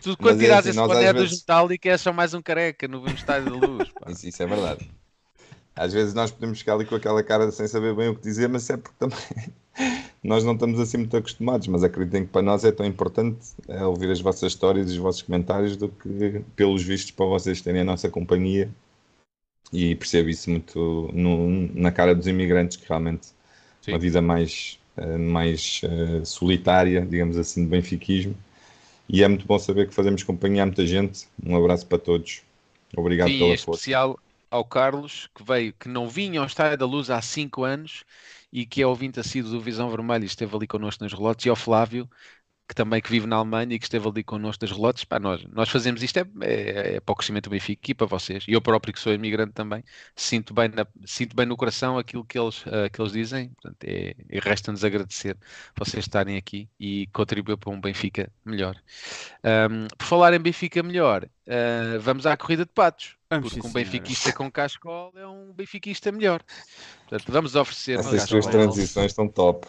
Tu, 0.01 0.17
quando 0.17 0.35
Mas 0.35 0.41
é 0.41 0.43
tiras 0.43 0.59
assim, 0.59 0.69
esse 0.69 0.77
boné 0.79 1.13
dos 1.13 1.21
vezes- 1.23 1.39
Metallica, 1.39 1.89
és 1.89 2.01
só 2.01 2.11
mais 2.11 2.33
um 2.33 2.41
careca 2.41 2.87
no 2.87 3.05
estádio 3.07 3.59
da 3.59 3.67
luz. 3.67 3.89
Isso, 4.07 4.27
isso 4.27 4.43
é 4.43 4.45
verdade. 4.47 4.89
Às 5.75 5.93
vezes 5.93 6.13
nós 6.15 6.31
podemos 6.31 6.57
ficar 6.57 6.73
ali 6.73 6.85
com 6.85 6.95
aquela 6.95 7.21
cara 7.21 7.51
sem 7.51 7.67
saber 7.67 7.95
bem 7.95 8.09
o 8.09 8.15
que 8.15 8.21
dizer, 8.23 8.49
mas 8.49 8.67
é 8.71 8.77
porque 8.77 8.95
também 8.97 9.17
nós 10.23 10.43
não 10.43 10.53
estamos 10.53 10.79
assim 10.79 10.97
muito 10.97 11.15
acostumados. 11.17 11.67
Mas 11.67 11.83
acreditem 11.83 12.25
que 12.25 12.31
para 12.31 12.41
nós 12.41 12.63
é 12.63 12.71
tão 12.71 12.85
importante 12.85 13.39
é, 13.67 13.83
ouvir 13.85 14.09
as 14.11 14.21
vossas 14.21 14.51
histórias 14.51 14.89
e 14.89 14.93
os 14.93 14.97
vossos 14.97 15.21
comentários 15.21 15.77
do 15.77 15.89
que, 15.89 16.41
pelos 16.55 16.83
vistos, 16.83 17.11
para 17.11 17.25
vocês 17.25 17.61
terem 17.61 17.81
a 17.81 17.85
nossa 17.85 18.09
companhia. 18.09 18.69
E 19.71 19.95
percebo 19.95 20.29
isso 20.29 20.49
muito 20.49 21.09
no- 21.13 21.49
na 21.73 21.91
cara 21.91 22.15
dos 22.15 22.25
imigrantes, 22.27 22.77
que 22.77 22.87
realmente 22.87 23.27
Sim. 23.81 23.91
uma 23.91 23.99
vida 23.99 24.21
mais, 24.21 24.79
eh, 24.95 25.17
mais 25.17 25.81
eh, 25.83 26.23
solitária, 26.23 27.05
digamos 27.05 27.37
assim, 27.37 27.63
de 27.63 27.69
benfiquismo. 27.69 28.35
E 29.09 29.23
é 29.23 29.27
muito 29.27 29.45
bom 29.45 29.59
saber 29.59 29.87
que 29.87 29.93
fazemos 29.93 30.23
companhia 30.23 30.63
a 30.63 30.65
muita 30.65 30.85
gente. 30.85 31.27
Um 31.45 31.55
abraço 31.55 31.85
para 31.85 31.97
todos. 31.97 32.41
Obrigado 32.95 33.29
Sim, 33.31 33.39
pela 33.39 33.57
força. 33.57 33.81
especial 33.81 34.19
ao 34.49 34.63
Carlos, 34.65 35.29
que 35.35 35.43
veio, 35.43 35.73
que 35.73 35.89
não 35.89 36.07
vinha 36.07 36.39
ao 36.39 36.45
Estádio 36.45 36.77
da 36.77 36.85
Luz 36.85 37.09
há 37.09 37.21
5 37.21 37.63
anos 37.63 38.03
e 38.59 38.65
que 38.65 38.81
é 38.81 38.87
ouvinte 38.87 39.19
assíduo 39.19 39.51
do 39.51 39.61
Visão 39.61 39.87
Vermelha 39.89 40.23
e 40.23 40.27
esteve 40.27 40.55
ali 40.55 40.65
connosco 40.67 41.03
nos 41.03 41.13
relotes, 41.13 41.45
e 41.45 41.49
ao 41.49 41.55
Flávio, 41.55 42.09
que 42.67 42.75
também 42.75 43.01
que 43.01 43.09
vive 43.09 43.25
na 43.25 43.37
Alemanha 43.37 43.73
e 43.75 43.79
que 43.79 43.85
esteve 43.85 44.07
ali 44.07 44.23
connosco 44.23 44.59
das 44.61 44.71
relotes. 44.71 45.03
Pá, 45.05 45.19
nós, 45.19 45.41
nós 45.53 45.69
fazemos 45.69 46.03
isto 46.03 46.17
é, 46.17 46.25
é, 46.41 46.95
é 46.95 46.99
para 46.99 47.13
o 47.13 47.15
crescimento 47.15 47.45
do 47.45 47.51
Benfica 47.51 47.91
e 47.91 47.93
para 47.95 48.05
vocês. 48.07 48.43
E 48.47 48.51
eu 48.53 48.61
próprio, 48.61 48.93
que 48.93 48.99
sou 48.99 49.13
imigrante 49.13 49.53
também, 49.53 49.83
sinto 50.15 50.53
bem, 50.53 50.67
na- 50.69 50.85
sinto 51.05 51.35
bem 51.35 51.45
no 51.45 51.55
coração 51.55 51.97
aquilo 51.97 52.25
que 52.25 52.37
eles, 52.37 52.63
ah, 52.67 52.89
que 52.89 52.99
eles 53.01 53.13
dizem. 53.13 53.49
Portanto, 53.61 53.83
é, 53.85 54.15
e 54.29 54.39
resta-nos 54.39 54.83
agradecer 54.83 55.37
vocês 55.77 56.03
estarem 56.03 56.35
aqui 56.35 56.67
e 56.79 57.07
contribuir 57.13 57.55
para 57.57 57.71
um 57.71 57.79
Benfica 57.79 58.29
melhor. 58.43 58.75
Ahm, 59.43 59.87
por 59.97 60.05
falar 60.05 60.33
em 60.33 60.39
Benfica 60.39 60.83
melhor, 60.83 61.25
ah, 61.47 61.97
vamos 62.01 62.25
à 62.25 62.35
corrida 62.35 62.65
de 62.65 62.71
patos. 62.71 63.15
Vamos, 63.29 63.49
Porque 63.49 63.61
sim, 63.61 63.67
um 63.67 63.71
senhora. 63.71 63.91
benfiquista 63.91 64.31
com 64.31 64.49
cascol 64.49 65.11
é 65.15 65.27
um 65.27 65.51
benfiquista 65.53 66.11
melhor. 66.13 66.41
Portanto, 67.09 67.29
vamos 67.31 67.55
oferecer 67.55 67.97
um 67.97 67.99
Essas 67.99 68.23
suas 68.23 68.45
transições 68.45 69.11
estão 69.11 69.27
top. 69.27 69.67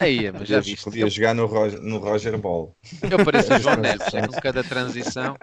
Aí, 0.00 0.30
mas 0.32 0.48
já 0.48 0.58
Podia, 0.58 0.60
viste. 0.60 0.84
podia 0.84 1.08
jogar 1.10 1.34
no 1.34 1.46
Roger, 1.46 1.80
no 1.80 1.98
Roger 1.98 2.36
Ball. 2.38 2.76
Eu 3.10 3.24
pareço 3.24 3.54
o 3.54 3.58
João 3.58 3.76
Neves, 3.80 4.12
é 4.14 4.26
com 4.26 4.32
cada 4.40 4.64
transição. 4.64 5.36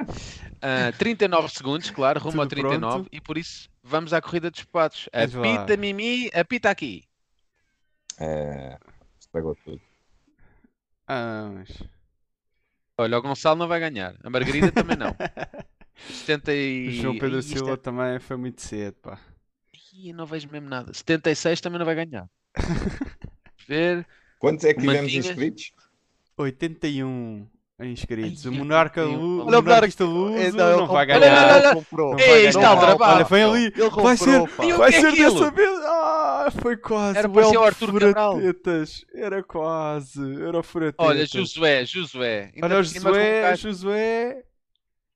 Ah, 0.62 0.92
39 0.98 1.50
segundos, 1.50 1.90
claro, 1.90 2.20
rumo 2.20 2.42
ao 2.42 2.48
Tudo 2.48 2.62
39, 2.62 3.04
pronto. 3.04 3.10
e 3.12 3.22
por 3.22 3.38
isso 3.38 3.70
vamos 3.84 4.14
à 4.14 4.22
corrida 4.22 4.52
dos 4.52 4.64
patos. 4.66 5.08
Apita 5.14 5.78
Mimi, 5.78 6.30
apita 6.34 6.70
aqui. 6.70 7.04
É, 8.20 8.78
estragou 9.20 9.56
tudo. 9.64 9.82
Ah, 11.08 11.50
mas... 11.54 11.70
Olha, 12.98 13.18
o 13.18 13.22
Gonçalo 13.22 13.60
não 13.60 13.68
vai 13.68 13.80
ganhar. 13.80 14.16
A 14.24 14.30
Margarida 14.30 14.72
também 14.72 14.98
não. 14.98 15.14
70 16.10 16.52
O 16.52 16.54
e... 16.54 16.92
João 16.92 17.18
Pedro 17.18 17.38
Ih, 17.38 17.40
isto 17.40 17.54
é- 17.54 17.58
Silva 17.58 17.78
também 17.78 18.20
foi 18.20 18.38
muito 18.38 18.62
cedo, 18.62 18.96
pá. 19.02 19.20
Ih, 19.94 20.14
não 20.14 20.26
vejo 20.26 20.50
mesmo 20.50 20.68
nada. 20.70 20.94
76 20.94 21.62
também 21.62 21.80
não 21.80 21.86
vai 21.86 21.96
ganhar. 21.96 22.28
Ver. 23.68 24.06
Quantos 24.46 24.66
é 24.66 24.74
que 24.74 24.80
tivemos 24.82 25.02
Mantinhas? 25.04 25.26
inscritos? 25.26 25.72
81 26.38 27.48
inscritos. 27.82 28.46
Ai, 28.46 28.52
o 28.52 28.56
Monarca 28.56 29.02
81. 29.06 29.18
Lu... 29.20 29.46
O 29.46 30.36
É, 30.38 30.46
Luso 30.46 30.58
não, 30.58 30.68
ele 30.70 30.78
não 30.78 30.88
vai 30.88 31.06
ganhar. 31.06 31.56
Olha, 31.56 31.66
ele 31.68 31.76
comprou. 31.76 32.12
Não 32.12 32.20
Ei, 32.20 32.48
está 32.48 32.60
ganhar. 32.60 32.72
aldrabado. 32.72 33.16
Olha, 33.16 33.24
vem 33.26 33.44
ali. 33.44 33.66
Ele 33.76 33.90
Vai 33.90 34.18
ser, 34.18 34.48
pá. 34.50 34.64
Vai 34.78 34.90
é 34.90 35.00
ser 35.02 35.08
aquilo? 35.08 35.32
dessa 35.34 35.52
vez. 35.52 35.80
Ah, 35.86 36.50
foi 36.62 36.78
quase. 36.78 37.18
Era 37.18 37.28
o 37.28 37.32
para 37.32 37.46
ser 37.46 37.58
o 37.58 37.64
Arthur 37.64 37.94
Cabral. 38.00 38.34
Furatetas. 38.36 39.06
Era 39.14 39.44
quase. 39.44 40.42
Era 40.44 40.60
o 40.60 40.64
Furatetas. 40.64 41.06
Olha, 41.08 41.26
Josué, 41.26 41.86
Josué. 41.86 42.52
Olha 42.62 42.84
Josué, 42.84 43.56
Josué. 43.58 44.44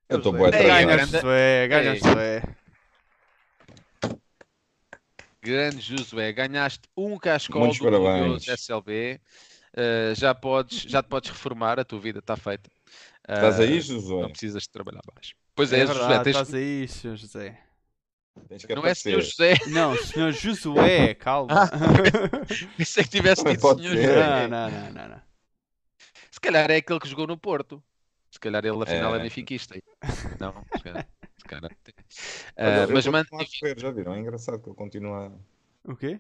Eu 0.10 0.18
estou 0.18 0.34
Ei, 0.34 0.40
bué 0.40 0.48
Ei, 0.60 0.68
Ganha 0.86 1.06
Josué, 1.06 1.68
ganha. 1.68 1.96
Josué. 1.96 2.44
Grande 5.42 5.80
Josué, 5.82 6.34
ganhaste 6.34 6.82
um 6.98 7.18
cascol 7.18 7.62
Muitos 7.62 7.80
do 7.80 7.86
parabéns. 7.86 8.48
SLB. 8.48 9.20
Uh, 9.72 10.16
já, 10.16 10.34
podes, 10.36 10.82
já 10.82 11.02
te 11.04 11.08
podes 11.08 11.30
reformar, 11.30 11.80
a 11.80 11.86
tua 11.86 12.00
vida 12.00 12.20
está 12.20 12.36
feita. 12.36 12.70
Uh, 13.28 13.34
Estás 13.34 13.60
aí, 13.60 13.76
Não 13.76 13.82
Josué? 13.82 14.28
precisas 14.30 14.64
de 14.64 14.70
trabalhar 14.70 15.02
mais. 15.14 15.34
Pois 15.56 15.72
é, 15.72 15.80
É 15.82 15.88
Josué, 15.88 16.00
verdade, 16.00 16.24
tens- 16.24 16.36
estás 16.36 16.54
aí, 16.54 16.88
Sr. 16.88 17.16
José. 17.16 17.60
Tens 18.48 18.66
que 18.66 18.74
não 18.76 18.86
é 18.86 18.94
senhor 18.94 19.20
aparecer. 19.20 19.58
José. 19.60 19.72
Não, 19.72 19.96
Sr. 19.96 20.32
Josué, 20.34 21.14
calma. 21.14 21.54
Ah, 21.54 21.70
Pensei 22.78 23.04
que 23.04 23.10
tivesse 23.10 23.44
dito 23.44 23.62
Pode 23.62 23.82
senhor 23.82 23.96
ser. 23.96 24.08
José. 24.08 24.48
não, 24.48 24.48
não, 24.50 24.72
não, 24.72 24.92
não, 24.92 25.10
não. 25.10 25.22
Se 26.32 26.40
calhar 26.40 26.70
é 26.72 26.78
aquele 26.78 27.00
que 27.00 27.08
jogou 27.10 27.28
no 27.28 27.38
Porto. 27.38 27.84
Se 28.32 28.40
calhar 28.40 28.64
ele 28.66 28.82
afinal 28.82 29.14
é, 29.16 29.20
É. 29.20 29.22
benfiquista. 29.24 29.76
Não, 30.40 30.54
se 30.76 30.84
calhar. 30.84 31.08
Olha, 32.62 32.82
ele 32.84 32.94
mas 32.94 33.08
mano, 33.08 33.28
a 33.38 33.46
correr, 33.46 33.80
já 33.80 33.92
viram? 33.92 34.14
É 34.14 34.20
engraçado 34.20 34.60
que 34.62 34.70
ele 34.70 34.76
continua. 34.76 35.32
O 35.84 35.96
quê? 35.96 36.20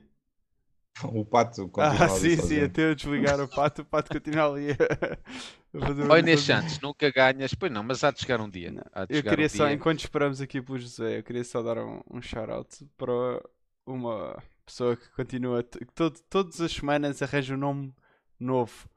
O 1.04 1.26
pato 1.26 1.68
continua 1.70 2.06
Ah, 2.06 2.10
ali 2.16 2.30
sim, 2.30 2.36
sim, 2.38 2.62
até 2.62 2.84
eu 2.92 2.96
desligar 2.96 3.40
o 3.40 3.48
pato, 3.48 3.82
o 3.84 3.86
pato 3.86 4.12
continua 4.12 4.48
ali 4.54 4.72
a 4.72 4.76
a 5.78 5.82
fazer 5.82 6.04
Olha. 6.10 6.38
Santos, 6.38 6.80
nunca 6.82 7.12
ganhas. 7.12 7.54
Pois 7.54 7.72
não, 7.72 7.84
mas 7.84 8.04
há 8.04 8.12
de 8.12 8.20
chegar 8.20 8.42
um 8.42 8.50
dia. 8.50 8.72
Não, 8.72 8.84
Há 8.92 9.06
de 9.06 9.14
Eu 9.18 9.24
queria 9.24 9.46
um 9.46 9.50
só, 9.50 9.70
dia. 9.70 9.74
enquanto 9.74 10.00
esperamos 10.00 10.42
aqui 10.42 10.62
pelo 10.62 10.78
José, 10.78 11.20
eu 11.20 11.24
queria 11.24 11.44
só 11.44 11.62
dar 11.64 11.78
um, 11.80 12.02
um 12.10 12.22
shout-out 12.22 12.86
para 12.98 13.42
uma 13.86 14.42
pessoa 14.66 14.96
que 14.96 15.10
continua, 15.12 15.64
que 15.64 15.86
todo, 15.96 16.20
todas 16.30 16.62
as 16.62 16.72
semanas 16.72 17.22
arranja 17.22 17.56
um 17.56 17.58
nome 17.58 17.94
novo 18.40 18.88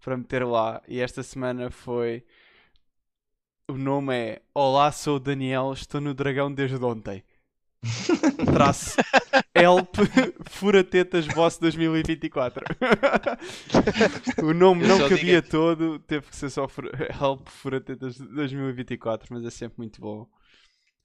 para 0.00 0.16
meter 0.16 0.44
lá. 0.44 0.82
E 0.88 1.00
esta 1.00 1.22
semana 1.22 1.70
foi. 1.70 2.24
O 3.70 3.78
nome 3.78 4.12
é 4.12 4.42
Olá, 4.52 4.90
sou 4.90 5.14
o 5.14 5.20
Daniel, 5.20 5.72
estou 5.72 6.00
no 6.00 6.12
Dragão 6.12 6.52
desde 6.52 6.84
ontem. 6.84 7.22
Traço 8.52 8.96
Help 9.54 9.94
Furatetas 10.50 11.28
Boss 11.28 11.56
2024. 11.56 12.64
o 14.42 14.52
nome 14.52 14.88
não 14.88 15.08
cabia 15.08 15.40
todo, 15.40 16.00
teve 16.00 16.26
que 16.26 16.34
ser 16.34 16.50
só 16.50 16.66
fura- 16.66 16.90
Help 17.22 17.48
Furatetas 17.48 18.18
2024, 18.18 19.28
mas 19.30 19.44
é 19.44 19.50
sempre 19.50 19.78
muito 19.78 20.00
bom. 20.00 20.26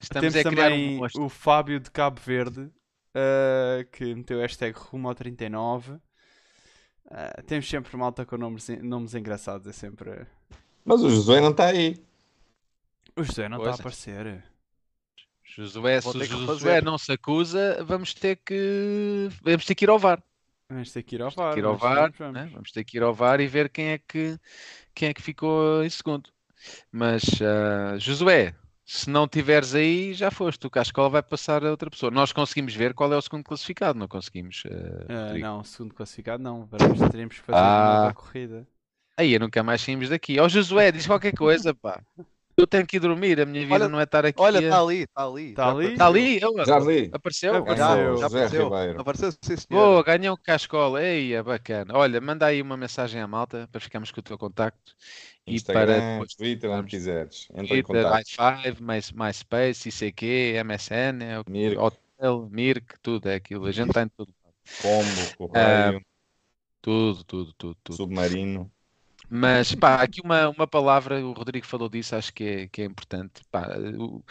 Estamos 0.00 0.32
Temos 0.32 0.46
a 0.46 0.50
criar 0.50 0.70
também 0.70 1.00
um 1.16 1.24
o 1.24 1.28
Fábio 1.28 1.78
de 1.78 1.88
Cabo 1.88 2.20
Verde, 2.20 2.62
uh, 2.62 3.88
que 3.92 4.12
meteu 4.12 4.40
hashtag 4.40 4.76
rumo 4.76 5.06
ao 5.06 5.14
39. 5.14 5.92
Uh, 5.92 6.00
temos 7.46 7.68
sempre 7.68 7.96
malta 7.96 8.26
com 8.26 8.36
nomes, 8.36 8.68
nomes 8.82 9.14
engraçados, 9.14 9.68
é 9.68 9.72
sempre. 9.72 10.26
Mas 10.84 11.00
o 11.00 11.08
Josué 11.08 11.40
não 11.40 11.52
está 11.52 11.66
aí. 11.66 12.04
O 13.16 13.24
José 13.24 13.48
não 13.48 13.58
está 13.58 13.70
a 13.70 13.74
aparecer. 13.74 14.44
Josué, 15.42 16.00
se 16.00 16.04
Vou 16.04 16.16
o 16.16 16.18
ter 16.18 16.26
Josué 16.26 16.80
não 16.82 16.98
se 16.98 17.12
acusa, 17.12 17.82
vamos 17.84 18.12
ter 18.12 18.36
que 18.36 19.28
vamos 19.42 19.64
ter 19.64 19.74
que 19.74 19.84
ir 19.84 19.88
ao 19.90 19.98
VAR. 19.98 20.22
Vamos 20.68 20.92
ter 20.92 21.02
que 21.02 21.14
ir 21.14 21.22
ao 21.22 21.30
VAR. 21.30 21.54
que 21.54 21.60
ir 21.60 21.64
ao 21.64 21.76
VAR, 21.76 22.12
vamos, 22.12 22.34
né? 22.34 22.40
vamos. 22.40 22.52
vamos 22.52 22.72
ter 22.72 22.84
que 22.84 22.98
ir 22.98 23.02
ao 23.02 23.14
VAR 23.14 23.40
e 23.40 23.46
ver 23.46 23.70
quem 23.70 23.88
é 23.88 23.98
que 23.98 24.38
quem 24.94 25.08
é 25.08 25.14
que 25.14 25.22
ficou 25.22 25.82
em 25.82 25.88
segundo. 25.88 26.28
Mas 26.92 27.22
ah, 27.40 27.96
Josué, 27.98 28.54
se 28.84 29.08
não 29.08 29.26
tiveres 29.26 29.74
aí, 29.74 30.12
já 30.12 30.30
foste. 30.30 30.66
O 30.66 30.70
Cascola 30.70 31.08
vai 31.08 31.22
passar 31.22 31.64
a 31.64 31.70
outra 31.70 31.88
pessoa. 31.88 32.10
Nós 32.10 32.32
conseguimos 32.32 32.74
ver 32.74 32.92
qual 32.92 33.10
é 33.12 33.16
o 33.16 33.22
segundo 33.22 33.44
classificado, 33.44 33.98
não 33.98 34.08
conseguimos. 34.08 34.62
Ah, 35.08 35.24
Rodrigo? 35.28 35.46
não, 35.46 35.64
segundo 35.64 35.94
classificado 35.94 36.42
não. 36.42 36.66
Vamos, 36.66 37.08
teremos 37.10 37.34
que 37.36 37.40
fazer 37.40 37.58
uma 37.58 37.96
Ah. 37.96 38.00
nova 38.02 38.14
corrida. 38.14 38.68
Aí 39.16 39.32
eu 39.32 39.40
nunca 39.40 39.62
mais 39.62 39.80
saímos 39.80 40.10
daqui. 40.10 40.38
Ó 40.38 40.48
Josué, 40.48 40.92
diz 40.92 41.06
qualquer 41.06 41.32
coisa, 41.34 41.74
pá. 41.74 42.02
Eu 42.56 42.66
tenho 42.66 42.86
que 42.86 42.96
ir 42.96 43.00
dormir, 43.00 43.38
a 43.38 43.44
minha 43.44 43.62
vida 43.64 43.74
Olha- 43.74 43.88
não 43.88 44.00
é 44.00 44.04
estar 44.04 44.24
aqui. 44.24 44.40
Olha, 44.40 44.58
a- 44.58 44.62
está 44.62 44.80
ali, 44.80 44.96
está 45.02 45.24
ali. 45.26 45.52
Tá 45.54 45.64
já 45.64 45.70
ali? 45.70 45.86
Está 45.92 46.06
apareceu. 46.06 46.06
ali? 46.06 46.40
Eu- 46.40 46.64
Já 46.64 46.78
li. 46.78 47.10
Apareceu? 47.12 47.52
Já 47.52 47.58
Ah, 47.58 47.60
apareceu. 47.60 47.86
Ganhou, 47.96 48.16
Já 48.16 48.26
apareceu. 48.26 49.00
Apareceu, 49.00 49.32
sim, 49.32 49.56
senhor. 49.56 49.86
Boa, 49.86 50.02
ganhei 50.02 50.30
um 50.30 50.36
cascola. 50.42 51.02
Ei, 51.04 51.34
é 51.34 51.42
bacana. 51.42 51.92
Olha, 51.94 52.18
manda 52.20 52.46
aí 52.46 52.62
uma 52.62 52.76
mensagem 52.76 53.20
à 53.20 53.26
malta 53.28 53.68
para 53.70 53.80
ficarmos 53.80 54.10
com 54.10 54.20
o 54.20 54.22
teu 54.22 54.38
contacto. 54.38 54.92
E 55.46 55.60
para 55.62 55.82
Instagram, 55.82 56.12
depois 56.12 56.34
Twitter, 56.34 56.70
onde 56.70 56.88
quiseres. 56.88 57.46
Entra 57.50 57.62
em 57.64 57.68
Twitter, 57.82 58.02
contato. 58.04 58.24
i5, 58.26 58.80
My- 58.80 59.24
MySpace, 59.26 59.88
ICQ, 59.90 60.54
MSN, 60.64 61.22
é 61.24 61.42
Mirk. 61.50 61.76
Hotel, 61.78 62.48
Mirk, 62.50 62.94
tudo 63.02 63.28
é 63.28 63.34
aquilo. 63.34 63.66
A 63.66 63.72
gente 63.72 63.88
está 63.88 64.02
em 64.02 64.08
tudo. 64.08 64.32
Combo, 64.82 65.20
Ah, 65.20 65.36
correio, 65.36 66.00
Tudo, 66.80 67.22
tudo, 67.24 67.52
tudo, 67.52 67.76
tudo. 67.84 67.96
submarino. 67.96 68.70
Mas, 69.28 69.74
pá, 69.74 69.96
aqui 70.02 70.20
uma, 70.22 70.48
uma 70.50 70.66
palavra, 70.68 71.24
o 71.26 71.32
Rodrigo 71.32 71.66
falou 71.66 71.88
disso, 71.88 72.14
acho 72.14 72.32
que 72.32 72.44
é, 72.44 72.68
que 72.68 72.82
é 72.82 72.84
importante. 72.84 73.42
Pá, 73.50 73.68
o- 73.98 74.24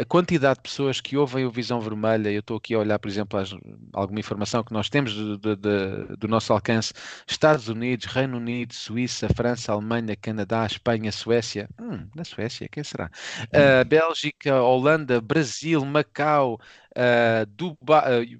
a 0.00 0.04
quantidade 0.04 0.56
de 0.58 0.62
pessoas 0.62 1.00
que 1.00 1.16
ouvem 1.16 1.44
o 1.44 1.50
Visão 1.50 1.80
Vermelha, 1.80 2.30
eu 2.30 2.40
estou 2.40 2.56
aqui 2.56 2.72
a 2.74 2.78
olhar, 2.78 2.98
por 3.00 3.08
exemplo, 3.08 3.38
as- 3.38 3.50
alguma 3.92 4.20
informação 4.20 4.62
que 4.62 4.72
nós 4.72 4.88
temos 4.88 5.12
do, 5.14 5.36
do- 5.38 6.16
do- 6.16 6.28
nosso 6.28 6.52
alcance: 6.52 6.92
Estados 7.26 7.68
Unidos, 7.68 8.06
Reino 8.06 8.36
Unido, 8.36 8.74
Suíça, 8.74 9.28
França, 9.34 9.72
Alemanha, 9.72 10.14
Canadá, 10.16 10.64
Espanha, 10.66 11.10
Suécia. 11.10 11.68
Hum, 11.80 12.08
na 12.14 12.24
Suécia, 12.24 12.68
quem 12.68 12.84
será? 12.84 13.10
Ah, 13.52 13.84
Bélgica, 13.84 14.62
Holanda, 14.62 15.20
Brasil, 15.20 15.84
Macau, 15.84 16.60
ah, 16.96 17.44
Dubai. 17.48 18.38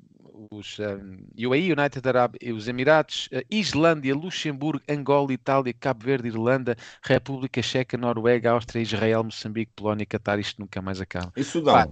Os 0.51 0.79
ah, 0.81 0.99
UAE, 1.37 1.73
United 1.73 2.09
Arab, 2.09 2.37
os 2.55 2.69
Emirados, 2.69 3.29
ah, 3.33 3.43
Islândia, 3.51 4.15
Luxemburgo, 4.15 4.83
Angola, 4.89 5.33
Itália, 5.33 5.75
Cabo 5.79 6.05
Verde, 6.05 6.29
Irlanda, 6.29 6.77
República 7.03 7.61
Checa, 7.61 7.97
Noruega, 7.97 8.53
Áustria, 8.53 8.81
Israel, 8.83 9.25
Moçambique, 9.25 9.73
Polónia, 9.75 10.07
Catar, 10.07 10.39
isto 10.39 10.61
nunca 10.61 10.81
mais 10.81 11.01
acaba. 11.01 11.33
E 11.37 11.43
Sudão? 11.45 11.75
Pá, 11.75 11.89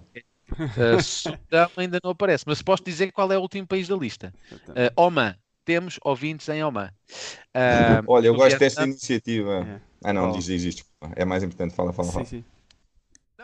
Uh, 0.49 1.03
Sudão 1.03 1.69
ainda 1.77 1.99
não 2.05 2.13
aparece, 2.13 2.45
mas 2.47 2.63
posso 2.63 2.85
dizer 2.85 3.11
qual 3.11 3.33
é 3.33 3.37
o 3.37 3.41
último 3.41 3.67
país 3.67 3.89
da 3.89 3.97
lista. 3.97 4.33
Uh, 4.53 4.93
Oman. 4.95 5.35
Temos 5.65 5.99
ouvintes 6.05 6.49
em 6.49 6.63
Oman. 6.63 6.89
Uh, 7.53 8.05
Olha, 8.07 8.29
eu 8.29 8.35
gosto 8.37 8.57
desta 8.57 8.83
Vietnã- 8.83 8.93
iniciativa. 8.93 9.67
É. 9.69 9.81
Ah, 10.05 10.13
não, 10.13 10.31
Oh. 10.31 10.33
diz, 10.33 10.45
diz 10.45 10.63
isto. 10.63 10.85
É 11.17 11.25
mais 11.25 11.43
importante. 11.43 11.75
Fala, 11.75 11.93
fala, 11.93 12.07
Sim, 12.07 12.13
fala. 12.15 12.25
sim. 12.27 12.45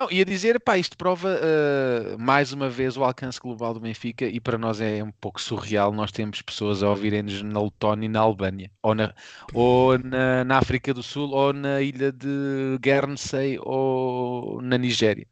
Não, 0.02 0.10
ia 0.10 0.24
dizer, 0.24 0.58
pá, 0.58 0.76
isto 0.76 0.96
prova 0.96 1.28
uh, 1.28 2.18
mais 2.18 2.52
uma 2.52 2.68
vez 2.68 2.96
o 2.96 3.04
alcance 3.04 3.38
global 3.38 3.72
do 3.72 3.78
Benfica 3.78 4.24
e 4.24 4.40
para 4.40 4.58
nós 4.58 4.80
é 4.80 5.00
um 5.00 5.12
pouco 5.12 5.40
surreal. 5.40 5.92
Nós 5.92 6.10
temos 6.10 6.42
pessoas 6.42 6.82
a 6.82 6.88
ouvirem-nos 6.88 7.40
na 7.42 7.62
Letónia 7.62 8.06
e 8.06 8.08
na 8.08 8.18
Albânia, 8.18 8.68
ou, 8.82 8.96
na, 8.96 9.14
ou 9.54 9.96
na, 9.96 10.42
na 10.42 10.58
África 10.58 10.92
do 10.92 11.04
Sul, 11.04 11.30
ou 11.30 11.52
na 11.52 11.80
ilha 11.80 12.10
de 12.10 12.78
Guernsey, 12.80 13.60
ou 13.60 14.60
na 14.60 14.76
Nigéria. 14.76 15.24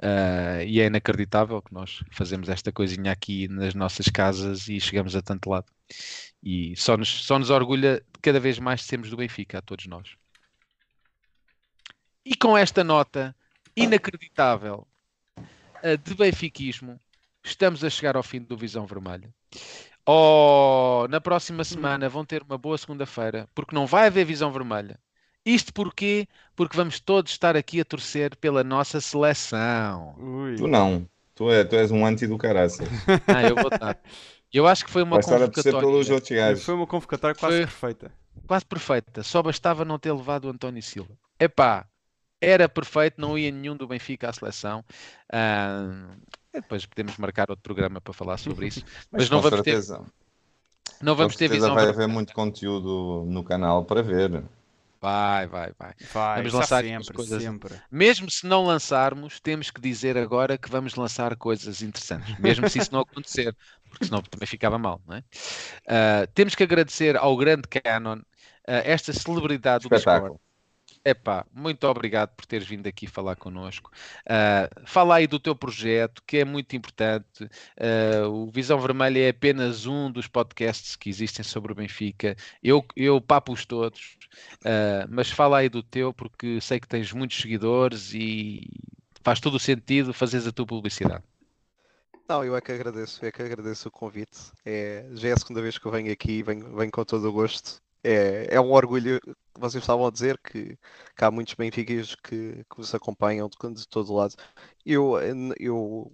Uh, 0.00 0.64
e 0.66 0.80
é 0.80 0.86
inacreditável 0.86 1.62
que 1.62 1.72
nós 1.72 2.02
fazemos 2.10 2.48
esta 2.48 2.72
coisinha 2.72 3.12
aqui 3.12 3.46
nas 3.46 3.76
nossas 3.76 4.08
casas 4.08 4.66
e 4.66 4.80
chegamos 4.80 5.14
a 5.14 5.22
tanto 5.22 5.50
lado. 5.50 5.66
E 6.42 6.74
só 6.76 6.96
nos, 6.96 7.08
só 7.24 7.38
nos 7.38 7.50
orgulha 7.50 8.02
cada 8.20 8.40
vez 8.40 8.58
mais 8.58 8.80
de 8.80 8.86
sermos 8.86 9.08
do 9.08 9.16
Benfica, 9.16 9.58
a 9.58 9.62
todos 9.62 9.86
nós. 9.86 10.16
E 12.24 12.34
com 12.34 12.58
esta 12.58 12.82
nota 12.82 13.36
inacreditável 13.82 14.86
uh, 15.38 15.98
de 16.02 16.14
benfiquismo, 16.14 17.00
estamos 17.42 17.82
a 17.84 17.90
chegar 17.90 18.16
ao 18.16 18.22
fim 18.22 18.40
do 18.40 18.56
Visão 18.56 18.86
Vermelha. 18.86 19.32
Oh, 20.06 21.06
na 21.10 21.20
próxima 21.20 21.62
semana 21.62 22.08
vão 22.08 22.24
ter 22.24 22.42
uma 22.42 22.58
boa 22.58 22.76
segunda-feira, 22.78 23.48
porque 23.54 23.74
não 23.74 23.86
vai 23.86 24.06
haver 24.06 24.24
Visão 24.24 24.52
Vermelha. 24.52 24.98
Isto 25.44 25.72
porquê? 25.72 26.26
Porque 26.54 26.76
vamos 26.76 27.00
todos 27.00 27.32
estar 27.32 27.56
aqui 27.56 27.80
a 27.80 27.84
torcer 27.84 28.36
pela 28.36 28.62
nossa 28.62 29.00
seleção. 29.00 30.14
Ui. 30.18 30.56
Tu 30.56 30.66
não. 30.66 31.08
Tu, 31.34 31.50
é, 31.50 31.64
tu 31.64 31.76
és 31.76 31.90
um 31.90 32.04
anti 32.04 32.26
do 32.26 32.36
caraças. 32.36 32.86
Ah, 33.26 33.42
eu 33.42 33.54
vou 33.54 33.68
estar. 33.72 33.98
Eu 34.52 34.66
acho 34.66 34.84
que 34.84 34.90
foi 34.90 35.02
uma 35.02 35.20
convocatória. 35.20 36.56
Foi 36.56 36.74
uma 36.74 36.86
convocatória 36.86 37.34
quase 37.34 37.56
Foi- 37.56 37.66
perfeita. 37.66 38.12
quase 38.46 38.64
perfeita. 38.66 39.22
Só 39.22 39.42
bastava 39.42 39.84
não 39.84 39.98
ter 39.98 40.12
levado 40.12 40.46
o 40.46 40.50
António 40.50 40.82
Silva. 40.82 41.14
Epá, 41.38 41.86
era 42.40 42.68
perfeito, 42.68 43.20
não 43.20 43.36
ia 43.36 43.50
nenhum 43.50 43.76
do 43.76 43.86
Benfica 43.86 44.28
à 44.30 44.32
seleção. 44.32 44.84
Ah, 45.32 46.08
depois 46.52 46.86
podemos 46.86 47.16
marcar 47.16 47.50
outro 47.50 47.62
programa 47.62 48.00
para 48.00 48.12
falar 48.12 48.38
sobre 48.38 48.66
isso. 48.68 48.84
Mas, 49.10 49.28
não 49.30 49.38
com 49.42 49.50
vamos 49.50 49.62
ter, 49.62 49.70
certeza, 49.82 50.04
não 51.00 51.14
vamos 51.14 51.34
com 51.34 51.38
ter 51.38 51.48
visão 51.48 51.74
vai 51.74 51.88
haver 51.88 52.08
muito 52.08 52.32
conteúdo 52.32 53.24
no 53.26 53.44
canal 53.44 53.84
para 53.84 54.02
ver. 54.02 54.42
Vai, 55.02 55.46
vai, 55.46 55.72
vai. 55.78 55.94
Vai, 56.12 56.36
Vamos 56.38 56.52
lançar 56.52 56.84
sempre, 56.84 57.14
coisas- 57.14 57.42
sempre. 57.42 57.74
Mesmo 57.90 58.30
se 58.30 58.46
não 58.46 58.66
lançarmos, 58.66 59.40
temos 59.40 59.70
que 59.70 59.80
dizer 59.80 60.18
agora 60.18 60.58
que 60.58 60.68
vamos 60.70 60.94
lançar 60.94 61.34
coisas 61.36 61.80
interessantes. 61.80 62.36
Mesmo 62.38 62.68
se 62.68 62.78
isso 62.80 62.92
não 62.92 63.00
acontecer, 63.00 63.56
porque 63.88 64.04
senão 64.04 64.20
também 64.20 64.46
ficava 64.46 64.78
mal, 64.78 65.00
não 65.06 65.16
é? 65.16 65.24
Ah, 65.88 66.26
temos 66.34 66.54
que 66.54 66.62
agradecer 66.62 67.16
ao 67.16 67.34
grande 67.34 67.62
Canon, 67.66 68.18
ah, 68.68 68.82
esta 68.84 69.10
celebridade 69.14 69.88
do 69.88 69.94
Discord. 69.96 70.36
Epá, 71.02 71.46
muito 71.50 71.86
obrigado 71.86 72.34
por 72.36 72.44
teres 72.44 72.68
vindo 72.68 72.86
aqui 72.86 73.06
falar 73.06 73.34
connosco. 73.34 73.90
Ah, 74.28 74.68
fala 74.84 75.16
aí 75.16 75.26
do 75.26 75.40
teu 75.40 75.56
projeto, 75.56 76.22
que 76.26 76.38
é 76.38 76.44
muito 76.44 76.76
importante. 76.76 77.48
Ah, 77.78 78.28
o 78.28 78.50
Visão 78.50 78.78
Vermelha 78.78 79.18
é 79.20 79.30
apenas 79.30 79.86
um 79.86 80.10
dos 80.12 80.26
podcasts 80.26 80.96
que 80.96 81.08
existem 81.08 81.42
sobre 81.42 81.72
o 81.72 81.74
Benfica. 81.74 82.36
Eu, 82.62 82.84
eu 82.94 83.18
papo-os 83.18 83.64
todos, 83.64 84.18
ah, 84.64 85.06
mas 85.08 85.30
fala 85.30 85.58
aí 85.58 85.70
do 85.70 85.82
teu, 85.82 86.12
porque 86.12 86.60
sei 86.60 86.78
que 86.78 86.88
tens 86.88 87.12
muitos 87.12 87.40
seguidores 87.40 88.12
e 88.12 88.68
faz 89.22 89.40
todo 89.40 89.54
o 89.54 89.60
sentido 89.60 90.12
fazeres 90.12 90.46
a 90.46 90.52
tua 90.52 90.66
publicidade. 90.66 91.24
Não, 92.28 92.44
eu 92.44 92.54
é 92.54 92.60
que 92.60 92.72
agradeço, 92.72 93.24
eu 93.24 93.28
é 93.28 93.32
que 93.32 93.42
agradeço 93.42 93.88
o 93.88 93.90
convite. 93.90 94.52
É, 94.64 95.08
já 95.14 95.30
é 95.30 95.32
a 95.32 95.36
segunda 95.36 95.62
vez 95.62 95.78
que 95.78 95.86
eu 95.86 95.90
venho 95.90 96.12
aqui, 96.12 96.42
venho, 96.42 96.76
venho 96.76 96.90
com 96.92 97.04
todo 97.04 97.28
o 97.28 97.32
gosto. 97.32 97.82
É, 98.02 98.54
é 98.54 98.60
um 98.60 98.72
orgulho 98.72 99.20
vocês 99.60 99.82
estavam 99.82 100.06
a 100.06 100.10
dizer 100.10 100.38
que, 100.38 100.78
que 101.16 101.24
há 101.24 101.30
muitos 101.30 101.54
benfiquistas 101.54 102.14
que, 102.16 102.64
que 102.64 102.76
vos 102.76 102.94
acompanham 102.94 103.48
de, 103.48 103.74
de 103.74 103.88
todo 103.88 104.14
lado. 104.14 104.34
Eu, 104.84 105.16
eu, 105.58 106.12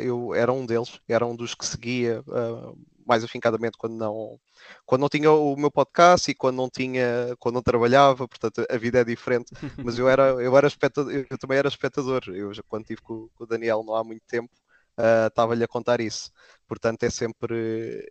eu 0.00 0.34
era 0.34 0.52
um 0.52 0.64
deles, 0.64 1.00
era 1.08 1.26
um 1.26 1.34
dos 1.36 1.54
que 1.54 1.66
seguia 1.66 2.22
ah, 2.28 2.72
mais 3.06 3.24
afincadamente 3.24 3.76
quando 3.78 3.94
não, 3.96 4.38
quando 4.86 5.00
não 5.02 5.08
tinha 5.08 5.30
o 5.32 5.56
meu 5.56 5.70
podcast 5.70 6.30
e 6.30 6.34
quando 6.34 6.56
não 6.56 6.70
tinha, 6.70 7.34
quando 7.38 7.56
não 7.56 7.62
trabalhava, 7.62 8.28
portanto 8.28 8.64
a 8.70 8.76
vida 8.76 9.00
é 9.00 9.04
diferente. 9.04 9.52
Mas 9.84 9.98
eu 9.98 10.08
era, 10.08 10.22
eu 10.42 10.56
era 10.56 10.66
espectador, 10.68 11.12
eu 11.12 11.38
também 11.38 11.58
era 11.58 11.68
espectador. 11.68 12.22
Eu 12.28 12.54
já 12.54 12.62
quando 12.68 12.82
estive 12.82 13.02
com, 13.02 13.28
com 13.34 13.44
o 13.44 13.46
Daniel 13.46 13.82
não 13.84 13.94
há 13.94 14.04
muito 14.04 14.22
tempo, 14.26 14.50
ah, 14.96 15.26
estava-lhe 15.28 15.64
a 15.64 15.68
contar 15.68 16.00
isso. 16.00 16.30
Portanto, 16.66 17.02
é 17.04 17.10
sempre 17.10 18.08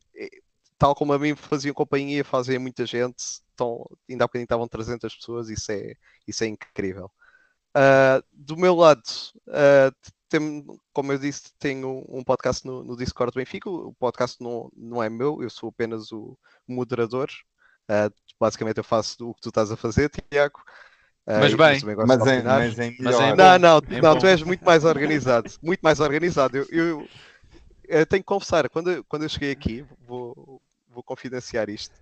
tal 0.78 0.94
como 0.95 1.14
a 1.14 1.20
mim 1.20 1.36
faziam 1.36 1.74
companhia, 1.74 2.24
fazem 2.24 2.60
muita 2.60 2.86
gente. 2.86 3.18
Estão, 3.20 3.86
ainda 4.10 4.24
há 4.24 4.28
bocadinho 4.28 4.45
estavam 4.45 4.68
300 4.68 5.16
pessoas, 5.16 5.49
isso 5.49 5.72
é, 5.72 5.94
isso 6.28 6.44
é 6.44 6.48
incrível. 6.48 7.12
Ah, 7.74 8.22
do 8.32 8.58
meu 8.58 8.76
lado, 8.76 9.02
ah, 9.49 9.91
tem- 10.30 10.66
como 10.94 11.12
eu 11.14 11.18
disse, 11.18 11.44
tenho 11.60 12.04
um 12.10 12.24
podcast 12.24 12.66
no, 12.66 12.84
no 12.84 12.98
Discord 12.98 13.32
do 13.34 13.38
Benfica. 13.40 13.70
O 13.70 13.94
podcast 13.99 14.41
não, 14.44 14.70
não 14.76 15.02
é 15.04 15.10
meu, 15.10 15.41
eu 15.41 15.49
sou 15.49 15.70
apenas 15.70 16.12
o 16.12 16.38
moderador. 16.68 17.30
Ah, 17.88 18.12
basicamente, 18.40 18.78
eu 18.78 18.84
faço 18.84 19.30
o 19.30 19.34
que 19.34 19.41
tu 19.41 19.49
estás 19.49 19.72
a 19.72 19.78
fazer, 19.78 20.10
Tiago. 20.32 20.60
Mas 21.40 21.54
bem, 21.54 21.80
Mas 22.08 22.22
opinar. 22.38 22.60
mas 22.60 22.80
em 22.80 22.95
Mas. 22.99 23.16
Não, 23.38 23.60
não, 23.60 23.78
É 23.78 24.02
não, 24.02 24.18
tu 24.20 24.26
és 24.28 24.41
muito 24.44 24.64
mais 24.66 24.86
organizado. 24.86 25.52
Muito 25.62 25.82
mais 25.82 25.99
organizado. 25.99 26.58
Eu, 26.58 26.66
eu- 26.72 27.08
eu 27.90 28.06
tenho 28.06 28.22
que 28.24 28.28
confessar, 28.28 28.70
quando, 28.70 28.91
eu- 28.91 29.04
quando 29.06 29.24
eu 29.24 29.30
cheguei 29.30 29.52
aqui, 29.52 29.86
vou, 30.06 30.62
vou 30.98 31.03
confidenciar 31.03 31.69
isto. 31.69 31.94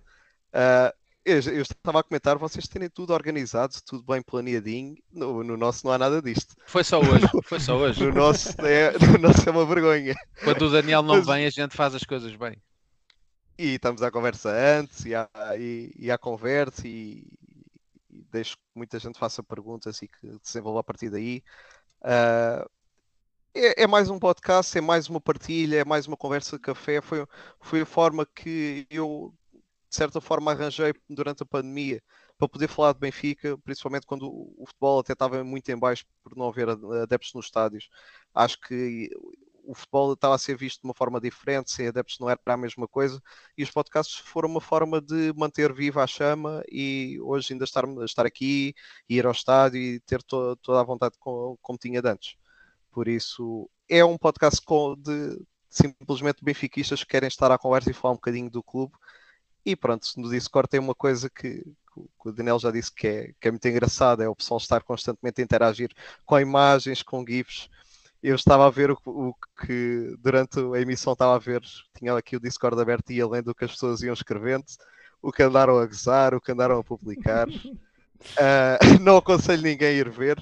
ah, 0.54 0.92
eu, 1.22 1.40
eu 1.40 1.62
estava 1.62 1.98
a 1.98 2.02
comentar, 2.04 2.38
vocês 2.38 2.68
terem 2.68 2.88
tudo 2.88 3.12
organizado, 3.12 3.74
tudo 3.84 4.04
bem 4.04 4.22
planeadinho. 4.22 4.94
No, 5.12 5.42
no 5.42 5.56
nosso 5.56 5.84
não 5.84 5.92
há 5.92 5.98
nada 5.98 6.22
disto. 6.22 6.54
Foi 6.66 6.84
só 6.84 7.00
hoje, 7.00 7.26
foi 7.44 7.58
só 7.58 7.76
hoje. 7.76 8.04
No 8.06 8.14
nosso 8.14 8.54
é, 8.64 8.92
no 8.92 9.18
nosso 9.18 9.46
é 9.48 9.50
uma 9.50 9.66
vergonha. 9.66 10.14
Quando 10.44 10.62
o 10.66 10.70
Daniel 10.70 11.02
não 11.02 11.16
Mas- 11.16 11.26
vem, 11.26 11.44
a 11.44 11.50
gente 11.50 11.76
faz 11.76 11.94
as 11.96 12.04
coisas 12.04 12.34
bem. 12.36 12.56
E 13.58 13.74
estamos 13.74 14.02
à 14.02 14.10
conversa 14.10 14.50
antes, 14.50 15.04
e 15.04 15.14
à, 15.16 15.28
e, 15.58 15.90
e 15.98 16.10
à 16.12 16.16
conversa, 16.16 16.86
e, 16.86 17.26
e 18.08 18.22
deixo 18.30 18.56
que 18.56 18.62
muita 18.74 18.98
gente 19.00 19.18
faça 19.18 19.42
perguntas 19.42 20.00
e 20.02 20.06
que 20.08 20.38
desenvolva 20.44 20.78
a 20.80 20.84
partir 20.84 21.10
daí. 21.10 21.42
Ah, 22.02 22.64
é, 23.56 23.82
é 23.84 23.86
mais 23.86 24.10
um 24.10 24.18
podcast, 24.18 24.76
é 24.76 24.80
mais 24.80 25.08
uma 25.08 25.20
partilha, 25.20 25.76
é 25.80 25.84
mais 25.84 26.06
uma 26.06 26.16
conversa 26.16 26.56
de 26.56 26.62
café. 26.62 27.00
Foi, 27.00 27.26
foi 27.60 27.80
a 27.82 27.86
forma 27.86 28.26
que 28.26 28.86
eu, 28.90 29.34
de 29.90 29.96
certa 29.96 30.20
forma, 30.20 30.52
arranjei 30.52 30.94
durante 31.08 31.42
a 31.42 31.46
pandemia 31.46 32.02
para 32.38 32.48
poder 32.48 32.68
falar 32.68 32.92
de 32.92 33.00
Benfica, 33.00 33.56
principalmente 33.58 34.06
quando 34.06 34.28
o 34.30 34.64
futebol 34.66 35.00
até 35.00 35.12
estava 35.14 35.42
muito 35.44 35.68
em 35.70 35.78
baixo 35.78 36.04
por 36.22 36.36
não 36.36 36.48
haver 36.48 36.68
ad- 36.68 36.84
adeptos 37.02 37.32
nos 37.34 37.46
estádios. 37.46 37.88
Acho 38.34 38.60
que 38.60 39.10
o 39.64 39.74
futebol 39.74 40.12
estava 40.12 40.34
a 40.34 40.38
ser 40.38 40.56
visto 40.56 40.80
de 40.82 40.86
uma 40.88 40.94
forma 40.94 41.20
diferente, 41.20 41.70
sem 41.72 41.88
adeptos 41.88 42.18
não 42.20 42.30
era 42.30 42.40
a 42.46 42.56
mesma 42.56 42.86
coisa, 42.88 43.20
e 43.58 43.62
os 43.64 43.70
podcasts 43.70 44.16
foram 44.18 44.48
uma 44.48 44.60
forma 44.60 45.00
de 45.00 45.32
manter 45.36 45.72
viva 45.74 46.02
a 46.04 46.06
chama 46.06 46.62
e 46.70 47.18
hoje 47.20 47.52
ainda 47.52 47.64
estar, 47.64 47.84
estar 48.04 48.26
aqui, 48.26 48.74
ir 49.08 49.26
ao 49.26 49.32
estádio 49.32 49.80
e 49.80 50.00
ter 50.00 50.22
to- 50.22 50.56
toda 50.58 50.80
a 50.80 50.84
vontade 50.84 51.16
como, 51.18 51.58
como 51.62 51.78
tinha 51.78 52.00
antes. 52.04 52.36
Por 52.96 53.08
isso, 53.08 53.68
é 53.90 54.02
um 54.02 54.16
podcast 54.16 54.64
de 54.96 55.38
simplesmente 55.68 56.42
benfiquistas 56.42 57.04
que 57.04 57.10
querem 57.10 57.28
estar 57.28 57.52
à 57.52 57.58
conversa 57.58 57.90
e 57.90 57.92
falar 57.92 58.12
um 58.12 58.16
bocadinho 58.16 58.48
do 58.48 58.62
clube. 58.62 58.94
E 59.66 59.76
pronto, 59.76 60.08
no 60.16 60.30
Discord 60.30 60.66
tem 60.66 60.80
uma 60.80 60.94
coisa 60.94 61.28
que, 61.28 61.58
que 61.62 62.24
o 62.24 62.32
Daniel 62.32 62.58
já 62.58 62.70
disse 62.70 62.90
que 62.90 63.06
é, 63.06 63.32
que 63.38 63.48
é 63.48 63.50
muito 63.50 63.68
engraçado, 63.68 64.22
é 64.22 64.28
o 64.30 64.34
pessoal 64.34 64.56
estar 64.56 64.82
constantemente 64.82 65.42
a 65.42 65.44
interagir 65.44 65.90
com 66.24 66.40
imagens, 66.40 67.02
com 67.02 67.22
GIFs. 67.22 67.68
Eu 68.22 68.34
estava 68.34 68.66
a 68.66 68.70
ver 68.70 68.90
o, 68.90 68.98
o 69.04 69.34
que 69.60 70.16
durante 70.18 70.58
a 70.58 70.80
emissão 70.80 71.12
estava 71.12 71.34
a 71.34 71.38
ver, 71.38 71.60
tinha 71.98 72.16
aqui 72.16 72.34
o 72.34 72.40
Discord 72.40 72.80
aberto 72.80 73.10
e 73.10 73.16
ia 73.16 73.28
lendo 73.28 73.48
o 73.48 73.54
que 73.54 73.66
as 73.66 73.72
pessoas 73.72 74.00
iam 74.00 74.14
escrevendo, 74.14 74.64
o 75.20 75.30
que 75.30 75.42
andaram 75.42 75.78
a 75.78 75.84
gozar, 75.84 76.34
o 76.34 76.40
que 76.40 76.50
andaram 76.50 76.78
a 76.78 76.82
publicar. 76.82 77.46
Ah, 78.38 78.78
não 79.00 79.18
aconselho 79.18 79.62
ninguém 79.62 79.88
a 79.88 79.92
ir 79.92 80.10
ver, 80.10 80.36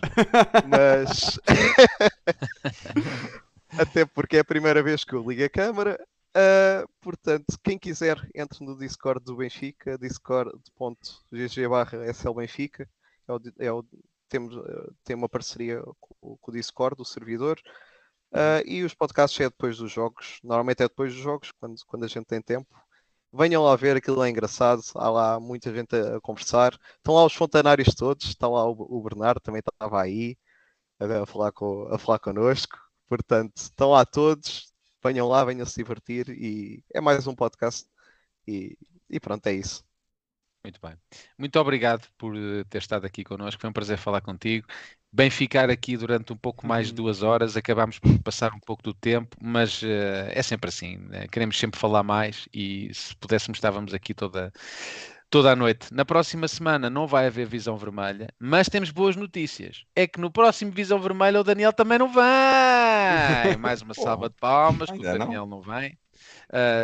mas 0.68 1.38
até 3.78 4.04
porque 4.04 4.36
é 4.36 4.40
a 4.40 4.44
primeira 4.44 4.82
vez 4.82 5.04
que 5.04 5.14
eu 5.14 5.28
ligo 5.28 5.44
a 5.44 5.48
câmara. 5.48 5.98
Ah, 6.34 6.84
portanto, 7.00 7.58
quem 7.62 7.78
quiser, 7.78 8.16
entre 8.34 8.64
no 8.64 8.76
Discord 8.76 9.24
do 9.24 9.36
Benfica, 9.36 9.96
discord.gg 9.98 11.68
barra 11.68 12.10
slbenfica. 12.10 12.88
É 13.28 13.32
o, 13.32 13.40
é 13.58 13.72
o, 13.72 13.84
temos, 14.28 14.56
ah, 14.56 14.92
tem 15.04 15.16
uma 15.16 15.28
parceria 15.28 15.82
com, 16.00 16.36
com 16.36 16.50
o 16.50 16.54
Discord, 16.54 17.00
o 17.00 17.04
servidor. 17.04 17.60
Ah, 18.32 18.62
e 18.66 18.82
os 18.82 18.94
podcasts 18.94 19.40
é 19.40 19.44
depois 19.44 19.78
dos 19.78 19.92
jogos. 19.92 20.38
Normalmente 20.42 20.82
é 20.82 20.88
depois 20.88 21.14
dos 21.14 21.22
jogos, 21.22 21.52
quando, 21.52 21.76
quando 21.86 22.04
a 22.04 22.08
gente 22.08 22.26
tem 22.26 22.42
tempo. 22.42 22.68
Venham 23.36 23.64
lá 23.64 23.74
ver, 23.76 23.96
aquilo 23.96 24.22
é 24.22 24.30
engraçado. 24.30 24.82
Há 24.94 25.10
lá 25.10 25.40
muita 25.40 25.74
gente 25.74 25.94
a, 25.96 26.20
conversar. 26.20 26.78
Estão 26.96 27.14
lá 27.14 27.24
os 27.26 27.34
fontanários 27.34 27.94
todos. 27.94 28.26
Está 28.28 28.48
lá 28.48 28.64
o, 28.64 28.72
o 28.72 29.02
Bernardo, 29.02 29.40
também 29.40 29.60
estava 29.60 30.00
aí 30.02 30.36
a, 31.00 31.22
a 31.22 31.26
falar, 31.26 31.52
com, 31.52 31.88
a 31.92 31.98
falar 31.98 32.18
connosco. 32.20 32.78
Portanto, 33.08 33.56
estão 33.56 33.90
lá 33.90 34.04
todos. 34.06 34.72
Venham 35.04 35.28
lá, 35.28 35.44
venham 35.44 35.66
se 35.66 35.76
divertir. 35.76 36.28
E 36.30 36.84
é 36.94 37.00
mais 37.00 37.26
um 37.26 37.34
podcast. 37.34 37.88
E, 38.46 38.78
e 39.10 39.20
pronto, 39.20 39.46
é 39.48 39.54
isso. 39.54 39.84
Muito 40.64 40.80
bem. 40.80 40.96
Muito 41.38 41.58
obrigado 41.60 42.08
por 42.16 42.34
eh, 42.36 42.64
ter 42.70 42.78
estado 42.78 43.04
aqui 43.06 43.22
connosco. 43.24 43.60
Foi 43.60 43.70
um 43.70 43.72
prazer 43.72 43.98
falar 43.98 44.22
contigo. 44.22 44.66
Bem 45.16 45.30
ficar 45.30 45.70
aqui 45.70 45.96
durante 45.96 46.32
um 46.32 46.36
pouco 46.36 46.66
mais 46.66 46.88
de 46.88 46.92
Uhum. 46.92 46.96
duas 47.04 47.22
horas. 47.22 47.56
Acabámos 47.56 48.00
por 48.00 48.18
passar 48.18 48.52
um 48.52 48.58
pouco 48.58 48.82
do 48.82 48.92
tempo, 48.92 49.36
mas 49.40 49.80
eh, 49.84 50.32
é 50.34 50.42
sempre 50.42 50.68
assim. 50.70 50.96
né? 50.96 51.28
Queremos 51.28 51.56
sempre 51.56 51.78
falar 51.78 52.02
mais 52.02 52.48
e 52.52 52.90
se 52.92 53.14
pudéssemos 53.16 53.58
estávamos 53.58 53.94
aqui 53.94 54.12
toda, 54.12 54.52
toda 55.30 55.52
a 55.52 55.56
noite. 55.56 55.94
Na 55.94 56.04
próxima 56.04 56.48
semana 56.48 56.90
não 56.90 57.06
vai 57.06 57.28
haver 57.28 57.46
Visão 57.46 57.76
Vermelha, 57.76 58.26
mas 58.40 58.68
temos 58.68 58.90
boas 58.90 59.14
notícias. 59.14 59.84
É 59.94 60.04
que 60.08 60.18
no 60.20 60.32
próximo 60.32 60.72
Visão 60.72 60.98
Vermelha 60.98 61.40
o 61.40 61.44
Daniel 61.44 61.72
também 61.72 61.96
não 61.98 62.12
vai. 62.12 63.54
Mais 63.60 63.82
uma 63.82 63.94
salva 63.94 64.28
de 64.28 64.34
palmas, 64.34 64.90
que 64.90 64.98
o 64.98 65.02
não? 65.02 65.18
Daniel 65.18 65.46
não 65.46 65.60
vem. 65.60 65.96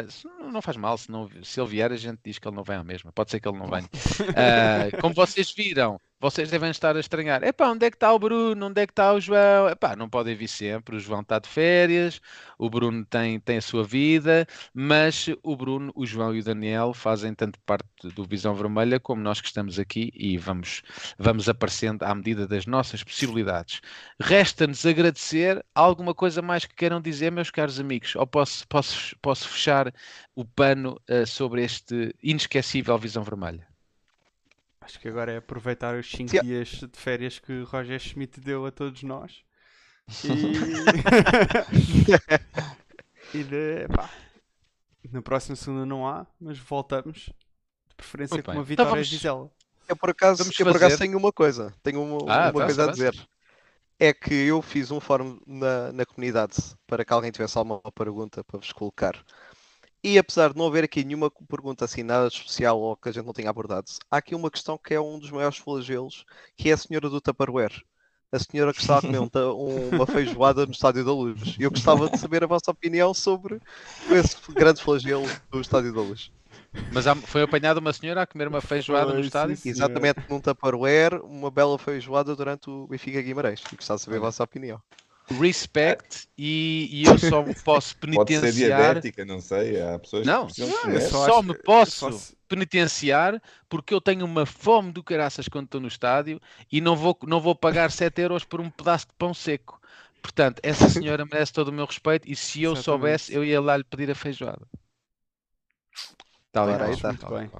Se- 0.08 0.28
não 0.52 0.62
faz 0.62 0.76
mal, 0.76 0.96
se, 0.96 1.10
não, 1.10 1.28
se 1.42 1.60
ele 1.60 1.68
vier, 1.68 1.90
a 1.90 1.96
gente 1.96 2.20
diz 2.24 2.38
que 2.38 2.46
ele 2.46 2.54
não 2.56 2.62
vem 2.62 2.76
à 2.76 2.84
mesma. 2.84 3.10
Pode 3.12 3.30
ser 3.32 3.40
que 3.40 3.48
ele 3.48 3.58
não 3.58 3.66
venha. 3.66 3.88
Ah, 4.36 5.00
como 5.00 5.14
vocês 5.14 5.50
viram, 5.52 6.00
vocês 6.20 6.50
devem 6.50 6.70
estar 6.70 6.96
a 6.96 7.00
estranhar. 7.00 7.42
Epá, 7.42 7.68
onde 7.70 7.86
é 7.86 7.90
que 7.90 7.96
está 7.96 8.12
o 8.12 8.18
Bruno? 8.18 8.66
Onde 8.66 8.82
é 8.82 8.86
que 8.86 8.92
está 8.92 9.12
o 9.14 9.20
João? 9.20 9.68
Epá, 9.70 9.96
não 9.96 10.08
podem 10.08 10.36
vir 10.36 10.48
sempre. 10.48 10.96
O 10.96 11.00
João 11.00 11.22
está 11.22 11.38
de 11.38 11.48
férias, 11.48 12.20
o 12.58 12.68
Bruno 12.68 13.04
tem, 13.06 13.40
tem 13.40 13.56
a 13.56 13.62
sua 13.62 13.82
vida, 13.82 14.46
mas 14.74 15.28
o 15.42 15.56
Bruno, 15.56 15.90
o 15.94 16.04
João 16.04 16.34
e 16.34 16.40
o 16.40 16.44
Daniel 16.44 16.92
fazem 16.92 17.34
tanto 17.34 17.58
parte 17.60 17.86
do 18.14 18.24
Visão 18.24 18.54
Vermelha 18.54 19.00
como 19.00 19.22
nós 19.22 19.40
que 19.40 19.46
estamos 19.48 19.78
aqui 19.78 20.12
e 20.14 20.36
vamos, 20.36 20.82
vamos 21.18 21.48
aparecendo 21.48 22.02
à 22.02 22.14
medida 22.14 22.46
das 22.46 22.66
nossas 22.66 23.02
possibilidades. 23.02 23.80
Resta-nos 24.20 24.84
agradecer. 24.84 25.64
Alguma 25.74 26.14
coisa 26.14 26.42
mais 26.42 26.66
que 26.66 26.74
queiram 26.74 27.00
dizer, 27.00 27.32
meus 27.32 27.50
caros 27.50 27.80
amigos? 27.80 28.14
Ou 28.16 28.26
posso, 28.26 28.68
posso, 28.68 29.16
posso 29.22 29.48
fechar 29.48 29.92
o 30.34 30.44
pano 30.44 31.00
ah, 31.08 31.24
sobre 31.24 31.64
este 31.64 32.14
inesquecível 32.22 32.98
Visão 32.98 33.22
Vermelha? 33.22 33.69
Acho 34.90 34.98
que 34.98 35.08
agora 35.08 35.30
é 35.32 35.36
aproveitar 35.36 35.94
os 35.96 36.10
5 36.10 36.30
Tia- 36.30 36.42
dias 36.42 36.68
de 36.68 36.90
férias 36.94 37.38
que 37.38 37.62
Roger 37.62 37.98
Schmidt 38.00 38.40
deu 38.40 38.66
a 38.66 38.72
todos 38.72 39.02
nós. 39.04 39.42
E. 40.24 40.50
e 43.38 43.44
de. 43.44 43.86
Pá. 43.94 44.10
Na 45.12 45.22
próxima 45.22 45.56
segunda 45.56 45.86
não 45.86 46.06
há, 46.06 46.26
mas 46.40 46.58
voltamos. 46.58 47.30
De 47.88 47.94
preferência 47.96 48.34
Muito 48.34 48.44
com 48.46 48.52
bem. 48.52 48.58
uma 48.58 48.62
Então 48.64 48.66
vitória 48.84 48.90
vamos- 48.92 49.08
de 49.08 49.16
Vizela. 49.16 49.50
Eu 49.88 49.96
por 49.96 50.10
acaso, 50.10 50.44
Vamos 50.44 50.58
eu 50.58 50.66
por 50.66 50.76
acaso 50.76 50.98
tenho 50.98 51.18
uma 51.18 51.32
coisa, 51.32 51.74
tenho 51.82 52.00
uma, 52.02 52.18
Ah, 52.32 52.50
uma 52.50 52.52
tá, 52.52 52.64
coisa 52.64 52.82
a 52.84 52.86
tá. 52.86 52.92
dizer. 52.92 53.28
É 53.98 54.12
que 54.14 54.32
eu 54.34 54.62
fiz 54.62 54.90
um 54.90 55.00
fórum 55.00 55.38
na, 55.46 55.92
na 55.92 56.06
comunidade 56.06 56.54
para 56.86 57.04
que 57.04 57.12
alguém 57.12 57.30
tivesse 57.30 57.58
alguma 57.58 57.80
pergunta 57.92 58.42
para 58.44 58.58
vos 58.58 58.72
colocar. 58.72 59.14
E 60.02 60.18
apesar 60.18 60.52
de 60.52 60.58
não 60.58 60.66
haver 60.66 60.84
aqui 60.84 61.04
nenhuma 61.04 61.30
pergunta 61.30 61.84
assim 61.84 62.02
nada 62.02 62.28
especial 62.28 62.80
ou 62.80 62.96
que 62.96 63.08
a 63.08 63.12
gente 63.12 63.26
não 63.26 63.32
tenha 63.34 63.50
abordado, 63.50 63.86
há 64.10 64.16
aqui 64.16 64.34
uma 64.34 64.50
questão 64.50 64.78
que 64.78 64.94
é 64.94 65.00
um 65.00 65.18
dos 65.18 65.30
maiores 65.30 65.58
flagelos, 65.58 66.24
que 66.56 66.70
é 66.70 66.72
a 66.72 66.76
senhora 66.76 67.08
do 67.10 67.20
Tupperware. 67.20 67.82
A 68.32 68.38
senhora 68.38 68.72
que 68.72 68.80
está 68.80 68.98
a 68.98 69.00
comer 69.02 69.18
um 69.20 69.28
um- 69.34 69.88
uma 69.96 70.06
feijoada 70.06 70.64
no 70.64 70.72
Estádio 70.72 71.04
da 71.04 71.12
Luz. 71.12 71.56
Eu 71.58 71.70
gostava 71.70 72.08
de 72.08 72.18
saber 72.18 72.44
a 72.44 72.46
vossa 72.46 72.70
opinião 72.70 73.12
sobre 73.12 73.60
esse 74.10 74.36
grande 74.52 74.80
flagelo 74.80 75.26
do 75.50 75.60
Estádio 75.60 75.92
da 75.92 76.00
Luz. 76.00 76.30
Mas 76.92 77.04
foi 77.26 77.42
apanhada 77.42 77.80
uma 77.80 77.92
senhora 77.92 78.22
a 78.22 78.26
comer 78.26 78.48
uma 78.48 78.60
feijoada 78.60 79.12
no 79.12 79.20
estádio? 79.20 79.56
sim, 79.56 79.68
Exatamente 79.68 80.20
num 80.28 80.40
Tupperware, 80.40 81.20
uma 81.24 81.50
bela 81.50 81.78
feijoada 81.78 82.34
durante 82.34 82.70
o 82.70 82.86
Benfica 82.86 83.20
Guimarães. 83.20 83.62
E 83.72 83.76
gostava 83.76 83.98
de 83.98 84.04
saber 84.04 84.16
a 84.16 84.20
vossa 84.20 84.44
opinião. 84.44 84.80
Respect 85.38 86.28
e, 86.36 86.88
e 86.90 87.04
eu 87.04 87.18
só 87.18 87.44
posso 87.64 87.96
Pode 88.12 88.32
ser 88.32 88.40
penitenciar. 88.40 88.52
diabética, 88.52 89.24
não 89.24 89.40
sei. 89.40 89.80
Há 89.80 89.98
pessoas 89.98 90.26
Não, 90.26 90.46
que 90.46 90.60
não, 90.60 90.90
é 90.90 91.00
Só, 91.00 91.26
só 91.26 91.42
me 91.42 91.54
posso 91.54 92.12
só 92.12 92.34
penitenciar 92.48 93.40
porque 93.68 93.94
eu 93.94 94.00
tenho 94.00 94.24
uma 94.24 94.44
fome 94.44 94.90
do 94.92 95.02
caraças 95.02 95.46
quando 95.48 95.66
estou 95.66 95.80
no 95.80 95.88
estádio 95.88 96.40
e 96.70 96.80
não 96.80 96.96
vou, 96.96 97.16
não 97.26 97.40
vou 97.40 97.54
pagar 97.54 97.90
7 97.90 98.20
euros 98.22 98.44
por 98.44 98.60
um 98.60 98.68
pedaço 98.70 99.06
de 99.06 99.14
pão 99.14 99.32
seco. 99.32 99.80
Portanto, 100.20 100.60
essa 100.62 100.88
senhora 100.90 101.24
merece 101.24 101.52
todo 101.52 101.68
o 101.68 101.72
meu 101.72 101.86
respeito 101.86 102.28
e 102.28 102.34
se 102.34 102.62
eu 102.62 102.72
Exatamente. 102.72 102.84
soubesse, 102.84 103.34
eu 103.34 103.44
ia 103.44 103.60
lá 103.60 103.76
lhe 103.76 103.84
pedir 103.84 104.10
a 104.10 104.14
feijoada. 104.14 104.66
E 106.54 106.58
aí 106.58 106.76
qual, 106.76 106.92
está. 106.92 107.08
Muito 107.08 107.20
tal 107.20 107.36
e 107.36 107.40
bem. 107.40 107.50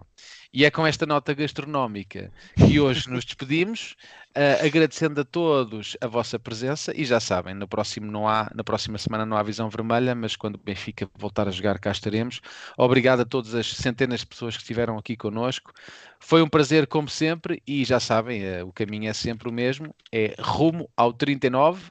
E 0.52 0.64
é 0.64 0.70
com 0.70 0.84
esta 0.84 1.06
nota 1.06 1.32
gastronómica 1.32 2.32
que 2.56 2.80
hoje 2.80 3.08
nos 3.08 3.24
despedimos, 3.24 3.94
eh, 4.34 4.66
agradecendo 4.66 5.20
a 5.20 5.24
todos 5.24 5.96
a 6.00 6.08
vossa 6.08 6.40
presença 6.40 6.92
e 6.96 7.04
já 7.04 7.20
sabem, 7.20 7.54
no 7.54 7.68
próximo 7.68 8.10
não 8.10 8.28
há, 8.28 8.50
na 8.52 8.64
próxima 8.64 8.98
semana 8.98 9.24
não 9.24 9.36
há 9.36 9.44
visão 9.44 9.70
vermelha, 9.70 10.12
mas 10.12 10.34
quando 10.34 10.56
o 10.56 10.58
Benfica 10.58 11.08
voltar 11.14 11.46
a 11.46 11.52
jogar 11.52 11.78
cá 11.78 11.92
estaremos. 11.92 12.40
Obrigado 12.76 13.20
a 13.20 13.24
todas 13.24 13.54
as 13.54 13.70
centenas 13.74 14.20
de 14.20 14.26
pessoas 14.26 14.56
que 14.56 14.62
estiveram 14.62 14.98
aqui 14.98 15.16
connosco. 15.16 15.72
Foi 16.18 16.42
um 16.42 16.48
prazer 16.48 16.88
como 16.88 17.08
sempre 17.08 17.62
e 17.64 17.84
já 17.84 18.00
sabem, 18.00 18.42
eh, 18.42 18.64
o 18.64 18.72
caminho 18.72 19.08
é 19.08 19.12
sempre 19.12 19.48
o 19.48 19.52
mesmo, 19.52 19.94
é 20.10 20.34
rumo 20.40 20.90
ao 20.96 21.12
39 21.12 21.84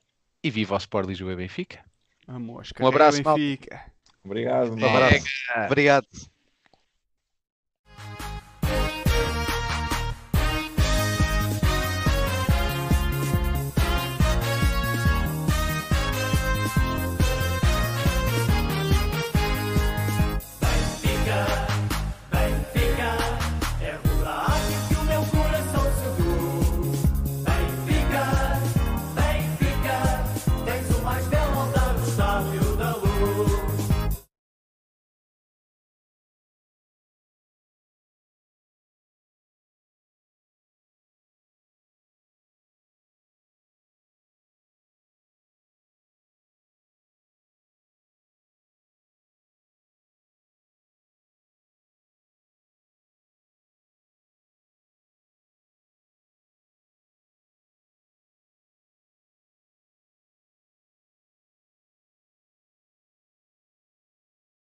e 0.43 0.51
viva 0.51 0.75
o 0.75 0.77
Sport 0.77 1.07
Lisboa 1.07 1.31
e 1.31 1.37
Benfica. 1.37 1.79
Vamos, 2.27 2.71
Um 2.77 2.87
abraço, 2.87 3.23
Benfica. 3.23 3.85
Obrigado. 4.23 4.73
Um 4.73 4.85
abraço. 4.85 5.25
Obrigado. 5.65 6.07